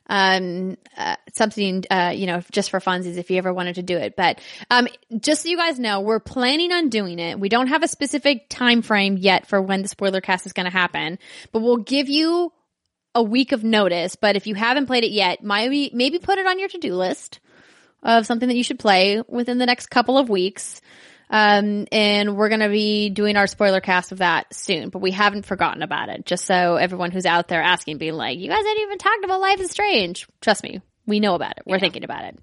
Um, 0.09 0.77
uh, 0.95 1.17
something 1.33 1.83
uh, 1.91 2.13
you 2.15 2.27
know, 2.27 2.41
just 2.51 2.69
for 2.69 2.79
funsies 2.79 3.17
if 3.17 3.29
you 3.29 3.37
ever 3.37 3.53
wanted 3.53 3.75
to 3.75 3.83
do 3.83 3.97
it. 3.97 4.15
But 4.15 4.39
um, 4.71 4.87
just 5.19 5.43
so 5.43 5.49
you 5.49 5.57
guys 5.57 5.79
know, 5.79 5.99
we're 5.99 6.21
planning 6.21 6.71
on 6.71 6.87
doing 6.87 7.19
it. 7.19 7.39
We 7.39 7.49
don't 7.49 7.67
have 7.67 7.83
a 7.83 7.87
specific 7.87 8.47
time 8.49 8.81
frame 8.81 9.17
yet 9.17 9.47
for 9.47 9.61
when 9.61 9.81
the 9.81 9.89
spoiler 9.89 10.21
cast 10.21 10.45
is 10.45 10.53
going 10.53 10.65
to 10.65 10.71
happen, 10.71 11.19
but 11.51 11.61
we'll 11.61 11.77
give 11.77 12.07
you 12.07 12.53
a 13.15 13.23
week 13.23 13.51
of 13.51 13.63
notice. 13.63 14.15
But 14.15 14.35
if 14.35 14.47
you 14.47 14.55
haven't 14.55 14.85
played 14.85 15.03
it 15.03 15.11
yet, 15.11 15.43
maybe 15.43 15.91
maybe 15.93 16.19
put 16.19 16.37
it 16.37 16.47
on 16.47 16.59
your 16.59 16.69
to 16.69 16.77
do 16.77 16.95
list 16.95 17.39
of 18.03 18.25
something 18.25 18.47
that 18.47 18.55
you 18.55 18.63
should 18.63 18.79
play 18.79 19.21
within 19.27 19.57
the 19.57 19.65
next 19.65 19.87
couple 19.87 20.17
of 20.17 20.29
weeks. 20.29 20.81
Um, 21.29 21.87
and 21.91 22.37
we're 22.37 22.49
going 22.49 22.61
to 22.61 22.69
be 22.69 23.09
doing 23.09 23.35
our 23.35 23.47
spoiler 23.47 23.81
cast 23.81 24.11
of 24.11 24.19
that 24.19 24.53
soon, 24.53 24.89
but 24.89 24.99
we 24.99 25.11
haven't 25.11 25.45
forgotten 25.45 25.83
about 25.83 26.09
it. 26.09 26.25
Just 26.25 26.45
so 26.45 26.75
everyone 26.75 27.11
who's 27.11 27.25
out 27.25 27.47
there 27.47 27.61
asking, 27.61 27.97
being 27.97 28.13
like, 28.13 28.39
you 28.39 28.47
guys 28.47 28.57
hadn't 28.57 28.81
even 28.81 28.97
talked 28.97 29.25
about 29.25 29.41
Life 29.41 29.59
is 29.59 29.71
Strange. 29.71 30.27
Trust 30.41 30.63
me, 30.63 30.81
we 31.05 31.19
know 31.19 31.35
about 31.35 31.57
it. 31.57 31.63
We're 31.65 31.79
thinking 31.79 32.03
about 32.03 32.25
it. 32.25 32.39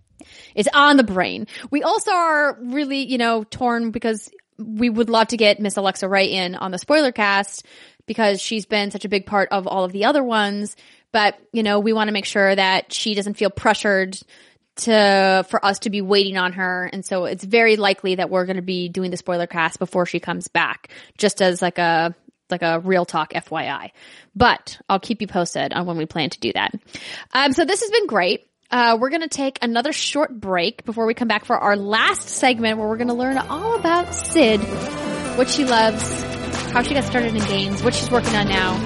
It's 0.55 0.69
on 0.73 0.97
the 0.97 1.05
brain. 1.05 1.47
We 1.71 1.83
also 1.83 2.13
are 2.13 2.59
really, 2.61 3.07
you 3.07 3.19
know, 3.19 3.45
torn 3.45 3.91
because 3.91 4.31
we 4.59 4.89
would 4.91 5.11
love 5.11 5.29
to 5.29 5.37
get 5.37 5.61
Miss 5.61 5.77
Alexa 5.77 6.09
Ray 6.09 6.33
in 6.33 6.55
on 6.55 6.71
the 6.71 6.79
spoiler 6.79 7.13
cast 7.13 7.67
because 8.07 8.41
she's 8.41 8.67
been 8.67 8.91
such 8.91 9.05
a 9.05 9.09
big 9.09 9.27
part 9.27 9.49
of 9.51 9.67
all 9.67 9.85
of 9.85 9.93
the 9.93 10.05
other 10.05 10.23
ones. 10.23 10.77
But, 11.13 11.39
you 11.53 11.63
know, 11.63 11.81
we 11.81 11.93
want 11.93 12.09
to 12.09 12.13
make 12.13 12.25
sure 12.25 12.55
that 12.55 12.93
she 12.93 13.15
doesn't 13.15 13.35
feel 13.35 13.51
pressured 13.51 14.19
to 14.77 15.45
for 15.49 15.65
us 15.65 15.81
to 15.81 15.91
be 15.91 16.01
waiting 16.01 16.37
on 16.37 16.53
her 16.55 16.89
and 16.93 17.05
so 17.05 17.25
it's 17.27 17.45
very 17.45 17.77
likely 17.77 18.17
that 18.17 18.29
we're 18.31 18.45
going 18.45 18.57
to 18.57 18.63
be 18.63 18.89
doing 18.89 19.11
the 19.11 19.17
spoiler 19.17 19.47
cast 19.47 19.79
before 19.79 20.05
she 20.07 20.19
comes 20.21 20.49
back 20.49 20.89
just 21.17 21.41
as 21.41 21.63
like 21.63 21.79
a 21.79 22.15
like 22.51 22.63
a 22.63 22.81
real 22.81 23.05
talk 23.05 23.33
FYI 23.33 23.91
but 24.35 24.79
I'll 24.89 25.01
keep 25.01 25.21
you 25.21 25.27
posted 25.27 25.73
on 25.73 25.87
when 25.87 25.97
we 25.97 26.07
plan 26.07 26.31
to 26.31 26.41
do 26.41 26.53
that 26.55 26.75
um 27.33 27.53
so 27.53 27.65
this 27.65 27.81
has 27.83 27.91
been 27.91 28.07
great 28.07 28.47
Uh, 28.71 28.97
we're 28.99 29.11
going 29.11 29.23
to 29.23 29.29
take 29.29 29.59
another 29.63 29.93
short 29.93 30.33
break 30.41 30.85
before 30.85 31.07
we 31.07 31.15
come 31.15 31.29
back 31.29 31.45
for 31.45 31.57
our 31.57 31.77
last 31.77 32.29
segment 32.29 32.79
where 32.79 32.89
we're 32.89 32.97
going 32.97 33.09
to 33.09 33.15
learn 33.15 33.39
all 33.39 33.77
about 33.77 34.13
Syd, 34.13 34.59
what 35.39 35.49
she 35.49 35.65
loves, 35.65 36.03
how 36.73 36.83
she 36.83 36.95
got 36.95 37.05
started 37.05 37.37
in 37.37 37.45
games, 37.45 37.83
what 37.85 37.95
she's 37.95 38.11
working 38.11 38.35
on 38.35 38.49
now. 38.49 38.77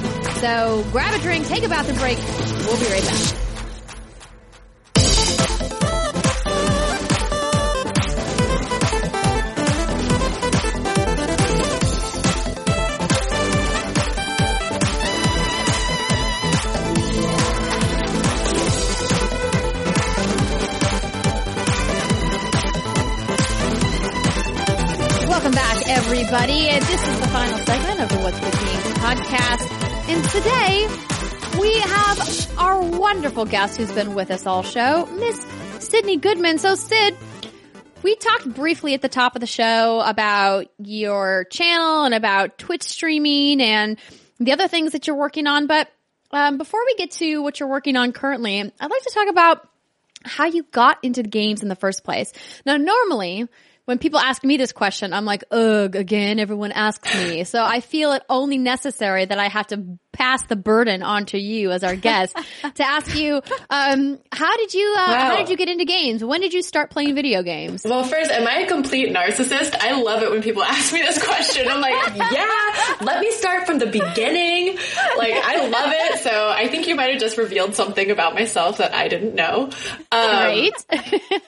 So 0.43 0.85
grab 0.93 1.15
a 1.19 1.23
drink, 1.23 1.47
take 1.47 1.65
a 1.65 1.69
bathroom 1.69 1.97
break. 1.99 2.19
We'll 2.67 2.79
be 2.79 2.87
right 2.93 3.03
back. 3.03 3.48
Welcome 25.49 25.65
back, 25.65 25.89
everybody. 25.89 26.69
And 26.69 26.85
This 26.85 27.09
is 27.09 27.21
the 27.21 27.27
final 27.29 27.57
segment 27.61 28.01
of 28.01 28.09
the 28.11 28.17
What's 28.19 28.39
Good 28.39 28.53
Games 28.53 28.85
podcast. 28.99 30.11
And 30.11 30.23
today 30.29 31.59
we 31.59 31.73
have 31.81 32.59
our 32.59 32.83
wonderful 32.83 33.47
guest 33.47 33.79
who's 33.79 33.91
been 33.91 34.15
with 34.15 34.31
us 34.31 34.45
all 34.45 34.63
show, 34.63 35.07
Miss 35.07 35.43
Sydnee 35.79 36.21
Goodman. 36.21 36.59
So, 36.59 36.75
Syd, 36.75 37.17
we 38.03 38.15
talked 38.17 38.53
briefly 38.53 38.93
at 38.93 39.01
the 39.01 39.09
top 39.09 39.37
of 39.37 39.41
the 39.41 39.47
show 39.47 40.03
about 40.05 40.67
your 40.77 41.45
channel 41.45 42.05
and 42.05 42.13
about 42.13 42.59
Twitch 42.59 42.83
streaming 42.83 43.63
and 43.63 43.99
the 44.39 44.53
other 44.53 44.69
things 44.69 44.93
that 44.93 45.07
you're 45.07 45.17
working 45.17 45.47
on. 45.47 45.67
But 45.67 45.91
um, 46.31 46.59
before 46.59 46.85
we 46.85 46.95
get 46.97 47.13
to 47.13 47.39
what 47.39 47.59
you're 47.59 47.71
working 47.71 47.97
on 47.97 48.13
currently, 48.13 48.61
I'd 48.61 48.91
like 48.91 49.03
to 49.03 49.13
talk 49.15 49.31
about 49.31 49.67
how 50.25 50.45
you 50.45 50.65
got 50.65 50.99
into 51.03 51.23
games 51.23 51.63
in 51.63 51.71
the 51.71 51.77
first 51.77 52.05
place. 52.05 52.35
Now, 52.67 52.77
normally, 52.77 53.49
when 53.89 53.97
people 53.97 54.21
ask 54.21 54.45
me 54.45 54.59
this 54.59 54.73
question, 54.73 55.15
I'm 55.15 55.25
like, 55.25 55.45
ugh, 55.51 55.97
again, 55.97 56.39
everyone 56.39 56.73
asks 56.73 57.15
me. 57.15 57.45
So 57.45 57.65
I 57.65 57.81
feel 57.81 58.13
it 58.13 58.23
only 58.29 58.59
necessary 58.59 59.25
that 59.25 59.39
I 59.39 59.49
have 59.49 59.67
to 59.69 59.99
pass 60.13 60.43
the 60.43 60.57
burden 60.57 61.03
on 61.03 61.25
to 61.27 61.39
you 61.39 61.71
as 61.71 61.83
our 61.83 61.97
guest 61.97 62.37
to 62.75 62.85
ask 62.87 63.17
you, 63.17 63.41
um, 63.71 64.19
how 64.31 64.57
did 64.59 64.75
you, 64.75 64.95
uh, 64.99 65.07
Wow. 65.09 65.15
how 65.31 65.37
did 65.37 65.49
you 65.49 65.57
get 65.57 65.71
into 65.71 65.87
games? 65.87 66.23
When 66.23 66.43
did 66.43 66.53
you 66.53 66.61
start 66.61 66.91
playing 66.91 67.15
video 67.15 67.43
games? 67.43 67.83
Well, 67.83 68.05
first, 68.05 68.31
am 68.31 68.47
I 68.47 68.59
a 68.61 68.67
complete 68.69 69.09
narcissist? 69.11 69.75
I 69.81 69.99
love 70.03 70.23
it 70.23 70.31
when 70.31 70.43
people 70.43 70.63
ask 70.77 70.93
me 70.93 71.01
this 71.01 71.23
question. 71.25 71.67
I'm 71.67 71.81
like, 71.81 71.95
yeah, 72.15 72.97
let 73.01 73.21
me 73.23 73.31
start 73.31 73.65
from 73.67 73.79
the 73.79 73.87
beginning. 73.87 74.77
Like, 75.17 75.33
I 75.33 75.67
love 75.67 75.93
it. 75.95 76.19
So 76.19 76.51
I 76.55 76.69
think 76.69 76.89
you 76.89 76.95
might 76.95 77.13
have 77.13 77.21
just 77.21 77.39
revealed 77.39 77.75
something 77.75 78.11
about 78.11 78.35
myself 78.35 78.77
that 78.79 78.93
I 78.95 79.09
didn't 79.09 79.35
know. 79.35 79.71
Um, 80.13 80.29
Right? 80.29 80.73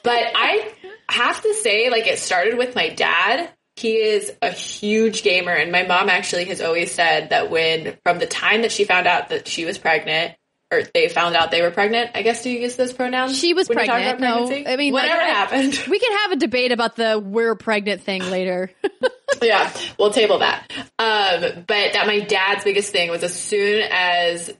but 0.02 0.22
I 0.34 0.72
have 1.12 1.42
to 1.42 1.54
say, 1.54 1.90
like, 1.90 2.06
it 2.06 2.18
started 2.18 2.56
with 2.58 2.74
my 2.74 2.88
dad. 2.88 3.50
He 3.76 3.96
is 3.96 4.32
a 4.42 4.50
huge 4.50 5.22
gamer, 5.22 5.52
and 5.52 5.72
my 5.72 5.84
mom 5.84 6.08
actually 6.08 6.44
has 6.46 6.60
always 6.60 6.92
said 6.92 7.30
that 7.30 7.50
when, 7.50 7.96
from 8.04 8.18
the 8.18 8.26
time 8.26 8.62
that 8.62 8.72
she 8.72 8.84
found 8.84 9.06
out 9.06 9.30
that 9.30 9.48
she 9.48 9.64
was 9.64 9.78
pregnant, 9.78 10.34
or 10.72 10.82
they 10.94 11.08
found 11.08 11.34
out 11.34 11.50
they 11.50 11.62
were 11.62 11.70
pregnant, 11.70 12.10
I 12.14 12.22
guess 12.22 12.42
do 12.42 12.50
you 12.50 12.60
use 12.60 12.76
those 12.76 12.92
pronouns? 12.92 13.38
She 13.38 13.54
was 13.54 13.68
when 13.68 13.78
you 13.78 13.86
talk 13.86 13.96
pregnant. 14.02 14.20
No. 14.20 14.72
I 14.72 14.76
mean, 14.76 14.92
whatever 14.92 15.20
I- 15.20 15.26
happened. 15.26 15.82
we 15.88 15.98
can 15.98 16.12
have 16.18 16.32
a 16.32 16.36
debate 16.36 16.72
about 16.72 16.96
the 16.96 17.18
we're 17.18 17.56
pregnant 17.56 18.02
thing 18.02 18.22
later. 18.22 18.70
yeah, 19.42 19.72
we'll 19.98 20.12
table 20.12 20.38
that. 20.38 20.70
Um, 20.98 21.64
but 21.66 21.92
that 21.94 22.04
my 22.06 22.20
dad's 22.20 22.64
biggest 22.64 22.92
thing 22.92 23.10
was 23.10 23.22
as 23.22 23.34
soon 23.34 23.88
as 23.90 24.54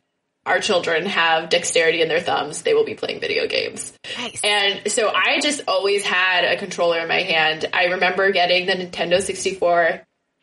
our 0.46 0.58
children 0.58 1.06
have 1.06 1.50
dexterity 1.50 2.02
in 2.02 2.08
their 2.08 2.20
thumbs, 2.20 2.62
they 2.62 2.74
will 2.74 2.84
be 2.84 2.94
playing 2.94 3.20
video 3.20 3.46
games. 3.46 3.92
Nice. 4.18 4.40
And 4.42 4.90
so 4.90 5.12
I 5.14 5.40
just 5.40 5.62
always 5.68 6.04
had 6.04 6.44
a 6.44 6.56
controller 6.56 6.98
in 7.00 7.08
my 7.08 7.22
hand. 7.22 7.66
I 7.72 7.86
remember 7.86 8.30
getting 8.32 8.66
the 8.66 8.72
Nintendo 8.72 9.20
64 9.20 10.02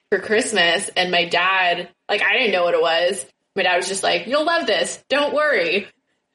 for 0.09 0.19
Christmas, 0.19 0.89
and 0.95 1.11
my 1.11 1.25
dad, 1.25 1.89
like, 2.07 2.21
I 2.21 2.33
didn't 2.33 2.51
know 2.51 2.63
what 2.63 2.75
it 2.75 2.81
was. 2.81 3.25
My 3.55 3.63
dad 3.63 3.77
was 3.77 3.87
just 3.87 4.03
like, 4.03 4.27
You'll 4.27 4.45
love 4.45 4.67
this, 4.67 5.03
don't 5.09 5.33
worry, 5.33 5.87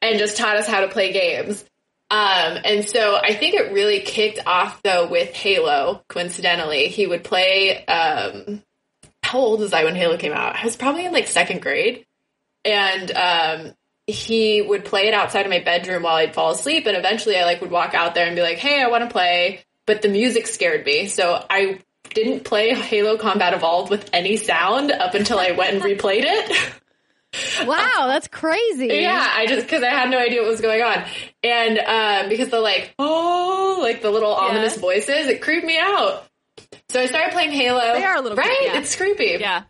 and 0.02 0.18
just 0.18 0.36
taught 0.36 0.56
us 0.56 0.66
how 0.66 0.80
to 0.80 0.89
play 0.89 1.12
games. 1.12 1.64
Um, 2.12 2.59
and 2.66 2.86
so 2.86 3.16
I 3.16 3.32
think 3.32 3.55
it 3.55 3.72
really 3.72 4.01
kicked 4.01 4.47
off 4.47 4.82
though 4.82 5.09
with 5.09 5.32
Halo. 5.34 6.02
Coincidentally, 6.09 6.89
he 6.89 7.06
would 7.06 7.24
play. 7.24 7.86
Um, 7.86 8.62
how 9.22 9.39
old 9.39 9.60
was 9.60 9.72
I 9.72 9.84
when 9.84 9.97
Halo 9.97 10.18
came 10.18 10.34
out? 10.34 10.56
I 10.56 10.64
was 10.64 10.76
probably 10.76 11.06
in 11.06 11.12
like 11.12 11.26
second 11.26 11.62
grade, 11.62 12.05
and 12.64 13.10
um, 13.12 13.74
he 14.06 14.62
would 14.62 14.84
play 14.84 15.09
it 15.09 15.14
outside 15.14 15.47
of 15.47 15.51
my 15.51 15.60
bedroom 15.60 16.02
while 16.02 16.16
I'd 16.16 16.34
fall 16.34 16.51
asleep. 16.51 16.86
And 16.86 16.97
eventually, 16.97 17.36
I 17.36 17.44
like 17.44 17.60
would 17.60 17.70
walk 17.70 17.94
out 17.94 18.14
there 18.14 18.26
and 18.26 18.36
be 18.36 18.43
like, 18.43 18.59
"Hey, 18.59 18.82
I 18.82 18.89
want 18.89 19.05
to 19.05 19.10
play," 19.10 19.64
but 19.86 20.02
the 20.02 20.09
music 20.09 20.47
scared 20.47 20.84
me, 20.84 21.06
so 21.06 21.44
I 21.48 21.80
didn't 22.14 22.44
play 22.44 22.74
Halo 22.74 23.16
Combat 23.16 23.55
Evolved 23.55 23.90
with 23.90 24.09
any 24.12 24.36
sound 24.36 24.90
up 24.90 25.14
until 25.14 25.39
I 25.39 25.52
went 25.52 25.74
and 25.74 25.82
replayed 25.82 26.24
it. 26.24 26.72
wow, 27.66 28.05
that's 28.09 28.28
crazy. 28.28 28.89
Yeah, 28.89 29.26
I 29.34 29.47
just 29.47 29.66
because 29.66 29.82
I 29.82 29.90
had 29.90 30.10
no 30.10 30.18
idea 30.18 30.43
what 30.43 30.51
was 30.51 30.60
going 30.60 30.82
on, 30.82 31.05
and 31.43 31.78
um, 31.78 32.28
because 32.28 32.48
the 32.48 32.60
like 32.60 32.94
oh 32.98 33.78
like 33.80 34.02
the 34.02 34.10
little 34.10 34.34
ominous 34.34 34.76
voices, 34.76 35.28
it 35.28 35.40
creeped 35.40 35.66
me 35.66 35.78
out. 35.78 36.24
So 36.89 37.01
I 37.01 37.06
started 37.06 37.32
playing 37.32 37.52
Halo. 37.52 37.94
They 37.94 38.05
are 38.05 38.16
a 38.16 38.20
little 38.20 38.36
right. 38.36 38.47
creepy, 38.47 38.64
yeah. 38.64 38.78
It's 38.78 38.97
creepy. 38.97 39.36
Yeah. 39.40 39.62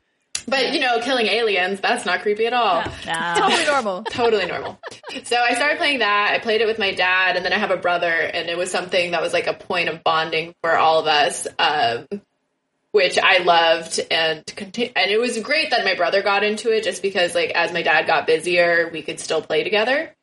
but 0.49 0.73
you 0.73 0.81
know, 0.81 1.01
killing 1.01 1.27
aliens 1.27 1.81
that's 1.81 2.05
not 2.05 2.23
creepy 2.23 2.47
at 2.47 2.53
all. 2.53 2.83
Totally 3.37 3.65
normal. 3.67 4.03
Totally 4.11 4.47
normal. 4.47 4.79
So 5.25 5.37
I 5.37 5.55
started 5.55 5.79
playing 5.79 6.01
that. 6.01 6.33
I 6.33 6.39
played 6.39 6.61
it 6.61 6.67
with 6.67 6.79
my 6.79 6.93
dad, 6.93 7.37
and 7.37 7.45
then 7.45 7.53
I 7.53 7.59
have 7.59 7.71
a 7.71 7.77
brother, 7.77 8.13
and 8.13 8.49
it 8.49 8.57
was 8.57 8.71
something 8.71 9.13
that 9.13 9.23
was 9.23 9.33
like 9.33 9.47
a 9.47 9.55
point 9.55 9.89
of 9.89 10.03
bonding 10.05 10.55
for 10.63 10.77
all 10.77 11.01
of 11.01 11.07
us. 11.07 11.47
Um, 11.59 12.07
which 12.93 13.19
I 13.19 13.39
loved 13.39 14.01
and 14.11 14.45
and 14.77 15.11
it 15.11 15.19
was 15.19 15.39
great 15.39 15.71
that 15.71 15.83
my 15.83 15.95
brother 15.95 16.23
got 16.23 16.45
into 16.45 16.71
it 16.71 16.85
just 16.85 17.01
because 17.01 17.35
like 17.35 17.51
as 17.53 17.73
my 17.73 17.81
dad 17.81 18.07
got 18.07 18.27
busier 18.27 18.91
we 18.93 19.01
could 19.01 19.19
still 19.19 19.41
play 19.41 19.65
together. 19.65 20.15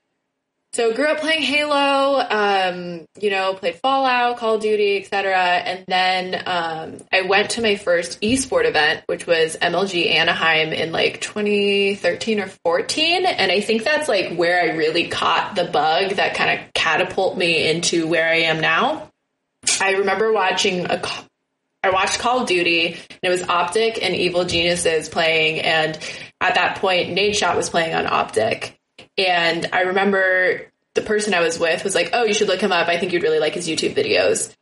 So 0.74 0.94
grew 0.94 1.08
up 1.08 1.20
playing 1.20 1.42
Halo, 1.42 2.20
um, 2.30 3.06
you 3.20 3.32
know, 3.32 3.56
played 3.56 3.76
Fallout, 3.76 4.38
Call 4.38 4.56
of 4.56 4.62
Duty, 4.62 4.98
etc. 4.98 5.36
And 5.36 5.84
then 5.88 6.44
um, 6.46 6.98
I 7.12 7.22
went 7.22 7.52
to 7.52 7.62
my 7.64 7.76
first 7.76 8.22
esport 8.22 8.66
event, 8.66 9.02
which 9.08 9.26
was 9.26 9.58
MLG 9.60 10.12
Anaheim 10.12 10.72
in 10.72 10.92
like 10.92 11.22
2013 11.22 12.40
or 12.40 12.48
14, 12.64 13.26
and 13.26 13.52
I 13.52 13.62
think 13.62 13.84
that's 13.84 14.08
like 14.08 14.36
where 14.36 14.62
I 14.62 14.76
really 14.76 15.08
caught 15.08 15.56
the 15.56 15.66
bug 15.66 16.12
that 16.12 16.36
kind 16.36 16.60
of 16.60 16.74
catapult 16.74 17.36
me 17.36 17.68
into 17.68 18.08
where 18.08 18.30
I 18.30 18.42
am 18.42 18.62
now. 18.62 19.10
I 19.82 19.94
remember 19.94 20.32
watching 20.32 20.86
a 20.86 21.02
I 21.82 21.92
watched 21.92 22.20
Call 22.20 22.42
of 22.42 22.48
Duty 22.48 22.88
and 22.88 23.20
it 23.24 23.30
was 23.30 23.42
OpTic 23.42 24.00
and 24.02 24.14
Evil 24.14 24.44
Geniuses 24.44 25.08
playing 25.08 25.62
and 25.62 25.98
at 26.42 26.56
that 26.56 26.78
point 26.78 27.18
Nadeshot 27.18 27.56
was 27.56 27.70
playing 27.70 27.96
on 27.96 28.06
OpTic. 28.06 28.74
And 29.28 29.70
I 29.74 29.82
remember 29.82 30.62
the 30.96 31.02
person 31.02 31.34
I 31.34 31.42
was 31.42 31.60
with 31.60 31.84
was 31.84 31.94
like, 31.94 32.12
"Oh, 32.14 32.24
you 32.24 32.34
should 32.34 32.48
look 32.48 32.62
him 32.62 32.72
up. 32.72 32.88
I 32.88 32.98
think 32.98 33.12
you'd 33.12 33.24
really 33.24 33.40
like 33.40 33.54
his 33.54 33.68
YouTube 33.68 33.94
videos." 33.94 34.54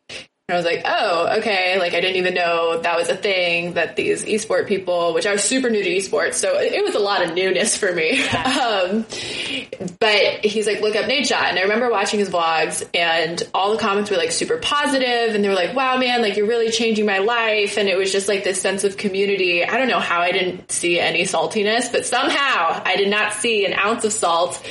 And 0.50 0.56
I 0.56 0.60
was 0.60 0.66
like, 0.66 0.84
"Oh, 0.86 1.40
okay." 1.40 1.78
Like 1.78 1.94
I 1.94 2.00
didn't 2.00 2.16
even 2.16 2.34
know 2.34 2.80
that 2.80 2.98
was 2.98 3.10
a 3.10 3.18
thing 3.18 3.74
that 3.74 3.98
these 3.98 4.24
esport 4.24 4.66
people, 4.66 5.14
which 5.14 5.26
I 5.26 5.34
was 5.34 5.44
super 5.44 5.70
new 5.70 5.84
to 5.84 5.90
esports, 5.90 6.36
so 6.36 6.58
it, 6.58 6.72
it 6.72 6.84
was 6.86 6.96
a 6.96 7.00
lot 7.00 7.22
of 7.22 7.34
newness 7.34 7.76
for 7.76 7.92
me. 7.92 8.26
um, 8.30 9.06
but 10.00 10.46
he's 10.46 10.66
like, 10.66 10.80
look 10.80 10.96
up 10.96 11.06
Nadeshot. 11.06 11.50
And 11.50 11.60
I 11.60 11.64
remember 11.64 11.92
watching 11.92 12.20
his 12.20 12.30
vlogs 12.30 12.88
and 12.94 13.44
all 13.54 13.74
the 13.74 13.78
comments 13.78 14.10
were 14.10 14.16
like 14.16 14.32
super 14.32 14.58
positive 14.58 15.36
and 15.36 15.44
they 15.44 15.50
were 15.50 15.56
like, 15.56 15.76
wow, 15.76 15.98
man, 15.98 16.22
like 16.22 16.38
you're 16.38 16.48
really 16.48 16.72
changing 16.72 17.06
my 17.06 17.20
life. 17.20 17.78
And 17.78 17.90
it 17.90 17.98
was 17.98 18.12
just 18.12 18.28
like 18.28 18.46
this 18.46 18.62
sense 18.62 18.86
of 18.86 18.96
community. 18.96 19.66
I 19.66 19.78
don't 19.78 19.90
know 19.90 20.00
how 20.00 20.22
I 20.22 20.32
didn't 20.32 20.72
see 20.72 21.00
any 21.00 21.24
saltiness, 21.24 21.92
but 21.92 22.06
somehow 22.06 22.82
I 22.86 22.96
did 22.96 23.10
not 23.10 23.34
see 23.34 23.66
an 23.66 23.74
ounce 23.74 24.06
of 24.06 24.14
salt 24.14 24.62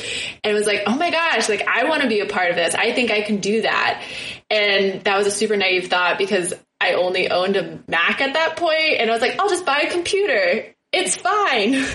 and 0.43 0.53
it 0.53 0.55
was 0.55 0.67
like, 0.67 0.83
oh 0.87 0.97
my 0.97 1.11
gosh, 1.11 1.49
like 1.49 1.67
I 1.69 1.85
want 1.85 2.03
to 2.03 2.09
be 2.09 2.21
a 2.21 2.27
part 2.27 2.51
of 2.51 2.57
this. 2.57 2.75
I 2.75 2.93
think 2.93 3.11
I 3.11 3.23
can 3.23 3.39
do 3.39 3.63
that. 3.63 4.03
And 4.51 5.03
that 5.05 5.17
was 5.19 5.27
a 5.27 5.31
super 5.31 5.57
naive 5.57 5.89
thought 5.89 6.19
because 6.19 6.55
I 6.81 6.93
only 6.93 7.31
owned 7.31 7.57
a 7.57 7.81
Mac 7.89 8.21
at 8.21 8.35
that 8.35 8.57
point 8.57 8.95
and 9.01 9.11
I 9.11 9.13
was 9.13 9.23
like, 9.23 9.39
I'll 9.41 9.49
just 9.49 9.67
buy 9.67 9.81
a 9.81 9.91
computer. 9.91 10.67
It's 10.93 11.17
fine. 11.17 11.85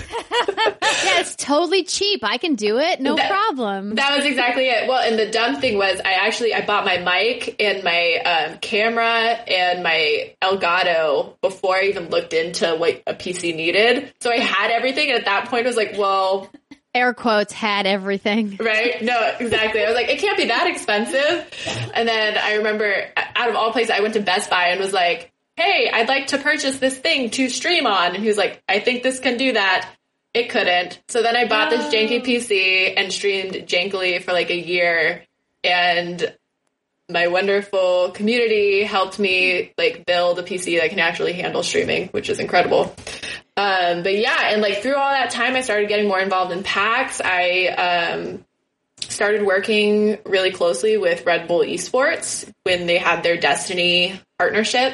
Yeah, 1.04 1.20
it's 1.22 1.36
totally 1.36 1.84
cheap. 1.84 2.20
I 2.24 2.38
can 2.38 2.54
do 2.56 2.78
it. 2.78 3.00
No 3.02 3.16
That- 3.16 3.30
problem. 3.32 3.96
That 3.96 4.16
was 4.18 4.26
exactly 4.26 4.68
it. 4.70 4.88
Well, 4.88 5.02
and 5.02 5.18
the 5.18 5.32
dumb 5.32 5.60
thing 5.60 5.78
was, 5.78 6.00
I 6.04 6.12
actually 6.14 6.54
I 6.54 6.64
bought 6.64 6.86
my 6.86 6.98
mic 6.98 7.56
and 7.60 7.84
my 7.84 8.18
um, 8.18 8.58
camera 8.60 9.10
and 9.10 9.82
my 9.82 10.34
Elgato 10.44 11.40
before 11.42 11.78
I 11.78 11.84
even 11.86 12.10
looked 12.10 12.34
into 12.34 12.76
what 12.76 13.02
a 13.08 13.14
PC 13.16 13.56
needed. 13.56 14.14
So 14.22 14.32
I 14.32 14.38
had 14.40 14.70
everything, 14.70 15.10
and 15.10 15.18
at 15.18 15.26
that 15.26 15.46
point, 15.50 15.66
I 15.66 15.70
was 15.70 15.78
like, 15.78 15.96
well, 15.98 16.52
Air 16.94 17.14
quotes 17.14 17.54
had 17.54 17.88
everything. 17.88 18.58
right? 18.60 19.02
No, 19.02 19.34
exactly. 19.40 19.84
I 19.84 19.88
was 19.88 19.96
like, 19.96 20.10
it 20.10 20.20
can't 20.20 20.38
be 20.38 20.46
that 20.46 20.68
expensive. 20.68 21.92
And 21.94 22.08
then 22.08 22.38
I 22.38 22.56
remember, 22.56 23.08
out 23.36 23.50
of 23.50 23.56
all 23.56 23.72
places, 23.72 23.92
I 23.92 24.02
went 24.02 24.16
to 24.16 24.22
Best 24.22 24.50
Buy 24.50 24.68
and 24.68 24.80
was 24.80 24.94
like, 24.94 25.32
hey, 25.56 25.90
I'd 25.94 26.10
like 26.10 26.28
to 26.28 26.38
purchase 26.38 26.80
this 26.80 26.98
thing 26.98 27.30
to 27.32 27.50
stream 27.50 27.88
on. 27.88 28.14
And 28.16 28.22
he 28.22 28.28
was 28.28 28.38
like, 28.38 28.62
I 28.68 28.80
think 28.80 29.04
this 29.04 29.20
can 29.20 29.38
do 29.38 29.54
that. 29.54 29.90
It 30.34 30.50
couldn't. 30.50 31.02
So 31.10 31.22
then 31.22 31.36
I 31.36 31.48
bought 31.48 31.70
this 31.70 31.94
janky 31.94 32.22
oh. 32.22 32.24
PC 32.24 32.94
and 32.96 33.12
streamed 33.12 33.54
jankily 33.54 34.22
for 34.22 34.32
like 34.34 34.50
a 34.50 34.58
year. 34.58 35.26
and 35.64 36.36
my 37.10 37.28
wonderful 37.28 38.12
community 38.12 38.84
helped 38.84 39.20
me 39.20 39.74
like 39.78 40.06
build 40.06 40.40
a 40.40 40.44
PC 40.44 40.80
that 40.80 40.90
can 40.90 41.00
actually 41.00 41.34
handle 41.34 41.64
streaming, 41.64 42.08
which 42.10 42.30
is 42.30 42.40
incredible. 42.40 42.96
Um, 43.58 44.04
but 44.04 44.18
yeah, 44.18 44.50
and 44.52 44.62
like 44.62 44.82
through 44.82 44.96
all 44.96 45.10
that 45.10 45.30
time, 45.30 45.56
I 45.56 45.62
started 45.62 45.90
getting 45.90 46.08
more 46.08 46.20
involved 46.20 46.52
in 46.52 46.64
PAX. 46.64 47.22
I 47.24 47.68
um, 47.68 48.46
started 49.02 49.46
working 49.46 50.18
really 50.26 50.52
closely 50.52 50.98
with 50.98 51.26
Red 51.26 51.48
Bull 51.48 51.60
Esports 51.60 52.50
when 52.64 52.88
they 52.88 52.98
had 52.98 53.24
their 53.24 53.38
Destiny 53.38 54.20
partnership. 54.38 54.94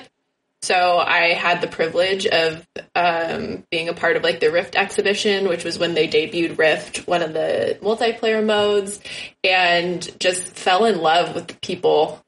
So 0.62 0.98
I 0.98 1.34
had 1.34 1.62
the 1.62 1.68
privilege 1.68 2.26
of 2.26 2.68
um, 2.96 3.64
being 3.70 3.90
a 3.90 3.94
part 3.94 4.16
of 4.16 4.24
like 4.24 4.40
the 4.40 4.52
Rift 4.52 4.76
exhibition, 4.76 5.48
which 5.48 5.64
was 5.64 5.78
when 5.78 5.94
they 5.94 6.08
debuted 6.08 6.58
Rift, 6.58 7.08
one 7.08 7.22
of 7.22 7.34
the 7.34 7.78
multiplayer 7.82 8.44
modes, 8.44 9.00
and 9.44 10.02
just 10.20 10.44
fell 10.44 10.86
in 10.86 11.00
love 11.00 11.36
with 11.36 11.48
the 11.48 11.56
people. 11.56 12.24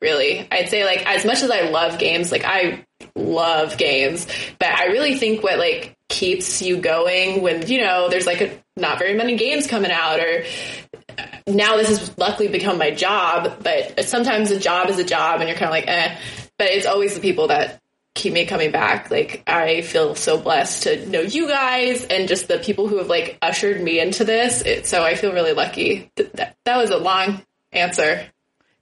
Really, 0.00 0.46
I'd 0.50 0.68
say 0.68 0.84
like 0.84 1.06
as 1.06 1.24
much 1.24 1.42
as 1.42 1.50
I 1.50 1.62
love 1.70 1.98
games, 1.98 2.30
like 2.30 2.44
I 2.44 2.84
love 3.16 3.78
games, 3.78 4.26
but 4.58 4.68
I 4.68 4.86
really 4.86 5.16
think 5.16 5.42
what 5.42 5.58
like 5.58 5.96
keeps 6.10 6.60
you 6.60 6.76
going 6.76 7.42
when 7.42 7.66
you 7.66 7.80
know 7.80 8.08
there's 8.10 8.26
like 8.26 8.42
a, 8.42 8.50
not 8.76 8.98
very 8.98 9.14
many 9.14 9.36
games 9.36 9.66
coming 9.66 9.90
out 9.90 10.20
or 10.20 10.44
now 11.46 11.76
this 11.76 11.88
has 11.88 12.18
luckily 12.18 12.48
become 12.48 12.78
my 12.78 12.90
job, 12.90 13.62
but 13.62 14.04
sometimes 14.04 14.50
a 14.50 14.58
job 14.58 14.88
is 14.88 14.98
a 14.98 15.04
job 15.04 15.40
and 15.40 15.48
you're 15.48 15.58
kind 15.58 15.68
of 15.68 15.70
like, 15.70 15.88
eh. 15.88 16.16
But 16.58 16.68
it's 16.68 16.86
always 16.86 17.14
the 17.14 17.20
people 17.20 17.48
that 17.48 17.80
keep 18.14 18.32
me 18.32 18.46
coming 18.46 18.70
back. 18.70 19.10
Like, 19.10 19.42
I 19.46 19.82
feel 19.82 20.14
so 20.14 20.38
blessed 20.38 20.84
to 20.84 21.06
know 21.06 21.20
you 21.20 21.48
guys 21.48 22.04
and 22.04 22.28
just 22.28 22.48
the 22.48 22.58
people 22.58 22.88
who 22.88 22.98
have 22.98 23.08
like 23.08 23.38
ushered 23.42 23.80
me 23.82 23.98
into 24.00 24.24
this. 24.24 24.62
It, 24.62 24.86
so 24.86 25.02
I 25.02 25.14
feel 25.16 25.32
really 25.32 25.52
lucky. 25.52 26.10
That, 26.16 26.56
that 26.64 26.76
was 26.76 26.90
a 26.90 26.96
long 26.96 27.42
answer. 27.72 28.26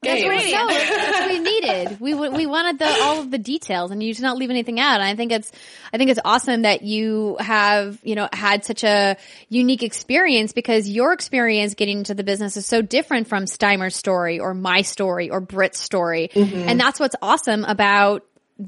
That's 0.03 0.25
what, 0.25 0.35
no, 0.35 0.67
that's 0.67 1.21
what 1.21 1.29
we 1.29 1.39
needed. 1.51 2.01
We 2.01 2.15
we 2.15 2.47
wanted 2.47 2.81
the 2.81 2.89
all 3.03 3.21
of 3.21 3.31
the 3.31 3.39
details, 3.39 3.93
and 3.93 4.03
you 4.03 4.13
did 4.13 4.23
not 4.23 4.37
leave 4.37 4.51
anything 4.51 4.81
out. 4.81 4.95
And 4.95 5.05
I 5.05 5.15
think 5.15 5.31
it's 5.31 5.53
I 5.93 5.99
think 5.99 6.11
it's 6.11 6.19
awesome 6.25 6.63
that 6.63 6.83
you 6.83 7.37
have 7.39 7.99
you 8.03 8.17
know 8.17 8.29
had 8.33 8.65
such 8.65 8.83
a 8.83 9.17
unique 9.49 9.85
experience 9.85 10.53
because 10.53 10.89
your 10.89 11.13
experience 11.13 11.75
getting 11.75 11.99
into 11.99 12.15
the 12.15 12.25
business 12.25 12.57
is 12.57 12.67
so 12.67 12.83
different 12.83 13.29
from 13.29 13.45
Steimer's 13.45 13.95
story 13.95 14.41
or 14.41 14.55
my 14.55 14.83
story 14.83 15.31
or 15.31 15.41
Britt's 15.41 15.79
story, 15.79 16.31
mm-hmm. 16.35 16.69
and 16.69 16.81
that's 16.81 16.99
what's 16.99 17.17
awesome 17.23 17.65
about 17.65 18.25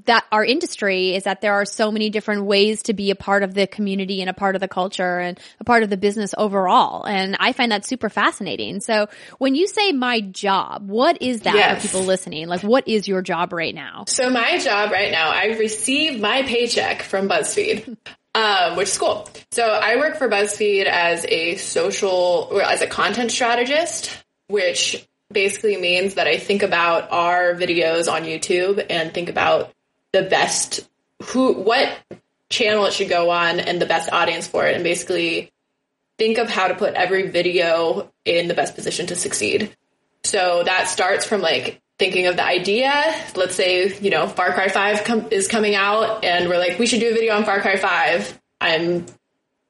that 0.06 0.24
our 0.32 0.44
industry 0.44 1.14
is 1.14 1.24
that 1.24 1.40
there 1.40 1.54
are 1.54 1.64
so 1.64 1.90
many 1.90 2.10
different 2.10 2.44
ways 2.44 2.82
to 2.84 2.94
be 2.94 3.10
a 3.10 3.14
part 3.14 3.42
of 3.42 3.54
the 3.54 3.66
community 3.66 4.20
and 4.20 4.28
a 4.28 4.34
part 4.34 4.54
of 4.54 4.60
the 4.60 4.68
culture 4.68 5.18
and 5.20 5.38
a 5.60 5.64
part 5.64 5.82
of 5.82 5.90
the 5.90 5.96
business 5.96 6.34
overall. 6.36 7.04
And 7.04 7.36
I 7.38 7.52
find 7.52 7.70
that 7.72 7.84
super 7.86 8.08
fascinating. 8.08 8.80
So 8.80 9.08
when 9.38 9.54
you 9.54 9.66
say 9.66 9.92
my 9.92 10.20
job, 10.20 10.88
what 10.88 11.22
is 11.22 11.42
that 11.42 11.54
Yes. 11.54 11.82
for 11.82 11.88
people 11.88 12.06
listening? 12.06 12.48
Like 12.48 12.62
what 12.62 12.88
is 12.88 13.06
your 13.06 13.22
job 13.22 13.52
right 13.52 13.74
now? 13.74 14.04
So 14.08 14.30
my 14.30 14.58
job 14.58 14.90
right 14.90 15.12
now, 15.12 15.30
I 15.30 15.56
receive 15.58 16.20
my 16.20 16.42
paycheck 16.42 17.02
from 17.02 17.28
BuzzFeed. 17.28 17.96
Um, 18.36 18.74
which 18.74 18.88
is 18.88 18.98
cool. 18.98 19.28
So 19.52 19.62
I 19.62 19.94
work 19.94 20.16
for 20.16 20.28
BuzzFeed 20.28 20.86
as 20.86 21.24
a 21.24 21.54
social, 21.54 22.48
or 22.50 22.62
as 22.62 22.82
a 22.82 22.86
content 22.88 23.30
strategist, 23.30 24.10
which 24.48 25.06
basically 25.32 25.76
means 25.76 26.14
that 26.14 26.26
I 26.26 26.38
think 26.38 26.64
about 26.64 27.12
our 27.12 27.54
videos 27.54 28.12
on 28.12 28.24
YouTube 28.24 28.84
and 28.90 29.14
think 29.14 29.28
about 29.28 29.70
the 30.14 30.22
best, 30.22 30.88
who, 31.24 31.52
what 31.52 31.90
channel 32.48 32.86
it 32.86 32.92
should 32.92 33.08
go 33.08 33.30
on 33.30 33.58
and 33.58 33.82
the 33.82 33.86
best 33.86 34.10
audience 34.12 34.46
for 34.46 34.64
it, 34.64 34.76
and 34.76 34.84
basically 34.84 35.52
think 36.18 36.38
of 36.38 36.48
how 36.48 36.68
to 36.68 36.74
put 36.74 36.94
every 36.94 37.28
video 37.28 38.12
in 38.24 38.46
the 38.46 38.54
best 38.54 38.76
position 38.76 39.06
to 39.08 39.16
succeed. 39.16 39.76
So 40.22 40.62
that 40.64 40.88
starts 40.88 41.26
from 41.26 41.40
like 41.40 41.82
thinking 41.98 42.26
of 42.26 42.36
the 42.36 42.44
idea. 42.44 42.92
Let's 43.34 43.56
say, 43.56 43.98
you 43.98 44.10
know, 44.10 44.28
Far 44.28 44.52
Cry 44.52 44.68
5 44.68 45.04
com- 45.04 45.28
is 45.32 45.48
coming 45.48 45.74
out 45.74 46.24
and 46.24 46.48
we're 46.48 46.58
like, 46.58 46.78
we 46.78 46.86
should 46.86 47.00
do 47.00 47.10
a 47.10 47.14
video 47.14 47.34
on 47.34 47.44
Far 47.44 47.60
Cry 47.60 47.76
5. 47.76 48.40
I'm 48.60 49.06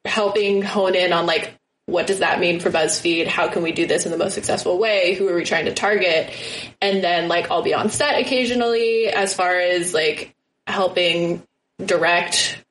helping 0.04 0.60
hone 0.60 0.94
in 0.94 1.12
on 1.14 1.24
like, 1.24 1.58
what 1.86 2.06
does 2.06 2.20
that 2.20 2.40
mean 2.40 2.60
for 2.60 2.70
BuzzFeed? 2.70 3.26
How 3.26 3.48
can 3.48 3.62
we 3.62 3.72
do 3.72 3.86
this 3.86 4.06
in 4.06 4.12
the 4.12 4.18
most 4.18 4.34
successful 4.34 4.78
way? 4.78 5.14
Who 5.14 5.28
are 5.28 5.34
we 5.34 5.44
trying 5.44 5.66
to 5.66 5.74
target? 5.74 6.32
And 6.80 7.04
then 7.04 7.28
like 7.28 7.50
I'll 7.50 7.62
be 7.62 7.74
on 7.74 7.90
set 7.90 8.20
occasionally 8.20 9.08
as 9.08 9.34
far 9.34 9.54
as 9.54 9.92
like 9.92 10.34
helping 10.66 11.42
direct 11.84 12.64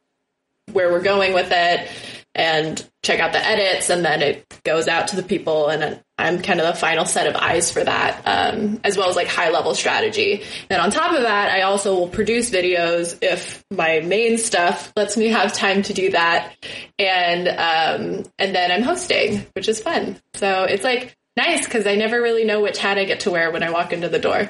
where 0.72 0.92
we're 0.92 1.02
going 1.02 1.34
with 1.34 1.50
it 1.52 1.90
and 2.34 2.90
check 3.04 3.20
out 3.20 3.34
the 3.34 3.46
edits 3.46 3.90
and 3.90 4.04
then 4.04 4.22
it 4.22 4.46
goes 4.64 4.88
out 4.88 5.10
to 5.10 5.18
the 5.18 5.24
people 5.24 5.68
and 5.68 6.02
i'm 6.18 6.42
kind 6.42 6.62
of 6.62 6.66
the 6.66 6.80
final 6.80 7.06
set 7.06 7.28
of 7.28 7.36
eyes 7.36 7.70
for 7.70 7.84
that 7.84 8.22
um, 8.26 8.80
as 8.84 8.98
well 8.98 9.10
as 9.10 9.16
like 9.16 9.28
high 9.28 9.50
level 9.50 9.76
strategy. 9.76 10.44
And 10.70 10.82
on 10.82 10.90
top 10.90 11.14
of 11.14 11.24
that 11.24 11.52
i 11.52 11.62
also 11.62 11.94
will 11.94 12.08
produce 12.08 12.50
videos 12.50 13.18
if 13.22 13.64
my 13.70 14.00
main 14.00 14.38
stuff 14.38 14.94
lets 14.96 15.18
me 15.18 15.28
have 15.28 15.54
time 15.54 15.84
to 15.84 15.94
do 15.94 16.12
that. 16.12 16.56
And 16.98 17.48
um, 17.48 18.24
and 18.40 18.56
then 18.56 18.72
i'm 18.72 18.84
hosting 18.84 19.46
which 19.54 19.68
is 19.68 19.82
fun. 19.82 20.18
So 20.36 20.64
it's 20.64 20.84
like 20.84 21.16
nice 21.36 21.66
because 21.66 21.86
i 21.86 21.96
never 21.96 22.22
really 22.22 22.46
know 22.46 22.62
which 22.62 22.78
hat 22.78 22.98
i 22.98 23.04
get 23.04 23.22
to 23.22 23.32
wear 23.32 23.52
when 23.52 23.64
i 23.64 23.70
walk 23.70 23.92
into 23.92 24.08
the 24.08 24.20
door. 24.20 24.50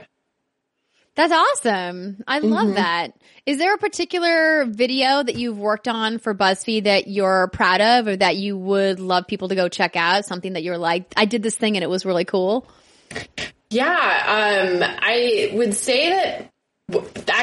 That's 1.15 1.33
awesome. 1.33 2.23
I 2.27 2.39
love 2.39 2.75
that. 2.75 3.13
Is 3.45 3.57
there 3.57 3.75
a 3.75 3.77
particular 3.77 4.63
video 4.63 5.21
that 5.21 5.35
you've 5.35 5.57
worked 5.57 5.89
on 5.89 6.17
for 6.17 6.33
BuzzFeed 6.33 6.85
that 6.85 7.09
you're 7.09 7.49
proud 7.49 7.81
of 7.81 8.07
or 8.07 8.15
that 8.15 8.37
you 8.37 8.57
would 8.57 9.01
love 9.01 9.27
people 9.27 9.49
to 9.49 9.55
go 9.55 9.67
check 9.67 9.97
out? 9.97 10.23
Something 10.23 10.53
that 10.53 10.63
you're 10.63 10.77
like, 10.77 11.11
I 11.17 11.25
did 11.25 11.43
this 11.43 11.57
thing 11.57 11.75
and 11.75 11.83
it 11.83 11.89
was 11.89 12.05
really 12.05 12.23
cool. 12.23 12.65
Yeah, 13.69 13.89
um, 13.91 14.81
I 14.81 15.51
would 15.55 15.73
say 15.73 16.11
that 16.11 16.52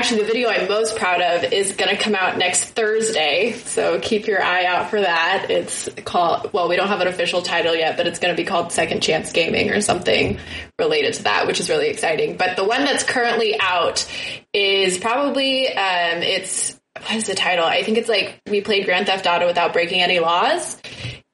actually 0.01 0.23
the 0.23 0.27
video 0.27 0.49
I'm 0.49 0.69
most 0.69 0.97
proud 0.97 1.21
of 1.21 1.53
is 1.53 1.73
going 1.73 1.95
to 1.95 2.03
come 2.03 2.15
out 2.15 2.39
next 2.39 2.65
Thursday. 2.65 3.53
So 3.53 3.99
keep 4.01 4.27
your 4.27 4.43
eye 4.43 4.65
out 4.65 4.89
for 4.91 5.01
that. 5.01 5.47
It's 5.51 5.89
called, 6.05 6.53
well, 6.53 6.69
we 6.69 6.77
don't 6.77 6.89
have 6.89 7.01
an 7.01 7.09
official 7.09 7.43
title 7.43 7.75
yet, 7.75 7.97
but 7.97 8.07
it's 8.07 8.19
going 8.19 8.35
to 8.35 8.41
be 8.41 8.47
called 8.47 8.73
Second 8.73 9.03
Chance 9.03 9.33
Gaming 9.33 9.71
or 9.71 9.81
something 9.81 10.39
related 10.79 11.15
to 11.15 11.25
that, 11.25 11.47
which 11.47 11.61
is 11.61 11.69
really 11.69 11.89
exciting. 11.89 12.37
But 12.37 12.57
the 12.57 12.65
one 12.65 12.85
that's 12.85 13.05
currently 13.05 13.59
out 13.61 14.11
is 14.55 14.97
probably, 14.99 15.69
um, 15.69 16.23
it's, 16.23 16.81
what 16.99 17.15
is 17.15 17.27
the 17.27 17.35
title? 17.35 17.65
I 17.65 17.83
think 17.83 17.99
it's 17.99 18.09
like 18.09 18.41
we 18.49 18.63
played 18.63 18.85
Grand 18.87 19.07
Theft 19.07 19.27
Auto 19.27 19.47
without 19.47 19.73
breaking 19.73 20.01
any 20.01 20.19
laws. 20.19 20.81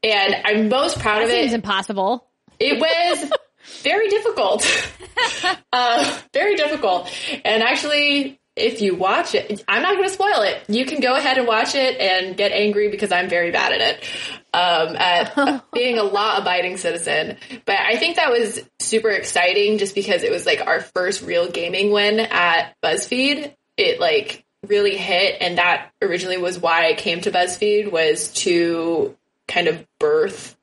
And 0.03 0.37
I'm 0.45 0.69
most 0.69 0.99
proud 0.99 1.23
of 1.23 1.29
it. 1.29 1.43
Seems 1.43 1.55
impossible. 1.55 2.27
It 2.59 2.81
was 2.81 3.31
very 3.87 4.09
difficult. 4.09 4.67
uh, 5.73 6.19
very 6.33 6.57
difficult. 6.57 7.09
And 7.45 7.63
actually, 7.63 8.41
if 8.57 8.83
you 8.83 8.97
watch 8.97 9.37
it, 9.37 9.63
I'm 9.69 9.83
not 9.83 9.95
going 9.95 10.09
to 10.09 10.13
spoil 10.13 10.43
it. 10.43 10.65
You 10.67 10.85
can 10.87 11.01
go 11.01 11.15
ahead 11.15 11.39
and 11.39 11.47
watch 11.47 11.77
it 11.77 12.01
and 12.01 12.37
get 12.37 12.51
angry 12.51 12.91
because 12.91 13.13
I'm 13.13 13.29
very 13.29 13.53
bad 13.53 13.73
at 13.73 13.81
it. 13.81 14.05
Um, 14.53 14.97
at 14.97 15.63
being 15.73 15.99
a 15.99 16.03
law 16.03 16.39
abiding 16.39 16.79
citizen. 16.79 17.37
But 17.65 17.79
I 17.79 17.97
think 17.97 18.17
that 18.17 18.31
was 18.31 18.61
super 18.81 19.11
exciting 19.11 19.79
just 19.79 19.95
because 19.95 20.25
it 20.25 20.33
was 20.33 20.47
like 20.47 20.67
our 20.67 20.81
first 20.81 21.23
real 21.23 21.49
gaming 21.49 21.93
win 21.93 22.19
at 22.19 22.75
BuzzFeed. 22.83 23.55
It 23.77 24.01
like 24.01 24.45
really 24.67 24.97
hit. 24.97 25.37
And 25.41 25.59
that 25.59 25.93
originally 26.03 26.39
was 26.39 26.59
why 26.59 26.89
I 26.89 26.95
came 26.95 27.21
to 27.21 27.31
BuzzFeed 27.31 27.93
was 27.93 28.33
to 28.33 29.17
kind 29.47 29.69
of 29.69 29.87
birth 30.01 30.56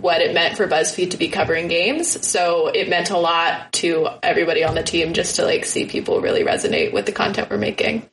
what 0.00 0.20
it 0.20 0.34
meant 0.34 0.56
for 0.56 0.66
BuzzFeed 0.66 1.10
to 1.12 1.16
be 1.16 1.28
covering 1.28 1.68
games. 1.68 2.26
So 2.26 2.68
it 2.68 2.88
meant 2.88 3.10
a 3.10 3.18
lot 3.18 3.72
to 3.74 4.08
everybody 4.22 4.64
on 4.64 4.74
the 4.74 4.82
team 4.82 5.12
just 5.12 5.36
to 5.36 5.44
like 5.44 5.64
see 5.64 5.86
people 5.86 6.20
really 6.20 6.42
resonate 6.42 6.92
with 6.92 7.06
the 7.06 7.12
content 7.12 7.50
we're 7.50 7.58
making. 7.58 8.08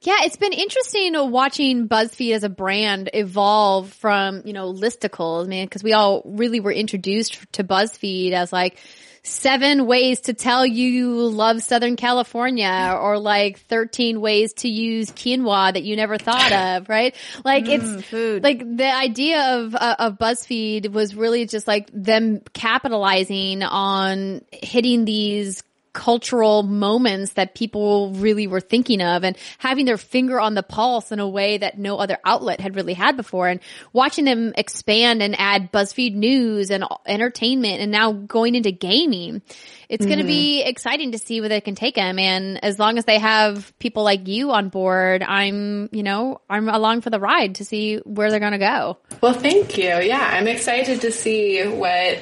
Yeah, 0.00 0.18
it's 0.20 0.36
been 0.36 0.52
interesting 0.52 1.14
watching 1.30 1.88
BuzzFeed 1.88 2.34
as 2.34 2.44
a 2.44 2.50
brand 2.50 3.08
evolve 3.14 3.90
from, 3.90 4.42
you 4.44 4.52
know, 4.52 4.70
listicles, 4.70 5.48
man, 5.48 5.64
because 5.64 5.82
we 5.82 5.94
all 5.94 6.20
really 6.26 6.60
were 6.60 6.72
introduced 6.72 7.50
to 7.52 7.64
BuzzFeed 7.64 8.32
as 8.32 8.52
like 8.52 8.76
seven 9.24 9.86
ways 9.86 10.20
to 10.20 10.34
tell 10.34 10.66
you 10.66 11.14
love 11.14 11.62
Southern 11.62 11.96
California 11.96 12.96
or 13.00 13.18
like 13.18 13.58
13 13.60 14.20
ways 14.20 14.52
to 14.54 14.68
use 14.68 15.10
quinoa 15.10 15.72
that 15.72 15.82
you 15.82 15.96
never 15.96 16.18
thought 16.18 16.52
of, 16.80 16.88
right? 16.88 17.14
Like 17.44 17.66
it's 17.66 18.04
food. 18.06 18.42
like 18.42 18.58
the 18.58 18.94
idea 18.94 19.58
of, 19.58 19.74
uh, 19.74 19.96
of 19.98 20.18
BuzzFeed 20.18 20.92
was 20.92 21.16
really 21.16 21.46
just 21.46 21.66
like 21.66 21.90
them 21.92 22.42
capitalizing 22.52 23.62
on 23.62 24.42
hitting 24.52 25.04
these 25.06 25.62
cultural 25.94 26.62
moments 26.62 27.32
that 27.34 27.54
people 27.54 28.10
really 28.10 28.46
were 28.46 28.60
thinking 28.60 29.00
of 29.00 29.24
and 29.24 29.36
having 29.58 29.86
their 29.86 29.96
finger 29.96 30.38
on 30.38 30.54
the 30.54 30.62
pulse 30.62 31.12
in 31.12 31.20
a 31.20 31.28
way 31.28 31.56
that 31.56 31.78
no 31.78 31.96
other 31.96 32.18
outlet 32.24 32.60
had 32.60 32.76
really 32.76 32.92
had 32.92 33.16
before 33.16 33.48
and 33.48 33.60
watching 33.92 34.26
them 34.26 34.52
expand 34.58 35.22
and 35.22 35.34
add 35.38 35.72
BuzzFeed 35.72 36.14
news 36.14 36.70
and 36.70 36.84
entertainment 37.06 37.80
and 37.80 37.90
now 37.90 38.12
going 38.12 38.54
into 38.54 38.72
gaming. 38.72 39.40
It's 39.88 40.04
going 40.04 40.18
to 40.18 40.24
be 40.24 40.60
mm-hmm. 40.60 40.68
exciting 40.68 41.12
to 41.12 41.18
see 41.18 41.40
where 41.40 41.48
they 41.48 41.60
can 41.60 41.74
take 41.74 41.94
them. 41.94 42.18
And 42.18 42.62
as 42.64 42.78
long 42.78 42.98
as 42.98 43.04
they 43.04 43.18
have 43.18 43.72
people 43.78 44.02
like 44.02 44.26
you 44.26 44.50
on 44.50 44.68
board, 44.68 45.22
I'm, 45.22 45.88
you 45.92 46.02
know, 46.02 46.40
I'm 46.50 46.68
along 46.68 47.02
for 47.02 47.10
the 47.10 47.20
ride 47.20 47.56
to 47.56 47.64
see 47.64 47.98
where 47.98 48.30
they're 48.30 48.40
going 48.40 48.52
to 48.52 48.58
go. 48.58 48.98
Well, 49.20 49.34
thank 49.34 49.78
you. 49.78 49.84
Yeah, 49.84 50.20
I'm 50.20 50.48
excited 50.48 51.02
to 51.02 51.12
see 51.12 51.62
what 51.62 52.20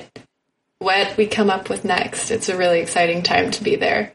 what 0.82 1.16
we 1.16 1.26
come 1.26 1.50
up 1.50 1.68
with 1.68 1.84
next. 1.84 2.30
It's 2.30 2.48
a 2.48 2.56
really 2.56 2.80
exciting 2.80 3.22
time 3.22 3.50
to 3.52 3.64
be 3.64 3.76
there. 3.76 4.12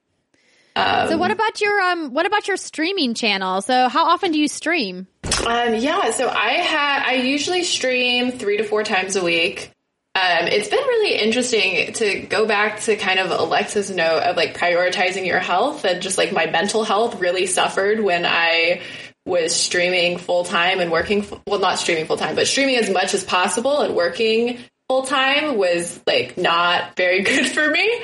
Um, 0.76 1.10
so 1.10 1.18
what 1.18 1.31
about 1.31 1.60
your 1.60 1.80
um 1.81 2.14
what 2.14 2.26
about 2.26 2.48
your 2.48 2.57
streaming 2.57 3.15
channel? 3.15 3.61
So 3.61 3.89
how 3.89 4.06
often 4.06 4.31
do 4.31 4.39
you 4.39 4.48
stream? 4.48 5.07
Um 5.45 5.73
yeah, 5.76 6.11
so 6.11 6.30
I 6.30 6.52
had 6.53 7.03
I 7.07 7.14
usually 7.14 7.64
stream 7.64 8.31
3 8.31 8.57
to 8.57 8.64
4 8.64 8.84
times 8.84 9.15
a 9.15 9.23
week. 9.23 9.72
Um, 10.18 10.48
it's 10.48 10.68
been 10.68 10.80
really 10.80 11.15
interesting 11.15 11.94
to 11.94 12.22
go 12.22 12.48
back 12.48 12.80
to 12.81 12.95
kind 12.95 13.19
of 13.19 13.30
Alexa's 13.30 13.91
note 13.91 14.23
of 14.23 14.35
like 14.35 14.57
prioritizing 14.57 15.27
your 15.27 15.38
health 15.38 15.85
and 15.85 16.02
just 16.02 16.18
like 16.18 16.31
my 16.31 16.48
mental 16.48 16.84
health 16.84 17.19
really 17.19 17.45
suffered 17.45 17.99
when 17.99 18.26
I 18.26 18.81
was 19.27 19.56
streaming 19.56 20.18
full 20.18 20.44
time 20.44 20.80
and 20.80 20.91
working, 20.91 21.23
well, 21.45 21.60
not 21.60 21.77
streaming 21.77 22.07
full 22.07 22.18
time, 22.18 22.35
but 22.35 22.48
streaming 22.48 22.77
as 22.77 22.89
much 22.89 23.14
as 23.14 23.23
possible 23.23 23.81
and 23.81 23.94
working 23.94 24.57
full 24.89 25.03
time 25.03 25.57
was 25.57 25.99
like 26.07 26.38
not 26.38 26.95
very 26.95 27.22
good 27.23 27.47
for 27.47 27.69
me. 27.69 28.01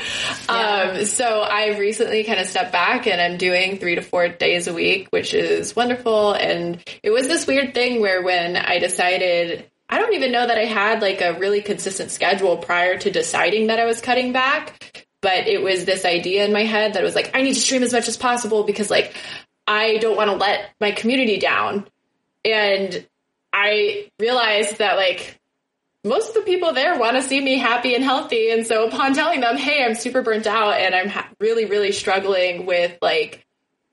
Yeah. 0.50 0.96
Um, 0.96 1.06
so 1.06 1.42
I 1.42 1.78
recently 1.78 2.24
kind 2.24 2.40
of 2.40 2.48
stepped 2.48 2.72
back 2.72 3.08
and 3.08 3.22
I'm 3.22 3.38
doing 3.38 3.78
three 3.78 3.96
to 3.96 4.02
four 4.02 4.28
days 4.28 4.68
a 4.68 4.74
week, 4.74 5.08
which 5.10 5.34
is 5.34 5.76
wonderful. 5.76 6.34
And 6.34 6.84
it 7.02 7.12
was 7.12 7.28
this 7.28 7.48
weird 7.48 7.74
thing 7.74 8.02
where 8.02 8.22
when 8.22 8.58
I 8.58 8.80
decided 8.80 9.70
I 9.90 10.00
don't 10.00 10.14
even 10.14 10.32
know 10.32 10.46
that 10.46 10.58
I 10.58 10.66
had 10.66 11.02
like 11.02 11.22
a 11.22 11.38
really 11.38 11.62
consistent 11.62 12.10
schedule 12.10 12.58
prior 12.58 12.98
to 12.98 13.12
deciding 13.12 13.68
that 13.68 13.80
I 13.80 13.86
was 13.86 14.02
cutting 14.02 14.34
back. 14.34 15.06
But 15.22 15.48
it 15.48 15.62
was 15.62 15.86
this 15.86 16.04
idea 16.04 16.44
in 16.46 16.52
my 16.52 16.64
head 16.64 16.96
that 16.96 17.04
was 17.04 17.16
like, 17.16 17.32
I 17.34 17.44
need 17.44 17.54
to 17.54 17.60
stream 17.60 17.84
as 17.84 17.94
much 17.94 18.10
as 18.10 18.18
possible 18.18 18.64
because 18.64 18.90
like 18.90 19.16
I 19.66 19.98
don't 19.98 20.18
want 20.18 20.30
to 20.32 20.36
let 20.36 20.72
my 20.82 20.92
community 20.92 21.38
down. 21.38 21.86
And 22.44 23.06
I 23.54 24.10
realized 24.20 24.80
that 24.80 24.98
like 24.98 25.40
most 26.04 26.30
of 26.30 26.36
the 26.36 26.42
people 26.42 26.74
there 26.74 27.00
want 27.00 27.16
to 27.16 27.22
see 27.22 27.40
me 27.40 27.58
happy 27.58 27.96
and 27.96 28.04
healthy. 28.04 28.52
And 28.52 28.68
so 28.68 28.88
upon 28.88 29.14
telling 29.14 29.40
them, 29.40 29.58
hey, 29.58 29.84
I'm 29.84 29.96
super 29.96 30.22
burnt 30.22 30.48
out 30.48 30.74
and 30.74 30.94
I'm 30.94 31.08
ha- 31.08 31.30
really, 31.40 31.66
really 31.66 31.92
struggling 31.92 32.66
with 32.66 32.98
like 33.02 33.46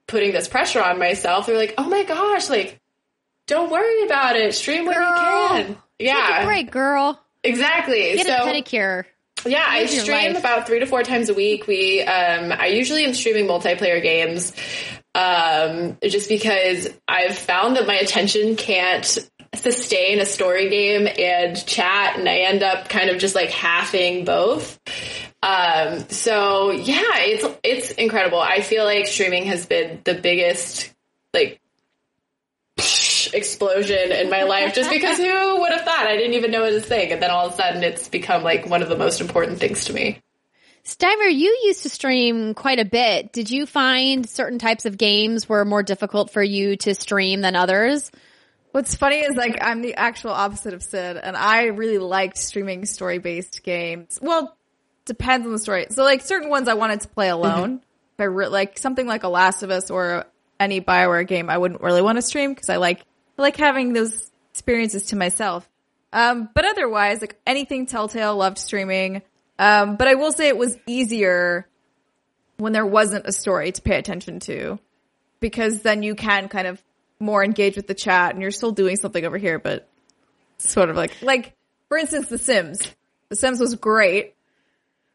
putting 0.07 0.33
this 0.33 0.49
pressure 0.49 0.83
on 0.83 0.99
myself, 0.99 1.47
they're 1.47 1.57
like, 1.57 1.75
oh 1.79 1.89
my 1.89 2.03
gosh, 2.03 2.51
like, 2.51 2.81
don't 3.47 3.71
worry 3.71 4.05
about 4.05 4.37
it. 4.37 4.55
Stream 4.55 4.87
when 4.87 4.95
you 4.95 5.01
can. 5.01 5.77
Yeah. 5.99 6.15
Take 6.15 6.43
a 6.43 6.47
break, 6.47 6.71
girl. 6.71 7.21
Exactly. 7.45 8.15
Get 8.17 8.27
so, 8.27 8.33
a 8.33 8.53
pedicure. 8.53 9.05
Yeah, 9.47 9.65
I 9.67 9.87
stream 9.87 10.37
about 10.37 10.67
three 10.67 10.81
to 10.81 10.87
four 10.87 11.03
times 11.03 11.31
a 11.31 11.35
week. 11.35 11.67
We, 11.67 12.03
um, 12.03 12.53
I 12.53 12.67
usually 12.67 13.05
am 13.05 13.15
streaming 13.15 13.47
multiplayer 13.47 14.03
games, 14.03 14.53
um, 15.15 15.97
just 16.03 16.29
because 16.29 16.89
I've 17.09 17.39
found 17.39 17.77
that 17.77 17.87
my 17.87 17.95
attention 17.95 18.57
can't 18.57 19.19
sustain 19.55 20.21
a 20.21 20.27
story 20.27 20.69
game 20.69 21.09
and 21.19 21.67
chat, 21.67 22.19
and 22.19 22.29
I 22.29 22.39
end 22.39 22.63
up 22.63 22.89
kind 22.89 23.11
of 23.11 23.19
just 23.19 23.35
like 23.35 23.51
halving 23.51 24.25
both. 24.25 24.79
Um, 25.43 26.09
so 26.09 26.71
yeah, 26.71 27.03
it's 27.17 27.47
it's 27.63 27.91
incredible. 27.93 28.41
I 28.41 28.61
feel 28.61 28.85
like 28.85 29.07
streaming 29.07 29.45
has 29.47 29.67
been 29.67 30.01
the 30.05 30.15
biggest 30.15 30.93
like 31.33 31.61
explosion 33.35 34.13
in 34.13 34.31
my 34.31 34.43
life 34.45 34.75
just 34.75 34.91
because 34.91 35.19
who 35.19 35.61
would 35.61 35.73
have 35.73 35.83
thought? 35.83 36.07
I 36.07 36.17
didn't 36.17 36.35
even 36.35 36.51
know 36.51 36.65
it 36.65 36.75
was 36.75 36.85
a 36.85 36.87
thing. 36.87 37.13
And 37.13 37.23
then 37.23 37.31
all 37.31 37.47
of 37.47 37.55
a 37.55 37.57
sudden 37.57 37.83
it's 37.83 38.09
become 38.09 38.43
like 38.43 38.69
one 38.69 38.83
of 38.83 38.89
the 38.89 38.97
most 38.97 39.21
important 39.21 39.59
things 39.59 39.85
to 39.87 39.93
me. 39.93 40.21
Steimer, 40.85 41.33
you 41.33 41.61
used 41.65 41.83
to 41.83 41.91
stream 41.91 42.55
quite 42.55 42.79
a 42.79 42.85
bit. 42.85 43.33
Did 43.33 43.51
you 43.51 43.67
find 43.67 44.29
certain 44.29 44.59
types 44.59 44.87
of 44.87 44.97
games 44.97 45.49
were 45.49 45.65
more 45.65 45.83
difficult 45.83 46.31
for 46.31 46.43
you 46.43 46.77
to 46.79 46.95
stream 46.95 47.43
than 47.43 47.55
others? 47.55 48.11
What's 48.73 48.95
funny 48.95 49.17
is 49.17 49.35
like 49.35 49.59
I'm 49.61 49.83
the 49.83 49.95
actual 49.95 50.31
opposite 50.31 50.75
of 50.75 50.83
Syd, 50.83 51.17
and 51.17 51.37
I 51.37 51.67
really 51.67 51.99
liked 51.99 52.37
streaming 52.37 52.87
story 52.87 53.19
based 53.19 53.63
games. 53.63 54.19
Well, 54.23 54.57
depends 55.05 55.47
on 55.47 55.53
the 55.53 55.59
story. 55.59 55.87
So 55.91 56.05
like 56.05 56.23
certain 56.23 56.51
ones 56.51 56.69
I 56.69 56.75
wanted 56.75 57.01
to 57.01 57.09
play 57.09 57.29
alone. 57.29 57.79
Mm-hmm. 57.79 57.85
If 58.15 58.21
I 58.21 58.25
re- 58.25 58.49
like 58.49 58.79
something 58.79 59.07
like 59.07 59.25
a 59.25 59.29
Last 59.29 59.63
of 59.63 59.71
Us 59.71 59.91
or 59.91 60.25
any 60.61 60.81
Bioware 60.81 61.27
game, 61.27 61.51
I 61.51 61.59
wouldn't 61.59 61.81
really 61.81 62.03
want 62.03 62.17
to 62.17 62.23
stream 62.23 62.53
because 62.53 62.69
I 62.69 62.77
like 62.77 63.01
I 63.39 63.43
like 63.43 63.57
having 63.57 63.93
those 63.93 64.31
experiences 64.53 65.07
to 65.07 65.17
myself. 65.17 65.69
Um, 66.13 66.49
but 66.55 66.65
otherwise, 66.65 67.21
like 67.21 67.41
anything 67.47 67.87
Telltale, 67.87 68.37
loved 68.37 68.59
streaming. 68.59 69.23
Um, 69.59 69.97
but 69.97 70.09
I 70.09 70.15
will 70.15 70.33
say 70.33 70.49
it 70.49 70.57
was 70.57 70.77
easier 70.87 71.67
when 72.57 72.73
there 72.73 72.87
wasn't 72.87 73.27
a 73.27 73.33
story 73.33 73.73
to 73.73 73.83
pay 73.83 73.97
attention 73.99 74.41
to 74.41 74.79
because 75.41 75.81
then 75.83 76.03
you 76.03 76.15
can 76.15 76.49
kind 76.49 76.67
of 76.67 76.83
more 77.21 77.45
engaged 77.45 77.77
with 77.77 77.87
the 77.87 77.95
chat 77.95 78.33
and 78.33 78.43
you're 78.43 78.51
still 78.51 78.73
doing 78.73 78.97
something 78.97 79.25
over 79.25 79.39
here, 79.39 79.59
but 79.59 79.89
sort 80.59 80.89
of 80.91 80.97
like, 80.97 81.23
like, 81.23 81.55
for 81.89 81.99
instance, 81.99 82.29
The 82.29 82.39
Sims. 82.39 82.93
The 83.29 83.37
Sims 83.37 83.61
was 83.61 83.75
great 83.77 84.35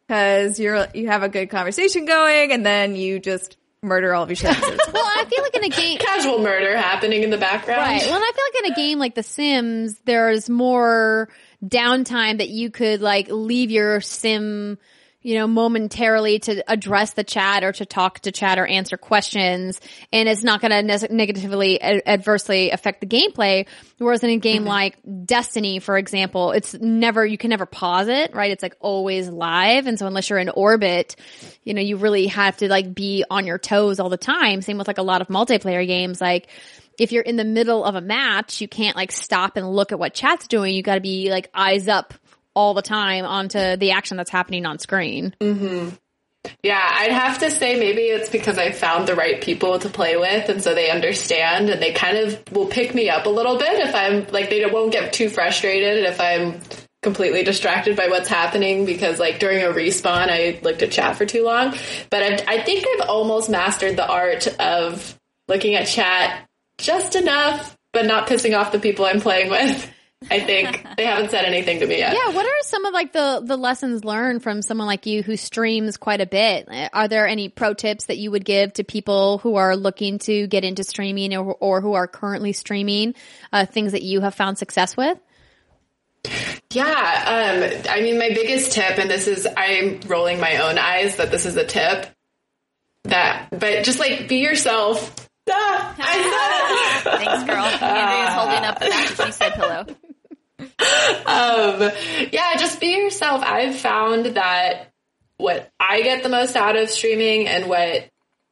because 0.08 0.60
you're, 0.60 0.88
you 0.94 1.08
have 1.08 1.24
a 1.24 1.30
good 1.30 1.50
conversation 1.50 2.06
going 2.06 2.52
and 2.52 2.66
then 2.66 2.96
you 2.96 3.20
just 3.20 3.58
murder 3.82 4.14
all 4.14 4.24
of 4.24 4.30
your 4.30 4.36
chances. 4.36 4.64
well, 4.94 5.06
I 5.06 5.26
feel 5.26 5.44
like 5.44 5.56
in 5.56 5.64
a 5.64 5.70
game, 5.70 5.98
casual 6.00 6.40
murder 6.40 6.76
happening 6.78 7.24
in 7.24 7.30
the 7.30 7.38
background. 7.38 7.82
Right. 7.82 8.02
Well, 8.06 8.22
I 8.22 8.32
feel 8.34 8.46
like 8.46 8.66
in 8.66 8.72
a 8.72 8.76
game 8.76 9.00
like 9.00 9.16
The 9.16 9.24
Sims, 9.24 10.00
there's 10.06 10.50
more 10.50 11.30
downtime 11.64 12.38
that 12.40 12.50
you 12.50 12.70
could 12.70 13.02
like 13.02 13.28
leave 13.30 13.72
your 13.72 14.02
sim 14.02 14.78
you 15.26 15.34
know, 15.34 15.48
momentarily 15.48 16.38
to 16.38 16.64
address 16.72 17.14
the 17.14 17.24
chat 17.24 17.64
or 17.64 17.72
to 17.72 17.84
talk 17.84 18.20
to 18.20 18.32
chat 18.32 18.60
or 18.60 18.68
answer 18.68 18.96
questions. 18.96 19.82
And 20.14 20.30
it's 20.30 20.44
not 20.44 20.62
going 20.62 20.70
to 20.70 20.84
ne- 20.84 21.16
negatively 21.16 21.82
adversely 21.82 22.70
affect 22.70 23.02
the 23.02 23.08
gameplay. 23.08 23.66
Whereas 23.98 24.24
in 24.24 24.30
a 24.30 24.38
game 24.38 24.62
mm-hmm. 24.62 24.68
like 24.68 24.98
Destiny, 25.26 25.80
for 25.80 25.98
example, 25.98 26.52
it's 26.52 26.76
never, 26.76 27.26
you 27.26 27.40
can 27.40 27.50
never 27.50 27.66
pause 27.66 28.08
it, 28.08 28.36
right? 28.36 28.52
It's 28.52 28.62
like 28.62 28.76
always 28.80 29.28
live. 29.28 29.88
And 29.88 29.98
so 29.98 30.06
unless 30.06 30.30
you're 30.30 30.38
in 30.38 30.50
orbit, 30.50 31.16
you 31.64 31.74
know, 31.74 31.82
you 31.82 31.98
really 31.98 32.28
have 32.28 32.58
to 32.58 32.70
like 32.70 32.94
be 32.94 33.26
on 33.28 33.48
your 33.48 33.58
toes 33.58 34.00
all 34.00 34.10
the 34.10 34.18
time. 34.18 34.62
Same 34.62 34.78
with 34.78 34.86
like 34.88 35.00
a 35.00 35.02
lot 35.04 35.22
of 35.22 35.30
multiplayer 35.30 35.88
games. 35.88 36.22
Like, 36.22 36.50
if 37.00 37.12
you're 37.12 37.24
in 37.24 37.36
the 37.36 37.44
middle 37.44 37.84
of 37.84 37.96
a 37.96 38.02
match, 38.02 38.62
you 38.62 38.68
can't 38.68 38.96
like 38.96 39.12
stop 39.12 39.58
and 39.58 39.70
look 39.70 39.92
at 39.92 39.98
what 39.98 40.14
chat's 40.14 40.48
doing. 40.48 40.76
You 40.76 40.84
got 40.84 40.96
to 40.96 41.02
be 41.02 41.32
like 41.32 41.50
eyes 41.54 41.88
up 41.88 42.14
all 42.56 42.74
the 42.74 42.82
time 42.82 43.26
onto 43.26 43.76
the 43.78 43.92
action 43.92 44.18
that's 44.18 44.32
happening 44.32 44.66
on 44.66 44.80
screen. 44.80 45.36
Mm-hmm. 45.40 45.90
Yeah, 46.64 46.82
I'd 46.82 47.12
have 47.12 47.40
to 47.40 47.52
say 47.52 47.80
maybe 47.80 48.02
it's 48.02 48.30
because 48.30 48.58
I 48.58 48.72
found 48.72 49.08
the 49.08 49.16
right 49.16 49.42
people 49.42 49.80
to 49.80 49.90
play 49.90 50.16
with, 50.16 50.48
and 50.50 50.62
so 50.62 50.76
they 50.76 50.90
understand, 50.90 51.70
and 51.70 51.82
they 51.82 51.92
kind 51.92 52.18
of 52.18 52.44
will 52.52 52.68
pick 52.68 52.94
me 52.94 53.10
up 53.10 53.26
a 53.26 53.30
little 53.30 53.58
bit 53.58 53.80
if 53.80 53.96
I'm 53.96 54.28
like 54.32 54.50
they 54.50 54.66
won't 54.66 54.92
get 54.92 55.14
too 55.14 55.30
frustrated 55.30 56.04
if 56.06 56.22
I'm 56.22 56.62
completely 57.06 57.44
distracted 57.44 57.96
by 57.96 58.08
what's 58.08 58.28
happening 58.28 58.84
because 58.84 59.20
like 59.20 59.38
during 59.38 59.64
a 59.64 59.68
respawn 59.68 60.28
I 60.28 60.60
looked 60.64 60.82
at 60.82 60.92
chat 60.92 61.16
for 61.16 61.26
too 61.26 61.46
long. 61.46 61.76
But 62.10 62.24
I've, 62.24 62.48
I 62.48 62.62
think 62.64 62.86
I've 62.88 63.08
almost 63.08 63.48
mastered 63.48 63.96
the 63.96 64.08
art 64.08 64.48
of 64.60 65.18
looking 65.48 65.76
at 65.76 65.86
chat 65.86 66.48
just 66.80 67.16
enough, 67.16 67.78
but 67.94 68.08
not 68.08 68.28
pissing 68.28 68.58
off 68.58 68.72
the 68.72 68.80
people 68.80 69.06
I'm 69.06 69.22
playing 69.22 69.52
with. 69.52 69.92
I 70.30 70.40
think 70.40 70.86
they 70.98 71.06
haven't 71.06 71.30
said 71.30 71.46
anything 71.46 71.80
to 71.80 71.88
me 71.88 72.00
yet. 72.00 72.14
Yeah, 72.14 72.34
what 72.34 72.46
are 72.46 72.62
some 72.62 72.86
of 72.86 72.94
like 72.94 73.14
the 73.14 73.42
the 73.44 73.58
lessons 73.58 74.04
learned 74.04 74.42
from 74.42 74.62
someone 74.62 74.88
like 74.88 75.06
you 75.06 75.22
who 75.22 75.38
streams 75.38 75.98
quite 75.98 76.22
a 76.22 76.26
bit? 76.26 76.68
Are 76.94 77.08
there 77.08 77.28
any 77.28 77.50
pro 77.50 77.74
tips 77.74 78.06
that 78.06 78.18
you 78.18 78.32
would 78.32 78.46
give 78.46 78.74
to 78.74 78.84
people 78.84 79.38
who 79.40 79.56
are 79.56 79.76
looking 79.76 80.20
to 80.20 80.48
get 80.48 80.64
into 80.64 80.84
streaming 80.84 81.36
or, 81.36 81.54
or 81.54 81.82
who 81.82 81.94
are 81.94 82.08
currently 82.08 82.54
streaming? 82.54 83.14
Uh, 83.52 83.66
things 83.66 83.92
that 83.92 84.04
you 84.04 84.22
have 84.22 84.34
found 84.34 84.58
success 84.58 84.98
with? 84.98 85.18
Yeah, 86.72 86.84
um, 86.84 87.84
I 87.90 88.02
mean, 88.02 88.18
my 88.18 88.30
biggest 88.30 88.72
tip, 88.72 88.98
and 88.98 89.10
this 89.10 89.28
is 89.28 89.48
I'm 89.56 90.00
rolling 90.08 90.40
my 90.40 90.58
own 90.58 90.80
eyes 90.80 91.18
that 91.18 91.30
this 91.30 91.46
is 91.46 91.56
a 91.56 91.66
tip 91.66 92.10
that, 93.04 93.50
but 93.52 93.84
just 93.84 94.00
like 94.00 94.28
be 94.28 94.38
yourself. 94.38 95.30
Ah, 95.48 95.96
I 96.00 97.04
said 97.04 97.14
it. 97.14 97.24
Thanks, 97.26 97.44
girl. 97.44 97.64
Andrea's 97.64 98.34
holding 98.34 98.66
up 98.66 98.80
the 98.80 98.90
back 98.90 99.28
she 99.28 99.32
said 99.32 99.54
pillow 99.54 99.86
um, 100.60 101.92
yeah, 102.32 102.56
just 102.58 102.80
be 102.80 102.96
yourself. 102.96 103.44
I've 103.44 103.76
found 103.76 104.28
that 104.38 104.92
what 105.38 105.70
I 105.80 106.02
get 106.02 106.24
the 106.24 106.30
most 106.30 106.56
out 106.56 106.78
of 106.78 106.90
streaming 106.90 107.48
and 107.48 107.68
what 107.68 108.10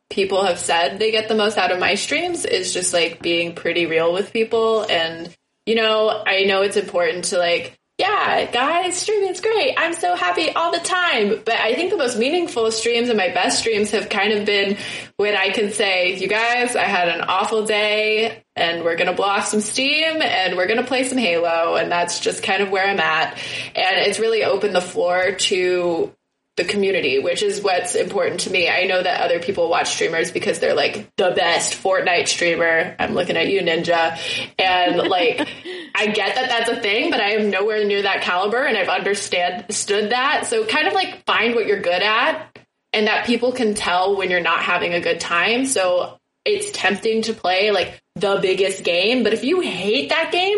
people 0.10 0.46
have 0.46 0.60
said 0.60 1.00
they 1.00 1.10
get 1.10 1.28
the 1.28 1.36
most 1.36 1.58
out 1.58 1.72
of 1.72 1.80
my 1.80 1.96
streams 1.96 2.46
is 2.46 2.72
just 2.72 2.94
like 2.94 3.22
being 3.22 3.56
pretty 3.56 3.86
real 3.86 4.14
with 4.14 4.34
people. 4.34 4.84
And, 4.84 5.36
you 5.66 5.76
know, 5.76 6.24
I 6.26 6.44
know 6.44 6.62
it's 6.62 6.78
important 6.78 7.26
to 7.26 7.40
like 7.40 7.80
yeah, 8.00 8.50
guys, 8.52 8.98
streaming's 8.98 9.40
great. 9.40 9.76
I'm 9.78 9.94
so 9.94 10.16
happy 10.16 10.50
all 10.52 10.72
the 10.72 10.80
time. 10.80 11.42
But 11.46 11.56
I 11.56 11.76
think 11.76 11.92
the 11.92 11.98
most 11.98 12.18
meaningful 12.18 12.72
streams 12.72 13.10
and 13.10 13.18
my 13.18 13.30
best 13.30 13.60
streams 13.60 13.92
have 13.92 14.10
kind 14.10 14.34
of 14.34 14.46
been 14.46 14.78
when 15.18 15.36
I 15.36 15.50
can 15.50 15.72
say, 15.72 16.16
you 16.16 16.28
guys, 16.28 16.76
I 16.76 16.86
had 16.86 17.08
an 17.08 17.22
awful 17.22 17.66
day 17.66 18.44
and 18.56 18.84
we're 18.84 18.96
going 18.96 19.10
to 19.10 19.14
blow 19.16 19.28
off 19.28 19.46
some 19.46 19.62
steam 19.62 20.24
and 20.24 20.58
we're 20.58 20.66
going 20.66 20.80
to 20.80 20.88
play 20.88 21.04
some 21.08 21.20
Halo. 21.20 21.76
And 21.76 21.92
that's 21.92 22.20
just 22.20 22.42
kind 22.42 22.64
of 22.64 22.72
where 22.72 22.86
I'm 22.86 23.00
at. 23.00 23.38
And 23.76 23.98
it's 24.08 24.20
really 24.20 24.44
opened 24.44 24.74
the 24.74 24.82
floor 24.82 25.34
to 25.34 26.12
the 26.56 26.64
community, 26.64 27.18
which 27.18 27.42
is 27.42 27.62
what's 27.64 27.96
important 27.96 28.42
to 28.42 28.52
me. 28.52 28.70
I 28.70 28.84
know 28.84 29.02
that 29.02 29.22
other 29.22 29.40
people 29.40 29.70
watch 29.70 29.90
streamers 29.90 30.32
because 30.32 30.60
they're 30.60 30.76
like 30.76 31.10
the 31.16 31.32
best 31.36 31.82
Fortnite 31.82 32.28
streamer. 32.28 32.96
I'm 33.00 33.16
looking 33.16 33.38
at 33.38 33.48
you, 33.48 33.62
Ninja. 33.62 34.18
And 34.60 34.98
like, 34.98 35.40
I 35.96 36.08
get 36.08 36.36
that 36.36 36.50
that's 36.50 36.70
a 36.70 36.80
thing, 36.80 37.10
but 37.10 37.20
I 37.20 37.32
am 37.32 37.50
nowhere 37.50 37.84
near 37.86 38.04
that 38.04 38.22
caliber 38.22 38.64
and 38.64 38.78
I've 38.78 38.90
understood 38.90 40.12
that. 40.12 40.46
So 40.46 40.66
kind 40.66 40.88
of 40.88 40.94
like 40.94 41.26
find 41.26 41.56
what 41.56 41.66
you're 41.66 41.82
good 41.82 42.04
at 42.04 42.56
and 42.94 43.08
that 43.08 43.26
people 43.26 43.52
can 43.52 43.74
tell 43.74 44.16
when 44.16 44.30
you're 44.30 44.40
not 44.40 44.62
having 44.62 44.94
a 44.94 45.02
good 45.02 45.20
time. 45.20 45.66
So 45.66 46.20
it's 46.46 46.70
tempting 46.72 47.24
to 47.24 47.34
play 47.34 47.72
like 47.72 48.00
the 48.16 48.38
biggest 48.40 48.84
game, 48.84 49.24
but 49.24 49.34
if 49.34 49.44
you 49.44 49.62
hate 49.62 50.10
that 50.10 50.32
game, 50.32 50.58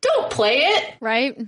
don't 0.00 0.30
play 0.30 0.58
it. 0.58 0.94
Right? 1.00 1.38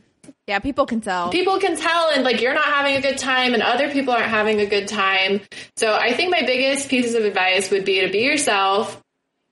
Yeah, 0.51 0.59
people 0.59 0.85
can 0.85 1.01
tell. 1.01 1.31
People 1.31 1.61
can 1.61 1.77
tell, 1.77 2.11
and 2.11 2.25
like 2.25 2.41
you're 2.41 2.55
not 2.55 2.65
having 2.65 2.97
a 2.97 3.01
good 3.01 3.19
time, 3.19 3.55
and 3.55 3.63
other 3.63 3.89
people 3.89 4.13
aren't 4.13 4.27
having 4.27 4.59
a 4.61 4.67
good 4.67 4.89
time. 4.89 5.41
So 5.77 5.95
I 5.95 6.13
think 6.13 6.33
my 6.33 6.43
biggest 6.45 6.89
pieces 6.89 7.15
of 7.15 7.25
advice 7.25 7.71
would 7.71 7.85
be 7.85 8.01
to 8.01 8.09
be 8.11 8.19
yourself, 8.23 9.01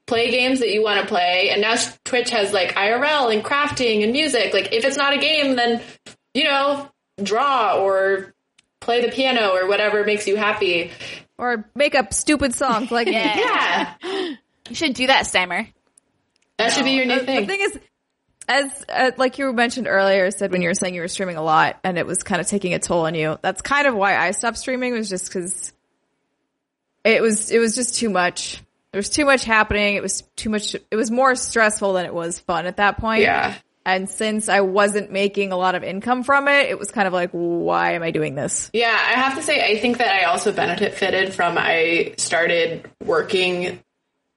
play 0.09 0.33
games 0.33 0.59
that 0.59 0.71
you 0.73 0.83
want 0.83 1.01
to 1.01 1.07
play. 1.07 1.51
And 1.51 1.61
now 1.61 1.77
Twitch 2.05 2.31
has 2.31 2.53
like 2.53 2.75
IRL 2.75 3.33
and 3.33 3.45
crafting 3.45 4.03
and 4.03 4.11
music. 4.13 4.53
Like 4.53 4.73
if 4.73 4.85
it's 4.85 4.97
not 4.97 5.13
a 5.13 5.19
game, 5.19 5.55
then 5.55 5.81
you 6.35 6.43
know, 6.43 6.91
draw 7.23 7.77
or 7.79 8.35
play 8.81 9.01
the 9.01 9.13
piano 9.13 9.51
or 9.55 9.69
whatever 9.69 10.03
makes 10.03 10.27
you 10.27 10.35
happy. 10.37 10.91
Or 11.39 11.65
make 11.77 11.95
up 11.95 12.13
stupid 12.13 12.57
songs 12.57 12.91
like 12.91 13.07
Yeah, 13.13 13.95
You 14.03 14.75
should 14.75 14.95
do 14.95 15.07
that, 15.07 15.27
Steimer. 15.27 15.73
that 16.57 16.73
should 16.73 16.85
be 16.85 16.91
your 16.93 17.07
new 17.07 17.21
The- 17.21 17.25
thing. 17.25 17.41
The 17.43 17.47
thing 17.47 17.61
is, 17.61 17.79
as 18.49 18.85
uh, 18.89 19.11
like 19.17 19.39
you 19.39 19.53
mentioned 19.53 19.87
earlier, 19.87 20.31
said 20.31 20.51
when 20.51 20.63
you 20.63 20.69
were 20.69 20.75
saying 20.75 20.95
you 20.95 21.03
were 21.03 21.09
streaming 21.09 21.37
a 21.37 21.43
lot 21.43 21.79
and 21.85 21.99
it 21.99 22.07
was 22.07 22.23
kind 22.23 22.41
of 22.41 22.47
taking 22.47 22.75
a 22.75 22.79
toll 22.79 23.07
on 23.07 23.15
you. 23.15 23.39
That's 23.43 23.63
kind 23.63 23.87
of 23.87 23.95
why 23.95 24.17
I 24.17 24.31
stopped 24.31 24.59
streaming 24.59 24.95
was 24.95 25.09
just 25.09 25.27
because 25.27 25.73
it 27.05 27.23
was 27.23 27.51
it 27.51 27.59
was 27.59 27.75
just 27.75 27.97
too 27.97 28.11
much. 28.11 28.63
There 28.93 28.99
was 28.99 29.11
too 29.11 29.27
much 29.27 29.45
happening. 29.45 29.97
It 29.97 30.03
was 30.03 30.23
too 30.35 30.49
much. 30.49 30.75
It 30.75 30.97
was 30.97 31.11
more 31.11 31.35
stressful 31.35 31.93
than 31.93 32.07
it 32.07 32.15
was 32.15 32.39
fun 32.39 32.67
at 32.67 32.79
that 32.79 32.99
point. 32.99 33.23
yeah. 33.23 33.57
And 33.89 34.07
since 34.07 34.51
I 34.51 34.61
wasn't 34.61 35.13
making 35.13 35.51
a 35.51 35.57
lot 35.57 35.75
of 35.75 35.83
income 35.83 36.23
from 36.23 36.47
it, 36.47 36.69
it 36.69 36.79
was 36.79 36.91
kind 36.91 37.07
of 37.07 37.15
like, 37.15 37.31
why 37.31 37.93
am 37.93 38.03
I 38.03 38.11
doing 38.11 38.35
this? 38.35 38.71
Yeah, 38.75 38.91
I 38.91 39.13
have 39.13 39.37
to 39.37 39.43
say, 39.43 39.65
I 39.65 39.79
think 39.79 39.97
that 39.97 40.13
I 40.13 40.25
also 40.25 40.53
benefited 40.53 41.33
from 41.33 41.57
I 41.57 42.13
started 42.19 42.87
working, 43.03 43.81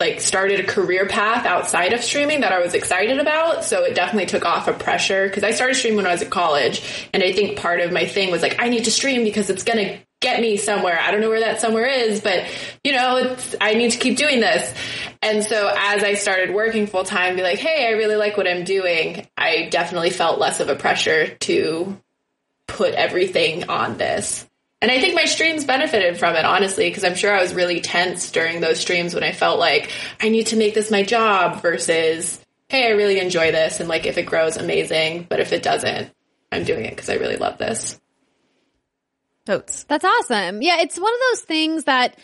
like 0.01 0.19
started 0.19 0.59
a 0.59 0.63
career 0.63 1.07
path 1.07 1.45
outside 1.45 1.93
of 1.93 2.03
streaming 2.03 2.41
that 2.41 2.51
I 2.51 2.59
was 2.59 2.73
excited 2.73 3.19
about. 3.19 3.63
So 3.63 3.85
it 3.85 3.95
definitely 3.95 4.25
took 4.25 4.43
off 4.43 4.67
a 4.67 4.73
pressure 4.73 5.27
because 5.27 5.45
I 5.45 5.51
started 5.51 5.75
streaming 5.75 5.97
when 5.97 6.07
I 6.07 6.11
was 6.11 6.21
at 6.21 6.29
college, 6.29 7.07
and 7.13 7.23
I 7.23 7.31
think 7.31 7.57
part 7.57 7.79
of 7.79 7.93
my 7.93 8.05
thing 8.05 8.31
was 8.31 8.41
like 8.41 8.57
I 8.59 8.67
need 8.67 8.83
to 8.85 8.91
stream 8.91 9.23
because 9.23 9.49
it's 9.49 9.63
gonna 9.63 9.99
get 10.19 10.41
me 10.41 10.57
somewhere. 10.57 10.99
I 10.99 11.11
don't 11.11 11.21
know 11.21 11.29
where 11.29 11.39
that 11.39 11.61
somewhere 11.61 11.85
is, 11.85 12.19
but 12.19 12.45
you 12.83 12.91
know, 12.91 13.37
I 13.61 13.75
need 13.75 13.91
to 13.91 13.97
keep 13.97 14.17
doing 14.17 14.39
this. 14.39 14.73
And 15.21 15.43
so 15.43 15.71
as 15.75 16.03
I 16.03 16.15
started 16.15 16.53
working 16.53 16.87
full 16.87 17.03
time, 17.03 17.35
be 17.35 17.43
like, 17.43 17.59
hey, 17.59 17.87
I 17.87 17.91
really 17.91 18.15
like 18.15 18.37
what 18.37 18.47
I'm 18.47 18.63
doing. 18.63 19.27
I 19.37 19.69
definitely 19.69 20.09
felt 20.09 20.39
less 20.39 20.59
of 20.59 20.69
a 20.69 20.75
pressure 20.75 21.35
to 21.41 21.99
put 22.67 22.93
everything 22.95 23.69
on 23.69 23.97
this. 23.97 24.47
And 24.81 24.89
I 24.89 24.99
think 24.99 25.13
my 25.13 25.25
streams 25.25 25.63
benefited 25.63 26.17
from 26.17 26.35
it, 26.35 26.43
honestly, 26.43 26.89
because 26.89 27.03
I'm 27.03 27.13
sure 27.13 27.31
I 27.31 27.41
was 27.41 27.53
really 27.53 27.81
tense 27.81 28.31
during 28.31 28.61
those 28.61 28.79
streams 28.79 29.13
when 29.13 29.23
I 29.23 29.31
felt 29.31 29.59
like 29.59 29.91
I 30.19 30.29
need 30.29 30.47
to 30.47 30.57
make 30.57 30.73
this 30.73 30.89
my 30.89 31.03
job 31.03 31.61
versus, 31.61 32.43
hey, 32.67 32.87
I 32.87 32.91
really 32.91 33.19
enjoy 33.19 33.51
this. 33.51 33.79
And 33.79 33.87
like, 33.87 34.07
if 34.07 34.17
it 34.17 34.25
grows, 34.25 34.57
amazing. 34.57 35.27
But 35.29 35.39
if 35.39 35.53
it 35.53 35.61
doesn't, 35.61 36.11
I'm 36.51 36.63
doing 36.63 36.85
it 36.85 36.95
because 36.95 37.09
I 37.09 37.15
really 37.15 37.37
love 37.37 37.59
this. 37.59 37.99
Totes. 39.45 39.83
That's 39.83 40.05
awesome. 40.05 40.63
Yeah, 40.63 40.81
it's 40.81 40.99
one 40.99 41.13
of 41.13 41.19
those 41.31 41.41
things 41.41 41.83
that 41.83 42.17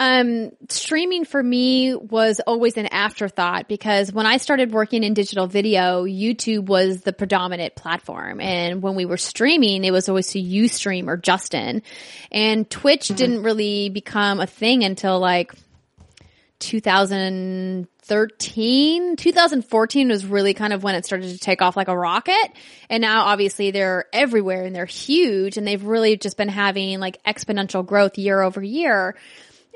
um, 0.00 0.50
streaming 0.70 1.26
for 1.26 1.42
me 1.42 1.94
was 1.94 2.40
always 2.46 2.78
an 2.78 2.86
afterthought 2.86 3.68
because 3.68 4.10
when 4.10 4.24
I 4.24 4.38
started 4.38 4.72
working 4.72 5.04
in 5.04 5.12
digital 5.12 5.46
video, 5.46 6.04
YouTube 6.04 6.64
was 6.64 7.02
the 7.02 7.12
predominant 7.12 7.76
platform. 7.76 8.40
And 8.40 8.80
when 8.80 8.94
we 8.94 9.04
were 9.04 9.18
streaming, 9.18 9.84
it 9.84 9.90
was 9.90 10.08
always 10.08 10.28
to 10.28 10.40
Ustream 10.40 11.06
or 11.06 11.18
Justin. 11.18 11.82
And 12.32 12.70
Twitch 12.70 13.08
didn't 13.08 13.42
really 13.42 13.90
become 13.90 14.40
a 14.40 14.46
thing 14.46 14.84
until 14.84 15.20
like 15.20 15.52
2013 16.60 19.16
2014 19.16 20.08
was 20.08 20.24
really 20.26 20.54
kind 20.54 20.72
of 20.72 20.82
when 20.82 20.94
it 20.94 21.04
started 21.06 21.30
to 21.30 21.38
take 21.38 21.62
off 21.62 21.74
like 21.74 21.88
a 21.88 21.96
rocket 21.96 22.52
and 22.90 23.00
now 23.00 23.24
obviously 23.24 23.70
they're 23.70 24.04
everywhere 24.12 24.64
and 24.64 24.76
they're 24.76 24.84
huge 24.84 25.56
and 25.56 25.66
they've 25.66 25.84
really 25.84 26.18
just 26.18 26.36
been 26.36 26.50
having 26.50 27.00
like 27.00 27.22
exponential 27.24 27.86
growth 27.86 28.18
year 28.18 28.42
over 28.42 28.62
year 28.62 29.16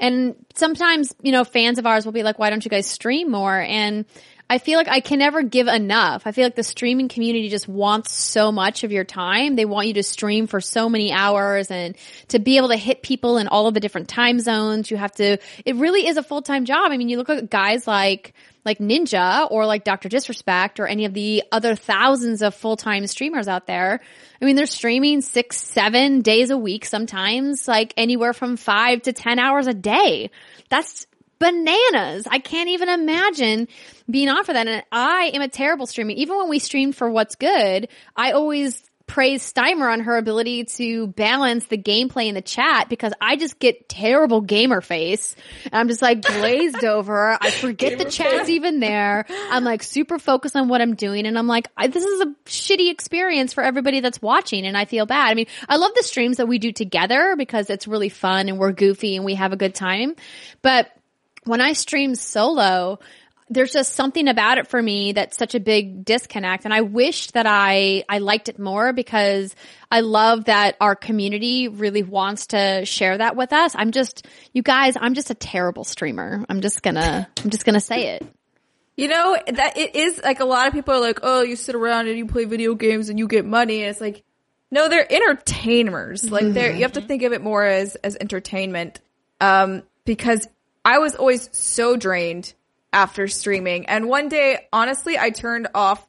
and 0.01 0.35
sometimes 0.55 1.15
you 1.23 1.33
know 1.33 1.45
fans 1.45 1.79
of 1.79 1.87
ours 1.87 2.05
will 2.05 2.13
be 2.13 2.23
like 2.23 2.39
why 2.39 2.51
don't 2.51 2.65
you 2.65 2.71
guys 2.71 2.87
stream 2.87 3.31
more 3.31 3.59
and 3.59 4.05
I 4.49 4.59
feel 4.59 4.79
like 4.79 4.89
I 4.89 5.01
can 5.01 5.21
never 5.21 5.43
give 5.43 5.69
enough. 5.69 6.27
I 6.27 6.33
feel 6.33 6.45
like 6.45 6.55
the 6.55 6.63
streaming 6.63 7.09
community 7.09 7.49
just 7.49 7.67
wants 7.67 8.13
so 8.13 8.53
much 8.53 8.85
of 8.85 8.93
your 8.93 9.05
time. 9.05 9.57
They 9.57 9.65
want 9.65 9.89
you 9.89 9.95
to 9.95 10.03
stream 10.03 10.47
for 10.47 10.61
so 10.61 10.91
many 10.91 11.13
hours 11.13 11.71
and 11.71 11.97
to 12.29 12.39
be 12.39 12.59
able 12.59 12.69
to 12.69 12.77
hit 12.77 13.03
people 13.03 13.39
in 13.39 13.49
all 13.49 13.67
of 13.67 13.75
the 13.75 13.81
different 13.81 14.09
time 14.09 14.39
zones. 14.41 14.91
You 14.91 14.99
have 14.99 15.13
to, 15.13 15.39
it 15.65 15.77
really 15.77 16.07
is 16.07 16.19
a 16.19 16.23
full-time 16.23 16.67
job. 16.67 16.93
I 16.93 16.99
mean, 16.99 17.09
you 17.09 17.17
look 17.17 17.31
at 17.31 17.49
guys 17.49 17.87
like, 17.87 18.35
like 18.65 18.79
Ninja 18.79 19.51
or 19.51 19.67
like 19.67 19.85
Dr. 19.85 20.09
Disrespect 20.09 20.81
or 20.81 20.87
any 20.87 21.05
of 21.05 21.15
the 21.15 21.43
other 21.53 21.75
thousands 21.75 22.43
of 22.43 22.55
full-time 22.55 23.07
streamers 23.07 23.49
out 23.49 23.67
there. 23.67 24.01
I 24.41 24.45
mean, 24.45 24.57
they're 24.57 24.67
streaming 24.67 25.21
six, 25.21 25.59
seven 25.59 26.23
days 26.23 26.51
a 26.51 26.57
week, 26.57 26.85
sometimes 26.85 27.69
like 27.69 27.95
anywhere 27.97 28.33
from 28.33 28.57
five 28.57 29.03
to 29.03 29.13
10 29.13 29.39
hours 29.39 29.67
a 29.67 29.75
day. 29.75 30.31
That's 30.71 31.07
bananas. 31.39 32.27
I 32.31 32.39
can't 32.39 32.71
even 32.71 32.89
imagine 32.89 33.69
being 34.09 34.29
on 34.29 34.45
for 34.45 34.53
that. 34.53 34.67
And 34.67 34.83
I 34.91 35.31
am 35.35 35.43
a 35.43 35.49
terrible 35.49 35.87
streamer. 35.87 36.11
Even 36.11 36.39
when 36.39 36.49
we 36.49 36.59
streamed 36.59 36.97
for 36.97 37.11
What's 37.11 37.35
Good, 37.35 37.89
I 38.17 38.33
always 38.33 38.83
praise 39.15 39.53
Steimer 39.53 39.93
on 39.93 40.01
her 40.01 40.17
ability 40.17 40.65
to 40.65 41.07
balance 41.07 41.67
the 41.67 41.79
gameplay 41.79 42.27
in 42.27 42.35
the 42.35 42.43
chat 42.43 42.89
because 42.89 43.13
I 43.21 43.37
just 43.37 43.61
get 43.61 43.89
terrible 43.89 44.41
gamer 44.41 44.81
face. 44.81 45.37
And 45.67 45.75
I'm 45.77 45.87
just 45.87 46.03
like 46.03 46.23
glazed 46.23 46.85
over. 46.85 47.39
I 47.41 47.53
forget 47.53 47.97
the 47.97 48.07
chat's 48.07 48.49
even 48.49 48.81
there. 48.81 49.25
I'm 49.29 49.63
like 49.63 49.85
super 49.85 50.19
focused 50.19 50.57
on 50.57 50.67
what 50.67 50.81
I'm 50.81 50.97
doing. 50.97 51.27
And 51.27 51.39
I'm 51.39 51.47
like, 51.47 51.69
I, 51.77 51.87
this 51.87 52.03
is 52.03 52.23
a 52.23 52.35
shitty 52.47 52.91
experience 52.91 53.53
for 53.53 53.63
everybody 53.63 54.01
that's 54.01 54.21
watching. 54.21 54.67
And 54.67 54.77
I 54.77 54.85
feel 54.85 55.07
bad. 55.07 55.31
I 55.31 55.35
mean, 55.35 55.47
I 55.69 55.77
love 55.77 55.93
the 55.95 56.03
streams 56.03 56.39
that 56.39 56.49
we 56.49 56.59
do 56.59 56.73
together 56.73 57.37
because 57.39 57.71
it's 57.71 57.87
really 57.87 58.09
fun 58.09 58.49
and 58.49 58.59
we're 58.59 58.73
goofy 58.73 59.15
and 59.15 59.25
we 59.25 59.37
have 59.37 59.53
a 59.53 59.57
good 59.57 59.77
time. 59.77 60.17
But 60.61 60.91
when 61.45 61.61
I 61.61 61.75
stream 61.75 62.17
solo, 62.17 62.99
there's 63.51 63.73
just 63.73 63.95
something 63.95 64.27
about 64.29 64.59
it 64.59 64.67
for 64.67 64.81
me 64.81 65.13
that's 65.13 65.37
such 65.37 65.55
a 65.55 65.61
big 65.61 66.05
disconnect. 66.05 66.65
And 66.65 66.73
I 66.73 66.81
wish 66.81 67.31
that 67.33 67.47
I, 67.47 68.05
I 68.09 68.19
liked 68.19 68.49
it 68.49 68.59
more 68.59 68.93
because 68.93 69.55
I 69.91 70.01
love 70.01 70.47
that 70.47 70.77
our 70.81 70.97
community 70.97 71.69
really 71.69 72.03
wants 72.03 72.49
to 72.49 72.85
share 72.85 73.19
that 73.19 73.37
with 73.37 73.53
us. 73.53 73.75
I'm 73.77 73.91
just, 73.91 74.27
you 74.53 74.63
guys, 74.63 74.97
I'm 74.99 75.15
just 75.15 75.31
a 75.31 75.35
terrible 75.35 75.85
streamer. 75.85 76.45
I'm 76.49 76.63
just 76.63 76.83
gonna, 76.83 77.29
I'm 77.43 77.51
just 77.51 77.67
gonna 77.67 77.81
say 77.81 78.17
it. 78.17 78.27
You 78.97 79.09
know, 79.09 79.37
that 79.47 79.77
it 79.77 79.95
is 79.95 80.21
like 80.23 80.41
a 80.41 80.45
lot 80.45 80.69
of 80.69 80.73
people 80.73 80.95
are 80.95 81.01
like, 81.01 81.21
oh, 81.23 81.43
you 81.43 81.57
sit 81.57 81.75
around 81.75 82.09
and 82.09 82.17
you 82.17 82.27
play 82.27 82.45
video 82.47 82.75
games 82.75 83.09
and 83.09 83.19
you 83.19 83.27
get 83.29 83.45
money. 83.45 83.83
And 83.83 83.91
it's 83.91 84.01
like, 84.01 84.23
no, 84.71 84.89
they're 84.89 85.13
entertainers. 85.13 86.31
Like 86.31 86.53
they're, 86.53 86.73
you 86.73 86.83
have 86.83 86.93
to 86.93 87.01
think 87.01 87.23
of 87.23 87.33
it 87.33 87.43
more 87.43 87.65
as, 87.65 87.97
as 87.97 88.17
entertainment. 88.17 89.01
Um, 89.41 89.83
because 90.05 90.47
I 90.85 90.99
was 90.99 91.15
always 91.17 91.49
so 91.53 91.97
drained 91.97 92.55
after 92.95 93.27
streaming. 93.29 93.87
And 93.87 94.09
one 94.09 94.29
day, 94.29 94.69
honestly, 94.73 95.19
I 95.19 95.31
turned 95.31 95.69
off 95.75 96.07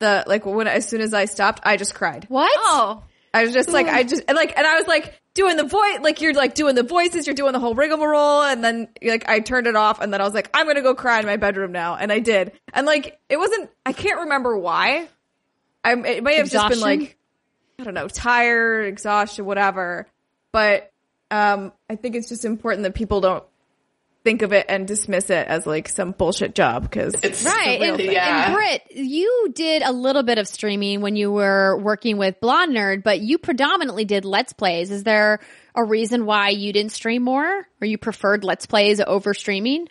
the, 0.00 0.24
like 0.26 0.44
when, 0.44 0.66
as 0.66 0.86
soon 0.88 1.00
as 1.00 1.14
I 1.14 1.24
stopped, 1.26 1.60
I 1.64 1.76
just 1.76 1.94
cried. 1.94 2.26
What? 2.28 2.50
Oh, 2.56 3.04
I 3.32 3.44
was 3.44 3.54
just 3.54 3.70
like, 3.70 3.86
I 3.86 4.02
just, 4.02 4.22
and 4.28 4.36
like, 4.36 4.56
and 4.58 4.66
I 4.66 4.76
was 4.76 4.86
like 4.86 5.20
doing 5.34 5.56
the 5.56 5.64
voice, 5.64 6.00
like 6.00 6.20
you're 6.20 6.34
like 6.34 6.54
doing 6.54 6.74
the 6.74 6.82
voices, 6.82 7.26
you're 7.26 7.34
doing 7.34 7.52
the 7.52 7.60
whole 7.60 7.74
rigmarole. 7.74 8.42
And 8.42 8.62
then 8.62 8.88
like, 9.02 9.28
I 9.28 9.40
turned 9.40 9.68
it 9.68 9.76
off 9.76 10.00
and 10.00 10.12
then 10.12 10.20
I 10.20 10.24
was 10.24 10.34
like, 10.34 10.50
I'm 10.52 10.66
going 10.66 10.76
to 10.76 10.82
go 10.82 10.94
cry 10.94 11.20
in 11.20 11.26
my 11.26 11.36
bedroom 11.36 11.72
now. 11.72 11.94
And 11.94 12.12
I 12.12 12.18
did. 12.18 12.52
And 12.72 12.86
like, 12.86 13.18
it 13.28 13.38
wasn't, 13.38 13.70
I 13.86 13.92
can't 13.92 14.20
remember 14.20 14.58
why. 14.58 15.08
I, 15.84 15.92
it 15.92 16.24
may 16.24 16.36
have 16.36 16.50
just 16.50 16.68
been 16.68 16.80
like, 16.80 17.16
I 17.78 17.84
don't 17.84 17.94
know, 17.94 18.08
tired, 18.08 18.86
exhaustion, 18.86 19.44
whatever. 19.44 20.08
But, 20.50 20.92
um, 21.30 21.72
I 21.88 21.96
think 21.96 22.16
it's 22.16 22.28
just 22.28 22.44
important 22.44 22.82
that 22.84 22.94
people 22.94 23.20
don't 23.20 23.44
think 24.24 24.42
of 24.42 24.52
it 24.52 24.66
and 24.68 24.88
dismiss 24.88 25.28
it 25.28 25.46
as 25.46 25.66
like 25.66 25.88
some 25.88 26.12
bullshit 26.12 26.54
job 26.54 26.82
because 26.82 27.14
It's 27.22 27.44
Right. 27.44 27.82
And, 27.82 28.00
yeah. 28.00 28.46
and 28.46 28.54
Britt, 28.54 28.82
you 28.90 29.52
did 29.54 29.82
a 29.82 29.92
little 29.92 30.22
bit 30.22 30.38
of 30.38 30.48
streaming 30.48 31.02
when 31.02 31.14
you 31.14 31.30
were 31.30 31.78
working 31.78 32.16
with 32.16 32.40
Blonde 32.40 32.74
Nerd, 32.74 33.04
but 33.04 33.20
you 33.20 33.38
predominantly 33.38 34.04
did 34.04 34.24
Let's 34.24 34.54
Plays. 34.54 34.90
Is 34.90 35.04
there 35.04 35.40
a 35.74 35.84
reason 35.84 36.24
why 36.24 36.48
you 36.48 36.72
didn't 36.72 36.92
stream 36.92 37.22
more 37.22 37.68
or 37.80 37.86
you 37.86 37.98
preferred 37.98 38.42
Let's 38.44 38.66
Plays 38.66 39.00
over 39.00 39.34
streaming? 39.34 39.88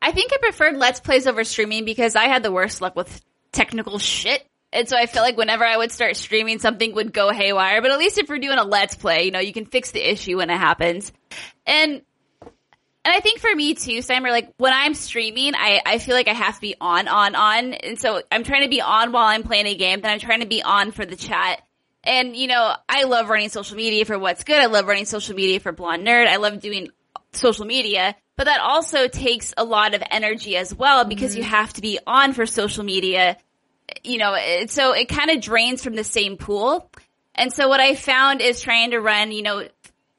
I 0.00 0.12
think 0.12 0.32
I 0.32 0.38
preferred 0.38 0.76
Let's 0.76 1.00
Plays 1.00 1.26
over 1.26 1.44
streaming 1.44 1.84
because 1.84 2.16
I 2.16 2.24
had 2.24 2.42
the 2.42 2.52
worst 2.52 2.80
luck 2.80 2.96
with 2.96 3.22
technical 3.52 3.98
shit. 3.98 4.42
And 4.72 4.88
so 4.88 4.96
I 4.96 5.06
feel 5.06 5.22
like 5.22 5.36
whenever 5.36 5.64
I 5.64 5.76
would 5.76 5.92
start 5.92 6.16
streaming, 6.16 6.58
something 6.58 6.94
would 6.94 7.12
go 7.12 7.30
haywire. 7.30 7.80
But 7.82 7.92
at 7.92 7.98
least 7.98 8.18
if 8.18 8.28
you're 8.28 8.38
doing 8.38 8.58
a 8.58 8.64
let's 8.64 8.94
play, 8.94 9.24
you 9.24 9.30
know, 9.30 9.38
you 9.38 9.52
can 9.52 9.64
fix 9.64 9.92
the 9.92 10.10
issue 10.10 10.38
when 10.38 10.50
it 10.50 10.58
happens. 10.58 11.12
And 11.66 12.02
and 13.06 13.14
I 13.14 13.20
think 13.20 13.38
for 13.38 13.54
me 13.54 13.74
too, 13.74 13.98
Steimer, 13.98 14.30
like 14.30 14.52
when 14.56 14.72
I'm 14.72 14.92
streaming, 14.92 15.54
I, 15.54 15.80
I 15.86 15.98
feel 15.98 16.16
like 16.16 16.26
I 16.26 16.32
have 16.32 16.56
to 16.56 16.60
be 16.60 16.74
on, 16.80 17.06
on, 17.06 17.36
on. 17.36 17.72
And 17.72 18.00
so 18.00 18.20
I'm 18.32 18.42
trying 18.42 18.64
to 18.64 18.68
be 18.68 18.80
on 18.80 19.12
while 19.12 19.26
I'm 19.26 19.44
playing 19.44 19.66
a 19.66 19.76
game, 19.76 20.00
then 20.00 20.10
I'm 20.10 20.18
trying 20.18 20.40
to 20.40 20.46
be 20.46 20.60
on 20.60 20.90
for 20.90 21.06
the 21.06 21.14
chat. 21.14 21.62
And, 22.02 22.34
you 22.34 22.48
know, 22.48 22.74
I 22.88 23.04
love 23.04 23.28
running 23.28 23.48
social 23.48 23.76
media 23.76 24.04
for 24.06 24.18
what's 24.18 24.42
good. 24.42 24.56
I 24.56 24.66
love 24.66 24.88
running 24.88 25.04
social 25.04 25.36
media 25.36 25.60
for 25.60 25.70
Blonde 25.70 26.04
Nerd. 26.04 26.26
I 26.26 26.38
love 26.38 26.58
doing 26.58 26.88
social 27.30 27.64
media, 27.64 28.16
but 28.34 28.46
that 28.46 28.58
also 28.60 29.06
takes 29.06 29.54
a 29.56 29.62
lot 29.62 29.94
of 29.94 30.02
energy 30.10 30.56
as 30.56 30.74
well 30.74 31.04
because 31.04 31.30
mm-hmm. 31.30 31.42
you 31.42 31.48
have 31.48 31.72
to 31.74 31.82
be 31.82 32.00
on 32.08 32.32
for 32.32 32.44
social 32.44 32.82
media. 32.82 33.36
You 34.02 34.18
know, 34.18 34.34
it, 34.36 34.72
so 34.72 34.94
it 34.94 35.08
kind 35.08 35.30
of 35.30 35.40
drains 35.40 35.84
from 35.84 35.94
the 35.94 36.02
same 36.02 36.38
pool. 36.38 36.90
And 37.36 37.52
so 37.52 37.68
what 37.68 37.78
I 37.78 37.94
found 37.94 38.40
is 38.40 38.60
trying 38.60 38.90
to 38.90 39.00
run, 39.00 39.30
you 39.30 39.42
know, 39.42 39.68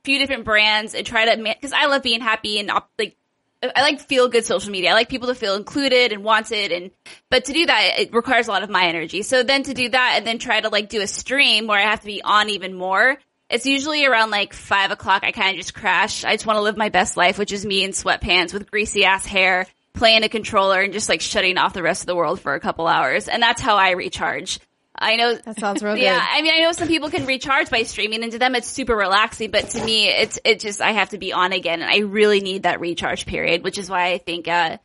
few 0.07 0.19
different 0.19 0.45
brands 0.45 0.95
and 0.95 1.05
try 1.05 1.35
to 1.35 1.43
because 1.43 1.73
I 1.73 1.87
love 1.87 2.01
being 2.01 2.21
happy 2.21 2.59
and 2.59 2.71
like 2.97 3.17
I 3.61 3.81
like 3.81 3.99
feel 3.99 4.29
good 4.29 4.45
social 4.45 4.71
media. 4.71 4.91
I 4.91 4.93
like 4.93 5.09
people 5.09 5.27
to 5.27 5.35
feel 5.35 5.55
included 5.55 6.13
and 6.13 6.23
wanted 6.23 6.71
and 6.71 6.91
but 7.29 7.43
to 7.45 7.53
do 7.53 7.65
that 7.65 7.99
it 7.99 8.13
requires 8.13 8.47
a 8.47 8.51
lot 8.51 8.63
of 8.63 8.69
my 8.69 8.85
energy. 8.85 9.21
So 9.21 9.43
then 9.43 9.63
to 9.63 9.73
do 9.73 9.89
that 9.89 10.13
and 10.17 10.25
then 10.25 10.39
try 10.39 10.61
to 10.61 10.69
like 10.69 10.87
do 10.87 11.01
a 11.01 11.07
stream 11.07 11.67
where 11.67 11.77
I 11.77 11.89
have 11.89 11.99
to 11.99 12.05
be 12.05 12.21
on 12.21 12.49
even 12.49 12.73
more. 12.73 13.17
It's 13.49 13.65
usually 13.65 14.05
around 14.05 14.31
like 14.31 14.53
five 14.53 14.91
o'clock. 14.91 15.25
I 15.25 15.33
kind 15.33 15.49
of 15.49 15.57
just 15.57 15.73
crash. 15.73 16.23
I 16.23 16.35
just 16.35 16.45
want 16.45 16.55
to 16.55 16.61
live 16.61 16.77
my 16.77 16.87
best 16.87 17.17
life, 17.17 17.37
which 17.37 17.51
is 17.51 17.65
me 17.65 17.83
in 17.83 17.91
sweatpants 17.91 18.53
with 18.53 18.71
greasy 18.71 19.03
ass 19.03 19.25
hair, 19.25 19.67
playing 19.93 20.23
a 20.23 20.29
controller 20.29 20.79
and 20.79 20.93
just 20.93 21.09
like 21.09 21.19
shutting 21.19 21.57
off 21.57 21.73
the 21.73 21.83
rest 21.83 22.01
of 22.03 22.07
the 22.07 22.15
world 22.15 22.39
for 22.39 22.53
a 22.53 22.61
couple 22.61 22.87
hours. 22.87 23.27
And 23.27 23.43
that's 23.43 23.61
how 23.61 23.75
I 23.75 23.91
recharge. 23.91 24.59
I 24.97 25.15
know 25.15 25.35
that 25.35 25.59
sounds 25.59 25.83
real 25.83 25.95
yeah, 25.97 26.19
I 26.19 26.41
mean, 26.41 26.53
I 26.53 26.61
know 26.61 26.71
some 26.71 26.87
people 26.87 27.09
can 27.09 27.25
recharge 27.25 27.69
by 27.69 27.83
streaming, 27.83 28.23
and 28.23 28.31
to 28.31 28.39
them 28.39 28.55
it's 28.55 28.67
super 28.67 28.95
relaxing. 28.95 29.51
But 29.51 29.69
to 29.69 29.83
me, 29.83 30.07
it's 30.07 30.39
it 30.43 30.59
just 30.59 30.81
I 30.81 30.91
have 30.91 31.09
to 31.09 31.17
be 31.17 31.33
on 31.33 31.53
again, 31.53 31.81
and 31.81 31.89
I 31.89 31.99
really 31.99 32.39
need 32.39 32.63
that 32.63 32.79
recharge 32.79 33.25
period, 33.25 33.63
which 33.63 33.77
is 33.77 33.89
why 33.89 34.11
I 34.11 34.17
think 34.17 34.47
uh, 34.47 34.77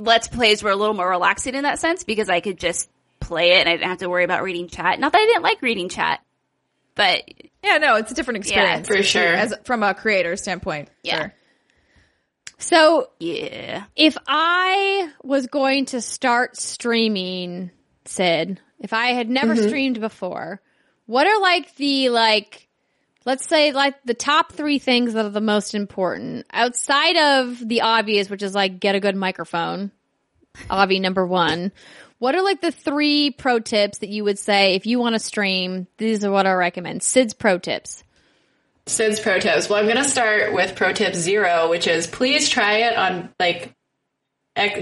Let's 0.00 0.28
Plays 0.28 0.62
were 0.62 0.70
a 0.70 0.76
little 0.76 0.94
more 0.94 1.08
relaxing 1.08 1.54
in 1.54 1.64
that 1.64 1.78
sense 1.78 2.04
because 2.04 2.28
I 2.28 2.40
could 2.40 2.58
just 2.58 2.88
play 3.18 3.52
it 3.52 3.60
and 3.60 3.68
I 3.68 3.72
didn't 3.72 3.88
have 3.88 3.98
to 3.98 4.08
worry 4.08 4.24
about 4.24 4.42
reading 4.42 4.68
chat. 4.68 5.00
Not 5.00 5.12
that 5.12 5.18
I 5.18 5.26
didn't 5.26 5.42
like 5.42 5.62
reading 5.62 5.88
chat, 5.88 6.20
but 6.94 7.22
yeah, 7.62 7.78
no, 7.78 7.96
it's 7.96 8.12
a 8.12 8.14
different 8.14 8.38
experience 8.38 8.88
yeah, 8.88 8.96
for 8.96 9.02
sure, 9.02 9.34
as 9.34 9.54
from 9.64 9.82
a 9.82 9.94
creator 9.94 10.36
standpoint. 10.36 10.88
Yeah. 11.02 11.16
Sure. 11.16 11.34
So 12.58 13.10
yeah, 13.18 13.84
if 13.94 14.16
I 14.26 15.10
was 15.22 15.46
going 15.46 15.86
to 15.86 16.00
start 16.00 16.56
streaming, 16.56 17.70
Syd, 18.06 18.60
if 18.78 18.92
I 18.92 19.08
had 19.08 19.28
never 19.28 19.54
mm-hmm. 19.54 19.68
streamed 19.68 20.00
before, 20.00 20.60
what 21.06 21.26
are 21.26 21.40
like 21.40 21.74
the 21.76 22.08
like 22.10 22.68
let's 23.24 23.46
say 23.46 23.72
like 23.72 23.94
the 24.04 24.14
top 24.14 24.52
three 24.52 24.78
things 24.78 25.14
that 25.14 25.26
are 25.26 25.30
the 25.30 25.40
most 25.40 25.74
important 25.74 26.46
outside 26.52 27.16
of 27.16 27.68
the 27.68 27.82
obvious, 27.82 28.30
which 28.30 28.42
is 28.42 28.54
like 28.54 28.80
get 28.80 28.94
a 28.94 29.00
good 29.00 29.16
microphone. 29.16 29.90
Obvi 30.70 31.00
number 31.00 31.26
one. 31.26 31.72
What 32.18 32.34
are 32.34 32.42
like 32.42 32.62
the 32.62 32.72
three 32.72 33.30
pro 33.30 33.58
tips 33.58 33.98
that 33.98 34.08
you 34.08 34.24
would 34.24 34.38
say 34.38 34.74
if 34.74 34.86
you 34.86 34.98
want 34.98 35.14
to 35.14 35.18
stream? 35.18 35.86
These 35.98 36.24
are 36.24 36.30
what 36.30 36.46
I 36.46 36.52
recommend. 36.54 37.02
Syd's 37.02 37.34
pro 37.34 37.58
tips. 37.58 38.02
Syd's 38.86 39.20
pro 39.20 39.38
tips. 39.38 39.68
Well, 39.68 39.80
I'm 39.80 39.84
going 39.84 40.02
to 40.02 40.04
start 40.04 40.54
with 40.54 40.76
pro 40.76 40.92
tip 40.92 41.14
zero, 41.14 41.68
which 41.68 41.86
is 41.86 42.06
please 42.06 42.48
try 42.48 42.78
it 42.78 42.96
on 42.96 43.34
like 43.38 43.74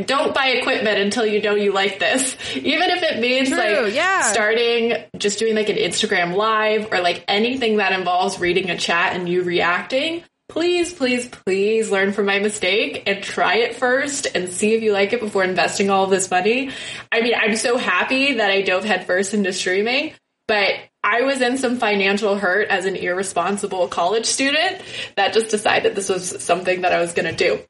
don't 0.07 0.35
buy 0.35 0.49
equipment 0.49 0.99
until 0.99 1.27
you 1.27 1.43
know 1.43 1.55
you 1.55 1.73
like 1.73 1.99
this. 1.99 2.37
Even 2.57 2.91
if 2.91 3.03
it 3.03 3.21
means 3.21 3.49
True, 3.49 3.59
like 3.59 3.95
yeah. 3.95 4.23
starting 4.23 4.95
just 5.17 5.39
doing 5.39 5.55
like 5.55 5.69
an 5.69 5.77
Instagram 5.77 6.37
live 6.37 6.93
or 6.93 7.01
like 7.01 7.25
anything 7.29 7.79
that 7.79 7.93
involves 7.93 8.39
reading 8.39 8.71
a 8.71 8.79
chat 8.79 9.15
and 9.15 9.29
you 9.29 9.43
reacting. 9.43 10.23
Please, 10.49 10.93
please, 10.93 11.27
please 11.27 11.91
learn 11.91 12.13
from 12.13 12.27
my 12.27 12.39
mistake 12.39 13.03
and 13.07 13.23
try 13.25 13.57
it 13.57 13.77
first 13.77 14.27
and 14.35 14.51
see 14.51 14.75
if 14.75 14.83
you 14.83 14.93
like 14.93 15.13
it 15.13 15.21
before 15.21 15.43
investing 15.43 15.91
all 15.91 16.07
this 16.07 16.31
money. 16.31 16.71
I 17.11 17.23
mean, 17.23 17.35
I'm 17.35 17.57
so 17.57 17.79
happy 17.79 18.35
that 18.35 18.51
I 18.51 18.61
dove 18.61 18.85
headfirst 18.85 19.33
into 19.33 19.53
streaming, 19.53 20.13
but 20.47 20.75
I 21.03 21.23
was 21.23 21.41
in 21.41 21.57
some 21.57 21.79
financial 21.79 22.37
hurt 22.37 22.69
as 22.69 22.85
an 22.85 22.95
irresponsible 22.95 23.89
college 23.89 24.27
student 24.27 24.83
that 25.17 25.33
just 25.33 25.51
decided 25.51 25.97
this 25.97 26.11
was 26.11 26.43
something 26.45 26.83
that 26.83 26.93
I 26.93 27.01
was 27.01 27.15
going 27.15 27.35
to 27.35 27.37
do. 27.37 27.63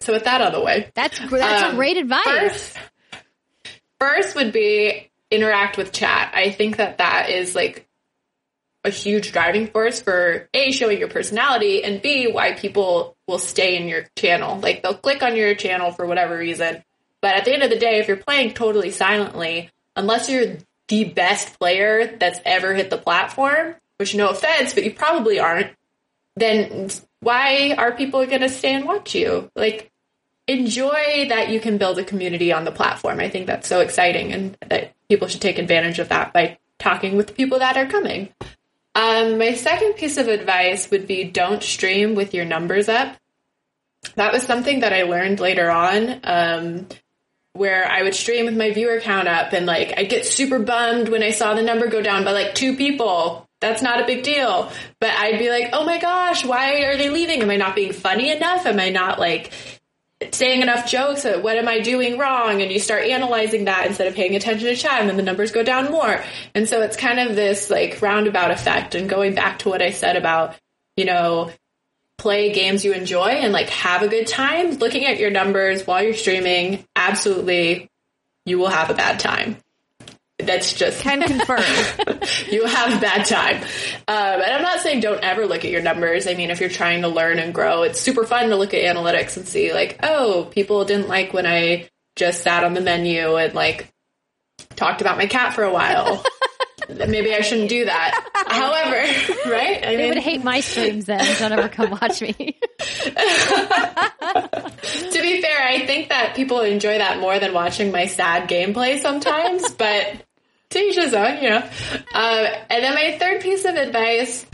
So 0.00 0.12
with 0.12 0.24
that 0.24 0.40
out 0.40 0.48
of 0.48 0.52
the 0.54 0.64
way, 0.64 0.90
that's 0.94 1.18
that's 1.18 1.70
um, 1.70 1.76
great 1.76 1.96
advice. 1.96 2.24
First, 2.24 2.78
first 3.98 4.34
would 4.34 4.52
be 4.52 5.10
interact 5.30 5.76
with 5.76 5.92
chat. 5.92 6.32
I 6.34 6.50
think 6.50 6.78
that 6.78 6.98
that 6.98 7.30
is 7.30 7.54
like 7.54 7.86
a 8.84 8.90
huge 8.90 9.32
driving 9.32 9.66
force 9.66 10.00
for 10.00 10.48
a 10.54 10.72
showing 10.72 10.98
your 10.98 11.08
personality 11.08 11.84
and 11.84 12.00
b 12.00 12.30
why 12.32 12.52
people 12.52 13.16
will 13.26 13.38
stay 13.38 13.76
in 13.76 13.88
your 13.88 14.06
channel. 14.16 14.58
Like 14.58 14.82
they'll 14.82 14.94
click 14.94 15.22
on 15.22 15.36
your 15.36 15.54
channel 15.54 15.92
for 15.92 16.06
whatever 16.06 16.36
reason. 16.36 16.82
But 17.20 17.34
at 17.34 17.44
the 17.44 17.52
end 17.52 17.62
of 17.62 17.70
the 17.70 17.78
day, 17.78 17.98
if 17.98 18.08
you're 18.08 18.16
playing 18.16 18.54
totally 18.54 18.90
silently, 18.90 19.70
unless 19.94 20.30
you're 20.30 20.56
the 20.88 21.04
best 21.04 21.58
player 21.58 22.16
that's 22.18 22.40
ever 22.46 22.74
hit 22.74 22.88
the 22.88 22.96
platform, 22.96 23.76
which 23.98 24.14
no 24.14 24.30
offense, 24.30 24.72
but 24.72 24.84
you 24.84 24.94
probably 24.94 25.38
aren't, 25.38 25.70
then 26.36 26.88
why 27.20 27.74
are 27.76 27.92
people 27.92 28.24
going 28.26 28.40
to 28.40 28.48
stay 28.48 28.74
and 28.74 28.84
watch 28.84 29.14
you? 29.14 29.50
Like, 29.54 29.90
enjoy 30.46 31.26
that 31.28 31.50
you 31.50 31.60
can 31.60 31.78
build 31.78 31.98
a 31.98 32.04
community 32.04 32.52
on 32.52 32.64
the 32.64 32.72
platform. 32.72 33.20
I 33.20 33.28
think 33.28 33.46
that's 33.46 33.68
so 33.68 33.80
exciting 33.80 34.32
and 34.32 34.56
that 34.68 34.94
people 35.08 35.28
should 35.28 35.40
take 35.40 35.58
advantage 35.58 35.98
of 35.98 36.08
that 36.08 36.32
by 36.32 36.58
talking 36.78 37.16
with 37.16 37.28
the 37.28 37.32
people 37.32 37.58
that 37.58 37.76
are 37.76 37.86
coming. 37.86 38.30
Um, 38.94 39.38
my 39.38 39.54
second 39.54 39.94
piece 39.94 40.16
of 40.16 40.28
advice 40.28 40.90
would 40.90 41.06
be 41.06 41.24
don't 41.24 41.62
stream 41.62 42.14
with 42.14 42.34
your 42.34 42.44
numbers 42.44 42.88
up. 42.88 43.16
That 44.16 44.32
was 44.32 44.42
something 44.42 44.80
that 44.80 44.92
I 44.92 45.02
learned 45.02 45.40
later 45.40 45.70
on. 45.70 46.20
Um, 46.24 46.86
where 47.52 47.86
I 47.86 48.02
would 48.02 48.14
stream 48.14 48.46
with 48.46 48.56
my 48.56 48.72
viewer 48.72 49.00
count 49.00 49.28
up 49.28 49.52
and 49.52 49.66
like 49.66 49.92
I'd 49.96 50.08
get 50.08 50.24
super 50.24 50.60
bummed 50.60 51.08
when 51.08 51.22
I 51.22 51.30
saw 51.30 51.54
the 51.54 51.62
number 51.62 51.88
go 51.88 52.00
down 52.00 52.24
by 52.24 52.32
like 52.32 52.54
two 52.54 52.76
people 52.76 53.48
that's 53.60 53.82
not 53.82 54.00
a 54.00 54.06
big 54.06 54.22
deal. 54.22 54.70
But 55.00 55.10
I'd 55.10 55.38
be 55.38 55.50
like, 55.50 55.70
oh 55.72 55.84
my 55.84 55.98
gosh, 55.98 56.44
why 56.44 56.82
are 56.84 56.96
they 56.96 57.10
leaving? 57.10 57.42
Am 57.42 57.50
I 57.50 57.56
not 57.56 57.74
being 57.74 57.92
funny 57.92 58.30
enough? 58.30 58.66
Am 58.66 58.80
I 58.80 58.90
not 58.90 59.18
like 59.18 59.52
saying 60.32 60.62
enough 60.62 60.90
jokes? 60.90 61.24
What 61.24 61.56
am 61.56 61.68
I 61.68 61.80
doing 61.80 62.18
wrong? 62.18 62.60
And 62.62 62.70
you 62.70 62.78
start 62.78 63.04
analyzing 63.04 63.64
that 63.64 63.86
instead 63.86 64.06
of 64.06 64.14
paying 64.14 64.36
attention 64.36 64.68
to 64.68 64.76
chat, 64.76 65.00
and 65.00 65.08
then 65.08 65.16
the 65.16 65.22
numbers 65.22 65.52
go 65.52 65.62
down 65.62 65.90
more. 65.90 66.22
And 66.54 66.68
so 66.68 66.82
it's 66.82 66.96
kind 66.96 67.20
of 67.20 67.36
this 67.36 67.70
like 67.70 68.02
roundabout 68.02 68.50
effect. 68.50 68.94
And 68.94 69.08
going 69.08 69.34
back 69.34 69.60
to 69.60 69.68
what 69.68 69.82
I 69.82 69.90
said 69.90 70.16
about, 70.16 70.56
you 70.96 71.04
know, 71.04 71.50
play 72.18 72.52
games 72.52 72.84
you 72.84 72.92
enjoy 72.92 73.28
and 73.28 73.52
like 73.52 73.70
have 73.70 74.02
a 74.02 74.08
good 74.08 74.26
time, 74.26 74.72
looking 74.72 75.06
at 75.06 75.18
your 75.18 75.30
numbers 75.30 75.86
while 75.86 76.02
you're 76.02 76.12
streaming, 76.12 76.84
absolutely, 76.94 77.88
you 78.44 78.58
will 78.58 78.68
have 78.68 78.90
a 78.90 78.94
bad 78.94 79.18
time. 79.18 79.56
That's 80.46 80.72
just 80.72 81.00
can 81.00 81.22
confirm. 81.22 81.60
you 82.50 82.66
have 82.66 82.96
a 82.96 83.00
bad 83.00 83.26
time. 83.26 83.56
Um, 84.08 84.42
and 84.42 84.52
I'm 84.52 84.62
not 84.62 84.80
saying 84.80 85.00
don't 85.00 85.22
ever 85.22 85.46
look 85.46 85.64
at 85.64 85.70
your 85.70 85.82
numbers. 85.82 86.26
I 86.26 86.34
mean, 86.34 86.50
if 86.50 86.60
you're 86.60 86.68
trying 86.68 87.02
to 87.02 87.08
learn 87.08 87.38
and 87.38 87.54
grow, 87.54 87.82
it's 87.82 88.00
super 88.00 88.24
fun 88.24 88.50
to 88.50 88.56
look 88.56 88.74
at 88.74 88.82
analytics 88.82 89.36
and 89.36 89.46
see 89.46 89.72
like, 89.72 89.98
oh, 90.02 90.48
people 90.50 90.84
didn't 90.84 91.08
like 91.08 91.32
when 91.32 91.46
I 91.46 91.88
just 92.16 92.42
sat 92.42 92.64
on 92.64 92.74
the 92.74 92.80
menu 92.80 93.36
and 93.36 93.54
like 93.54 93.92
talked 94.76 95.00
about 95.00 95.16
my 95.16 95.26
cat 95.26 95.54
for 95.54 95.64
a 95.64 95.72
while. 95.72 96.24
Maybe 96.88 97.34
I 97.34 97.40
shouldn't 97.40 97.68
do 97.68 97.84
that. 97.84 98.28
However, 98.48 98.96
right? 99.50 99.84
I 99.84 99.96
they 99.96 99.96
mean, 99.96 100.08
would 100.08 100.18
hate 100.18 100.42
my 100.42 100.60
streams 100.60 101.06
then. 101.06 101.24
Don't 101.38 101.52
ever 101.52 101.68
come 101.68 101.90
watch 101.90 102.20
me. 102.20 102.32
to 102.32 102.52
be 105.22 105.40
fair, 105.40 105.62
I 105.62 105.84
think 105.86 106.08
that 106.08 106.32
people 106.34 106.60
enjoy 106.60 106.98
that 106.98 107.20
more 107.20 107.38
than 107.38 107.52
watching 107.54 107.92
my 107.92 108.06
sad 108.06 108.48
gameplay 108.48 108.98
sometimes, 108.98 109.70
but 109.72 110.24
to 110.70 110.78
each 110.78 110.98
own, 110.98 111.42
you 111.42 111.50
know. 111.50 111.62
Um, 112.14 112.46
and 112.70 112.84
then 112.84 112.94
my 112.94 113.16
third 113.18 113.42
piece 113.42 113.64
of 113.64 113.74
advice 113.74 114.46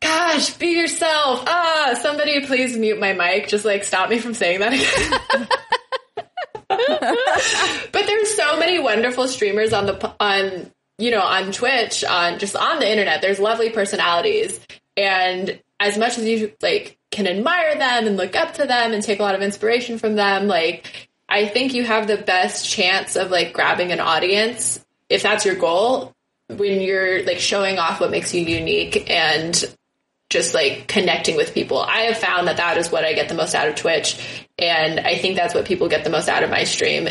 gosh, 0.00 0.54
be 0.54 0.68
yourself. 0.68 1.44
Ah, 1.46 1.98
somebody 2.00 2.44
please 2.46 2.76
mute 2.76 2.98
my 2.98 3.12
mic. 3.12 3.48
Just 3.48 3.64
like 3.64 3.84
stop 3.84 4.10
me 4.10 4.18
from 4.18 4.34
saying 4.34 4.60
that 4.60 4.72
again. 4.72 5.48
but 7.92 8.06
there's 8.06 8.34
so 8.34 8.58
many 8.58 8.78
wonderful 8.78 9.28
streamers 9.28 9.72
on 9.72 9.86
the 9.86 10.14
on 10.20 10.70
you 10.98 11.10
know 11.10 11.22
on 11.22 11.52
Twitch 11.52 12.04
on 12.04 12.38
just 12.38 12.56
on 12.56 12.80
the 12.80 12.90
internet. 12.90 13.22
There's 13.22 13.38
lovely 13.38 13.70
personalities, 13.70 14.60
and 14.96 15.60
as 15.78 15.98
much 15.98 16.18
as 16.18 16.24
you 16.24 16.52
like 16.60 16.98
can 17.10 17.26
admire 17.26 17.74
them 17.76 18.06
and 18.06 18.16
look 18.16 18.36
up 18.36 18.54
to 18.54 18.66
them 18.66 18.92
and 18.92 19.02
take 19.02 19.20
a 19.20 19.22
lot 19.22 19.34
of 19.34 19.42
inspiration 19.42 19.98
from 19.98 20.14
them, 20.14 20.46
like 20.46 21.08
I 21.28 21.46
think 21.46 21.74
you 21.74 21.84
have 21.84 22.06
the 22.06 22.18
best 22.18 22.68
chance 22.68 23.16
of 23.16 23.30
like 23.30 23.52
grabbing 23.52 23.92
an 23.92 24.00
audience 24.00 24.84
if 25.10 25.22
that's 25.22 25.44
your 25.44 25.56
goal 25.56 26.12
when 26.48 26.80
you're 26.80 27.24
like 27.24 27.38
showing 27.38 27.78
off 27.78 28.00
what 28.00 28.10
makes 28.10 28.32
you 28.32 28.42
unique 28.42 29.10
and 29.10 29.76
just 30.30 30.54
like 30.54 30.86
connecting 30.86 31.36
with 31.36 31.52
people. 31.52 31.78
I 31.78 32.02
have 32.02 32.18
found 32.18 32.48
that 32.48 32.56
that 32.56 32.76
is 32.76 32.90
what 32.90 33.04
I 33.04 33.12
get 33.12 33.28
the 33.28 33.34
most 33.34 33.54
out 33.54 33.68
of 33.68 33.74
Twitch. 33.74 34.46
And 34.58 35.00
I 35.00 35.16
think 35.16 35.36
that's 35.36 35.54
what 35.54 35.64
people 35.64 35.88
get 35.88 36.04
the 36.04 36.10
most 36.10 36.28
out 36.28 36.44
of 36.44 36.50
my 36.50 36.64
stream 36.64 37.08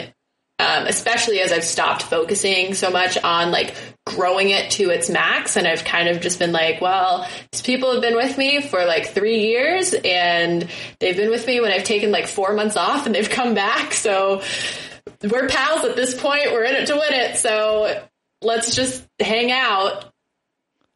um, 0.59 0.88
especially 0.88 1.39
as 1.39 1.53
I've 1.53 1.63
stopped 1.63 2.03
focusing 2.03 2.73
so 2.73 2.91
much 2.91 3.17
on 3.17 3.49
like 3.49 3.73
growing 4.05 4.49
it 4.49 4.71
to 4.71 4.89
its 4.89 5.09
max. 5.09 5.55
And 5.55 5.65
I've 5.65 5.85
kind 5.85 6.09
of 6.09 6.19
just 6.19 6.38
been 6.38 6.51
like, 6.51 6.81
well, 6.81 7.26
these 7.51 7.61
people 7.61 7.93
have 7.93 8.01
been 8.01 8.15
with 8.15 8.38
me 8.38 8.61
for 8.61 8.85
like 8.85 9.07
three 9.07 9.39
years 9.39 9.93
and 9.93 10.67
they've 10.99 11.15
been 11.15 11.30
with 11.30 11.47
me 11.47 11.61
when 11.61 11.71
I've 11.71 11.85
taken 11.85 12.11
like 12.11 12.27
four 12.27 12.53
months 12.53 12.76
off 12.76 13.05
and 13.05 13.15
they've 13.15 13.30
come 13.30 13.53
back. 13.53 13.93
So 13.93 14.41
we're 15.23 15.48
pals 15.48 15.86
at 15.86 15.95
this 15.95 16.19
point. 16.19 16.52
We're 16.52 16.64
in 16.64 16.76
it 16.76 16.88
to 16.88 16.94
win 16.95 17.14
it. 17.14 17.38
So 17.38 18.03
let's 18.41 18.76
just 18.76 19.06
hang 19.19 19.52
out. 19.52 20.06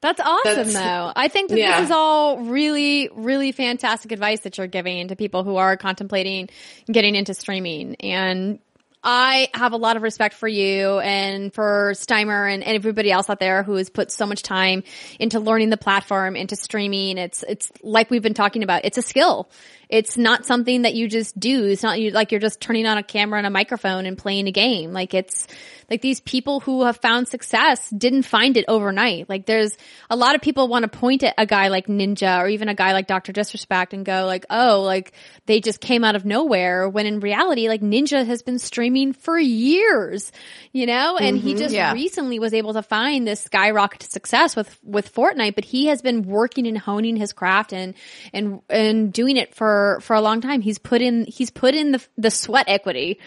That's 0.02 0.20
awesome 0.20 0.68
That's- 0.68 0.74
though. 0.74 1.12
I 1.16 1.30
think 1.30 1.50
that 1.50 1.58
Yeah. 1.58 1.78
this 1.80 1.86
is 1.86 1.92
all 1.92 2.40
really, 2.40 3.10
really 3.14 3.54
fantastic 3.54 4.12
advice 4.12 4.42
that 4.42 4.58
you're 4.58 4.68
giving 4.68 5.08
to 5.08 5.16
people 5.16 5.44
who 5.46 5.56
are 5.56 5.78
contemplating 5.78 6.50
getting 6.92 7.16
into 7.16 7.34
streaming. 7.34 7.96
And 8.02 8.60
I 9.06 9.50
have 9.54 9.72
a 9.74 9.78
lot 9.78 9.98
of 9.98 10.04
respect 10.04 10.36
for 10.36 10.48
you 10.48 11.00
and 11.00 11.54
for 11.54 11.92
Steimer 11.94 12.54
and, 12.54 12.64
and 12.64 12.76
everybody 12.76 13.12
else 13.12 13.30
out 13.30 13.40
there 13.40 13.62
who 13.64 13.76
has 13.76 13.90
put 13.90 14.12
so 14.12 14.26
much 14.26 14.44
time 14.44 14.84
into 15.20 15.40
learning 15.42 15.70
the 15.70 15.78
platform, 15.78 16.36
into 16.38 16.56
streaming. 16.56 17.18
It's, 17.18 17.44
it's 17.48 17.70
like 17.82 18.10
we've 18.10 18.22
been 18.22 18.34
talking 18.34 18.64
about. 18.64 18.86
It's 18.86 18.98
a 18.98 19.02
skill. 19.02 19.50
It's 19.90 20.18
not 20.18 20.46
something 20.46 20.84
that 20.84 20.94
you 20.96 21.08
just 21.08 21.40
do. 21.40 21.66
It's 21.66 21.84
not 21.84 22.00
you, 22.00 22.12
like 22.12 22.32
you're 22.32 22.42
just 22.42 22.62
turning 22.62 22.86
on 22.86 22.98
a 22.98 23.04
camera 23.04 23.38
and 23.38 23.48
a 23.48 23.50
microphone 23.50 24.06
and 24.06 24.18
playing 24.18 24.48
a 24.48 24.52
game. 24.52 24.94
Like 24.94 25.14
it's 25.14 25.48
like 25.90 26.02
these 26.02 26.22
people 26.22 26.60
who 26.60 26.84
have 26.84 26.98
found 26.98 27.28
success 27.28 27.90
didn't 27.90 28.24
find 28.24 28.58
it 28.58 28.66
overnight. 28.68 29.30
Like 29.30 29.46
there's 29.46 29.78
a 30.10 30.16
lot 30.16 30.36
of 30.36 30.42
people 30.42 30.68
want 30.68 30.84
to 30.84 30.90
point 30.90 31.24
at 31.24 31.36
a 31.38 31.46
guy 31.46 31.68
like 31.68 31.88
Ninja 31.88 32.40
or 32.40 32.48
even 32.48 32.70
a 32.70 32.74
guy 32.74 32.94
like 32.94 33.08
Dr. 33.08 33.32
Disrespect 33.32 33.94
and 33.94 34.06
go 34.06 34.26
like, 34.26 34.46
oh, 34.50 34.82
like 34.82 35.14
they 35.46 35.60
just 35.60 35.80
came 35.80 36.04
out 36.04 36.16
of 36.16 36.26
nowhere 36.26 36.90
when 36.90 37.06
in 37.06 37.20
reality, 37.20 37.68
like 37.68 37.82
Ninja 37.82 38.26
has 38.26 38.42
been 38.42 38.60
streaming 38.60 39.14
for 39.14 39.38
years, 39.38 40.32
you 40.72 40.86
know, 40.86 41.18
and 41.18 41.38
he 41.38 41.52
mm-hmm, 41.52 41.60
just 41.60 41.76
yeah. 41.76 41.94
recently 41.94 42.40
was 42.40 42.54
able 42.54 42.74
to 42.74 42.84
find 42.84 43.28
this 43.28 43.42
skyrocket 43.42 44.04
success 44.04 44.56
with, 44.56 44.78
with 44.84 45.14
Fortnite, 45.14 45.56
but 45.56 45.66
he 45.66 45.88
has 45.88 46.02
been 46.02 46.24
working 46.24 46.68
and 46.68 46.78
honing 46.78 47.16
his 47.16 47.34
craft 47.34 47.74
and, 47.74 47.94
and, 48.34 48.62
and 48.70 49.14
doing 49.14 49.38
it 49.38 49.54
for, 49.54 49.73
for 50.02 50.16
a 50.16 50.22
long 50.22 50.42
time. 50.42 50.62
He's 50.62 50.80
put 50.80 51.02
in, 51.02 51.26
he's 51.26 51.50
put 51.50 51.76
in 51.76 51.92
the, 51.94 52.06
the 52.18 52.32
sweat 52.32 52.66
equity. 52.68 53.20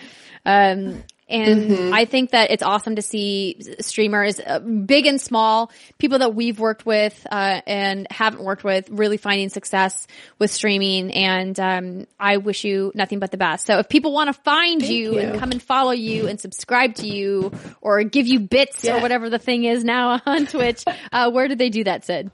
Um, 0.44 1.02
and 1.28 1.93
I 1.93 2.05
think 2.05 2.31
that 2.31 2.52
it's 2.52 2.62
awesome 2.62 2.97
to 2.97 3.02
see 3.02 3.56
streamers, 3.81 4.39
uh, 4.39 4.60
big 4.60 5.06
and 5.06 5.20
small, 5.20 5.73
people 5.98 6.20
that 6.20 6.36
we've 6.36 6.60
worked 6.60 6.86
with 6.86 7.27
uh, 7.31 7.60
and 7.66 8.06
haven't 8.10 8.44
worked 8.44 8.62
with, 8.62 8.89
really 8.90 9.16
finding 9.16 9.48
success 9.48 10.06
with 10.39 10.52
streaming. 10.52 11.10
And 11.12 11.59
um, 11.59 12.06
I 12.20 12.36
wish 12.36 12.62
you 12.62 12.93
nothing 12.94 13.18
but 13.18 13.32
the 13.32 13.39
best. 13.39 13.66
So 13.66 13.78
if 13.78 13.89
people 13.89 14.12
want 14.12 14.28
to 14.28 14.40
find 14.43 14.81
you, 14.82 15.14
you. 15.14 15.18
and 15.18 15.40
come 15.40 15.51
and 15.51 15.60
follow 15.60 15.90
you 15.90 16.28
and 16.28 16.40
subscribe 16.40 16.94
to 16.97 17.09
you, 17.09 17.51
or 17.81 18.05
give 18.05 18.28
you 18.28 18.39
bits 18.39 18.85
or 18.85 19.01
whatever 19.01 19.28
the 19.28 19.40
thing 19.40 19.64
is 19.64 19.82
now 19.82 20.20
on 20.27 20.47
Twitch, 20.47 20.85
uh, 21.10 21.31
where 21.32 21.48
do 21.48 21.56
they 21.56 21.70
do 21.70 21.82
that, 21.85 22.05
Syd? 22.05 22.31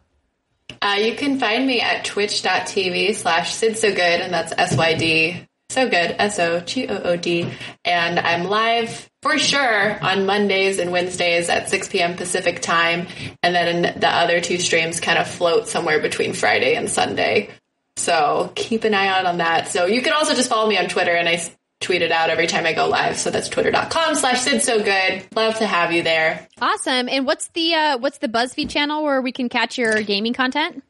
Uh, 0.83 0.97
you 0.97 1.15
can 1.15 1.39
find 1.39 1.65
me 1.65 1.81
at 1.81 2.05
twitch.tv 2.05 3.15
slash 3.15 3.55
Syd 3.55 3.79
So 3.79 3.91
Good, 3.91 4.21
and 4.21 4.35
that's 4.35 4.53
S-Y-D, 4.57 5.47
so 5.73 5.89
good, 5.89 6.17
S-O-G-O-O-D. 6.19 7.51
And 7.85 8.19
I'm 8.19 8.45
live 8.45 9.09
for 9.23 9.39
sure 9.39 10.05
on 10.05 10.27
Mondays 10.27 10.79
and 10.79 10.93
Wednesdays 10.93 11.49
at 11.49 11.71
6 11.71 11.89
p.m. 11.89 12.17
Pacific 12.17 12.61
time. 12.61 13.07
And 13.43 13.55
then 13.55 13.99
the 13.99 14.09
other 14.09 14.43
two 14.43 14.59
streams 14.59 15.01
kind 15.01 15.19
of 15.19 15.27
float 15.27 15.69
somewhere 15.69 16.01
between 16.01 16.35
Friday 16.35 16.75
and 16.75 16.91
Sunday. 16.91 17.49
So 17.97 18.53
keep 18.55 18.85
an 18.85 18.93
eye 18.93 19.07
out 19.07 19.25
on 19.25 19.39
that. 19.39 19.69
So 19.69 19.87
you 19.87 20.03
can 20.03 20.13
also 20.13 20.35
just 20.35 20.51
follow 20.51 20.69
me 20.69 20.77
on 20.77 20.89
Twitter 20.89 21.15
and 21.15 21.29
I 21.29 21.37
tweet 21.83 22.03
it 22.03 22.13
out 22.13 22.31
every 22.31 22.47
time 22.47 22.65
I 22.67 22.73
go 22.73 22.87
live. 22.87 23.19
So 23.19 23.31
that's 23.31 23.49
twitter.com 23.49 24.15
slash 24.15 24.41
Syd 24.41 24.63
So 24.63 24.83
Good. 24.83 25.25
Love 25.35 25.59
to 25.59 25.67
have 25.67 25.93
you 25.93 26.03
there. 26.03 26.49
Awesome. 26.61 27.09
And 27.09 27.27
what's 27.27 27.49
the 27.49 27.75
uh, 27.75 27.99
what's 27.99 28.19
the 28.19 28.29
BuzzFeed 28.29 28.71
channel 28.71 29.03
where 29.05 29.21
we 29.21 29.33
can 29.33 29.49
catch 29.49 29.79
your 29.79 30.03
gaming 30.03 30.33
content? 30.33 30.83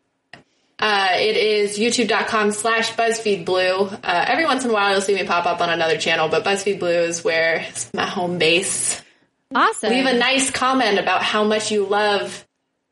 Uh, 0.78 1.10
it 1.12 1.36
is 1.36 1.78
youtube.com 1.78 2.50
slash 2.50 2.92
BuzzFeed 2.94 3.44
Blue. 3.44 3.86
Uh, 3.86 4.24
every 4.26 4.44
once 4.44 4.64
in 4.64 4.70
a 4.70 4.74
while 4.74 4.90
you'll 4.90 5.00
see 5.00 5.14
me 5.14 5.24
pop 5.24 5.46
up 5.46 5.60
on 5.60 5.70
another 5.70 5.96
channel, 5.96 6.28
but 6.28 6.44
BuzzFeed 6.44 6.80
Blue 6.80 6.88
is 6.88 7.22
where 7.22 7.64
it's 7.68 7.92
my 7.94 8.04
home 8.04 8.38
base. 8.38 9.00
Awesome. 9.54 9.90
Leave 9.90 10.06
a 10.06 10.18
nice 10.18 10.50
comment 10.50 10.98
about 10.98 11.22
how 11.22 11.44
much 11.44 11.70
you 11.70 11.86
love 11.86 12.46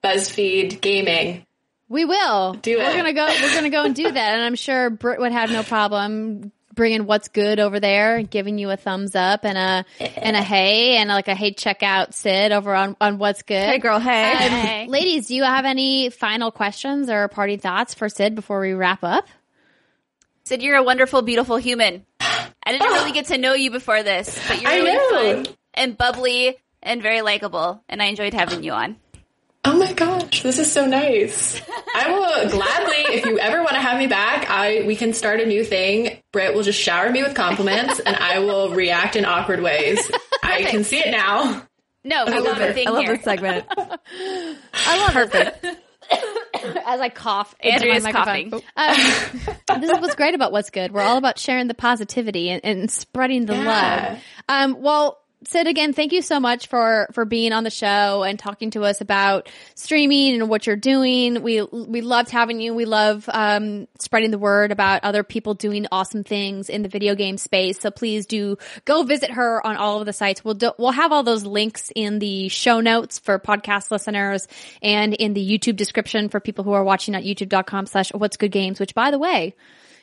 BuzzFeed 0.04 0.80
gaming. 0.80 1.44
We 1.88 2.04
will. 2.04 2.52
Do 2.52 2.78
we're 2.78 2.90
it. 2.90 2.96
gonna 2.96 3.12
go. 3.12 3.26
We're 3.26 3.54
gonna 3.54 3.70
go 3.70 3.82
and 3.82 3.94
do 3.94 4.04
that, 4.04 4.34
and 4.34 4.42
I'm 4.42 4.54
sure 4.54 4.90
Britt 4.90 5.18
would 5.18 5.32
have 5.32 5.50
no 5.50 5.64
problem 5.64 6.52
bringing 6.80 7.04
what's 7.04 7.28
good 7.28 7.60
over 7.60 7.78
there, 7.78 8.22
giving 8.22 8.56
you 8.56 8.70
a 8.70 8.76
thumbs 8.78 9.14
up 9.14 9.44
and 9.44 9.58
a 9.58 9.84
and 10.16 10.34
a 10.34 10.40
hey 10.40 10.96
and 10.96 11.10
like 11.10 11.28
a 11.28 11.34
hey 11.34 11.52
check 11.52 11.82
out 11.82 12.14
Syd 12.14 12.52
over 12.52 12.74
on 12.74 12.96
on 13.02 13.18
what's 13.18 13.42
good. 13.42 13.68
Hey, 13.68 13.76
girl. 13.78 13.98
Hey. 13.98 14.32
Um, 14.32 14.50
Hey. 14.50 14.86
ladies, 14.88 15.26
do 15.26 15.34
you 15.36 15.42
have 15.44 15.66
any 15.66 16.08
final 16.08 16.50
questions 16.50 17.10
or 17.10 17.28
party 17.28 17.58
thoughts 17.58 17.92
for 17.92 18.08
Syd 18.08 18.34
before 18.34 18.60
we 18.60 18.72
wrap 18.72 19.04
up? 19.04 19.28
Syd, 20.44 20.62
you're 20.62 20.76
a 20.76 20.82
wonderful, 20.82 21.20
beautiful 21.20 21.58
human. 21.58 22.06
I 22.18 22.72
didn't 22.72 22.88
really 22.92 23.12
get 23.12 23.26
to 23.26 23.36
know 23.36 23.52
you 23.52 23.70
before 23.70 24.02
this, 24.02 24.40
but 24.48 24.62
you're 24.62 24.70
really 24.72 25.44
fun 25.44 25.54
and 25.74 25.98
bubbly 25.98 26.56
and 26.82 27.02
very 27.02 27.20
likable, 27.20 27.84
and 27.90 28.00
I 28.02 28.06
enjoyed 28.06 28.32
having 28.32 28.62
you 28.64 28.72
on. 28.72 28.96
Oh 29.64 29.78
my 29.78 29.92
gosh, 29.92 30.42
this 30.42 30.58
is 30.58 30.72
so 30.72 30.86
nice. 30.86 31.60
I 31.94 32.10
will 32.10 32.48
gladly, 32.50 33.14
if 33.16 33.26
you 33.26 33.38
ever 33.38 33.58
want 33.58 33.72
to 33.74 33.80
have 33.80 33.98
me 33.98 34.06
back, 34.06 34.48
I 34.48 34.84
we 34.86 34.96
can 34.96 35.12
start 35.12 35.40
a 35.40 35.46
new 35.46 35.64
thing. 35.64 36.18
Britt 36.32 36.54
will 36.54 36.62
just 36.62 36.80
shower 36.80 37.10
me 37.10 37.22
with 37.22 37.34
compliments 37.34 38.00
and 38.00 38.16
I 38.16 38.38
will 38.38 38.70
react 38.72 39.16
in 39.16 39.26
awkward 39.26 39.60
ways. 39.60 40.00
I 40.42 40.62
can 40.62 40.82
see 40.84 40.98
it 40.98 41.10
now. 41.10 41.62
No, 42.04 42.24
we 42.24 42.40
love 42.40 42.58
it. 42.60 42.86
I 42.86 42.90
love 42.90 43.04
here. 43.04 43.16
this 43.16 43.24
segment. 43.24 43.66
I 43.76 44.56
love 44.98 45.12
Perfect. 45.12 45.66
As 46.86 47.00
I 47.00 47.08
cough, 47.10 47.54
into 47.60 47.74
Andrea's 47.74 48.06
coughing. 48.06 48.52
Um, 48.52 48.60
this 49.80 49.90
is 49.90 50.00
what's 50.00 50.14
great 50.14 50.34
about 50.34 50.52
what's 50.52 50.70
good. 50.70 50.92
We're 50.92 51.02
all 51.02 51.18
about 51.18 51.38
sharing 51.38 51.68
the 51.68 51.74
positivity 51.74 52.48
and, 52.50 52.64
and 52.64 52.90
spreading 52.90 53.46
the 53.46 53.54
Yeah. 53.54 54.08
love. 54.14 54.22
Um, 54.48 54.82
well, 54.82 55.18
Syd, 55.42 55.66
again, 55.66 55.94
thank 55.94 56.12
you 56.12 56.20
so 56.20 56.38
much 56.38 56.66
for 56.66 57.08
for 57.14 57.24
being 57.24 57.54
on 57.54 57.64
the 57.64 57.70
show 57.70 58.24
and 58.24 58.38
talking 58.38 58.70
to 58.72 58.82
us 58.82 59.00
about 59.00 59.48
streaming 59.74 60.34
and 60.34 60.50
what 60.50 60.66
you're 60.66 60.76
doing. 60.76 61.42
We 61.42 61.62
we 61.62 62.02
loved 62.02 62.30
having 62.30 62.60
you. 62.60 62.74
We 62.74 62.84
love 62.84 63.26
um, 63.32 63.88
spreading 63.98 64.32
the 64.32 64.38
word 64.38 64.70
about 64.70 65.02
other 65.02 65.24
people 65.24 65.54
doing 65.54 65.86
awesome 65.90 66.24
things 66.24 66.68
in 66.68 66.82
the 66.82 66.90
video 66.90 67.14
game 67.14 67.38
space. 67.38 67.80
So 67.80 67.90
please 67.90 68.26
do 68.26 68.58
go 68.84 69.02
visit 69.02 69.30
her 69.30 69.66
on 69.66 69.76
all 69.76 70.00
of 70.00 70.04
the 70.04 70.12
sites. 70.12 70.44
We'll 70.44 70.54
do, 70.54 70.72
we'll 70.78 70.90
have 70.90 71.10
all 71.10 71.22
those 71.22 71.46
links 71.46 71.90
in 71.96 72.18
the 72.18 72.50
show 72.50 72.80
notes 72.80 73.18
for 73.18 73.38
podcast 73.38 73.90
listeners 73.90 74.46
and 74.82 75.14
in 75.14 75.32
the 75.32 75.58
YouTube 75.58 75.76
description 75.76 76.28
for 76.28 76.40
people 76.40 76.64
who 76.64 76.72
are 76.72 76.84
watching 76.84 77.14
at 77.14 77.24
youtube.com 77.24 77.86
slash 77.86 78.12
what's 78.12 78.36
good 78.36 78.52
games, 78.52 78.78
which 78.78 78.94
by 78.94 79.10
the 79.10 79.18
way, 79.18 79.54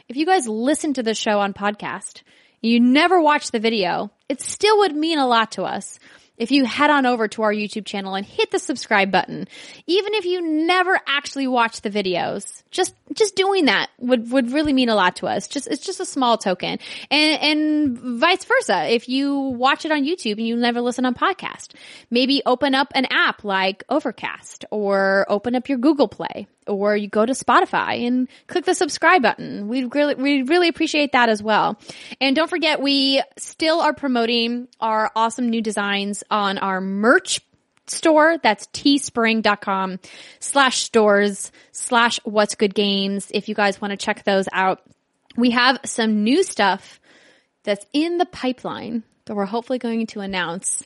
if 0.10 0.16
you 0.16 0.26
guys 0.26 0.48
listen 0.48 0.94
to 0.94 1.04
the 1.04 1.14
show 1.14 1.40
on 1.40 1.54
podcast, 1.54 2.24
you 2.68 2.80
never 2.80 3.22
watch 3.22 3.52
the 3.52 3.60
video, 3.60 4.12
it 4.30 4.42
still 4.42 4.80
would 4.80 4.96
mean 4.96 5.20
a 5.20 5.28
lot 5.28 5.54
to 5.54 5.64
us 5.64 6.00
if 6.38 6.52
you 6.52 6.66
head 6.66 6.90
on 6.90 7.06
over 7.06 7.28
to 7.28 7.42
our 7.42 7.52
YouTube 7.52 7.86
channel 7.86 8.16
and 8.16 8.26
hit 8.26 8.52
the 8.52 8.60
subscribe 8.60 9.12
button. 9.12 9.48
Even 9.88 10.14
if 10.14 10.26
you 10.26 10.42
never 10.42 11.00
actually 11.08 11.48
watch 11.48 11.82
the 11.82 11.90
videos, 11.90 12.64
just 12.70 12.94
just 13.14 13.36
doing 13.36 13.66
that 13.66 13.90
would 13.98 14.32
would 14.32 14.52
really 14.52 14.74
mean 14.74 14.90
a 14.90 14.96
lot 14.96 15.18
to 15.18 15.28
us. 15.28 15.48
Just 15.48 15.68
it's 15.68 15.86
just 15.86 16.00
a 16.00 16.06
small 16.06 16.38
token. 16.38 16.80
And 17.10 17.42
and 17.42 18.20
vice 18.20 18.46
versa. 18.46 18.94
If 18.94 19.10
you 19.10 19.36
watch 19.36 19.86
it 19.86 19.92
on 19.92 20.04
YouTube 20.04 20.38
and 20.38 20.48
you 20.48 20.56
never 20.56 20.82
listen 20.82 21.06
on 21.06 21.16
podcast, 21.16 21.74
maybe 22.12 22.42
open 22.46 22.76
up 22.76 22.92
an 22.94 23.06
app 23.10 23.44
like 23.44 23.84
Overcast 23.90 24.66
or 24.72 25.26
open 25.30 25.56
up 25.56 25.70
your 25.70 25.80
Google 25.80 26.08
Play 26.08 26.48
or 26.68 26.96
you 26.96 27.08
go 27.08 27.26
to 27.26 27.34
Spotify 27.34 28.06
and 28.08 28.28
click 28.48 28.66
the 28.66 28.76
subscribe 28.76 29.22
button. 29.22 29.68
We'd 29.68 29.94
really, 29.94 30.16
we 30.16 30.42
really 30.44 30.68
appreciate 30.68 31.14
that 31.14 31.30
as 31.30 31.42
well. 31.42 31.80
And 32.22 32.36
don't 32.36 32.50
forget, 32.50 32.82
we 32.82 33.22
still 33.38 33.80
are 33.80 33.94
promoting 33.94 34.68
our 34.80 35.12
awesome 35.16 35.50
new 35.50 35.62
designs 35.62 36.24
on 36.30 36.58
our 36.58 36.82
merch 36.82 37.42
store. 37.88 38.38
That's 38.38 38.68
teespring.com 38.68 40.00
slash 40.40 40.84
stores 40.84 41.52
slash 41.72 42.20
what's 42.24 42.56
good 42.56 42.76
games. 42.76 43.32
If 43.34 43.50
you 43.50 43.56
guys 43.56 43.82
want 43.82 43.92
to 43.92 43.98
check 43.98 44.24
those 44.24 44.48
out, 44.52 44.82
we 45.36 45.52
have 45.52 45.80
some 45.86 46.24
new 46.24 46.44
stuff 46.44 47.00
that's 47.64 47.86
in 47.94 48.18
the 48.18 48.26
pipeline 48.26 49.04
that 49.26 49.36
we're 49.36 49.46
hopefully 49.46 49.80
going 49.80 50.08
to 50.08 50.22
announce 50.22 50.84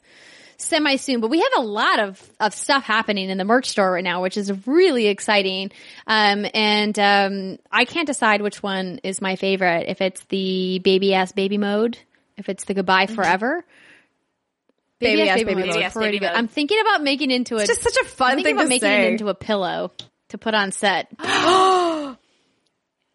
semi 0.62 0.96
soon, 0.96 1.22
but 1.22 1.30
we 1.30 1.40
have 1.40 1.52
a 1.58 1.62
lot 1.62 2.00
of, 2.00 2.30
of 2.40 2.54
stuff 2.54 2.84
happening 2.84 3.30
in 3.30 3.38
the 3.38 3.46
merch 3.46 3.68
store 3.70 3.92
right 3.92 4.04
now, 4.04 4.22
which 4.22 4.38
is 4.38 4.52
really 4.68 5.08
exciting. 5.08 5.72
Um, 6.08 6.46
and, 6.54 6.98
um, 7.00 7.60
I 7.72 7.86
can't 7.86 8.08
decide 8.08 8.42
which 8.42 8.62
one 8.64 9.00
is 9.04 9.22
my 9.22 9.36
favorite. 9.36 9.86
If 9.88 10.02
it's 10.02 10.24
the 10.26 10.80
baby 10.80 11.14
ass 11.14 11.32
baby 11.32 11.58
mode, 11.58 11.98
if 12.38 12.50
it's 12.50 12.64
the 12.66 12.74
goodbye 12.74 13.08
forever. 13.08 13.64
Baby 15.00 15.30
ass 15.30 15.38
baby 15.40 15.56
mode 15.56 15.66
mode. 15.66 15.70
is 15.78 15.84
Ass 15.84 15.94
pretty 15.94 16.08
baby 16.10 16.20
good. 16.20 16.28
mode. 16.28 16.36
I'm 16.38 16.48
thinking 16.48 16.80
about 16.80 17.02
making 17.04 17.32
into 17.32 17.56
a, 17.58 17.66
Just 17.66 17.82
such 17.82 17.96
a 17.96 18.02
I'm 18.02 18.06
fun 18.06 18.30
thinking 18.36 18.44
thing 18.46 18.54
about 18.56 18.64
to 18.64 18.70
making 18.70 18.88
say. 18.88 19.06
it 19.08 19.12
into 19.14 19.30
a 19.30 19.34
pillow 19.34 19.92
to 20.30 20.38
put 20.38 20.54
on 20.54 20.72
set. 20.72 21.08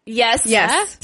Yes. 0.09 0.45
yes. 0.45 0.97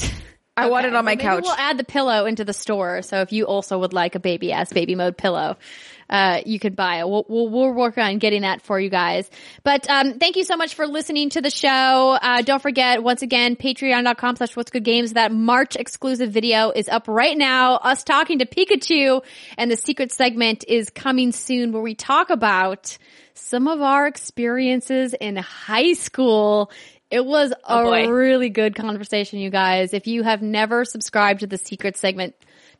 I 0.56 0.68
want 0.68 0.86
it 0.86 0.94
on 0.94 1.04
my 1.04 1.12
maybe 1.12 1.22
couch. 1.22 1.42
We'll 1.42 1.52
add 1.52 1.78
the 1.78 1.84
pillow 1.84 2.26
into 2.26 2.44
the 2.44 2.52
store. 2.52 3.02
So 3.02 3.20
if 3.20 3.32
you 3.32 3.44
also 3.44 3.78
would 3.80 3.92
like 3.92 4.14
a 4.14 4.20
baby 4.20 4.52
ass 4.52 4.72
baby 4.72 4.94
mode 4.94 5.16
pillow, 5.16 5.56
uh, 6.10 6.40
you 6.44 6.58
could 6.58 6.76
buy 6.76 7.00
it. 7.00 7.08
We'll, 7.08 7.24
we'll, 7.28 7.48
we'll 7.48 7.72
work 7.72 7.98
on 7.98 8.18
getting 8.18 8.42
that 8.42 8.62
for 8.62 8.78
you 8.78 8.90
guys. 8.90 9.30
But, 9.62 9.88
um, 9.88 10.18
thank 10.18 10.36
you 10.36 10.44
so 10.44 10.56
much 10.56 10.74
for 10.74 10.86
listening 10.86 11.30
to 11.30 11.40
the 11.40 11.50
show. 11.50 11.68
Uh, 12.20 12.42
don't 12.42 12.60
forget, 12.62 13.02
once 13.02 13.22
again, 13.22 13.56
patreon.com 13.56 14.36
slash 14.36 14.56
what's 14.56 14.70
good 14.70 14.84
games. 14.84 15.14
That 15.14 15.32
March 15.32 15.76
exclusive 15.76 16.30
video 16.30 16.70
is 16.70 16.88
up 16.88 17.08
right 17.08 17.36
now. 17.36 17.76
Us 17.76 18.04
talking 18.04 18.40
to 18.40 18.46
Pikachu 18.46 19.22
and 19.58 19.70
the 19.70 19.76
secret 19.76 20.12
segment 20.12 20.64
is 20.68 20.90
coming 20.90 21.32
soon 21.32 21.72
where 21.72 21.82
we 21.82 21.94
talk 21.94 22.30
about 22.30 22.96
some 23.34 23.66
of 23.68 23.80
our 23.80 24.06
experiences 24.06 25.14
in 25.14 25.36
high 25.36 25.94
school. 25.94 26.70
It 27.10 27.24
was 27.24 27.52
a 27.52 27.56
Oh, 27.68 27.84
boy. 27.84 28.08
really 28.08 28.48
good 28.48 28.74
conversation, 28.74 29.38
you 29.38 29.50
guys. 29.50 29.92
If 29.94 30.06
you 30.06 30.22
have 30.22 30.42
never 30.42 30.84
subscribed 30.84 31.40
to 31.40 31.46
the 31.46 31.58
secret 31.58 31.96
segment 31.96 32.34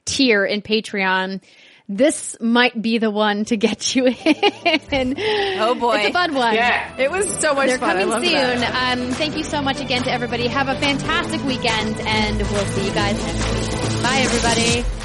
tier 0.05 0.44
in 0.44 0.61
Patreon, 0.62 1.43
this 1.88 2.36
might 2.40 2.80
be 2.80 2.98
the 2.98 3.10
one 3.10 3.44
to 3.46 3.56
get 3.56 3.94
you 3.94 4.06
in. 4.90 5.14
Oh, 5.60 5.74
boy. 5.78 5.96
It's 5.96 6.08
a 6.08 6.12
fun 6.12 6.34
one. 6.34 6.54
Yeah. 6.54 6.96
It 6.96 7.10
was 7.10 7.28
so 7.40 7.54
much 7.54 7.68
They're 7.68 7.78
fun. 7.78 7.90
I 7.96 8.04
coming 8.04 8.08
love 8.08 8.24
soon. 8.24 8.60
that. 8.60 8.98
Um, 8.98 9.10
thank 9.12 9.36
you 9.36 9.44
so 9.44 9.60
much 9.60 9.80
again 9.80 10.02
to 10.04 10.10
everybody. 10.10 10.46
Have 10.48 10.68
a 10.68 10.76
fantastic 10.76 11.42
weekend 11.44 12.00
and 12.00 12.38
we'll 12.38 12.66
see 12.66 12.86
you 12.86 12.94
guys 12.94 13.18
next 13.22 13.52
week. 13.92 14.02
Bye 14.02 14.20
everybody. 14.24 15.03